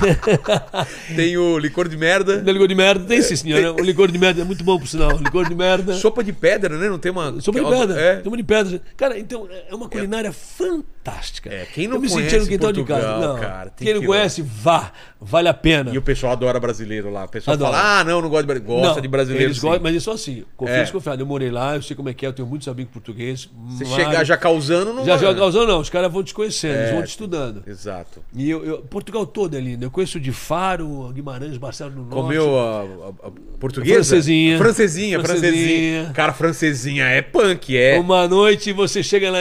Tem 1.15 1.35
o 1.37 1.57
licor 1.57 1.87
de 1.89 1.97
merda. 1.97 2.41
Não, 2.41 2.53
licor 2.53 2.67
de 2.67 2.75
merda, 2.75 3.03
tem 3.05 3.21
sim 3.21 3.35
senhora, 3.35 3.62
o 3.71 3.81
licor 3.81 4.11
de 4.11 4.17
merda 4.17 4.41
é 4.41 4.43
muito 4.43 4.63
bom 4.63 4.77
por 4.79 4.87
sinal, 4.87 5.17
licor 5.17 5.47
de 5.47 5.55
merda... 5.55 5.93
Sopa 5.93 6.23
de 6.23 6.33
pedra, 6.33 6.77
né? 6.77 6.89
Não 6.89 6.97
tem 6.99 7.11
uma. 7.11 7.39
Sopa 7.41 7.59
de 7.59 7.65
que- 7.65 7.71
pedra. 7.71 7.99
É. 8.01 8.23
Sopa 8.23 8.37
de 8.37 8.43
pedra. 8.43 8.81
Cara, 8.97 9.19
então 9.19 9.47
é 9.69 9.73
uma 9.75 9.87
culinária 9.89 10.31
fantástica. 10.31 11.49
É, 11.53 11.65
quem 11.65 11.87
não 11.87 11.95
Eu 11.97 12.01
me 12.01 12.09
conhece 12.09 12.29
sentia 12.29 12.39
no 12.43 12.47
quintal 12.47 12.71
de 12.71 12.79
Portugal, 12.83 13.01
casa. 13.01 13.27
Não, 13.27 13.39
cara, 13.39 13.73
quem 13.75 13.93
não 13.93 13.99
que 14.01 14.05
ir 14.05 14.07
conhece, 14.07 14.41
vá. 14.41 14.91
Vale 15.19 15.47
a 15.47 15.53
pena. 15.53 15.91
E 15.93 15.97
o 15.97 16.01
pessoal 16.01 16.33
adora 16.33 16.59
brasileiro 16.59 17.09
lá. 17.11 17.25
O 17.25 17.29
pessoal 17.29 17.53
Adora. 17.53 17.71
fala, 17.71 17.99
ah, 17.99 18.03
não, 18.03 18.21
não 18.21 18.29
gosta 18.29 18.43
de 18.43 18.47
brasileiro. 18.47 18.81
Gosta 18.81 18.95
Não, 18.95 19.01
de 19.01 19.07
brasileiro. 19.07 19.45
Eles 19.47 19.57
sim. 19.57 19.61
gostam, 19.67 19.83
mas 19.83 19.95
é 19.95 19.99
só 19.99 20.11
assim. 20.13 20.43
Confio 20.57 20.75
É. 20.75 20.81
desconfiado. 20.81 21.21
Eu 21.21 21.25
morei 21.25 21.49
lá, 21.49 21.75
eu 21.75 21.81
sei 21.81 21.95
como 21.95 22.09
é 22.09 22.13
que 22.13 22.25
é, 22.25 22.29
eu 22.29 22.33
tenho 22.33 22.47
muitos 22.47 22.67
amigos 22.67 22.91
portugueses. 22.91 23.49
Se 23.77 23.85
mas- 23.85 23.89
chegar 23.93 24.23
já 24.25 24.35
causando, 24.35 24.93
não 24.93 25.05
Já 25.05 25.15
vai. 25.15 25.25
joga 25.27 25.39
causando, 25.39 25.67
não. 25.67 25.79
Os 25.79 25.89
caras 25.89 26.11
vão 26.11 26.23
te 26.23 26.33
conhecendo, 26.33 26.75
eles 26.75 26.89
É, 26.89 26.93
vão 26.93 27.03
te 27.03 27.07
estudando. 27.09 27.63
Exato. 27.65 28.21
E 28.35 28.49
eu, 28.49 28.65
eu- 28.65 28.77
Portugal 28.81 29.25
todo 29.25 29.55
é 29.55 29.59
lindo. 29.61 29.85
Eu 29.85 29.91
conheço 29.91 30.19
de 30.19 30.31
Faro, 30.31 31.09
Guimarães, 31.13 31.57
Barcelona 31.57 31.95
do 31.95 32.01
Norte. 32.03 32.15
Comeu 32.15 32.59
a, 32.59 32.81
a- 32.81 33.27
a 33.27 33.31
Portuguesa? 33.59 33.95
Francesinha. 33.95 34.57
Francesinha, 34.57 35.19
francesinha. 35.19 35.51
Francesinha. 35.51 36.11
Cara, 36.13 36.33
francesinha 36.33 37.05
é 37.05 37.21
punk, 37.21 37.75
é. 37.77 37.97
Uma 37.99 38.27
noite 38.27 38.71
você 38.73 39.01
chega 39.01 39.31
lá 39.31 39.39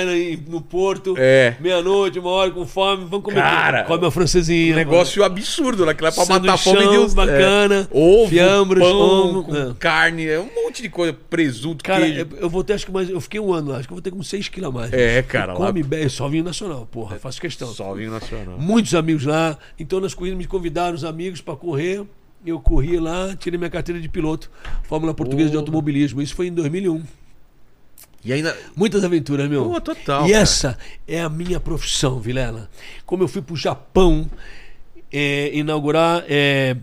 no, 0.48 0.60
Porto, 0.60 1.14
É. 1.18 1.56
meia-noite, 1.60 2.18
uma 2.18 2.30
hora 2.30 2.50
com 2.50 2.66
fome, 2.66 3.04
vamos 3.04 3.24
comer. 3.24 3.40
Cara, 3.40 3.84
come 3.84 4.04
uma 4.04 4.10
francesinha. 4.10 4.72
Um 4.72 4.76
negócio 4.76 5.22
absurdo, 5.24 5.84
lá 5.84 5.92
que 5.94 6.02
lá 6.02 6.12
pra 6.12 6.24
matar 6.26 6.54
a 6.54 6.56
fome 6.56 6.78
Deus. 6.78 7.12
bacana, 7.14 7.88
é. 7.92 7.96
Ovo, 7.96 8.28
fiambres, 8.30 8.82
pão, 8.82 8.96
ovo, 8.98 9.42
com 9.44 9.56
é. 9.56 9.74
carne, 9.78 10.26
é 10.26 10.38
um 10.40 10.48
monte 10.64 10.82
de 10.82 10.88
coisa, 10.88 11.12
presunto, 11.28 11.82
Cara, 11.84 12.00
queijo. 12.04 12.26
eu, 12.40 12.48
vou 12.48 12.62
ter, 12.62 12.74
acho 12.74 12.86
que 12.86 12.92
mais. 12.92 13.10
Eu 13.10 13.20
fiquei 13.20 13.40
um 13.40 13.52
ano 13.52 13.70
lá, 13.72 13.78
acho 13.78 13.88
que 13.88 13.92
eu 13.92 13.96
vou 13.96 14.02
ter 14.02 14.10
com 14.10 14.22
6 14.22 14.48
quilos 14.48 14.68
a 14.68 14.72
mais. 14.72 14.92
É, 14.92 15.22
cara, 15.22 15.52
E 15.54 15.58
lá- 15.58 15.66
Come 15.66 15.82
bem, 15.82 16.08
só 16.08 16.28
vinho 16.28 16.44
nacional, 16.44 16.86
porra, 16.90 17.18
faço 17.18 17.40
questão. 17.40 17.68
Só 17.68 17.92
vinho 17.94 18.10
nacional. 18.10 18.56
Muitos 18.58 18.94
amigos 18.94 19.24
lá, 19.24 19.58
então 19.78 20.00
nas 20.00 20.14
corridas 20.14 20.38
me 20.38 20.46
convidaram 20.46 20.94
os 20.94 21.04
amigos 21.04 21.40
pra 21.40 21.56
correr. 21.56 22.02
Eu 22.44 22.58
corri 22.60 22.98
lá, 22.98 23.36
tirei 23.36 23.56
minha 23.58 23.70
carteira 23.70 24.00
de 24.00 24.08
piloto, 24.08 24.50
Fórmula 24.84 25.14
Portuguesa 25.14 25.50
de 25.50 25.56
Porra. 25.56 25.62
Automobilismo. 25.62 26.20
Isso 26.20 26.34
foi 26.34 26.48
em 26.48 26.52
2001. 26.52 27.02
E 28.24 28.32
ainda. 28.32 28.56
Muitas 28.76 29.04
aventuras, 29.04 29.48
meu. 29.48 29.68
Pô, 29.68 29.80
total, 29.80 30.26
E 30.26 30.30
cara. 30.30 30.42
essa 30.42 30.78
é 31.06 31.20
a 31.20 31.28
minha 31.28 31.58
profissão, 31.58 32.20
Vilela. 32.20 32.68
Como 33.04 33.22
eu 33.22 33.28
fui 33.28 33.42
pro 33.42 33.56
Japão 33.56 34.28
é, 35.12 35.50
inaugurar, 35.54 36.24
é, 36.28 36.76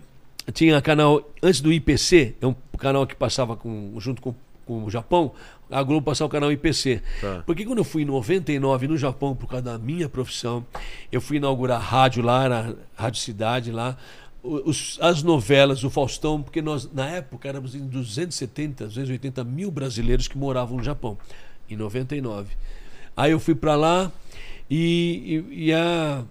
tinha 0.52 0.80
canal 0.82 1.22
antes 1.42 1.60
do 1.60 1.72
IPC, 1.72 2.36
é 2.40 2.46
um 2.46 2.54
canal 2.78 3.06
que 3.06 3.14
passava 3.14 3.56
com, 3.56 3.94
junto 3.98 4.20
com, 4.20 4.34
com 4.66 4.84
o 4.84 4.90
Japão. 4.90 5.32
A 5.70 5.82
Globo 5.84 6.04
passava 6.04 6.26
o 6.26 6.30
canal 6.30 6.50
IPC. 6.50 7.00
Tá. 7.20 7.42
Porque 7.46 7.64
quando 7.64 7.78
eu 7.78 7.84
fui 7.84 8.02
em 8.02 8.04
99 8.04 8.88
no 8.88 8.98
Japão, 8.98 9.36
por 9.36 9.46
causa 9.46 9.64
da 9.64 9.78
minha 9.78 10.08
profissão, 10.08 10.66
eu 11.12 11.20
fui 11.20 11.36
inaugurar 11.36 11.80
rádio 11.80 12.24
lá, 12.24 12.48
na 12.48 12.74
Rádio 12.96 13.20
Cidade 13.20 13.70
lá. 13.70 13.96
Os- 14.42 14.98
as 15.00 15.22
novelas, 15.22 15.84
o 15.84 15.90
Faustão, 15.90 16.42
porque 16.42 16.62
nós, 16.62 16.90
na 16.92 17.06
época, 17.06 17.48
éramos 17.48 17.74
em 17.74 17.86
270, 17.86 18.86
280 18.86 19.44
mil 19.44 19.70
brasileiros 19.70 20.26
que 20.28 20.38
moravam 20.38 20.78
no 20.78 20.82
Japão, 20.84 21.18
em 21.68 21.76
99. 21.76 22.54
Aí 23.16 23.32
eu 23.32 23.40
fui 23.40 23.54
para 23.54 23.74
lá 23.76 24.10
e, 24.70 25.44
e, 25.50 25.66
e 25.66 25.72
a, 25.72 26.24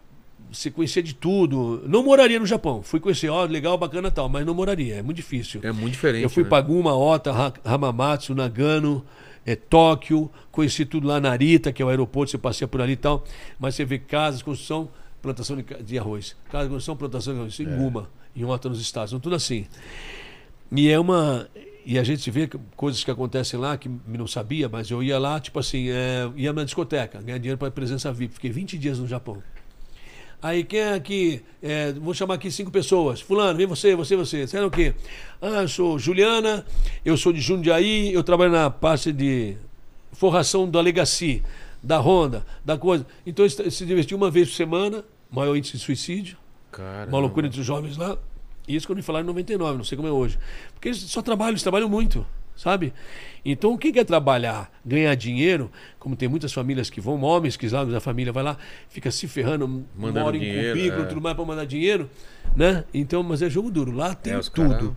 você 0.52 0.72
conhecia 0.72 1.04
de 1.04 1.14
tudo. 1.14 1.84
Não 1.88 2.04
moraria 2.04 2.40
no 2.40 2.46
Japão. 2.46 2.82
Fui 2.82 3.00
conhecer, 3.00 3.30
ó, 3.30 3.44
legal, 3.46 3.78
bacana 3.78 4.10
tal, 4.10 4.28
mas 4.30 4.46
não 4.46 4.54
moraria, 4.54 4.96
é 4.96 5.02
muito 5.02 5.18
difícil. 5.18 5.60
É 5.64 5.72
muito 5.72 5.94
diferente. 5.94 6.24
Eu 6.24 6.30
fui 6.30 6.44
né? 6.44 6.50
para 6.50 6.62
Guma, 6.62 6.96
Ota, 6.96 7.32
Ha- 7.32 7.54
Hamamatsu, 7.64 8.34
Nagano, 8.34 9.06
é, 9.46 9.56
Tóquio, 9.56 10.30
conheci 10.52 10.86
tudo 10.86 11.08
lá 11.08 11.20
Narita, 11.20 11.72
que 11.72 11.82
é 11.82 11.86
o 11.86 11.90
aeroporto, 11.90 12.32
você 12.32 12.38
passeia 12.38 12.68
por 12.68 12.82
ali 12.82 12.94
e 12.94 12.98
tal. 12.98 13.24
Mas 13.60 13.76
você 13.76 13.86
vê 13.86 14.00
casas, 14.00 14.42
construção, 14.42 14.90
plantação 15.22 15.56
de, 15.58 15.64
de 15.84 15.98
arroz. 16.00 16.36
Casa, 16.52 16.66
construção, 16.70 16.96
plantação 16.96 17.34
de 17.34 17.40
arroz. 17.40 17.60
Em 17.60 17.66
Guma, 17.66 18.10
em 18.36 18.44
Ota, 18.46 18.70
nos 18.70 18.80
Estados. 18.82 19.12
Então, 19.12 19.20
tudo 19.20 19.36
assim. 19.36 19.66
E 20.72 20.90
é 20.90 21.00
uma. 21.00 21.48
E 21.86 21.98
a 21.98 22.04
gente 22.04 22.30
vê 22.30 22.48
que- 22.48 22.60
coisas 22.76 23.04
que 23.04 23.10
acontecem 23.10 23.60
lá 23.60 23.76
que 23.78 23.90
não 24.08 24.28
sabia, 24.28 24.70
mas 24.70 24.92
eu 24.92 25.02
ia 25.02 25.18
lá, 25.18 25.40
tipo 25.40 25.58
assim, 25.60 25.90
é, 25.90 26.30
ia 26.36 26.54
na 26.54 26.64
discoteca, 26.64 27.22
ganhar 27.22 27.38
dinheiro 27.40 27.58
para 27.58 27.72
presença 27.72 28.12
VIP. 28.12 28.36
Fiquei 28.36 28.52
20 28.52 28.78
dias 28.78 29.00
no 29.00 29.08
Japão. 29.08 29.42
Aí 30.42 30.64
quem 30.64 30.80
é 30.80 30.94
aqui? 30.94 31.42
É, 31.62 31.92
vou 31.94 32.14
chamar 32.14 32.36
aqui 32.36 32.50
cinco 32.52 32.72
pessoas. 32.72 33.20
Fulano, 33.20 33.58
vem 33.58 33.66
você, 33.68 33.96
você, 33.96 34.16
você. 34.16 34.48
Você 34.48 34.56
era 34.58 34.66
o 34.68 34.72
quê? 34.72 34.94
Ah, 35.42 35.64
eu 35.64 35.68
sou 35.68 36.00
Juliana, 36.00 36.66
eu 37.04 37.18
sou 37.18 37.34
de 37.34 37.42
Jundiaí, 37.42 38.14
eu 38.14 38.24
trabalho 38.24 38.52
na 38.52 38.70
parte 38.70 39.12
de 39.12 39.58
forração 40.14 40.70
da 40.70 40.80
Legacy, 40.80 41.44
da 41.82 42.00
Honda, 42.00 42.46
da 42.64 42.78
coisa. 42.78 43.06
Então 43.26 43.46
eles 43.46 43.74
se 43.74 43.86
divertiam 43.86 44.18
uma 44.18 44.30
vez 44.30 44.50
por 44.50 44.56
semana, 44.56 45.04
maior 45.32 45.56
índice 45.56 45.78
de 45.78 45.84
suicídio, 45.84 46.38
Cara, 46.72 47.10
uma 47.10 47.20
loucura 47.20 47.48
entre 47.48 47.60
os 47.60 47.66
jovens 47.66 47.98
lá. 47.98 48.18
Isso 48.68 48.86
quando 48.86 48.98
me 48.98 49.04
falaram 49.04 49.24
em 49.24 49.28
99, 49.28 49.78
não 49.78 49.84
sei 49.84 49.96
como 49.96 50.08
é 50.08 50.12
hoje. 50.12 50.38
Porque 50.74 50.90
eles 50.90 51.00
só 51.00 51.22
trabalham, 51.22 51.52
eles 51.52 51.64
trabalham 51.64 51.90
muito, 51.90 52.26
sabe? 52.60 52.94
Então 53.46 53.78
quem 53.78 53.92
quer 53.92 54.04
trabalhar, 54.04 54.70
ganhar 54.86 55.16
dinheiro, 55.16 55.72
como 55.98 56.16
tem 56.16 56.28
muitas 56.28 56.52
famílias 56.52 56.90
que 56.90 57.00
vão, 57.00 57.22
homens 57.24 57.56
que 57.56 57.70
lá 57.70 57.86
da 57.86 58.00
família 58.02 58.34
vai 58.34 58.44
lá, 58.44 58.58
fica 58.90 59.10
se 59.12 59.28
ferrando, 59.28 59.86
Mandando 59.98 60.20
mora 60.26 60.36
em 60.36 60.40
dinheiro, 60.42 60.78
currículo, 60.78 61.04
é. 61.04 61.06
tudo 61.06 61.22
mais 61.22 61.36
para 61.36 61.46
mandar 61.46 61.66
dinheiro, 61.66 62.10
né? 62.56 62.84
Então, 62.94 63.24
mas 63.24 63.42
é 63.42 63.50
jogo 63.50 63.72
duro. 63.72 63.92
Lá 63.92 64.14
tem 64.14 64.34
É, 64.34 64.40
tudo. 64.40 64.52
cara- 64.52 64.92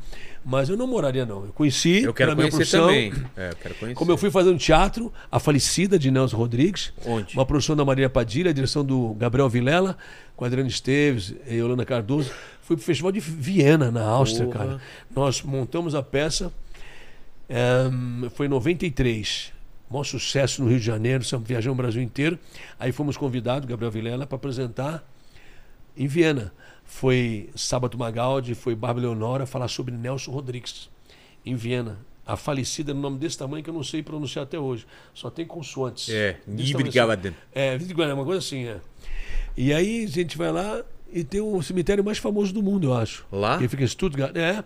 Mas 0.44 0.68
eu 0.68 0.76
não 0.76 0.89
moraria 0.89 1.24
não. 1.24 1.44
Eu 1.47 1.52
conheci, 1.52 2.02
Eu 2.02 2.12
quero 2.12 2.34
minha 2.34 2.51
conhecer 2.51 2.76
profissão, 2.78 2.86
também. 2.89 3.12
É, 3.36 3.51
eu 3.51 3.56
quero 3.56 3.74
conhecer. 3.76 3.94
como 3.97 4.10
eu 4.10 4.16
fui 4.16 4.28
fazendo 4.28 4.59
teatro, 4.59 5.12
a 5.30 5.39
falecida 5.39 5.97
de 5.97 6.10
Nelson 6.10 6.36
Rodrigues, 6.36 6.93
Onde? 7.06 7.34
uma 7.36 7.47
produção 7.47 7.76
da 7.76 7.84
Maria 7.84 8.10
Padilha, 8.10 8.51
a 8.51 8.52
direção 8.52 8.84
do 8.84 9.14
Gabriel 9.14 9.48
Vilela, 9.48 9.97
com 10.34 10.44
a 10.44 10.48
Adriana 10.48 10.68
Esteves 10.68 11.32
e 11.47 11.55
Yolanda 11.55 11.84
Cardoso. 11.84 12.32
Fui 12.60 12.74
pro 12.76 12.84
Festival 12.84 13.12
de 13.12 13.20
Viena, 13.20 13.93
na 13.93 14.02
Áustria, 14.05 14.47
Porra. 14.48 14.59
cara. 14.59 14.80
Nós 15.14 15.43
montamos 15.43 15.94
a 15.94 16.02
peça, 16.02 16.52
ehm, 17.48 18.28
foi 18.31 18.47
em 18.47 18.48
93. 18.48 19.52
Maior 19.90 20.05
sucesso 20.05 20.62
no 20.62 20.69
Rio 20.69 20.78
de 20.78 20.86
Janeiro, 20.86 21.23
viajamos 21.44 21.78
o 21.78 21.82
Brasil 21.82 22.02
inteiro. 22.02 22.39
Aí 22.78 22.93
fomos 22.93 23.16
convidados, 23.16 23.69
Gabriel 23.69 23.90
Vilela, 23.90 24.27
para 24.27 24.36
apresentar 24.36 25.06
em 25.97 26.06
Viena. 26.06 26.52
Foi 26.85 27.51
Sábato 27.55 27.98
Magaldi, 27.98 28.55
foi 28.55 28.74
Bárbara 28.74 29.06
Leonora 29.06 29.47
falar 29.47 29.69
sobre 29.69 29.94
Nelson 29.94 30.31
Rodrigues, 30.31 30.89
em 31.44 31.55
Viena. 31.55 31.98
A 32.24 32.36
falecida, 32.36 32.94
no 32.94 33.01
nome 33.01 33.19
desse 33.19 33.36
tamanho 33.36 33.64
que 33.64 33.69
eu 33.69 33.74
não 33.74 33.82
sei 33.82 34.02
pronunciar 34.02 34.44
até 34.44 34.59
hoje. 34.59 34.86
Só 35.12 35.28
tem 35.28 35.44
consoantes. 35.44 36.09
É, 36.09 36.39
Nibrigavaden. 36.47 37.32
assim. 37.32 37.40
É, 37.52 37.77
Vidigavan, 37.77 38.14
uma 38.14 38.24
coisa 38.24 38.39
assim, 38.39 38.64
é. 38.64 38.81
E 39.56 39.73
aí 39.73 40.05
a 40.05 40.09
gente 40.09 40.39
vai 40.39 40.52
lá 40.52 40.82
e 41.12 41.23
tem 41.23 41.40
o 41.40 41.60
cemitério 41.60 42.02
mais 42.02 42.19
famoso 42.19 42.55
do 42.55 42.62
mundo, 42.62 42.89
eu 42.89 42.94
acho. 42.94 43.27
Lá? 43.31 43.59
Que 43.59 43.69
fica 43.69 43.82
em 43.85 43.86
Stuttgart. 43.86 44.35
É. 44.35 44.64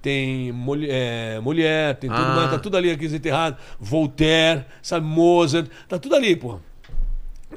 Tem 0.00 0.52
Moli- 0.52 0.88
é, 0.90 1.40
Molière, 1.40 1.98
tem 1.98 2.08
tudo 2.08 2.22
Ah. 2.22 2.36
mais, 2.36 2.50
tá 2.50 2.58
tudo 2.58 2.76
ali 2.76 2.90
aqui 2.90 3.06
enterrado. 3.06 3.56
Voltaire, 3.80 4.64
sabe, 4.80 5.04
Mozart, 5.06 5.68
tá 5.88 5.98
tudo 5.98 6.14
ali, 6.14 6.36
pô. 6.36 6.60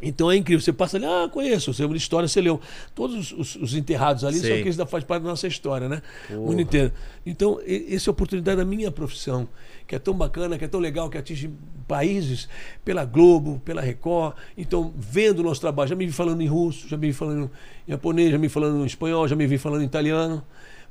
Então 0.01 0.31
é 0.31 0.37
incrível. 0.37 0.61
Você 0.63 0.71
passa 0.73 0.97
ali, 0.97 1.05
ah, 1.05 1.29
conheço, 1.31 1.71
você 1.73 1.81
lembra 1.83 1.97
de 1.97 2.01
história, 2.01 2.27
você 2.27 2.41
leu. 2.41 2.59
Todos 2.95 3.31
os, 3.33 3.55
os- 3.55 3.55
os 3.57 3.75
enterrados 3.75 4.23
ali 4.23 4.37
são 4.39 4.49
aqueles 4.55 4.77
que 4.77 4.85
faz 4.85 5.03
parte 5.03 5.21
da 5.23 5.29
nossa 5.29 5.45
história, 5.47 5.87
né? 5.89 6.01
O 6.31 6.35
mundo 6.47 6.61
inteiro. 6.61 6.91
Então, 7.25 7.59
e- 7.67 7.93
essa 7.93 8.09
é 8.09 8.11
a 8.11 8.13
oportunidade 8.13 8.57
da 8.57 8.65
minha 8.65 8.89
profissão, 8.89 9.47
que 9.85 9.93
é 9.93 9.99
tão 9.99 10.13
bacana, 10.13 10.57
que 10.57 10.63
é 10.65 10.67
tão 10.67 10.79
legal, 10.79 11.09
que 11.09 11.17
atinge 11.17 11.51
países 11.87 12.47
pela 12.85 13.03
Globo, 13.05 13.61
pela 13.65 13.81
Record. 13.81 14.33
Então, 14.57 14.91
vendo 14.97 15.39
o 15.39 15.43
nosso 15.43 15.59
trabalho, 15.61 15.89
já 15.89 15.95
me 15.95 16.05
vi 16.05 16.11
falando 16.13 16.41
em 16.41 16.47
russo, 16.47 16.87
já 16.87 16.95
me 16.97 17.07
vi 17.07 17.13
falando 17.13 17.51
em 17.87 17.91
japonês, 17.91 18.31
já 18.31 18.37
me 18.37 18.47
vi 18.47 18.53
falando 18.53 18.81
em 18.81 18.85
espanhol, 18.87 19.27
já 19.27 19.35
me 19.35 19.45
vi 19.45 19.57
falando 19.57 19.81
em 19.83 19.85
italiano. 19.85 20.41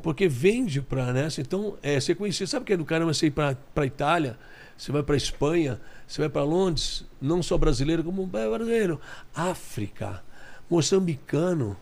Porque 0.02 0.28
vende 0.28 0.80
para 0.80 1.12
nessa. 1.12 1.40
Então, 1.40 1.76
é, 1.82 2.00
você 2.00 2.14
conhecer. 2.14 2.46
Sabe 2.46 2.64
que 2.64 2.72
é 2.72 2.76
do 2.76 2.84
caramba 2.84 3.12
você 3.12 3.26
ir 3.26 3.30
para 3.30 3.56
a 3.76 3.86
Itália? 3.86 4.38
Você 4.76 4.90
vai 4.90 5.02
para 5.02 5.14
Espanha, 5.14 5.78
você 6.06 6.22
vai 6.22 6.30
para 6.30 6.42
Londres, 6.42 7.04
não 7.20 7.42
só 7.42 7.58
brasileiro, 7.58 8.02
como 8.02 8.26
brasileiro. 8.26 8.98
África, 9.34 10.22
moçambicano, 10.70 11.76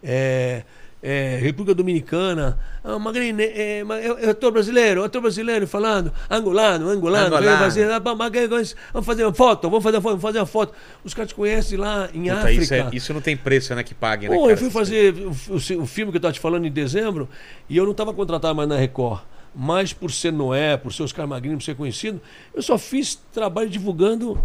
é, 0.00 0.62
é, 1.02 1.38
República 1.40 1.74
Dominicana. 1.74 2.58
Ah, 2.84 2.98
Magrini, 2.98 3.42
é, 3.44 3.82
ma- 3.84 3.98
eu, 3.98 4.18
eu 4.18 4.34
tô 4.34 4.50
brasileiro, 4.50 5.02
eu 5.02 5.08
tô 5.08 5.20
brasileiro 5.20 5.66
falando, 5.66 6.12
angolano, 6.30 6.88
angolano, 6.88 7.26
Angolano. 7.26 7.46
vem 7.48 7.56
fazer, 7.58 7.90
ah, 7.90 7.98
vamos 7.98 9.06
fazer 9.06 9.24
uma 9.24 9.32
foto, 9.34 9.68
vamos 9.70 9.82
fazer 9.82 9.96
uma 9.96 10.02
foto, 10.02 10.10
vamos 10.12 10.22
fazer 10.22 10.38
uma 10.38 10.46
foto. 10.46 10.74
Os 11.04 11.14
caras 11.14 11.28
te 11.30 11.34
conhecem 11.34 11.78
lá 11.78 12.08
em 12.12 12.22
Puta, 12.24 12.34
África. 12.34 12.62
isso, 12.62 12.74
é- 12.74 12.88
isso 12.92 13.14
não 13.14 13.20
tem 13.20 13.36
preço, 13.36 13.74
né? 13.74 13.82
Que 13.82 13.94
pague, 13.94 14.28
né? 14.28 14.34
Pô, 14.34 14.42
cara? 14.42 14.52
eu 14.52 14.56
fui 14.58 14.70
fazer 14.70 15.14
o, 15.14 15.54
o- 15.54 15.86
filme 15.86 16.12
que 16.12 16.16
eu 16.16 16.20
estava 16.20 16.32
te 16.32 16.40
falando 16.40 16.66
em 16.66 16.70
dezembro 16.72 17.28
e 17.68 17.76
eu 17.76 17.84
não 17.84 17.92
estava 17.92 18.12
contratado 18.12 18.54
mais 18.54 18.68
na 18.68 18.76
Record. 18.76 19.20
Mas 19.54 19.92
por 19.92 20.12
ser 20.12 20.32
Noé, 20.32 20.76
por 20.76 20.92
ser 20.92 21.02
Oscar 21.02 21.26
Magrini, 21.26 21.56
por 21.56 21.62
ser 21.62 21.74
conhecido, 21.74 22.20
eu 22.54 22.62
só 22.62 22.78
fiz 22.78 23.16
trabalho 23.32 23.68
divulgando 23.68 24.38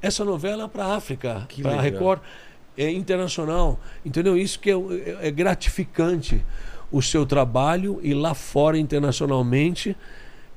essa 0.00 0.24
novela 0.24 0.66
para 0.66 0.86
a 0.86 0.94
África, 0.96 1.46
para 1.60 1.72
a. 1.74 1.80
Record 1.80 2.20
é, 2.84 2.90
internacional. 2.90 3.78
Entendeu? 4.04 4.36
Isso 4.36 4.58
que 4.58 4.70
é, 4.70 4.74
é- 4.74 5.28
é 5.28 5.30
gratificante 5.30 6.44
o 6.92 7.00
seu 7.00 7.24
trabalho 7.24 8.00
e 8.02 8.12
lá 8.14 8.34
fora 8.34 8.76
internacionalmente 8.78 9.96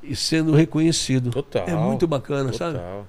e 0.02 0.16
sendo 0.16 0.54
reconhecido. 0.54 1.30
Total. 1.32 1.68
É 1.68 1.76
muito 1.76 2.08
bacana, 2.08 2.52
sabe? 2.54 2.78
Total. 2.78 3.08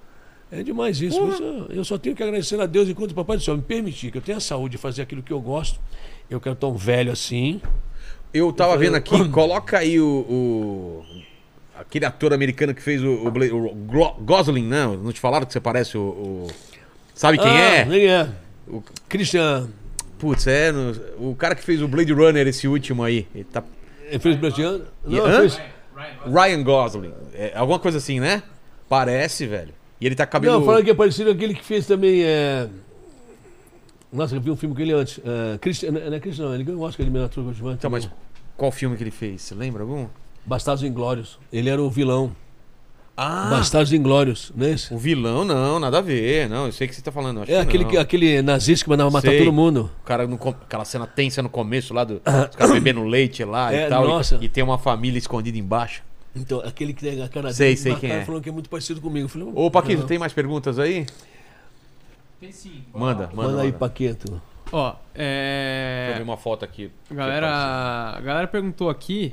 É 0.52 0.62
demais 0.62 1.00
isso. 1.00 1.20
Isso 1.28 1.66
eu- 1.70 1.84
só 1.84 1.98
tenho 1.98 2.14
que 2.14 2.22
agradecer 2.22 2.60
a 2.60 2.66
Deus 2.66 2.88
enquanto 2.88 3.10
o 3.10 3.14
Papai 3.14 3.36
do 3.36 3.42
Céu 3.42 3.56
me 3.56 3.62
permitir 3.62 4.10
que 4.12 4.18
eu 4.18 4.22
tenha 4.22 4.38
a 4.38 4.40
saúde 4.40 4.72
de 4.76 4.78
fazer 4.78 5.02
aquilo 5.02 5.22
que 5.22 5.32
eu 5.32 5.40
gosto. 5.40 5.80
Eu 6.30 6.40
quero 6.40 6.54
tão 6.54 6.76
velho 6.76 7.10
assim. 7.10 7.60
Eu 8.32 8.52
tava 8.52 8.74
Eu 8.74 8.78
vendo 8.78 8.94
aqui, 8.96 9.28
coloca 9.30 9.78
aí 9.78 9.98
o, 10.00 10.06
o- 10.06 11.04
Aquele 11.76 12.04
ator 12.04 12.32
americano 12.32 12.72
que 12.72 12.80
fez 12.80 13.02
o, 13.02 13.08
o, 13.08 13.66
o 13.66 14.14
Gosling, 14.20 14.64
não? 14.64 14.96
Não 14.96 15.12
te 15.12 15.18
falaram 15.18 15.44
que 15.44 15.52
você 15.52 15.58
parece 15.60 15.98
o. 15.98 16.02
o- 16.02 16.46
Sabe 17.14 17.36
quem 17.38 17.48
Ah, 17.50 17.60
é? 17.74 17.84
Quem 17.84 18.06
é? 18.06 18.28
O- 18.68 18.82
Christian. 19.08 19.68
Putz, 20.18 20.46
é. 20.46 20.72
no- 20.72 21.30
o 21.30 21.34
cara 21.36 21.54
que 21.54 21.62
fez 21.62 21.82
o 21.82 21.88
Blade 21.88 22.12
Runner, 22.12 22.46
esse 22.46 22.66
último 22.68 23.02
aí. 23.02 23.26
Ele 23.34 23.44
tá. 23.44 23.62
Ele 24.06 24.18
fez 24.18 24.36
Brasileiro? 24.36 24.84
Não, 25.04 25.24
Hã? 25.26 25.40
fez. 25.40 25.60
Ryan 26.26 26.62
Gosling. 26.62 27.12
É, 27.34 27.52
alguma 27.54 27.78
coisa 27.78 27.98
assim, 27.98 28.20
né? 28.20 28.42
Parece, 28.88 29.46
velho. 29.46 29.72
E 30.00 30.06
ele 30.06 30.14
tá 30.14 30.26
cabelo. 30.26 30.58
Não, 30.58 30.64
falando 30.64 30.84
que 30.84 30.90
é 30.90 30.94
parecido 30.94 31.30
aquele 31.30 31.54
que 31.54 31.64
fez 31.64 31.86
também. 31.86 32.22
É... 32.24 32.68
Nossa, 34.12 34.36
eu 34.36 34.40
vi 34.40 34.50
um 34.50 34.56
filme 34.56 34.74
com 34.74 34.80
ele 34.80 34.92
antes. 34.92 35.18
É... 35.24 35.58
Christian, 35.58 35.92
não 35.92 36.14
é 36.14 36.20
Christian, 36.20 36.46
não. 36.46 36.54
Ele 36.54 36.64
ganhou 36.64 36.80
o 36.80 36.84
Oscar 36.84 37.04
de 37.04 37.10
melhor 37.10 37.26
ator 37.26 37.42
coadjuvante. 37.44 37.78
Então, 37.78 37.90
mas 37.90 38.08
qual 38.56 38.70
filme 38.70 38.96
que 38.96 39.02
ele 39.02 39.10
fez? 39.10 39.42
Você 39.42 39.54
lembra 39.54 39.82
algum? 39.82 40.06
Bastardos 40.46 40.84
Inglórios. 40.84 41.38
Ele 41.52 41.68
era 41.70 41.82
o 41.82 41.90
vilão. 41.90 42.34
Ah, 43.16 43.46
Bastardos 43.48 43.92
Inglórios, 43.92 44.50
não 44.56 44.66
é 44.66 44.70
esse? 44.72 44.92
o 44.92 44.98
vilão 44.98 45.44
não, 45.44 45.78
nada 45.78 45.98
a 45.98 46.00
ver. 46.00 46.48
Não, 46.48 46.66
eu 46.66 46.72
sei 46.72 46.86
o 46.86 46.90
que 46.90 46.96
você 46.96 47.02
tá 47.02 47.12
falando. 47.12 47.42
acho 47.42 47.50
É 47.52 47.54
que 47.54 47.60
aquele, 47.60 47.84
que- 47.84 47.96
aquele 47.96 48.42
nazista 48.42 48.84
que 48.84 48.90
mandava 48.90 49.08
matar 49.08 49.28
Sei. 49.28 49.38
todo 49.38 49.52
mundo. 49.52 49.88
O 50.00 50.04
cara, 50.04 50.26
no 50.26 50.34
aquela 50.34 50.84
cena 50.84 51.06
tensa 51.06 51.40
no 51.40 51.48
começo 51.48 51.94
lá, 51.94 52.02
do, 52.02 52.14
os 52.16 52.56
caras 52.56 52.72
bebendo 52.72 53.04
leite 53.04 53.44
lá 53.44 53.72
É, 53.72 53.86
e 53.86 53.88
tal. 53.88 54.04
e- 54.04 54.08
nossa. 54.08 54.38
E, 54.40 54.48
tem 54.48 54.64
uma 54.64 54.78
família 54.78 55.16
escondida 55.16 55.56
embaixo. 55.56 56.02
Então, 56.34 56.58
aquele 56.60 56.92
que 56.92 57.02
tem 57.02 57.22
a 57.22 57.28
cara 57.28 57.52
Sei, 57.52 57.68
dele 57.68 57.76
sei 57.80 57.94
quem 57.94 58.10
é. 58.10 58.24
falando 58.24 58.42
que 58.42 58.48
é 58.48 58.52
muito 58.52 58.68
parecido 58.68 59.00
comigo. 59.00 59.26
Eu 59.26 59.28
falei, 59.28 59.48
Ô, 59.54 59.70
Paquito, 59.70 60.00
não. 60.00 60.08
tem 60.08 60.18
mais 60.18 60.32
perguntas 60.32 60.80
aí? 60.80 61.06
Tem 62.40 62.50
sim. 62.50 62.82
Manda, 62.92 63.30
manda. 63.32 63.36
Manda 63.48 63.60
aí, 63.62 63.66
manda. 63.68 63.78
Paquito. 63.78 64.42
Ó, 64.72 64.88
Deixa 64.90 64.98
eu 65.14 65.14
é. 65.14 66.14
ver 66.16 66.22
uma 66.24 66.36
foto 66.36 66.64
aqui. 66.64 66.90
Galera, 67.08 68.14
a 68.16 68.20
galera 68.20 68.48
perguntou 68.48 68.90
aqui 68.90 69.32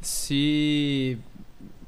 se. 0.00 1.18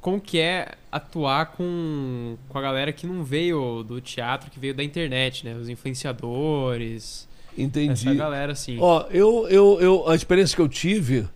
Como 0.00 0.20
que 0.20 0.38
é 0.38 0.72
atuar 0.90 1.46
com, 1.46 2.36
com 2.48 2.58
a 2.58 2.62
galera 2.62 2.92
que 2.92 3.06
não 3.06 3.22
veio 3.22 3.82
do 3.82 4.00
teatro, 4.00 4.50
que 4.50 4.58
veio 4.58 4.74
da 4.74 4.82
internet, 4.82 5.44
né? 5.44 5.54
Os 5.54 5.68
influenciadores. 5.68 7.28
Entendi. 7.56 8.08
Essa 8.08 8.14
galera, 8.14 8.52
assim. 8.52 8.78
Ó, 8.80 9.06
eu, 9.10 9.46
eu, 9.48 9.78
eu, 9.80 10.08
a 10.08 10.14
experiência 10.14 10.56
que 10.56 10.62
eu 10.62 10.68
tive, 10.68 11.28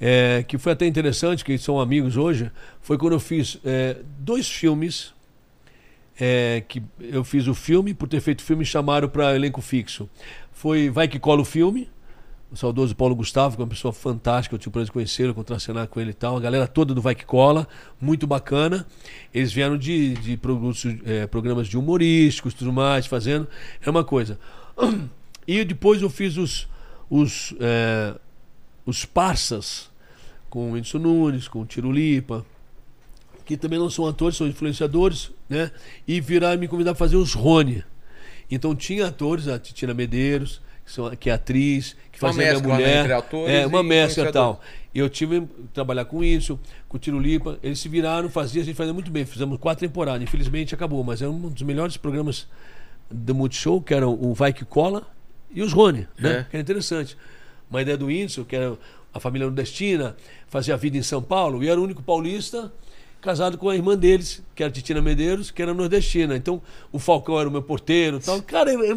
é, 0.00 0.44
que 0.46 0.56
foi 0.58 0.72
até 0.72 0.86
interessante, 0.86 1.44
que 1.44 1.58
são 1.58 1.80
amigos 1.80 2.16
hoje, 2.16 2.50
foi 2.80 2.96
quando 2.96 3.14
eu 3.14 3.20
fiz 3.20 3.58
é, 3.64 3.96
dois 4.18 4.48
filmes. 4.48 5.12
é, 6.18 6.62
que 6.66 6.82
eu 7.00 7.22
fiz 7.24 7.46
o 7.46 7.54
filme, 7.54 7.92
por 7.92 8.08
ter 8.08 8.20
feito 8.20 8.40
o 8.40 8.42
filme, 8.42 8.64
chamaram 8.64 9.08
para 9.08 9.34
elenco 9.34 9.60
fixo. 9.60 10.08
Foi 10.52 10.88
Vai 10.88 11.08
Que 11.08 11.18
Cola 11.18 11.42
o 11.42 11.44
Filme, 11.44 11.90
o 12.50 12.56
saudoso 12.56 12.94
Paulo 12.94 13.14
Gustavo, 13.14 13.56
que 13.56 13.62
é 13.62 13.64
uma 13.64 13.70
pessoa 13.70 13.92
fantástica, 13.92 14.54
eu 14.54 14.58
tive 14.58 14.68
o 14.68 14.72
prazer 14.72 14.86
de 14.86 14.92
conhecê-lo, 14.92 15.34
contracenar 15.34 15.88
com 15.88 16.00
ele 16.00 16.10
e 16.10 16.14
tal. 16.14 16.36
A 16.36 16.40
galera 16.40 16.66
toda 16.66 16.94
do 16.94 17.02
Vai 17.02 17.14
Que 17.14 17.24
Cola, 17.24 17.66
muito 18.00 18.26
bacana. 18.26 18.86
Eles 19.34 19.52
vieram 19.52 19.76
de, 19.76 20.14
de 20.14 20.36
produtos, 20.36 20.84
é, 21.04 21.26
programas 21.26 21.66
de 21.68 21.76
humorísticos 21.76 22.54
tudo 22.54 22.72
mais, 22.72 23.06
fazendo. 23.06 23.48
É 23.84 23.90
uma 23.90 24.04
coisa. 24.04 24.38
E 25.48 25.64
depois 25.64 26.02
eu 26.02 26.10
fiz 26.10 26.36
os, 26.36 26.66
os, 27.08 27.54
é, 27.60 28.16
os 28.84 29.04
Parsas, 29.04 29.88
com 30.50 30.70
o 30.70 30.72
Whindersson 30.72 30.98
Nunes, 30.98 31.46
com 31.46 31.60
o 31.60 31.64
Tirulipa, 31.64 32.44
que 33.44 33.56
também 33.56 33.78
não 33.78 33.88
são 33.88 34.06
atores, 34.06 34.36
são 34.36 34.48
influenciadores, 34.48 35.30
né? 35.48 35.70
E 36.04 36.20
viraram 36.20 36.58
me 36.58 36.66
convidar 36.66 36.94
para 36.94 36.98
fazer 36.98 37.14
os 37.14 37.32
Rony. 37.32 37.84
Então 38.50 38.74
tinha 38.74 39.06
atores, 39.06 39.46
a 39.46 39.56
Titina 39.56 39.94
Medeiros, 39.94 40.60
que, 41.18 41.28
é 41.28 41.32
atriz, 41.32 41.96
que 42.12 42.22
Uma 42.22 42.28
fazia 42.32 42.42
minha 42.42 42.52
mescla, 42.52 42.68
né, 42.68 42.74
mulher. 42.74 43.00
entre 43.00 43.12
atores 43.12 43.54
é, 43.54 43.66
uma 43.66 43.80
e 43.80 43.82
mescla 43.82 44.28
e 44.28 44.32
tal. 44.32 44.60
E 44.94 44.98
eu 44.98 45.10
tive 45.10 45.42
que 45.42 45.46
trabalhar 45.74 46.06
com 46.06 46.24
isso, 46.24 46.58
com 46.88 46.96
o 46.96 47.00
Tirulipa. 47.00 47.58
Eles 47.62 47.78
se 47.78 47.88
viraram, 47.88 48.30
fazia, 48.30 48.62
a 48.62 48.64
gente 48.64 48.76
fazia 48.76 48.94
muito 48.94 49.10
bem. 49.10 49.26
Fizemos 49.26 49.58
quatro 49.58 49.86
temporadas. 49.86 50.22
Infelizmente 50.22 50.74
acabou, 50.74 51.04
mas 51.04 51.20
era 51.20 51.30
um 51.30 51.50
dos 51.50 51.62
melhores 51.62 51.96
programas 51.96 52.46
do 53.10 53.34
Multishow, 53.34 53.82
que 53.82 53.92
era 53.92 54.08
o 54.08 54.32
Vai 54.32 54.52
Que 54.52 54.64
Cola 54.64 55.06
e 55.50 55.62
os 55.62 55.72
Rony, 55.72 56.08
né? 56.18 56.38
É. 56.38 56.42
Que 56.44 56.56
era 56.56 56.62
interessante. 56.62 57.16
Uma 57.68 57.82
ideia 57.82 57.96
do 57.96 58.06
Whindersson, 58.06 58.44
que 58.44 58.56
era 58.56 58.76
a 59.12 59.20
família 59.20 59.46
nordestina, 59.46 60.16
fazia 60.48 60.76
vida 60.76 60.96
em 60.96 61.02
São 61.02 61.22
Paulo, 61.22 61.62
e 61.62 61.68
era 61.68 61.80
o 61.80 61.84
único 61.84 62.02
paulista 62.02 62.72
casado 63.20 63.58
com 63.58 63.68
a 63.68 63.74
irmã 63.74 63.96
deles, 63.96 64.42
que 64.54 64.62
era 64.62 64.70
Titina 64.70 65.02
Medeiros, 65.02 65.50
que 65.50 65.60
era 65.60 65.74
nordestina. 65.74 66.36
Então, 66.36 66.62
o 66.92 66.98
Falcão 66.98 67.38
era 67.40 67.48
o 67.48 67.52
meu 67.52 67.62
porteiro 67.62 68.20
tal. 68.20 68.40
Cara, 68.42 68.70
é, 68.72 68.74
é 68.92 68.96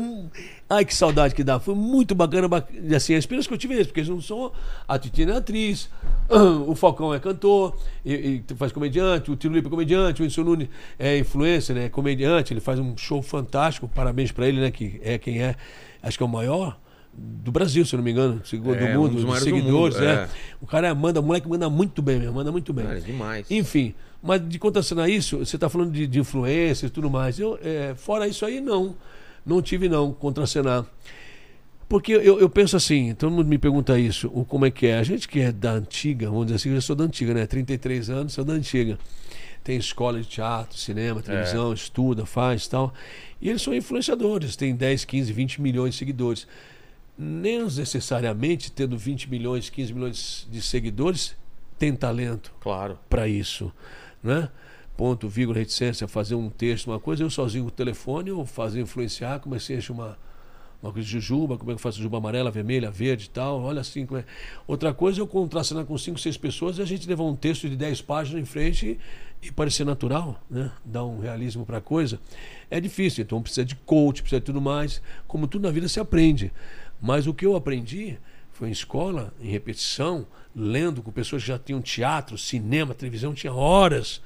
ai 0.70 0.86
que 0.86 0.94
saudade 0.94 1.34
que 1.34 1.44
dá. 1.44 1.60
Foi 1.60 1.74
muito 1.74 2.14
bacana, 2.14 2.48
bac- 2.48 2.70
e 2.72 2.94
assim, 2.94 3.16
a 3.16 3.18
experiência 3.18 3.48
que 3.48 3.54
eu 3.56 3.58
tive 3.58 3.74
isso, 3.76 3.86
porque 3.86 4.02
eles 4.02 4.10
não 4.10 4.22
são... 4.22 4.52
A 4.88 5.00
Titina 5.00 5.34
é 5.34 5.38
atriz, 5.38 5.90
o 6.68 6.76
Falcão 6.76 7.14
é 7.14 7.20
cantor, 7.20 7.76
e, 8.06 8.44
e 8.50 8.56
faz 8.56 8.72
comediante, 8.72 9.32
o 9.32 9.36
Tiro 9.36 9.54
Lipa 9.54 9.68
é 9.68 9.72
comediante, 9.72 10.22
o 10.22 10.24
Whindersson 10.24 10.44
Nunes 10.44 10.70
é 11.00 11.18
influencer, 11.18 11.76
né, 11.76 11.86
é 11.86 11.90
comediante, 11.90 12.54
ele 12.54 12.62
faz 12.62 12.80
um 12.80 12.96
show 12.96 13.22
fantástico, 13.22 13.88
parabéns 13.88 14.32
pra 14.32 14.48
ele, 14.48 14.62
né, 14.62 14.70
que 14.70 15.00
é 15.04 15.18
quem 15.18 15.42
é, 15.42 15.56
acho 16.04 16.18
que 16.18 16.24
é 16.24 16.26
o 16.26 16.30
maior 16.30 16.78
do 17.14 17.52
Brasil, 17.52 17.86
se 17.86 17.96
não 17.96 18.04
me 18.04 18.12
engano, 18.12 18.42
segundo 18.46 18.76
É, 18.76 18.80
do 18.80 18.86
um 18.86 19.02
mundo, 19.02 19.12
dos 19.12 19.22
de 19.22 19.28
maiores 19.28 19.46
do 19.46 19.56
seguidores, 19.56 19.96
mundo, 19.96 20.08
é. 20.08 20.14
é. 20.14 20.30
O 20.62 20.68
cara 20.68 20.94
manda, 20.96 21.20
o 21.20 21.24
moleque 21.24 21.48
manda 21.48 21.70
muito 21.70 22.02
bem 22.02 22.20
mesmo, 22.20 22.34
manda 22.34 22.52
muito 22.52 22.72
bem. 22.72 22.86
Cara, 22.86 22.98
é 22.98 23.02
demais. 23.02 23.52
Enfim, 23.52 23.94
mas 24.22 24.48
de 24.48 24.60
contracenar 24.60 25.10
isso, 25.10 25.38
você 25.38 25.56
está 25.56 25.70
falando 25.70 25.92
de, 25.92 26.08
de 26.08 26.20
influência 26.20 26.88
e 26.88 26.90
tudo 26.90 27.10
mais. 27.10 27.40
Eu, 27.40 27.60
é, 27.64 27.94
fora 27.96 28.28
isso 28.28 28.46
aí, 28.46 28.62
não. 28.62 28.96
Não 29.46 29.62
tive, 29.62 29.90
não, 29.90 30.12
contracenar. 30.14 30.86
Porque 31.88 32.12
eu, 32.14 32.40
eu 32.40 32.48
penso 32.48 32.78
assim, 32.78 33.16
todo 33.16 33.32
mundo 33.32 33.48
me 33.48 33.58
pergunta 33.58 33.98
isso, 33.98 34.30
o, 34.32 34.46
como 34.46 34.66
é 34.66 34.70
que 34.70 34.86
é? 34.86 35.00
A 35.00 35.04
gente 35.04 35.28
que 35.28 35.40
é 35.40 35.52
da 35.52 35.72
antiga, 35.72 36.30
vamos 36.30 36.46
dizer 36.46 36.58
assim, 36.58 36.70
eu 36.70 36.76
já 36.76 36.82
sou 36.82 36.96
da 36.96 37.04
antiga, 37.04 37.34
né? 37.34 37.48
33 37.48 38.12
anos, 38.12 38.34
sou 38.34 38.46
da 38.46 38.54
antiga. 38.54 39.00
Tem 39.64 39.76
escola 39.76 40.22
de 40.22 40.28
teatro, 40.28 40.78
cinema, 40.78 41.22
televisão, 41.22 41.74
estuda, 41.74 42.26
faz 42.26 42.68
tal. 42.68 42.94
E 43.42 43.50
eles 43.50 43.62
são 43.62 43.74
influenciadores, 43.74 44.56
tem 44.56 44.76
10, 44.76 45.04
15, 45.04 45.34
20 45.34 45.62
milhões 45.62 45.94
de 45.94 45.98
seguidores. 45.98 46.48
Nem 47.22 47.62
necessariamente 47.66 48.72
tendo 48.72 48.98
20 48.98 49.30
milhões, 49.30 49.70
15 49.70 49.94
milhões 49.94 50.48
de 50.50 50.62
seguidores, 50.62 51.36
tem 51.78 51.94
talento 51.94 52.54
Claro. 52.62 52.98
para 53.10 53.28
isso, 53.28 53.74
né? 54.24 54.50
Ponto, 54.96 55.28
vírgula, 55.28 55.60
reticência, 55.60 56.08
fazer 56.08 56.36
um 56.36 56.50
texto, 56.50 56.88
uma 56.88 57.00
coisa, 57.00 57.22
eu 57.24 57.30
sozinho 57.30 57.66
com 57.66 57.68
o 57.70 57.72
telefone, 57.72 58.30
eu 58.30 58.46
fazia 58.46 58.82
influenciar, 58.82 59.40
comecei 59.40 59.76
a 59.76 59.80
encher 59.80 59.92
uma, 59.92 60.18
uma 60.82 60.94
coisa 60.94 61.06
de 61.06 61.12
jujuba, 61.12 61.58
como 61.58 61.72
é 61.72 61.74
que 61.74 61.80
eu 61.80 61.82
faço 61.82 61.98
jujuba 61.98 62.18
amarela, 62.20 62.50
vermelha, 62.50 62.90
verde 62.90 63.26
e 63.26 63.30
tal, 63.30 63.62
olha 63.62 63.82
assim 63.82 64.06
como 64.06 64.20
é. 64.22 64.26
Outra 64.66 64.94
coisa 64.94 65.20
eu 65.20 65.28
contracenar 65.28 65.84
com 65.86 65.98
cinco, 65.98 66.20
seis 66.20 66.38
pessoas 66.38 66.78
e 66.78 66.82
a 66.82 66.86
gente 66.86 67.08
levar 67.08 67.24
um 67.24 67.36
texto 67.36 67.70
de 67.70 67.76
10 67.76 68.02
páginas 68.02 68.42
em 68.42 68.46
frente 68.46 68.98
e, 69.42 69.48
e 69.48 69.52
parecer 69.52 69.86
natural, 69.86 70.42
né? 70.50 70.72
Dar 70.86 71.04
um 71.06 71.20
realismo 71.20 71.66
para 71.66 71.78
a 71.78 71.82
coisa. 71.82 72.20
É 72.70 72.80
difícil, 72.80 73.24
então 73.24 73.42
precisa 73.42 73.66
de 73.66 73.76
coach, 73.76 74.22
precisa 74.22 74.40
de 74.40 74.46
tudo 74.46 74.62
mais, 74.62 75.02
como 75.28 75.48
tudo 75.48 75.64
na 75.64 75.72
vida 75.72 75.88
se 75.88 76.00
aprende. 76.00 76.52
Mas 77.02 77.28
o 77.28 77.34
que 77.34 77.46
eu 77.46 77.56
aprendi 77.56 78.18
foi 78.52 78.70
em 78.70 78.72
escola, 78.72 79.34
em 79.40 79.50
repetição, 79.50 80.28
lendo 80.56 81.02
com 81.02 81.12
pessoas 81.12 81.42
que 81.42 81.48
já 81.48 81.58
tinham 81.58 81.82
teatro, 81.82 82.38
cinema, 82.38 82.94
televisão, 82.94 83.34
tinha 83.34 83.54
horas, 83.54 84.22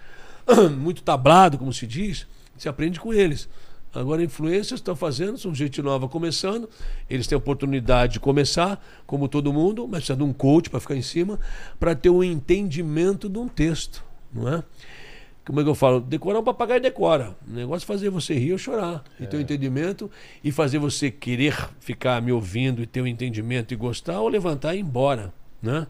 muito 0.77 1.03
tablado, 1.03 1.57
como 1.57 1.71
se 1.71 1.85
diz, 1.85 2.25
se 2.57 2.67
aprende 2.67 2.99
com 2.99 3.13
eles. 3.13 3.47
Agora, 3.93 4.23
influências 4.23 4.79
estão 4.79 4.95
fazendo, 4.95 5.37
são 5.37 5.53
gente 5.53 5.79
nova 5.79 6.09
começando, 6.09 6.67
eles 7.07 7.27
têm 7.27 7.35
a 7.35 7.37
oportunidade 7.37 8.13
de 8.13 8.19
começar, 8.19 8.83
como 9.05 9.27
todo 9.27 9.53
mundo, 9.53 9.87
mas 9.87 9.99
precisa 9.99 10.17
de 10.17 10.23
um 10.23 10.33
coach 10.33 10.67
para 10.67 10.79
ficar 10.79 10.95
em 10.95 11.01
cima, 11.03 11.39
para 11.79 11.93
ter 11.93 12.09
um 12.09 12.23
entendimento 12.23 13.29
de 13.29 13.37
um 13.37 13.47
texto, 13.47 14.03
não 14.33 14.49
é? 14.51 14.63
Como 15.45 15.59
é 15.59 15.63
que 15.63 15.69
eu 15.69 15.75
falo? 15.75 15.99
Decorar 15.99 16.39
um 16.39 16.43
papagaio 16.43 16.79
decora. 16.79 17.35
O 17.45 17.51
negócio 17.51 17.85
é 17.85 17.87
fazer 17.87 18.09
você 18.09 18.33
rir 18.33 18.53
ou 18.53 18.57
chorar. 18.57 19.03
E 19.19 19.27
ter 19.27 19.37
um 19.37 19.41
entendimento 19.41 20.09
e 20.43 20.51
fazer 20.51 20.77
você 20.77 21.11
querer 21.11 21.69
ficar 21.79 22.21
me 22.21 22.31
ouvindo 22.31 22.81
e 22.81 22.85
ter 22.85 23.01
um 23.01 23.07
entendimento 23.07 23.73
e 23.73 23.77
gostar 23.77 24.21
ou 24.21 24.29
levantar 24.29 24.73
e 24.73 24.77
ir 24.77 24.81
embora. 24.81 25.33
Né? 25.61 25.85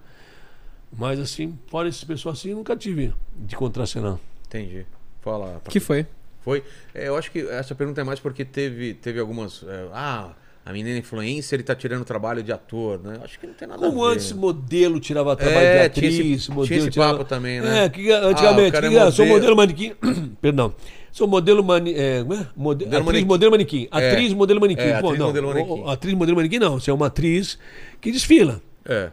Mas 0.92 1.20
assim, 1.20 1.58
fora 1.68 1.88
esse 1.88 2.06
pessoal 2.06 2.34
assim, 2.34 2.50
eu 2.50 2.58
nunca 2.58 2.76
tive 2.76 3.14
de 3.36 3.56
contracenar. 3.56 4.18
Entendi. 4.48 4.86
Fala. 5.22 5.62
que 5.70 5.80
foi? 5.80 6.06
Foi. 6.42 6.64
É, 6.94 7.08
eu 7.08 7.16
acho 7.16 7.32
que 7.32 7.40
essa 7.40 7.74
pergunta 7.74 8.02
é 8.02 8.04
mais 8.04 8.20
porque 8.20 8.44
teve, 8.44 8.94
teve 8.96 9.20
algumas. 9.20 9.64
é, 9.64 9.90
ah, 9.94 10.34
a 10.66 10.72
menina 10.74 10.98
influencer 10.98 11.58
ele 11.58 11.64
tá 11.64 11.76
tirando 11.76 12.06
trabalho 12.06 12.42
de 12.42 12.52
ator, 12.52 13.00
né? 13.04 13.20
Acho 13.24 13.38
que 13.40 13.46
não 13.48 13.54
tem 13.54 13.68
nada 13.68 13.80
Como 13.86 14.04
a 14.06 14.10
ver. 14.10 14.16
antes 14.16 14.32
modelo 14.32 15.00
tirava 15.00 15.36
trabalho 15.36 15.58
É, 15.66 15.90
de 15.90 15.96
tinha 16.00 16.10
atriz, 16.10 16.20
esse- 16.44 16.50
modelo 16.50 16.68
tinha 16.68 16.80
esse 16.80 16.90
tirava... 16.90 17.12
papo 17.18 17.26
também, 17.26 17.60
né? 17.62 17.86
É, 17.86 17.90
que 17.90 18.12
antigamente, 18.12 18.76
Ah, 18.76 18.80
é 18.80 18.90
que, 18.90 18.98
ah, 18.98 19.12
sou 19.12 19.26
modelo. 19.26 19.56
manequim, 19.58 19.94
perdão, 20.42 20.74
sou 21.12 21.28
modelo 21.28 21.64
mani, 21.64 21.94
é, 21.94 22.22
como 22.22 22.34
é? 22.34 22.48
Mode- 22.56 22.86
Modelo 22.86 22.86
atriz 22.86 23.06
manequim. 23.06 23.26
modelo 23.28 23.52
manequim, 23.52 23.88
É. 23.92 24.10
atriz 24.12 24.34
modelo 24.34 24.62
manequim, 24.62 24.82
É, 24.84 25.00
Pô, 25.02 25.08
atriz 25.08 25.20
não, 25.20 25.28
modelo 25.28 25.48
manequim. 25.50 25.84
atriz 25.88 26.14
modelo 26.14 26.36
manequim 26.38 26.60
não, 26.60 26.80
você 26.80 26.90
é 26.92 26.94
uma 26.94 27.08
atriz 27.08 27.60
que 28.00 28.12
desfila. 28.12 28.62
É. 28.86 29.12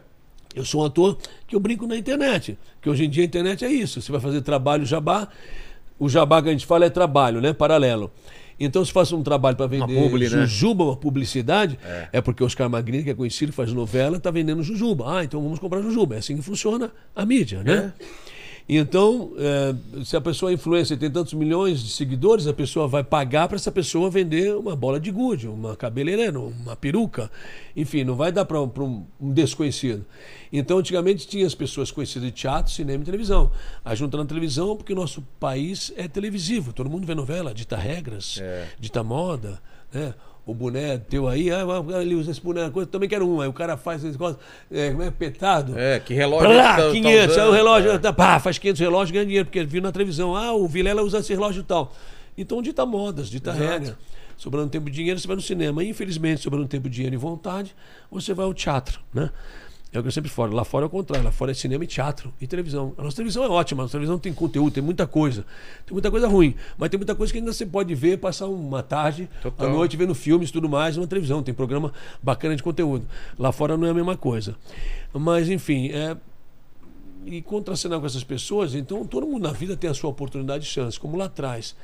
Eu 0.55 0.65
sou 0.65 0.81
um 0.81 0.85
ator 0.85 1.17
que 1.47 1.55
eu 1.55 1.59
brinco 1.61 1.87
na 1.87 1.95
internet. 1.95 2.57
Que 2.81 2.89
hoje 2.89 3.05
em 3.05 3.09
dia 3.09 3.23
a 3.23 3.25
internet 3.25 3.63
é 3.63 3.69
isso. 3.71 4.01
Você 4.01 4.11
vai 4.11 4.19
fazer 4.19 4.41
trabalho 4.41 4.85
jabá. 4.85 5.29
O 5.97 6.09
jabá 6.09 6.41
que 6.41 6.49
a 6.49 6.51
gente 6.51 6.65
fala 6.65 6.83
é 6.85 6.89
trabalho, 6.89 7.39
né? 7.39 7.53
Paralelo. 7.53 8.11
Então, 8.65 8.83
se 8.85 8.91
faça 8.91 9.15
um 9.15 9.23
trabalho 9.23 9.57
para 9.57 9.67
vender 9.67 9.93
publi, 9.93 10.29
né? 10.29 10.45
jujuba, 10.45 10.83
uma 10.83 10.95
publicidade, 10.95 11.79
é. 12.11 12.19
porque 12.21 12.43
o 12.43 12.45
Oscar 12.45 12.69
Magrini, 12.69 13.03
que 13.03 13.09
é 13.09 13.13
conhecido, 13.13 13.51
faz 13.51 13.73
novela, 13.73 14.17
está 14.17 14.29
vendendo 14.29 14.61
jujuba. 14.63 15.17
Ah, 15.17 15.23
então 15.23 15.41
vamos 15.41 15.59
comprar 15.59 15.81
jujuba. 15.81 16.15
É 16.15 16.17
assim 16.19 16.35
que 16.35 16.41
funciona 16.41 16.91
a 17.15 17.25
mídia, 17.25 17.63
né? 17.63 17.93
Então, 18.73 19.33
é, 19.37 19.75
se 20.05 20.15
a 20.15 20.21
pessoa 20.21 20.49
é 20.49 20.53
influencer 20.53 20.95
e 20.95 20.99
tem 21.01 21.11
tantos 21.11 21.33
milhões 21.33 21.83
de 21.83 21.89
seguidores, 21.89 22.47
a 22.47 22.53
pessoa 22.53 22.87
vai 22.87 23.03
pagar 23.03 23.49
para 23.49 23.57
essa 23.57 23.69
pessoa 23.69 24.09
vender 24.09 24.55
uma 24.55 24.77
bola 24.77 24.97
de 24.97 25.11
gude, 25.11 25.45
uma 25.45 25.75
cabeleireira, 25.75 26.39
uma 26.39 26.73
peruca. 26.73 27.29
Enfim, 27.75 28.05
não 28.05 28.15
vai 28.15 28.31
dar 28.31 28.45
para 28.45 28.61
um, 28.61 29.05
um 29.19 29.33
desconhecido. 29.33 30.05
Então, 30.53 30.77
antigamente 30.77 31.27
tinha 31.27 31.45
as 31.45 31.53
pessoas 31.53 31.91
conhecidas 31.91 32.29
de 32.29 32.31
teatro, 32.33 32.71
cinema 32.71 33.03
e 33.03 33.05
televisão. 33.05 33.51
A 33.83 33.93
junta 33.93 34.15
na 34.15 34.23
televisão, 34.23 34.77
porque 34.77 34.93
o 34.93 34.95
nosso 34.95 35.21
país 35.37 35.91
é 35.97 36.07
televisivo. 36.07 36.71
Todo 36.71 36.89
mundo 36.89 37.05
vê 37.05 37.13
novela, 37.13 37.53
dita 37.53 37.75
regras, 37.75 38.39
É. 38.41 38.69
dita 38.79 39.03
moda, 39.03 39.61
né? 39.93 40.13
O 40.51 40.53
boné 40.53 40.97
teu 40.97 41.27
aí, 41.27 41.49
ah, 41.49 41.63
ah, 41.95 42.01
ele 42.01 42.15
usa 42.15 42.31
esse 42.31 42.41
boné, 42.41 42.69
coisa, 42.69 42.89
também 42.89 43.07
quero 43.07 43.27
um. 43.27 43.41
Aí 43.41 43.47
o 43.47 43.53
cara 43.53 43.77
faz 43.77 44.03
esse 44.03 44.11
negócio, 44.13 44.37
é, 44.71 44.91
como 44.91 45.03
é, 45.03 45.09
petado. 45.09 45.77
É, 45.77 45.99
que 45.99 46.13
relógio 46.13 46.49
tá- 46.49 46.55
lá, 46.55 46.75
tá 46.77 46.91
500, 46.91 47.05
aí 47.07 47.27
usando, 47.27 47.49
o 47.49 47.51
relógio, 47.51 47.91
é. 47.91 47.97
tá, 47.97 48.13
pá, 48.13 48.39
faz 48.39 48.57
500 48.57 48.79
relógios, 48.79 49.11
ganha 49.11 49.25
dinheiro, 49.25 49.45
porque 49.45 49.63
viu 49.63 49.81
na 49.81 49.91
televisão, 49.91 50.35
ah, 50.35 50.53
o 50.53 50.67
Vilela 50.67 51.01
usa 51.01 51.19
esse 51.19 51.33
relógio 51.33 51.61
e 51.61 51.63
tal. 51.63 51.93
Então 52.37 52.61
dita 52.61 52.85
modas, 52.85 53.29
dita 53.29 53.51
Exato. 53.51 53.65
regra. 53.65 53.97
Sobrando 54.37 54.69
tempo 54.69 54.89
e 54.89 54.91
dinheiro, 54.91 55.19
você 55.19 55.27
vai 55.27 55.35
no 55.35 55.41
cinema. 55.41 55.83
Infelizmente, 55.83 56.41
sobrando 56.41 56.67
tempo, 56.67 56.89
dinheiro 56.89 57.13
e 57.13 57.17
vontade, 57.17 57.75
você 58.09 58.33
vai 58.33 58.45
ao 58.45 58.53
teatro, 58.55 58.99
né? 59.13 59.29
É 59.93 59.99
o 59.99 60.01
que 60.01 60.07
eu 60.07 60.11
sempre 60.11 60.29
falo. 60.31 60.53
Lá 60.55 60.63
fora 60.63 60.85
é 60.85 60.87
o 60.87 60.89
contrário. 60.89 61.25
Lá 61.25 61.31
fora 61.33 61.51
é 61.51 61.53
cinema 61.53 61.83
e 61.83 61.87
teatro 61.87 62.33
e 62.39 62.47
televisão. 62.47 62.93
A 62.97 63.03
nossa 63.03 63.15
televisão 63.17 63.43
é 63.43 63.49
ótima. 63.49 63.81
A 63.81 63.83
nossa 63.83 63.91
televisão 63.91 64.17
tem 64.17 64.33
conteúdo, 64.33 64.71
tem 64.73 64.81
muita 64.81 65.05
coisa. 65.05 65.45
Tem 65.85 65.91
muita 65.93 66.09
coisa 66.09 66.27
ruim. 66.29 66.55
Mas 66.77 66.89
tem 66.89 66.97
muita 66.97 67.13
coisa 67.13 67.33
que 67.33 67.39
ainda 67.39 67.51
você 67.51 67.65
pode 67.65 67.93
ver, 67.93 68.17
passar 68.17 68.47
uma 68.47 68.81
tarde, 68.81 69.27
Total. 69.41 69.67
à 69.67 69.69
noite, 69.69 69.97
vendo 69.97 70.15
filmes 70.15 70.49
e 70.49 70.53
tudo 70.53 70.69
mais 70.69 70.95
na 70.95 71.05
televisão. 71.05 71.43
Tem 71.43 71.53
programa 71.53 71.91
bacana 72.23 72.55
de 72.55 72.63
conteúdo. 72.63 73.05
Lá 73.37 73.51
fora 73.51 73.75
não 73.75 73.85
é 73.85 73.89
a 73.89 73.93
mesma 73.93 74.15
coisa. 74.15 74.55
Mas, 75.13 75.49
enfim, 75.49 75.89
é, 75.89 76.15
e 77.25 77.41
contracenar 77.41 77.99
com 77.99 78.05
essas 78.05 78.23
pessoas, 78.23 78.73
então 78.73 79.05
todo 79.05 79.27
mundo 79.27 79.43
na 79.43 79.51
vida 79.51 79.75
tem 79.75 79.89
a 79.89 79.93
sua 79.93 80.09
oportunidade 80.09 80.63
e 80.63 80.67
chance. 80.67 80.97
Como 80.97 81.17
lá 81.17 81.25
atrás 81.25 81.75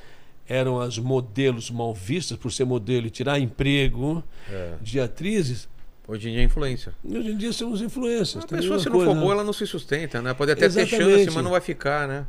eram 0.48 0.80
as 0.80 0.98
modelos 0.98 1.70
mal 1.70 1.94
vistas 1.94 2.38
por 2.38 2.54
ser 2.54 2.64
modelo 2.64 3.06
e 3.06 3.10
tirar 3.10 3.38
emprego 3.38 4.24
É. 4.50 4.76
de 4.82 4.98
atrizes, 4.98 5.68
Hoje 6.08 6.30
em 6.30 6.34
dia 6.34 6.42
é 6.42 6.46
influência. 6.46 6.94
hoje 7.04 7.30
em 7.32 7.38
dia 7.38 7.52
somos 7.52 7.82
influências. 7.82 8.44
A 8.44 8.48
pessoa, 8.48 8.80
se 8.80 8.86
não 8.86 8.94
coisa, 8.94 9.08
for 9.12 9.16
boa, 9.16 9.28
né? 9.28 9.32
ela 9.34 9.44
não 9.44 9.52
se 9.54 9.68
sustenta, 9.68 10.22
né? 10.22 10.34
Pode 10.34 10.52
até 10.52 10.62
ter 10.62 10.66
Exatamente. 10.68 11.16
chance, 11.26 11.36
mas 11.36 11.44
não 11.44 11.52
vai 11.52 11.60
ficar, 11.62 12.08
né? 12.08 12.26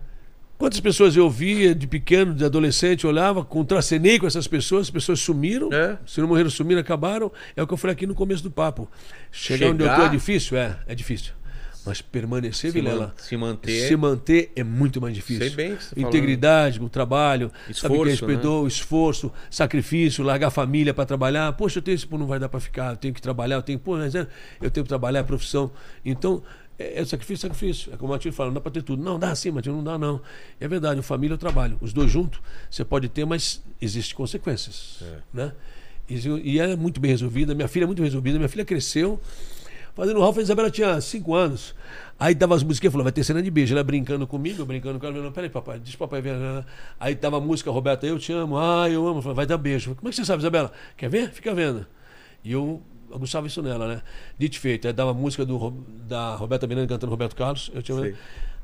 Quantas 0.58 0.80
pessoas 0.80 1.14
eu 1.16 1.30
via 1.30 1.72
de 1.72 1.86
pequeno, 1.86 2.34
de 2.34 2.44
adolescente, 2.44 3.06
olhava, 3.06 3.44
contracenei 3.44 4.18
com 4.18 4.26
essas 4.26 4.48
pessoas, 4.48 4.86
as 4.88 4.90
pessoas 4.90 5.20
sumiram, 5.20 5.72
É. 5.72 5.96
se 6.04 6.20
não 6.20 6.26
morreram, 6.26 6.50
sumiram, 6.50 6.80
acabaram. 6.80 7.30
É 7.54 7.62
o 7.62 7.66
que 7.68 7.72
eu 7.72 7.76
falei 7.76 7.92
aqui 7.94 8.08
no 8.08 8.14
começo 8.16 8.42
do 8.42 8.50
papo. 8.50 8.90
Chegar, 9.30 9.68
onde 9.70 9.84
eu 9.84 9.86
Chegar- 9.88 10.00
tô 10.00 10.06
é 10.06 10.08
difícil? 10.08 10.58
É, 10.58 10.76
é 10.88 10.94
difícil. 10.96 11.32
Mas 11.88 12.02
permanecer, 12.02 12.70
Se, 12.70 12.78
Vilela, 12.78 13.06
man- 13.06 13.12
se 13.16 13.36
manter. 13.36 13.88
Se 13.88 13.96
manter 13.96 14.52
é 14.54 14.62
muito 14.62 15.00
mais 15.00 15.14
difícil. 15.14 15.46
Sei 15.46 15.50
bem 15.56 15.74
que 15.76 15.82
você 15.82 15.88
tá 15.94 16.00
falando. 16.00 16.14
Integridade, 16.14 16.80
o 16.80 16.88
trabalho, 16.88 17.50
sabe 17.50 17.70
Esforço, 17.72 18.02
que 18.04 18.10
respeitou, 18.10 18.66
esforço, 18.68 19.32
sacrifício, 19.50 20.22
largar 20.22 20.48
a 20.48 20.50
família 20.50 20.92
para 20.92 21.06
trabalhar. 21.06 21.52
Poxa, 21.54 21.78
eu 21.78 21.82
tenho 21.82 21.94
isso, 21.94 22.06
pô, 22.06 22.18
não 22.18 22.26
vai 22.26 22.38
dar 22.38 22.48
para 22.48 22.60
ficar, 22.60 22.92
eu 22.92 22.96
tenho 22.96 23.14
que 23.14 23.22
trabalhar, 23.22 23.56
eu 23.56 23.62
tenho, 23.62 23.78
pô, 23.78 23.96
mas 23.96 24.14
é, 24.14 24.26
eu 24.60 24.70
tenho 24.70 24.84
que 24.84 24.88
trabalhar, 24.88 25.20
é 25.20 25.22
profissão. 25.22 25.70
Então, 26.04 26.42
é, 26.78 27.00
é 27.00 27.04
sacrifício, 27.04 27.48
sacrifício. 27.48 27.92
É 27.92 27.96
como 27.96 28.12
o 28.12 28.14
Matinho 28.14 28.32
fala, 28.34 28.48
não 28.50 28.54
dá 28.54 28.60
para 28.60 28.72
ter 28.72 28.82
tudo. 28.82 29.02
Não, 29.02 29.18
dá 29.18 29.34
sim, 29.34 29.50
Matinho, 29.50 29.76
não 29.76 29.84
dá 29.84 29.96
não. 29.98 30.20
É 30.60 30.68
verdade, 30.68 31.00
o 31.00 31.02
família 31.02 31.34
e 31.34 31.36
o 31.36 31.38
trabalho. 31.38 31.78
Os 31.80 31.92
dois 31.92 32.10
juntos, 32.10 32.38
você 32.70 32.84
pode 32.84 33.08
ter, 33.08 33.24
mas 33.24 33.62
existem 33.80 34.14
consequências. 34.14 35.02
Né? 35.32 35.52
E, 36.08 36.14
e 36.52 36.58
ela 36.58 36.72
é 36.72 36.76
muito 36.76 37.00
bem 37.00 37.10
resolvida, 37.10 37.54
minha 37.54 37.68
filha 37.68 37.84
é 37.84 37.86
muito 37.86 38.02
resolvida, 38.02 38.38
minha 38.38 38.48
filha 38.48 38.64
cresceu. 38.64 39.20
Fazendo 39.98 40.18
o 40.18 40.20
Ralph, 40.20 40.38
a 40.38 40.42
Isabela 40.42 40.70
tinha 40.70 41.00
5 41.00 41.34
anos. 41.34 41.74
Aí 42.20 42.32
dava 42.32 42.54
as 42.54 42.62
musiquinhas, 42.62 42.92
falou, 42.92 43.02
vai 43.02 43.10
ter 43.12 43.24
cena 43.24 43.42
de 43.42 43.50
beijo. 43.50 43.74
Ela 43.74 43.82
brincando 43.82 44.28
comigo, 44.28 44.62
eu 44.62 44.64
brincando 44.64 44.96
com 45.00 45.06
ela, 45.06 45.16
falando, 45.16 45.32
peraí, 45.32 45.50
papai, 45.50 45.78
o 45.78 45.98
papai 45.98 46.22
ver. 46.22 46.36
Aí 47.00 47.16
tava 47.16 47.38
a 47.38 47.40
música, 47.40 47.68
Roberta, 47.72 48.06
eu 48.06 48.16
te 48.16 48.32
amo, 48.32 48.56
ah, 48.56 48.88
eu 48.88 49.04
amo. 49.08 49.20
Falei, 49.20 49.34
vai 49.34 49.46
dar 49.46 49.58
beijo. 49.58 49.96
Como 49.96 50.08
é 50.08 50.10
que 50.10 50.16
você 50.16 50.24
sabe, 50.24 50.38
Isabela? 50.40 50.70
Quer 50.96 51.10
ver? 51.10 51.30
Fica 51.30 51.52
vendo. 51.52 51.84
E 52.44 52.52
eu 52.52 52.80
aguçava 53.12 53.48
isso 53.48 53.60
nela, 53.60 53.88
né? 53.88 54.02
Dito 54.38 54.60
feito. 54.60 54.86
Aí 54.86 54.92
dava 54.92 55.10
a 55.10 55.14
música 55.14 55.44
do, 55.44 55.70
da 56.06 56.36
Roberta 56.36 56.64
Miranda 56.68 56.86
cantando 56.86 57.10
Roberto 57.10 57.34
Carlos, 57.34 57.68
eu 57.74 57.96
amo. 57.96 58.04
Sei. 58.04 58.14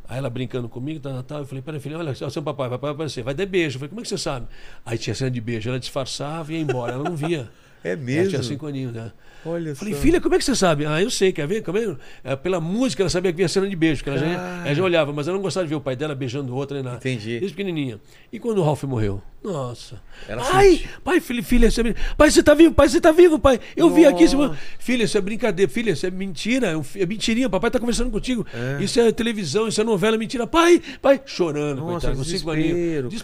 Aí 0.09 0.19
ela 0.19 0.31
brincando 0.31 0.69
comigo, 0.69 1.01
tal, 1.01 1.15
tal, 1.15 1.23
tal. 1.24 1.39
Eu 1.40 1.47
falei, 1.47 1.62
peraí, 1.62 1.81
filha, 1.81 1.98
olha, 1.98 2.12
o 2.12 2.31
seu 2.31 2.43
papai, 2.44 2.70
papai 2.70 2.78
vai 2.78 2.90
aparecer, 2.93 3.24
vai 3.24 3.35
dar 3.35 3.44
beijo. 3.47 3.74
Eu 3.74 3.81
falei, 3.81 3.89
como 3.89 4.01
é 4.01 4.02
que 4.02 4.09
você 4.09 4.19
sabe? 4.19 4.47
Aí 4.86 4.98
tinha 4.98 5.15
cena 5.16 5.32
de 5.32 5.40
beijo, 5.40 5.69
ela 5.69 5.81
disfarçava 5.81 6.52
e 6.52 6.56
ia 6.56 6.61
embora, 6.61 6.93
ela 6.93 7.02
não 7.02 7.16
via. 7.16 7.51
É 7.85 7.90
Ela 7.90 8.01
mesmo? 8.01 8.31
tinha 8.31 8.43
cinco 8.43 8.66
aninhos, 8.66 8.94
né? 8.94 9.12
Olha 9.46 9.74
falei, 9.74 9.94
só. 9.94 10.00
filha, 10.00 10.20
como 10.20 10.34
é 10.34 10.38
que 10.38 10.44
você 10.44 10.54
sabe? 10.54 10.86
Ah, 10.86 11.00
eu 11.02 11.10
sei, 11.10 11.32
quer 11.32 11.46
ver? 11.46 11.62
Quer 11.62 11.72
ver? 11.72 11.96
É, 12.22 12.34
pela 12.36 12.60
música 12.60 13.02
ela 13.02 13.10
sabia 13.10 13.30
que 13.32 13.36
vinha 13.36 13.48
cena 13.48 13.68
de 13.68 13.76
beijo, 13.76 14.02
que 14.02 14.08
ela 14.10 14.18
já, 14.18 14.26
Ah. 14.26 14.62
ela 14.66 14.74
já 14.74 14.82
olhava, 14.82 15.12
mas 15.12 15.28
ela 15.28 15.36
não 15.36 15.42
gostava 15.42 15.64
de 15.66 15.70
ver 15.70 15.76
o 15.76 15.80
pai 15.80 15.96
dela 15.96 16.14
beijando 16.14 16.52
o 16.52 16.56
outro 16.56 16.74
nem 16.74 16.82
nada. 16.84 16.96
Entendi. 16.96 17.38
Desde 17.40 17.56
pequenininha. 17.56 18.00
E 18.32 18.38
quando 18.38 18.58
o 18.58 18.62
Ralph 18.64 18.82
morreu? 18.84 19.20
Nossa. 19.42 20.00
Ela 20.26 20.42
Ai, 20.54 20.70
sentiu. 20.76 20.88
pai, 21.04 21.20
filho, 21.20 21.44
filha, 21.44 21.70
você... 21.70 21.82
é 21.82 21.94
pai, 22.16 22.30
você 22.30 22.42
tá 22.42 22.54
vivo, 22.54 22.72
pai, 22.74 22.88
você 22.88 22.98
tá 22.98 23.12
vivo, 23.12 23.38
pai. 23.38 23.60
Eu 23.76 23.90
vi 23.90 24.06
aqui. 24.06 24.26
Você... 24.26 24.34
Nossa. 24.36 24.58
Filha, 24.78 25.04
isso 25.04 25.18
é 25.18 25.20
brincadeira. 25.20 25.70
Filha, 25.70 25.90
isso 25.90 26.06
é 26.06 26.10
mentira. 26.10 26.68
É 26.72 27.02
é 27.02 27.06
mentirinha. 27.06 27.50
Papai 27.50 27.70
tá 27.70 27.78
conversando 27.78 28.10
contigo. 28.10 28.46
Isso 28.80 28.98
é 28.98 29.12
televisão, 29.12 29.68
isso 29.68 29.78
é 29.78 29.84
novela, 29.84 30.16
mentira. 30.16 30.46
Pai, 30.46 30.80
pai, 31.02 31.20
chorando, 31.26 31.80
Nossa, 31.82 32.08
coitado, 32.08 32.16
com 32.16 32.24
cinco 32.24 32.50
aninhos. 32.50 33.22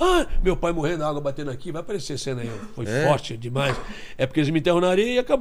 Ah, 0.00 0.26
meu 0.42 0.56
pai 0.56 0.72
morrendo, 0.72 1.04
água 1.04 1.20
batendo 1.20 1.50
aqui. 1.50 1.72
Vai 1.72 1.80
aparecer 1.80 2.16
cena 2.16 2.42
aí. 2.42 2.50
Foi 2.74 2.84
É? 2.86 3.06
forte 3.08 3.36
demais. 3.36 3.76
É 4.16 4.26
porque 4.26 4.38
eles 4.40 4.50
me 4.50 4.60
enterram 4.60 4.80
na 4.80 4.88
areia 4.88 5.14
e 5.14 5.18
acabou. 5.18 5.39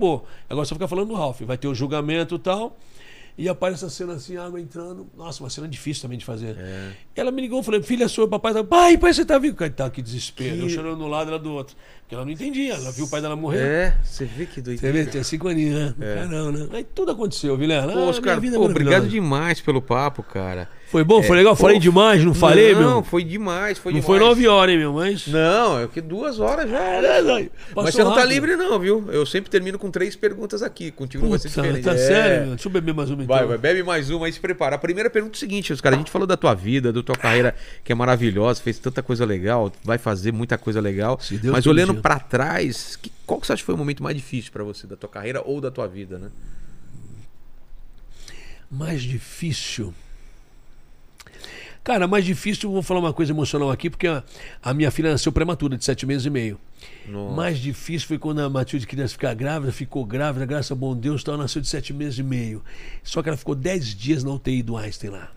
Agora 0.49 0.65
só 0.65 0.75
ficar 0.75 0.87
falando 0.87 1.07
do 1.09 1.13
Ralph. 1.15 1.41
Vai 1.41 1.57
ter 1.57 1.67
o 1.67 1.75
julgamento 1.75 2.35
e 2.35 2.39
tal. 2.39 2.77
E 3.37 3.47
aparece 3.47 3.85
a 3.85 3.89
cena 3.89 4.13
assim, 4.13 4.35
água 4.35 4.59
entrando. 4.59 5.07
Nossa, 5.15 5.41
uma 5.41 5.49
cena 5.49 5.65
difícil 5.65 6.01
também 6.01 6.17
de 6.17 6.25
fazer. 6.25 6.57
É. 6.59 6.91
Ela 7.15 7.31
me 7.31 7.41
ligou, 7.41 7.63
falei, 7.63 7.81
filha 7.81 8.07
sua, 8.09 8.27
papai 8.27 8.53
tá. 8.53 8.63
Pai, 8.65 8.97
pai, 8.97 9.13
você 9.13 9.23
tá 9.23 9.37
vivo? 9.37 9.55
Coitado, 9.55 9.91
que 9.91 10.01
desespero. 10.01 10.57
Que- 10.57 10.61
Eu 10.63 10.69
chorando 10.69 10.97
de 10.97 11.03
um 11.03 11.07
lado, 11.07 11.29
ela 11.29 11.39
do 11.39 11.51
outro. 11.53 11.73
Porque 12.09 12.15
ela 12.15 12.25
não 12.25 12.31
entendia. 12.31 12.73
Ela 12.73 12.91
viu 12.91 13.05
o 13.05 13.07
pai 13.07 13.21
dela 13.21 13.35
morrer. 13.35 13.59
É, 13.59 13.95
você 14.03 14.25
vê 14.25 14.47
que 14.47 14.55
Você 14.55 14.61
doideira. 14.61 14.97
vê, 14.97 15.05
tem 15.05 15.21
cinco 15.21 15.47
aninhos, 15.47 15.95
né? 15.95 16.15
Caramba, 16.15 16.51
né? 16.51 16.67
Aí 16.73 16.83
tudo 16.83 17.11
aconteceu, 17.11 17.55
Vilela. 17.55 17.93
Pô, 17.93 17.99
Ah, 17.99 18.31
é 18.35 18.49
pô, 18.49 18.65
obrigado 18.65 19.07
demais 19.07 19.61
pelo 19.61 19.79
papo, 19.79 20.23
cara. 20.23 20.67
Foi 20.87 21.03
bom? 21.03 21.21
Foi 21.21 21.35
É, 21.35 21.37
legal? 21.41 21.55
Falei 21.55 21.75
pô, 21.75 21.81
demais? 21.83 22.25
Não 22.25 22.33
falei, 22.33 22.73
não, 22.73 22.81
meu? 22.95 23.03
foi 23.03 23.23
demais, 23.23 23.77
foi 23.77 23.93
Não 23.93 23.99
demais. 23.99 24.05
foi 24.19 24.27
nove 24.27 24.47
horas, 24.47 24.73
hein, 24.73 24.79
meu? 24.79 24.91
Mas. 24.93 25.27
Não, 25.27 25.79
é 25.83 25.87
que 25.87 26.01
duas 26.01 26.39
horas 26.39 26.67
já. 26.67 26.79
É, 26.79 27.21
não, 27.21 27.47
Mas 27.75 27.93
você 27.93 28.03
não 28.03 28.09
tá 28.09 28.21
rápido. 28.21 28.31
livre 28.33 28.55
não, 28.55 28.79
viu? 28.79 29.05
Eu 29.11 29.23
sempre 29.23 29.51
termino 29.51 29.77
com 29.77 29.91
três 29.91 30.15
perguntas 30.15 30.63
aqui. 30.63 30.89
Contigo 30.89 31.21
não 31.25 31.29
vai 31.29 31.37
ser 31.37 31.49
Puta, 31.49 31.61
diferente. 31.61 31.83
tá 31.85 31.93
É. 31.93 31.97
sério, 31.97 32.39
meu? 32.47 32.55
Deixa 32.55 32.67
eu 32.67 32.71
beber 32.71 32.95
mais 32.95 33.11
uma 33.11 33.21
então. 33.23 33.35
Vai, 33.37 33.45
vai, 33.45 33.57
bebe 33.59 33.83
mais 33.83 34.09
uma 34.09 34.27
e 34.27 34.33
se 34.33 34.39
prepara. 34.39 34.77
A 34.77 34.79
primeira 34.79 35.11
pergunta 35.11 35.35
é 35.35 35.37
o 35.37 35.39
seguinte, 35.39 35.71
os 35.71 35.79
caras, 35.79 35.97
a 35.97 35.99
gente 35.99 36.09
falou 36.09 36.25
da 36.25 36.35
tua 36.35 36.55
vida, 36.55 36.91
da 36.91 37.03
tua 37.03 37.15
carreira, 37.15 37.53
que 37.83 37.91
é 37.91 37.95
maravilhosa, 37.95 38.59
fez 38.59 38.79
tanta 38.79 39.03
coisa 39.03 39.23
legal, 39.25 39.71
vai 39.83 39.99
fazer 39.99 40.31
muita 40.33 40.57
coisa 40.57 40.81
legal. 40.81 41.19
Se 41.21 41.37
Deus 41.37 41.53
mas 41.53 41.67
olhando 41.67 41.98
pra 42.01 42.19
trás, 42.19 42.95
que- 42.95 43.11
qual 43.25 43.39
que 43.39 43.47
você 43.47 43.53
acha 43.53 43.61
que 43.61 43.65
foi 43.65 43.75
o 43.75 43.77
momento 43.77 44.01
mais 44.03 44.15
difícil 44.15 44.51
pra 44.51 44.63
você, 44.63 44.85
da 44.87 44.95
tua 44.95 45.09
carreira 45.09 45.41
ou 45.45 45.59
da 45.61 45.69
tua 45.71 45.87
vida, 45.87 46.17
né? 46.17 46.29
Mais 48.69 49.01
difícil. 49.01 49.93
Cara, 51.83 52.07
mais 52.07 52.23
difícil, 52.25 52.69
vou 52.71 52.83
falar 52.83 52.99
uma 52.99 53.13
coisa 53.13 53.31
emocional 53.31 53.71
aqui, 53.71 53.89
porque 53.89 54.07
a, 54.07 54.23
a 54.61 54.73
minha 54.73 54.91
filha 54.91 55.11
nasceu 55.11 55.31
prematura, 55.31 55.77
de 55.77 55.83
sete 55.83 56.05
meses 56.05 56.25
e 56.25 56.29
meio. 56.29 56.59
Nossa. 57.07 57.35
Mais 57.35 57.57
difícil 57.57 58.07
foi 58.07 58.19
quando 58.19 58.39
a 58.41 58.49
Matilde 58.49 58.85
queria 58.85 59.07
ficar 59.07 59.33
grávida, 59.33 59.71
ficou 59.71 60.05
grávida, 60.05 60.45
graças 60.45 60.71
a 60.71 60.75
bom 60.75 60.95
Deus, 60.95 61.21
então 61.21 61.33
ela 61.33 61.43
nasceu 61.43 61.61
de 61.61 61.67
sete 61.67 61.93
meses 61.93 62.19
e 62.19 62.23
meio. 62.23 62.63
Só 63.03 63.23
que 63.23 63.29
ela 63.29 63.37
ficou 63.37 63.55
dez 63.55 63.87
dias 63.95 64.23
na 64.23 64.31
UTI 64.31 64.61
do 64.61 64.77
Einstein 64.77 65.09
lá. 65.09 65.31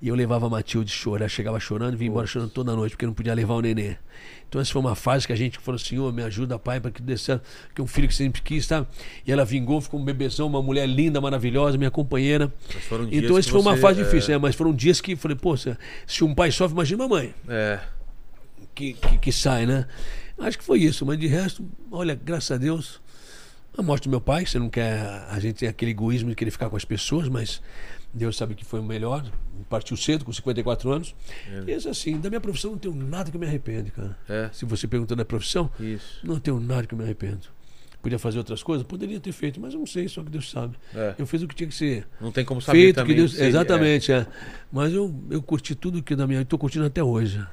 E 0.00 0.08
eu 0.08 0.14
levava 0.14 0.46
a 0.46 0.48
Matilde 0.48 0.92
chorar, 0.92 1.22
ela 1.22 1.28
chegava 1.28 1.58
chorando 1.58 1.94
e 1.94 1.96
vinha 1.96 2.08
embora 2.08 2.26
chorando 2.26 2.50
toda 2.50 2.74
noite, 2.74 2.92
porque 2.92 3.04
não 3.04 3.12
podia 3.12 3.34
levar 3.34 3.54
o 3.54 3.60
nenê. 3.60 3.96
Então 4.48 4.60
essa 4.60 4.72
foi 4.72 4.80
uma 4.80 4.94
fase 4.94 5.26
que 5.26 5.32
a 5.32 5.36
gente 5.36 5.58
falou, 5.58 5.78
Senhor, 5.78 6.12
me 6.12 6.22
ajuda, 6.22 6.58
Pai, 6.58 6.80
para 6.80 6.90
que 6.90 7.02
dê 7.02 7.16
certo, 7.18 7.42
que 7.74 7.80
é 7.80 7.84
um 7.84 7.86
filho 7.86 8.06
que 8.06 8.14
sempre 8.14 8.40
quis, 8.40 8.66
tá? 8.66 8.86
E 9.26 9.32
ela 9.32 9.44
vingou, 9.44 9.80
ficou 9.80 10.00
um 10.00 10.04
bebezão, 10.04 10.46
uma 10.46 10.62
mulher 10.62 10.86
linda, 10.86 11.20
maravilhosa, 11.20 11.76
minha 11.76 11.90
companheira. 11.90 12.52
Mas 12.72 12.84
foram 12.84 13.06
dias 13.06 13.24
Então 13.24 13.38
esse 13.38 13.50
foi 13.50 13.60
uma 13.60 13.76
fase 13.76 14.00
é, 14.00 14.04
difícil, 14.04 14.30
né? 14.30 14.38
mas 14.38 14.54
foram 14.54 14.72
dias 14.72 15.00
que 15.00 15.16
falei, 15.16 15.36
pô, 15.36 15.56
se, 15.56 15.76
se 16.06 16.22
um 16.24 16.34
pai 16.34 16.52
sofre, 16.52 16.74
imagina 16.74 17.02
uma 17.04 17.08
mãe 17.16 17.34
É. 17.48 17.80
que, 18.74 18.94
que, 18.94 19.18
que 19.18 19.32
sai, 19.32 19.66
né? 19.66 19.86
Acho 20.38 20.56
que 20.56 20.64
foi 20.64 20.78
isso, 20.78 21.04
mas 21.04 21.18
de 21.18 21.26
resto, 21.26 21.68
olha, 21.90 22.14
graças 22.14 22.52
a 22.52 22.56
Deus, 22.56 23.00
a 23.76 23.82
morte 23.82 24.04
do 24.04 24.10
meu 24.10 24.20
pai, 24.20 24.46
você 24.46 24.58
não 24.58 24.70
quer, 24.70 25.00
a 25.28 25.38
gente 25.40 25.56
tem 25.56 25.68
aquele 25.68 25.90
egoísmo 25.90 26.30
de 26.30 26.36
querer 26.36 26.52
ficar 26.52 26.70
com 26.70 26.76
as 26.76 26.84
pessoas, 26.84 27.28
mas 27.28 27.60
Deus 28.12 28.36
sabe 28.36 28.54
que 28.54 28.64
foi 28.64 28.80
o 28.80 28.82
melhor, 28.82 29.24
partiu 29.68 29.96
cedo, 29.96 30.24
com 30.24 30.32
54 30.32 30.90
anos. 30.90 31.14
E 31.66 31.72
isso 31.72 31.88
assim, 31.88 32.18
da 32.18 32.28
minha 32.28 32.40
profissão 32.40 32.72
não 32.72 32.78
tenho 32.78 32.94
nada 32.94 33.30
que 33.30 33.38
me 33.38 33.46
arrepende, 33.46 33.90
cara. 33.90 34.16
É. 34.28 34.48
Se 34.52 34.64
você 34.64 34.86
perguntar 34.86 35.14
da 35.14 35.24
profissão, 35.24 35.70
Isso. 35.78 36.20
não 36.24 36.38
tenho 36.40 36.58
nada 36.58 36.86
que 36.86 36.94
eu 36.94 36.98
me 36.98 37.04
arrependo. 37.04 37.48
Podia 38.00 38.18
fazer 38.18 38.38
outras 38.38 38.62
coisas? 38.62 38.86
Poderia 38.86 39.18
ter 39.18 39.32
feito, 39.32 39.60
mas 39.60 39.74
eu 39.74 39.80
não 39.80 39.86
sei, 39.86 40.08
só 40.08 40.22
que 40.22 40.30
Deus 40.30 40.48
sabe. 40.50 40.76
É. 40.94 41.14
Eu 41.18 41.26
fiz 41.26 41.42
o 41.42 41.48
que 41.48 41.54
tinha 41.54 41.68
que 41.68 41.74
ser 41.74 42.06
Não 42.20 42.30
tem 42.30 42.44
como 42.44 42.62
saber 42.62 42.78
feito, 42.78 42.96
também. 42.96 43.14
que 43.14 43.20
Deus, 43.20 43.38
é. 43.38 43.46
exatamente, 43.48 44.12
é. 44.12 44.26
Mas 44.72 44.92
eu, 44.92 45.12
eu 45.28 45.42
curti 45.42 45.74
tudo 45.74 46.02
que 46.02 46.14
da 46.14 46.26
minha, 46.26 46.40
estou 46.40 46.58
curtindo 46.58 46.86
até 46.86 47.02
hoje, 47.02 47.44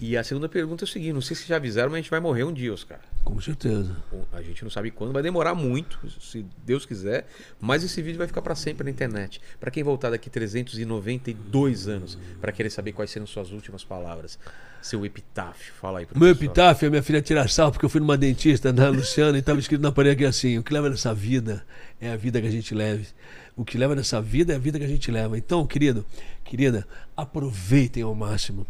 E 0.00 0.16
a 0.16 0.24
segunda 0.24 0.48
pergunta 0.48 0.82
é 0.82 0.86
o 0.86 0.88
seguinte, 0.88 1.12
não 1.12 1.20
sei 1.20 1.36
se 1.36 1.46
já 1.46 1.56
avisaram, 1.56 1.90
mas 1.90 1.98
a 1.98 2.00
gente 2.00 2.10
vai 2.10 2.20
morrer 2.20 2.42
um 2.44 2.52
dia, 2.52 2.72
Oscar. 2.72 2.98
com 3.22 3.38
certeza. 3.38 3.94
A 4.32 4.40
gente 4.40 4.62
não 4.62 4.70
sabe 4.70 4.90
quando, 4.90 5.12
vai 5.12 5.22
demorar 5.22 5.54
muito, 5.54 6.00
se 6.18 6.46
Deus 6.64 6.86
quiser, 6.86 7.26
mas 7.60 7.84
esse 7.84 8.00
vídeo 8.00 8.16
vai 8.16 8.26
ficar 8.26 8.40
pra 8.40 8.54
sempre 8.54 8.84
na 8.84 8.90
internet. 8.90 9.42
Pra 9.60 9.70
quem 9.70 9.82
voltar 9.82 10.08
daqui 10.08 10.30
392 10.30 11.86
anos, 11.86 12.18
pra 12.40 12.50
querer 12.50 12.70
saber 12.70 12.92
quais 12.92 13.10
serão 13.10 13.26
suas 13.26 13.52
últimas 13.52 13.84
palavras, 13.84 14.38
seu 14.80 15.04
epitáfio, 15.04 15.74
fala 15.78 15.98
aí 15.98 16.06
Meu 16.16 16.30
epitáfio, 16.30 16.88
a 16.88 16.90
minha 16.90 17.02
filha 17.02 17.20
tira 17.20 17.46
sarro 17.46 17.72
porque 17.72 17.84
eu 17.84 17.90
fui 17.90 18.00
numa 18.00 18.16
dentista 18.16 18.72
na 18.72 18.88
Luciana 18.88 19.36
e 19.36 19.40
estava 19.40 19.60
escrito 19.60 19.82
na 19.82 19.92
parede 19.92 20.14
aqui 20.14 20.24
assim: 20.24 20.56
o 20.56 20.62
que 20.62 20.72
leva 20.72 20.88
nessa 20.88 21.12
vida 21.12 21.62
é 22.00 22.10
a 22.10 22.16
vida 22.16 22.40
que 22.40 22.46
a 22.46 22.50
gente 22.50 22.74
leve. 22.74 23.06
O 23.54 23.64
que 23.64 23.76
leva 23.76 23.94
nessa 23.94 24.22
vida 24.22 24.54
é 24.54 24.56
a 24.56 24.58
vida 24.58 24.78
que 24.78 24.84
a 24.86 24.88
gente 24.88 25.10
leva. 25.10 25.36
Então, 25.36 25.66
querido, 25.66 26.06
querida, 26.42 26.88
aproveitem 27.14 28.02
ao 28.02 28.14
máximo. 28.14 28.66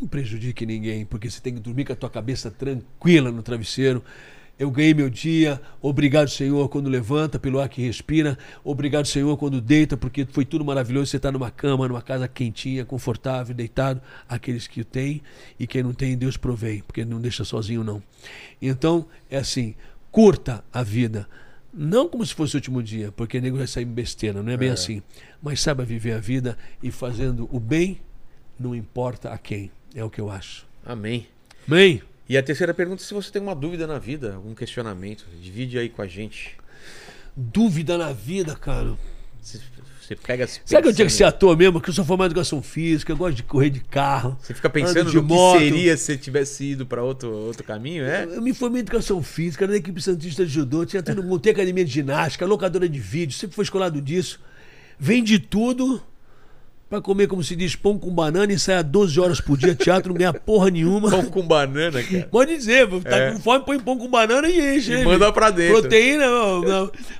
Não 0.00 0.06
prejudique 0.06 0.66
ninguém, 0.66 1.06
porque 1.06 1.30
você 1.30 1.40
tem 1.40 1.54
que 1.54 1.60
dormir 1.60 1.86
com 1.86 1.92
a 1.92 1.96
tua 1.96 2.10
cabeça 2.10 2.50
tranquila 2.50 3.32
no 3.32 3.42
travesseiro. 3.42 4.04
Eu 4.58 4.70
ganhei 4.70 4.94
meu 4.94 5.10
dia. 5.10 5.60
Obrigado, 5.82 6.28
Senhor, 6.28 6.68
quando 6.68 6.88
levanta, 6.88 7.38
pelo 7.38 7.60
ar 7.60 7.68
que 7.68 7.82
respira. 7.82 8.38
Obrigado, 8.64 9.06
Senhor, 9.06 9.36
quando 9.36 9.60
deita, 9.60 9.96
porque 9.96 10.26
foi 10.26 10.46
tudo 10.46 10.64
maravilhoso. 10.64 11.10
Você 11.10 11.18
está 11.18 11.30
numa 11.30 11.50
cama, 11.50 11.88
numa 11.88 12.00
casa 12.00 12.26
quentinha, 12.26 12.84
confortável, 12.84 13.54
deitado. 13.54 14.00
Aqueles 14.28 14.66
que 14.66 14.80
o 14.80 14.84
têm 14.84 15.22
e 15.58 15.66
quem 15.66 15.82
não 15.82 15.92
tem, 15.92 16.16
Deus 16.16 16.38
provém, 16.38 16.82
porque 16.86 17.04
não 17.04 17.20
deixa 17.20 17.44
sozinho, 17.44 17.84
não. 17.84 18.02
Então, 18.60 19.06
é 19.30 19.36
assim: 19.36 19.74
curta 20.10 20.64
a 20.72 20.82
vida. 20.82 21.28
Não 21.72 22.08
como 22.08 22.24
se 22.24 22.34
fosse 22.34 22.54
o 22.54 22.58
último 22.58 22.82
dia, 22.82 23.12
porque 23.12 23.38
nego 23.38 23.58
vai 23.58 23.66
sair 23.66 23.84
besteira, 23.84 24.42
não 24.42 24.50
é 24.50 24.56
bem 24.56 24.70
assim. 24.70 25.02
Mas 25.42 25.60
saiba 25.60 25.84
viver 25.84 26.12
a 26.12 26.18
vida 26.18 26.56
e 26.82 26.90
fazendo 26.90 27.46
o 27.52 27.60
bem, 27.60 28.00
não 28.58 28.74
importa 28.74 29.30
a 29.30 29.36
quem. 29.36 29.70
É 29.96 30.04
o 30.04 30.10
que 30.10 30.20
eu 30.20 30.30
acho. 30.30 30.66
Amém. 30.84 31.26
Amém? 31.66 32.02
E 32.28 32.36
a 32.36 32.42
terceira 32.42 32.74
pergunta, 32.74 33.02
se 33.02 33.14
você 33.14 33.32
tem 33.32 33.40
uma 33.40 33.54
dúvida 33.54 33.86
na 33.86 33.98
vida, 33.98 34.34
algum 34.34 34.54
questionamento, 34.54 35.24
divide 35.40 35.78
aí 35.78 35.88
com 35.88 36.02
a 36.02 36.06
gente. 36.06 36.54
Dúvida 37.34 37.96
na 37.96 38.12
vida, 38.12 38.54
cara. 38.54 38.94
Você, 39.40 39.58
você 39.98 40.14
pega 40.14 40.46
se 40.46 40.60
Sabe 40.66 40.82
que 40.82 40.88
eu 40.90 40.94
tinha 40.94 41.06
que 41.06 41.12
ser 41.12 41.24
ator 41.24 41.56
mesmo? 41.56 41.80
Que 41.80 41.88
eu 41.88 41.94
sou 41.94 42.04
formado 42.04 42.28
em 42.28 42.32
educação 42.32 42.60
física, 42.60 43.10
eu 43.10 43.16
gosto 43.16 43.36
de 43.36 43.42
correr 43.42 43.70
de 43.70 43.80
carro. 43.80 44.36
Você 44.42 44.52
fica 44.52 44.68
ando 44.68 44.74
pensando 44.74 45.10
de 45.10 45.16
no 45.16 45.22
que 45.22 45.28
moto. 45.28 45.60
seria 45.60 45.96
se 45.96 46.04
você 46.04 46.18
tivesse 46.18 46.64
ido 46.64 46.84
pra 46.84 47.02
outro, 47.02 47.30
outro 47.30 47.64
caminho, 47.64 48.04
é? 48.04 48.24
Eu 48.24 48.42
me 48.42 48.52
formei 48.52 48.80
em 48.80 48.82
educação 48.82 49.22
física, 49.22 49.64
era 49.64 49.72
da 49.72 49.78
equipe 49.78 50.02
Santista 50.02 50.44
de 50.44 50.52
Judô, 50.52 50.84
tinha 50.84 51.02
tudo, 51.02 51.22
montei 51.22 51.52
academia 51.52 51.84
de 51.86 51.90
ginástica, 51.90 52.44
locadora 52.44 52.86
de 52.86 52.98
vídeo, 52.98 53.34
sempre 53.34 53.56
fui 53.56 53.62
escolado 53.62 54.02
disso. 54.02 54.40
Vendi 54.98 55.38
tudo 55.38 56.02
pra 56.88 57.00
comer, 57.00 57.26
como 57.26 57.42
se 57.42 57.56
diz, 57.56 57.74
pão 57.74 57.98
com 57.98 58.10
banana 58.10 58.52
e 58.52 58.58
sair 58.58 58.82
12 58.82 59.18
horas 59.20 59.40
por 59.40 59.56
dia 59.58 59.74
teatro, 59.74 60.10
não 60.10 60.18
ganhar 60.18 60.32
porra 60.34 60.70
nenhuma. 60.70 61.10
Pão 61.10 61.24
com 61.26 61.42
banana, 61.46 62.02
cara. 62.02 62.28
Pode 62.30 62.56
dizer, 62.56 62.88
tá 63.02 63.16
É. 63.16 63.32
com 63.32 63.40
fome, 63.40 63.64
põe 63.64 63.78
pão 63.80 63.98
com 63.98 64.08
banana 64.08 64.48
e 64.48 64.76
enche. 64.76 64.92
E 64.92 65.04
manda 65.04 65.32
pra 65.32 65.50
dentro. 65.50 65.80
Proteína, 65.80 66.24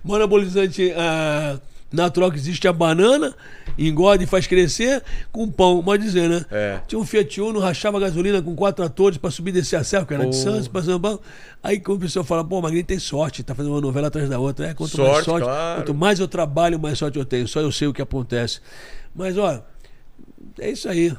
anabolizante 0.09 0.93
ah, 0.97 1.59
natural 1.93 2.31
que 2.31 2.37
existe 2.39 2.67
a 2.69 2.73
banana, 2.73 3.35
engorda 3.79 4.23
e 4.23 4.27
faz 4.27 4.47
crescer, 4.47 5.03
com 5.33 5.51
pão, 5.51 5.83
pode 5.83 6.03
dizer, 6.03 6.29
né? 6.29 6.45
É. 6.51 6.81
Tinha 6.87 6.99
um 6.99 7.05
Fiat 7.07 7.41
Uno, 7.41 7.59
rachava 7.59 7.99
gasolina 7.99 8.41
com 8.43 8.55
quatro 8.55 8.85
atores 8.85 9.19
pra 9.19 9.31
subir 9.31 9.51
e 9.51 9.55
descer 9.55 9.77
a 9.77 9.85
serra, 9.85 10.05
que 10.05 10.15
era 10.15 10.25
de 10.25 10.37
Pô. 10.37 10.43
Santos, 10.43 10.69
pra 10.69 10.83
Paulo. 10.99 11.21
Aí 11.63 11.81
quando 11.81 11.99
o 11.99 12.01
pessoal 12.03 12.25
fala, 12.25 12.45
pô, 12.45 12.61
Magrinho 12.61 12.85
tem 12.85 12.99
sorte, 12.99 13.43
tá 13.43 13.55
fazendo 13.55 13.73
uma 13.73 13.81
novela 13.81 14.09
atrás 14.09 14.29
da 14.29 14.39
outra. 14.39 14.69
É, 14.69 14.75
quanto 14.75 14.97
mais 14.99 15.11
Sorte, 15.11 15.25
sorte, 15.25 15.45
claro. 15.45 15.81
quanto 15.81 15.95
mais 15.95 16.21
eu 16.21 16.29
trabalho, 16.29 16.79
mais 16.79 16.99
sorte 16.99 17.19
eu 17.19 17.25
tenho. 17.25 17.49
Só 17.49 17.61
eu 17.61 17.73
sei 17.73 17.89
o 17.89 17.93
que 17.93 18.03
acontece. 18.03 18.61
Mas, 19.17 19.39
ó, 19.39 19.63
é 20.59 20.71
isso 20.71 20.89
aí. 20.89 21.13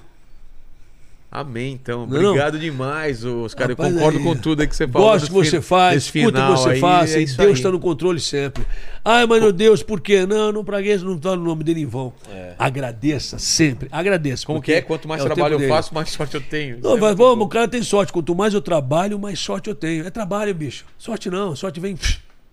Amém, 1.30 1.74
então. 1.74 2.07
Não, 2.07 2.22
não. 2.22 2.30
Obrigado 2.30 2.57
demais, 2.57 3.26
Oscar. 3.26 3.69
Eu 3.69 3.76
Rapaz, 3.76 3.94
concordo 3.94 4.18
aí, 4.18 4.24
com 4.24 4.36
tudo 4.36 4.61
aí 4.61 4.68
que 4.68 4.76
você 4.76 4.88
falou. 4.88 5.10
Gosto 5.10 5.30
do 5.30 5.41
que 5.41 5.49
você 5.49 5.61
faz, 5.61 6.03
escuta 6.06 6.28
o 6.30 6.32
que 6.32 6.60
você 6.61 6.69
aí, 6.69 6.80
faz. 6.80 7.15
é 7.15 7.22
e 7.22 7.26
Deus 7.26 7.57
está 7.57 7.69
no 7.69 7.80
controle 7.80 8.19
sempre. 8.19 8.65
Ai, 9.03 9.26
mas 9.26 9.41
meu 9.41 9.52
Deus, 9.52 9.84
por 9.84 9.99
quê? 9.99 10.26
Não, 10.26 10.53
não 10.53 10.64
pragueço, 10.64 11.03
não 11.03 11.15
está 11.18 11.34
o 11.34 11.36
nome 11.36 11.65
dele 11.65 11.82
em 11.82 11.86
vão. 11.86 12.14
Agradeça 12.57 13.38
sempre. 13.38 13.90
Agradeça. 13.91 14.44
É. 14.44 14.48
Como 14.48 14.61
que 14.61 14.72
é? 14.72 14.82
Quanto 14.82 15.07
mais 15.07 15.22
o 15.22 15.26
trabalho 15.26 15.56
eu 15.56 15.60
dele. 15.60 15.69
faço, 15.69 15.94
mais 15.94 16.10
sorte 16.11 16.36
eu 16.36 16.41
tenho. 16.41 16.80
Não, 16.82 16.95
é 16.95 16.99
muito 16.99 17.18
vamos, 17.18 17.45
o 17.45 17.49
cara 17.49 17.68
tem 17.68 17.84
sorte. 17.84 18.14
Quanto 18.14 18.34
mais 18.34 18.53
eu 18.53 18.61
trabalho, 18.61 19.19
mais 19.19 19.38
sorte 19.38 19.69
eu 19.69 19.76
tenho. 19.76 20.07
É 20.07 20.10
trabalho, 20.10 20.56
bicho. 20.56 20.86
Sorte 20.98 21.30
não. 21.30 21.56
Sorte 21.57 21.80
vem. 21.80 21.98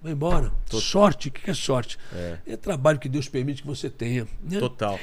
Vai 0.02 0.12
embora. 0.12 0.52
Sorte, 0.68 1.28
o 1.28 1.30
que 1.30 1.42
que 1.42 1.50
é 1.50 1.54
sorte? 1.54 1.96
É. 2.46 2.56
trabalho 2.56 2.98
que 2.98 3.08
Deus 3.08 3.28
permite 3.28 3.62
que 3.62 3.68
você 3.68 3.88
tenha. 3.88 4.26
né? 4.42 4.58
Total. 4.58 4.98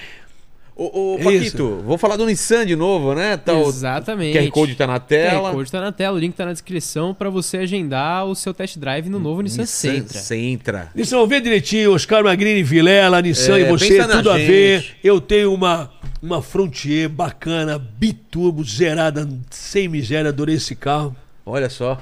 Ô, 0.76 1.14
ô 1.14 1.18
É 1.20 1.24
Paquito, 1.24 1.44
isso. 1.44 1.82
vou 1.86 1.98
falar 1.98 2.16
do 2.16 2.26
Nissan 2.26 2.66
de 2.66 2.76
novo, 2.76 3.14
né? 3.14 3.38
Tá, 3.38 3.54
o 3.54 3.68
Exatamente. 3.70 4.38
QR 4.38 4.50
Code 4.52 4.76
tá 4.76 4.88
na 4.88 5.00
tela. 5.00 5.50
QR 5.50 5.54
Code 5.56 5.72
tá 5.72 5.82
na 5.82 5.92
tela, 5.92 6.16
o 6.16 6.20
link 6.20 6.34
tá 6.34 6.46
na 6.46 6.54
descrição 6.54 7.14
pra 7.14 7.30
você 7.30 7.58
agendar 7.58 8.26
o 8.26 8.34
seu 8.34 8.54
test 8.54 8.78
drive 8.78 9.10
no 9.10 9.20
novo 9.20 9.42
Nissan 9.42 9.66
Sentra. 9.66 10.20
Sentra. 10.20 10.92
Nissan, 10.96 11.26
vê 11.28 11.42
direitinho, 11.42 11.94
Oscar 11.94 12.24
Magrini, 12.24 12.64
Vilela, 12.64 13.22
Nissan 13.22 13.58
É, 13.58 13.62
e 13.62 13.66
você, 13.66 14.08
tudo 14.08 14.32
a 14.32 14.38
ver. 14.38 14.80
gente. 14.82 14.98
Eu 15.04 15.20
tenho 15.22 15.54
uma, 15.54 15.92
uma 16.22 16.42
Frontier 16.42 17.10
bacana, 17.10 17.78
biturbo, 17.78 18.64
zerada, 18.64 19.28
sem 19.50 19.88
miséria, 19.88 20.30
adorei 20.30 20.56
esse 20.56 20.76
carro. 20.76 21.16
Olha 21.46 21.70
só. 21.70 22.00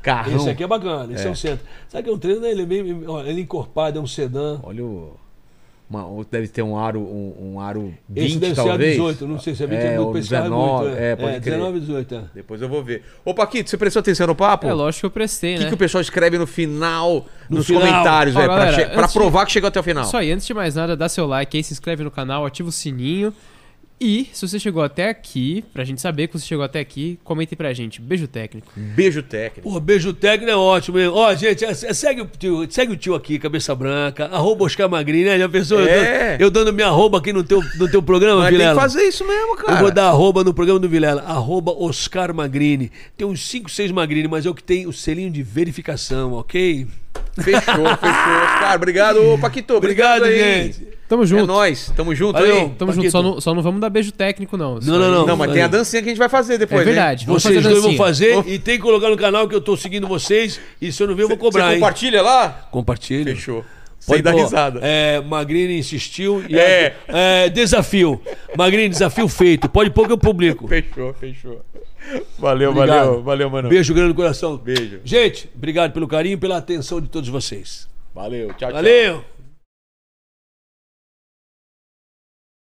Carrão. 0.00 0.36
Esse 0.36 0.50
aqui 0.50 0.64
é 0.64 0.66
bacana, 0.66 1.12
esse 1.12 1.26
é, 1.26 1.30
um 1.30 1.34
centro. 1.34 1.64
Sabe 1.88 2.04
que 2.04 2.10
é 2.10 2.12
um 2.12 2.18
trailer, 2.18 2.42
né? 2.42 2.50
Ele 2.50 2.62
é 2.62 2.66
bem, 2.66 3.02
ó, 3.06 3.20
ele 3.22 3.40
é 3.40 3.42
encorpado, 3.42 3.98
é 3.98 4.02
um 4.02 4.06
sedã. 4.06 4.58
Olha 4.62 4.84
o. 4.84 5.16
uma- 6.00 6.24
deve 6.30 6.48
ter 6.48 6.62
um 6.62 6.76
aro, 6.78 7.00
um, 7.00 7.52
um 7.54 7.60
aro 7.60 7.92
20, 8.08 8.26
Esse 8.26 8.38
deve 8.38 8.54
talvez. 8.54 8.78
ser 8.96 9.00
a 9.02 9.04
18, 9.10 9.26
não 9.26 9.38
sei 9.38 9.54
se 9.54 9.62
é 9.62 9.66
20, 9.66 9.78
é, 9.78 9.96
não, 9.96 10.04
carro 10.06 10.10
é 10.16 10.20
19, 10.20 10.84
muito, 10.84 10.98
é, 10.98 11.16
pode 11.16 11.28
é, 11.36 11.40
crer. 11.40 11.52
19 11.54 11.80
18, 11.80 12.14
é. 12.14 12.20
Depois 12.34 12.62
eu 12.62 12.68
vou 12.68 12.82
ver. 12.82 13.02
Ô, 13.24 13.34
Paquito, 13.34 13.68
você 13.70 13.76
prestou 13.76 14.00
atenção 14.00 14.26
no 14.26 14.34
papo? 14.34 14.66
É 14.66 14.72
lógico 14.72 15.00
que 15.00 15.06
eu 15.06 15.10
prestei, 15.10 15.54
O 15.54 15.58
que, 15.58 15.62
né? 15.64 15.68
que 15.68 15.74
o 15.74 15.78
pessoal 15.78 16.00
escreve 16.00 16.38
no 16.38 16.46
final, 16.46 17.26
No 17.50 17.58
nos 17.58 17.66
final. 17.66 17.82
comentários, 17.82 18.34
velho, 18.34 18.46
pra, 18.46 18.56
pra 18.56 18.68
antes 19.02 19.12
de- 19.12 19.18
provar 19.18 19.46
que 19.46 19.52
chegou 19.52 19.68
até 19.68 19.80
o 19.80 19.82
final? 19.82 20.04
Isso 20.04 20.16
aí, 20.16 20.32
antes 20.32 20.46
de 20.46 20.54
mais 20.54 20.74
nada, 20.74 20.96
dá 20.96 21.08
seu 21.08 21.26
like 21.26 21.56
aí, 21.56 21.62
se 21.62 21.72
inscreve 21.72 22.02
no 22.02 22.10
canal, 22.10 22.46
ativa 22.46 22.68
o 22.68 22.72
sininho. 22.72 23.32
E 24.04 24.26
se 24.32 24.48
você 24.48 24.58
chegou 24.58 24.82
até 24.82 25.08
aqui, 25.08 25.64
pra 25.72 25.84
gente 25.84 26.00
saber 26.00 26.26
que 26.26 26.36
você 26.38 26.44
chegou 26.44 26.64
até 26.64 26.80
aqui, 26.80 27.20
comente 27.22 27.54
pra 27.54 27.72
gente. 27.72 28.00
Beijo 28.00 28.26
técnico. 28.26 28.72
Beijo 28.76 29.22
técnico. 29.22 29.70
Pô, 29.70 29.78
beijo 29.78 30.12
técnico 30.12 30.50
é 30.50 30.56
ótimo, 30.56 30.98
hein? 30.98 31.06
Ó, 31.06 31.32
gente, 31.36 31.64
é- 31.64 31.70
é- 31.70 31.74
segue, 31.94 32.20
o 32.22 32.26
tio, 32.26 32.66
segue 32.68 32.92
o 32.92 32.96
tio 32.96 33.14
aqui, 33.14 33.38
cabeça 33.38 33.72
branca, 33.76 34.26
arroba 34.26 34.64
Oscar 34.64 34.88
Magrini, 34.90 35.24
né? 35.26 35.38
Já 35.38 35.48
pensou? 35.48 35.78
Eu 35.80 35.86
É. 35.86 36.30
dando- 36.32 36.40
Eu, 36.42 36.50
dando 36.50 36.72
minha 36.72 36.88
arroba 36.88 37.18
aqui 37.18 37.32
no 37.32 37.44
teu, 37.44 37.62
no 37.78 37.88
teu 37.88 38.02
programa, 38.02 38.40
Mas 38.40 38.48
tem 38.48 38.58
Vilela? 38.58 38.74
que 38.74 38.80
fazer 38.80 39.02
isso 39.04 39.24
mesmo, 39.24 39.54
cara. 39.56 39.72
Eu 39.78 39.82
vou 39.82 39.90
dar 39.92 40.08
arroba 40.08 40.42
no 40.42 40.52
programa 40.52 40.80
do 40.80 40.88
Vilela, 40.88 41.22
arroba 41.22 41.70
Oscar 41.72 42.34
Magrini. 42.34 42.90
Tem 43.16 43.24
uns 43.26 43.46
5, 43.46 43.70
6 43.70 43.92
Magrini, 43.92 44.26
mas 44.26 44.44
é 44.46 44.50
o 44.50 44.54
que 44.54 44.64
tem 44.64 44.86
o 44.86 44.92
selinho 44.92 45.30
de 45.30 45.42
verificação, 45.44 46.32
ok? 46.32 46.88
Fechou, 47.40 47.62
fechou. 47.62 47.96
Cara, 48.60 48.74
obrigado, 48.76 49.16
ô, 49.22 49.38
Paquito. 49.38 49.74
Obrigado, 49.74 50.22
Obrigado, 50.22 50.44
aí. 50.46 50.62
gente. 50.64 50.88
Tamo 51.08 51.22
É 51.22 51.26
junto. 51.26 51.46
nóis. 51.46 51.92
Tamo 51.96 52.14
junto 52.14 52.34
Valeu. 52.34 52.54
aí. 52.54 52.60
Tamo 52.70 52.92
Paquito. 52.92 52.94
junto, 52.94 53.10
só 53.10 53.22
não, 53.22 53.40
só 53.40 53.54
não 53.54 53.62
vamos 53.62 53.80
dar 53.80 53.88
beijo 53.90 54.12
técnico, 54.12 54.56
não. 54.56 54.74
Não, 54.80 54.98
não, 54.98 55.10
não. 55.10 55.26
Não, 55.26 55.36
mas 55.36 55.50
tem 55.52 55.62
a 55.62 55.66
dancinha 55.66 56.02
que 56.02 56.08
a 56.08 56.12
gente 56.12 56.18
vai 56.18 56.28
fazer 56.28 56.58
depois, 56.58 56.82
É 56.82 56.84
verdade. 56.84 57.22
né? 57.22 57.26
Vamos 57.28 57.42
Vocês 57.42 57.54
fazer 57.56 57.68
dois 57.68 57.82
vão 57.82 57.96
fazer 57.96 58.36
Oh. 58.36 58.44
e 58.46 58.58
tem 58.58 58.76
que 58.76 58.82
colocar 58.82 59.08
no 59.08 59.16
canal 59.16 59.48
que 59.48 59.54
eu 59.54 59.60
tô 59.60 59.76
seguindo 59.76 60.06
vocês 60.06 60.60
e 60.80 60.92
se 60.92 61.02
eu 61.02 61.06
não 61.06 61.14
ver 61.14 61.22
eu 61.24 61.28
vou 61.28 61.36
cobrar, 61.38 61.68
Você 61.68 61.74
hein? 61.74 61.80
compartilha 61.80 62.22
lá? 62.22 62.68
Compartilha. 62.70 63.34
Fechou. 63.34 63.64
Sem 63.98 64.14
Pode 64.14 64.22
dar 64.22 64.32
pôr, 64.32 64.42
risada. 64.42 64.80
É, 64.82 65.20
Magrini 65.20 65.78
insistiu 65.78 66.44
e 66.48 66.58
É. 66.58 66.96
é, 67.08 67.48
desafio. 67.48 68.20
Magrini, 68.56 68.88
desafio 68.88 69.28
feito. 69.28 69.68
Pode 69.68 69.90
pôr 69.90 70.06
que 70.08 70.12
eu 70.12 70.18
publico. 70.18 70.66
Fechou, 70.66 71.14
fechou. 71.14 71.62
Valeu, 72.38 72.70
Obrigado. 72.70 73.06
valeu, 73.06 73.22
valeu, 73.22 73.50
mano. 73.50 73.68
Beijo 73.68 73.94
grande 73.94 74.10
no 74.10 74.14
coração. 74.14 74.56
Beijo. 74.56 75.00
Gente, 75.04 75.48
obrigado 75.54 75.92
pelo 75.92 76.06
carinho 76.08 76.34
e 76.34 76.36
pela 76.36 76.56
atenção 76.56 77.00
de 77.00 77.08
todos 77.08 77.28
vocês. 77.28 77.88
Valeu, 78.14 78.48
tchau, 78.48 78.56
tchau. 78.58 78.72
Valeu! 78.72 79.24